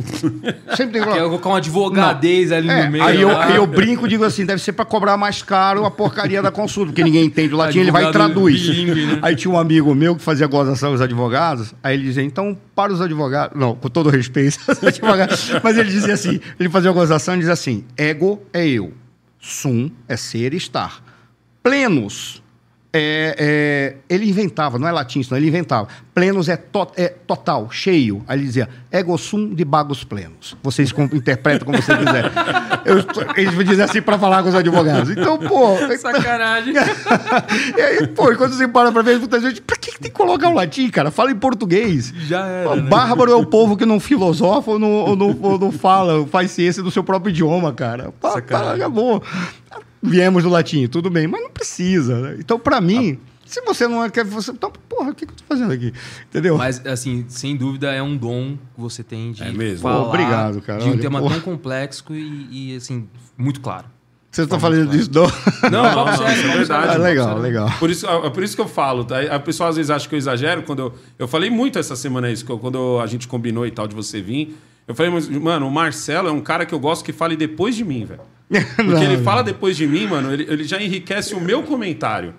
sempre 0.76 0.92
tem 0.92 0.92
que 0.92 1.00
colocar. 1.02 1.24
colocar 1.24 1.48
um 1.50 1.54
advogadez 1.56 2.50
ali 2.52 2.70
É, 2.70 2.86
no 2.86 2.90
meio. 2.90 3.04
aí, 3.04 3.20
eu, 3.20 3.28
lá. 3.28 3.44
aí 3.44 3.56
eu 3.56 3.66
brinco 3.66 4.06
e 4.06 4.08
digo 4.08 4.24
assim: 4.24 4.46
deve 4.46 4.62
ser 4.62 4.72
para 4.72 4.86
cobrar 4.86 5.16
mais 5.18 5.42
caro 5.42 5.84
a 5.84 5.90
porcaria 5.90 6.40
da 6.40 6.50
consulta, 6.50 6.86
porque 6.90 7.04
ninguém 7.04 7.26
entende 7.26 7.52
o 7.52 7.56
latim, 7.58 7.80
ele 7.80 7.90
vai 7.90 8.04
e 8.04 8.06
Advogado 8.06 8.32
traduz. 8.32 8.62
bilíngue, 8.62 9.04
né? 9.06 9.18
Aí 9.20 9.36
tinha 9.36 9.52
um 9.52 9.58
amigo 9.58 9.94
meu 9.94 10.16
que 10.16 10.22
fazia 10.22 10.46
gozação 10.46 10.92
aos 10.92 11.02
advogados, 11.02 11.74
aí 11.82 11.94
ele 11.96 12.04
dizia, 12.04 12.22
então, 12.22 12.56
para 12.74 12.90
os 12.90 13.00
advogados, 13.02 13.58
não, 13.60 13.74
com 13.74 13.90
todo 13.90 14.08
respeito, 14.08 14.58
aos 14.68 14.82
advogados, 14.82 15.50
mas 15.62 15.76
ele 15.76 15.90
dizia 15.90 16.14
assim: 16.14 16.40
ele 16.58 16.70
fazia 16.70 16.90
gozação 16.92 17.34
e 17.34 17.38
dizia 17.40 17.52
assim: 17.52 17.84
ego 17.94 18.40
é 18.54 18.66
eu, 18.66 18.94
sum 19.38 19.90
é 20.08 20.16
ser 20.16 20.54
e 20.54 20.56
estar, 20.56 21.02
plenos. 21.62 22.39
É, 22.92 23.36
é, 23.38 23.96
ele 24.12 24.28
inventava, 24.28 24.76
não 24.76 24.88
é 24.88 24.90
latim, 24.90 25.20
isso 25.20 25.30
não, 25.32 25.38
ele 25.38 25.46
inventava. 25.46 25.86
Plenos 26.12 26.48
é, 26.48 26.56
to- 26.56 26.90
é 26.96 27.08
total, 27.08 27.70
cheio. 27.70 28.24
Aí 28.26 28.36
ele 28.38 28.46
dizia, 28.46 28.68
ego 28.90 29.16
sum 29.16 29.54
de 29.54 29.64
bagos 29.64 30.02
plenos. 30.02 30.56
Vocês 30.60 30.90
com- 30.90 31.04
interpretam 31.04 31.66
como 31.66 31.80
vocês 31.80 31.96
quiserem. 31.96 32.30
Eles 33.36 33.54
me 33.54 33.62
dizem 33.62 33.84
assim 33.84 34.02
para 34.02 34.18
falar 34.18 34.42
com 34.42 34.48
os 34.48 34.54
advogados. 34.56 35.08
Então, 35.10 35.38
pô. 35.38 35.76
Sacanagem. 35.98 36.74
e 37.76 37.80
aí, 37.80 38.06
pô, 38.08 38.34
quando 38.34 38.54
você 38.54 38.66
para 38.66 38.90
pra 38.90 39.02
ver, 39.02 39.18
muita 39.20 39.38
gente, 39.40 39.60
pra 39.62 39.76
que, 39.76 39.92
que 39.92 40.00
tem 40.00 40.10
que 40.10 40.16
colocar 40.16 40.48
o 40.48 40.54
latim, 40.54 40.88
cara? 40.90 41.12
Fala 41.12 41.30
em 41.30 41.36
português. 41.36 42.12
Já 42.26 42.44
era. 42.46 42.68
Pô, 42.70 42.74
né? 42.76 42.88
Bárbaro 42.88 43.30
é 43.30 43.36
o 43.36 43.46
povo 43.46 43.76
que 43.76 43.86
não 43.86 44.00
filosofa 44.00 44.68
ou 44.72 44.78
não, 44.80 44.90
ou 44.90 45.14
não, 45.14 45.38
ou 45.40 45.58
não 45.58 45.70
fala, 45.70 46.26
faz 46.26 46.50
ciência 46.50 46.82
do 46.82 46.90
seu 46.90 47.04
próprio 47.04 47.30
idioma, 47.30 47.72
cara. 47.72 48.12
Pá, 48.20 48.40
pá, 48.42 48.74
acabou. 48.74 49.22
Viemos 50.02 50.42
do 50.42 50.48
latim, 50.48 50.86
tudo 50.86 51.10
bem, 51.10 51.26
mas 51.26 51.42
não 51.42 51.50
precisa. 51.50 52.18
né? 52.20 52.36
Então, 52.38 52.58
pra 52.58 52.80
mim, 52.80 53.18
se 53.44 53.60
você 53.62 53.86
não 53.86 54.08
quer. 54.08 54.24
Você, 54.24 54.50
então, 54.50 54.72
porra, 54.88 55.10
o 55.10 55.14
que, 55.14 55.26
que 55.26 55.32
eu 55.32 55.36
tô 55.36 55.44
fazendo 55.46 55.72
aqui? 55.72 55.92
Entendeu? 56.28 56.56
Mas, 56.56 56.84
assim, 56.86 57.24
sem 57.28 57.54
dúvida 57.56 57.92
é 57.92 58.02
um 58.02 58.16
dom 58.16 58.56
que 58.74 58.80
você 58.80 59.02
tem 59.02 59.32
de 59.32 59.42
É 59.42 59.52
mesmo? 59.52 59.82
falar 59.82 60.02
Pô, 60.04 60.08
obrigado, 60.08 60.62
cara. 60.62 60.80
de 60.80 60.88
um 60.88 60.92
Olha, 60.92 61.00
tema 61.00 61.20
pô. 61.20 61.28
tão 61.28 61.40
complexo 61.40 62.04
e, 62.14 62.72
e, 62.72 62.76
assim, 62.76 63.06
muito 63.36 63.60
claro. 63.60 63.86
Você 64.30 64.46
tá 64.46 64.60
falando 64.60 64.88
disso, 64.88 65.10
não? 65.12 65.24
Não, 65.70 65.82
não, 65.82 66.04
não, 66.16 66.26
é 66.28 66.34
verdade. 66.56 66.94
Ah, 66.94 66.98
legal, 66.98 67.38
legal. 67.38 67.68
Por 67.80 67.90
isso, 67.90 68.06
é 68.06 68.30
por 68.30 68.42
isso 68.44 68.54
que 68.54 68.62
eu 68.62 68.68
falo, 68.68 69.04
tá? 69.04 69.20
A 69.22 69.40
pessoa 69.40 69.68
às 69.68 69.74
vezes 69.76 69.90
acha 69.90 70.08
que 70.08 70.14
eu 70.14 70.18
exagero 70.18 70.62
quando 70.62 70.78
eu. 70.82 70.94
Eu 71.18 71.26
falei 71.26 71.50
muito 71.50 71.80
essa 71.80 71.96
semana 71.96 72.30
isso, 72.30 72.44
que 72.44 72.52
eu- 72.52 72.58
quando 72.60 73.00
a 73.00 73.06
gente 73.08 73.26
combinou 73.26 73.66
e 73.66 73.72
tal 73.72 73.88
de 73.88 73.94
você 73.94 74.22
vir. 74.22 74.56
Eu 74.90 74.94
falei, 74.96 75.12
mas, 75.12 75.28
mano, 75.28 75.68
o 75.68 75.70
Marcelo 75.70 76.28
é 76.28 76.32
um 76.32 76.40
cara 76.40 76.66
que 76.66 76.74
eu 76.74 76.80
gosto 76.80 77.04
que 77.04 77.12
fale 77.12 77.36
depois 77.36 77.76
de 77.76 77.84
mim, 77.84 78.04
velho. 78.04 78.20
Porque 78.74 78.82
Não, 78.82 79.02
ele 79.02 79.16
não. 79.18 79.22
fala 79.22 79.42
depois 79.42 79.76
de 79.76 79.86
mim, 79.86 80.08
mano, 80.08 80.32
ele, 80.32 80.44
ele 80.48 80.64
já 80.64 80.82
enriquece 80.82 81.32
o 81.34 81.40
meu 81.40 81.62
comentário. 81.62 82.34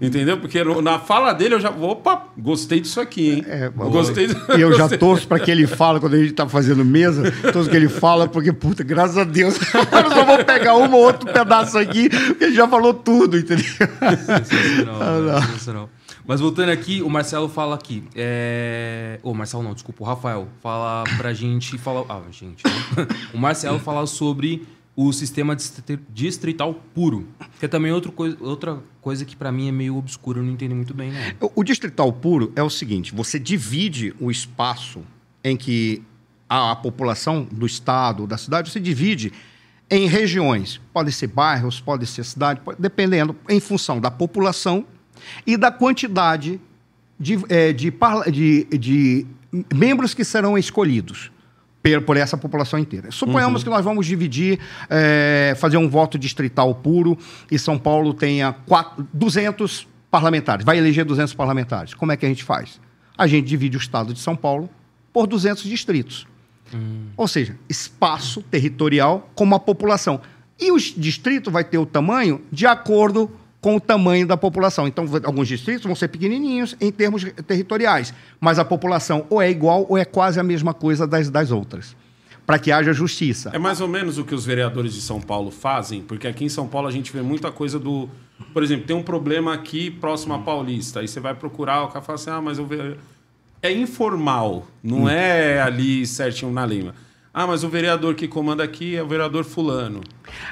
Entendeu? 0.00 0.38
Porque 0.38 0.62
na 0.82 0.98
fala 0.98 1.32
dele 1.32 1.54
eu 1.56 1.60
já. 1.60 1.70
Opa, 1.70 2.28
gostei 2.38 2.80
disso 2.80 3.00
aqui, 3.00 3.30
hein? 3.34 3.44
É, 3.46 3.68
gostei 3.68 4.26
do- 4.28 4.56
E 4.56 4.60
eu 4.60 4.72
já 4.72 4.88
torço 4.96 5.28
para 5.28 5.38
que 5.38 5.50
ele 5.50 5.66
fale 5.66 6.00
quando 6.00 6.14
a 6.14 6.18
gente 6.18 6.32
tá 6.32 6.48
fazendo 6.48 6.84
mesa, 6.84 7.30
torço 7.52 7.68
que 7.68 7.76
ele 7.76 7.88
fala, 7.88 8.26
porque, 8.26 8.52
puta, 8.52 8.82
graças 8.82 9.18
a 9.18 9.24
Deus, 9.24 9.56
eu 9.74 10.10
só 10.10 10.24
vou 10.24 10.44
pegar 10.44 10.74
um 10.76 10.92
ou 10.92 11.02
outro 11.04 11.30
pedaço 11.32 11.76
aqui, 11.78 12.08
porque 12.08 12.44
ele 12.44 12.54
já 12.54 12.66
falou 12.66 12.94
tudo, 12.94 13.36
entendeu? 13.36 13.64
Sensacional, 13.64 15.02
Ah, 15.02 15.18
não. 15.20 15.42
sensacional. 15.42 15.90
Mas 16.26 16.40
voltando 16.40 16.70
aqui, 16.70 17.02
o 17.02 17.08
Marcelo 17.08 17.48
fala 17.48 17.74
aqui. 17.74 18.02
É... 18.14 19.20
Ô, 19.22 19.32
Marcelo 19.32 19.62
não, 19.62 19.74
desculpa, 19.74 20.02
o 20.02 20.06
Rafael. 20.06 20.48
Fala 20.60 21.04
pra 21.16 21.32
gente. 21.32 21.78
Fala... 21.78 22.04
Ah, 22.08 22.22
gente. 22.30 22.64
né? 22.66 23.06
o 23.32 23.38
Marcelo 23.38 23.78
fala 23.78 24.06
sobre 24.06 24.66
o 24.96 25.12
sistema 25.12 25.54
distri- 25.54 26.00
distrital 26.08 26.74
puro. 26.94 27.28
Que 27.60 27.66
é 27.66 27.68
também 27.68 27.92
outro 27.92 28.10
coi- 28.10 28.36
outra 28.40 28.82
coisa 29.00 29.24
que 29.24 29.36
pra 29.36 29.52
mim 29.52 29.68
é 29.68 29.72
meio 29.72 29.96
obscura, 29.96 30.38
eu 30.40 30.42
não 30.42 30.52
entendo 30.52 30.74
muito 30.74 30.94
bem, 30.94 31.12
não. 31.12 31.50
O 31.54 31.62
distrital 31.62 32.12
puro 32.12 32.50
é 32.56 32.62
o 32.62 32.70
seguinte: 32.70 33.14
você 33.14 33.38
divide 33.38 34.14
o 34.18 34.30
espaço 34.30 35.02
em 35.44 35.56
que 35.56 36.02
a, 36.48 36.74
população 36.74 37.44
do 37.44 37.66
estado, 37.66 38.26
da 38.26 38.38
cidade, 38.38 38.70
você 38.70 38.80
divide 38.80 39.32
em 39.90 40.08
regiões. 40.08 40.80
Podem 40.92 41.12
ser 41.12 41.28
bairros, 41.28 41.78
pode 41.78 42.06
ser 42.06 42.24
cidade, 42.24 42.60
dependendo, 42.78 43.36
em 43.48 43.60
função 43.60 44.00
da 44.00 44.10
população 44.10 44.84
e 45.46 45.56
da 45.56 45.70
quantidade 45.70 46.60
de, 47.18 47.38
eh, 47.48 47.72
de, 47.72 47.92
de- 48.30 48.64
de 48.78 49.26
membros 49.74 50.12
que 50.14 50.24
serão 50.24 50.56
escolhidos 50.58 51.30
por 52.04 52.16
essa 52.16 52.36
população 52.36 52.78
inteira. 52.80 53.10
Suponhamos 53.12 53.62
que 53.62 53.70
nós 53.70 53.84
vamos 53.84 54.06
dividir, 54.06 54.58
eh, 54.90 55.54
fazer 55.56 55.76
um 55.76 55.88
voto 55.88 56.18
distrital 56.18 56.74
puro 56.74 57.16
e 57.50 57.58
São 57.58 57.78
Paulo 57.78 58.12
tenha 58.12 58.52
quatro- 58.52 59.06
200 59.14 59.86
parlamentares, 60.10 60.64
vai 60.64 60.78
eleger 60.78 61.04
200 61.04 61.32
parlamentares. 61.32 61.94
Como 61.94 62.10
é 62.10 62.16
que 62.16 62.26
a 62.26 62.28
gente 62.28 62.42
faz? 62.42 62.80
A 63.16 63.26
gente 63.28 63.46
divide 63.46 63.76
o 63.76 63.78
estado 63.80 64.12
de 64.12 64.18
São 64.18 64.34
Paulo 64.34 64.68
por 65.12 65.26
200 65.28 65.62
distritos. 65.62 66.26
Ou 67.16 67.28
seja, 67.28 67.56
espaço 67.68 68.42
territorial 68.42 69.30
com 69.36 69.44
uma 69.44 69.60
população. 69.60 70.20
E 70.58 70.72
o 70.72 70.76
distrito 70.76 71.50
vai 71.52 71.62
ter 71.62 71.78
o 71.78 71.86
tamanho 71.86 72.42
de 72.50 72.66
acordo 72.66 73.28
com 73.28 73.36
o 73.74 73.80
tamanho 73.80 74.26
da 74.26 74.36
população. 74.36 74.86
Então, 74.86 75.04
alguns 75.24 75.48
distritos 75.48 75.84
vão 75.84 75.96
ser 75.96 76.06
pequenininhos 76.06 76.76
em 76.80 76.92
termos 76.92 77.24
territoriais, 77.46 78.14
mas 78.40 78.60
a 78.60 78.64
população 78.64 79.26
ou 79.28 79.42
é 79.42 79.50
igual 79.50 79.84
ou 79.88 79.98
é 79.98 80.04
quase 80.04 80.38
a 80.38 80.42
mesma 80.44 80.72
coisa 80.72 81.04
das, 81.06 81.28
das 81.28 81.50
outras, 81.50 81.96
para 82.46 82.58
que 82.60 82.70
haja 82.70 82.92
justiça. 82.92 83.50
É 83.52 83.58
mais 83.58 83.80
ou 83.80 83.88
menos 83.88 84.18
o 84.18 84.24
que 84.24 84.34
os 84.34 84.44
vereadores 84.46 84.94
de 84.94 85.00
São 85.00 85.20
Paulo 85.20 85.50
fazem, 85.50 86.00
porque 86.02 86.28
aqui 86.28 86.44
em 86.44 86.48
São 86.48 86.68
Paulo 86.68 86.86
a 86.86 86.92
gente 86.92 87.12
vê 87.12 87.22
muita 87.22 87.50
coisa 87.50 87.78
do. 87.78 88.08
Por 88.52 88.62
exemplo, 88.62 88.86
tem 88.86 88.94
um 88.94 89.02
problema 89.02 89.52
aqui 89.54 89.90
próximo 89.90 90.34
à 90.34 90.38
Paulista. 90.38 91.00
Aí 91.00 91.08
você 91.08 91.18
vai 91.18 91.34
procurar, 91.34 91.82
o 91.84 91.88
cara 91.88 92.02
fala 92.04 92.14
assim: 92.16 92.30
ah, 92.30 92.40
mas 92.40 92.58
eu. 92.58 92.66
ve- 92.66 92.96
É 93.62 93.72
informal, 93.72 94.66
não 94.82 95.08
é 95.08 95.60
ali 95.60 96.06
certinho 96.06 96.52
na 96.52 96.64
lima. 96.66 96.94
Ah, 97.38 97.46
mas 97.46 97.62
o 97.62 97.68
vereador 97.68 98.14
que 98.14 98.26
comanda 98.26 98.64
aqui 98.64 98.96
é 98.96 99.02
o 99.02 99.06
vereador 99.06 99.44
fulano. 99.44 100.00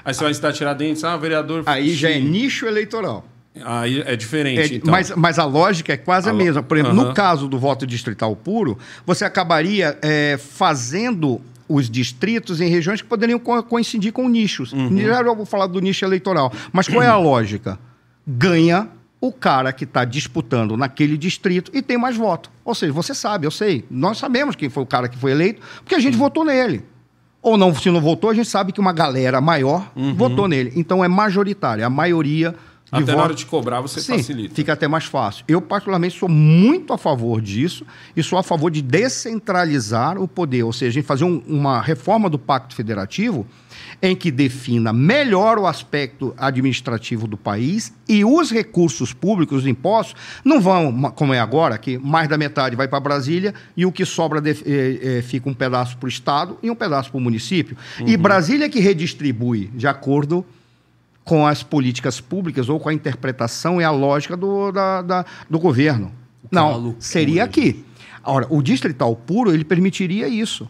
Aí 0.04 0.12
você 0.12 0.22
vai 0.22 0.30
estar 0.32 0.52
Tiradentes, 0.52 1.02
ah, 1.02 1.16
o 1.16 1.18
vereador 1.18 1.62
Aí 1.64 1.94
já 1.94 2.10
é 2.10 2.16
X. 2.20 2.24
nicho 2.30 2.66
eleitoral. 2.66 3.24
Aí 3.64 4.02
é 4.04 4.14
diferente, 4.14 4.60
É, 4.60 4.76
então. 4.76 4.90
mas, 4.92 5.10
mas 5.16 5.38
a 5.38 5.46
lógica 5.46 5.94
é 5.94 5.96
quase 5.96 6.28
a 6.28 6.32
A 6.32 6.34
mesma. 6.34 6.62
Por 6.62 6.76
exemplo, 6.76 6.94
Aham. 7.00 7.08
no 7.08 7.14
caso 7.14 7.48
do 7.48 7.58
voto 7.58 7.86
distrital 7.86 8.36
puro, 8.36 8.76
você 9.06 9.24
acabaria 9.24 9.96
é, 10.02 10.36
fazendo 10.38 11.40
os 11.66 11.88
distritos 11.88 12.60
em 12.60 12.68
regiões 12.68 13.00
que 13.00 13.08
poderiam 13.08 13.38
co- 13.38 13.62
coincidir 13.62 14.12
com 14.12 14.28
nichos. 14.28 14.74
Uhum. 14.74 14.94
Já 15.00 15.22
eu 15.22 15.34
vou 15.34 15.46
falar 15.46 15.66
do 15.68 15.80
nicho 15.80 16.04
eleitoral. 16.04 16.52
Mas 16.70 16.86
qual 16.86 17.02
é 17.02 17.06
a 17.06 17.16
lógica? 17.16 17.78
Ganha 18.26 18.88
o 19.26 19.32
cara 19.32 19.72
que 19.72 19.84
está 19.84 20.04
disputando 20.04 20.76
naquele 20.76 21.16
distrito 21.16 21.70
e 21.74 21.80
tem 21.82 21.96
mais 21.98 22.16
voto. 22.16 22.50
Ou 22.64 22.74
seja, 22.74 22.92
você 22.92 23.14
sabe, 23.14 23.46
eu 23.46 23.50
sei. 23.50 23.84
Nós 23.90 24.18
sabemos 24.18 24.54
quem 24.56 24.68
foi 24.68 24.82
o 24.82 24.86
cara 24.86 25.08
que 25.08 25.16
foi 25.18 25.30
eleito, 25.32 25.60
porque 25.78 25.94
a 25.94 25.98
Uhum. 25.98 26.02
gente 26.02 26.16
votou 26.16 26.44
nele. 26.44 26.84
Ou 27.42 27.56
não, 27.56 27.74
se 27.74 27.90
não 27.90 28.00
votou, 28.00 28.30
a 28.30 28.34
gente 28.34 28.48
sabe 28.48 28.72
que 28.72 28.80
uma 28.80 28.92
galera 28.92 29.40
maior 29.40 29.90
Uhum. 29.94 30.14
votou 30.14 30.48
nele. 30.48 30.72
Então 30.76 31.04
é 31.04 31.08
majoritária, 31.08 31.84
a 31.86 31.90
maioria 31.90 32.50
de 32.50 32.56
Até 32.90 33.00
na 33.00 33.12
votos. 33.12 33.24
hora 33.24 33.34
de 33.34 33.46
cobrar 33.46 33.80
você 33.80 34.00
Sim, 34.00 34.16
facilita. 34.18 34.54
fica 34.54 34.72
até 34.72 34.86
mais 34.86 35.04
fácil. 35.04 35.44
Eu, 35.48 35.60
particularmente, 35.60 36.18
sou 36.18 36.28
muito 36.28 36.92
a 36.92 36.98
favor 36.98 37.40
disso 37.40 37.84
e 38.16 38.22
sou 38.22 38.38
a 38.38 38.42
favor 38.42 38.70
de 38.70 38.80
descentralizar 38.82 40.16
o 40.20 40.28
poder, 40.28 40.62
ou 40.62 40.72
seja, 40.72 40.90
a 40.90 40.92
gente 40.92 41.06
fazer 41.06 41.24
um- 41.24 41.42
uma 41.46 41.80
reforma 41.80 42.28
do 42.30 42.38
Pacto 42.38 42.74
Federativo 42.74 43.46
em 44.02 44.14
que 44.14 44.30
defina 44.30 44.92
melhor 44.92 45.58
o 45.58 45.66
aspecto 45.66 46.34
administrativo 46.36 47.26
do 47.26 47.36
país 47.36 47.92
e 48.08 48.24
os 48.24 48.50
recursos 48.50 49.12
públicos, 49.12 49.58
os 49.62 49.66
impostos, 49.66 50.14
não 50.44 50.60
vão, 50.60 51.10
como 51.14 51.32
é 51.32 51.38
agora, 51.40 51.78
que 51.78 51.96
mais 51.98 52.28
da 52.28 52.36
metade 52.36 52.76
vai 52.76 52.86
para 52.88 53.00
Brasília 53.00 53.54
e 53.76 53.86
o 53.86 53.92
que 53.92 54.04
sobra 54.04 54.40
de- 54.40 54.50
eh, 54.66 55.18
eh, 55.18 55.22
fica 55.22 55.48
um 55.48 55.54
pedaço 55.54 55.96
para 55.96 56.06
o 56.06 56.08
Estado 56.08 56.58
e 56.62 56.70
um 56.70 56.74
pedaço 56.74 57.10
para 57.10 57.18
o 57.18 57.20
município. 57.20 57.76
E 58.06 58.16
Brasília 58.16 58.68
que 58.68 58.80
redistribui 58.80 59.70
de 59.74 59.86
acordo 59.86 60.44
com 61.24 61.46
as 61.46 61.62
políticas 61.62 62.20
públicas 62.20 62.68
ou 62.68 62.78
com 62.78 62.88
a 62.90 62.94
interpretação 62.94 63.80
e 63.80 63.84
a 63.84 63.90
lógica 63.90 64.36
do, 64.36 64.70
da- 64.70 65.00
da- 65.02 65.24
do 65.48 65.58
governo. 65.58 66.12
é 66.44 66.54
Não, 66.54 66.72
loucura, 66.72 66.96
seria 67.00 67.44
aqui. 67.44 67.84
Ora, 68.22 68.46
o 68.50 68.62
distrital 68.62 69.14
puro, 69.16 69.52
ele 69.52 69.64
permitiria 69.64 70.28
isso. 70.28 70.68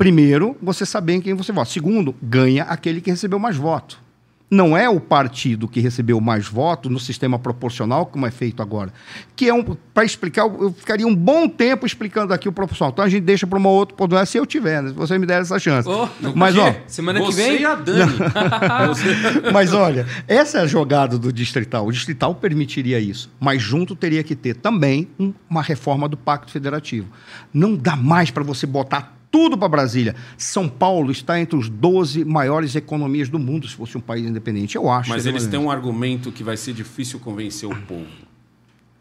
Primeiro, 0.00 0.56
você 0.62 0.86
saber 0.86 1.12
em 1.12 1.20
quem 1.20 1.34
você 1.34 1.52
vota. 1.52 1.68
Segundo, 1.70 2.14
ganha 2.22 2.62
aquele 2.64 3.02
que 3.02 3.10
recebeu 3.10 3.38
mais 3.38 3.54
voto. 3.56 4.00
Não 4.50 4.74
é 4.74 4.88
o 4.88 4.98
partido 4.98 5.68
que 5.68 5.78
recebeu 5.78 6.18
mais 6.22 6.48
voto 6.48 6.88
no 6.88 6.98
sistema 6.98 7.38
proporcional, 7.38 8.06
como 8.06 8.26
é 8.26 8.30
feito 8.30 8.62
agora. 8.62 8.92
Que 9.36 9.48
é 9.50 9.54
um. 9.54 9.62
Para 9.92 10.02
explicar, 10.04 10.46
eu 10.46 10.72
ficaria 10.72 11.06
um 11.06 11.14
bom 11.14 11.46
tempo 11.46 11.84
explicando 11.84 12.32
aqui 12.32 12.48
o 12.48 12.52
proporcional. 12.52 12.90
Então 12.92 13.04
a 13.04 13.08
gente 13.10 13.22
deixa 13.24 13.46
para 13.46 13.58
uma 13.58 13.68
outra 13.68 13.94
oportunidade, 13.94 14.30
se 14.30 14.38
eu 14.38 14.46
tiver, 14.46 14.82
né? 14.82 14.88
se 14.88 14.94
você 14.94 15.18
me 15.18 15.26
der 15.26 15.42
essa 15.42 15.58
chance. 15.58 15.86
Ô, 15.86 16.08
Mas, 16.34 16.56
ó, 16.56 16.74
Semana 16.86 17.20
que 17.20 17.26
você 17.26 17.42
vem. 17.52 17.60
e 17.60 17.64
a 17.66 17.74
Dani. 17.74 18.12
Mas 19.52 19.72
olha, 19.74 20.06
essa 20.26 20.58
é 20.58 20.62
a 20.62 20.66
jogada 20.66 21.18
do 21.18 21.30
distrital. 21.30 21.86
O 21.86 21.92
distrital 21.92 22.34
permitiria 22.34 22.98
isso, 22.98 23.30
mas 23.38 23.60
junto 23.62 23.94
teria 23.94 24.24
que 24.24 24.34
ter 24.34 24.54
também 24.56 25.08
um- 25.18 25.32
uma 25.48 25.62
reforma 25.62 26.08
do 26.08 26.16
Pacto 26.16 26.50
Federativo. 26.50 27.06
Não 27.52 27.76
dá 27.76 27.94
mais 27.94 28.30
para 28.30 28.42
você 28.42 28.66
botar 28.66 29.19
tudo 29.30 29.56
para 29.56 29.68
Brasília. 29.68 30.14
São 30.36 30.68
Paulo 30.68 31.10
está 31.12 31.40
entre 31.40 31.56
os 31.56 31.68
12 31.68 32.24
maiores 32.24 32.74
economias 32.74 33.28
do 33.28 33.38
mundo, 33.38 33.68
se 33.68 33.74
fosse 33.76 33.96
um 33.96 34.00
país 34.00 34.26
independente, 34.26 34.76
eu 34.76 34.90
acho. 34.90 35.08
Mas 35.10 35.24
eles 35.26 35.46
têm 35.46 35.58
um 35.60 35.70
argumento 35.70 36.32
que 36.32 36.42
vai 36.42 36.56
ser 36.56 36.72
difícil 36.72 37.20
convencer 37.20 37.68
o 37.68 37.76
povo. 37.82 38.06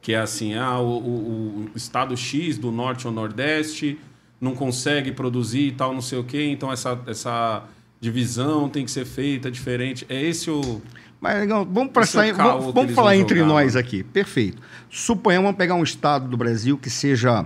Que 0.02 0.14
é 0.14 0.20
assim, 0.20 0.54
ah, 0.54 0.80
o, 0.80 0.86
o- 0.98 1.66
o 1.74 1.78
estado 1.78 2.16
X 2.16 2.58
do 2.58 2.72
norte 2.72 3.06
ou 3.08 3.14
nordeste 3.14 4.00
não 4.40 4.54
consegue 4.56 5.12
produzir 5.12 5.68
e 5.68 5.72
tal, 5.74 5.94
não 5.94 6.02
sei 6.02 6.18
o 6.20 6.24
quê, 6.24 6.50
então 6.50 6.72
essa, 6.72 6.98
essa 7.08 7.64
divisão 8.00 8.70
tem 8.70 8.86
que 8.86 8.92
ser 8.92 9.06
feita 9.06 9.52
diferente. 9.52 10.06
É 10.08 10.22
esse 10.22 10.50
o... 10.50 10.82
Mas 11.20 11.38
legal, 11.42 11.68
vamos, 11.70 11.92
Esse 11.98 12.18
é 12.18 12.32
vamos, 12.32 12.74
vamos 12.74 12.94
falar 12.94 13.18
entre 13.18 13.40
jogar, 13.40 13.50
nós 13.50 13.74
mano. 13.76 13.86
aqui. 13.86 14.04
Perfeito. 14.04 14.62
Suponhamos 14.90 15.54
pegar 15.58 15.76
um 15.76 15.84
estado 15.84 16.30
do 16.30 16.38
Brasil 16.38 16.78
que 16.78 16.90
seja 16.90 17.46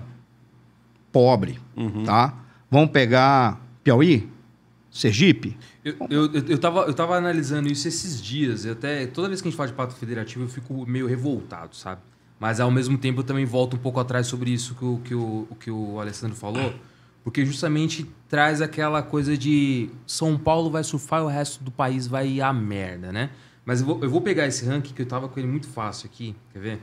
pobre, 1.12 1.60
Uhum. 1.76 2.04
tá? 2.04 2.34
Vamos 2.74 2.90
pegar 2.90 3.64
Piauí, 3.84 4.28
Sergipe. 4.90 5.56
Eu, 5.86 5.96
eu, 6.10 6.34
eu, 6.34 6.58
tava, 6.58 6.80
eu 6.86 6.94
tava 6.96 7.16
analisando 7.16 7.72
isso 7.72 7.88
esses 7.88 8.20
dias. 8.20 8.66
e 8.66 8.72
até 8.72 9.06
toda 9.06 9.28
vez 9.28 9.44
que 9.44 9.48
a 9.48 9.52
gente 9.52 9.58
fala 9.58 9.70
de 9.70 9.76
pacto 9.76 9.94
federativo, 9.94 10.46
eu 10.46 10.48
fico 10.48 10.84
meio 10.88 11.06
revoltado, 11.06 11.76
sabe? 11.76 12.02
Mas 12.40 12.60
ao 12.60 12.72
mesmo 12.72 12.98
tempo 12.98 13.20
eu 13.20 13.24
também 13.24 13.46
volto 13.46 13.76
um 13.76 13.80
pouco 13.80 14.00
atrás 14.00 14.26
sobre 14.26 14.50
isso 14.50 14.74
que 14.74 14.84
o 14.84 14.98
que 15.04 15.14
o, 15.14 15.48
que 15.60 15.70
o 15.70 16.00
Alessandro 16.00 16.36
falou. 16.36 16.74
Porque 17.24 17.46
justamente 17.46 18.10
traz 18.28 18.60
aquela 18.60 19.04
coisa 19.04 19.38
de 19.38 19.92
São 20.08 20.36
Paulo 20.36 20.72
vai 20.72 20.84
surfar 20.84 21.22
e 21.22 21.26
o 21.26 21.28
resto 21.28 21.64
do 21.64 21.70
país 21.70 22.08
vai 22.08 22.42
a 22.42 22.52
merda, 22.52 23.12
né? 23.12 23.30
Mas 23.64 23.82
eu 23.82 23.86
vou, 23.86 24.04
eu 24.04 24.10
vou 24.10 24.20
pegar 24.20 24.48
esse 24.48 24.66
ranking 24.66 24.96
que 24.96 25.04
eu 25.04 25.06
tava 25.06 25.30
com 25.30 25.40
ele 25.40 25.48
muito 25.48 25.68
fácil 25.68 26.10
aqui. 26.12 26.36
Quer 26.52 26.60
ver? 26.60 26.82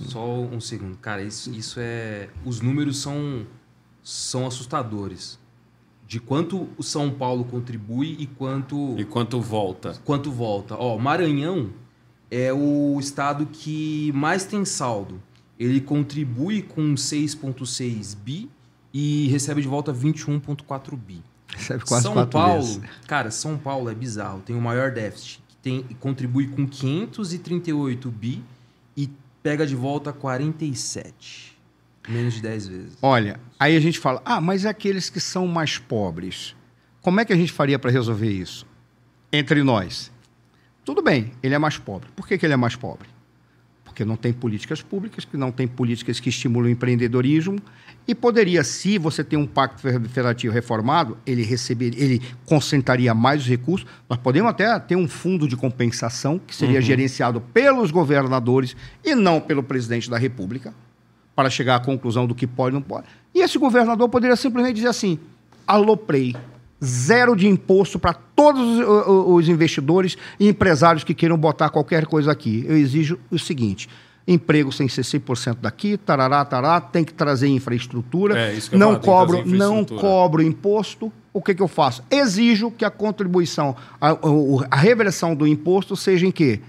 Só 0.00 0.40
um 0.40 0.60
segundo. 0.60 0.96
Cara, 0.98 1.22
isso, 1.22 1.52
isso 1.52 1.78
é. 1.78 2.28
Os 2.44 2.60
números 2.60 2.98
são, 2.98 3.46
são 4.02 4.46
assustadores. 4.46 5.38
De 6.06 6.20
quanto 6.20 6.68
o 6.76 6.82
São 6.82 7.10
Paulo 7.10 7.44
contribui 7.44 8.16
e 8.18 8.26
quanto, 8.26 8.94
E 8.98 9.04
quanto 9.04 9.40
volta? 9.40 9.94
quanto 10.04 10.30
volta. 10.30 10.76
Ó, 10.76 10.98
Maranhão 10.98 11.70
é 12.30 12.52
o 12.52 12.98
estado 13.00 13.46
que 13.46 14.12
mais 14.14 14.44
tem 14.44 14.64
saldo. 14.64 15.22
Ele 15.58 15.80
contribui 15.80 16.60
com 16.62 16.94
6,6 16.94 18.14
bi 18.14 18.50
e 18.92 19.28
recebe 19.28 19.62
de 19.62 19.68
volta 19.68 19.92
21,4 19.92 20.96
bi. 20.96 21.22
Recebe 21.54 21.84
quase 21.84 22.02
São 22.04 22.14
quatro 22.14 22.32
Paulo, 22.32 22.62
vezes. 22.62 22.80
cara, 23.06 23.30
São 23.30 23.56
Paulo 23.56 23.88
é 23.90 23.94
bizarro. 23.94 24.40
Tem 24.44 24.56
o 24.56 24.60
maior 24.60 24.90
déficit. 24.90 25.40
que 25.48 25.56
Tem, 25.62 25.82
contribui 26.00 26.48
com 26.48 26.66
538 26.66 28.10
bi 28.10 28.42
e 28.96 29.08
pega 29.42 29.66
de 29.66 29.76
volta 29.76 30.12
47. 30.12 31.51
Menos 32.08 32.34
de 32.34 32.42
10 32.42 32.66
vezes. 32.66 32.98
Olha, 33.00 33.38
aí 33.58 33.76
a 33.76 33.80
gente 33.80 33.98
fala, 33.98 34.20
ah, 34.24 34.40
mas 34.40 34.66
aqueles 34.66 35.08
que 35.08 35.20
são 35.20 35.46
mais 35.46 35.78
pobres. 35.78 36.54
Como 37.00 37.20
é 37.20 37.24
que 37.24 37.32
a 37.32 37.36
gente 37.36 37.52
faria 37.52 37.78
para 37.78 37.90
resolver 37.90 38.30
isso? 38.30 38.66
Entre 39.32 39.62
nós. 39.62 40.10
Tudo 40.84 41.00
bem, 41.00 41.32
ele 41.42 41.54
é 41.54 41.58
mais 41.58 41.78
pobre. 41.78 42.08
Por 42.14 42.26
que, 42.26 42.36
que 42.36 42.44
ele 42.44 42.54
é 42.54 42.56
mais 42.56 42.74
pobre? 42.74 43.08
Porque 43.84 44.04
não 44.04 44.16
tem 44.16 44.32
políticas 44.32 44.82
públicas, 44.82 45.24
que 45.24 45.36
não 45.36 45.52
tem 45.52 45.68
políticas 45.68 46.18
que 46.18 46.28
estimulam 46.28 46.68
o 46.68 46.72
empreendedorismo. 46.72 47.58
E 48.08 48.14
poderia, 48.14 48.64
se 48.64 48.98
você 48.98 49.22
tem 49.22 49.38
um 49.38 49.46
pacto 49.46 49.80
federativo 49.82 50.52
reformado, 50.52 51.16
ele 51.24 51.42
receber, 51.42 51.92
ele 51.96 52.20
concentraria 52.44 53.14
mais 53.14 53.42
os 53.42 53.48
recursos. 53.48 53.86
Nós 54.08 54.18
podemos 54.18 54.50
até 54.50 54.76
ter 54.80 54.96
um 54.96 55.06
fundo 55.06 55.46
de 55.46 55.56
compensação 55.56 56.38
que 56.38 56.54
seria 56.54 56.80
gerenciado 56.80 57.40
pelos 57.40 57.92
governadores 57.92 58.74
e 59.04 59.14
não 59.14 59.40
pelo 59.40 59.62
presidente 59.62 60.10
da 60.10 60.18
República 60.18 60.74
para 61.34 61.48
chegar 61.50 61.76
à 61.76 61.80
conclusão 61.80 62.26
do 62.26 62.34
que 62.34 62.46
pode 62.46 62.74
e 62.74 62.78
não 62.78 62.82
pode. 62.82 63.06
E 63.34 63.40
esse 63.40 63.58
governador 63.58 64.08
poderia 64.08 64.36
simplesmente 64.36 64.74
dizer 64.76 64.88
assim: 64.88 65.18
aloprei, 65.66 66.34
zero 66.84 67.34
de 67.36 67.46
imposto 67.46 67.98
para 67.98 68.12
todos 68.14 68.62
os, 69.26 69.48
investidores 69.48 70.16
e 70.38 70.48
empresários 70.48 71.04
que 71.04 71.14
queiram 71.14 71.38
botar 71.38 71.70
qualquer 71.70 72.06
coisa 72.06 72.32
aqui. 72.32 72.64
Eu 72.68 72.76
exijo 72.76 73.18
o 73.30 73.38
seguinte. 73.38 73.88
Emprego 74.26 74.70
sem 74.70 74.88
ser 74.88 75.02
100% 75.02 75.56
daqui, 75.60 75.96
tarará, 75.96 76.44
tará, 76.44 76.80
tem 76.80 77.02
que 77.02 77.12
trazer 77.12 77.48
infraestrutura. 77.48 78.38
É, 78.38 78.54
isso 78.54 78.70
que 78.70 78.76
não 78.76 78.94
que 78.94 79.04
cobro, 79.04 79.38
não 79.58 79.84
cobro 79.84 80.42
imposto. 80.42 81.12
O 81.32 81.42
que, 81.42 81.54
que 81.54 81.62
eu 81.62 81.66
faço? 81.66 82.04
Exijo 82.10 82.70
que 82.70 82.84
a 82.84 82.90
contribuição, 82.90 83.74
a, 84.00 84.12
o- 84.12 84.64
a 84.70 84.76
reversão 84.76 85.34
do 85.34 85.44
imposto 85.46 85.96
seja 85.96 86.24
em 86.26 86.30
quê? 86.30 86.60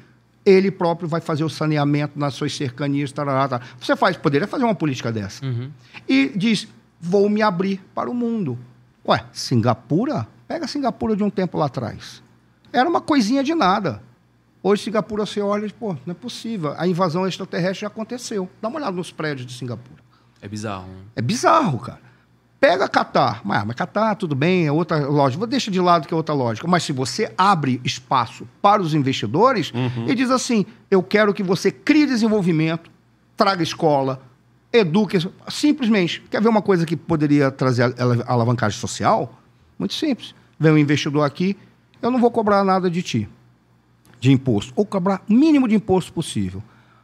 Ele 0.46 0.70
próprio 0.70 1.08
vai 1.08 1.22
fazer 1.22 1.44
o 1.44 1.50
saneamento 1.50 2.20
nas 2.20 2.34
suas 2.34 2.56
cercanias, 2.56 3.12
tarará, 3.12 3.48
tará. 3.48 3.66
Você 3.80 3.96
faz, 3.96 4.18
poderia 4.18 4.48
fazer 4.48 4.66
uma 4.66 4.76
política 4.76 5.12
dessa. 5.12 5.46
E 6.08 6.32
diz, 6.36 6.68
vou 7.00 7.30
me 7.30 7.42
abrir 7.42 7.82
para 7.96 8.10
o 8.10 8.14
mundo. 8.14 8.58
Ué, 9.08 9.26
Singapura? 9.32 10.28
Pega 10.48 10.68
Singapura 10.68 11.16
de 11.16 11.24
um 11.24 11.30
tempo 11.30 11.58
lá 11.58 11.66
atrás. 11.68 12.22
Era 12.72 12.90
uma 12.90 13.02
coisinha 13.02 13.44
de 13.44 13.54
nada. 13.54 14.02
Hoje, 14.62 14.84
Singapura, 14.84 15.26
você 15.26 15.42
olha 15.42 15.66
e 15.66 15.68
diz, 15.68 15.72
pô, 15.78 15.94
não 16.06 16.12
é 16.12 16.14
possível. 16.14 16.74
A 16.78 16.88
invasão 16.88 17.28
extraterrestre 17.28 17.82
já 17.82 17.88
aconteceu. 17.88 18.50
Dá 18.62 18.70
uma 18.70 18.78
olhada 18.78 18.96
nos 18.96 19.12
prédios 19.12 19.46
de 19.46 19.54
Singapura. 19.54 20.02
É 20.42 20.48
bizarro, 20.48 20.88
né? 20.88 21.02
É 21.16 21.22
bizarro, 21.22 21.80
cara. 21.80 22.02
Pega 22.64 22.88
Catar. 22.88 23.42
Mas, 23.44 23.66
mas 23.66 23.76
Catar, 23.76 24.16
tudo 24.16 24.34
bem, 24.34 24.66
é 24.66 24.72
outra 24.72 25.06
lógica. 25.06 25.46
Deixa 25.46 25.70
de 25.70 25.82
lado 25.82 26.08
que 26.08 26.14
é 26.14 26.16
outra 26.16 26.34
lógica. 26.34 26.66
Mas 26.66 26.84
se 26.84 26.94
você 26.94 27.30
abre 27.38 27.82
espaço 27.84 28.48
para 28.62 28.82
os 28.82 28.94
investidores 28.94 29.74
e 30.08 30.16
diz 30.16 30.32
assim: 30.32 30.66
eu 30.90 31.04
quero 31.04 31.34
que 31.34 31.44
você 31.44 31.70
crie 31.70 32.06
desenvolvimento, 32.06 32.90
traga 33.36 33.62
escola, 33.62 34.22
eduque. 34.72 35.18
Simplesmente. 35.50 36.24
Quer 36.32 36.42
ver 36.42 36.48
uma 36.48 36.62
coisa 36.62 36.86
que 36.86 36.96
poderia 36.96 37.52
trazer 37.52 37.94
alavancagem 38.26 38.80
social? 38.80 39.38
Muito 39.78 39.94
simples. 39.94 40.34
Vem 40.58 40.72
um 40.72 40.78
investidor 40.78 41.26
aqui, 41.26 41.58
eu 42.02 42.10
não 42.10 42.18
vou 42.18 42.32
cobrar 42.32 42.64
nada 42.64 42.90
de 42.90 43.02
ti 43.02 43.28
de 44.22 44.32
imposto, 44.32 44.72
ou 44.74 44.86
cobrar 44.86 45.22
o 45.30 45.34
mínimo 45.34 45.68
de 45.68 45.76
imposto 45.76 46.14
possível. 46.14 46.64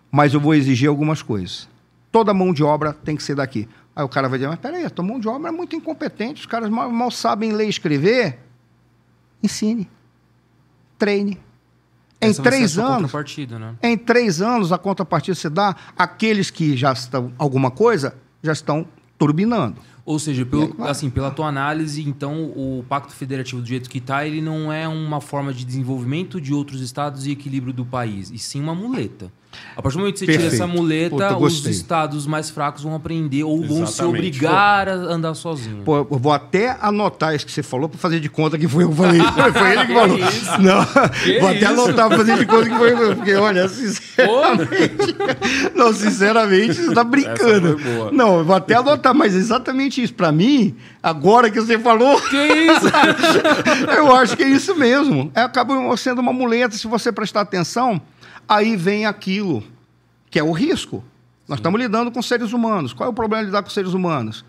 Mas 0.09 0.33
eu 0.33 0.39
vou 0.39 0.55
exigir 0.55 0.87
algumas 0.87 1.21
coisas. 1.21 1.67
Toda 2.09 2.33
mão 2.33 2.53
de 2.53 2.63
obra 2.63 2.93
tem 2.93 3.17
que 3.17 3.21
ser 3.21 3.35
daqui. 3.35 3.67
Aí 3.99 4.05
o 4.05 4.07
cara 4.07 4.29
vai 4.29 4.39
dizer, 4.39 4.47
mas 4.47 4.59
peraí, 4.59 4.85
a 4.85 4.89
tua 4.89 5.03
mão 5.03 5.19
de 5.19 5.27
obra 5.27 5.49
é 5.49 5.51
muito 5.51 5.75
incompetente, 5.75 6.39
os 6.39 6.45
caras 6.45 6.69
mal, 6.69 6.89
mal 6.89 7.11
sabem 7.11 7.51
ler 7.51 7.65
e 7.65 7.69
escrever. 7.69 8.39
Ensine. 9.43 9.89
Treine. 10.97 11.37
Em 12.21 12.29
Essa 12.29 12.41
três 12.41 12.77
anos, 12.79 13.11
né? 13.11 13.75
em 13.83 13.97
três 13.97 14.41
anos, 14.41 14.71
a 14.71 14.77
contrapartida 14.77 15.35
se 15.35 15.49
dá, 15.49 15.75
aqueles 15.97 16.49
que 16.49 16.77
já 16.77 16.93
estão, 16.93 17.33
alguma 17.37 17.69
coisa, 17.69 18.15
já 18.41 18.53
estão 18.53 18.87
turbinando. 19.17 19.81
Ou 20.05 20.17
seja, 20.17 20.45
pelo, 20.45 20.61
aí, 20.61 20.67
claro. 20.69 20.91
assim, 20.91 21.09
pela 21.09 21.29
tua 21.29 21.47
análise, 21.47 22.01
então 22.07 22.45
o 22.45 22.85
Pacto 22.87 23.13
Federativo 23.13 23.61
do 23.61 23.67
jeito 23.67 23.89
que 23.89 23.97
está, 23.97 24.25
ele 24.25 24.41
não 24.41 24.71
é 24.71 24.87
uma 24.87 25.19
forma 25.19 25.53
de 25.53 25.65
desenvolvimento 25.65 26.39
de 26.39 26.53
outros 26.53 26.79
estados 26.79 27.27
e 27.27 27.31
equilíbrio 27.31 27.73
do 27.73 27.85
país, 27.85 28.31
e 28.31 28.37
sim 28.37 28.61
uma 28.61 28.73
muleta. 28.73 29.29
A 29.75 29.81
partir 29.81 29.97
do 29.97 30.01
momento 30.01 30.13
que 30.13 30.19
você 30.19 30.25
tira 30.25 30.39
Perfeito. 30.43 30.61
essa 30.63 30.67
muleta, 30.71 31.09
Puta, 31.15 31.37
os 31.37 31.65
estados 31.65 32.27
mais 32.27 32.49
fracos 32.49 32.83
vão 32.83 32.93
aprender 32.93 33.43
ou 33.43 33.59
vão 33.65 33.85
se 33.87 33.93
Exatamente. 33.93 34.17
obrigar 34.27 34.89
a 34.89 34.93
andar 34.93 35.33
sozinhos. 35.33 35.83
Pô, 35.85 35.97
eu 35.97 36.05
vou 36.19 36.31
até 36.33 36.77
anotar 36.81 37.33
isso 37.33 37.45
que 37.45 37.51
você 37.51 37.63
falou 37.63 37.87
para 37.89 37.97
fazer 37.97 38.19
de 38.19 38.29
conta 38.29 38.57
que 38.57 38.67
foi 38.67 38.83
eu 38.83 38.89
que 38.89 38.95
falei. 38.95 39.21
Foi 39.53 39.71
ele 39.71 39.85
que 39.87 39.93
falou. 39.93 40.17
isso? 40.19 40.61
Não, 40.61 40.85
Que 41.23 41.39
vou 41.39 41.49
até 41.49 41.57
isso? 41.59 41.67
anotar 41.67 42.07
para 42.09 42.17
fazer 42.17 42.37
de 42.37 42.45
conta 42.45 42.69
que 42.69 42.75
foi 42.77 42.91
eu. 42.93 43.15
Porque, 43.15 43.33
olha, 43.35 43.67
sinceramente. 43.69 45.15
Não, 45.75 45.93
sinceramente, 45.93 46.73
você 46.73 46.93
tá 46.93 47.03
brincando. 47.03 47.69
Essa 47.69 47.77
foi 47.79 47.93
boa. 47.93 48.11
Não, 48.11 48.39
eu 48.39 48.45
vou 48.45 48.55
até 48.55 48.75
anotar, 48.75 49.13
mas 49.15 49.33
exatamente 49.35 50.03
isso. 50.03 50.13
Para 50.13 50.31
mim, 50.31 50.75
agora 51.01 51.49
que 51.49 51.59
você 51.59 51.79
falou, 51.79 52.19
Que 52.21 52.37
isso? 52.37 52.85
eu 53.97 54.15
acho 54.15 54.35
que 54.35 54.43
é 54.43 54.49
isso 54.49 54.75
mesmo. 54.75 55.31
É, 55.33 55.41
acaba 55.41 55.73
sendo 55.97 56.19
uma 56.19 56.33
muleta 56.33 56.75
se 56.75 56.87
você 56.87 57.11
prestar 57.11 57.41
atenção. 57.41 57.99
Aí 58.49 58.75
vem 58.75 59.05
aquilo, 59.05 59.63
que 60.31 60.39
é 60.39 60.43
o 60.43 60.51
risco. 60.51 61.03
Nós 61.47 61.59
estamos 61.59 61.79
lidando 61.79 62.11
com 62.11 62.19
seres 62.19 62.51
humanos. 62.51 62.93
Qual 62.93 63.07
é 63.07 63.11
o 63.11 63.13
problema 63.13 63.43
de 63.43 63.49
lidar 63.49 63.61
com 63.61 63.69
seres 63.69 63.93
humanos? 63.93 64.43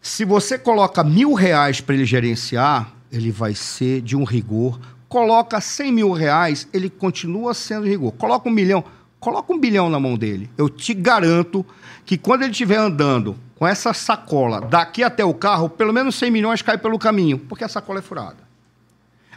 Se 0.00 0.24
você 0.24 0.58
coloca 0.58 1.04
mil 1.04 1.34
reais 1.34 1.82
para 1.82 1.94
ele 1.94 2.06
gerenciar, 2.06 2.90
ele 3.12 3.30
vai 3.30 3.54
ser 3.54 4.00
de 4.00 4.16
um 4.16 4.24
rigor. 4.24 4.80
Coloca 5.10 5.60
100 5.60 5.92
mil 5.92 6.10
reais, 6.12 6.66
ele 6.72 6.88
continua 6.88 7.52
sendo 7.52 7.84
de 7.84 7.90
rigor. 7.90 8.12
Coloca 8.12 8.48
um 8.48 8.52
milhão, 8.52 8.82
coloca 9.20 9.52
um 9.52 9.58
bilhão 9.58 9.90
na 9.90 10.00
mão 10.00 10.16
dele. 10.16 10.48
Eu 10.56 10.70
te 10.70 10.94
garanto 10.94 11.66
que 12.06 12.16
quando 12.16 12.42
ele 12.42 12.52
estiver 12.52 12.78
andando 12.78 13.36
com 13.56 13.66
essa 13.66 13.92
sacola 13.92 14.62
daqui 14.62 15.02
até 15.02 15.22
o 15.22 15.34
carro, 15.34 15.68
pelo 15.68 15.92
menos 15.92 16.14
100 16.14 16.30
milhões 16.30 16.62
cai 16.62 16.78
pelo 16.78 16.98
caminho, 16.98 17.38
porque 17.38 17.64
a 17.64 17.68
sacola 17.68 17.98
é 17.98 18.02
furada. 18.02 18.48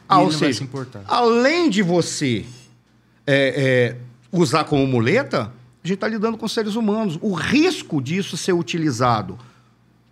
Ah, 0.08 0.20
ou 0.20 0.32
seja, 0.32 0.66
se 0.66 0.70
além 1.08 1.70
de 1.70 1.82
você 1.82 2.46
é, 3.26 3.94
é, 3.94 3.96
usar 4.32 4.64
como 4.64 4.86
muleta, 4.88 5.52
a 5.84 5.88
gente 5.88 5.96
está 5.96 6.08
lidando 6.08 6.38
com 6.38 6.48
seres 6.48 6.76
humanos. 6.76 7.18
O 7.22 7.34
risco 7.34 8.02
disso 8.02 8.38
ser 8.38 8.54
utilizado 8.54 9.38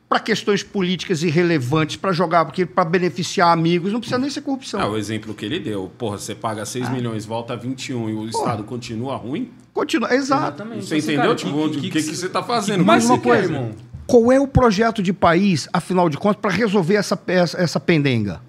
para 0.08 0.20
questões 0.20 0.64
políticas 0.64 1.22
irrelevantes, 1.22 1.96
para 1.96 2.12
jogar, 2.12 2.44
porque 2.44 2.66
para 2.66 2.84
beneficiar 2.84 3.52
amigos, 3.54 3.94
não 3.94 4.00
precisa 4.00 4.18
nem 4.18 4.30
ser 4.30 4.42
corrupção. 4.42 4.80
Ah, 4.82 4.90
o 4.90 4.98
exemplo 4.98 5.36
que 5.36 5.46
ele 5.46 5.60
deu. 5.60 5.92
Porra, 6.00 6.18
você 6.18 6.34
paga 6.34 6.66
6 6.66 6.88
Ah. 6.88 6.90
milhões, 6.90 7.26
volta 7.26 7.54
a 7.54 7.56
21 7.56 8.10
e 8.10 8.14
o 8.14 8.28
Estado 8.28 8.64
continua 8.64 9.16
ruim? 9.16 9.52
Continua, 9.72 10.12
exato. 10.14 10.46
Exatamente. 10.64 10.86
Você 10.86 10.96
Assim, 10.96 11.08
entendeu, 11.14 11.24
cara, 11.24 11.36
tipo, 11.36 11.66
o 11.66 11.70
que, 11.70 11.92
que, 11.92 12.02
você 12.02 12.28
tá 12.28 12.42
fazendo? 12.42 12.84
Mais 12.84 13.04
Mas 13.04 13.12
uma 13.12 13.20
coisa, 13.20 13.44
irmão. 13.44 13.72
Qual 14.08 14.32
é 14.32 14.40
o 14.40 14.48
projeto 14.48 15.04
de 15.04 15.14
país, 15.14 15.70
afinal 15.72 16.10
de 16.10 16.18
contas, 16.18 16.42
para 16.42 16.50
resolver 16.50 16.96
essa, 16.96 17.22
essa, 17.28 17.62
essa 17.62 17.80
pendenga? 17.80 18.42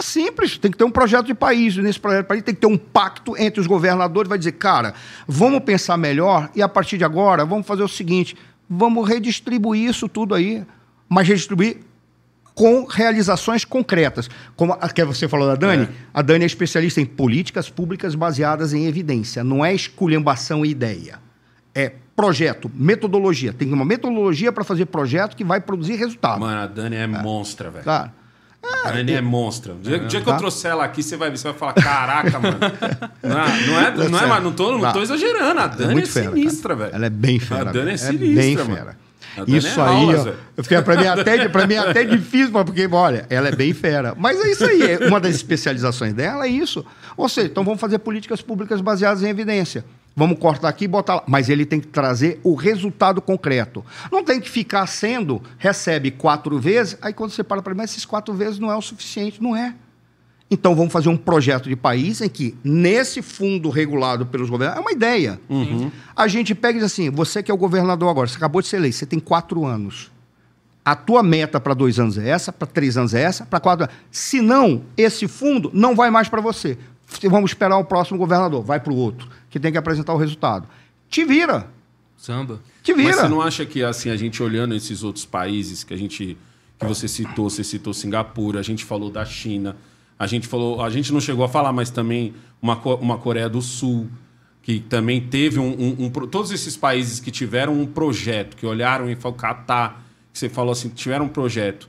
É 0.00 0.02
simples, 0.02 0.56
tem 0.56 0.70
que 0.70 0.78
ter 0.78 0.84
um 0.84 0.90
projeto 0.90 1.26
de 1.26 1.34
país. 1.34 1.76
E 1.76 1.82
nesse 1.82 2.00
projeto 2.00 2.22
de 2.22 2.28
país 2.28 2.42
tem 2.42 2.54
que 2.54 2.60
ter 2.60 2.66
um 2.66 2.78
pacto 2.78 3.36
entre 3.36 3.60
os 3.60 3.66
governadores. 3.66 4.28
Vai 4.30 4.38
dizer, 4.38 4.52
cara, 4.52 4.94
vamos 5.28 5.60
pensar 5.60 5.98
melhor 5.98 6.50
e 6.56 6.62
a 6.62 6.68
partir 6.68 6.96
de 6.96 7.04
agora 7.04 7.44
vamos 7.44 7.66
fazer 7.66 7.82
o 7.82 7.88
seguinte: 7.88 8.34
vamos 8.68 9.06
redistribuir 9.06 9.90
isso 9.90 10.08
tudo 10.08 10.34
aí, 10.34 10.64
mas 11.06 11.28
redistribuir 11.28 11.78
com 12.54 12.86
realizações 12.86 13.62
concretas. 13.64 14.30
Como 14.56 14.72
a 14.72 14.88
que 14.88 15.04
você 15.04 15.28
falou 15.28 15.46
da 15.46 15.54
Dani, 15.54 15.84
É. 15.84 15.88
a 16.14 16.22
Dani 16.22 16.44
é 16.44 16.46
especialista 16.46 17.00
em 17.00 17.06
políticas 17.06 17.68
públicas 17.68 18.14
baseadas 18.14 18.72
em 18.72 18.86
evidência, 18.86 19.44
não 19.44 19.62
é 19.62 19.74
esculhambação 19.74 20.64
e 20.64 20.70
ideia. 20.70 21.18
É 21.74 21.92
projeto, 22.16 22.70
metodologia. 22.74 23.52
Tem 23.52 23.70
uma 23.72 23.84
metodologia 23.84 24.50
para 24.50 24.64
fazer 24.64 24.86
projeto 24.86 25.36
que 25.36 25.44
vai 25.44 25.60
produzir 25.60 25.94
resultado. 25.96 26.40
Mano, 26.40 26.60
a 26.60 26.66
Dani 26.66 26.96
é 26.96 27.06
monstra, 27.06 27.70
velho. 27.70 27.84
Cara, 28.62 28.88
A 28.88 28.92
Dani 28.92 29.12
é 29.12 29.20
monstra. 29.20 29.72
O 29.74 29.78
dia, 29.78 29.96
o 29.96 30.06
dia 30.06 30.20
que 30.20 30.26
Tá. 30.26 30.32
eu 30.32 30.36
trouxer 30.38 30.70
ela 30.70 30.84
aqui, 30.84 31.02
você 31.02 31.16
vai 31.16 31.30
ver, 31.30 31.36
você 31.38 31.48
vai 31.48 31.54
falar, 31.58 31.72
caraca, 31.74 32.38
mano. 32.38 32.58
Não, 33.22 33.30
é- 33.40 33.66
não 33.66 33.80
é, 34.04 34.08
não 34.08 34.18
é, 34.20 34.26
mas 34.26 34.42
não 34.42 34.52
tô, 34.52 34.72
não 34.72 34.80
Tá. 34.80 34.92
tô 34.92 35.02
exagerando. 35.02 35.60
A 35.60 35.66
Dani 35.66 35.90
é, 35.90 35.92
muito 35.94 36.08
fera, 36.10 36.30
sinistra, 36.30 36.74
velho. 36.74 36.94
Ela 36.94 37.06
é 37.06 37.10
bem 37.10 37.38
fera. 37.38 37.68
A 37.68 37.72
Dani 37.72 37.92
é 37.92 37.96
sinistra, 37.96 38.42
bem 38.42 38.56
mano. 38.56 38.74
fera. 38.76 38.96
Isso 39.46 39.80
é 39.80 39.82
aí, 39.84 39.88
aulas, 39.88 40.26
ó, 40.26 40.82
pra 40.82 40.96
mim 40.96 41.06
até, 41.06 41.48
pra 41.48 41.66
mim 41.66 41.76
até 41.76 42.04
difícil, 42.04 42.50
porque, 42.52 42.88
olha, 42.90 43.26
ela 43.30 43.48
é 43.48 43.52
bem 43.52 43.72
fera. 43.72 44.14
Mas 44.18 44.40
é 44.44 44.50
isso 44.50 44.64
aí, 44.64 44.82
é- 44.82 45.06
uma 45.06 45.20
das 45.20 45.34
especializações 45.34 46.12
dela 46.12 46.44
é 46.46 46.48
isso. 46.48 46.84
Ou 47.16 47.28
seja, 47.28 47.46
então 47.46 47.62
vamos 47.64 47.80
fazer 47.80 47.98
políticas 48.00 48.42
públicas 48.42 48.80
baseadas 48.80 49.22
em 49.22 49.28
evidência. 49.28 49.84
Vamos 50.14 50.38
cortar 50.38 50.68
aqui 50.68 50.84
e 50.84 50.88
botar 50.88 51.16
lá. 51.16 51.22
Mas 51.26 51.48
ele 51.48 51.64
tem 51.64 51.80
que 51.80 51.86
trazer 51.86 52.40
o 52.42 52.54
resultado 52.54 53.22
concreto. 53.22 53.84
Não 54.10 54.24
tem 54.24 54.40
que 54.40 54.50
ficar 54.50 54.86
sendo, 54.86 55.42
recebe 55.56 56.10
quatro 56.10 56.58
vezes, 56.58 56.98
aí 57.00 57.12
quando 57.12 57.30
você 57.30 57.42
para 57.42 57.62
para 57.62 57.74
mas 57.74 57.90
esses 57.90 58.04
quatro 58.04 58.34
vezes 58.34 58.58
não 58.58 58.70
é 58.70 58.76
o 58.76 58.82
suficiente. 58.82 59.42
Não 59.42 59.56
é. 59.56 59.74
Então 60.50 60.74
vamos 60.74 60.92
fazer 60.92 61.08
um 61.08 61.16
projeto 61.16 61.68
de 61.68 61.76
país 61.76 62.20
em 62.20 62.28
que, 62.28 62.56
nesse 62.64 63.22
fundo 63.22 63.70
regulado 63.70 64.26
pelos 64.26 64.50
governos, 64.50 64.78
é 64.78 64.80
uma 64.80 64.90
ideia. 64.90 65.40
A 66.16 66.26
gente 66.26 66.54
pega 66.56 66.78
e 66.78 66.82
diz 66.82 66.92
assim: 66.92 67.08
você 67.08 67.40
que 67.40 67.50
é 67.50 67.54
o 67.54 67.56
governador 67.56 68.10
agora, 68.10 68.26
você 68.26 68.36
acabou 68.36 68.60
de 68.60 68.66
ser 68.66 68.76
eleito, 68.76 68.96
você 68.96 69.06
tem 69.06 69.20
quatro 69.20 69.64
anos. 69.64 70.10
A 70.84 70.96
tua 70.96 71.22
meta 71.22 71.60
para 71.60 71.72
dois 71.72 72.00
anos 72.00 72.18
é 72.18 72.28
essa, 72.28 72.52
para 72.52 72.66
três 72.66 72.96
anos 72.96 73.14
é 73.14 73.22
essa, 73.22 73.46
para 73.46 73.60
quatro 73.60 73.84
anos. 73.84 73.94
Se 74.10 74.40
não, 74.40 74.82
esse 74.96 75.28
fundo 75.28 75.70
não 75.72 75.94
vai 75.94 76.10
mais 76.10 76.28
para 76.28 76.40
você. 76.40 76.76
Vamos 77.28 77.52
esperar 77.52 77.76
o 77.76 77.84
próximo 77.84 78.18
governador, 78.18 78.62
vai 78.64 78.80
para 78.80 78.92
o 78.92 78.96
outro, 78.96 79.28
que 79.50 79.58
tem 79.60 79.70
que 79.72 79.78
apresentar 79.78 80.14
o 80.14 80.16
resultado. 80.16 80.66
Te 81.08 81.24
vira, 81.24 81.68
Samba. 82.16 82.60
te 82.82 82.94
vira. 82.94 83.08
Mas 83.08 83.16
você 83.20 83.28
não 83.28 83.40
acha 83.42 83.66
que, 83.66 83.82
assim, 83.82 84.08
a 84.10 84.16
gente 84.16 84.42
olhando 84.42 84.74
esses 84.74 85.02
outros 85.02 85.24
países 85.26 85.82
que 85.84 85.92
a 85.92 85.96
gente. 85.96 86.36
que 86.78 86.86
você 86.86 87.06
citou, 87.08 87.50
você 87.50 87.62
citou 87.64 87.92
Singapura, 87.92 88.60
a 88.60 88.62
gente 88.62 88.84
falou 88.84 89.10
da 89.10 89.24
China, 89.24 89.76
a 90.18 90.26
gente 90.26 90.46
falou. 90.46 90.80
A 90.82 90.88
gente 90.88 91.12
não 91.12 91.20
chegou 91.20 91.44
a 91.44 91.48
falar, 91.48 91.72
mas 91.72 91.90
também 91.90 92.32
uma, 92.62 92.76
uma 92.96 93.18
Coreia 93.18 93.48
do 93.48 93.60
Sul, 93.60 94.08
que 94.62 94.78
também 94.80 95.20
teve 95.20 95.58
um, 95.58 95.68
um- 95.72 96.04
um 96.06 96.10
Todos 96.10 96.50
esses 96.52 96.76
países 96.76 97.18
que 97.20 97.30
tiveram 97.30 97.78
um 97.80 97.86
projeto, 97.86 98.56
que 98.56 98.64
olharam 98.64 99.10
e 99.10 99.16
falaram, 99.16 99.38
Catar, 99.40 100.04
que 100.32 100.38
você 100.38 100.48
falou 100.48 100.72
assim, 100.72 100.88
tiveram 100.90 101.24
um 101.24 101.28
projeto. 101.28 101.88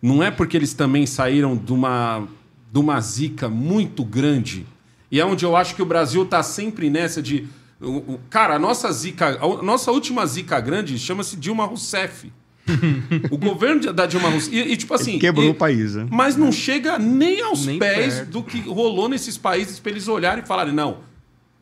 Não 0.00 0.22
é 0.22 0.30
porque 0.30 0.56
eles 0.56 0.72
também 0.72 1.04
saíram 1.06 1.56
de 1.56 1.72
uma, 1.72 2.26
de 2.72 2.78
uma 2.78 3.00
zica 3.00 3.48
muito 3.48 4.04
grande. 4.04 4.64
E 5.10 5.20
é 5.20 5.24
onde 5.24 5.44
eu 5.44 5.56
acho 5.56 5.74
que 5.74 5.82
o 5.82 5.86
Brasil 5.86 6.22
está 6.22 6.42
sempre 6.42 6.90
nessa 6.90 7.22
de. 7.22 7.46
o- 7.80 8.14
o- 8.14 8.20
Cara, 8.28 8.54
a 8.56 8.58
nossa 8.58 8.90
zica. 8.92 9.38
A 9.40 9.62
nossa 9.62 9.90
última 9.90 10.26
zica 10.26 10.60
grande 10.60 10.98
chama-se 10.98 11.36
Dilma 11.36 11.64
Rousseff. 11.64 12.30
o 13.30 13.38
governo 13.38 13.80
de- 13.80 13.92
da 13.92 14.04
Dilma 14.04 14.28
Rousseff. 14.28 14.54
E, 14.54 14.72
e, 14.72 14.76
tipo 14.76 14.92
assim. 14.92 15.18
Quebrou 15.18 15.46
e- 15.46 15.50
o 15.50 15.54
país, 15.54 15.94
né? 15.94 16.06
Mas 16.10 16.36
não 16.36 16.52
chega 16.52 16.98
nem 16.98 17.40
aos 17.40 17.64
Nem 17.64 17.78
pés 17.78 18.16
perto. 18.16 18.30
do 18.30 18.42
que 18.42 18.60
rolou 18.60 19.08
nesses 19.08 19.38
países 19.38 19.78
para 19.80 19.92
eles 19.92 20.06
olharem 20.08 20.44
e 20.44 20.46
falarem: 20.46 20.74
não, 20.74 20.98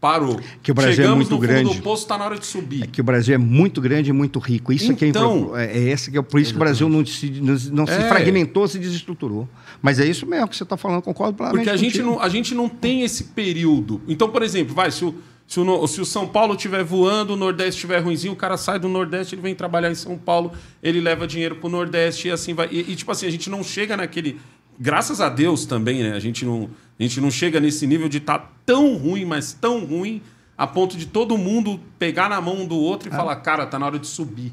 parou. 0.07 0.41
Que 0.63 0.71
o 0.71 0.75
Brasil 0.75 0.93
é 0.93 0.97
Chegamos 0.97 1.17
muito 1.17 1.31
no 1.31 1.37
fundo 1.37 1.47
grande. 1.49 1.75
do 1.77 1.83
poço, 1.83 2.03
está 2.03 2.17
na 2.19 2.25
hora 2.25 2.39
de 2.39 2.47
subir. 2.47 2.85
É 2.85 2.87
que 2.87 3.01
o 3.01 3.05
Brasil 3.05 3.35
é 3.35 3.39
muito 3.39 3.81
grande 3.81 4.11
e 4.11 4.13
muito 4.13 4.39
rico. 4.39 4.73
Isso 4.73 4.93
é, 4.93 4.97
Então- 5.07 5.39
impro- 5.39 5.57
é, 5.57 5.67
é 5.77 5.79
esse 5.91 6.11
que 6.11 6.19
é 6.19 6.23
por 6.23 6.41
isso 6.41 6.51
que 6.53 6.57
o 6.57 6.61
Brasil 6.61 6.89
não 6.89 7.05
se, 7.05 7.31
não, 7.31 7.57
não 7.73 7.87
se 7.87 7.93
É. 7.93 8.09
fragmentou, 8.09 8.67
se 8.69 8.79
desestruturou. 8.79 9.49
Mas 9.83 9.99
é 10.01 10.07
isso 10.07 10.27
mesmo 10.27 10.49
que 10.49 10.57
você 10.57 10.63
está 10.63 10.77
falando, 10.77 11.03
concordo 11.03 11.35
plenamente. 11.37 11.65
Porque 11.65 11.75
a 11.75 11.77
gente, 11.77 12.03
não, 12.03 12.21
a 12.21 12.29
gente 12.29 12.55
não 12.55 12.69
tem 12.69 13.03
esse 13.03 13.25
período. 13.25 14.01
Então, 14.09 14.29
por 14.29 14.43
exemplo, 14.43 14.75
vai, 14.75 14.91
se 14.91 15.05
o, 15.05 15.15
se 15.47 15.61
o, 15.61 15.87
se 15.87 16.01
o 16.01 16.05
São 16.05 16.27
Paulo 16.27 16.55
estiver 16.55 16.83
voando, 16.83 17.35
o 17.35 17.37
Nordeste 17.37 17.73
estiver 17.77 18.01
ruimzinho, 18.01 18.33
o 18.33 18.37
cara 18.37 18.57
sai 18.57 18.79
do 18.79 18.89
Nordeste, 18.89 19.35
ele 19.35 19.43
vem 19.43 19.55
trabalhar 19.55 19.91
em 19.91 19.95
São 19.95 20.17
Paulo, 20.19 20.53
ele 20.83 21.01
leva 21.01 21.27
dinheiro 21.27 21.57
pro 21.57 21.69
Nordeste 21.69 22.29
e 22.29 22.31
assim 22.31 22.53
vai. 22.55 22.69
E, 22.71 22.81
e, 22.93 22.97
tipo 22.97 23.11
assim, 23.13 23.27
a 23.27 23.31
gente 23.31 23.49
não 23.51 23.63
chega 23.63 23.97
naquele. 23.97 24.41
Graças 24.79 25.21
a 25.21 25.29
Deus 25.29 25.65
também, 25.67 26.03
né? 26.03 26.13
A 26.13 26.19
gente 26.21 26.45
não, 26.45 26.69
a 26.99 27.03
gente 27.03 27.21
não 27.21 27.31
chega 27.31 27.61
nesse 27.61 27.87
nível 27.87 28.09
de 28.09 28.19
estar 28.19 28.53
tão 28.65 28.97
ruim, 28.97 29.25
mas 29.25 29.53
tão 29.53 29.85
ruim, 29.85 30.21
a 30.57 30.67
ponto 30.67 30.97
de 30.97 31.07
todo 31.07 31.37
mundo 31.39 31.81
pegar 31.99 32.29
na 32.29 32.41
mão 32.41 32.63
um 32.63 32.67
do 32.67 32.77
outro 32.77 33.09
e 33.09 33.13
falar, 33.13 33.37
cara, 33.37 33.67
tá 33.67 33.79
na 33.79 33.87
hora 33.87 33.99
de 33.99 34.07
subir. 34.07 34.53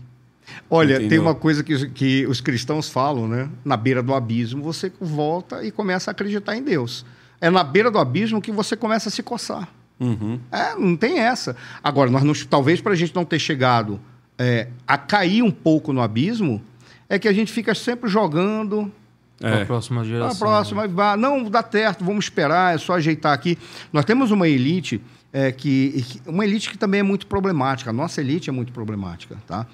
Olha, 0.69 0.97
tem 0.97 1.05
Entendeu? 1.07 1.23
uma 1.23 1.35
coisa 1.35 1.63
que, 1.63 1.73
os- 1.73 1.85
que 1.85 2.27
os 2.27 2.41
cristãos 2.41 2.89
falam, 2.89 3.27
né? 3.27 3.49
Na 3.63 3.77
beira 3.77 4.03
do 4.03 4.13
abismo, 4.13 4.61
você 4.61 4.91
volta 4.99 5.63
e 5.63 5.71
começa 5.71 6.09
a 6.09 6.13
acreditar 6.13 6.55
em 6.57 6.61
Deus. 6.63 7.05
É 7.39 7.49
na 7.49 7.63
beira 7.63 7.89
do 7.89 7.97
abismo 7.97 8.41
que 8.41 8.51
você 8.51 8.75
começa 8.75 9.07
a 9.09 9.11
se 9.11 9.23
coçar. 9.23 9.67
Uhum. 9.99 10.39
É, 10.51 10.75
não 10.75 10.97
tem 10.97 11.19
essa. 11.19 11.55
Agora, 11.81 12.09
nós 12.11 12.23
não- 12.23 12.33
talvez 12.49 12.81
para 12.81 12.91
a 12.91 12.95
gente 12.95 13.15
não 13.15 13.23
ter 13.23 13.39
chegado 13.39 13.99
é, 14.37 14.67
a 14.87 14.97
cair 14.97 15.41
um 15.43 15.51
pouco 15.51 15.93
no 15.93 16.01
abismo, 16.01 16.61
é 17.07 17.17
que 17.19 17.27
a 17.27 17.33
gente 17.33 17.51
fica 17.53 17.73
sempre 17.75 18.09
jogando. 18.09 18.91
É. 19.41 19.65
próxima 19.65 20.01
A 20.01 20.03
geração. 20.05 20.39
próxima, 20.39 20.87
vá, 20.87 21.17
não 21.17 21.43
dá 21.43 21.63
certo, 21.69 22.03
vamos 22.05 22.25
esperar, 22.25 22.75
é 22.75 22.77
só 22.77 22.93
ajeitar 22.93 23.33
aqui. 23.33 23.57
Nós 23.91 24.05
temos 24.05 24.31
uma 24.31 24.47
elite 24.47 25.01
é, 25.33 25.51
que, 25.51 26.03
que- 26.07 26.21
uma 26.29 26.45
elite 26.45 26.69
que 26.69 26.77
também 26.77 26.99
é 26.99 27.03
muito 27.03 27.25
problemática. 27.27 27.89
A 27.89 27.93
nossa 27.93 28.21
elite 28.21 28.49
é 28.49 28.53
muito 28.53 28.71
problemática, 28.71 29.37
tá? 29.47 29.65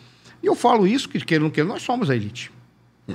E 0.41 0.47
eu 0.47 0.55
falo 0.55 0.87
isso, 0.87 1.09
que 1.09 1.19
queira 1.19 1.43
ou 1.43 1.49
não 1.49 1.53
queira, 1.53 1.67
nós 1.67 1.81
somos 1.83 2.09
a 2.09 2.15
elite. 2.15 2.49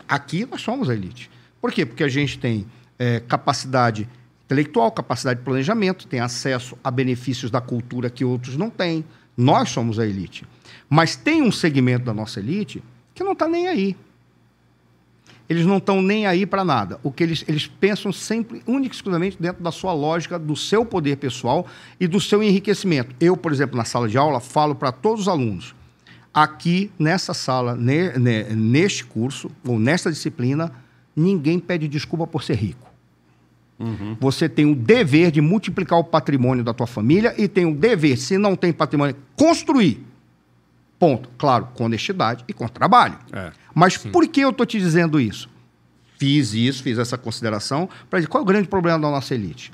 Aqui 0.06 0.44
nós 0.44 0.60
somos 0.60 0.90
a 0.90 0.94
elite. 0.94 1.30
Por 1.60 1.72
quê? 1.72 1.86
Porque 1.86 2.04
a 2.04 2.08
gente 2.08 2.38
tem 2.38 2.66
é, 2.98 3.20
capacidade 3.20 4.06
intelectual, 4.44 4.92
capacidade 4.92 5.38
de 5.40 5.44
planejamento, 5.44 6.06
tem 6.06 6.20
acesso 6.20 6.76
a 6.84 6.90
benefícios 6.90 7.50
da 7.50 7.60
cultura 7.62 8.10
que 8.10 8.24
outros 8.24 8.56
não 8.56 8.68
têm. 8.68 9.02
Nós 9.36 9.70
somos 9.70 9.98
a 9.98 10.06
elite. 10.06 10.44
Mas 10.88 11.16
tem 11.16 11.40
um 11.42 11.50
segmento 11.50 12.04
da 12.04 12.12
nossa 12.12 12.38
elite 12.40 12.82
que 13.14 13.24
não 13.24 13.32
está 13.32 13.48
nem 13.48 13.66
aí. 13.68 13.96
Eles 15.48 15.66
não 15.66 15.76
estão 15.76 16.00
nem 16.00 16.26
aí 16.26 16.46
para 16.46 16.64
nada. 16.64 16.98
O 17.02 17.10
que 17.10 17.22
eles, 17.22 17.44
eles 17.46 17.66
pensam 17.66 18.12
sempre, 18.12 18.62
única 18.66 18.94
e 18.94 18.96
exclusivamente, 18.96 19.36
dentro 19.38 19.62
da 19.62 19.70
sua 19.70 19.92
lógica, 19.92 20.38
do 20.38 20.56
seu 20.56 20.86
poder 20.86 21.16
pessoal 21.16 21.66
e 22.00 22.06
do 22.06 22.20
seu 22.20 22.42
enriquecimento. 22.42 23.14
Eu, 23.20 23.36
por 23.36 23.52
exemplo, 23.52 23.76
na 23.76 23.84
sala 23.84 24.08
de 24.08 24.16
aula, 24.16 24.40
falo 24.40 24.74
para 24.74 24.90
todos 24.90 25.22
os 25.22 25.28
alunos: 25.28 25.74
aqui, 26.32 26.90
nessa 26.98 27.34
sala, 27.34 27.74
ne, 27.74 28.18
ne, 28.18 28.44
neste 28.54 29.04
curso, 29.04 29.50
ou 29.66 29.78
nesta 29.78 30.10
disciplina, 30.10 30.72
ninguém 31.14 31.58
pede 31.58 31.88
desculpa 31.88 32.26
por 32.26 32.42
ser 32.42 32.54
rico. 32.54 32.90
Uhum. 33.78 34.16
Você 34.20 34.48
tem 34.48 34.64
o 34.64 34.74
dever 34.74 35.30
de 35.30 35.40
multiplicar 35.40 35.98
o 35.98 36.04
patrimônio 36.04 36.64
da 36.64 36.72
tua 36.72 36.86
família 36.86 37.34
e 37.36 37.48
tem 37.48 37.66
o 37.66 37.74
dever, 37.74 38.16
se 38.16 38.38
não 38.38 38.56
tem 38.56 38.72
patrimônio, 38.72 39.16
construir. 39.36 40.04
Ponto. 41.04 41.28
Claro, 41.36 41.68
com 41.74 41.84
honestidade 41.84 42.42
e 42.48 42.54
com 42.54 42.66
trabalho. 42.66 43.18
É. 43.30 43.52
Mas 43.74 43.94
Sim. 43.94 44.10
por 44.10 44.26
que 44.26 44.40
eu 44.40 44.48
estou 44.48 44.64
te 44.64 44.78
dizendo 44.78 45.20
isso? 45.20 45.50
Fiz 46.16 46.54
isso, 46.54 46.82
fiz 46.82 46.96
essa 46.96 47.18
consideração 47.18 47.86
para 48.08 48.20
dizer 48.20 48.28
qual 48.28 48.40
é 48.40 48.42
o 48.42 48.46
grande 48.46 48.68
problema 48.68 48.98
da 48.98 49.10
nossa 49.10 49.34
elite. 49.34 49.70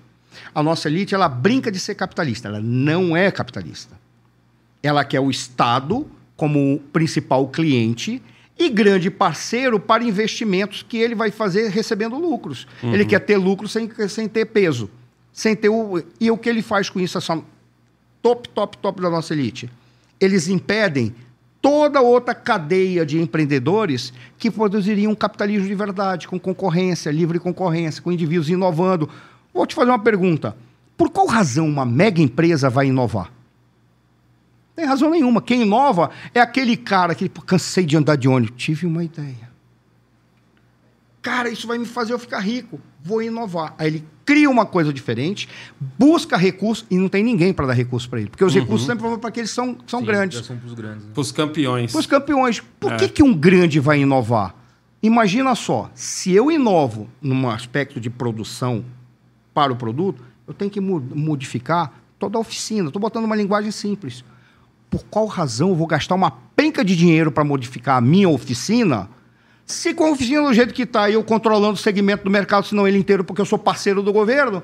A 0.53 0.61
nossa 0.61 0.89
elite 0.89 1.15
ela 1.15 1.29
brinca 1.29 1.71
de 1.71 1.79
ser 1.79 1.95
capitalista, 1.95 2.49
ela 2.49 2.61
não 2.61 3.17
é 3.17 3.31
capitalista. 3.31 3.95
Ela 4.83 5.05
quer 5.05 5.21
o 5.21 5.31
Estado 5.31 6.05
como 6.37 6.81
principal 6.93 7.47
cliente 7.47 8.21
e 8.59 8.69
grande 8.69 9.09
parceiro 9.09 9.79
para 9.79 10.03
investimentos 10.03 10.83
que 10.83 10.97
ele 10.97 11.15
vai 11.15 11.31
fazer 11.31 11.69
recebendo 11.69 12.19
lucros. 12.19 12.67
Uhum. 12.83 12.93
Ele 12.93 13.05
quer 13.05 13.21
ter 13.21 13.37
lucro 13.37 13.69
sem, 13.69 13.89
sem 14.09 14.27
ter 14.27 14.47
peso, 14.47 14.91
sem 15.33 15.55
ter 15.55 15.69
o 15.69 16.03
e 16.21 16.29
o 16.29 16.37
que 16.37 16.49
ele 16.49 16.61
faz 16.61 16.91
com 16.91 16.99
isso 16.99 17.17
é 17.17 17.21
só 17.21 17.41
top, 18.21 18.49
top, 18.49 18.79
top 18.79 19.01
da 19.01 19.09
nossa 19.09 19.33
elite. 19.33 19.71
Eles 20.21 20.49
impedem 20.49 21.15
toda 21.61 22.01
outra 22.01 22.35
cadeia 22.35 23.05
de 23.05 23.21
empreendedores 23.21 24.13
que 24.39 24.51
produziriam 24.51 25.13
um 25.13 25.15
capitalismo 25.15 25.67
de 25.67 25.75
verdade, 25.75 26.29
com 26.29 26.39
concorrência, 26.39 27.11
livre 27.11 27.39
concorrência, 27.39 28.03
com 28.03 28.13
indivíduos 28.13 28.49
inovando. 28.49 29.09
Vou 29.53 29.67
te 29.67 29.75
fazer 29.75 29.91
uma 29.91 29.99
pergunta. 29.99 30.57
Por 30.97 31.11
qual 31.11 31.27
razão 31.27 31.67
uma 31.67 31.85
mega 31.85 32.21
empresa 32.21 32.69
vai 32.69 32.87
inovar? 32.87 33.33
Tem 34.75 34.85
razão 34.85 35.11
nenhuma. 35.11 35.43
Quem 35.43 35.63
inova 35.63 36.11
é 36.35 36.41
aquele 36.41 36.77
cara 36.77 37.15
que 37.15 37.29
cansei 37.29 37.85
de 37.85 37.97
andar 37.97 38.17
de 38.17 38.29
ônibus. 38.29 38.57
Tive 38.57 38.87
uma 38.87 39.05
ideia. 39.05 39.50
Cara, 41.23 41.51
isso 41.51 41.67
vai 41.67 41.77
me 41.77 41.85
fazer 41.85 42.13
eu 42.13 42.19
ficar 42.19 42.41
rico. 42.41 42.81
Vou 43.03 43.23
inovar. 43.23 43.75
Aí 43.79 43.89
ele 43.89 44.05
cria 44.25 44.49
uma 44.49 44.65
coisa 44.65 44.93
diferente, 44.93 45.49
busca 45.99 46.37
recursos 46.37 46.87
e 46.91 46.97
não 46.97 47.09
tem 47.09 47.23
ninguém 47.23 47.53
para 47.53 47.67
dar 47.67 47.73
recurso 47.75 48.09
para 48.09 48.21
ele. 48.21 48.31
Porque 48.31 48.45
os 48.45 48.55
uhum. 48.55 48.61
recursos 48.61 48.87
sempre 48.87 49.03
vão 49.03 49.19
para 49.19 49.29
aqueles 49.29 49.51
que 49.51 49.55
são, 49.55 49.77
são 49.87 50.01
Sim, 50.01 50.07
grandes. 50.07 50.47
São 50.47 50.57
para 50.57 50.67
os 50.67 50.75
grandes. 50.75 51.05
Né? 51.05 51.11
Para 51.13 51.21
os 51.21 51.33
campeões. 51.33 51.93
Para 51.93 52.01
os 52.01 52.07
campeões. 52.07 52.63
Por 52.79 52.93
é. 52.93 52.97
que, 52.97 53.09
que 53.09 53.23
um 53.23 53.35
grande 53.35 53.81
vai 53.81 54.01
inovar? 54.01 54.55
Imagina 55.03 55.55
só, 55.55 55.91
se 55.95 56.33
eu 56.33 56.51
inovo 56.51 57.09
num 57.21 57.49
aspecto 57.49 57.99
de 57.99 58.11
produção 58.11 58.85
para 59.53 59.73
o 59.73 59.77
produto, 59.77 60.23
eu 60.47 60.55
tenho 60.55 60.71
que 60.71 60.81
modificar 60.81 61.93
toda 62.19 62.37
a 62.37 62.41
oficina. 62.41 62.89
Estou 62.89 63.01
botando 63.01 63.25
uma 63.25 63.37
linguagem 63.37 63.71
simples. 63.71 64.25
Por 64.91 65.05
qual 65.05 65.27
razão 65.27 65.71
eu 65.71 65.75
vou 65.75 65.87
gastar 65.87 66.15
uma 66.15 66.31
penca 66.31 66.85
de 66.85 66.95
dinheiro 66.95 67.33
para 67.33 67.45
modificar 67.45 67.97
a 67.97 68.01
minha 68.01 68.29
oficina? 68.29 69.09
Se 69.71 69.95
com 69.95 70.05
a 70.05 70.11
oficina 70.11 70.43
do 70.43 70.53
jeito 70.53 70.75
que 70.75 70.83
está, 70.83 71.11
eu 71.11 71.23
controlando 71.23 71.75
o 71.75 71.77
segmento 71.77 72.25
do 72.25 72.31
mercado, 72.31 72.67
se 72.67 72.75
não 72.75 72.87
ele 72.87 72.99
inteiro, 72.99 73.25
porque 73.25 73.41
eu 73.41 73.47
sou 73.47 73.59
parceiro 73.59 74.03
do 74.03 74.13
governo, 74.13 74.63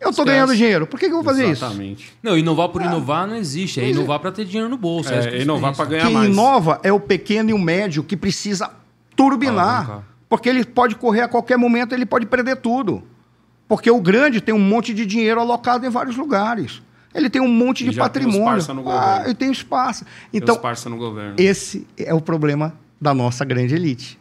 eu 0.00 0.10
estou 0.10 0.24
ganhando 0.24 0.54
dinheiro. 0.54 0.86
Por 0.86 0.98
que, 0.98 1.06
que 1.06 1.12
eu 1.12 1.16
vou 1.16 1.24
fazer 1.24 1.46
Exatamente. 1.46 2.04
isso? 2.04 2.12
Não, 2.22 2.38
inovar 2.38 2.68
por 2.68 2.80
inovar 2.80 3.26
não 3.26 3.36
existe. 3.36 3.80
É 3.80 3.90
inovar 3.90 4.20
para 4.20 4.30
ter 4.30 4.44
dinheiro 4.44 4.68
no 4.68 4.76
bolso. 4.76 5.12
É, 5.12 5.38
é 5.38 5.42
inovar 5.42 5.74
para 5.74 5.84
ganhar 5.84 6.04
Quem 6.06 6.14
mais. 6.14 6.26
Quem 6.26 6.34
inova 6.34 6.80
é 6.82 6.92
o 6.92 7.00
pequeno 7.00 7.50
e 7.50 7.52
o 7.52 7.58
médio 7.58 8.04
que 8.04 8.16
precisa 8.16 8.70
turbinar. 9.16 9.90
Ah, 9.90 10.02
porque 10.28 10.48
ele 10.48 10.64
pode 10.64 10.94
correr 10.94 11.22
a 11.22 11.28
qualquer 11.28 11.58
momento, 11.58 11.94
ele 11.94 12.06
pode 12.06 12.26
perder 12.26 12.56
tudo. 12.56 13.02
Porque 13.66 13.90
o 13.90 14.00
grande 14.00 14.40
tem 14.40 14.54
um 14.54 14.58
monte 14.58 14.94
de 14.94 15.04
dinheiro 15.04 15.40
alocado 15.40 15.84
em 15.84 15.90
vários 15.90 16.16
lugares. 16.16 16.80
Ele 17.14 17.28
tem 17.28 17.42
um 17.42 17.48
monte 17.48 17.84
de 17.84 17.96
patrimônio. 17.96 18.64
Tem 18.64 18.74
no 18.74 18.88
ah, 18.88 19.22
ele 19.24 19.34
tem 19.34 19.50
espaço. 19.50 20.04
Então, 20.32 20.56
tem 20.56 20.92
no 20.92 20.96
governo. 20.96 21.34
esse 21.38 21.86
é 21.96 22.14
o 22.14 22.20
problema 22.20 22.74
da 23.00 23.12
nossa 23.12 23.44
grande 23.44 23.74
elite. 23.74 24.18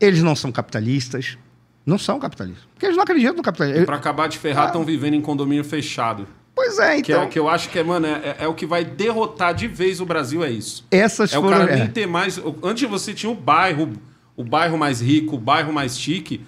Eles 0.00 0.22
não 0.22 0.36
são 0.36 0.52
capitalistas. 0.52 1.38
Não 1.84 1.98
são 1.98 2.18
capitalistas. 2.18 2.64
Porque 2.74 2.86
eles 2.86 2.96
não 2.96 3.04
acreditam 3.04 3.36
no 3.36 3.42
capitalismo. 3.42 3.86
Para 3.86 3.96
acabar 3.96 4.28
de 4.28 4.38
ferrar, 4.38 4.66
estão 4.66 4.82
ah. 4.82 4.84
vivendo 4.84 5.14
em 5.14 5.20
condomínio 5.20 5.64
fechado. 5.64 6.28
Pois 6.54 6.78
é, 6.78 6.98
então. 6.98 7.02
Que, 7.02 7.12
é, 7.12 7.16
então. 7.16 7.28
que 7.28 7.38
eu 7.38 7.48
acho 7.48 7.68
que 7.70 7.78
é, 7.78 7.84
mano, 7.84 8.06
é, 8.06 8.10
é, 8.10 8.36
é, 8.40 8.48
o 8.48 8.52
que 8.52 8.66
vai 8.66 8.84
derrotar 8.84 9.54
de 9.54 9.68
vez 9.68 10.00
o 10.00 10.04
Brasil, 10.04 10.44
é 10.44 10.50
isso. 10.50 10.86
Essas 10.90 11.32
é 11.32 11.36
foram... 11.36 11.48
o 11.48 11.52
cara 11.52 11.72
nem 11.72 11.84
é. 11.84 11.88
ter 11.88 12.06
mais. 12.06 12.40
Antes 12.62 12.88
você 12.88 13.14
tinha 13.14 13.30
o 13.30 13.34
bairro, 13.34 13.92
o 14.36 14.44
bairro 14.44 14.76
mais 14.76 15.00
rico, 15.00 15.36
o 15.36 15.38
bairro 15.38 15.72
mais 15.72 15.98
chique. 15.98 16.44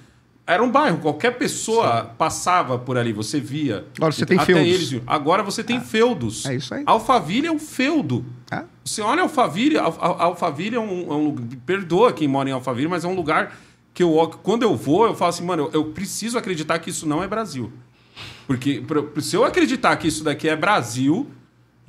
Era 0.51 0.65
um 0.65 0.71
bairro, 0.71 0.99
qualquer 0.99 1.39
pessoa 1.39 2.03
Sim. 2.03 2.11
passava 2.19 2.77
por 2.77 2.99
ali, 2.99 3.13
você 3.13 3.39
via. 3.39 3.87
Agora 3.97 4.13
você 4.13 4.27
tem 4.27 4.37
até 4.37 4.47
feudos. 4.47 4.93
Eles, 4.93 5.03
agora 5.07 5.43
você 5.45 5.63
tem 5.63 5.77
é. 5.77 5.81
feudos. 5.81 6.45
É 6.45 6.57
isso 6.57 6.75
aí. 6.75 6.83
Alphaville 6.87 7.47
é 7.47 7.53
um 7.53 7.59
feudo. 7.59 8.25
É. 8.51 8.65
Você 8.85 9.01
olha 9.01 9.23
Alphaville, 9.23 9.79
Alphaville 9.79 10.75
é 10.75 10.81
um, 10.81 11.13
é 11.13 11.15
um. 11.15 11.37
Perdoa 11.65 12.13
quem 12.13 12.27
mora 12.27 12.49
em 12.49 12.53
Alphaville, 12.53 12.89
mas 12.89 13.05
é 13.05 13.09
um 13.09 13.15
lugar 13.15 13.57
que 13.95 14.03
eu, 14.03 14.11
quando 14.43 14.65
eu 14.65 14.75
vou, 14.75 15.07
eu 15.07 15.15
falo 15.15 15.29
assim, 15.29 15.45
mano, 15.45 15.71
eu, 15.73 15.83
eu 15.83 15.85
preciso 15.93 16.37
acreditar 16.37 16.81
que 16.81 16.91
isso 16.91 17.07
não 17.07 17.23
é 17.23 17.29
Brasil. 17.29 17.73
Porque 18.49 18.83
pra, 18.85 19.23
se 19.23 19.37
eu 19.37 19.45
acreditar 19.45 19.95
que 19.97 20.09
isso 20.09 20.25
daqui 20.25 20.49
é 20.49 20.57
Brasil, 20.57 21.31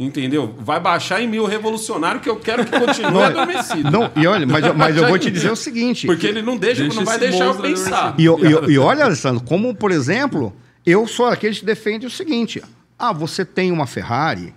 entendeu? 0.06 0.56
Vai 0.60 0.80
baixar 0.80 1.22
em 1.22 1.28
mil 1.28 1.46
revolucionário 1.46 2.20
que 2.20 2.30
eu 2.30 2.38
quero 2.38 2.66
que 2.66 2.80
continue 2.80 3.12
não, 3.12 3.24
adormecido. 3.24 3.92
Não, 3.92 4.12
e 4.16 4.28
olha, 4.28 4.46
mas, 4.46 4.76
mas 4.76 4.98
eu 4.98 5.06
vou 5.10 5.18
te 5.18 5.30
dizer 5.30 5.52
o 5.52 5.56
seguinte. 5.56 6.08
Porque 6.08 6.28
ele 6.28 6.42
não 6.42 6.58
deixa, 6.58 6.82
deixa 6.82 6.98
não 6.98 7.06
vai 7.06 7.20
deixar 7.20 7.46
eu 7.46 7.56
pensar. 7.56 8.16
E, 8.18 8.24
e, 8.24 8.74
e 8.74 8.78
olha, 8.78 9.06
Alessandro, 9.06 9.44
como, 9.44 9.74
por 9.76 9.92
exemplo, 9.92 10.54
eu 10.86 11.08
sou 11.08 11.28
aquele 11.28 11.56
que 11.56 11.66
defende 11.66 12.06
o 12.06 12.10
seguinte: 12.10 12.62
ah, 12.98 13.14
você 13.14 13.46
tem 13.46 13.72
uma 13.72 13.88
Ferrari, 13.88 14.54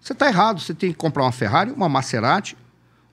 você 0.00 0.12
está 0.12 0.26
errado, 0.26 0.60
você 0.60 0.74
tem 0.74 0.90
que 0.90 0.96
comprar 0.96 1.24
uma 1.24 1.32
Ferrari, 1.32 1.70
uma 1.70 1.88
Maserati 1.88 2.56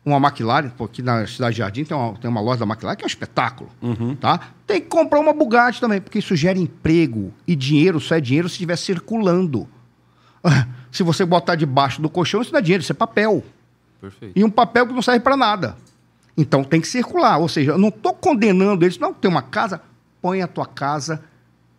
uma 0.06 0.18
McLaren, 0.18 0.72
aqui 0.80 1.02
na 1.02 1.26
Cidade 1.26 1.58
Jardim 1.58 1.84
tem 1.84 1.98
uma, 1.98 2.14
tem 2.16 2.30
uma 2.30 2.40
loja 2.40 2.64
da 2.64 2.66
McLaren 2.66 2.96
que 2.96 3.04
é 3.04 3.08
um 3.08 3.08
espetáculo, 3.08 3.72
uhum. 3.82 4.16
tá? 4.16 4.52
Tem 4.68 4.80
que 4.80 4.88
comprar 4.88 5.20
uma 5.20 5.34
Bugatti 5.34 5.82
também, 5.82 6.00
porque 6.00 6.20
isso 6.20 6.36
gera 6.36 6.60
emprego 6.60 7.34
e 7.48 7.56
dinheiro 7.56 8.00
só 8.00 8.16
é 8.16 8.22
dinheiro 8.22 8.48
se 8.48 8.54
estiver 8.54 8.78
circulando. 8.78 9.68
Se 10.96 11.04
você 11.04 11.26
botar 11.26 11.56
debaixo 11.56 12.02
do 12.02 12.10
colchão, 12.10 12.42
isso 12.42 12.54
não 12.54 12.60
é 12.60 12.62
dinheiro, 12.62 12.82
isso 12.82 12.94
é 12.94 12.96
papel. 12.96 13.44
Perfeito. 14.00 14.32
E 14.34 14.46
um 14.46 14.50
papel 14.50 14.88
que 14.88 14.94
não 14.94 15.02
serve 15.02 15.20
para 15.20 15.36
nada. 15.36 15.76
Então 16.38 16.64
tem 16.64 16.80
que 16.80 16.88
circular. 16.88 17.38
Ou 17.38 17.50
seja, 17.50 17.72
eu 17.72 17.78
não 17.78 17.90
estou 17.90 18.14
condenando 18.14 18.86
eles. 18.86 18.98
Não, 18.98 19.14
tem 19.14 19.30
uma 19.30 19.42
casa, 19.42 19.82
põe 20.22 20.42
a 20.42 20.48
tua 20.48 20.66
casa, 20.66 21.22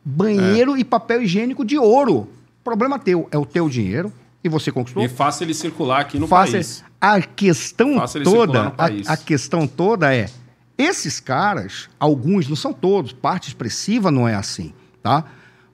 banheiro 0.04 0.76
é. 0.76 0.80
e 0.80 0.84
papel 0.84 1.22
higiênico 1.22 1.64
de 1.64 1.78
ouro. 1.78 2.28
Problema 2.62 2.98
teu. 2.98 3.26
É 3.30 3.38
o 3.38 3.46
teu 3.46 3.70
dinheiro, 3.70 4.12
e 4.44 4.50
você 4.50 4.70
conquistou. 4.70 5.02
E 5.02 5.08
faça 5.08 5.44
ele 5.44 5.54
circular 5.54 6.02
aqui 6.02 6.18
no 6.18 6.26
faça, 6.26 6.52
país. 6.52 6.84
A 7.00 7.22
questão 7.22 7.96
toda, 8.22 8.74
a, 8.76 9.12
a, 9.14 9.16
questão 9.16 9.66
toda 9.66 10.14
é, 10.14 10.28
esses 10.76 11.20
caras, 11.20 11.88
alguns, 11.98 12.48
não 12.48 12.56
são 12.56 12.74
todos, 12.74 13.14
parte 13.14 13.48
expressiva 13.48 14.10
não 14.10 14.28
é 14.28 14.34
assim, 14.34 14.74
tá? 15.02 15.24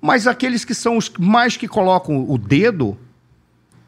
Mas 0.01 0.29
aqueles 0.29 0.65
que 0.65 0.75
são 0.75 0.97
os 0.97 1.11
mais 1.19 1.57
que 1.57 1.67
colocam 1.67 2.25
o 2.31 2.39
dedo 2.39 2.97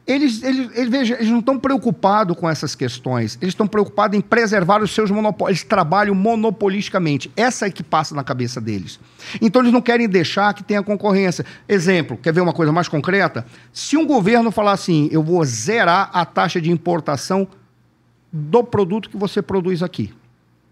eles, 0.07 0.43
eles, 0.43 0.71
eles, 0.77 0.91
veja, 0.91 1.15
eles 1.15 1.31
não 1.31 1.39
estão 1.39 1.59
preocupados 1.59 2.37
com 2.37 2.49
essas 2.49 2.75
questões. 2.75 3.39
Eles 3.41 3.53
estão 3.53 3.67
preocupados 3.67 4.19
em 4.19 4.21
preservar 4.21 4.83
os 4.83 4.91
seus 4.91 5.11
monopólios. 5.11 5.61
Eles 5.61 5.69
trabalham 5.69 6.15
monopolisticamente. 6.15 7.33
Essa 7.35 7.67
é 7.67 7.71
que 7.71 7.83
passa 7.83 8.15
na 8.15 8.23
cabeça 8.23 8.61
deles. 8.61 9.01
Então, 9.41 9.63
eles 9.63 9.73
não 9.73 9.81
querem 9.81 10.07
deixar 10.07 10.53
que 10.53 10.63
tenha 10.63 10.83
concorrência. 10.83 11.45
Exemplo, 11.67 12.19
quer 12.19 12.35
ver 12.35 12.43
uma 12.43 12.53
coisa 12.53 12.71
mais 12.71 12.87
concreta? 12.87 13.47
Se 13.73 13.97
um 13.97 14.07
governo 14.07 14.51
falar 14.51 14.73
assim, 14.73 15.09
eu 15.11 15.23
vou 15.23 15.43
zerar 15.45 16.11
a 16.13 16.27
taxa 16.27 16.61
de 16.61 16.71
importação 16.71 17.49
do 18.31 18.63
produto 18.63 19.09
que 19.09 19.17
você 19.17 19.41
produz 19.41 19.83
aqui 19.83 20.13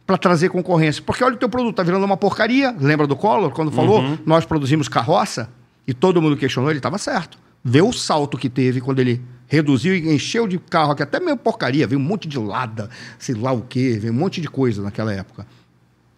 para 0.06 0.18
trazer 0.18 0.50
concorrência. 0.50 1.02
Porque 1.02 1.24
olha 1.24 1.36
o 1.36 1.38
teu 1.38 1.48
produto, 1.48 1.70
está 1.70 1.82
virando 1.82 2.04
uma 2.04 2.18
porcaria. 2.18 2.76
Lembra 2.78 3.06
do 3.06 3.16
Collor, 3.16 3.50
quando 3.52 3.72
falou, 3.72 4.00
uhum. 4.00 4.18
nós 4.26 4.44
produzimos 4.44 4.88
carroça? 4.88 5.48
E 5.86 5.94
todo 5.94 6.20
mundo 6.20 6.36
questionou, 6.36 6.70
ele 6.70 6.78
estava 6.78 6.98
certo. 6.98 7.38
Vê 7.64 7.80
o 7.82 7.92
salto 7.92 8.36
que 8.36 8.48
teve 8.48 8.80
quando 8.80 8.98
ele 8.98 9.20
reduziu 9.46 9.94
e 9.94 10.12
encheu 10.12 10.48
de 10.48 10.58
carro, 10.58 10.94
que 10.94 11.02
até 11.02 11.20
meio 11.20 11.36
porcaria, 11.36 11.86
veio 11.86 12.00
um 12.00 12.04
monte 12.04 12.26
de 12.26 12.38
lada, 12.38 12.88
sei 13.18 13.34
lá 13.34 13.52
o 13.52 13.62
quê, 13.62 13.98
veio 14.00 14.12
um 14.12 14.16
monte 14.16 14.40
de 14.40 14.48
coisa 14.48 14.82
naquela 14.82 15.12
época. 15.12 15.46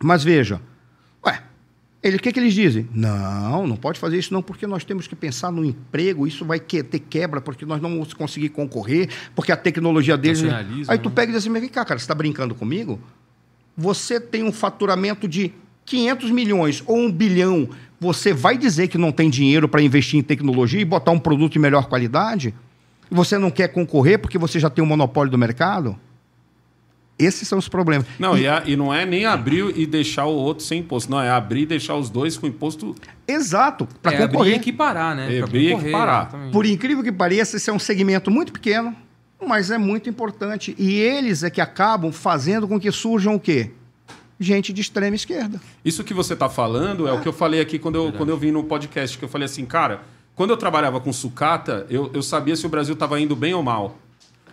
Mas 0.03 0.23
veja, 0.23 0.61
ué, 1.27 1.43
Ele, 2.03 2.17
o 2.17 2.21
que, 2.21 2.33
que 2.33 2.39
eles 2.39 2.55
dizem? 2.55 2.89
Não, 2.95 3.67
não 3.67 3.77
pode 3.77 3.99
fazer 3.99 4.19
isso 4.19 4.33
não, 4.33 4.43
porque 4.43 4.67
nós 4.67 4.85
temos 4.85 5.07
que 5.07 5.17
pensar 5.17 5.51
no 5.51 5.65
emprego, 5.65 6.27
isso 6.27 6.45
vai 6.45 6.61
que- 6.61 6.83
ter 6.83 6.99
quebra, 7.01 7.41
porque 7.41 7.67
nós 7.67 7.81
não 7.83 7.91
vamos 7.91 8.15
conseguir 8.15 8.51
concorrer, 8.51 9.09
porque 9.35 9.51
a 9.51 9.57
tecnologia 9.57 10.17
deles... 10.17 10.43
Nacionalismo, 10.43 10.93
Aí 10.93 10.99
tu 10.99 11.09
né? 11.09 11.15
pega 11.15 11.31
e 11.31 11.35
diz 11.35 11.43
assim, 11.43 11.51
mas 11.51 11.61
vem 11.61 11.71
cá, 11.71 11.85
cara, 11.85 11.99
você 11.99 12.05
está 12.05 12.15
brincando 12.15 12.55
comigo? 12.55 13.01
Você 13.77 14.21
tem 14.21 14.45
um 14.45 14.53
faturamento 14.53 15.27
de 15.27 15.53
500 15.87 16.31
milhões 16.31 16.83
ou 16.87 16.97
um 16.99 17.11
bilhão, 17.11 17.69
você 18.01 18.33
vai 18.33 18.57
dizer 18.59 18.89
que 18.89 18.99
não 18.99 19.13
tem 19.13 19.31
dinheiro 19.31 19.69
para 19.69 19.81
investir 19.83 20.19
em 20.19 20.23
tecnologia 20.23 20.81
e 20.81 20.85
botar 20.85 21.11
um 21.13 21.19
produto 21.19 21.53
de 21.53 21.59
melhor 21.59 21.87
qualidade? 21.87 22.55
E 23.11 23.15
você 23.15 23.39
não 23.39 23.51
quer 23.51 23.69
concorrer 23.69 24.19
porque 24.19 24.39
você 24.39 24.59
já 24.59 24.69
tem 24.71 24.83
um 24.83 24.87
monopólio 24.87 25.31
do 25.31 25.39
mercado? 25.39 25.97
Esses 27.17 27.47
são 27.47 27.59
os 27.59 27.69
problemas. 27.69 28.07
Não, 28.19 28.37
e, 28.37 28.47
a- 28.49 28.65
e 28.67 28.75
não 28.75 28.93
é 28.93 29.07
nem 29.07 29.25
abrir 29.25 29.73
e 29.79 29.87
deixar 29.87 30.25
o 30.25 30.33
outro 30.35 30.65
sem 30.65 30.81
imposto. 30.81 31.09
Não, 31.11 31.21
é 31.21 31.31
abrir 31.31 31.61
e 31.63 31.67
deixar 31.67 31.95
os 31.95 32.11
dois 32.11 32.37
com 32.37 32.45
imposto. 32.47 32.93
Exato, 33.29 33.87
para 34.03 34.13
é, 34.13 34.17
abrir 34.17 34.25
e 34.25 34.33
concorrer. 34.33 34.55
equiparar, 34.57 35.15
né? 35.15 35.37
É, 35.37 35.41
abrir 35.43 35.67
e 35.67 35.71
concorrer, 35.71 35.89
equiparar. 35.91 36.23
exatamente. 36.23 36.53
Por 36.53 36.67
incrível 36.67 37.05
que 37.05 37.13
pareça, 37.13 37.57
esse 37.57 37.71
é 37.71 37.73
um 37.73 37.79
segmento 37.79 38.33
muito 38.33 38.53
pequeno, 38.53 38.97
mas 39.47 39.71
é 39.71 39.79
muito 39.79 40.11
importante. 40.11 40.75
E 40.77 40.95
eles 40.99 41.45
é 41.45 41.51
que 41.51 41.61
acabam 41.61 42.11
fazendo 42.11 42.67
com 42.67 42.81
que 42.81 42.91
surjam 42.91 43.37
o 43.37 43.41
quê? 43.41 43.71
Gente 44.39 44.73
de 44.73 44.81
extrema 44.81 45.15
esquerda. 45.15 45.61
Isso 45.85 46.03
que 46.03 46.13
você 46.13 46.35
está 46.35 46.49
falando 46.49 47.07
é 47.07 47.13
o 47.13 47.21
que 47.21 47.29
eu 47.29 47.33
falei 47.33 47.61
aqui 47.61 47.79
quando 47.79 47.97
eu, 47.97 48.13
quando 48.13 48.31
eu 48.31 48.37
vim 48.37 48.51
no 48.51 48.65
podcast, 48.65 49.17
que 49.17 49.25
eu 49.25 49.29
falei 49.29 49.47
assim, 49.47 49.65
cara, 49.65 50.03
quando 50.35 50.51
eu 50.51 50.57
trabalhava 50.57 51.01
com 51.01 51.13
sucata, 51.13 51.87
eu, 51.89 52.11
eu 52.13 52.23
sabia 52.23 52.57
se 52.57 52.67
o 52.67 52.69
Brasil 52.69 52.95
estava 52.95 53.21
indo 53.21 53.37
bem 53.37 53.55
ou 53.55 53.63
mal. 53.63 53.99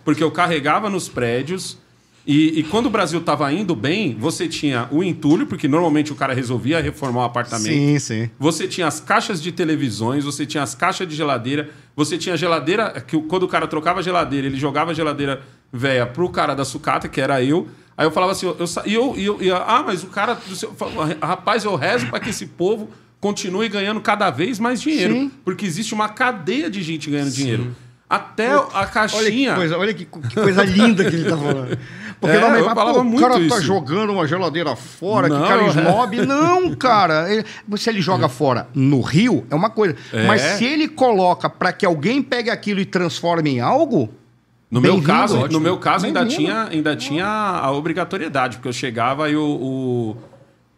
Porque 0.04 0.22
eu 0.22 0.30
carregava 0.30 0.88
nos 0.88 1.08
prédios 1.08 1.78
e, 2.24 2.60
e 2.60 2.62
quando 2.62 2.86
o 2.86 2.90
Brasil 2.90 3.18
estava 3.18 3.52
indo 3.52 3.74
bem, 3.74 4.16
você 4.18 4.46
tinha 4.48 4.86
o 4.92 5.02
entulho, 5.02 5.46
porque 5.46 5.66
normalmente 5.66 6.12
o 6.12 6.14
cara 6.14 6.32
resolvia 6.32 6.80
reformar 6.80 7.22
o 7.22 7.24
apartamento. 7.24 7.72
sim. 7.98 8.30
Você 8.38 8.68
tinha 8.68 8.86
as 8.86 9.00
caixas 9.00 9.42
de 9.42 9.50
televisões, 9.50 10.24
você 10.24 10.46
tinha 10.46 10.62
as 10.62 10.74
caixas 10.74 11.08
de 11.08 11.16
geladeira, 11.16 11.70
você 11.96 12.16
tinha 12.16 12.34
a 12.34 12.36
geladeira, 12.36 13.00
que 13.06 13.20
quando 13.22 13.42
o 13.42 13.48
cara 13.48 13.66
trocava 13.66 13.98
a 13.98 14.02
geladeira, 14.02 14.46
ele 14.46 14.56
jogava 14.56 14.92
a 14.92 14.94
geladeira 14.94 15.42
velha 15.72 16.06
pro 16.06 16.28
cara 16.28 16.54
da 16.54 16.64
sucata, 16.64 17.08
que 17.08 17.20
era 17.20 17.42
eu. 17.42 17.68
Aí 17.96 18.06
eu 18.06 18.10
falava 18.10 18.32
assim, 18.32 18.46
eu, 18.46 18.56
eu, 18.58 18.66
e 18.86 18.94
eu, 18.94 19.14
e 19.18 19.24
eu, 19.26 19.42
e 19.42 19.50
ah, 19.50 19.82
mas 19.86 20.02
o 20.02 20.06
cara, 20.08 20.36
seu- 20.54 20.74
rapaz, 21.22 21.64
eu 21.64 21.74
rezo 21.76 22.06
para 22.08 22.20
que 22.20 22.30
esse 22.30 22.46
povo 22.46 22.88
continue 23.20 23.68
ganhando 23.68 24.00
cada 24.00 24.30
vez 24.30 24.58
mais 24.58 24.80
dinheiro. 24.80 25.14
Sim. 25.14 25.30
Porque 25.44 25.64
existe 25.66 25.94
uma 25.94 26.08
cadeia 26.08 26.70
de 26.70 26.82
gente 26.82 27.10
ganhando 27.10 27.30
dinheiro. 27.30 27.74
Até 28.10 28.48
a 28.52 28.60
Olha 28.60 28.86
que 28.86 28.92
caixinha. 28.92 29.54
coisa, 29.54 29.78
olha 29.78 29.94
que, 29.94 30.04
que 30.04 30.34
coisa 30.34 30.62
linda 30.64 31.02
que 31.08 31.16
ele 31.16 31.30
tá 31.30 31.36
falando. 31.36 31.78
Porque 32.20 32.36
É, 32.36 32.40
normalmente 32.40 32.60
eu 32.68 32.74
fala, 32.74 32.74
falava 32.74 32.98
"Pô, 32.98 33.04
muito 33.04 33.18
o 33.24 33.28
cara 33.28 33.34
tá 33.34 33.40
isso." 33.56 33.62
jogando 33.62 34.12
uma 34.12 34.26
geladeira 34.28 34.76
fora, 34.76 35.28
Não, 35.28 35.40
que 35.42 35.48
cara 35.48 35.62
é. 35.62 35.68
snob. 35.68 36.26
Não, 36.26 36.74
cara. 36.74 37.32
Ele- 37.32 37.44
se 37.78 37.88
ele 37.88 38.02
joga 38.02 38.28
fora 38.28 38.68
no 38.74 39.00
rio, 39.00 39.46
é 39.50 39.54
uma 39.54 39.70
coisa. 39.70 39.96
É. 40.12 40.26
Mas 40.26 40.42
se 40.42 40.64
ele 40.64 40.88
coloca 40.88 41.48
para 41.48 41.72
que 41.72 41.86
alguém 41.86 42.22
pegue 42.22 42.50
aquilo 42.50 42.80
e 42.80 42.84
transforme 42.84 43.48
em 43.50 43.60
algo, 43.60 44.12
No 44.72 44.80
meu 44.80 45.02
caso, 45.02 45.36
ótimo. 45.36 45.52
no 45.52 45.60
meu 45.60 45.76
caso 45.76 46.06
ainda 46.06 46.24
tinha, 46.24 46.64
ainda 46.64 46.96
tinha 46.96 47.26
a 47.26 47.70
obrigatoriedade, 47.70 48.56
porque 48.56 48.68
eu 48.68 48.72
chegava 48.72 49.28
e 49.30 49.36
o, 49.36 49.44
o, 49.44 50.16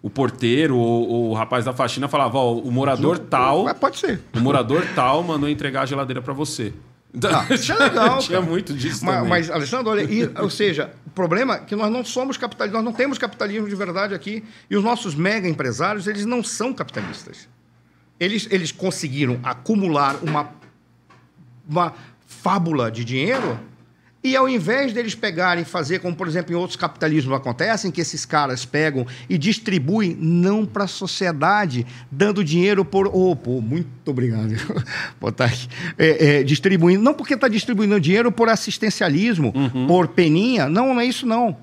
o 0.03 0.11
porteiro, 0.11 0.77
o, 0.77 1.31
o 1.31 1.33
rapaz 1.35 1.65
da 1.65 1.73
faxina 1.73 2.09
falava, 2.09 2.37
ó, 2.39 2.55
o 2.55 2.73
morador 2.73 3.21
tal, 3.21 3.63
Ué, 3.67 3.73
pode 3.75 3.99
ser. 4.01 4.21
o 4.35 4.41
morador 4.41 4.85
tal 4.97 5.23
mandou 5.23 5.49
entregar 5.49 5.83
a 5.83 5.87
geladeira 5.87 6.21
pra 6.21 6.35
você. 6.35 6.73
Então, 7.15 7.31
isso 7.51 7.71
é 7.71 7.77
legal, 7.77 8.19
tinha 8.21 8.41
cara. 8.41 8.51
muito 8.51 8.75
disso 8.75 9.05
Mas, 9.07 9.15
também. 9.15 9.31
mas, 9.31 9.49
Alexandre, 9.49 9.89
olha, 9.89 10.03
e- 10.03 10.29
ou 10.43 10.51
seja, 10.51 10.91
o 11.07 11.11
problema 11.11 11.55
é 11.55 11.59
que 11.61 11.77
nós 11.77 11.89
não 11.89 12.05
somos 12.05 12.37
capitalistas, 12.37 12.83
nós 12.83 12.85
não 12.85 12.93
temos 12.93 13.17
capitalismo 13.17 13.69
de 13.69 13.77
verdade 13.77 14.13
aqui. 14.13 14.43
E 14.69 14.77
os 14.77 14.83
nossos 14.83 15.15
mega 15.15 15.49
empresários, 15.49 16.09
eles 16.09 16.27
não 16.27 16.43
são 16.43 16.75
capitalistas. 16.75 17.49
Eles, 18.19 18.49
eles 18.51 18.73
conseguiram 18.73 19.39
acumular 19.45 20.17
uma, 20.21 20.49
uma 21.69 21.93
fábula 22.27 22.91
de 22.91 23.05
dinheiro 23.05 23.57
e 24.25 24.35
ao 24.35 24.49
invés 24.49 24.95
deles 24.95 25.15
pegarem 25.15 25.63
e 25.63 25.67
fazer, 25.67 25.99
como 25.99 26.17
por 26.17 26.27
exemplo 26.27 26.51
em 26.51 26.57
outros 26.57 26.77
capitalismos 26.77 27.37
acontecem, 27.37 27.91
que 27.91 28.01
esses 28.01 28.25
caras 28.25 28.65
pegam 28.65 29.07
e 29.29 29.37
distribuem 29.37 30.17
não 30.19 30.65
para 30.65 30.85
a 30.85 30.89
sociedade, 30.89 31.87
dando 32.11 32.43
dinheiro 32.43 32.87
por. 32.87 33.07
Oh, 33.13 33.37
pô, 33.37 33.61
muito 33.61 33.87
obrigado. 34.07 34.55
Botar 35.21 35.45
aqui. 35.45 35.69
É, 35.99 36.39
é, 36.39 36.43
distribuindo. 36.43 37.03
Não 37.03 37.13
porque 37.13 37.35
está 37.35 37.49
distribuindo 37.49 38.01
dinheiro 38.01 38.33
por 38.33 38.49
assistencialismo, 38.49 39.53
por 39.87 40.09
peninha. 40.09 40.71
Não, 40.71 40.95
não 40.95 41.01
é 41.03 41.05
isso, 41.05 41.27
não. 41.27 41.59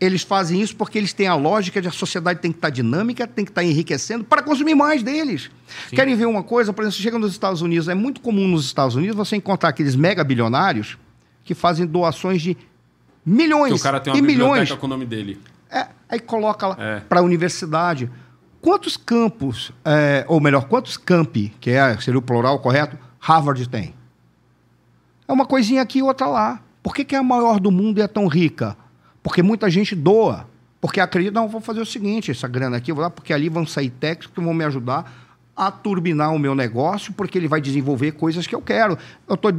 Eles 0.00 0.22
fazem 0.22 0.60
isso 0.60 0.74
porque 0.74 0.98
eles 0.98 1.12
têm 1.12 1.28
a 1.28 1.36
lógica 1.36 1.80
de 1.80 1.86
a 1.86 1.92
sociedade 1.92 2.40
tem 2.40 2.50
que 2.50 2.58
estar 2.58 2.70
dinâmica, 2.70 3.24
tem 3.28 3.44
que 3.44 3.52
estar 3.52 3.62
enriquecendo 3.62 4.24
para 4.24 4.42
consumir 4.42 4.74
mais 4.74 5.04
deles. 5.04 5.48
Querem 5.90 6.16
ver 6.16 6.26
uma 6.26 6.42
coisa? 6.42 6.72
Por 6.72 6.82
exemplo, 6.82 6.96
você 6.96 7.02
chega 7.02 7.18
nos 7.20 7.30
Estados 7.30 7.62
Unidos, 7.62 7.88
é 7.88 7.94
muito 7.94 8.20
comum 8.20 8.48
nos 8.48 8.66
Estados 8.66 8.96
Unidos 8.96 9.16
você 9.16 9.36
encontrar 9.36 9.68
aqueles 9.68 9.94
mega 9.94 10.24
bilionários 10.24 10.98
que 11.44 11.54
fazem 11.54 11.86
doações 11.86 12.40
de 12.42 12.56
milhões 13.24 13.72
Que 13.72 13.78
o 13.78 13.82
cara 13.82 14.00
tem 14.00 14.12
uma 14.12 14.18
e 14.18 14.22
milhões. 14.22 14.70
com 14.72 14.86
o 14.86 14.88
nome 14.88 15.04
dele. 15.06 15.38
É, 15.70 15.88
aí 16.08 16.18
coloca 16.20 16.66
lá 16.68 16.76
É. 16.78 17.00
para 17.00 17.20
a 17.20 17.22
universidade. 17.22 18.10
Quantos 18.60 18.96
campos, 18.96 19.72
é, 19.84 20.24
ou 20.26 20.40
melhor, 20.40 20.64
quantos 20.64 20.96
campi, 20.96 21.52
que 21.60 21.70
é, 21.70 21.96
seria 21.98 22.18
o 22.18 22.22
plural 22.22 22.58
correto, 22.60 22.98
Harvard 23.20 23.68
tem? 23.68 23.94
É 25.28 25.32
uma 25.32 25.46
coisinha 25.46 25.82
aqui 25.82 25.98
e 25.98 26.02
outra 26.02 26.26
lá. 26.26 26.60
Por 26.82 26.94
que, 26.94 27.04
que 27.04 27.14
é 27.14 27.18
a 27.18 27.22
maior 27.22 27.58
do 27.60 27.70
mundo 27.70 27.98
e 27.98 28.02
é 28.02 28.08
tão 28.08 28.26
rica? 28.26 28.76
Porque 29.22 29.42
muita 29.42 29.70
gente 29.70 29.94
doa. 29.94 30.46
Porque 30.80 31.00
acredita, 31.00 31.40
não, 31.40 31.48
vou 31.48 31.60
fazer 31.62 31.80
o 31.80 31.86
seguinte, 31.86 32.30
essa 32.30 32.46
grana 32.46 32.76
aqui, 32.76 32.92
vou 32.92 33.00
lá, 33.02 33.08
porque 33.08 33.32
ali 33.32 33.48
vão 33.48 33.66
sair 33.66 33.88
técnicos 33.88 34.34
que 34.34 34.40
vão 34.40 34.52
me 34.52 34.64
ajudar 34.64 35.10
a 35.56 35.70
turbinar 35.70 36.34
o 36.34 36.38
meu 36.38 36.54
negócio, 36.54 37.12
porque 37.12 37.38
ele 37.38 37.48
vai 37.48 37.60
desenvolver 37.60 38.12
coisas 38.12 38.46
que 38.46 38.54
eu 38.54 38.60
quero. 38.60 38.98
Eu 39.28 39.34
estou 39.34 39.50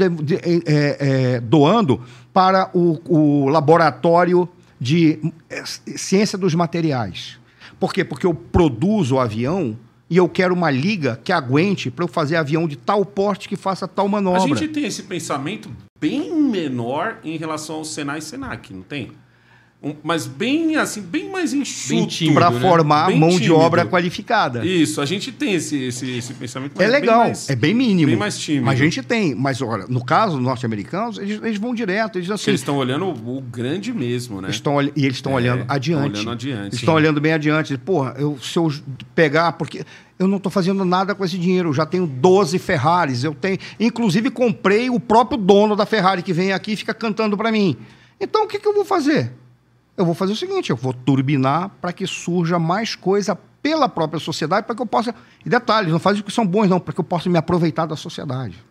doando 1.43 2.01
para 2.33 2.69
o, 2.73 2.99
o 3.07 3.49
laboratório 3.49 4.47
de 4.79 5.19
eh, 5.49 5.63
ciência 5.65 6.37
dos 6.37 6.53
materiais. 6.53 7.39
Por 7.79 7.93
quê? 7.93 8.03
Porque 8.03 8.25
eu 8.25 8.33
produzo 8.33 9.15
o 9.15 9.19
avião 9.19 9.77
e 10.09 10.17
eu 10.17 10.29
quero 10.29 10.53
uma 10.53 10.69
liga 10.69 11.19
que 11.23 11.31
aguente 11.31 11.89
para 11.89 12.03
eu 12.03 12.07
fazer 12.07 12.35
avião 12.35 12.67
de 12.67 12.75
tal 12.75 13.05
porte 13.05 13.49
que 13.49 13.55
faça 13.55 13.87
tal 13.87 14.07
manobra. 14.07 14.43
A 14.43 14.47
gente 14.47 14.67
tem 14.67 14.85
esse 14.85 15.03
pensamento 15.03 15.69
bem 15.99 16.33
menor 16.35 17.17
em 17.23 17.37
relação 17.37 17.77
ao 17.77 17.85
Senai 17.85 18.19
e 18.19 18.21
Senac, 18.21 18.73
não 18.73 18.83
tem? 18.83 19.11
Um- 19.85 19.95
mas 20.03 20.25
bem 20.25 20.75
assim, 20.77 20.99
bem 20.99 21.29
mais 21.29 21.53
enxuto. 21.53 22.07
tímido, 22.07 22.33
para 22.39 22.49
né? 22.49 22.59
formar 22.59 23.05
Bem 23.05 23.19
mão 23.19 23.29
de 23.29 23.35
tímido. 23.35 23.55
obra 23.57 23.85
qualificada. 23.85 24.65
Isso, 24.65 24.99
a 24.99 25.05
gente 25.05 25.31
tem 25.31 25.53
esse, 25.53 25.77
esse, 25.83 26.09
esse 26.17 26.33
pensamento. 26.33 26.71
É 26.81 26.83
mas 26.85 26.91
legal, 26.91 27.19
bem 27.19 27.27
mais- 27.27 27.49
é 27.51 27.55
bem 27.55 27.73
mínimo. 27.75 28.07
Bem 28.07 28.17
mais 28.17 28.35
tímido. 28.39 28.65
Mas 28.65 28.81
a 28.81 28.83
gente 28.83 29.03
tem. 29.03 29.35
Mas, 29.35 29.61
olha, 29.61 29.85
no 29.87 30.03
caso 30.03 30.37
dos 30.37 30.43
norte-americanos, 30.43 31.19
eles, 31.19 31.39
eles 31.43 31.59
vão 31.59 31.75
direto. 31.75 32.17
Eles 32.17 32.31
assim. 32.31 32.49
eles 32.49 32.61
estão 32.61 32.77
olhando 32.77 33.05
o, 33.05 33.37
o 33.37 33.41
grande 33.41 33.93
mesmo, 33.93 34.41
né? 34.41 34.49
Estão, 34.49 34.81
e 34.81 34.91
eles 34.95 35.17
estão 35.17 35.33
É, 35.33 35.35
olhando 35.35 35.59
estão 35.61 35.75
adiante. 35.75 36.17
olhando 36.17 36.31
adiante, 36.31 36.75
estão 36.75 36.93
olhando 36.95 37.21
bem 37.21 37.33
adiante. 37.33 37.77
Porra, 37.77 38.15
eu, 38.17 38.39
se 38.41 38.57
eu 38.57 38.73
pegar, 39.13 39.51
porque 39.51 39.85
eu 40.17 40.27
não 40.27 40.37
estou 40.37 40.51
fazendo 40.51 40.83
nada 40.83 41.13
com 41.13 41.23
esse 41.23 41.37
dinheiro. 41.37 41.69
Eu 41.69 41.73
já 41.75 41.85
tenho 41.85 42.07
12 42.07 42.57
Ferraris. 42.57 43.23
Eu 43.23 43.35
tenho. 43.35 43.59
Inclusive, 43.79 44.31
comprei 44.31 44.89
o 44.89 44.99
próprio 44.99 45.37
dono 45.37 45.75
da 45.75 45.85
Ferrari 45.85 46.23
que 46.23 46.33
vem 46.33 46.53
aqui 46.53 46.71
e 46.71 46.75
fica 46.75 46.93
cantando 46.93 47.37
para 47.37 47.51
mim. 47.51 47.77
Então, 48.19 48.45
o 48.45 48.47
que, 48.47 48.57
que 48.57 48.67
eu 48.67 48.73
vou 48.73 48.83
fazer? 48.85 49.31
Eu 49.97 50.05
vou 50.05 50.13
fazer 50.13 50.33
o 50.33 50.35
seguinte: 50.35 50.69
eu 50.69 50.75
vou 50.75 50.93
turbinar 50.93 51.69
para 51.81 51.93
que 51.93 52.05
surja 52.05 52.59
mais 52.59 52.95
coisa 52.95 53.35
pela 53.61 53.89
própria 53.89 54.19
sociedade, 54.19 54.65
para 54.65 54.75
que 54.75 54.81
eu 54.81 54.85
possa. 54.85 55.13
E 55.45 55.49
detalhes, 55.49 55.91
não 55.91 55.99
fazem 55.99 56.21
que 56.21 56.31
são 56.31 56.45
bons, 56.45 56.67
não, 56.69 56.79
para 56.79 56.93
que 56.93 56.99
eu 56.99 57.03
possa 57.03 57.29
me 57.29 57.37
aproveitar 57.37 57.85
da 57.85 57.95
sociedade. 57.95 58.63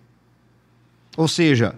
Ou 1.17 1.29
seja, 1.29 1.75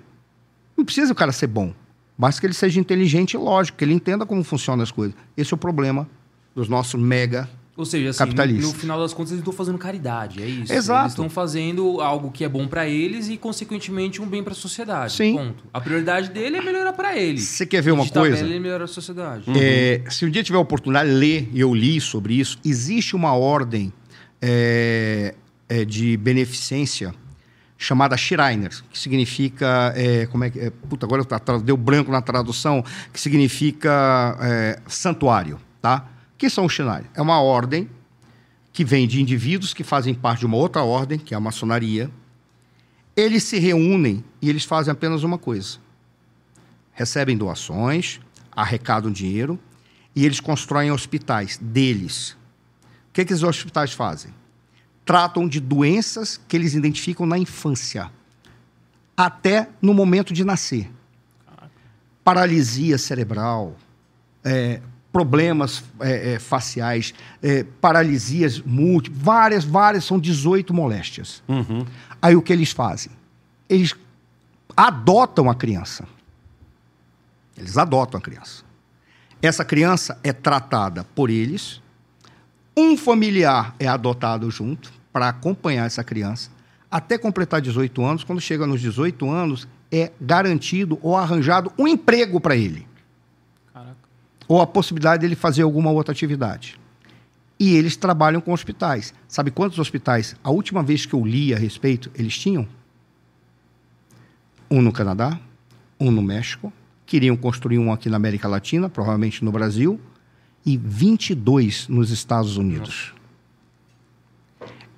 não 0.77 0.85
precisa 0.85 1.13
o 1.13 1.17
cara 1.17 1.33
ser 1.33 1.47
bom. 1.47 1.73
Basta 2.19 2.41
que 2.41 2.47
ele 2.47 2.55
seja 2.55 2.81
inteligente 2.81 3.35
e 3.35 3.37
lógico, 3.37 3.79
que 3.79 3.85
ele 3.85 3.93
entenda 3.93 4.25
como 4.25 4.43
funcionam 4.43 4.83
as 4.83 4.91
coisas. 4.91 5.15
Esse 5.37 5.53
é 5.53 5.57
o 5.57 5.59
problema 5.59 6.09
dos 6.55 6.69
nossos 6.69 7.01
mega. 7.01 7.49
Ou 7.77 7.85
seja, 7.85 8.09
assim, 8.09 8.19
Capitalista. 8.21 8.63
no, 8.63 8.69
no 8.69 8.75
final 8.75 8.99
das 8.99 9.13
contas, 9.13 9.33
eles 9.33 9.41
estão 9.41 9.53
fazendo 9.53 9.77
caridade, 9.77 10.43
é 10.43 10.47
isso. 10.47 10.73
Exato. 10.73 11.03
Eles 11.03 11.13
estão 11.13 11.29
fazendo 11.29 12.01
algo 12.01 12.31
que 12.31 12.43
é 12.43 12.49
bom 12.49 12.67
pra 12.67 12.89
eles 12.89 13.29
e, 13.29 13.37
consequentemente, 13.37 14.23
um 14.23 14.27
bem 14.27 14.43
pra 14.43 14.55
sociedade. 14.55 15.13
Sim. 15.13 15.35
Ponto. 15.37 15.65
A 15.75 15.81
prioridade 15.81 16.31
dele 16.31 16.57
é 16.57 16.63
melhorar 16.63 16.95
pra 16.95 17.19
ele. 17.19 17.39
Você 17.39 17.67
quer 17.67 17.83
ver 17.83 17.91
uma 17.93 18.09
coisa? 18.09 18.39
Ele 18.43 18.59
melhora 18.59 18.85
a 18.85 18.89
sociedade. 18.89 19.45
É, 19.61 20.03
se 20.09 20.25
um 20.25 20.31
dia 20.31 20.43
tiver 20.43 20.57
a 20.57 20.61
oportunidade 20.61 21.11
e 21.53 21.61
eu 21.61 21.75
li 21.75 22.01
sobre 22.01 22.33
isso, 22.41 22.59
existe 22.65 23.15
uma 23.15 23.35
ordem 23.35 23.93
é, 24.41 25.35
é, 25.69 25.85
de 25.85 26.17
beneficência 26.17 27.15
chamada 27.79 28.17
Schreiner, 28.17 28.71
que 28.91 28.99
significa. 28.99 29.93
é, 29.95 30.25
como 30.27 30.45
é 30.45 30.51
que. 30.51 30.59
É, 30.61 30.71
puta, 30.71 31.05
agora 31.05 31.25
tra- 31.25 31.59
deu 31.59 31.77
branco 31.77 32.11
na 32.11 32.23
tradução, 32.23 32.83
que 33.13 33.21
significa 33.21 34.37
é, 34.41 34.79
santuário, 34.87 35.59
tá? 35.83 36.09
O 36.37 36.39
que 36.39 36.49
são 36.49 36.67
os 36.67 36.73
Schreiner? 36.73 37.11
É 37.15 37.21
uma 37.21 37.41
ordem 37.41 37.91
que 38.73 38.85
vem 38.85 39.09
de 39.09 39.21
indivíduos 39.21 39.75
que 39.75 39.83
fazem 39.83 40.15
parte 40.15 40.41
de 40.41 40.47
uma 40.47 40.57
outra 40.57 40.83
ordem, 40.83 41.19
que 41.19 41.35
é 41.35 41.37
a 41.37 41.41
maçonaria. 41.41 42.11
Eles 43.17 43.43
se 43.43 43.59
reúnem 43.59 44.23
e 44.41 44.49
eles 44.49 44.65
fazem 44.65 44.93
apenas 44.93 45.25
uma 45.25 45.39
coisa 45.39 45.79
recebem 46.97 47.37
doações, 47.37 48.19
arrecadam 48.51 49.13
dinheiro 49.13 49.61
e 50.15 50.25
eles 50.25 50.41
constroem 50.41 50.91
hospitais 50.91 51.59
deles. 51.61 52.31
O 52.31 53.13
que, 53.13 53.25
que 53.25 53.35
os 53.35 53.43
hospitais 53.43 53.93
fazem? 53.93 54.35
Tratam 55.05 55.47
de 55.47 55.61
doenças 55.61 56.41
que 56.49 56.57
eles 56.57 56.73
identificam 56.73 57.27
na 57.27 57.39
infância, 57.39 58.11
até 59.15 59.69
no 59.81 59.93
momento 59.93 60.33
de 60.33 60.43
nascer. 60.43 60.91
Paralisia 62.25 62.97
cerebral, 62.97 63.77
é, 64.43 64.81
problemas 65.17 65.83
é, 65.99 66.35
é, 66.35 66.39
faciais, 66.39 67.15
é, 67.43 67.65
paralisias 67.81 68.61
múltiplas, 68.61 69.25
várias, 69.25 69.65
várias, 69.65 70.05
são 70.05 70.19
18 70.19 70.75
moléstias. 70.75 71.43
Uhum. 71.49 71.87
Aí 72.21 72.37
o 72.37 72.43
que 72.43 72.53
eles 72.53 72.71
fazem? 72.71 73.11
Eles 73.67 73.95
adotam 74.77 75.49
a 75.49 75.55
criança. 75.55 76.07
Eles 77.57 77.79
adotam 77.79 78.19
a 78.19 78.21
criança. 78.21 78.63
Essa 79.41 79.65
criança 79.65 80.19
é 80.23 80.35
tratada 80.35 81.03
por 81.15 81.31
eles, 81.31 81.81
um 82.77 82.95
familiar 82.95 83.75
é 83.81 83.87
adotado 83.87 84.51
junto 84.51 84.93
para 85.11 85.31
acompanhar 85.31 85.87
essa 85.87 86.05
criança 86.05 86.51
até 86.91 87.17
completar 87.17 87.63
18 87.63 88.05
anos. 88.05 88.23
Quando 88.23 88.39
chega 88.39 88.67
nos 88.67 88.83
18 88.83 89.31
anos, 89.31 89.67
é 89.91 90.13
garantido 90.21 90.99
ou 91.01 91.17
arranjado 91.17 91.73
um 91.79 91.89
emprego 91.89 92.39
para 92.39 92.55
ele. 92.55 92.87
Ou 94.49 94.61
a 94.61 94.67
possibilidade 94.67 95.23
dele 95.23 95.35
fazer 95.35 95.63
alguma 95.63 95.91
outra 95.91 96.13
atividade. 96.13 96.79
E 97.59 97.75
eles 97.75 97.97
trabalham 97.97 98.41
com 98.41 98.53
hospitais. 98.53 99.15
Sabe 99.27 99.51
quantos 99.51 99.79
hospitais, 99.79 100.37
a 100.45 100.51
última 100.51 100.83
vez 100.83 101.07
que 101.07 101.15
eu 101.15 101.25
li 101.25 101.55
a 101.55 101.59
respeito, 101.59 102.11
eles 102.15 102.39
tinham? 102.39 102.69
Um 104.71 104.83
no 104.83 104.93
Canadá, 104.93 105.39
um 105.99 106.11
no 106.11 106.21
México, 106.21 106.73
queriam 107.07 107.37
construir 107.37 107.79
um 107.79 107.93
aqui 107.93 108.11
na 108.11 108.17
América 108.17 108.49
Latina, 108.49 108.89
provavelmente 108.89 109.45
no 109.45 109.53
Brasil, 109.53 109.99
e 110.65 110.77
22 110.77 111.89
nos 111.89 112.11
Estados 112.11 112.57
Unidos. 112.57 113.15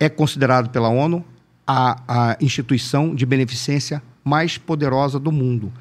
É 0.00 0.08
considerado 0.08 0.70
pela 0.70 0.88
ONU 0.88 1.24
a, 1.66 2.30
a 2.30 2.36
instituição 2.40 3.14
de 3.14 3.26
beneficência 3.26 4.02
mais 4.24 4.56
poderosa 4.56 5.18
do 5.18 5.30
mundo. 5.30 5.72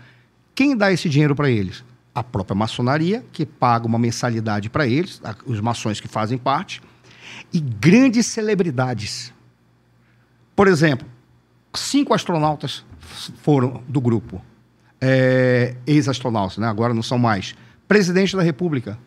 Quem 0.53 0.75
dá 0.75 0.91
esse 0.91 1.07
dinheiro 1.07 1.35
para 1.35 1.49
eles? 1.49 1.83
A 2.17 2.23
própria 2.23 2.55
maçonaria, 2.55 3.23
que 3.31 3.45
paga 3.45 3.85
uma 3.85 3.99
mensalidade 3.99 4.71
para 4.71 4.87
eles, 4.87 5.21
os 5.45 5.61
maçons 5.61 5.99
que 5.99 6.07
fazem 6.07 6.35
parte, 6.35 6.81
e 7.53 7.59
grandes 7.59 8.25
celebridades. 8.25 9.31
Por 10.55 10.67
exemplo, 10.67 11.07
cinco 11.75 12.15
astronautas 12.15 12.83
foram 13.43 13.83
do 13.87 14.01
grupo. 14.01 14.41
É, 14.99 15.75
Ex-astronautas, 15.85 16.57
né? 16.57 16.65
agora 16.67 16.91
não 16.91 17.03
são 17.03 17.19
mais. 17.19 17.53
Presidente 17.87 18.35
da 18.35 18.41
República. 18.41 18.97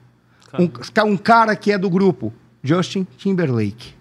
Um, 0.56 0.70
um 1.10 1.16
cara 1.16 1.56
que 1.56 1.72
é 1.72 1.78
do 1.78 1.90
grupo, 1.90 2.32
Justin 2.62 3.04
Timberlake. 3.18 3.92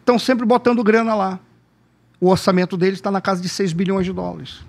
Estão 0.00 0.18
sempre 0.18 0.44
botando 0.44 0.82
grana 0.82 1.14
lá. 1.14 1.38
O 2.20 2.28
orçamento 2.28 2.76
deles 2.76 2.98
está 2.98 3.10
na 3.10 3.20
casa 3.20 3.40
de 3.40 3.48
6 3.48 3.72
bilhões 3.72 4.04
de 4.04 4.12
dólares. 4.12 4.60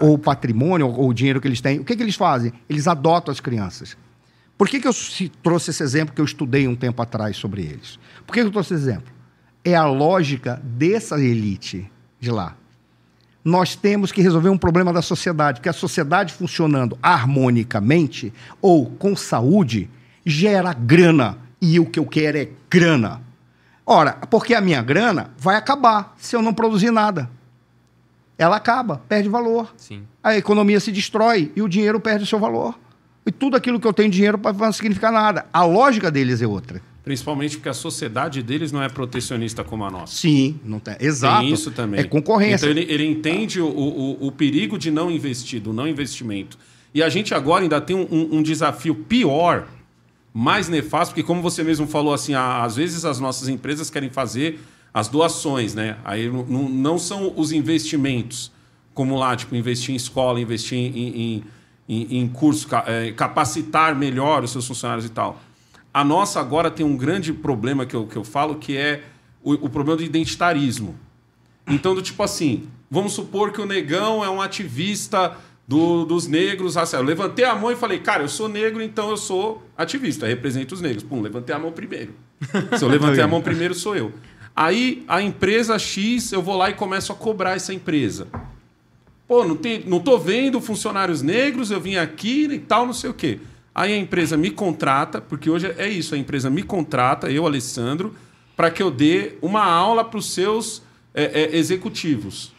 Ou, 0.00 0.14
o 0.14 0.18
patrimônio, 0.18 0.88
ou, 0.88 1.08
o 1.08 1.14
dinheiro 1.14 1.40
que 1.40 1.46
eles 1.46 1.60
têm. 1.60 1.78
O 1.78 1.84
que, 1.84 1.94
que 1.94 2.02
eles 2.02 2.16
fazem? 2.16 2.52
Eles 2.68 2.88
adotam 2.88 3.30
as 3.30 3.38
crianças. 3.38 3.96
Por 4.58 4.68
que, 4.68 4.80
que 4.80 4.88
eu 4.88 4.92
trouxe 5.42 5.70
esse 5.70 5.82
exemplo 5.82 6.14
que 6.14 6.20
eu 6.20 6.24
estudei 6.24 6.66
um 6.66 6.74
tempo 6.74 7.00
atrás 7.00 7.36
sobre 7.36 7.62
eles? 7.62 7.98
Por 8.26 8.32
que, 8.32 8.40
que 8.40 8.46
eu 8.46 8.50
trouxe 8.50 8.74
esse 8.74 8.82
exemplo? 8.82 9.12
É 9.62 9.74
a 9.74 9.86
lógica 9.86 10.60
dessa 10.64 11.20
elite 11.20 11.90
de 12.18 12.30
lá. 12.30 12.56
Nós 13.44 13.76
temos 13.76 14.10
que 14.10 14.20
resolver 14.20 14.48
um 14.48 14.58
problema 14.58 14.92
da 14.92 15.02
sociedade, 15.02 15.60
porque 15.60 15.68
a 15.68 15.72
sociedade 15.72 16.32
funcionando 16.32 16.98
harmonicamente 17.00 18.32
ou 18.60 18.86
com 18.86 19.14
saúde 19.14 19.88
gera 20.24 20.72
grana. 20.72 21.38
E 21.60 21.78
o 21.78 21.86
que 21.86 21.98
eu 21.98 22.06
quero 22.06 22.38
é 22.38 22.48
grana. 22.68 23.22
Ora, 23.86 24.14
porque 24.28 24.52
a 24.54 24.60
minha 24.60 24.82
grana 24.82 25.30
vai 25.38 25.54
acabar 25.56 26.14
se 26.18 26.34
eu 26.34 26.42
não 26.42 26.52
produzir 26.52 26.90
nada. 26.90 27.30
Ela 28.36 28.56
acaba, 28.56 29.00
perde 29.08 29.28
valor. 29.28 29.72
Sim. 29.76 30.02
A 30.22 30.36
economia 30.36 30.80
se 30.80 30.90
destrói 30.92 31.52
e 31.54 31.62
o 31.62 31.68
dinheiro 31.68 32.00
perde 32.00 32.24
o 32.24 32.26
seu 32.26 32.38
valor. 32.38 32.76
E 33.24 33.32
tudo 33.32 33.56
aquilo 33.56 33.80
que 33.80 33.86
eu 33.86 33.92
tenho 33.92 34.10
dinheiro 34.10 34.38
não 34.42 34.52
vai 34.52 34.72
significar 34.72 35.10
nada. 35.12 35.46
A 35.52 35.64
lógica 35.64 36.10
deles 36.10 36.42
é 36.42 36.46
outra. 36.46 36.82
Principalmente 37.02 37.56
porque 37.56 37.68
a 37.68 37.72
sociedade 37.74 38.42
deles 38.42 38.72
não 38.72 38.82
é 38.82 38.88
protecionista 38.88 39.62
como 39.62 39.84
a 39.84 39.90
nossa. 39.90 40.12
Sim, 40.16 40.58
não 40.64 40.80
tem. 40.80 40.96
Exato. 41.00 41.40
Tem 41.42 41.52
isso 41.52 41.70
também. 41.70 42.00
É 42.00 42.04
concorrência. 42.04 42.66
Então 42.66 42.68
ele, 42.68 42.92
ele 42.92 43.06
entende 43.06 43.60
o, 43.60 43.68
o, 43.68 44.26
o 44.26 44.32
perigo 44.32 44.76
de 44.76 44.90
não 44.90 45.08
investir, 45.10 45.60
do 45.60 45.72
não 45.72 45.86
investimento. 45.86 46.58
E 46.92 47.02
a 47.02 47.08
gente 47.08 47.32
agora 47.32 47.62
ainda 47.62 47.80
tem 47.80 47.94
um- 47.96 48.28
um 48.36 48.42
desafio 48.42 48.94
pior, 48.94 49.68
mais 50.38 50.68
nefasto, 50.68 51.12
porque 51.12 51.22
como 51.22 51.40
você 51.40 51.64
mesmo 51.64 51.86
falou, 51.86 52.12
assim, 52.12 52.34
às 52.34 52.76
vezes 52.76 53.06
as 53.06 53.18
nossas 53.18 53.48
empresas 53.48 53.88
querem 53.88 54.10
fazer 54.10 54.60
as 54.92 55.08
doações, 55.08 55.74
né? 55.74 55.96
Aí 56.04 56.28
não, 56.30 56.68
não- 56.68 56.98
são 56.98 57.32
os 57.34 57.52
investimentos, 57.52 58.52
como 58.92 59.16
lá, 59.16 59.34
tipo, 59.34 59.56
investir 59.56 59.94
em 59.94 59.96
escola, 59.96 60.38
investir 60.38 60.76
em, 60.76 60.94
em, 60.98 61.44
em, 61.88 62.18
em 62.18 62.28
curso, 62.28 62.68
eh, 62.86 63.12
capacitar 63.16 63.96
melhor 63.96 64.44
os 64.44 64.50
seus 64.50 64.66
funcionários 64.66 65.06
e 65.06 65.08
tal. 65.08 65.40
A 65.92 66.04
nossa 66.04 66.38
agora 66.38 66.70
tem 66.70 66.84
um 66.84 66.98
grande 66.98 67.32
problema 67.32 67.86
que 67.86 67.96
eu, 67.96 68.06
que 68.06 68.16
eu 68.16 68.24
falo, 68.24 68.56
que 68.56 68.76
é 68.76 69.04
o, 69.42 69.54
o 69.54 69.70
problema 69.70 69.96
do 69.96 70.02
identitarismo. 70.02 70.96
Então, 71.66 71.94
do 71.94 72.02
tipo 72.02 72.22
assim, 72.22 72.64
vamos 72.90 73.14
supor 73.14 73.52
que 73.52 73.60
o 73.62 73.64
negão 73.64 74.22
é 74.22 74.28
um 74.28 74.42
ativista 74.42 75.34
do- 75.66 76.04
dos 76.04 76.26
negros 76.26 76.74
raciais. 76.76 77.02
Eu 77.02 77.08
levantei 77.08 77.44
a 77.44 77.54
mão 77.54 77.70
e 77.72 77.76
falei, 77.76 77.98
cara, 77.98 78.22
eu 78.22 78.28
sou 78.28 78.48
negro, 78.48 78.82
então 78.82 79.10
eu 79.10 79.16
sou 79.16 79.62
ativista, 79.76 80.26
represento 80.26 80.74
os 80.74 80.80
negros. 80.80 81.02
Pum, 81.02 81.20
levantei 81.20 81.54
a 81.54 81.58
mão 81.58 81.72
primeiro. 81.72 82.12
Se 82.78 82.84
eu 82.84 82.88
levantei 82.88 83.22
a 83.22 83.26
mão 83.28 83.40
primeiro, 83.42 83.74
sou 83.74 83.96
eu. 83.96 84.12
Aí 84.54 85.04
a 85.08 85.20
empresa 85.20 85.78
X, 85.78 86.32
eu 86.32 86.40
vou 86.40 86.56
lá 86.56 86.70
e 86.70 86.74
começo 86.74 87.12
a 87.12 87.14
cobrar 87.14 87.54
essa 87.56 87.74
empresa. 87.74 88.28
Pô, 89.28 89.44
não, 89.44 89.56
tem, 89.56 89.82
não 89.86 89.98
tô 89.98 90.16
vendo 90.18 90.60
funcionários 90.60 91.20
negros, 91.20 91.70
eu 91.70 91.80
vim 91.80 91.96
aqui 91.96 92.44
e 92.44 92.58
tal, 92.58 92.86
não 92.86 92.92
sei 92.92 93.10
o 93.10 93.14
quê. 93.14 93.40
Aí 93.74 93.92
a 93.92 93.96
empresa 93.96 94.36
me 94.36 94.50
contrata, 94.50 95.20
porque 95.20 95.50
hoje 95.50 95.66
é 95.76 95.88
isso, 95.88 96.14
a 96.14 96.18
empresa 96.18 96.48
me 96.48 96.62
contrata, 96.62 97.30
eu, 97.30 97.44
Alessandro, 97.44 98.14
para 98.56 98.70
que 98.70 98.82
eu 98.82 98.90
dê 98.90 99.32
uma 99.42 99.64
aula 99.64 100.02
para 100.04 100.18
os 100.18 100.32
seus 100.32 100.80
é, 101.12 101.24
é, 101.42 101.56
executivos. 101.56 102.52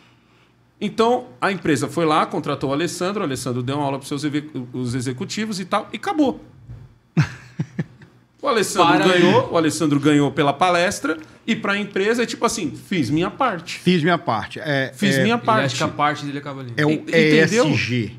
Então, 0.80 1.27
a 1.41 1.51
empresa 1.51 1.88
foi 1.88 2.06
lá, 2.06 2.25
contratou 2.25 2.69
o 2.69 2.73
Alessandro, 2.73 3.22
o 3.22 3.23
Alessandro 3.25 3.64
deu 3.64 3.77
uma 3.77 3.85
aula 3.85 3.99
para 3.99 4.15
os 4.73 4.93
executivos 4.95 5.59
e 5.59 5.65
tal, 5.65 5.88
e 5.91 5.97
acabou. 5.97 6.39
O 8.39 8.47
Alessandro 8.47 9.03
Para 9.03 9.14
aí. 9.14 9.22
ganhou, 9.22 9.51
o 9.51 9.57
Alessandro 9.57 9.99
ganhou 9.99 10.31
pela 10.31 10.53
palestra, 10.53 11.17
e 11.45 11.56
para 11.56 11.73
a 11.73 11.77
empresa 11.77 12.22
é 12.22 12.25
tipo 12.25 12.45
assim, 12.45 12.72
fiz 12.72 13.09
minha 13.09 13.31
parte. 13.31 13.80
Fiz 13.80 14.03
minha 14.03 14.17
parte. 14.17 14.59
É, 14.59 14.91
Fiz 14.95 15.17
é, 15.17 15.23
minha 15.23 15.39
parte. 15.39 15.65
acha 15.65 15.77
que 15.77 15.83
a 15.83 15.88
parte 15.88 16.23
dele 16.25 16.38
acaba 16.38 16.61
ali. 16.61 16.72
É 16.77 16.85
o 16.85 16.91
entendeu? 16.91 17.65
ESG. 17.67 18.15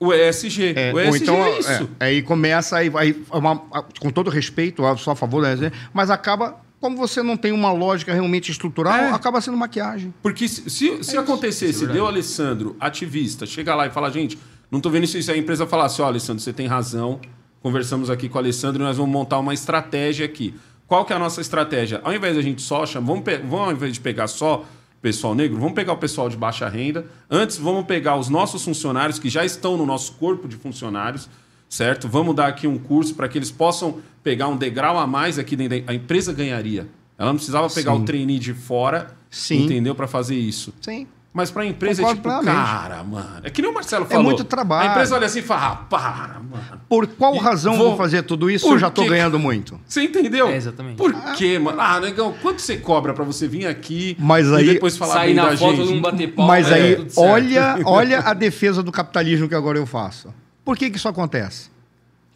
O 0.00 0.12
ESG. 0.12 0.72
É, 0.74 0.92
o 0.92 0.98
ESG 1.00 1.22
então, 1.22 1.44
é 1.44 1.58
isso. 1.58 1.90
é, 2.00 2.06
aí 2.06 2.22
começa, 2.22 2.78
aí, 2.78 2.90
aí 2.96 3.24
é 3.30 3.36
uma- 3.36 3.58
com 4.00 4.10
todo 4.10 4.30
respeito, 4.30 4.82
eu 4.82 4.96
sou 4.96 5.12
a 5.12 5.16
favor 5.16 5.42
da 5.42 5.52
ESG, 5.52 5.70
mas 5.92 6.10
acaba, 6.10 6.56
como 6.86 6.96
você 6.96 7.20
não 7.22 7.36
tem 7.36 7.50
uma 7.52 7.72
lógica 7.72 8.12
realmente 8.14 8.50
estrutural, 8.52 8.94
É. 8.96 9.10
acaba 9.10 9.40
sendo 9.40 9.56
maquiagem. 9.56 10.14
Porque 10.22 10.46
se, 10.46 10.70
se, 10.70 11.02
se 11.02 11.16
acontecesse, 11.16 11.72
isso 11.72 11.84
é 11.90 11.92
deu 11.92 12.06
Alessandro, 12.06 12.76
ativista, 12.78 13.44
chega 13.44 13.74
lá 13.74 13.86
e 13.86 13.90
fala, 13.90 14.08
gente, 14.10 14.38
não 14.70 14.80
tô 14.80 14.88
vendo 14.88 15.02
isso, 15.04 15.18
isso. 15.18 15.30
Aí 15.32 15.36
a 15.36 15.40
empresa 15.40 15.66
fala 15.66 15.86
assim, 15.86 16.00
ó, 16.02 16.06
Alessandro, 16.06 16.40
você 16.42 16.52
tem 16.52 16.66
razão, 16.68 17.20
conversamos 17.60 18.08
aqui 18.08 18.28
com 18.28 18.36
o 18.36 18.40
Alessandro 18.40 18.82
e 18.82 18.86
nós 18.86 18.96
vamos 18.96 19.12
montar 19.12 19.38
uma 19.40 19.52
estratégia 19.52 20.24
aqui. 20.24 20.54
Qual 20.86 21.04
que 21.04 21.12
é 21.12 21.16
a 21.16 21.18
nossa 21.18 21.40
estratégia? 21.40 22.00
Ao 22.04 22.14
invés 22.14 22.36
da 22.36 22.42
gente 22.42 22.62
só 22.62 22.86
chamar, 22.86 23.06
vamos, 23.08 23.24
vamos 23.48 23.66
ao 23.66 23.72
invés 23.72 23.92
de 23.92 24.00
pegar 24.00 24.28
só 24.28 24.64
pessoal 25.02 25.34
negro, 25.34 25.58
vamos 25.58 25.74
pegar 25.74 25.92
o 25.92 25.96
pessoal 25.96 26.28
de 26.28 26.36
baixa 26.36 26.68
renda. 26.68 27.06
Antes, 27.28 27.56
vamos 27.58 27.84
pegar 27.86 28.16
os 28.16 28.28
nossos 28.28 28.64
funcionários 28.64 29.18
que 29.18 29.28
já 29.28 29.44
estão 29.44 29.76
no 29.76 29.84
nosso 29.84 30.12
corpo 30.12 30.46
de 30.46 30.54
funcionários, 30.56 31.28
certo? 31.68 32.08
Vamos 32.08 32.34
dar 32.34 32.46
aqui 32.46 32.66
um 32.66 32.78
curso 32.78 33.14
para 33.14 33.28
que 33.28 33.38
eles 33.38 33.50
possam 33.50 33.98
pegar 34.22 34.48
um 34.48 34.56
degrau 34.56 34.98
a 34.98 35.06
mais 35.06 35.38
aqui 35.38 35.56
dentro. 35.56 35.80
da- 35.82 35.92
A 35.92 35.94
empresa 35.94 36.32
ganharia. 36.32 36.88
Ela 37.18 37.28
não 37.30 37.36
precisava 37.36 37.68
pegar 37.70 37.92
Sim. 37.94 38.02
o 38.02 38.04
trainee 38.04 38.38
de 38.38 38.52
fora, 38.52 39.08
Sim. 39.30 39.64
entendeu? 39.64 39.94
Para 39.94 40.06
fazer 40.06 40.34
isso. 40.36 40.72
Sim. 40.80 41.06
Mas 41.32 41.50
pra 41.50 41.66
empresa 41.66 42.00
é 42.00 42.04
Concordo 42.04 42.22
tipo, 42.22 42.42
plenamente. 42.44 42.66
cara, 42.72 43.04
mano. 43.04 43.40
É 43.44 43.50
que 43.50 43.60
nem 43.60 43.70
o 43.70 43.74
Marcelo 43.74 44.06
falou. 44.06 44.22
muito 44.24 44.42
trabalho. 44.42 44.88
A 44.88 44.92
empresa 44.92 45.14
olha 45.16 45.26
assim 45.26 45.40
e 45.40 45.42
fala, 45.42 45.66
ah, 45.66 45.76
para, 45.76 46.40
mano. 46.40 46.80
Por 46.88 47.06
qual 47.08 47.34
E 47.34 47.38
razão 47.38 47.76
vou- 47.76 47.88
vou 47.88 47.96
fazer 47.98 48.22
tudo 48.22 48.50
isso 48.50 48.66
se 48.66 48.72
eu 48.72 48.78
já 48.78 48.88
estou 48.88 49.06
ganhando 49.06 49.38
muito? 49.38 49.78
Você 49.86 50.02
entendeu? 50.02 50.48
É, 50.48 50.56
exatamente. 50.56 50.96
Por 50.96 51.12
quê, 51.34 51.58
mano? 51.58 51.78
Ah, 51.78 52.00
negão, 52.00 52.34
quanto 52.40 52.62
você 52.62 52.78
cobra 52.78 53.12
pra 53.12 53.22
você 53.22 53.46
vir 53.46 53.66
aqui 53.66 54.16
Mas 54.18 54.46
e 54.48 54.54
aí- 54.54 54.66
depois 54.74 54.96
falar 54.96 55.12
Sair 55.12 55.26
bem 55.26 55.34
na 55.36 55.50
da 55.50 55.56
foto, 55.58 55.76
gente? 55.76 55.88
mundo 55.90 56.00
bater 56.00 56.32
palma. 56.34 56.52
Mas 56.54 56.70
é, 56.70 56.74
aí, 56.74 57.06
olha, 57.18 57.80
olha 57.84 58.20
a 58.20 58.32
defesa 58.32 58.82
do 58.82 58.90
capitalismo 58.90 59.46
que 59.46 59.54
agora 59.54 59.76
eu 59.76 59.84
faço. 59.84 60.32
Por 60.66 60.76
que, 60.76 60.90
que 60.90 60.96
isso 60.96 61.06
acontece? 61.06 61.70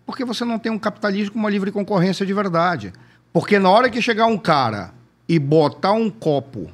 Porque 0.07 0.25
você 0.25 0.45
não 0.45 0.57
tem 0.57 0.71
um 0.71 0.79
capitalismo 0.79 1.33
com 1.33 1.39
uma 1.41 1.51
livre 1.51 1.73
concorrência 1.73 2.25
de 2.25 2.33
verdade. 2.33 2.93
Porque 3.33 3.59
na 3.59 3.69
hora 3.69 3.91
que 3.91 4.01
chegar 4.01 4.27
um 4.27 4.39
cara 4.39 4.95
e 5.29 5.37
botar 5.37 5.91
um 5.91 6.09
copo 6.09 6.71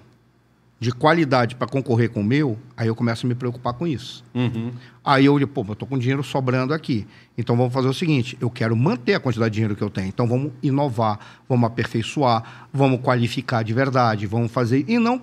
de 0.79 0.93
qualidade 0.93 1.55
para 1.57 1.67
concorrer 1.67 2.11
com 2.11 2.21
o 2.21 2.25
meu, 2.25 2.59
aí 2.77 2.89
eu 2.89 2.95
começo 2.95 3.25
a 3.25 3.29
me 3.29 3.35
preocupar 3.35 3.73
com 3.73 3.87
isso. 3.87 4.23
Uhum. 4.35 4.71
Aí 5.03 5.25
eu 5.25 5.39
digo, 5.39 5.51
pô, 5.51 5.65
eu 5.67 5.75
tô 5.75 5.87
com 5.87 5.99
dinheiro 5.99 6.23
sobrando 6.23 6.75
aqui. 6.75 7.07
Então 7.39 7.57
vamos 7.57 7.73
fazer 7.73 7.89
o 7.89 7.95
seguinte: 7.95 8.37
eu 8.39 8.51
quero 8.51 8.77
manter 8.77 9.15
a 9.15 9.21
quantidade 9.21 9.53
de 9.53 9.55
dinheiro 9.55 9.75
que 9.75 9.83
eu 9.83 9.89
tenho. 9.89 10.09
Então 10.09 10.29
vamos 10.29 10.53
inovar, 10.63 11.19
vamos 11.49 11.67
aperfeiçoar, 11.67 12.69
vamos 12.71 13.01
qualificar 13.01 13.65
de 13.65 13.73
verdade, 13.73 14.27
vamos 14.27 14.53
fazer. 14.53 14.85
E 14.87 14.99
não 14.99 15.23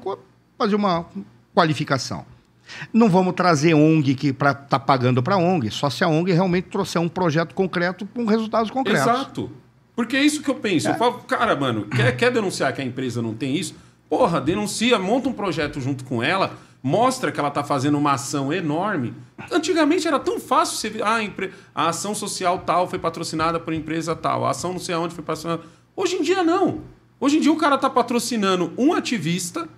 fazer 0.58 0.74
uma 0.74 1.06
qualificação. 1.54 2.26
Não 2.92 3.10
vamos 3.10 3.34
trazer 3.34 3.74
ONG 3.74 4.16
que 4.16 4.34
para 4.34 4.54
tá 4.54 4.80
pagando 4.80 5.22
para 5.24 5.38
ONG, 5.38 5.70
só 5.72 5.90
se 5.90 6.04
a 6.04 6.08
ONG 6.08 6.32
realmente 6.32 6.70
trouxer 6.70 7.02
um 7.02 7.08
projeto 7.10 7.54
concreto 7.56 8.06
com 8.06 8.26
resultados 8.26 8.70
concretos. 8.72 9.02
Exato. 9.02 9.52
Porque 9.96 10.18
é 10.18 10.24
isso 10.24 10.42
que 10.42 10.50
eu 10.50 10.56
penso. 10.56 10.88
Eu 10.88 10.96
falo, 10.96 11.20
cara, 11.20 11.56
mano, 11.56 11.86
quer, 11.86 12.16
quer 12.18 12.32
denunciar 12.32 12.74
que 12.74 12.82
a 12.82 12.86
empresa 12.86 13.22
não 13.22 13.34
tem 13.34 13.56
isso? 13.56 13.76
Porra, 14.10 14.42
denuncia, 14.42 14.98
monta 14.98 15.30
um 15.30 15.34
projeto 15.34 15.80
junto 15.80 16.04
com 16.04 16.22
ela, 16.22 16.54
mostra 16.82 17.32
que 17.32 17.40
ela 17.40 17.50
tá 17.52 17.64
fazendo 17.64 17.98
uma 17.98 18.14
ação 18.14 18.52
enorme. 18.52 19.14
Antigamente 19.52 20.08
era 20.08 20.20
tão 20.20 20.40
fácil 20.40 20.78
você 20.78 20.90
ver, 20.90 21.04
ah, 21.04 21.16
a, 21.16 21.24
empre- 21.24 21.52
a 21.74 21.90
ação 21.90 22.14
social 22.16 22.60
tal 22.60 22.88
foi 22.88 22.98
patrocinada 23.00 23.60
por 23.60 23.74
empresa 23.74 24.16
tal, 24.16 24.46
a 24.46 24.50
ação 24.52 24.74
não 24.74 24.80
sei 24.80 24.96
aonde 24.96 25.14
foi 25.14 25.24
patrocinada. 25.24 25.62
Hoje 25.96 26.16
em 26.16 26.22
dia 26.22 26.44
não. 26.44 26.82
Hoje 27.20 27.38
em 27.38 27.40
dia 27.40 27.52
o 27.52 27.56
cara 27.58 27.78
tá 27.78 27.90
patrocinando 27.90 28.74
um 28.78 28.94
ativista 28.94 29.70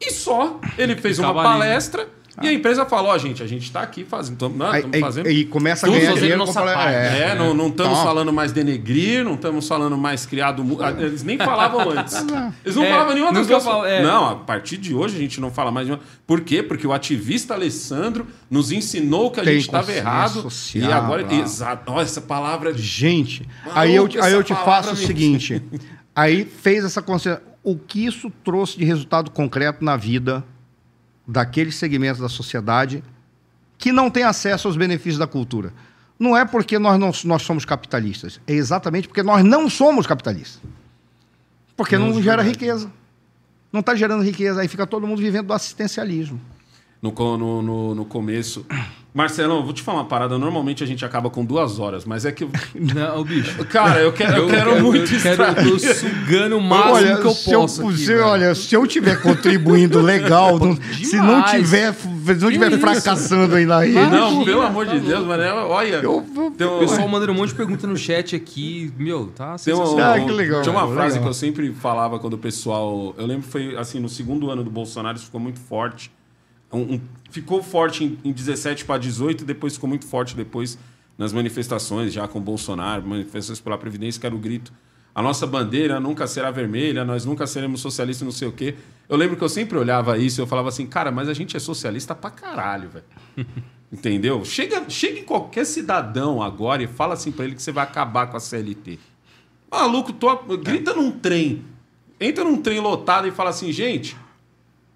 e 0.00 0.10
só. 0.12 0.60
Ele 0.78 0.96
fez 0.96 1.18
uma 1.18 1.34
palestra 1.34 2.08
e 2.42 2.48
a 2.48 2.52
empresa 2.52 2.84
falou, 2.86 3.10
ó, 3.10 3.18
gente, 3.18 3.42
a 3.42 3.46
gente 3.46 3.70
tá 3.70 3.80
aqui 3.82 4.04
fazendo, 4.04 4.34
estamos 4.34 4.60
Aí, 4.62 4.84
aí- 4.92 5.00
fazendo 5.00 5.26
aí 5.26 5.44
começa 5.44 5.86
a 5.86 5.88
Tudo 5.88 5.98
ganhar 5.98 6.08
fazendo 6.10 6.20
dinheiro 6.22 6.38
nossa 6.38 6.52
com 6.60 6.66
pala- 6.66 6.74
parte. 6.76 6.94
é, 6.96 7.34
não 7.34 7.54
não 7.54 7.68
estamos 7.68 7.92
Então, 7.92 8.04
falando 8.04 8.32
mais 8.32 8.52
denegrir, 8.52 9.24
não 9.24 9.34
estamos 9.34 9.66
falando 9.68 9.96
mais 9.96 10.24
criado. 10.26 10.64
Eles 10.98 11.22
nem 11.22 11.36
falavam 11.38 11.80
antes. 11.90 12.14
Eles 12.64 12.76
não 12.76 12.84
É, 12.84 12.90
falavam 12.90 13.14
nenhuma 13.14 13.32
das 13.32 13.62
fala- 13.64 13.88
é. 13.88 14.02
Não, 14.02 14.28
a 14.30 14.36
partir 14.36 14.76
de 14.76 14.94
hoje 14.94 15.16
a 15.16 15.18
gente 15.18 15.40
não 15.40 15.50
fala 15.50 15.70
mais 15.70 15.86
nenhuma. 15.86 16.02
Por 16.26 16.40
quê? 16.40 16.62
Porque 16.62 16.86
o 16.86 16.92
ativista 16.92 17.54
Alessandro 17.54 18.26
nos 18.50 18.72
ensinou 18.72 19.30
que 19.30 19.40
a 19.40 19.44
Tem 19.44 19.54
gente 19.54 19.66
estava 19.66 19.92
errado. 19.92 20.42
social, 20.42 20.90
e 20.90 20.92
agora. 20.92 21.34
Exato. 21.34 21.92
Olha, 21.92 22.02
essa 22.02 22.20
palavra. 22.20 22.72
de- 22.72 22.82
Gente, 22.82 23.46
Maluco, 23.64 23.78
aí 23.78 23.94
eu, 23.94 24.08
te- 24.08 24.18
aí 24.20 24.32
eu 24.32 24.42
te 24.42 24.54
faço 24.54 24.92
o 24.92 24.96
seguinte. 24.96 25.62
Aí 26.14 26.44
fez 26.44 26.84
essa 26.84 27.00
consciência. 27.00 27.40
O 27.62 27.76
que 27.76 28.04
isso 28.04 28.30
trouxe 28.44 28.76
de 28.76 28.84
resultado 28.84 29.30
concreto 29.30 29.84
na 29.84 29.96
vida 29.96 30.44
daqueles 31.30 31.76
segmentos 31.76 32.20
da 32.20 32.28
sociedade 32.28 33.02
que 33.78 33.92
não 33.92 34.10
tem 34.10 34.24
acesso 34.24 34.68
aos 34.68 34.76
benefícios 34.76 35.18
da 35.18 35.26
cultura? 35.26 35.72
Não 36.18 36.36
é 36.36 36.44
porque 36.44 36.78
nós, 36.78 36.98
não, 36.98 37.12
nós 37.24 37.42
somos 37.42 37.64
capitalistas. 37.64 38.40
É 38.46 38.52
exatamente 38.52 39.08
porque 39.08 39.22
nós 39.22 39.42
não 39.42 39.70
somos 39.70 40.06
capitalistas. 40.06 40.60
Porque 41.76 41.96
não, 41.96 42.08
Não, 42.08 42.22
gera 42.22 42.42
verdade. 42.42 42.58
riqueza. 42.58 42.92
Não 43.72 43.80
está 43.80 43.94
gerando 43.94 44.22
riqueza. 44.22 44.60
Aí 44.60 44.68
fica 44.68 44.86
todo 44.86 45.06
mundo 45.06 45.18
vivendo 45.22 45.46
do 45.46 45.52
assistencialismo. 45.54 46.38
No, 47.02 47.12
no, 47.38 47.62
no, 47.62 47.94
no 47.94 48.04
começo. 48.04 48.64
Marcelão, 49.12 49.64
vou 49.64 49.72
te 49.72 49.82
falar 49.82 49.98
uma 50.00 50.04
parada. 50.04 50.38
Normalmente 50.38 50.84
a 50.84 50.86
gente 50.86 51.04
acaba 51.04 51.28
com 51.30 51.44
duas 51.44 51.80
horas, 51.80 52.04
mas 52.04 52.24
é 52.24 52.30
que. 52.30 52.46
Não, 52.94 53.24
bicho. 53.24 53.64
Cara, 53.64 54.00
eu 54.00 54.12
quero, 54.12 54.36
eu 54.36 54.46
quero 54.48 54.82
muito 54.82 55.12
eu, 55.14 55.20
quero, 55.20 55.42
eu 55.42 55.54
tô 55.54 55.76
extrair. 55.76 55.94
sugando 55.96 56.58
o 56.58 56.60
máximo 56.60 57.16
que 57.20 57.26
eu 57.26 57.30
se 57.32 57.52
eu, 57.52 57.60
posso. 57.60 57.88
aqui, 57.88 57.98
se- 57.98 58.18
olha, 58.18 58.54
se 58.54 58.74
eu 58.74 58.86
tiver 58.86 59.20
contribuindo 59.20 60.00
legal, 60.00 60.58
não- 60.60 60.76
se 60.76 61.16
não 61.16 61.42
tiver, 61.44 61.92
se 61.94 62.06
não 62.34 62.52
tiver 62.52 62.78
fracassando 62.78 63.56
aí 63.56 63.66
na 63.66 63.80
rede, 63.80 63.94
Não, 63.94 64.06
Imagina, 64.06 64.44
pelo 64.44 64.62
amor 64.62 64.86
tá 64.86 64.92
de 64.92 65.00
Deus, 65.00 65.26
mas 65.26 65.40
é- 65.40 65.52
olha. 65.52 65.94
eu, 65.96 66.24
eu- 66.58 66.76
O 66.76 66.80
pessoal 66.80 67.08
mandando 67.08 67.32
um 67.32 67.34
monte 67.34 67.48
de 67.48 67.54
pergunta 67.56 67.86
no 67.88 67.96
chat 67.96 68.36
aqui. 68.36 68.92
Meu, 68.96 69.26
tá 69.34 69.56
Tem 69.56 69.74
uma. 69.74 70.14
Ah, 70.14 70.20
que 70.20 70.30
legal, 70.30 70.62
Tinha 70.62 70.72
uma 70.72 70.82
legal. 70.82 70.96
frase 70.96 71.18
que 71.18 71.26
eu 71.26 71.34
sempre 71.34 71.72
falava 71.72 72.18
quando 72.20 72.34
o 72.34 72.38
pessoal. 72.38 73.12
Eu 73.18 73.26
lembro 73.26 73.42
que 73.44 73.48
foi 73.50 73.76
assim, 73.76 73.98
no 73.98 74.08
segundo 74.08 74.50
ano 74.50 74.62
do 74.62 74.70
Bolsonaro, 74.70 75.16
isso 75.16 75.24
ficou 75.26 75.40
muito 75.40 75.58
forte. 75.58 76.12
Um- 76.72 76.94
um- 76.94 77.00
ficou 77.30 77.62
forte 77.62 78.04
em, 78.04 78.18
em 78.24 78.32
17 78.32 78.84
para 78.84 78.98
18, 78.98 79.44
depois 79.44 79.74
ficou 79.74 79.88
muito 79.88 80.06
forte 80.06 80.36
depois 80.36 80.78
nas 81.18 81.32
manifestações, 81.32 82.12
já 82.12 82.26
com 82.28 82.40
Bolsonaro, 82.40 83.06
manifestações 83.06 83.60
pela 83.60 83.76
Previdência, 83.76 84.20
que 84.20 84.26
era 84.26 84.34
o 84.34 84.38
grito. 84.38 84.72
A 85.14 85.20
nossa 85.20 85.46
bandeira 85.46 85.98
nunca 85.98 86.26
será 86.26 86.50
vermelha, 86.50 87.04
nós 87.04 87.24
nunca 87.24 87.46
seremos 87.46 87.80
socialistas, 87.80 88.24
não 88.24 88.32
sei 88.32 88.46
o 88.48 88.52
quê. 88.52 88.76
Eu 89.08 89.16
lembro 89.16 89.36
que 89.36 89.42
eu 89.42 89.48
sempre 89.48 89.76
olhava 89.76 90.16
isso 90.16 90.40
e 90.40 90.42
eu 90.42 90.46
falava 90.46 90.68
assim, 90.68 90.86
cara, 90.86 91.10
mas 91.10 91.28
a 91.28 91.34
gente 91.34 91.56
é 91.56 91.60
socialista 91.60 92.14
pra 92.14 92.30
caralho, 92.30 92.88
velho. 92.88 93.04
Entendeu? 93.92 94.44
Chega, 94.44 94.88
chega 94.88 95.18
em 95.18 95.24
qualquer 95.24 95.66
cidadão 95.66 96.40
agora 96.40 96.80
e 96.82 96.86
fala 96.86 97.14
assim 97.14 97.32
pra 97.32 97.44
ele 97.44 97.56
que 97.56 97.62
você 97.62 97.72
vai 97.72 97.82
acabar 97.82 98.28
com 98.28 98.36
a 98.36 98.40
CLT. 98.40 99.00
Maluco, 99.70 100.12
tô, 100.12 100.36
grita 100.56 100.94
num 100.94 101.10
trem. 101.10 101.64
Entra 102.20 102.44
num 102.44 102.62
trem 102.62 102.78
lotado 102.78 103.26
e 103.26 103.32
fala 103.32 103.50
assim, 103.50 103.72
gente, 103.72 104.16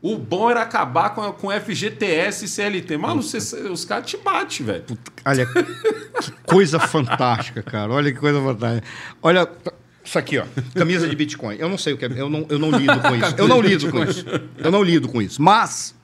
o 0.06 0.18
bom 0.18 0.50
era 0.50 0.60
acabar 0.60 1.14
com, 1.14 1.22
a- 1.22 1.32
com 1.32 1.50
FGTS 1.50 2.44
e 2.44 2.48
CLT. 2.48 2.96
Mano, 2.98 3.22
você- 3.22 3.38
os 3.68 3.84
caras 3.86 4.06
te 4.10 4.16
batem, 4.18 4.66
velho. 4.66 4.84
olha, 5.24 5.46
que 5.46 6.30
coisa 6.44 6.78
fantástica, 6.78 7.62
cara. 7.62 7.90
Olha 7.92 8.12
que 8.12 8.18
coisa 8.18 8.38
fantástica. 8.40 8.86
Olha, 9.22 9.48
isso 10.04 10.18
aqui, 10.18 10.38
ó, 10.38 10.44
camisa 10.74 11.08
de 11.08 11.16
Bitcoin. 11.16 11.56
Eu 11.58 11.68
não 11.70 11.78
sei 11.78 11.94
o 11.94 11.96
que 11.98 12.04
é, 12.04 12.08
eu 12.20 12.28
não, 12.28 12.44
eu 12.50 12.58
não 12.58 12.70
lido 12.70 13.00
com 13.00 13.16
isso. 13.16 13.34
Eu 13.38 13.48
não 13.48 13.60
lido 13.62 13.90
com 13.90 14.04
isso. 14.04 14.24
Eu 14.58 14.70
não 14.70 14.82
lido 14.82 15.08
com 15.08 15.22
isso. 15.22 15.40
Mas 15.40 15.94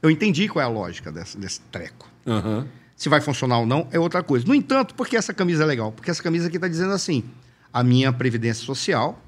eu 0.00 0.08
entendi 0.08 0.46
qual 0.48 0.62
é 0.62 0.66
a 0.66 0.70
lógica 0.70 1.10
desse, 1.10 1.36
desse 1.36 1.60
treco. 1.72 2.08
Aham. 2.26 2.66
Se 2.94 3.08
vai 3.08 3.20
funcionar 3.20 3.58
ou 3.58 3.66
não 3.66 3.88
é 3.90 3.98
outra 3.98 4.22
coisa. 4.22 4.46
No 4.46 4.54
entanto, 4.54 4.94
por 4.94 5.06
que 5.08 5.16
essa 5.16 5.34
camisa 5.34 5.62
é 5.64 5.66
legal? 5.66 5.90
Porque 5.92 6.10
essa 6.10 6.22
camisa 6.22 6.46
aqui 6.46 6.56
está 6.56 6.68
dizendo 6.68 6.92
assim: 6.92 7.24
a 7.72 7.82
minha 7.82 8.12
previdência 8.12 8.64
social, 8.64 9.20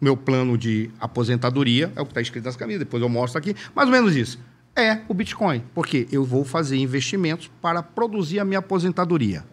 meu 0.00 0.16
plano 0.16 0.56
de 0.58 0.90
aposentadoria, 1.00 1.92
é 1.96 2.00
o 2.00 2.04
que 2.04 2.10
está 2.10 2.20
escrito 2.20 2.44
nessa 2.44 2.58
camisa, 2.58 2.80
depois 2.80 3.02
eu 3.02 3.08
mostro 3.08 3.38
aqui, 3.38 3.54
mais 3.74 3.88
ou 3.88 3.92
menos 3.92 4.14
isso. 4.14 4.38
É 4.74 5.00
o 5.08 5.14
Bitcoin. 5.14 5.62
Porque 5.74 6.06
eu 6.12 6.22
vou 6.24 6.44
fazer 6.44 6.76
investimentos 6.76 7.50
para 7.62 7.82
produzir 7.82 8.40
a 8.40 8.44
minha 8.44 8.58
aposentadoria. 8.58 9.44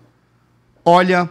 Olha 0.84 1.30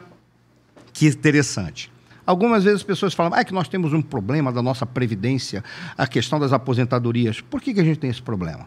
que 0.92 1.06
interessante. 1.06 1.92
Algumas 2.24 2.64
vezes 2.64 2.80
as 2.80 2.84
pessoas 2.84 3.12
falam 3.12 3.34
ah, 3.34 3.40
é 3.40 3.44
que 3.44 3.52
nós 3.52 3.68
temos 3.68 3.92
um 3.92 4.00
problema 4.00 4.50
da 4.50 4.62
nossa 4.62 4.86
previdência, 4.86 5.62
a 5.98 6.06
questão 6.06 6.40
das 6.40 6.52
aposentadorias. 6.52 7.40
Por 7.40 7.60
que, 7.60 7.74
que 7.74 7.80
a 7.80 7.84
gente 7.84 7.98
tem 7.98 8.08
esse 8.08 8.22
problema? 8.22 8.66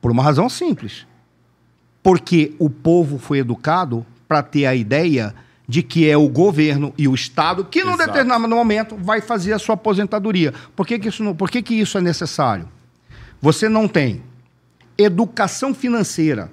Por 0.00 0.10
uma 0.10 0.22
razão 0.22 0.48
simples 0.48 1.06
porque 2.04 2.54
o 2.58 2.68
povo 2.68 3.16
foi 3.18 3.38
educado 3.38 4.04
para 4.28 4.42
ter 4.42 4.66
a 4.66 4.74
ideia 4.74 5.34
de 5.66 5.82
que 5.82 6.08
é 6.08 6.16
o 6.16 6.28
governo 6.28 6.92
e 6.96 7.08
o 7.08 7.14
Estado 7.14 7.64
que, 7.64 7.82
num 7.82 7.94
Exato. 7.94 8.10
determinado 8.10 8.48
momento, 8.48 8.96
vai 8.96 9.20
fazer 9.20 9.52
a 9.52 9.58
sua 9.58 9.74
aposentadoria. 9.74 10.52
Por 10.76 10.86
que, 10.86 10.98
que, 10.98 11.08
isso, 11.08 11.22
não, 11.24 11.34
por 11.34 11.50
que, 11.50 11.62
que 11.62 11.74
isso 11.74 11.96
é 11.96 12.00
necessário? 12.00 12.68
Você 13.40 13.68
não 13.68 13.88
tem 13.88 14.22
educação 14.96 15.74
financeira. 15.74 16.50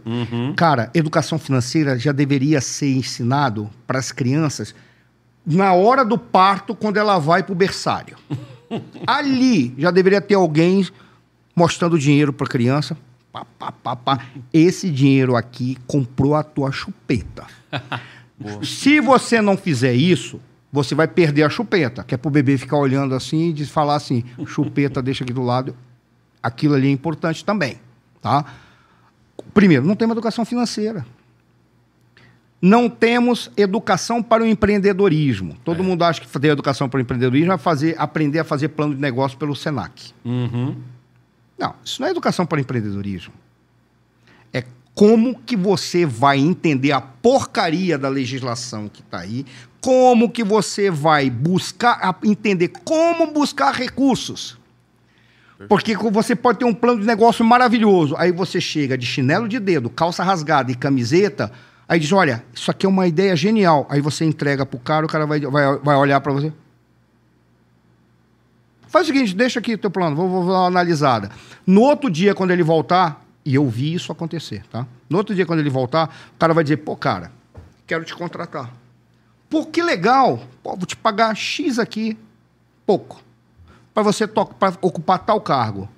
Cara, 0.55 0.89
educação 0.93 1.37
financeira 1.37 1.97
já 1.97 2.11
deveria 2.11 2.59
ser 2.61 2.91
ensinado 2.95 3.69
para 3.85 3.99
as 3.99 4.11
crianças 4.11 4.73
na 5.45 5.73
hora 5.73 6.05
do 6.05 6.17
parto, 6.17 6.75
quando 6.75 6.97
ela 6.97 7.17
vai 7.17 7.43
para 7.43 7.53
o 7.53 7.55
berçário. 7.55 8.17
Ali 9.05 9.73
já 9.77 9.91
deveria 9.91 10.21
ter 10.21 10.35
alguém 10.35 10.87
mostrando 11.55 11.99
dinheiro 11.99 12.31
para 12.31 12.45
a 12.45 12.49
criança. 12.49 12.97
Pá, 13.31 13.45
pá, 13.57 13.71
pá, 13.71 13.95
pá. 13.95 14.19
Esse 14.53 14.89
dinheiro 14.89 15.35
aqui 15.35 15.77
comprou 15.87 16.35
a 16.35 16.43
tua 16.43 16.71
chupeta. 16.71 17.45
Se 18.63 18.99
você 18.99 19.41
não 19.41 19.57
fizer 19.57 19.93
isso, 19.93 20.39
você 20.71 20.95
vai 20.95 21.07
perder 21.07 21.43
a 21.43 21.49
chupeta, 21.49 22.03
que 22.03 22.15
é 22.15 22.17
para 22.17 22.29
o 22.29 22.31
bebê 22.31 22.57
ficar 22.57 22.77
olhando 22.77 23.13
assim 23.13 23.53
e 23.55 23.65
falar 23.65 23.95
assim: 23.95 24.23
chupeta, 24.45 25.01
deixa 25.01 25.23
aqui 25.23 25.33
do 25.33 25.41
lado. 25.41 25.75
Aquilo 26.41 26.75
ali 26.75 26.87
é 26.87 26.91
importante 26.91 27.43
também. 27.45 27.79
Tá? 28.21 28.45
Primeiro, 29.53 29.85
não 29.85 29.95
temos 29.95 30.13
educação 30.13 30.45
financeira. 30.45 31.05
Não 32.61 32.87
temos 32.87 33.51
educação 33.57 34.21
para 34.21 34.43
o 34.43 34.45
empreendedorismo. 34.45 35.57
Todo 35.63 35.83
mundo 35.83 36.03
acha 36.03 36.21
que 36.21 36.27
fazer 36.27 36.49
educação 36.49 36.87
para 36.87 36.99
o 36.99 37.01
empreendedorismo 37.01 37.51
é 37.51 37.57
fazer, 37.57 37.95
aprender 37.97 38.39
a 38.39 38.43
fazer 38.43 38.69
plano 38.69 38.93
de 38.93 39.01
negócio 39.01 39.37
pelo 39.37 39.55
SENAC. 39.55 40.13
Uhum. 40.23 40.75
Não, 41.57 41.73
isso 41.83 41.99
não 41.99 42.07
é 42.07 42.11
educação 42.11 42.45
para 42.45 42.61
empreendedorismo. 42.61 43.33
Como 45.01 45.33
que 45.33 45.57
você 45.57 46.05
vai 46.05 46.37
entender 46.37 46.91
a 46.91 47.01
porcaria 47.01 47.97
da 47.97 48.07
legislação 48.07 48.87
que 48.87 49.01
está 49.01 49.21
aí, 49.21 49.47
como 49.81 50.29
que 50.29 50.43
você 50.43 50.91
vai 50.91 51.27
buscar, 51.27 52.19
entender 52.23 52.67
como 52.85 53.25
buscar 53.31 53.71
recursos. 53.71 54.59
Porque 55.67 55.97
você 55.97 56.35
pode 56.35 56.59
ter 56.59 56.65
um 56.65 56.73
plano 56.75 57.01
de 57.01 57.07
negócio 57.07 57.43
maravilhoso, 57.43 58.15
aí 58.15 58.31
você 58.31 58.61
chega 58.61 58.95
de 58.95 59.07
chinelo 59.07 59.47
de 59.47 59.59
dedo, 59.59 59.89
calça 59.89 60.23
rasgada 60.23 60.71
e 60.71 60.75
camiseta, 60.75 61.51
aí 61.89 61.99
diz, 61.99 62.11
olha, 62.11 62.45
isso 62.53 62.69
aqui 62.69 62.85
é 62.85 62.89
uma 62.89 63.07
ideia 63.07 63.35
genial. 63.35 63.87
Aí 63.89 64.01
você 64.01 64.23
entrega 64.23 64.67
para 64.67 64.77
o 64.77 64.79
cara, 64.79 65.03
o 65.07 65.09
cara 65.09 65.25
vai, 65.25 65.39
vai, 65.39 65.79
vai 65.79 65.95
olhar 65.95 66.21
para 66.21 66.31
você. 66.31 66.53
Faz 68.87 69.09
o 69.09 69.11
seguinte, 69.11 69.35
deixa 69.35 69.57
aqui 69.57 69.73
o 69.73 69.77
teu 69.79 69.89
plano, 69.89 70.15
vou, 70.15 70.29
vou, 70.29 70.43
vou 70.43 70.51
dar 70.53 70.59
uma 70.59 70.67
analisada. 70.67 71.31
No 71.65 71.81
outro 71.81 72.07
dia, 72.07 72.35
quando 72.35 72.51
ele 72.51 72.61
voltar, 72.61 73.20
e 73.43 73.55
eu 73.55 73.67
vi 73.67 73.93
isso 73.93 74.11
acontecer, 74.11 74.65
tá? 74.67 74.85
No 75.09 75.17
outro 75.17 75.33
dia, 75.33 75.45
quando 75.45 75.59
ele 75.59 75.69
voltar, 75.69 76.31
o 76.35 76.37
cara 76.37 76.53
vai 76.53 76.63
dizer, 76.63 76.77
pô, 76.77 76.95
cara, 76.95 77.31
quero 77.87 78.03
te 78.05 78.13
contratar. 78.15 78.73
Pô, 79.49 79.65
que 79.65 79.81
legal. 79.81 80.41
Pô, 80.63 80.75
vou 80.75 80.85
te 80.85 80.95
pagar 80.95 81.35
X 81.35 81.79
aqui, 81.79 82.17
pouco, 82.85 83.21
para 83.93 84.03
você 84.03 84.27
pra 84.27 84.73
ocupar 84.81 85.19
tal 85.19 85.41
cargo. 85.41 85.89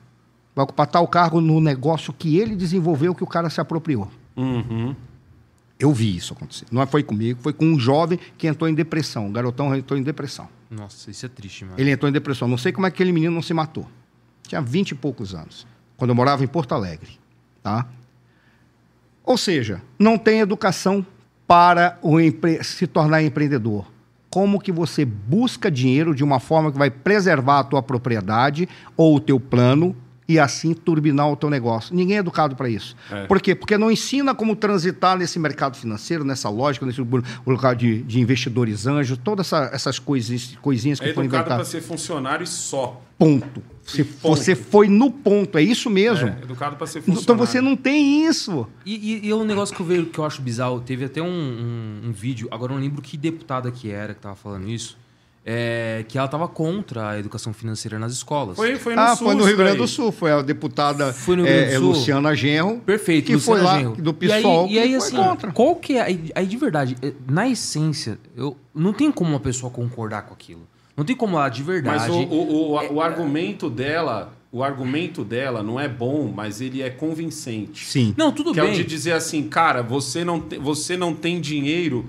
vai 0.55 0.63
ocupar 0.63 0.87
tal 0.87 1.07
cargo 1.07 1.41
no 1.41 1.59
negócio 1.59 2.13
que 2.13 2.37
ele 2.37 2.55
desenvolveu 2.55 3.15
que 3.15 3.23
o 3.23 3.27
cara 3.27 3.49
se 3.49 3.59
apropriou. 3.59 4.09
Uhum. 4.35 4.95
Eu 5.79 5.91
vi 5.91 6.15
isso 6.15 6.33
acontecer. 6.33 6.65
Não 6.71 6.85
foi 6.87 7.03
comigo, 7.03 7.41
foi 7.41 7.51
com 7.51 7.65
um 7.65 7.79
jovem 7.79 8.19
que 8.37 8.47
entrou 8.47 8.69
em 8.69 8.73
depressão. 8.73 9.27
Um 9.27 9.33
garotão 9.33 9.75
entrou 9.75 9.99
em 9.99 10.03
depressão. 10.03 10.47
Nossa, 10.69 11.11
isso 11.11 11.25
é 11.25 11.29
triste, 11.29 11.65
mano. 11.65 11.79
Ele 11.79 11.91
entrou 11.91 12.09
em 12.09 12.13
depressão. 12.13 12.47
Não 12.47 12.57
sei 12.57 12.71
como 12.71 12.87
é 12.87 12.91
que 12.91 12.95
aquele 12.95 13.11
menino 13.11 13.33
não 13.33 13.41
se 13.41 13.53
matou. 13.53 13.87
Tinha 14.47 14.61
vinte 14.61 14.91
e 14.91 14.95
poucos 14.95 15.33
anos, 15.33 15.67
quando 15.97 16.09
eu 16.11 16.15
morava 16.15 16.43
em 16.43 16.47
Porto 16.47 16.73
Alegre. 16.73 17.19
Tá? 17.63 17.87
Ou 19.23 19.37
seja, 19.37 19.81
não 19.97 20.17
tem 20.17 20.41
educação 20.41 21.05
para 21.47 21.97
o 22.01 22.19
empre... 22.19 22.63
se 22.63 22.85
tornar 22.85 23.23
empreendedor. 23.23 23.85
Como 24.29 24.59
que 24.59 24.71
você 24.71 25.05
busca 25.05 25.71
dinheiro 25.71 26.13
de 26.13 26.23
uma 26.23 26.39
forma 26.39 26.71
que 26.71 26.77
vai 26.77 26.89
preservar 26.89 27.59
a 27.59 27.63
tua 27.63 27.81
propriedade 27.81 28.67
ou 28.97 29.15
o 29.15 29.19
teu 29.19 29.39
plano 29.39 29.95
e 30.27 30.39
assim 30.39 30.73
turbinar 30.73 31.29
o 31.29 31.35
teu 31.35 31.49
negócio. 31.49 31.93
Ninguém 31.95 32.17
é 32.17 32.19
educado 32.19 32.55
para 32.55 32.69
isso. 32.69 32.95
É. 33.11 33.25
Por 33.27 33.41
quê? 33.41 33.53
Porque 33.53 33.77
não 33.77 33.91
ensina 33.91 34.33
como 34.33 34.55
transitar 34.55 35.17
nesse 35.17 35.37
mercado 35.37 35.77
financeiro, 35.77 36.23
nessa 36.23 36.49
lógica, 36.49 36.85
nesse 36.85 37.01
lugar 37.45 37.75
de, 37.75 38.01
de 38.03 38.19
investidores 38.19 38.87
anjos, 38.87 39.17
todas 39.17 39.47
essa, 39.47 39.69
essas 39.73 39.99
coisinhas, 39.99 40.57
coisinhas 40.61 40.99
que 40.99 41.09
É 41.09 41.13
foram 41.13 41.25
educado 41.25 41.43
para 41.43 41.55
inventadas. 41.55 41.67
ser 41.67 41.81
funcionário 41.81 42.47
só. 42.47 43.01
Ponto. 43.17 43.61
Você, 43.85 44.03
você 44.03 44.55
foi 44.55 44.87
no 44.87 45.11
ponto, 45.11 45.57
é 45.57 45.61
isso 45.61 45.89
mesmo. 45.89 46.29
É, 46.29 46.37
educado 46.43 46.75
para 46.75 46.87
ser 46.87 47.01
funcionário. 47.01 47.23
então 47.23 47.35
você 47.35 47.59
não 47.59 47.75
tem 47.75 48.25
isso. 48.25 48.65
E, 48.85 48.95
e, 48.95 49.27
e 49.27 49.29
é 49.29 49.35
um 49.35 49.43
negócio 49.43 49.75
que 49.75 49.81
eu 49.81 49.85
vejo 49.85 50.05
que 50.05 50.17
eu 50.17 50.25
acho 50.25 50.41
bizarro. 50.41 50.79
Teve 50.79 51.05
até 51.05 51.21
um, 51.21 51.27
um, 51.27 52.01
um 52.05 52.11
vídeo, 52.11 52.47
agora 52.49 52.71
eu 52.71 52.75
não 52.75 52.83
lembro 52.83 53.01
que 53.01 53.17
deputada 53.17 53.69
que 53.71 53.91
era 53.91 54.13
que 54.13 54.21
tava 54.21 54.35
falando 54.35 54.69
isso, 54.69 54.97
é, 55.45 56.05
que 56.07 56.17
ela 56.17 56.27
tava 56.27 56.47
contra 56.47 57.09
a 57.09 57.19
educação 57.19 57.53
financeira 57.53 57.99
nas 57.99 58.13
escolas. 58.13 58.55
Foi, 58.55 58.77
foi 58.77 58.95
no 58.95 59.01
ah, 59.01 59.15
Sul. 59.15 59.27
foi 59.27 59.35
no 59.35 59.43
Rio 59.43 59.57
Grande 59.57 59.77
do 59.77 59.87
Sul. 59.87 60.11
Foi 60.11 60.31
a 60.31 60.41
deputada 60.41 61.11
Foi 61.11 61.35
no 61.35 61.43
Rio 61.43 61.51
Grande 61.51 61.67
do 61.67 61.71
é, 61.71 61.75
é, 61.75 61.79
Sul? 61.79 61.87
Luciana 61.89 62.35
Genro. 62.35 62.79
Perfeito, 62.79 63.25
Que 63.25 63.33
Luciana 63.33 63.59
foi 63.59 63.67
lá 63.67 63.79
Genro. 63.79 64.01
do 64.01 64.15
E 64.21 64.31
aí, 64.31 64.41
PSOL 64.41 64.67
e 64.69 64.79
aí 64.79 64.93
que 64.93 64.99
foi 64.99 65.07
assim, 65.07 65.17
contra. 65.17 65.51
qual 65.51 65.75
que 65.75 65.97
é. 65.97 66.01
Aí, 66.01 66.31
aí, 66.33 66.45
de 66.47 66.57
verdade, 66.57 66.95
eh, 67.01 67.13
na 67.29 67.47
essência, 67.47 68.17
eu, 68.35 68.55
não 68.73 68.93
tem 68.93 69.11
como 69.11 69.31
uma 69.31 69.39
pessoa 69.39 69.69
concordar 69.69 70.23
com 70.23 70.33
aquilo. 70.33 70.61
Não 70.95 71.03
tem 71.03 71.15
como 71.15 71.37
ela, 71.37 71.49
de 71.49 71.63
verdade. 71.63 71.97
Mas 71.97 72.09
o, 72.09 72.19
o, 72.19 72.71
o, 72.75 72.93
o 72.95 73.01
argumento 73.01 73.69
dela, 73.69 74.31
o 74.51 74.63
argumento 74.63 75.23
dela 75.23 75.63
não 75.63 75.79
é 75.79 75.87
bom, 75.87 76.31
mas 76.35 76.61
ele 76.61 76.81
é 76.81 76.89
convincente. 76.89 77.85
Sim. 77.85 78.13
Não, 78.17 78.31
tudo 78.31 78.53
que 78.53 78.59
é 78.59 78.63
o 78.63 78.67
bem. 78.67 78.75
de 78.75 78.83
dizer 78.83 79.13
assim, 79.13 79.43
cara, 79.47 79.81
você 79.81 80.23
não, 80.23 80.39
te- 80.39 80.57
você 80.57 80.95
não 80.95 81.13
tem 81.15 81.41
dinheiro 81.41 82.05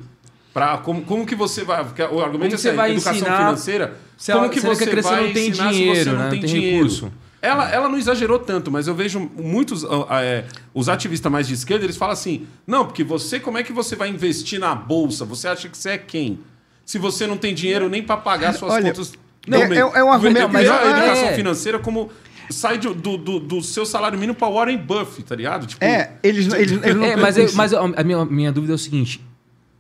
para 0.52 0.78
como, 0.78 1.02
como 1.02 1.26
que 1.26 1.34
você 1.34 1.64
vai? 1.64 1.80
O 1.80 2.20
argumento 2.20 2.30
Como 2.30 2.44
é 2.44 2.50
você 2.50 2.68
essa, 2.68 2.76
vai 2.76 2.92
educação 2.92 3.16
ensinar 3.20 3.38
financeira. 3.38 3.96
se 4.16 4.32
como 4.32 4.44
ela- 4.44 4.52
que 4.52 4.60
se 4.60 4.66
ela 4.66 4.74
você 4.74 5.00
vai 5.00 5.26
não 5.26 5.32
tem 5.32 5.48
ensinar 5.48 5.72
se 5.72 5.78
dinheiro, 5.78 5.98
você 6.04 6.10
não 6.12 6.18
né? 6.18 6.30
tem 6.30 6.40
tem 6.40 6.50
dinheiro? 6.50 6.76
recurso. 6.76 7.12
Ela, 7.42 7.70
ela 7.70 7.88
não 7.90 7.98
exagerou 7.98 8.38
tanto, 8.38 8.70
mas 8.70 8.86
eu 8.86 8.94
vejo 8.94 9.20
muitos 9.36 9.84
ah, 9.84 10.22
é, 10.22 10.46
os 10.72 10.88
ativistas 10.88 11.30
mais 11.30 11.46
de 11.46 11.52
esquerda, 11.52 11.84
eles 11.84 11.96
falam 11.96 12.12
assim: 12.14 12.46
não, 12.66 12.86
porque 12.86 13.04
você, 13.04 13.38
como 13.38 13.58
é 13.58 13.62
que 13.62 13.70
você 13.72 13.94
vai 13.96 14.08
investir 14.08 14.58
na 14.58 14.74
bolsa? 14.74 15.24
Você 15.26 15.46
acha 15.48 15.68
que 15.68 15.76
você 15.76 15.90
é 15.90 15.98
quem? 15.98 16.38
Se 16.84 16.98
você 16.98 17.26
não 17.26 17.36
tem 17.36 17.54
dinheiro 17.54 17.88
nem 17.88 18.02
para 18.02 18.16
pagar 18.16 18.52
suas 18.54 18.72
Olha, 18.72 18.84
contas. 18.92 19.12
é- 19.46 19.48
meu, 19.68 19.88
é- 19.94 19.98
é 20.00 20.04
um 20.04 20.12
argumento, 20.12 20.48
mas 20.52 20.68
a 20.68 20.74
educação 20.90 21.28
é- 21.28 21.34
financeira 21.34 21.78
como 21.78 22.10
sai 22.50 22.76
do, 22.78 22.92
do, 22.94 23.16
do- 23.16 23.40
do 23.40 23.62
seu 23.62 23.86
salário 23.86 24.18
mínimo 24.18 24.34
para 24.36 24.48
Warren 24.52 24.76
Buffett, 24.78 25.22
tá 25.24 25.34
ligado? 25.34 25.66
Tipo, 25.66 25.82
É, 25.84 26.12
eles, 26.22 26.52
eles, 26.52 26.72
eles 26.72 26.94
não 26.96 27.04
É, 27.04 27.16
mas, 27.16 27.38
eu- 27.38 27.50
mas 27.54 27.72
a 27.72 28.04
minha, 28.04 28.24
minha 28.26 28.52
dúvida 28.52 28.74
é 28.74 28.76
o 28.76 28.78
seguinte. 28.78 29.20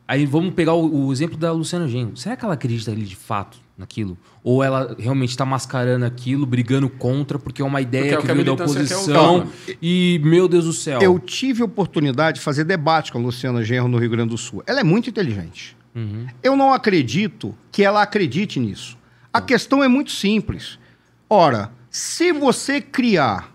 Aí 0.06 0.26
vamos 0.26 0.52
pegar 0.54 0.74
o, 0.74 1.06
o 1.06 1.12
exemplo 1.12 1.36
da 1.36 1.50
Luciana 1.52 1.88
Genro. 1.88 2.16
Será 2.16 2.36
que 2.36 2.44
ela 2.44 2.54
acredita 2.54 2.90
ali 2.90 3.02
de 3.04 3.16
fato 3.16 3.58
naquilo? 3.76 4.18
Ou 4.42 4.62
ela 4.62 4.94
realmente 4.98 5.30
está 5.30 5.46
mascarando 5.46 6.04
aquilo, 6.04 6.44
brigando 6.44 6.90
contra, 6.90 7.38
porque 7.38 7.62
é 7.62 7.64
uma 7.64 7.80
ideia 7.80 8.02
Porque 8.02 8.14
é 8.14 8.18
o 8.18 8.22
que 8.22 8.30
a 8.30 8.34
veio 8.34 8.44
da 8.44 8.52
oposição? 8.52 9.36
usar. 9.40 9.46
E, 9.80 10.20
meu 10.22 10.46
Deus 10.46 10.64
do 10.66 10.72
céu. 10.74 11.00
Eu 11.00 11.18
tive 11.18 11.62
a 11.62 11.64
oportunidade 11.64 12.38
de 12.38 12.44
fazer 12.44 12.64
debate 12.64 13.10
com 13.12 13.18
a 13.18 13.20
Luciana 13.22 13.62
Genro 13.64 13.88
no 13.88 13.96
Rio 13.98 14.10
Grande 14.10 14.28
do 14.30 14.36
Sul. 14.38 14.62
Ela 14.66 14.80
é 14.80 14.84
muito 14.84 15.08
inteligente. 15.08 15.74
Uhum. 15.94 16.26
Eu 16.42 16.56
não 16.56 16.72
acredito 16.72 17.54
que 17.70 17.82
ela 17.84 18.02
acredite 18.02 18.58
nisso. 18.58 18.98
A 19.32 19.40
questão 19.40 19.82
é 19.82 19.88
muito 19.88 20.10
simples. 20.10 20.78
Ora, 21.28 21.70
se 21.90 22.32
você 22.32 22.80
criar 22.80 23.52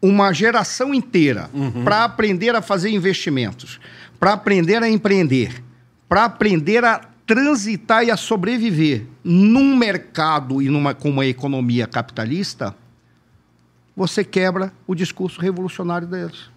uma 0.00 0.32
geração 0.32 0.94
inteira 0.94 1.50
para 1.84 2.04
aprender 2.04 2.54
a 2.54 2.62
fazer 2.62 2.90
investimentos, 2.90 3.80
para 4.20 4.32
aprender 4.32 4.82
a 4.82 4.88
empreender, 4.88 5.62
para 6.08 6.24
aprender 6.24 6.84
a 6.84 7.00
transitar 7.26 8.04
e 8.04 8.10
a 8.10 8.16
sobreviver 8.16 9.06
num 9.22 9.76
mercado 9.76 10.62
e 10.62 10.68
numa, 10.68 10.94
com 10.94 11.10
uma 11.10 11.26
economia 11.26 11.86
capitalista, 11.86 12.74
você 13.96 14.22
quebra 14.24 14.72
o 14.86 14.94
discurso 14.94 15.40
revolucionário 15.40 16.06
deles. 16.06 16.48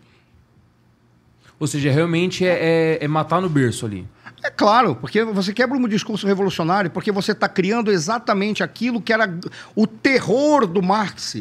Ou 1.60 1.68
seja, 1.68 1.92
realmente 1.92 2.46
é, 2.46 2.98
é- 3.02 3.04
é 3.06 3.08
matar 3.08 3.42
no 3.42 3.50
berço 3.50 3.86
ali. 3.86 4.08
É 4.44 4.50
claro, 4.50 4.96
porque 4.96 5.24
você 5.24 5.54
quebra 5.54 5.78
um 5.78 5.88
discurso 5.88 6.26
revolucionário, 6.26 6.90
porque 6.90 7.12
você 7.12 7.32
está 7.32 7.48
criando 7.48 7.92
exatamente 7.92 8.64
aquilo 8.64 9.00
que 9.00 9.14
era 9.14 9.32
o 9.76 9.86
terror 9.86 10.66
do 10.66 10.82
Marx. 10.82 11.38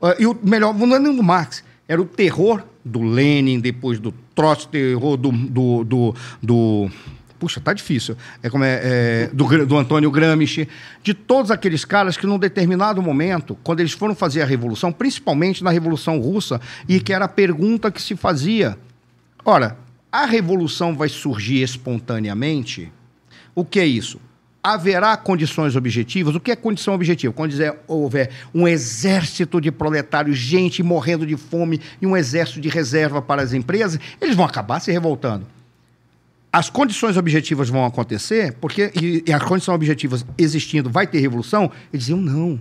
Ah, 0.00 0.14
E 0.18 0.26
o 0.26 0.38
melhor, 0.42 0.72
não 0.74 0.94
é 0.94 0.98
nem 0.98 1.14
do 1.14 1.22
Marx, 1.22 1.64
era 1.88 2.00
o 2.00 2.04
terror 2.04 2.62
do 2.84 3.02
Lenin, 3.02 3.60
depois 3.60 3.98
do 3.98 4.12
Trotsky, 4.34 4.70
terror 4.70 5.16
do. 5.16 5.32
do, 5.32 5.84
do, 5.84 6.14
do 6.40 6.90
puxa, 7.40 7.60
tá 7.60 7.72
difícil. 7.72 8.16
É 8.40 8.48
como 8.48 8.62
é, 8.62 8.80
é, 8.84 9.30
do, 9.32 9.66
do 9.66 9.76
Antônio 9.76 10.08
Gramsci, 10.12 10.68
de 11.02 11.12
todos 11.12 11.50
aqueles 11.50 11.84
caras 11.84 12.16
que, 12.16 12.24
num 12.24 12.38
determinado 12.38 13.02
momento, 13.02 13.58
quando 13.64 13.80
eles 13.80 13.92
foram 13.92 14.14
fazer 14.14 14.42
a 14.42 14.46
revolução, 14.46 14.92
principalmente 14.92 15.64
na 15.64 15.70
Revolução 15.70 16.20
Russa, 16.20 16.60
e 16.88 17.00
que 17.00 17.12
era 17.12 17.24
a 17.24 17.28
pergunta 17.28 17.90
que 17.90 18.00
se 18.00 18.14
fazia. 18.14 18.78
Ora, 19.44 19.76
a 20.12 20.26
revolução 20.26 20.94
vai 20.94 21.08
surgir 21.08 21.62
espontaneamente? 21.62 22.92
O 23.54 23.64
que 23.64 23.80
é 23.80 23.86
isso? 23.86 24.20
Haverá 24.62 25.16
condições 25.16 25.74
objetivas? 25.74 26.36
O 26.36 26.40
que 26.40 26.52
é 26.52 26.56
condição 26.56 26.94
objetiva? 26.94 27.32
Quando 27.32 27.50
dizer, 27.50 27.74
houver 27.88 28.30
um 28.54 28.68
exército 28.68 29.60
de 29.60 29.72
proletários, 29.72 30.36
gente 30.36 30.82
morrendo 30.82 31.26
de 31.26 31.36
fome 31.36 31.80
e 32.00 32.06
um 32.06 32.16
exército 32.16 32.60
de 32.60 32.68
reserva 32.68 33.22
para 33.22 33.42
as 33.42 33.54
empresas, 33.54 33.98
eles 34.20 34.36
vão 34.36 34.44
acabar 34.44 34.78
se 34.78 34.92
revoltando. 34.92 35.46
As 36.52 36.68
condições 36.68 37.16
objetivas 37.16 37.70
vão 37.70 37.84
acontecer, 37.86 38.52
porque 38.60 38.92
e, 39.00 39.24
e 39.26 39.32
as 39.32 39.42
condições 39.42 39.74
objetivas 39.74 40.24
existindo, 40.36 40.90
vai 40.90 41.06
ter 41.06 41.18
revolução? 41.18 41.72
Eles 41.90 42.06
diziam 42.06 42.20
não. 42.20 42.60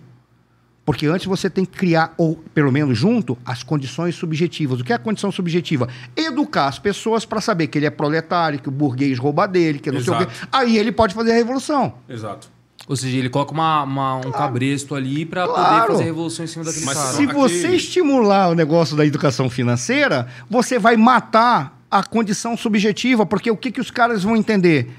Porque 0.92 1.08
antes 1.08 1.26
você 1.26 1.50
tem 1.50 1.64
que 1.64 1.78
criar, 1.78 2.14
ou 2.18 2.36
pelo 2.54 2.70
menos 2.70 2.98
junto, 2.98 3.38
as 3.46 3.64
condições 3.64 4.14
subjetivas. 4.14 4.82
O 4.82 4.84
que 4.84 4.92
é 4.92 4.96
a 4.98 5.00
condição 5.00 5.32
subjetiva? 5.32 5.88
Educar 6.18 6.68
as 6.68 6.80
pessoas 6.80 7.24
para 7.24 7.40
saber 7.40 7.68
que 7.68 7.78
ele 7.78 7.86
é 7.86 7.90
proletário, 7.90 8.60
que 8.60 8.68
o 8.68 8.72
burguês 8.72 9.18
rouba 9.18 9.48
dele, 9.48 9.80
que 9.80 9.90
não 9.90 10.02
sei 10.02 10.14
o 10.14 10.18
quê. 10.18 10.24
Exato. 10.24 10.48
Aí 10.52 10.78
ele 10.78 10.92
pode 10.92 11.14
fazer 11.16 11.32
a 11.32 11.36
revolução. 11.36 11.94
Exato. 12.10 12.50
Ou 12.90 12.96
seja, 12.98 13.16
ele 13.18 13.30
coloca 13.30 13.54
uma, 13.54 13.84
uma- 13.84 14.16
um 14.18 14.32
cabresto 14.34 14.94
ali 14.94 15.26
pra 15.26 15.48
poder 15.48 15.60
Claro. 15.62 15.92
fazer 15.94 16.04
a 16.04 16.06
revolução 16.08 16.44
em 16.44 16.48
cima 16.50 16.66
daquele 16.66 16.86
Mas 16.86 16.98
cara. 16.98 17.10
Se 17.14 17.24
Aqui- 17.24 17.34
você 17.34 17.68
estimular 17.70 18.50
o 18.50 18.54
negócio 18.54 18.98
da 18.98 19.06
educação 19.06 19.50
financeira, 19.50 20.28
você 20.50 20.78
vai 20.78 20.98
matar 20.98 21.80
a 21.90 22.04
condição 22.04 22.58
subjetiva, 22.58 23.26
porque 23.26 23.50
o 23.50 23.56
que, 23.56 23.72
que 23.72 23.80
os 23.80 23.90
caras 23.90 24.24
vão 24.24 24.36
entender? 24.36 24.92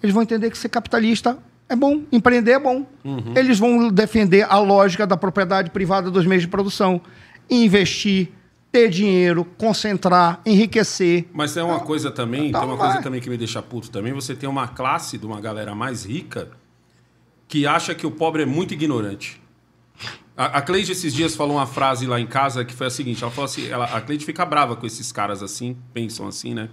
Eles 0.00 0.14
vão 0.14 0.22
entender 0.22 0.48
que 0.48 0.56
ser 0.56 0.68
capitalista 0.68 1.36
é 1.70 1.76
bom, 1.76 2.02
empreender 2.10 2.50
é 2.50 2.58
bom. 2.58 2.84
Eles 3.36 3.56
vão 3.56 3.88
defender 3.90 4.44
a 4.50 4.58
lógica 4.58 5.06
da 5.06 5.16
propriedade 5.16 5.70
privada 5.70 6.10
dos 6.10 6.26
meios 6.26 6.42
de 6.42 6.48
produção. 6.48 7.00
Investir, 7.48 8.30
ter 8.72 8.88
dinheiro, 8.88 9.44
concentrar, 9.56 10.40
enriquecer. 10.44 11.28
Mas 11.32 11.54
tem 11.54 11.62
uma 11.62 11.78
coisa 11.78 12.10
também, 12.10 12.48
então 12.48 12.60
tem 12.60 12.70
uma 12.70 12.76
vai. 12.76 12.88
coisa 12.88 13.02
também 13.02 13.20
que 13.20 13.30
me 13.30 13.36
deixa 13.36 13.62
puto 13.62 13.88
também. 13.88 14.12
Você 14.12 14.34
tem 14.34 14.48
uma 14.48 14.66
classe 14.66 15.16
de 15.16 15.24
uma 15.24 15.40
galera 15.40 15.72
mais 15.72 16.04
rica 16.04 16.50
que 17.46 17.68
acha 17.68 17.94
que 17.94 18.04
o 18.04 18.10
pobre 18.10 18.42
é 18.42 18.46
muito 18.46 18.74
ignorante. 18.74 19.40
A, 20.36 20.58
a 20.58 20.62
Cleide 20.62 20.90
esses 20.90 21.14
dias 21.14 21.36
falou 21.36 21.56
uma 21.56 21.66
frase 21.66 22.04
lá 22.04 22.18
em 22.18 22.26
casa 22.26 22.64
que 22.64 22.74
foi 22.74 22.88
a 22.88 22.90
seguinte: 22.90 23.22
ela 23.22 23.30
falou 23.30 23.44
assim, 23.44 23.68
ela, 23.68 23.84
a 23.84 24.00
Cleide 24.00 24.24
fica 24.24 24.44
brava 24.44 24.74
com 24.74 24.86
esses 24.86 25.12
caras 25.12 25.40
assim, 25.40 25.76
pensam 25.94 26.26
assim, 26.26 26.52
né? 26.52 26.68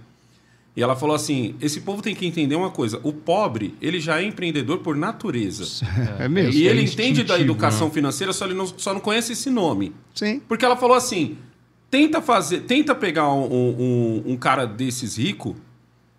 E 0.78 0.82
ela 0.82 0.94
falou 0.94 1.16
assim: 1.16 1.56
esse 1.60 1.80
povo 1.80 2.00
tem 2.00 2.14
que 2.14 2.24
entender 2.24 2.54
uma 2.54 2.70
coisa: 2.70 3.00
o 3.02 3.12
pobre, 3.12 3.74
ele 3.82 3.98
já 3.98 4.20
é 4.20 4.24
empreendedor 4.24 4.78
por 4.78 4.94
natureza. 4.96 5.64
É, 6.20 6.28
mesmo. 6.28 6.52
e 6.52 6.68
ele 6.68 6.80
é 6.80 6.84
entende 6.84 7.24
da 7.24 7.38
educação 7.40 7.90
financeira, 7.90 8.32
só 8.32 8.44
ele 8.44 8.54
não, 8.54 8.64
só 8.64 8.94
não 8.94 9.00
conhece 9.00 9.32
esse 9.32 9.50
nome. 9.50 9.92
Sim. 10.14 10.40
Porque 10.46 10.64
ela 10.64 10.76
falou 10.76 10.96
assim: 10.96 11.36
tenta 11.90 12.22
fazer, 12.22 12.60
tenta 12.60 12.94
pegar 12.94 13.28
um, 13.32 13.42
um- 13.52 14.22
um 14.32 14.36
cara 14.36 14.66
desses 14.66 15.16
rico 15.18 15.56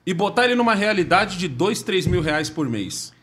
e 0.06 0.14
botar 0.14 0.44
ele 0.44 0.56
numa 0.56 0.76
realidade 0.76 1.38
de 1.38 1.48
2, 1.48 1.82
3 1.82 2.06
mil 2.06 2.20
reais 2.22 2.50
por 2.50 2.68
mês. 2.68 3.14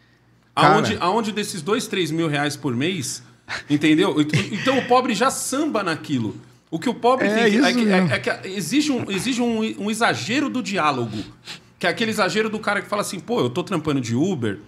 Cara. 0.55 0.75
Aonde, 0.77 0.97
aonde 1.01 1.33
desses 1.33 1.61
2, 1.61 1.87
3 1.87 2.11
mil 2.13 2.29
reais 2.29 2.57
por 2.57 2.75
mês, 2.75 3.23
entendeu? 3.69 4.17
Então 4.53 4.79
o 4.79 4.87
pobre 4.87 5.13
já 5.15 5.31
samba 5.31 5.83
naquilo. 5.83 6.35
O 6.71 6.79
que 6.79 6.89
o 6.89 6.95
pobre 6.95 7.27
É 7.27 7.35
tem 7.35 7.37
que, 7.39 7.57
é, 7.59 7.69
isso 7.71 7.79
que, 7.79 7.85
mesmo. 7.85 8.11
é, 8.11 8.15
é 8.15 8.19
que 8.19 8.49
exige, 8.49 8.91
um, 8.93 9.11
exige 9.11 9.41
um, 9.41 9.61
um 9.85 9.91
exagero 9.91 10.49
do 10.51 10.63
diálogo. 10.63 11.17
Que 11.79 11.87
é 11.87 11.91
aquele 11.91 12.11
exagero 12.11 12.49
do 12.49 12.59
cara 12.59 12.81
que 12.83 12.89
fala 12.89 13.03
assim, 13.03 13.21
pô, 13.21 13.41
eu 13.41 13.51
tô 13.51 13.63
trampando 13.63 14.01
de 14.01 14.17
Uber, 14.17 14.59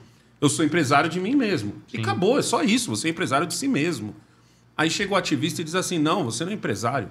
eu 0.40 0.48
sou 0.48 0.64
empresário 0.64 1.08
de 1.10 1.18
mim 1.18 1.34
mesmo. 1.34 1.74
E 1.92 1.98
acabou, 2.00 2.38
é 2.38 2.42
só 2.42 2.62
isso, 2.62 2.90
você 2.90 3.08
é 3.08 3.10
empresário 3.10 3.46
de 3.46 3.54
si 3.54 3.66
mesmo. 3.66 4.14
Aí 4.76 4.88
chega 4.90 5.12
o 5.12 5.16
ativista 5.16 5.60
e 5.60 5.64
diz 5.64 5.74
assim: 5.74 5.98
não, 5.98 6.24
você 6.24 6.44
não 6.44 6.52
é 6.52 6.54
empresário. 6.54 7.08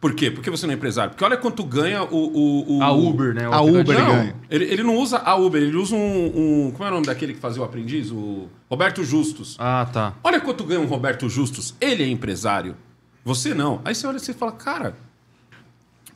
Por 0.00 0.14
quê? 0.14 0.30
Por 0.30 0.42
que 0.42 0.50
você 0.50 0.66
não 0.66 0.72
é 0.72 0.76
empresário? 0.76 1.10
Porque 1.10 1.24
olha 1.24 1.36
quanto 1.36 1.64
ganha 1.64 2.02
o. 2.04 2.08
o, 2.16 2.76
o- 2.78 2.82
A 2.82 2.92
Uber, 2.92 3.34
né? 3.34 3.48
o 3.48 3.52
A. 3.52 3.60
Uber 3.62 3.98
Não, 3.98 4.06
ganha. 4.06 4.36
ele, 4.50 4.64
ele 4.66 4.82
não 4.82 4.96
usa 4.96 5.18
a 5.18 5.34
Uber, 5.36 5.60
ele 5.62 5.76
usa 5.76 5.94
um, 5.96 6.66
um- 6.66 6.70
Como 6.72 6.84
é 6.84 6.88
o 6.88 6.94
nome 6.94 7.06
daquele 7.06 7.34
que 7.34 7.40
fazia 7.40 7.60
o 7.62 7.64
aprendiz? 7.64 8.10
O 8.12 8.48
Roberto 8.70 9.02
Justus. 9.02 9.56
Ah, 9.58 9.88
tá. 9.92 10.14
Olha 10.22 10.40
quanto 10.40 10.62
ganha 10.64 10.80
um 10.80 10.86
Roberto 10.86 11.28
Justus. 11.28 11.74
Ele 11.80 12.02
é 12.04 12.08
empresário. 12.08 12.76
Você 13.24 13.54
não. 13.54 13.80
Aí 13.84 13.94
você 13.94 14.06
olha 14.06 14.16
e 14.16 14.20
você 14.20 14.32
fala, 14.32 14.52
cara. 14.52 14.94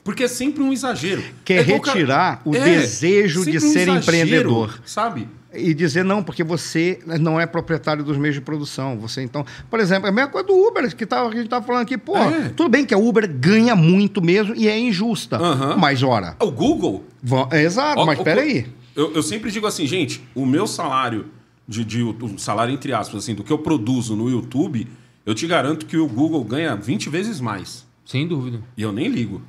Porque 0.02 0.24
é 0.24 0.28
sempre 0.28 0.62
um 0.62 0.72
exagero. 0.72 1.22
Quer 1.44 1.58
É 1.58 1.62
retirar 1.62 2.40
o 2.44 2.54
É, 2.54 2.60
desejo 2.60 3.44
de 3.44 3.58
sempre 3.60 3.66
um 3.68 3.72
ser 3.72 3.80
exagero, 3.82 3.98
empreendedor. 3.98 4.80
Sabe? 4.84 5.28
E 5.52 5.72
dizer 5.72 6.04
não, 6.04 6.22
porque 6.22 6.44
você 6.44 7.00
não 7.20 7.40
é 7.40 7.46
proprietário 7.46 8.04
dos 8.04 8.16
meios 8.16 8.34
de 8.34 8.40
produção. 8.40 8.98
Você 8.98 9.22
então, 9.22 9.44
por 9.70 9.80
exemplo, 9.80 10.06
é 10.06 10.10
a 10.10 10.12
mesma 10.12 10.30
coisa 10.30 10.46
do 10.46 10.54
Uber 10.54 10.94
que, 10.94 11.06
tá, 11.06 11.22
a 11.22 11.30
gente 11.30 11.44
estava 11.44 11.64
falando 11.64 11.82
aqui. 11.82 11.96
Pô, 11.98 12.16
É. 12.16 12.50
tudo 12.50 12.68
bem 12.68 12.84
que 12.84 12.92
a 12.94 12.98
Uber 12.98 13.26
ganha 13.28 13.74
muito 13.74 14.20
mesmo 14.22 14.54
e 14.54 14.68
é 14.68 14.78
injusta. 14.78 15.36
Aham. 15.38 15.76
Mas, 15.76 16.02
ora, 16.02 16.36
O 16.40 16.50
Google. 16.52 17.04
é 17.50 17.62
exato, 17.62 18.00
Ó, 18.00 18.06
mas 18.06 18.18
o- 18.18 18.22
peraí. 18.24 18.66
Eu, 18.94 19.12
eu 19.14 19.22
sempre 19.22 19.50
digo 19.50 19.66
assim, 19.66 19.86
gente, 19.86 20.22
o 20.34 20.44
meu 20.46 20.66
salário, 20.66 21.26
de, 21.66 21.84
de, 21.84 22.02
o 22.02 22.38
salário 22.38 22.72
entre 22.72 22.92
aspas, 22.92 23.22
assim, 23.24 23.34
do 23.34 23.42
que 23.42 23.52
eu 23.52 23.58
produzo 23.58 24.14
no 24.14 24.28
YouTube, 24.30 24.86
eu 25.26 25.34
te 25.34 25.46
garanto 25.46 25.84
que 25.84 25.96
o 25.96 26.06
Google 26.06 26.44
ganha 26.44 26.76
20 26.76 27.10
vezes 27.10 27.40
mais. 27.40 27.84
Sem 28.04 28.26
dúvida. 28.26 28.62
E 28.76 28.82
eu 28.82 28.92
nem 28.92 29.08
ligo. 29.08 29.42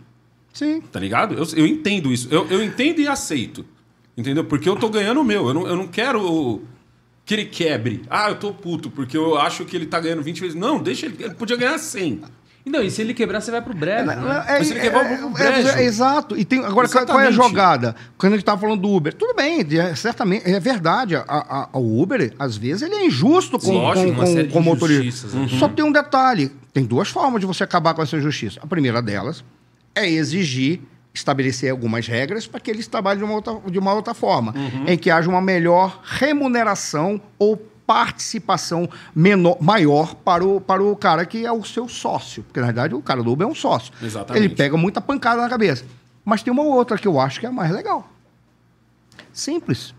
Sim. 0.52 0.82
Tá 0.82 1.00
ligado? 1.00 1.36
Eu, 1.36 1.46
eu 1.56 1.68
entendo 1.68 2.12
isso. 2.12 2.28
Eu, 2.32 2.48
eu 2.48 2.64
entendo 2.64 3.00
e 3.00 3.08
aceito. 3.08 3.64
Entendeu? 4.18 4.44
Porque 4.44 4.68
eu 4.68 4.76
tô 4.76 4.90
ganhando 4.90 5.22
o 5.22 5.24
meu. 5.24 5.48
Eu 5.48 5.54
não, 5.54 5.68
eu 5.68 5.76
não 5.76 5.88
quero 5.88 6.64
que 7.24 7.36
ele 7.36 7.46
quebre. 7.46 8.02
Ah, 8.10 8.30
eu 8.30 8.40
tô 8.40 8.52
puto, 8.52 8.90
porque 8.90 9.16
eu 9.16 9.38
acho 9.38 9.64
que 9.66 9.76
ele 9.76 9.86
tá 9.86 10.00
ganhando 10.00 10.24
20 10.24 10.42
vezes. 10.42 10.56
Não, 10.56 10.82
deixa 10.82 11.06
ele. 11.06 11.24
Ele 11.24 11.36
podia 11.36 11.56
ganhar 11.56 11.78
100. 11.78 12.22
Não, 12.70 12.82
e 12.84 12.92
se 12.92 13.02
ele 13.02 13.14
quebrar, 13.14 13.42
você 13.42 13.50
vai 13.52 13.62
pro 13.62 13.74
breve, 13.74 14.08
né? 14.08 14.16
Mas 14.48 14.70
ele 14.72 14.80
quebrou 14.80 15.04
o 15.28 15.30
brejo. 15.30 15.68
é, 15.70 15.84
exato. 15.84 16.38
E 16.38 16.44
tem, 16.46 16.60
agora, 16.64 16.88
qual- 16.88 17.06
qual 17.06 17.20
é 17.20 17.26
a 17.26 17.30
Exatamente. 17.30 17.36
jogada? 17.36 17.96
Quando 18.18 18.34
a 18.34 18.36
gente 18.36 18.44
estava 18.44 18.60
falando 18.62 18.82
do 18.82 18.90
Uber, 18.90 19.14
tudo 19.14 19.34
bem, 19.36 19.66
é, 19.80 19.96
certamente, 19.96 20.50
é 20.50 20.60
verdade. 20.60 21.16
A, 21.16 21.22
a- 21.28 21.70
a- 21.74 21.78
o 21.78 22.02
Uber, 22.02 22.34
às 22.38 22.58
vezes, 22.58 22.82
ele 22.84 22.96
é 22.96 23.06
injusto 23.06 23.58
com, 23.60 23.72
Lógico, 23.72 24.14
com, 24.16 24.24
com, 24.36 24.48
com 24.50 24.60
o 24.60 24.64
motorista. 24.64 25.28
né? 25.28 25.48
Só 25.60 25.68
tem 25.70 25.84
um 25.86 25.92
detalhe: 25.92 26.52
tem 26.74 26.84
duas 26.84 27.10
formas 27.10 27.40
de 27.42 27.48
você 27.48 27.64
acabar 27.64 27.94
com 27.94 28.02
essa 28.02 28.16
injustiça. 28.18 28.60
A 28.64 28.68
primeira 28.68 29.02
delas 29.02 29.44
é 29.96 30.08
exigir, 30.10 30.82
estabelecer 31.14 31.72
algumas 31.72 32.06
regras 32.08 32.46
para 32.46 32.60
que 32.60 32.70
eles 32.70 32.86
trabalhem 32.88 33.20
de 33.20 33.24
uma 33.26 33.34
outra, 33.34 33.58
de 33.72 33.80
uma 33.80 33.94
outra 33.94 34.14
forma, 34.14 34.54
em 34.86 34.98
que 34.98 35.10
haja 35.10 35.28
uma 35.30 35.42
melhor 35.42 36.00
remuneração 36.04 37.20
ou 37.40 37.60
participação 37.88 38.90
menor, 39.16 39.58
maior 39.62 40.14
para 40.14 40.46
o, 40.46 40.60
para 40.60 40.84
o 40.84 40.94
cara 40.96 41.26
que 41.26 41.46
é 41.46 41.52
o 41.52 41.64
seu 41.64 41.88
sócio. 41.88 42.44
Porque, 42.44 42.60
na 42.60 42.68
verdade, 42.68 42.94
o 42.94 43.02
cara 43.02 43.24
do 43.24 43.32
Uber 43.32 43.48
é 43.48 43.50
um 43.50 43.56
sócio. 43.56 43.94
Exatamente. 44.04 44.46
Ele 44.46 44.54
pega 44.54 44.76
muita 44.76 45.00
pancada 45.00 45.42
na 45.42 45.50
cabeça. 45.50 45.86
Mas 46.26 46.44
tem 46.44 46.52
uma 46.52 46.64
outra 46.64 46.98
que 46.98 47.08
eu 47.08 47.18
acho 47.18 47.40
que 47.40 47.46
é 47.46 47.50
a 47.50 47.52
mais 47.52 47.72
legal. 47.72 48.12
Simples. 49.32 49.96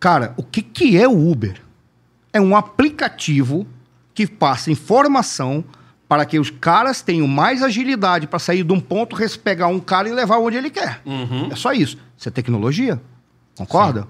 Cara, 0.00 0.34
o 0.36 0.42
que, 0.42 0.60
que 0.60 0.98
é 0.98 1.06
o 1.06 1.30
Uber? 1.30 1.62
É 2.32 2.40
um 2.40 2.56
aplicativo 2.56 3.64
que 4.12 4.26
passa 4.26 4.70
informação 4.70 5.64
para 6.08 6.24
que 6.24 6.38
os 6.38 6.50
caras 6.50 7.02
tenham 7.02 7.26
mais 7.26 7.62
agilidade 7.62 8.26
para 8.26 8.38
sair 8.38 8.64
de 8.64 8.72
um 8.72 8.80
ponto, 8.80 9.16
pegar 9.38 9.68
um 9.68 9.80
cara 9.80 10.08
e 10.08 10.12
levar 10.12 10.38
onde 10.38 10.56
ele 10.56 10.70
quer. 10.70 11.00
Uhum. 11.04 11.48
É 11.50 11.56
só 11.56 11.72
isso. 11.72 11.98
Isso 12.16 12.28
é 12.28 12.32
tecnologia. 12.32 13.00
Concorda? 13.56 14.08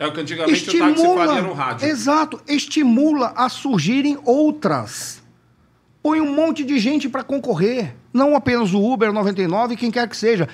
É 0.00 0.06
o 0.06 0.12
que 0.12 0.20
antigamente 0.20 0.70
o 0.70 0.78
táxi 0.78 1.04
faria 1.14 1.42
no 1.42 1.52
rádio. 1.52 1.86
Exato, 1.86 2.40
estimula 2.48 3.34
a 3.36 3.48
surgirem 3.50 4.18
outras. 4.24 5.22
Põe 6.02 6.20
um 6.22 6.34
monte 6.34 6.64
de 6.64 6.78
gente 6.78 7.08
para 7.08 7.22
concorrer, 7.22 7.94
não 8.12 8.34
apenas 8.34 8.72
o 8.72 8.80
Uber 8.82 9.12
99, 9.12 9.76
quem 9.76 9.90
quer 9.90 10.08
que 10.08 10.16
seja. 10.16 10.48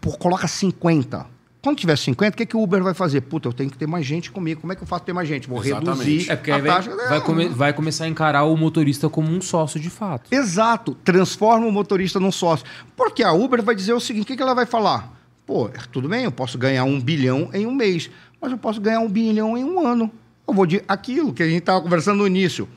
Pô, 0.00 0.12
coloca 0.16 0.46
50. 0.46 1.26
Quando 1.60 1.78
tiver 1.78 1.98
50, 1.98 2.32
o 2.34 2.36
que, 2.38 2.46
que 2.46 2.56
o 2.56 2.62
Uber 2.62 2.80
vai 2.84 2.94
fazer? 2.94 3.22
Puta, 3.22 3.48
eu 3.48 3.52
tenho 3.52 3.68
que 3.68 3.76
ter 3.76 3.88
mais 3.88 4.06
gente 4.06 4.30
comigo. 4.30 4.60
Como 4.60 4.72
é 4.72 4.76
que 4.76 4.84
eu 4.84 4.86
faço 4.86 5.02
ter 5.02 5.12
mais 5.12 5.26
gente? 5.26 5.48
Vou 5.48 5.58
Exatamente. 5.64 6.04
reduzir 6.08 6.30
É 6.30 6.36
porque 6.36 6.52
a 6.52 6.58
vai, 6.58 6.66
taxa. 6.70 6.94
vai, 7.08 7.20
come- 7.20 7.48
vai 7.48 7.72
começar 7.72 8.04
a 8.04 8.08
encarar 8.08 8.44
o 8.44 8.56
motorista 8.56 9.08
como 9.08 9.28
um 9.32 9.40
sócio 9.40 9.80
de 9.80 9.90
fato. 9.90 10.32
Exato, 10.32 10.94
transforma 11.02 11.66
o 11.66 11.72
motorista 11.72 12.20
num 12.20 12.30
sócio. 12.30 12.64
Porque 12.96 13.24
a 13.24 13.32
Uber 13.32 13.60
vai 13.64 13.74
dizer 13.74 13.92
o 13.94 13.98
seguinte: 14.00 14.22
o 14.22 14.26
que, 14.28 14.36
que 14.36 14.42
ela 14.42 14.54
vai 14.54 14.64
falar? 14.64 15.12
Pô, 15.44 15.68
tudo 15.92 16.08
bem, 16.08 16.22
eu 16.24 16.30
posso 16.32 16.56
ganhar 16.56 16.84
um 16.84 17.00
bilhão 17.00 17.50
em 17.52 17.66
um 17.66 17.74
mês, 17.74 18.08
mas 18.40 18.52
eu 18.52 18.58
posso 18.58 18.80
ganhar 18.80 19.00
um 19.00 19.08
bilhão 19.08 19.56
em 19.56 19.64
um 19.64 19.86
ano. 19.86 20.10
Eu 20.46 20.54
vou 20.54 20.66
de 20.66 20.82
aquilo 20.86 21.32
que 21.32 21.42
a 21.42 21.46
gente 21.46 21.58
estava 21.58 21.80
conversando 21.80 22.18
no 22.18 22.26
início. 22.26 22.68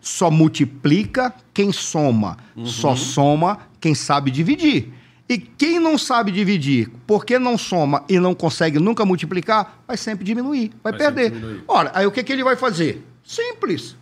Só 0.00 0.30
multiplica 0.30 1.32
quem 1.54 1.72
soma, 1.72 2.36
só 2.64 2.96
soma 2.96 3.58
quem 3.80 3.94
sabe 3.94 4.30
dividir. 4.30 4.92
E 5.28 5.38
quem 5.38 5.78
não 5.78 5.96
sabe 5.96 6.30
dividir, 6.30 6.90
porque 7.06 7.38
não 7.38 7.56
soma 7.56 8.04
e 8.08 8.18
não 8.18 8.34
consegue 8.34 8.78
nunca 8.78 9.04
multiplicar, 9.04 9.82
vai 9.86 9.96
sempre 9.96 10.24
diminuir, 10.24 10.72
vai, 10.82 10.92
Vai 10.92 10.98
perder. 11.00 11.30
diminuir. 11.30 11.64
Ora, 11.68 11.90
aí 11.94 12.04
o 12.06 12.10
que, 12.10 12.22
que 12.22 12.32
ele 12.32 12.44
vai 12.44 12.56
fazer? 12.56 13.02
Simples. 13.24 13.96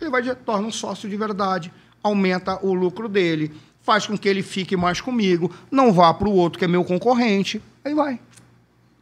Ele 0.00 0.10
vai 0.10 0.22
de- 0.22 0.34
torna 0.34 0.66
um 0.66 0.72
sócio 0.72 1.08
de 1.08 1.16
verdade, 1.16 1.70
aumenta 2.02 2.58
o 2.66 2.72
lucro 2.74 3.08
dele, 3.08 3.52
faz 3.82 4.06
com 4.06 4.16
que 4.18 4.28
ele 4.28 4.42
fique 4.42 4.76
mais 4.76 5.00
comigo, 5.00 5.52
não 5.70 5.92
vá 5.92 6.12
para 6.14 6.28
o 6.28 6.32
outro 6.34 6.58
que 6.58 6.64
é 6.64 6.68
meu 6.68 6.82
concorrente, 6.82 7.62
aí 7.84 7.94
vai. 7.94 8.18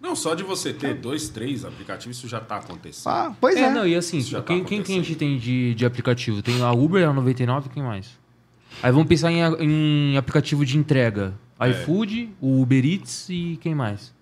Não, 0.00 0.16
só 0.16 0.34
de 0.34 0.42
você 0.42 0.72
ter 0.72 0.94
dois, 0.94 1.28
três 1.28 1.64
aplicativos, 1.64 2.16
isso 2.16 2.26
já 2.26 2.40
tá 2.40 2.56
acontecendo. 2.56 3.12
Ah, 3.12 3.36
pois 3.38 3.56
é. 3.56 3.64
É, 3.64 3.70
não, 3.70 3.86
e 3.86 3.94
assim, 3.94 4.18
Isso 4.18 4.30
já 4.30 4.38
tá 4.40 4.46
quem, 4.46 4.64
quem 4.64 4.82
que 4.82 4.92
a 4.92 4.94
gente 4.94 5.14
tem 5.14 5.36
de, 5.36 5.74
de 5.74 5.84
aplicativo? 5.84 6.42
Tem 6.42 6.62
a 6.62 6.72
Uber, 6.72 7.06
a 7.06 7.12
99 7.12 7.68
quem 7.68 7.82
mais? 7.82 8.18
Aí 8.82 8.90
vamos 8.90 9.08
pensar 9.08 9.30
em, 9.30 9.40
em 9.60 10.16
aplicativo 10.16 10.64
de 10.64 10.78
entrega. 10.78 11.34
É. 11.58 11.70
iFood, 11.70 12.30
o 12.40 12.62
Uber 12.62 12.84
Eats 12.84 13.28
e 13.28 13.58
quem 13.60 13.74
mais? 13.74 14.14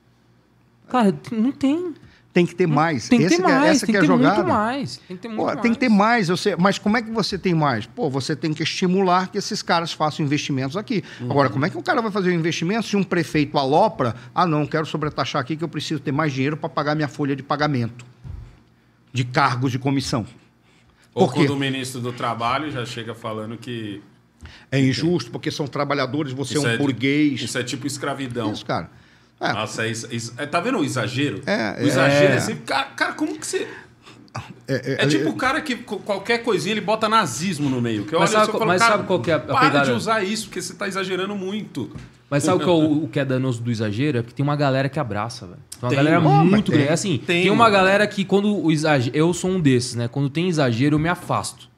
Cara, 0.89 1.15
não 1.31 1.53
tem. 1.53 1.95
Tem 2.39 2.47
que 2.47 2.55
ter 2.55 2.67
mais. 2.69 3.09
Tem 3.09 3.19
que 3.19 3.25
Esse 3.25 3.37
ter 3.37 3.43
que 3.43 3.51
é- 3.51 3.55
mais, 3.55 3.71
essa 3.77 3.87
tem 3.87 3.87
que 3.87 3.93
que 3.93 3.97
é 3.97 4.01
ter 4.01 4.05
a 4.13 4.17
jogada. 4.17 4.37
muito 4.37 4.49
mais. 4.49 4.97
Tem 5.09 5.17
que 5.17 5.23
ter 5.23 5.29
muito 5.29 5.41
Pô, 5.41 5.47
mais. 5.47 5.61
tem 5.61 5.73
que 5.73 5.79
ter 5.81 5.89
mais, 5.89 6.29
eu 6.29 6.37
sei, 6.37 6.55
mas 6.57 6.79
como 6.79 6.97
é 6.97 7.03
que 7.03 7.11
você 7.11 7.37
tem 7.37 7.53
mais? 7.53 7.85
Pô, 7.87 8.09
você 8.09 8.37
tem 8.37 8.53
que 8.55 8.63
estimular 8.63 9.27
que 9.29 9.39
esses 9.39 9.61
caras 9.61 9.93
façam 9.93 10.25
investimentos 10.25 10.77
aqui. 10.77 11.03
Uhum. 11.21 11.31
Agora, 11.33 11.51
como 11.51 11.67
é 11.67 11.71
que 11.71 11.77
um 11.77 11.83
cara 11.83 12.01
vai 12.01 12.13
fazer 12.13 12.31
um 12.31 12.35
investimento 12.35 12.87
se 12.87 12.97
um 12.97 13.03
prefeito 13.03 13.59
alopra? 13.59 14.15
Ah, 14.35 14.47
não, 14.47 14.67
quero 14.67 14.87
sobretaxar 14.87 15.43
aqui 15.43 15.57
que 15.57 15.65
eu 15.65 15.69
preciso 15.69 16.01
ter 16.01 16.13
mais 16.13 16.33
dinheiro 16.33 16.57
para 16.57 16.69
pagar 16.69 16.95
minha 16.95 17.09
folha 17.09 17.35
de 17.35 17.43
pagamento 17.43 18.07
de 19.13 19.25
cargos 19.25 19.73
de 19.73 19.79
comissão. 19.81 20.25
Ou 21.15 21.27
Por 21.27 21.35
quê? 21.35 21.41
quando 21.41 21.51
o 21.51 21.57
ministro 21.59 22.01
do 22.01 22.13
Trabalho 22.13 22.71
já 22.71 22.85
chega 22.87 23.15
falando 23.15 23.57
que. 23.57 24.01
É 24.71 24.79
injusto 24.79 25.31
porque 25.33 25.51
são 25.51 25.67
trabalhadores, 25.67 26.33
você 26.33 26.55
é 26.55 26.59
isso 26.59 26.69
um 26.69 26.79
burguês. 26.79 27.43
Isso 27.43 27.59
é 27.59 27.65
tipo 27.65 27.87
escravidão. 27.87 28.53
Isso, 28.53 28.65
cara. 28.65 28.89
É, 29.41 29.53
Nossa, 29.53 29.85
é 29.87 29.91
isso, 29.91 30.09
isso- 30.11 30.35
é, 30.37 30.47
tá 30.47 30.59
vendo 30.61 30.79
o 30.79 30.85
exagero? 30.85 31.43
É, 31.47 31.77
o 31.83 31.87
exagero 31.87 32.33
é, 32.33 32.37
é. 32.37 32.41
sempre. 32.41 32.63
Cara, 32.65 32.85
cara, 32.87 33.13
como 33.13 33.39
que 33.39 33.47
você. 33.47 33.69
é, 34.67 35.05
É, 35.05 35.07
tipo 35.07 35.31
o 35.31 35.37
cara 35.37 35.61
que 35.61 35.77
qualquer 35.77 36.39
coisinha 36.43 36.73
ele 36.75 36.81
bota 36.81 37.09
nazismo 37.09 37.69
no 37.71 37.81
meio. 37.81 38.05
Que 38.05 38.15
eu 38.15 38.19
Mas 38.21 38.31
olho 38.31 38.39
sabe 38.39 38.43
assim 38.43 38.51
e 38.51 38.53
qual- 38.53 38.59
falo, 38.59 38.69
mas 38.73 38.83
cara, 38.83 38.93
sabe 38.97 39.07
qual 39.07 39.21
que 39.21 39.31
é 39.31 39.35
a 39.35 39.39
para 39.39 39.61
pegada? 39.61 39.85
de 39.87 39.93
usar 39.93 40.23
isso, 40.25 40.47
porque 40.47 40.61
você 40.61 40.75
tá 40.75 40.87
exagerando 40.89 41.35
muito. 41.37 41.91
Mas 42.31 42.43
sabe 42.43 42.59
o 42.63 42.65
que, 42.65 42.71
é 42.71 42.73
o, 42.73 43.05
o 43.05 43.09
que 43.09 43.19
é 43.21 43.25
danoso 43.25 43.63
do 43.63 43.71
exagero? 43.71 44.19
É 44.19 44.23
que 44.23 44.35
tem 44.35 44.43
uma 44.45 44.57
galera 44.57 44.89
que 44.89 44.99
abraça, 45.01 45.47
velho. 45.47 45.59
Tem 45.71 45.79
uma 45.83 45.89
Tem. 45.89 45.97
galera 45.97 46.21
mas 46.21 46.47
muito 46.51 46.71
tem. 46.71 46.79
grande. 46.81 46.93
Assim, 46.93 47.17
Tem, 47.19 47.43
tem, 47.45 47.51
uma 47.51 47.65
mano. 47.65 47.77
galera 47.77 48.07
que 48.07 48.25
quando 48.25 48.55
o 48.55 48.71
exagero... 48.71 49.17
Eu 49.17 49.33
sou 49.33 49.51
um 49.53 49.61
desses, 49.61 49.95
né? 49.95 50.09
Quando 50.09 50.29
tem 50.29 50.47
exagero, 50.49 50.97
eu 50.97 50.99
me 50.99 51.09
afasto. 51.09 51.69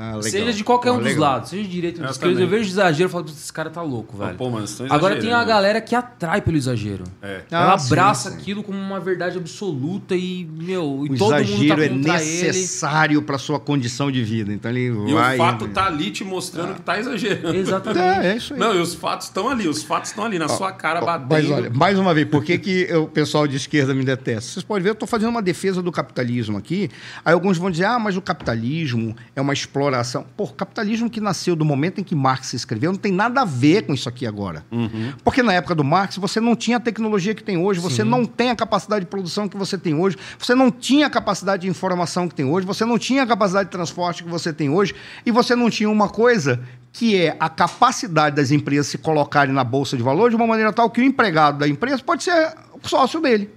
Ah, 0.00 0.06
legal. 0.16 0.22
Seja 0.22 0.52
de 0.54 0.64
qualquer 0.64 0.90
um 0.92 0.94
Ah, 0.94 0.98
dos 0.98 1.06
legal. 1.06 1.20
lados. 1.32 1.50
Seja 1.50 1.62
de 1.62 1.68
direita 1.68 2.00
ou 2.00 2.06
de 2.06 2.12
esquerda. 2.12 2.40
Eu 2.40 2.48
vejo 2.48 2.70
exagero 2.70 3.08
e 3.08 3.12
falo, 3.12 3.24
"Putz, 3.24 3.36
esse 3.38 3.52
cara 3.52 3.68
tá 3.68 3.82
louco, 3.82 4.16
velho. 4.16 4.34
Pô, 4.36 4.48
mano, 4.48 4.66
vocês 4.66 4.80
estão 4.80 4.96
Agora 4.96 5.16
tem 5.20 5.32
a 5.32 5.44
galera 5.44 5.80
que 5.80 5.94
atrai 5.94 6.40
pelo 6.40 6.56
exagero. 6.56 7.04
É. 7.20 7.42
Ela 7.50 7.74
Ah, 7.74 7.78
sim, 7.78 7.86
abraça 7.88 8.30
sim. 8.30 8.36
aquilo 8.36 8.62
como 8.62 8.78
uma 8.78 8.98
verdade 8.98 9.36
absoluta 9.36 10.14
e, 10.16 10.48
meu, 10.50 11.04
e 11.06 11.10
O 11.14 11.18
todo 11.18 11.32
mundo 11.34 11.42
exagero 11.42 11.76
tá 11.76 11.84
é 11.84 11.88
necessário 11.90 13.22
para 13.22 13.36
sua 13.38 13.60
condição 13.60 14.10
de 14.10 14.22
vida. 14.24 14.52
Então 14.52 14.70
ele 14.70 14.86
E 15.10 15.12
vai. 15.12 15.34
o 15.34 15.38
fato 15.38 15.68
tá 15.68 15.86
ali 15.86 16.10
te 16.10 16.24
mostrando 16.24 16.74
que 16.74 16.82
tá 16.82 16.98
exagerando. 16.98 17.54
Exatamente. 17.56 18.26
É, 18.26 18.32
é 18.32 18.36
isso 18.36 18.54
aí. 18.54 18.60
Não, 18.60 18.74
e 18.74 18.78
os 18.78 18.94
fatos 18.94 19.26
estão 19.26 19.48
ali, 19.48 19.68
os 19.68 19.82
fatos 19.82 20.10
estão 20.10 20.24
ali, 20.24 20.38
na 20.38 20.48
sua 20.48 20.72
cara 20.72 21.00
batendo. 21.00 21.28
Mas 21.30 21.50
olha, 21.50 21.70
mais 21.70 21.98
uma 21.98 22.14
vez, 22.14 22.26
por 22.28 22.42
que, 22.42 22.58
que 22.58 22.92
o 22.94 23.06
pessoal 23.06 23.46
de 23.46 23.56
esquerda 23.56 23.94
me 23.94 24.04
detesta? 24.04 24.50
Vocês 24.52 24.64
podem 24.64 24.82
ver, 24.82 24.88
eu 24.90 24.94
estou 24.94 25.08
fazendo 25.08 25.28
uma 25.30 25.42
defesa 25.42 25.82
do 25.82 25.92
capitalismo 25.92 26.56
aqui. 26.56 26.90
Aí 27.24 27.32
alguns 27.34 27.58
vão 27.58 27.70
dizer, 27.70 27.84
ah, 27.84 27.98
mas 27.98 28.16
o 28.16 28.22
capitalismo 28.22 29.14
é 29.34 29.40
uma 29.40 29.52
exploração. 29.90 30.24
Pô, 30.36 30.46
capitalismo 30.46 31.10
que 31.10 31.20
nasceu 31.20 31.56
do 31.56 31.64
momento 31.64 32.00
em 32.00 32.04
que 32.04 32.14
Marx 32.14 32.54
escreveu 32.54 32.92
não 32.92 32.98
tem 32.98 33.12
nada 33.12 33.42
a 33.42 33.44
ver 33.44 33.82
com 33.82 33.92
isso 33.92 34.08
aqui 34.08 34.26
agora. 34.26 34.64
Uhum. 34.70 35.12
Porque 35.24 35.42
na 35.42 35.52
época 35.52 35.74
do 35.74 35.82
Marx 35.82 36.16
você 36.16 36.40
não 36.40 36.54
tinha 36.54 36.76
a 36.76 36.80
tecnologia 36.80 37.34
que 37.34 37.42
tem 37.42 37.56
hoje, 37.56 37.80
você 37.80 38.04
não 38.04 38.24
tem 38.24 38.50
a 38.50 38.56
capacidade 38.56 39.04
de 39.04 39.10
produção 39.10 39.48
que 39.48 39.56
você 39.56 39.76
tem 39.76 39.94
hoje, 39.94 40.16
você 40.38 40.54
não 40.54 40.70
tinha 40.70 41.06
a 41.06 41.10
capacidade 41.10 41.62
de 41.62 41.68
informação 41.68 42.28
que 42.28 42.34
tem 42.34 42.46
hoje, 42.46 42.66
você 42.66 42.84
não 42.84 42.98
tinha 42.98 43.22
a 43.22 43.26
capacidade 43.26 43.66
de 43.66 43.72
transporte 43.72 44.22
que 44.22 44.30
você 44.30 44.52
tem 44.52 44.70
hoje, 44.70 44.94
e 45.26 45.30
você 45.30 45.54
não 45.56 45.68
tinha 45.68 45.90
uma 45.90 46.08
coisa 46.08 46.60
que 46.92 47.16
é 47.16 47.36
a 47.38 47.48
capacidade 47.48 48.36
das 48.36 48.50
empresas 48.50 48.86
se 48.88 48.98
colocarem 48.98 49.54
na 49.54 49.64
bolsa 49.64 49.96
de 49.96 50.02
valores 50.02 50.30
de 50.30 50.36
uma 50.36 50.46
maneira 50.46 50.72
tal 50.72 50.90
que 50.90 51.00
o 51.00 51.04
empregado 51.04 51.58
da 51.58 51.68
empresa 51.68 52.02
pode 52.02 52.24
ser 52.24 52.54
o 52.82 52.88
sócio 52.88 53.20
dele. 53.20 53.50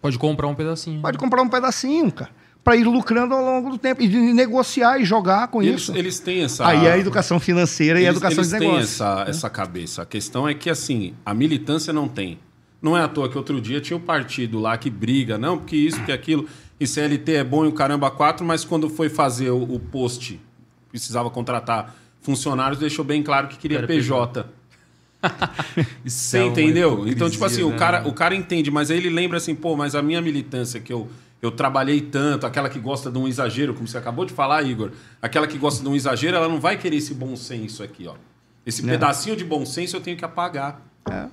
Pode 0.00 0.18
comprar 0.18 0.48
um 0.48 0.54
pedacinho. 0.54 1.00
Pode 1.00 1.18
comprar 1.18 1.42
um 1.42 1.48
pedacinho, 1.48 2.10
cara. 2.10 2.41
Para 2.64 2.76
ir 2.76 2.84
lucrando 2.84 3.34
ao 3.34 3.44
longo 3.44 3.70
do 3.70 3.78
tempo 3.78 4.02
e 4.02 4.08
de 4.08 4.16
negociar 4.18 5.00
e 5.00 5.04
jogar 5.04 5.48
com 5.48 5.62
Eles, 5.62 5.82
isso. 5.82 5.96
eles 5.96 6.20
têm 6.20 6.44
essa. 6.44 6.66
Aí 6.66 6.86
é 6.86 6.92
a 6.92 6.98
educação 6.98 7.40
financeira 7.40 8.00
e 8.00 8.04
a 8.04 8.08
eles, 8.08 8.16
educação 8.16 8.38
eles 8.38 8.50
de 8.50 8.58
têm 8.58 8.68
negócios. 8.68 8.92
essa, 8.94 9.24
essa 9.28 9.50
cabeça. 9.50 10.02
A 10.02 10.06
questão 10.06 10.48
é 10.48 10.54
que, 10.54 10.70
assim, 10.70 11.14
a 11.26 11.34
militância 11.34 11.92
não 11.92 12.06
tem. 12.06 12.38
Não 12.80 12.96
é 12.96 13.02
à 13.02 13.08
toa 13.08 13.28
que 13.28 13.36
outro 13.36 13.60
dia 13.60 13.80
tinha 13.80 13.96
um 13.96 14.00
partido 14.00 14.58
lá 14.58 14.76
que 14.76 14.90
briga, 14.90 15.38
não, 15.38 15.58
porque 15.58 15.76
isso, 15.76 15.98
porque 15.98 16.12
aquilo, 16.12 16.48
e 16.80 16.86
CLT 16.86 17.34
é 17.34 17.44
bom 17.44 17.64
e 17.64 17.68
o 17.68 17.72
caramba 17.72 18.10
quatro, 18.10 18.44
mas 18.44 18.64
quando 18.64 18.90
foi 18.90 19.08
fazer 19.08 19.50
o, 19.50 19.62
o 19.62 19.78
post, 19.78 20.40
precisava 20.90 21.30
contratar 21.30 21.94
funcionários, 22.20 22.78
deixou 22.80 23.04
bem 23.04 23.22
claro 23.22 23.46
que 23.48 23.56
queria 23.56 23.84
PJ. 23.84 24.46
Você 26.04 26.38
é 26.38 26.46
entendeu? 26.46 27.06
Então, 27.06 27.30
tipo 27.30 27.44
assim, 27.44 27.60
hipocrisia, 27.60 27.66
o 27.66 27.70
né? 27.70 27.78
cara, 27.78 28.08
o 28.08 28.12
cara 28.12 28.34
entende, 28.34 28.70
mas 28.70 28.90
aí 28.90 28.98
ele 28.98 29.10
lembra 29.10 29.38
assim, 29.38 29.54
pô, 29.54 29.76
mas 29.76 29.94
a 29.94 30.02
minha 30.02 30.20
militância 30.20 30.80
que 30.80 30.92
eu, 30.92 31.08
eu 31.42 31.50
trabalhei 31.50 32.00
tanto, 32.00 32.46
aquela 32.46 32.68
que 32.68 32.78
gosta 32.78 33.10
de 33.10 33.18
um 33.18 33.26
exagero, 33.26 33.74
como 33.74 33.86
você 33.88 33.98
acabou 33.98 34.24
de 34.24 34.32
falar, 34.32 34.62
Igor, 34.62 34.92
aquela 35.20 35.46
que 35.46 35.58
gosta 35.58 35.82
de 35.82 35.88
um 35.88 35.94
exagero, 35.96 36.36
ela 36.36 36.48
não 36.48 36.60
vai 36.60 36.76
querer 36.78 36.96
esse 36.96 37.12
bom 37.12 37.34
senso 37.36 37.82
aqui, 37.82 38.06
ó. 38.06 38.14
Esse 38.64 38.80
pedacinho 38.82 39.34
de 39.34 39.44
bom 39.44 39.66
senso 39.66 39.96
eu 39.96 40.00
tenho 40.00 40.16
que 40.16 40.24
apagar. 40.24 40.80
É. 41.10 41.26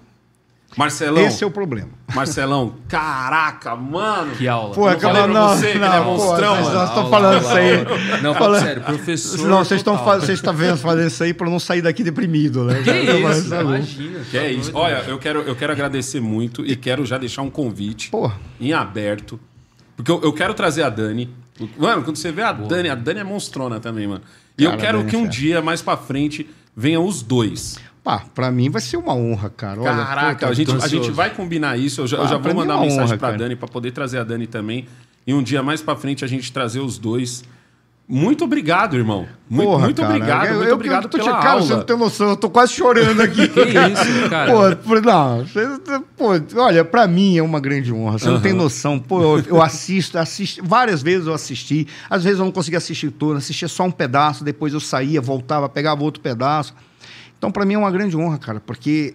Marcelão, 0.77 1.23
Esse 1.23 1.43
é 1.43 1.47
o 1.47 1.51
problema. 1.51 1.89
Marcelão, 2.13 2.75
caraca, 2.87 3.75
mano. 3.75 4.35
Que 4.35 4.47
aula. 4.47 4.73
Pô, 4.75 4.81
Não 4.81 4.89
acaba- 4.89 5.13
falei 5.15 5.23
pra 5.31 5.41
não, 5.41 5.49
você 5.49 5.71
que 5.71 5.77
ele 5.77 5.83
é 5.85 5.89
não, 5.89 6.03
pô, 6.03 6.11
monstrão, 6.11 6.55
mas 6.55 6.65
mano. 6.65 6.75
nós 6.79 6.89
estamos 6.89 7.09
falando 7.09 7.41
isso 7.41 7.49
aí. 7.49 8.21
Não, 8.21 8.33
Fala- 8.35 8.59
sério, 8.59 8.83
professor. 8.83 9.47
Não, 9.47 9.57
vocês 9.65 9.79
estão 9.79 9.97
fazendo, 9.97 10.53
vendo 10.55 10.77
fazendo 10.77 11.07
isso 11.07 11.23
aí 11.23 11.33
para 11.33 11.49
não 11.49 11.59
sair 11.59 11.81
daqui 11.81 12.03
deprimido, 12.03 12.63
né? 12.65 12.81
Que 12.83 12.91
isso? 12.91 13.49
Tá 13.49 13.61
louco. 13.61 13.75
Imagina. 13.77 14.19
Que 14.29 14.37
é 14.37 14.41
tá 14.41 14.47
isso. 14.49 14.71
Olha, 14.75 15.03
eu 15.07 15.17
quero, 15.17 15.41
eu 15.41 15.55
quero 15.55 15.71
agradecer 15.73 16.19
muito 16.19 16.63
e 16.63 16.75
quero 16.75 17.03
já 17.03 17.17
deixar 17.17 17.41
um 17.41 17.49
convite 17.49 18.11
Pô, 18.11 18.31
em 18.61 18.71
aberto. 18.71 19.39
Porque 19.99 20.09
eu, 20.11 20.21
eu 20.23 20.31
quero 20.31 20.53
trazer 20.53 20.81
a 20.83 20.89
Dani. 20.89 21.29
Mano, 21.77 22.03
quando 22.03 22.15
você 22.15 22.31
vê 22.31 22.41
a 22.41 22.53
Dani, 22.53 22.87
a 22.87 22.95
Dani 22.95 23.19
é 23.19 23.23
monstrona 23.25 23.81
também, 23.81 24.07
mano. 24.07 24.21
E 24.57 24.63
eu 24.63 24.69
Cara, 24.69 24.81
quero 24.81 24.97
Dani 24.99 25.07
é 25.07 25.11
que 25.11 25.17
um 25.17 25.21
fera. 25.23 25.31
dia, 25.33 25.61
mais 25.61 25.81
pra 25.81 25.97
frente, 25.97 26.49
venham 26.73 27.05
os 27.05 27.21
dois. 27.21 27.77
pá, 28.01 28.23
pra 28.33 28.49
mim 28.49 28.69
vai 28.69 28.81
ser 28.81 28.95
uma 28.95 29.13
honra, 29.13 29.49
cara. 29.49 29.81
Olha, 29.81 29.91
Caraca, 29.93 30.47
a, 30.47 30.53
gente, 30.53 30.71
a 30.71 30.87
gente 30.87 31.11
vai 31.11 31.31
combinar 31.31 31.77
isso. 31.77 31.99
Eu 31.99 32.07
já, 32.07 32.15
eu 32.15 32.23
Ah, 32.23 32.27
já 32.27 32.37
vou 32.37 32.53
mim 32.53 32.59
mandar 32.59 32.75
é 32.75 32.77
uma 32.77 32.83
mensagem 32.85 33.07
honra, 33.07 33.17
pra 33.17 33.27
cara. 33.27 33.39
Dani 33.39 33.57
pra 33.57 33.67
poder 33.67 33.91
trazer 33.91 34.19
a 34.19 34.23
Dani 34.23 34.47
também. 34.47 34.87
E 35.27 35.33
um 35.33 35.43
dia 35.43 35.61
mais 35.61 35.81
pra 35.81 35.97
frente 35.97 36.23
a 36.23 36.27
gente 36.29 36.49
trazer 36.53 36.79
os 36.79 36.97
dois. 36.97 37.43
Muito 38.11 38.43
obrigado, 38.43 38.95
irmão. 38.97 39.27
Muito, 39.47 39.69
Porra, 39.69 39.83
muito 39.85 40.01
cara, 40.01 40.13
obrigado, 40.15 40.45
eu, 40.47 40.53
muito 40.55 40.67
eu, 40.69 40.73
obrigado 40.75 41.03
eu 41.03 41.09
tô 41.09 41.17
te- 41.19 41.23
pela 41.25 41.37
Cara, 41.37 41.49
aula. 41.51 41.61
você 41.61 41.75
não 41.75 41.83
tem 41.83 41.95
noção, 41.97 42.29
eu 42.29 42.35
tô 42.37 42.49
quase 42.49 42.73
chorando 42.73 43.21
aqui. 43.21 43.47
Que 43.49 43.61
isso, 43.61 44.29
cara? 44.31 44.75
Pô, 44.77 44.99
não, 44.99 45.45
você- 45.45 45.67
pô, 46.17 46.29
olha, 46.59 46.83
pra 46.83 47.07
mim 47.07 47.37
é 47.37 47.43
uma 47.43 47.59
grande 47.59 47.93
honra. 47.93 48.17
Você 48.17 48.27
não 48.27 48.41
tem 48.41 48.51
noção. 48.51 48.97
Pô, 48.97 49.21
eu, 49.37 49.43
eu 49.45 49.61
assisto, 49.61 50.17
assisto, 50.17 50.63
várias 50.65 51.03
vezes 51.03 51.27
eu 51.27 51.33
assisti. 51.35 51.87
Às 52.09 52.23
vezes 52.23 52.39
eu 52.39 52.45
não 52.45 52.51
conseguia 52.51 52.79
assistir 52.79 53.11
todo, 53.11 53.37
assistia 53.37 53.67
só 53.67 53.83
um 53.83 53.91
pedaço, 53.91 54.43
depois 54.43 54.73
eu 54.73 54.79
saía, 54.79 55.21
voltava, 55.21 55.69
pegava 55.69 56.03
outro 56.03 56.19
pedaço. 56.19 56.73
Então, 57.37 57.51
pra 57.51 57.63
mim 57.63 57.75
é 57.75 57.77
uma 57.77 57.91
grande 57.91 58.17
honra, 58.17 58.39
cara, 58.39 58.59
porque 58.59 59.13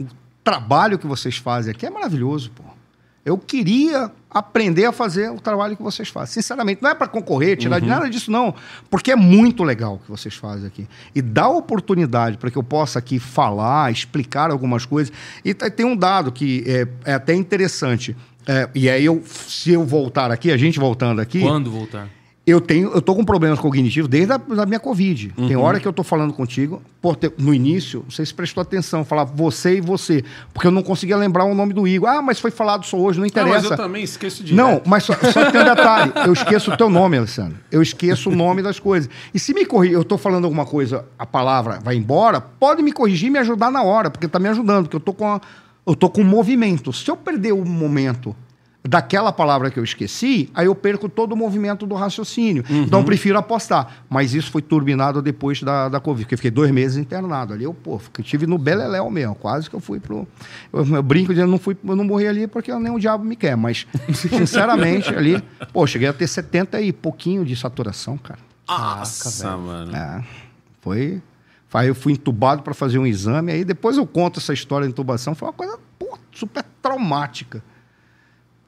o 0.00 0.06
trabalho 0.44 1.00
que 1.00 1.06
vocês 1.06 1.36
fazem 1.36 1.72
aqui 1.72 1.84
é 1.84 1.90
maravilhoso, 1.90 2.52
pô. 2.54 2.62
Eu 3.24 3.36
queria 3.36 4.10
aprender 4.30 4.84
a 4.86 4.92
fazer 4.92 5.30
o 5.30 5.40
trabalho 5.40 5.76
que 5.76 5.82
vocês 5.82 6.08
fazem. 6.08 6.34
Sinceramente, 6.34 6.82
não 6.82 6.90
é 6.90 6.94
para 6.94 7.08
concorrer, 7.08 7.56
tirar 7.56 7.80
de 7.80 7.86
nada 7.86 8.08
disso, 8.08 8.30
não. 8.30 8.54
Porque 8.88 9.10
é 9.10 9.16
muito 9.16 9.62
legal 9.64 9.96
o 9.96 9.98
que 9.98 10.10
vocês 10.10 10.34
fazem 10.34 10.66
aqui. 10.66 10.88
E 11.14 11.20
dá 11.20 11.48
oportunidade 11.48 12.38
para 12.38 12.50
que 12.50 12.56
eu 12.56 12.62
possa 12.62 12.98
aqui 12.98 13.18
falar, 13.18 13.90
explicar 13.90 14.50
algumas 14.50 14.86
coisas. 14.86 15.12
E 15.44 15.52
tem 15.52 15.84
um 15.84 15.96
dado 15.96 16.32
que 16.32 16.64
é, 16.66 17.10
é 17.10 17.14
até 17.14 17.34
interessante. 17.34 18.16
É, 18.46 18.68
e 18.74 18.88
aí, 18.88 19.04
eu, 19.04 19.22
se 19.26 19.72
eu 19.72 19.84
voltar 19.84 20.30
aqui, 20.30 20.50
a 20.50 20.56
gente 20.56 20.78
voltando 20.78 21.20
aqui. 21.20 21.40
Quando 21.40 21.70
voltar? 21.70 22.08
Eu 22.46 22.58
tenho, 22.60 22.90
eu 22.92 23.02
tô 23.02 23.14
com 23.14 23.22
problemas 23.22 23.60
cognitivos 23.60 24.08
desde 24.08 24.32
a 24.32 24.38
da 24.38 24.64
minha 24.66 24.80
Covid. 24.80 25.28
Tem 25.46 25.54
Uhum. 25.56 25.62
hora 25.62 25.78
que 25.78 25.86
eu 25.86 25.92
tô 25.92 26.02
falando 26.02 26.32
contigo, 26.32 26.82
por 27.00 27.16
no 27.38 27.52
início, 27.52 28.00
não 28.04 28.10
sei 28.10 28.24
se 28.24 28.32
prestou 28.34 28.62
atenção, 28.62 29.04
falar 29.04 29.24
você 29.24 29.76
e 29.76 29.80
você, 29.80 30.24
porque 30.52 30.66
eu 30.66 30.70
não 30.70 30.82
conseguia 30.82 31.16
lembrar 31.18 31.44
o 31.44 31.54
nome 31.54 31.74
do 31.74 31.86
Igor. 31.86 32.08
Ah, 32.08 32.22
mas 32.22 32.40
foi 32.40 32.50
falado 32.50 32.84
só 32.86 32.96
hoje, 32.96 33.18
não 33.20 33.26
interessa. 33.26 33.54
mas 33.60 33.70
eu 33.70 33.76
também 33.76 34.02
esqueço 34.02 34.42
de 34.42 34.54
Não, 34.54 34.80
mas 34.86 35.04
só, 35.04 35.12
só 35.14 35.50
tem 35.50 35.60
um 35.60 35.64
detalhe. 35.76 36.12
Eu 36.26 36.32
esqueço 36.32 36.72
o 36.72 36.76
teu 36.76 36.88
nome, 36.88 37.18
Alessandro. 37.18 37.58
Eu 37.70 37.82
esqueço 37.82 38.30
o 38.30 38.34
nome 38.34 38.62
das 38.62 38.80
coisas. 38.80 39.08
E 39.34 39.38
se 39.38 39.52
me 39.52 39.64
corrigir, 39.66 39.94
eu 39.96 40.02
tô 40.04 40.16
falando 40.16 40.44
alguma 40.44 40.64
coisa, 40.64 41.04
a 41.18 41.26
palavra 41.26 41.78
vai 41.84 41.94
embora, 41.94 42.40
pode 42.40 42.82
me 42.82 42.90
corrigir 42.90 43.28
e 43.28 43.30
me 43.30 43.38
ajudar 43.38 43.70
na 43.70 43.82
hora, 43.82 44.10
porque 44.10 44.26
tá 44.26 44.38
me 44.38 44.48
ajudando, 44.48 44.84
porque 44.84 44.96
eu 44.96 45.00
tô 45.00 45.12
com 45.12 45.26
a- 45.28 45.40
eu 45.86 45.94
tô 45.94 46.08
com 46.08 46.22
um 46.22 46.24
movimento. 46.24 46.90
Se 46.92 47.08
eu 47.10 47.16
perder 47.18 47.52
o 47.52 47.64
momento 47.64 48.34
daquela 48.82 49.30
palavra 49.30 49.70
que 49.70 49.78
eu 49.78 49.84
esqueci, 49.84 50.48
aí 50.54 50.66
eu 50.66 50.74
perco 50.74 51.08
todo 51.08 51.32
o 51.32 51.36
movimento 51.36 51.86
do 51.86 51.94
raciocínio. 51.94 52.64
Então 52.70 53.00
eu 53.00 53.04
prefiro 53.04 53.38
apostar. 53.38 54.04
Mas 54.08 54.32
isso 54.34 54.50
foi 54.50 54.62
turbinado 54.62 55.20
depois 55.20 55.62
da, 55.62 55.88
da 55.88 56.00
Covid, 56.00 56.24
porque 56.24 56.34
eu 56.34 56.38
fiquei 56.38 56.50
dois 56.50 56.70
meses 56.70 56.96
internado 56.96 57.52
ali. 57.52 57.64
Eu, 57.64 57.74
pô, 57.74 57.98
fiquei- 57.98 58.24
tive 58.24 58.46
no 58.46 58.56
Beleléu 58.56 59.10
mesmo, 59.10 59.34
quase 59.34 59.68
que 59.68 59.76
eu 59.76 59.80
fui 59.80 60.00
pro... 60.00 60.26
Eu, 60.72 60.86
eu 60.96 61.02
brinco 61.02 61.32
dizendo, 61.34 61.50
não 61.50 61.58
fui, 61.58 61.76
eu 61.84 61.94
não 61.96 62.04
morri 62.04 62.26
ali 62.26 62.46
porque 62.46 62.74
nem 62.74 62.90
o 62.90 62.98
diabo 62.98 63.22
me 63.24 63.36
quer, 63.36 63.56
mas 63.56 63.86
sinceramente 64.14 65.14
ali, 65.14 65.42
pô, 65.72 65.86
cheguei 65.86 66.08
a 66.08 66.12
ter 66.12 66.26
70 66.26 66.80
e 66.80 66.92
pouquinho 66.92 67.44
de 67.44 67.54
saturação, 67.56 68.16
cara. 68.16 68.38
Nossa, 68.66 69.56
mano. 69.56 69.94
É, 69.94 70.24
foi... 70.80 71.22
Aí 71.72 71.86
eu 71.86 71.94
fui 71.94 72.14
entubado 72.14 72.62
para 72.62 72.74
fazer 72.74 72.98
um 72.98 73.06
exame, 73.06 73.52
aí 73.52 73.64
depois 73.64 73.96
eu 73.96 74.04
conto 74.04 74.40
essa 74.40 74.52
história 74.52 74.86
de 74.86 74.90
intubação, 74.92 75.36
foi 75.36 75.46
uma 75.46 75.52
coisa 75.54 75.78
pô, 75.98 76.18
super 76.32 76.64
traumática. 76.82 77.62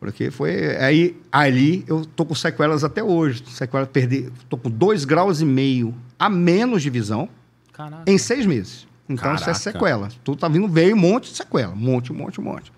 Porque 0.03 0.33
foi. 0.33 0.77
Aí, 0.79 1.17
ali, 1.31 1.85
eu 1.87 2.05
tô 2.05 2.25
com 2.25 2.35
sequelas 2.35 2.83
até 2.83 3.05
hoje. 3.05 3.45
Sequelas, 3.47 3.89
perdi. 3.89 4.33
Tô 4.49 4.57
com 4.57 4.69
dois 4.69 5.05
graus 5.05 5.41
e 5.41 5.45
meio 5.45 5.95
a 6.19 6.29
menos 6.29 6.83
de 6.83 6.91
visão 6.91 7.29
Caraca. 7.73 8.03
em 8.11 8.19
seis 8.19 8.45
meses. 8.45 8.85
Então, 9.09 9.33
isso 9.33 9.45
Caraca. 9.45 9.51
é 9.53 9.55
sequela. 9.55 10.09
Tu 10.25 10.35
tá 10.35 10.49
vindo, 10.49 10.67
veio 10.67 10.97
um 10.97 10.99
monte 10.99 11.31
de 11.31 11.37
sequela. 11.37 11.73
Um 11.73 11.77
monte, 11.77 12.11
um 12.13 12.17
monte, 12.17 12.41
um 12.41 12.43
monte. 12.43 12.73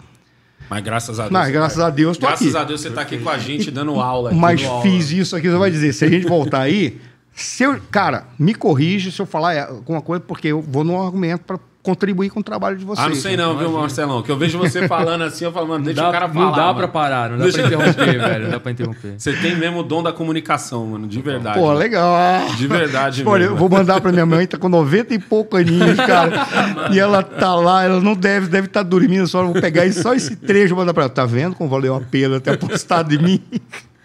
Mas 0.68 0.84
graças 0.84 1.18
a 1.18 1.22
Deus. 1.22 1.32
Mas 1.32 1.50
graças 1.50 1.78
a 1.80 1.88
Deus, 1.88 2.18
tô 2.18 2.26
Graças 2.26 2.46
aqui. 2.48 2.56
a 2.58 2.64
Deus 2.64 2.82
você 2.82 2.90
tá 2.90 3.00
aqui 3.00 3.16
com 3.16 3.30
a 3.30 3.38
gente 3.38 3.70
dando 3.70 3.98
aula. 3.98 4.28
aqui 4.28 4.38
Mas 4.38 4.60
no 4.60 4.68
aula. 4.68 4.82
fiz 4.82 5.10
isso 5.10 5.34
aqui, 5.34 5.48
você 5.48 5.56
vai 5.56 5.70
dizer. 5.70 5.94
Se 5.94 6.04
a 6.04 6.10
gente 6.10 6.26
voltar 6.28 6.60
aí, 6.60 7.00
se 7.32 7.62
eu, 7.62 7.80
cara, 7.90 8.26
me 8.38 8.54
corrige 8.54 9.10
se 9.10 9.22
eu 9.22 9.24
falar 9.24 9.66
alguma 9.66 10.02
coisa, 10.02 10.22
porque 10.22 10.48
eu 10.48 10.60
vou 10.60 10.84
no 10.84 11.00
argumento 11.02 11.42
para 11.44 11.58
contribuir 11.84 12.30
com 12.30 12.40
o 12.40 12.42
trabalho 12.42 12.76
de 12.78 12.84
vocês. 12.84 13.06
Ah, 13.06 13.08
não 13.10 13.14
sei 13.14 13.36
não, 13.36 13.56
viu, 13.58 13.70
Marcelão? 13.70 14.22
Que 14.22 14.32
eu 14.32 14.38
vejo 14.38 14.56
você 14.58 14.88
falando 14.88 15.22
assim, 15.22 15.44
eu 15.44 15.52
falo, 15.52 15.68
mano, 15.68 15.84
deixa 15.84 16.00
Dá- 16.00 16.08
o 16.08 16.12
cara 16.12 16.28
falar. 16.28 16.44
não 16.46 16.52
dá 16.52 16.62
mano. 16.64 16.74
pra 16.78 16.88
parar, 16.88 17.30
não 17.30 17.36
dá 17.36 17.42
Deixa- 17.44 17.58
pra 17.58 17.66
interromper, 17.66 18.18
velho. 18.18 18.44
Não 18.44 18.50
dá 18.52 18.58
pra 18.60 18.72
interromper. 18.72 19.14
Você 19.18 19.32
tem 19.34 19.54
mesmo 19.54 19.80
o 19.80 19.82
dom 19.82 20.02
da 20.02 20.10
comunicação, 20.12 20.86
mano, 20.86 21.06
de 21.06 21.20
verdade. 21.20 21.58
Pô, 21.58 21.70
legal. 21.74 22.16
De 22.56 22.66
verdade 22.66 23.22
Olha, 23.26 23.40
mesmo. 23.42 23.54
eu 23.54 23.58
vou 23.58 23.68
mandar 23.68 24.00
pra 24.00 24.10
minha 24.10 24.24
mãe, 24.24 24.46
tá 24.46 24.56
com 24.56 24.68
90 24.68 25.12
e 25.14 25.18
pouco 25.18 25.56
aninhos, 25.58 25.96
cara. 25.98 26.46
e 26.90 26.98
ela 26.98 27.22
tá 27.22 27.54
lá, 27.54 27.84
ela 27.84 28.00
não 28.00 28.14
deve, 28.14 28.48
deve 28.48 28.66
estar 28.66 28.82
dormindo, 28.82 29.26
só 29.28 29.42
eu 29.42 29.52
vou 29.52 29.60
pegar 29.60 29.90
só 29.92 30.14
esse 30.14 30.34
trecho 30.36 30.72
e 30.72 30.76
mandar 30.76 30.94
pra 30.94 31.02
ela. 31.04 31.10
Tá 31.10 31.26
vendo 31.26 31.54
como 31.54 31.68
valeu 31.68 31.94
a 31.94 32.00
pena 32.00 32.40
ter 32.40 32.54
apostado 32.54 33.14
em 33.14 33.18
mim? 33.18 33.42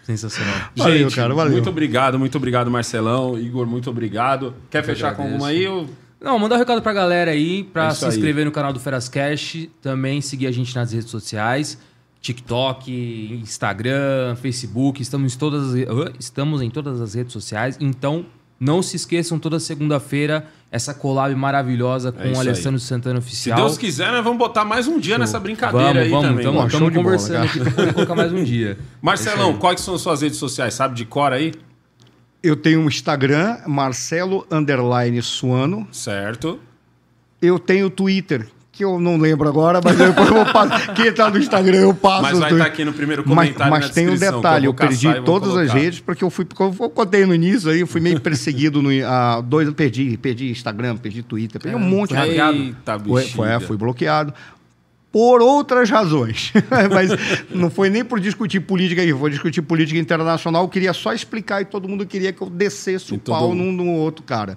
Sensacional. 0.04 0.54
Valeu, 0.76 0.98
Gente, 1.04 1.14
cara, 1.16 1.32
valeu. 1.34 1.52
muito 1.52 1.70
obrigado, 1.70 2.18
muito 2.18 2.36
obrigado, 2.36 2.70
Marcelão. 2.70 3.38
Igor, 3.38 3.64
muito 3.66 3.88
obrigado. 3.90 4.54
Quer 4.68 4.82
fechar 4.84 5.14
com 5.14 5.22
agradeço. 5.22 5.44
alguma 5.44 5.48
aí? 5.48 5.62
Eu... 5.64 5.88
Não, 6.20 6.38
mandar 6.38 6.56
um 6.56 6.58
recado 6.58 6.82
pra 6.82 6.92
galera 6.92 7.30
aí, 7.30 7.64
pra 7.64 7.88
É 7.88 7.90
se 7.92 8.04
aí. 8.04 8.10
inscrever 8.10 8.44
no 8.44 8.52
canal 8.52 8.72
do 8.72 8.78
Ferascast, 8.80 9.70
também 9.80 10.20
seguir 10.20 10.46
a 10.46 10.52
gente 10.52 10.74
nas 10.76 10.92
redes 10.92 11.08
sociais, 11.10 11.78
TikTok, 12.20 13.38
Instagram, 13.42 14.36
Facebook, 14.36 15.00
estamos 15.00 15.34
em 15.34 15.38
todas, 15.38 15.74
as- 15.74 16.14
estamos 16.18 16.60
em 16.62 16.68
todas 16.70 17.00
as 17.00 17.14
redes 17.14 17.32
sociais, 17.32 17.76
então 17.80 18.26
não 18.58 18.82
se 18.82 18.94
esqueçam 18.96 19.38
toda 19.38 19.58
segunda-feira 19.58 20.46
essa 20.70 20.92
collab 20.92 21.34
maravilhosa 21.34 22.12
com 22.12 22.20
É 22.20 22.26
o 22.26 22.30
aí. 22.32 22.36
Alessandro 22.36 22.78
Santana 22.78 23.18
Se 23.22 23.26
Oficial. 23.26 23.56
Deus 23.58 23.78
quiser, 23.78 24.12
nós 24.12 24.22
vamos 24.22 24.38
botar 24.38 24.64
mais 24.66 24.86
um 24.86 24.98
dia 25.00 25.16
nessa 25.16 25.40
brincadeira 25.40 25.86
vamos, 25.86 26.02
aí 26.02 26.08
vamos, 26.10 26.26
também. 26.28 26.44
Estamos 26.46 26.70
show 26.72 26.90
de 26.90 26.94
bola, 26.96 27.04
conversando 27.04 27.48
cara. 27.48 27.62
aqui 27.62 27.74
poder 27.74 27.94
colocar 27.94 28.14
mais 28.14 28.32
um 28.32 28.44
dia. 28.44 28.78
Marcelão, 29.00 29.54
quais 29.56 29.80
são 29.80 29.94
as 29.94 30.02
suas 30.02 30.20
redes 30.20 30.36
sociais? 30.38 30.74
Sabe 30.74 30.94
de 30.94 31.06
cor 31.06 31.32
aí? 31.32 31.54
Eu 32.42 32.56
tenho 32.56 32.80
um 32.80 32.88
Instagram, 32.88 33.58
Marcelo 33.66 34.46
Underline 34.50 35.20
Suano. 35.20 35.86
Certo. 35.92 36.58
Eu 37.40 37.58
tenho 37.58 37.90
Twitter, 37.90 38.46
que 38.72 38.82
eu 38.82 38.98
não 38.98 39.18
lembro 39.18 39.46
agora, 39.46 39.80
mas 39.82 39.96
depois 39.96 40.26
eu 40.28 40.34
vou 40.34 40.46
passar. 40.46 40.92
Quem 40.96 41.12
tá 41.12 41.28
no 41.28 41.38
Instagram, 41.38 41.78
eu 41.78 41.94
passo. 41.94 42.22
Mas 42.22 42.36
o 42.38 42.40
vai 42.40 42.52
estar 42.52 42.64
aqui 42.64 42.84
no 42.84 42.94
primeiro 42.94 43.22
Mas, 43.26 43.50
comentário 43.50 43.70
mas 43.70 43.88
na 43.88 43.92
tem 43.92 44.08
um 44.08 44.16
detalhe, 44.16 44.66
eu 44.66 44.74
perdi 44.74 45.20
todas 45.22 45.50
as 45.50 45.54
colocar. 45.54 45.74
redes, 45.74 46.00
porque 46.00 46.24
eu 46.24 46.30
fui, 46.30 46.46
eu 46.58 46.90
contei 46.90 47.26
no 47.26 47.34
início 47.34 47.70
aí, 47.70 47.80
eu 47.80 47.86
fui 47.86 48.00
meio 48.00 48.18
perseguido 48.20 48.80
no 48.80 48.90
há 49.06 49.42
dois, 49.42 49.68
eu 49.68 49.74
perdi, 49.74 50.16
perdi 50.16 50.50
Instagram, 50.50 50.96
perdi 50.96 51.22
Twitter, 51.22 51.60
perdi 51.60 51.76
um 51.76 51.80
monte 51.80 52.14
de? 52.14 52.20
Eita, 52.20 52.98
foi, 52.98 53.24
foi, 53.24 53.48
é, 53.48 53.60
fui 53.60 53.76
bloqueado. 53.76 54.32
Por 55.12 55.42
outras 55.42 55.90
razões. 55.90 56.52
Mas 56.92 57.10
não 57.50 57.68
foi 57.70 57.90
nem 57.90 58.04
por 58.04 58.20
discutir 58.20 58.60
política 58.60 59.02
aí, 59.02 59.12
foi 59.12 59.30
discutir 59.30 59.60
política 59.62 59.98
internacional. 59.98 60.62
Eu 60.62 60.68
queria 60.68 60.92
só 60.92 61.12
explicar 61.12 61.60
e 61.60 61.64
todo 61.64 61.88
mundo 61.88 62.06
queria 62.06 62.32
que 62.32 62.40
eu 62.42 62.48
descesse 62.48 63.14
o 63.14 63.18
todo 63.18 63.34
pau 63.36 63.54
num 63.54 63.72
no 63.72 63.86
outro 63.94 64.22
cara. 64.24 64.56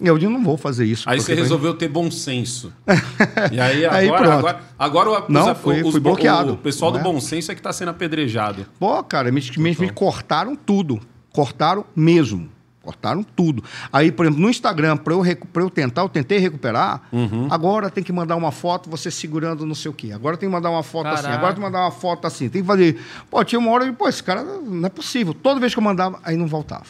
Eu 0.00 0.18
digo, 0.18 0.30
não 0.30 0.42
vou 0.42 0.56
fazer 0.58 0.84
isso. 0.84 1.08
Aí 1.08 1.18
você 1.20 1.34
resolveu 1.34 1.72
ter 1.74 1.88
bom 1.88 2.10
senso. 2.10 2.72
E 3.52 3.60
aí 3.60 3.86
Aí 3.86 4.06
agora, 4.08 4.22
pronto. 4.22 4.38
agora, 4.38 4.60
agora 4.78 5.10
o, 5.10 5.32
Não, 5.32 5.52
os- 5.52 5.58
fui- 5.58 5.82
os- 5.82 5.90
fui 5.92 6.00
bloqueado. 6.00 6.54
o 6.54 6.56
pessoal 6.58 6.90
do 6.92 6.98
é? 6.98 7.02
bom 7.02 7.20
senso 7.20 7.50
é 7.50 7.54
que 7.54 7.60
está 7.60 7.72
sendo 7.72 7.90
apedrejado. 7.90 8.66
Pô, 8.78 9.02
cara, 9.04 9.30
me, 9.32 9.40
me, 9.56 9.76
me 9.78 9.90
cortaram 9.90 10.54
tudo. 10.56 11.00
Cortaram 11.32 11.84
mesmo. 11.96 12.48
Cortaram 12.84 13.22
tudo. 13.22 13.64
Aí, 13.90 14.12
por 14.12 14.26
exemplo, 14.26 14.42
no 14.42 14.50
Instagram, 14.50 14.98
para 14.98 15.14
eu, 15.14 15.22
pra 15.52 15.62
eu 15.62 15.70
tentar, 15.70 16.02
eu 16.02 16.08
tentei 16.08 16.38
recuperar, 16.38 17.00
Uhum. 17.10 17.48
agora 17.50 17.88
tem 17.88 18.04
que 18.04 18.12
mandar 18.12 18.36
uma 18.36 18.52
foto 18.52 18.90
você 18.90 19.10
segurando 19.10 19.64
não 19.64 19.74
sei 19.74 19.90
o 19.90 19.94
quê. 19.94 20.12
Agora 20.12 20.36
tem 20.36 20.46
que 20.48 20.52
mandar 20.52 20.70
uma 20.70 20.82
foto 20.82 21.06
assim. 21.06 21.22
Caraca. 21.22 21.34
Agora 21.38 21.52
tem 21.54 21.62
que 21.62 21.66
mandar 21.66 21.80
uma 21.84 21.90
foto 21.90 22.26
assim. 22.26 22.48
Tem 22.50 22.60
que 22.60 22.66
fazer. 22.68 23.00
Pô, 23.30 23.42
tinha 23.42 23.58
uma 23.58 23.70
hora, 23.70 23.86
eu, 23.86 23.94
pô, 23.94 24.06
esse 24.06 24.22
cara 24.22 24.42
não 24.44 24.86
é 24.86 24.90
possível. 24.90 25.32
Toda 25.32 25.58
vez 25.58 25.72
que 25.72 25.78
eu 25.78 25.82
mandava, 25.84 26.20
aí 26.22 26.36
não 26.36 26.46
voltava. 26.46 26.84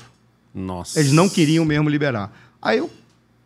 Nossa. 0.52 0.98
Eles 0.98 1.12
não 1.12 1.28
queriam 1.28 1.64
mesmo 1.64 1.88
liberar. 1.88 2.32
Aí 2.60 2.78
eu 2.78 2.90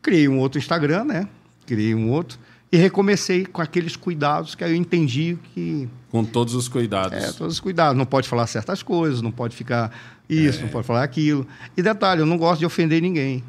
criei 0.01 0.27
um 0.27 0.39
outro 0.39 0.59
Instagram, 0.59 1.05
né? 1.05 1.29
Criei 1.67 1.95
um 1.95 2.11
outro. 2.11 2.39
E 2.71 2.77
recomecei 2.77 3.47
com 3.47 3.63
aqueles 3.63 3.97
cuidados 3.97 4.55
que 4.55 4.63
aí 4.63 4.73
eu 4.73 4.77
entendi 4.77 5.39
que 5.55 5.89
Com 6.11 6.23
todos 6.25 6.55
os 6.55 6.69
cuidados. 6.69 7.13
é, 7.17 7.33
todos 7.33 7.55
os 7.55 7.61
cuidados. 7.61 7.97
Não 7.97 8.05
pode 8.05 8.29
falar 8.29 8.47
certas 8.47 8.83
coisas, 8.83 9.23
não 9.23 9.31
pode 9.31 9.57
ficar 9.57 9.91
isso, 10.29 10.59
É. 10.59 10.63
não 10.63 10.69
pode 10.69 10.87
falar 10.87 11.03
aquilo. 11.03 11.47
E 11.77 11.83
detalhe, 11.83 12.21
eu 12.21 12.27
não 12.27 12.37
gosto 12.37 12.61
de 12.61 12.67
ofender 12.67 13.01
ninguém. 13.01 13.43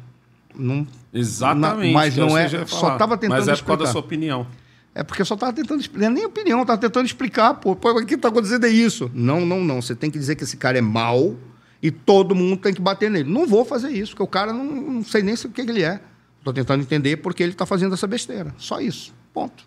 Não, 0.56 0.86
Exatamente. 1.12 1.92
Na- 1.92 1.98
mas 2.00 2.16
eu 2.16 2.26
não 2.26 2.36
é- 2.38 2.48
só 2.48 2.64
falar. 2.66 2.98
tava 2.98 3.16
tentando 3.18 3.38
Mas 3.38 3.48
é 3.48 3.52
por 3.56 3.64
causa 3.64 3.78
da 3.78 3.84
explicar. 3.84 3.92
sua 3.92 4.00
opinião. 4.00 4.46
é 4.94 5.02
porque 5.04 5.22
eu 5.22 5.26
só 5.26 5.34
estava 5.34 5.52
tentando 5.52 5.80
explicar. 5.80 6.10
Nem 6.10 6.24
opinião, 6.26 6.62
estava 6.62 6.80
tentando 6.80 7.06
explicar, 7.06 7.54
pô. 7.54 7.76
Pô, 7.76 7.90
o 7.92 8.04
que 8.06 8.14
está 8.14 8.28
acontecendo 8.28 8.64
é 8.64 8.70
isso. 8.70 9.10
Não, 9.14 9.44
não, 9.46 9.62
não. 9.62 9.80
Você 9.82 9.94
tem 9.94 10.10
que 10.10 10.18
dizer 10.18 10.34
que 10.34 10.42
esse 10.44 10.56
cara 10.56 10.78
é 10.78 10.80
mau 10.80 11.36
e 11.82 11.90
todo 11.90 12.34
mundo 12.34 12.56
tem 12.56 12.74
que 12.74 12.80
bater 12.80 13.10
nele. 13.10 13.30
Não 13.30 13.46
vou 13.46 13.64
fazer 13.64 13.90
isso, 13.90 14.12
porque 14.12 14.22
o 14.22 14.26
cara 14.26 14.52
não, 14.52 14.64
não 14.64 15.04
sei 15.04 15.22
nem 15.22 15.34
o 15.34 15.48
que 15.50 15.60
ele 15.60 15.82
é. 15.82 16.00
Estou 16.40 16.52
tentando 16.52 16.82
entender 16.82 17.18
porque 17.18 17.42
ele 17.42 17.52
está 17.52 17.64
fazendo 17.64 17.94
essa 17.94 18.06
besteira. 18.06 18.52
Só 18.58 18.80
isso. 18.80 19.14
Ponto. 19.32 19.64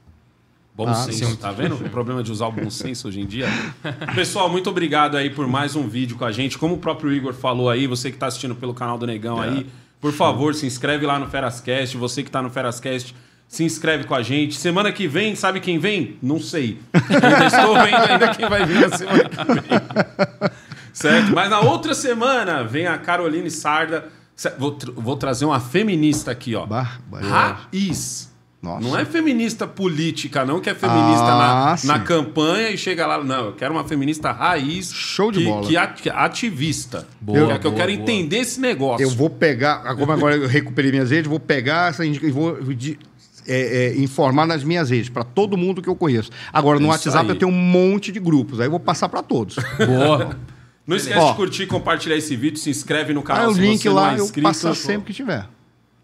Bom 0.75 0.87
Ah, 0.89 0.95
senso, 0.95 1.25
sim. 1.27 1.35
tá 1.35 1.51
vendo? 1.51 1.75
O 1.75 1.89
problema 1.89 2.23
de 2.23 2.31
usar 2.31 2.47
o 2.47 2.51
bom 2.51 2.67
senso 2.69 3.07
hoje 3.07 3.21
em 3.21 3.25
dia. 3.27 3.47
Pessoal, 4.15 4.49
muito 4.49 4.69
obrigado 4.71 5.15
aí 5.15 5.29
por 5.29 5.47
mais 5.47 5.75
um 5.75 5.87
vídeo 5.87 6.17
com 6.17 6.25
a 6.25 6.31
gente. 6.31 6.57
Como 6.57 6.73
o 6.75 6.77
próprio 6.79 7.13
Igor 7.13 7.33
falou 7.33 7.69
aí, 7.69 7.85
você 7.85 8.11
que 8.11 8.17
tá 8.17 8.25
assistindo 8.25 8.55
pelo 8.55 8.73
canal 8.73 8.97
do 8.97 9.05
Negão 9.05 9.39
aí, 9.39 9.67
por 10.01 10.11
favor, 10.11 10.55
se 10.55 10.65
inscreve 10.65 11.05
lá 11.05 11.19
no 11.19 11.27
Ferascast. 11.27 11.95
Você 11.95 12.23
que 12.23 12.31
tá 12.31 12.41
no 12.41 12.49
Ferascast, 12.49 13.15
se 13.47 13.63
inscreve 13.63 14.05
com 14.05 14.15
a 14.15 14.23
gente. 14.23 14.55
Semana 14.55 14.91
que 14.91 15.07
vem, 15.07 15.35
sabe 15.35 15.59
quem 15.59 15.77
vem? 15.77 16.17
Não 16.23 16.39
sei. 16.39 16.79
Ainda 16.91 17.45
estou 17.45 17.75
vendo 17.75 18.11
ainda 18.11 18.27
quem 18.35 18.49
vai 18.49 18.65
vir 18.65 18.79
na 18.89 18.97
semana 18.97 19.29
que 19.29 19.35
vem. 19.37 20.49
Certo? 20.91 21.33
Mas 21.33 21.49
na 21.51 21.59
outra 21.59 21.93
semana 21.93 22.63
vem 22.63 22.87
a 22.87 22.97
Caroline 22.97 23.49
Sarda. 23.51 24.09
Vou, 24.57 24.71
tr- 24.71 24.91
vou 24.95 25.15
trazer 25.15 25.45
uma 25.45 25.59
feminista 25.59 26.31
aqui, 26.31 26.55
ó. 26.55 26.65
Barbaridade. 26.65 27.61
Raiz. 27.71 28.31
Nossa. 28.61 28.79
Não 28.87 28.97
é 28.97 29.03
feminista 29.03 29.67
política, 29.67 30.45
não, 30.45 30.61
que 30.61 30.69
é 30.69 30.73
feminista 30.73 31.25
Ah, 31.25 31.75
na, 31.85 31.93
na 31.97 31.99
campanha 31.99 32.69
e 32.69 32.77
chega 32.77 33.05
lá. 33.05 33.21
Não, 33.21 33.47
eu 33.47 33.51
quero 33.53 33.73
uma 33.73 33.83
feminista 33.83 34.31
raiz. 34.31 34.89
Show 34.93 35.33
de 35.33 35.39
que, 35.39 35.45
bola. 35.45 35.67
Que, 35.67 35.75
at- 35.77 36.01
que 36.01 36.09
é 36.09 36.13
ativista. 36.13 37.05
Boa, 37.19 37.37
Eu- 37.39 37.47
que 37.59 37.67
eu 37.67 37.71
boa, 37.71 37.75
quero 37.75 37.91
boa. 37.91 38.01
entender 38.01 38.37
esse 38.37 38.61
negócio. 38.61 39.03
Eu 39.05 39.09
vou 39.09 39.29
pegar, 39.29 39.83
como 39.97 40.11
agora 40.13 40.37
eu 40.37 40.47
recuperei 40.47 40.91
minhas 40.91 41.11
redes, 41.11 41.29
vou 41.29 41.41
pegar 41.41 41.89
essa 41.89 42.05
e 42.05 42.17
vou 42.31 42.53
de- 42.73 42.97
é, 43.45 43.87
é, 43.87 43.97
informar 43.97 44.45
nas 44.47 44.63
minhas 44.63 44.89
redes, 44.89 45.09
para 45.09 45.25
todo 45.25 45.57
mundo 45.57 45.81
que 45.81 45.89
eu 45.89 45.95
conheço. 45.97 46.29
Agora, 46.53 46.79
no 46.79 46.85
Isso 46.85 46.91
WhatsApp 47.09 47.25
aí. 47.25 47.29
eu 47.31 47.35
tenho 47.39 47.51
um 47.51 47.55
monte 47.55 48.09
de 48.13 48.19
grupos, 48.21 48.61
aí 48.61 48.67
eu 48.67 48.71
vou 48.71 48.79
passar 48.79 49.09
para 49.09 49.21
todos. 49.21 49.57
Boa. 49.85 50.37
Não 50.85 50.97
esquece 50.97 51.17
Ó. 51.19 51.31
de 51.31 51.35
curtir, 51.37 51.65
compartilhar 51.67 52.15
esse 52.17 52.35
vídeo, 52.35 52.57
se 52.59 52.69
inscreve 52.69 53.13
no 53.13 53.21
canal 53.23 53.49
o 53.49 53.53
se 53.55 53.61
link 53.61 53.81
você 53.81 53.87
não 53.89 53.95
lá 53.95 54.13
é 54.15 54.19
eu 54.19 54.23
inscrito. 54.25 54.47
passo 54.47 54.75
sempre 54.75 55.07
que 55.07 55.13
tiver. 55.13 55.47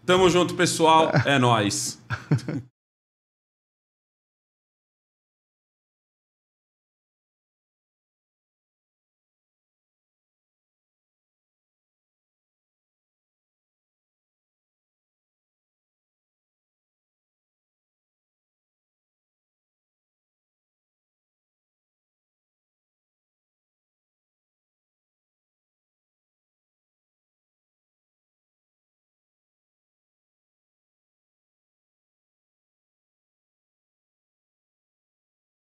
Tamo 0.06 0.28
junto, 0.30 0.54
pessoal. 0.54 1.10
É 1.26 1.38
nóis. 1.38 2.00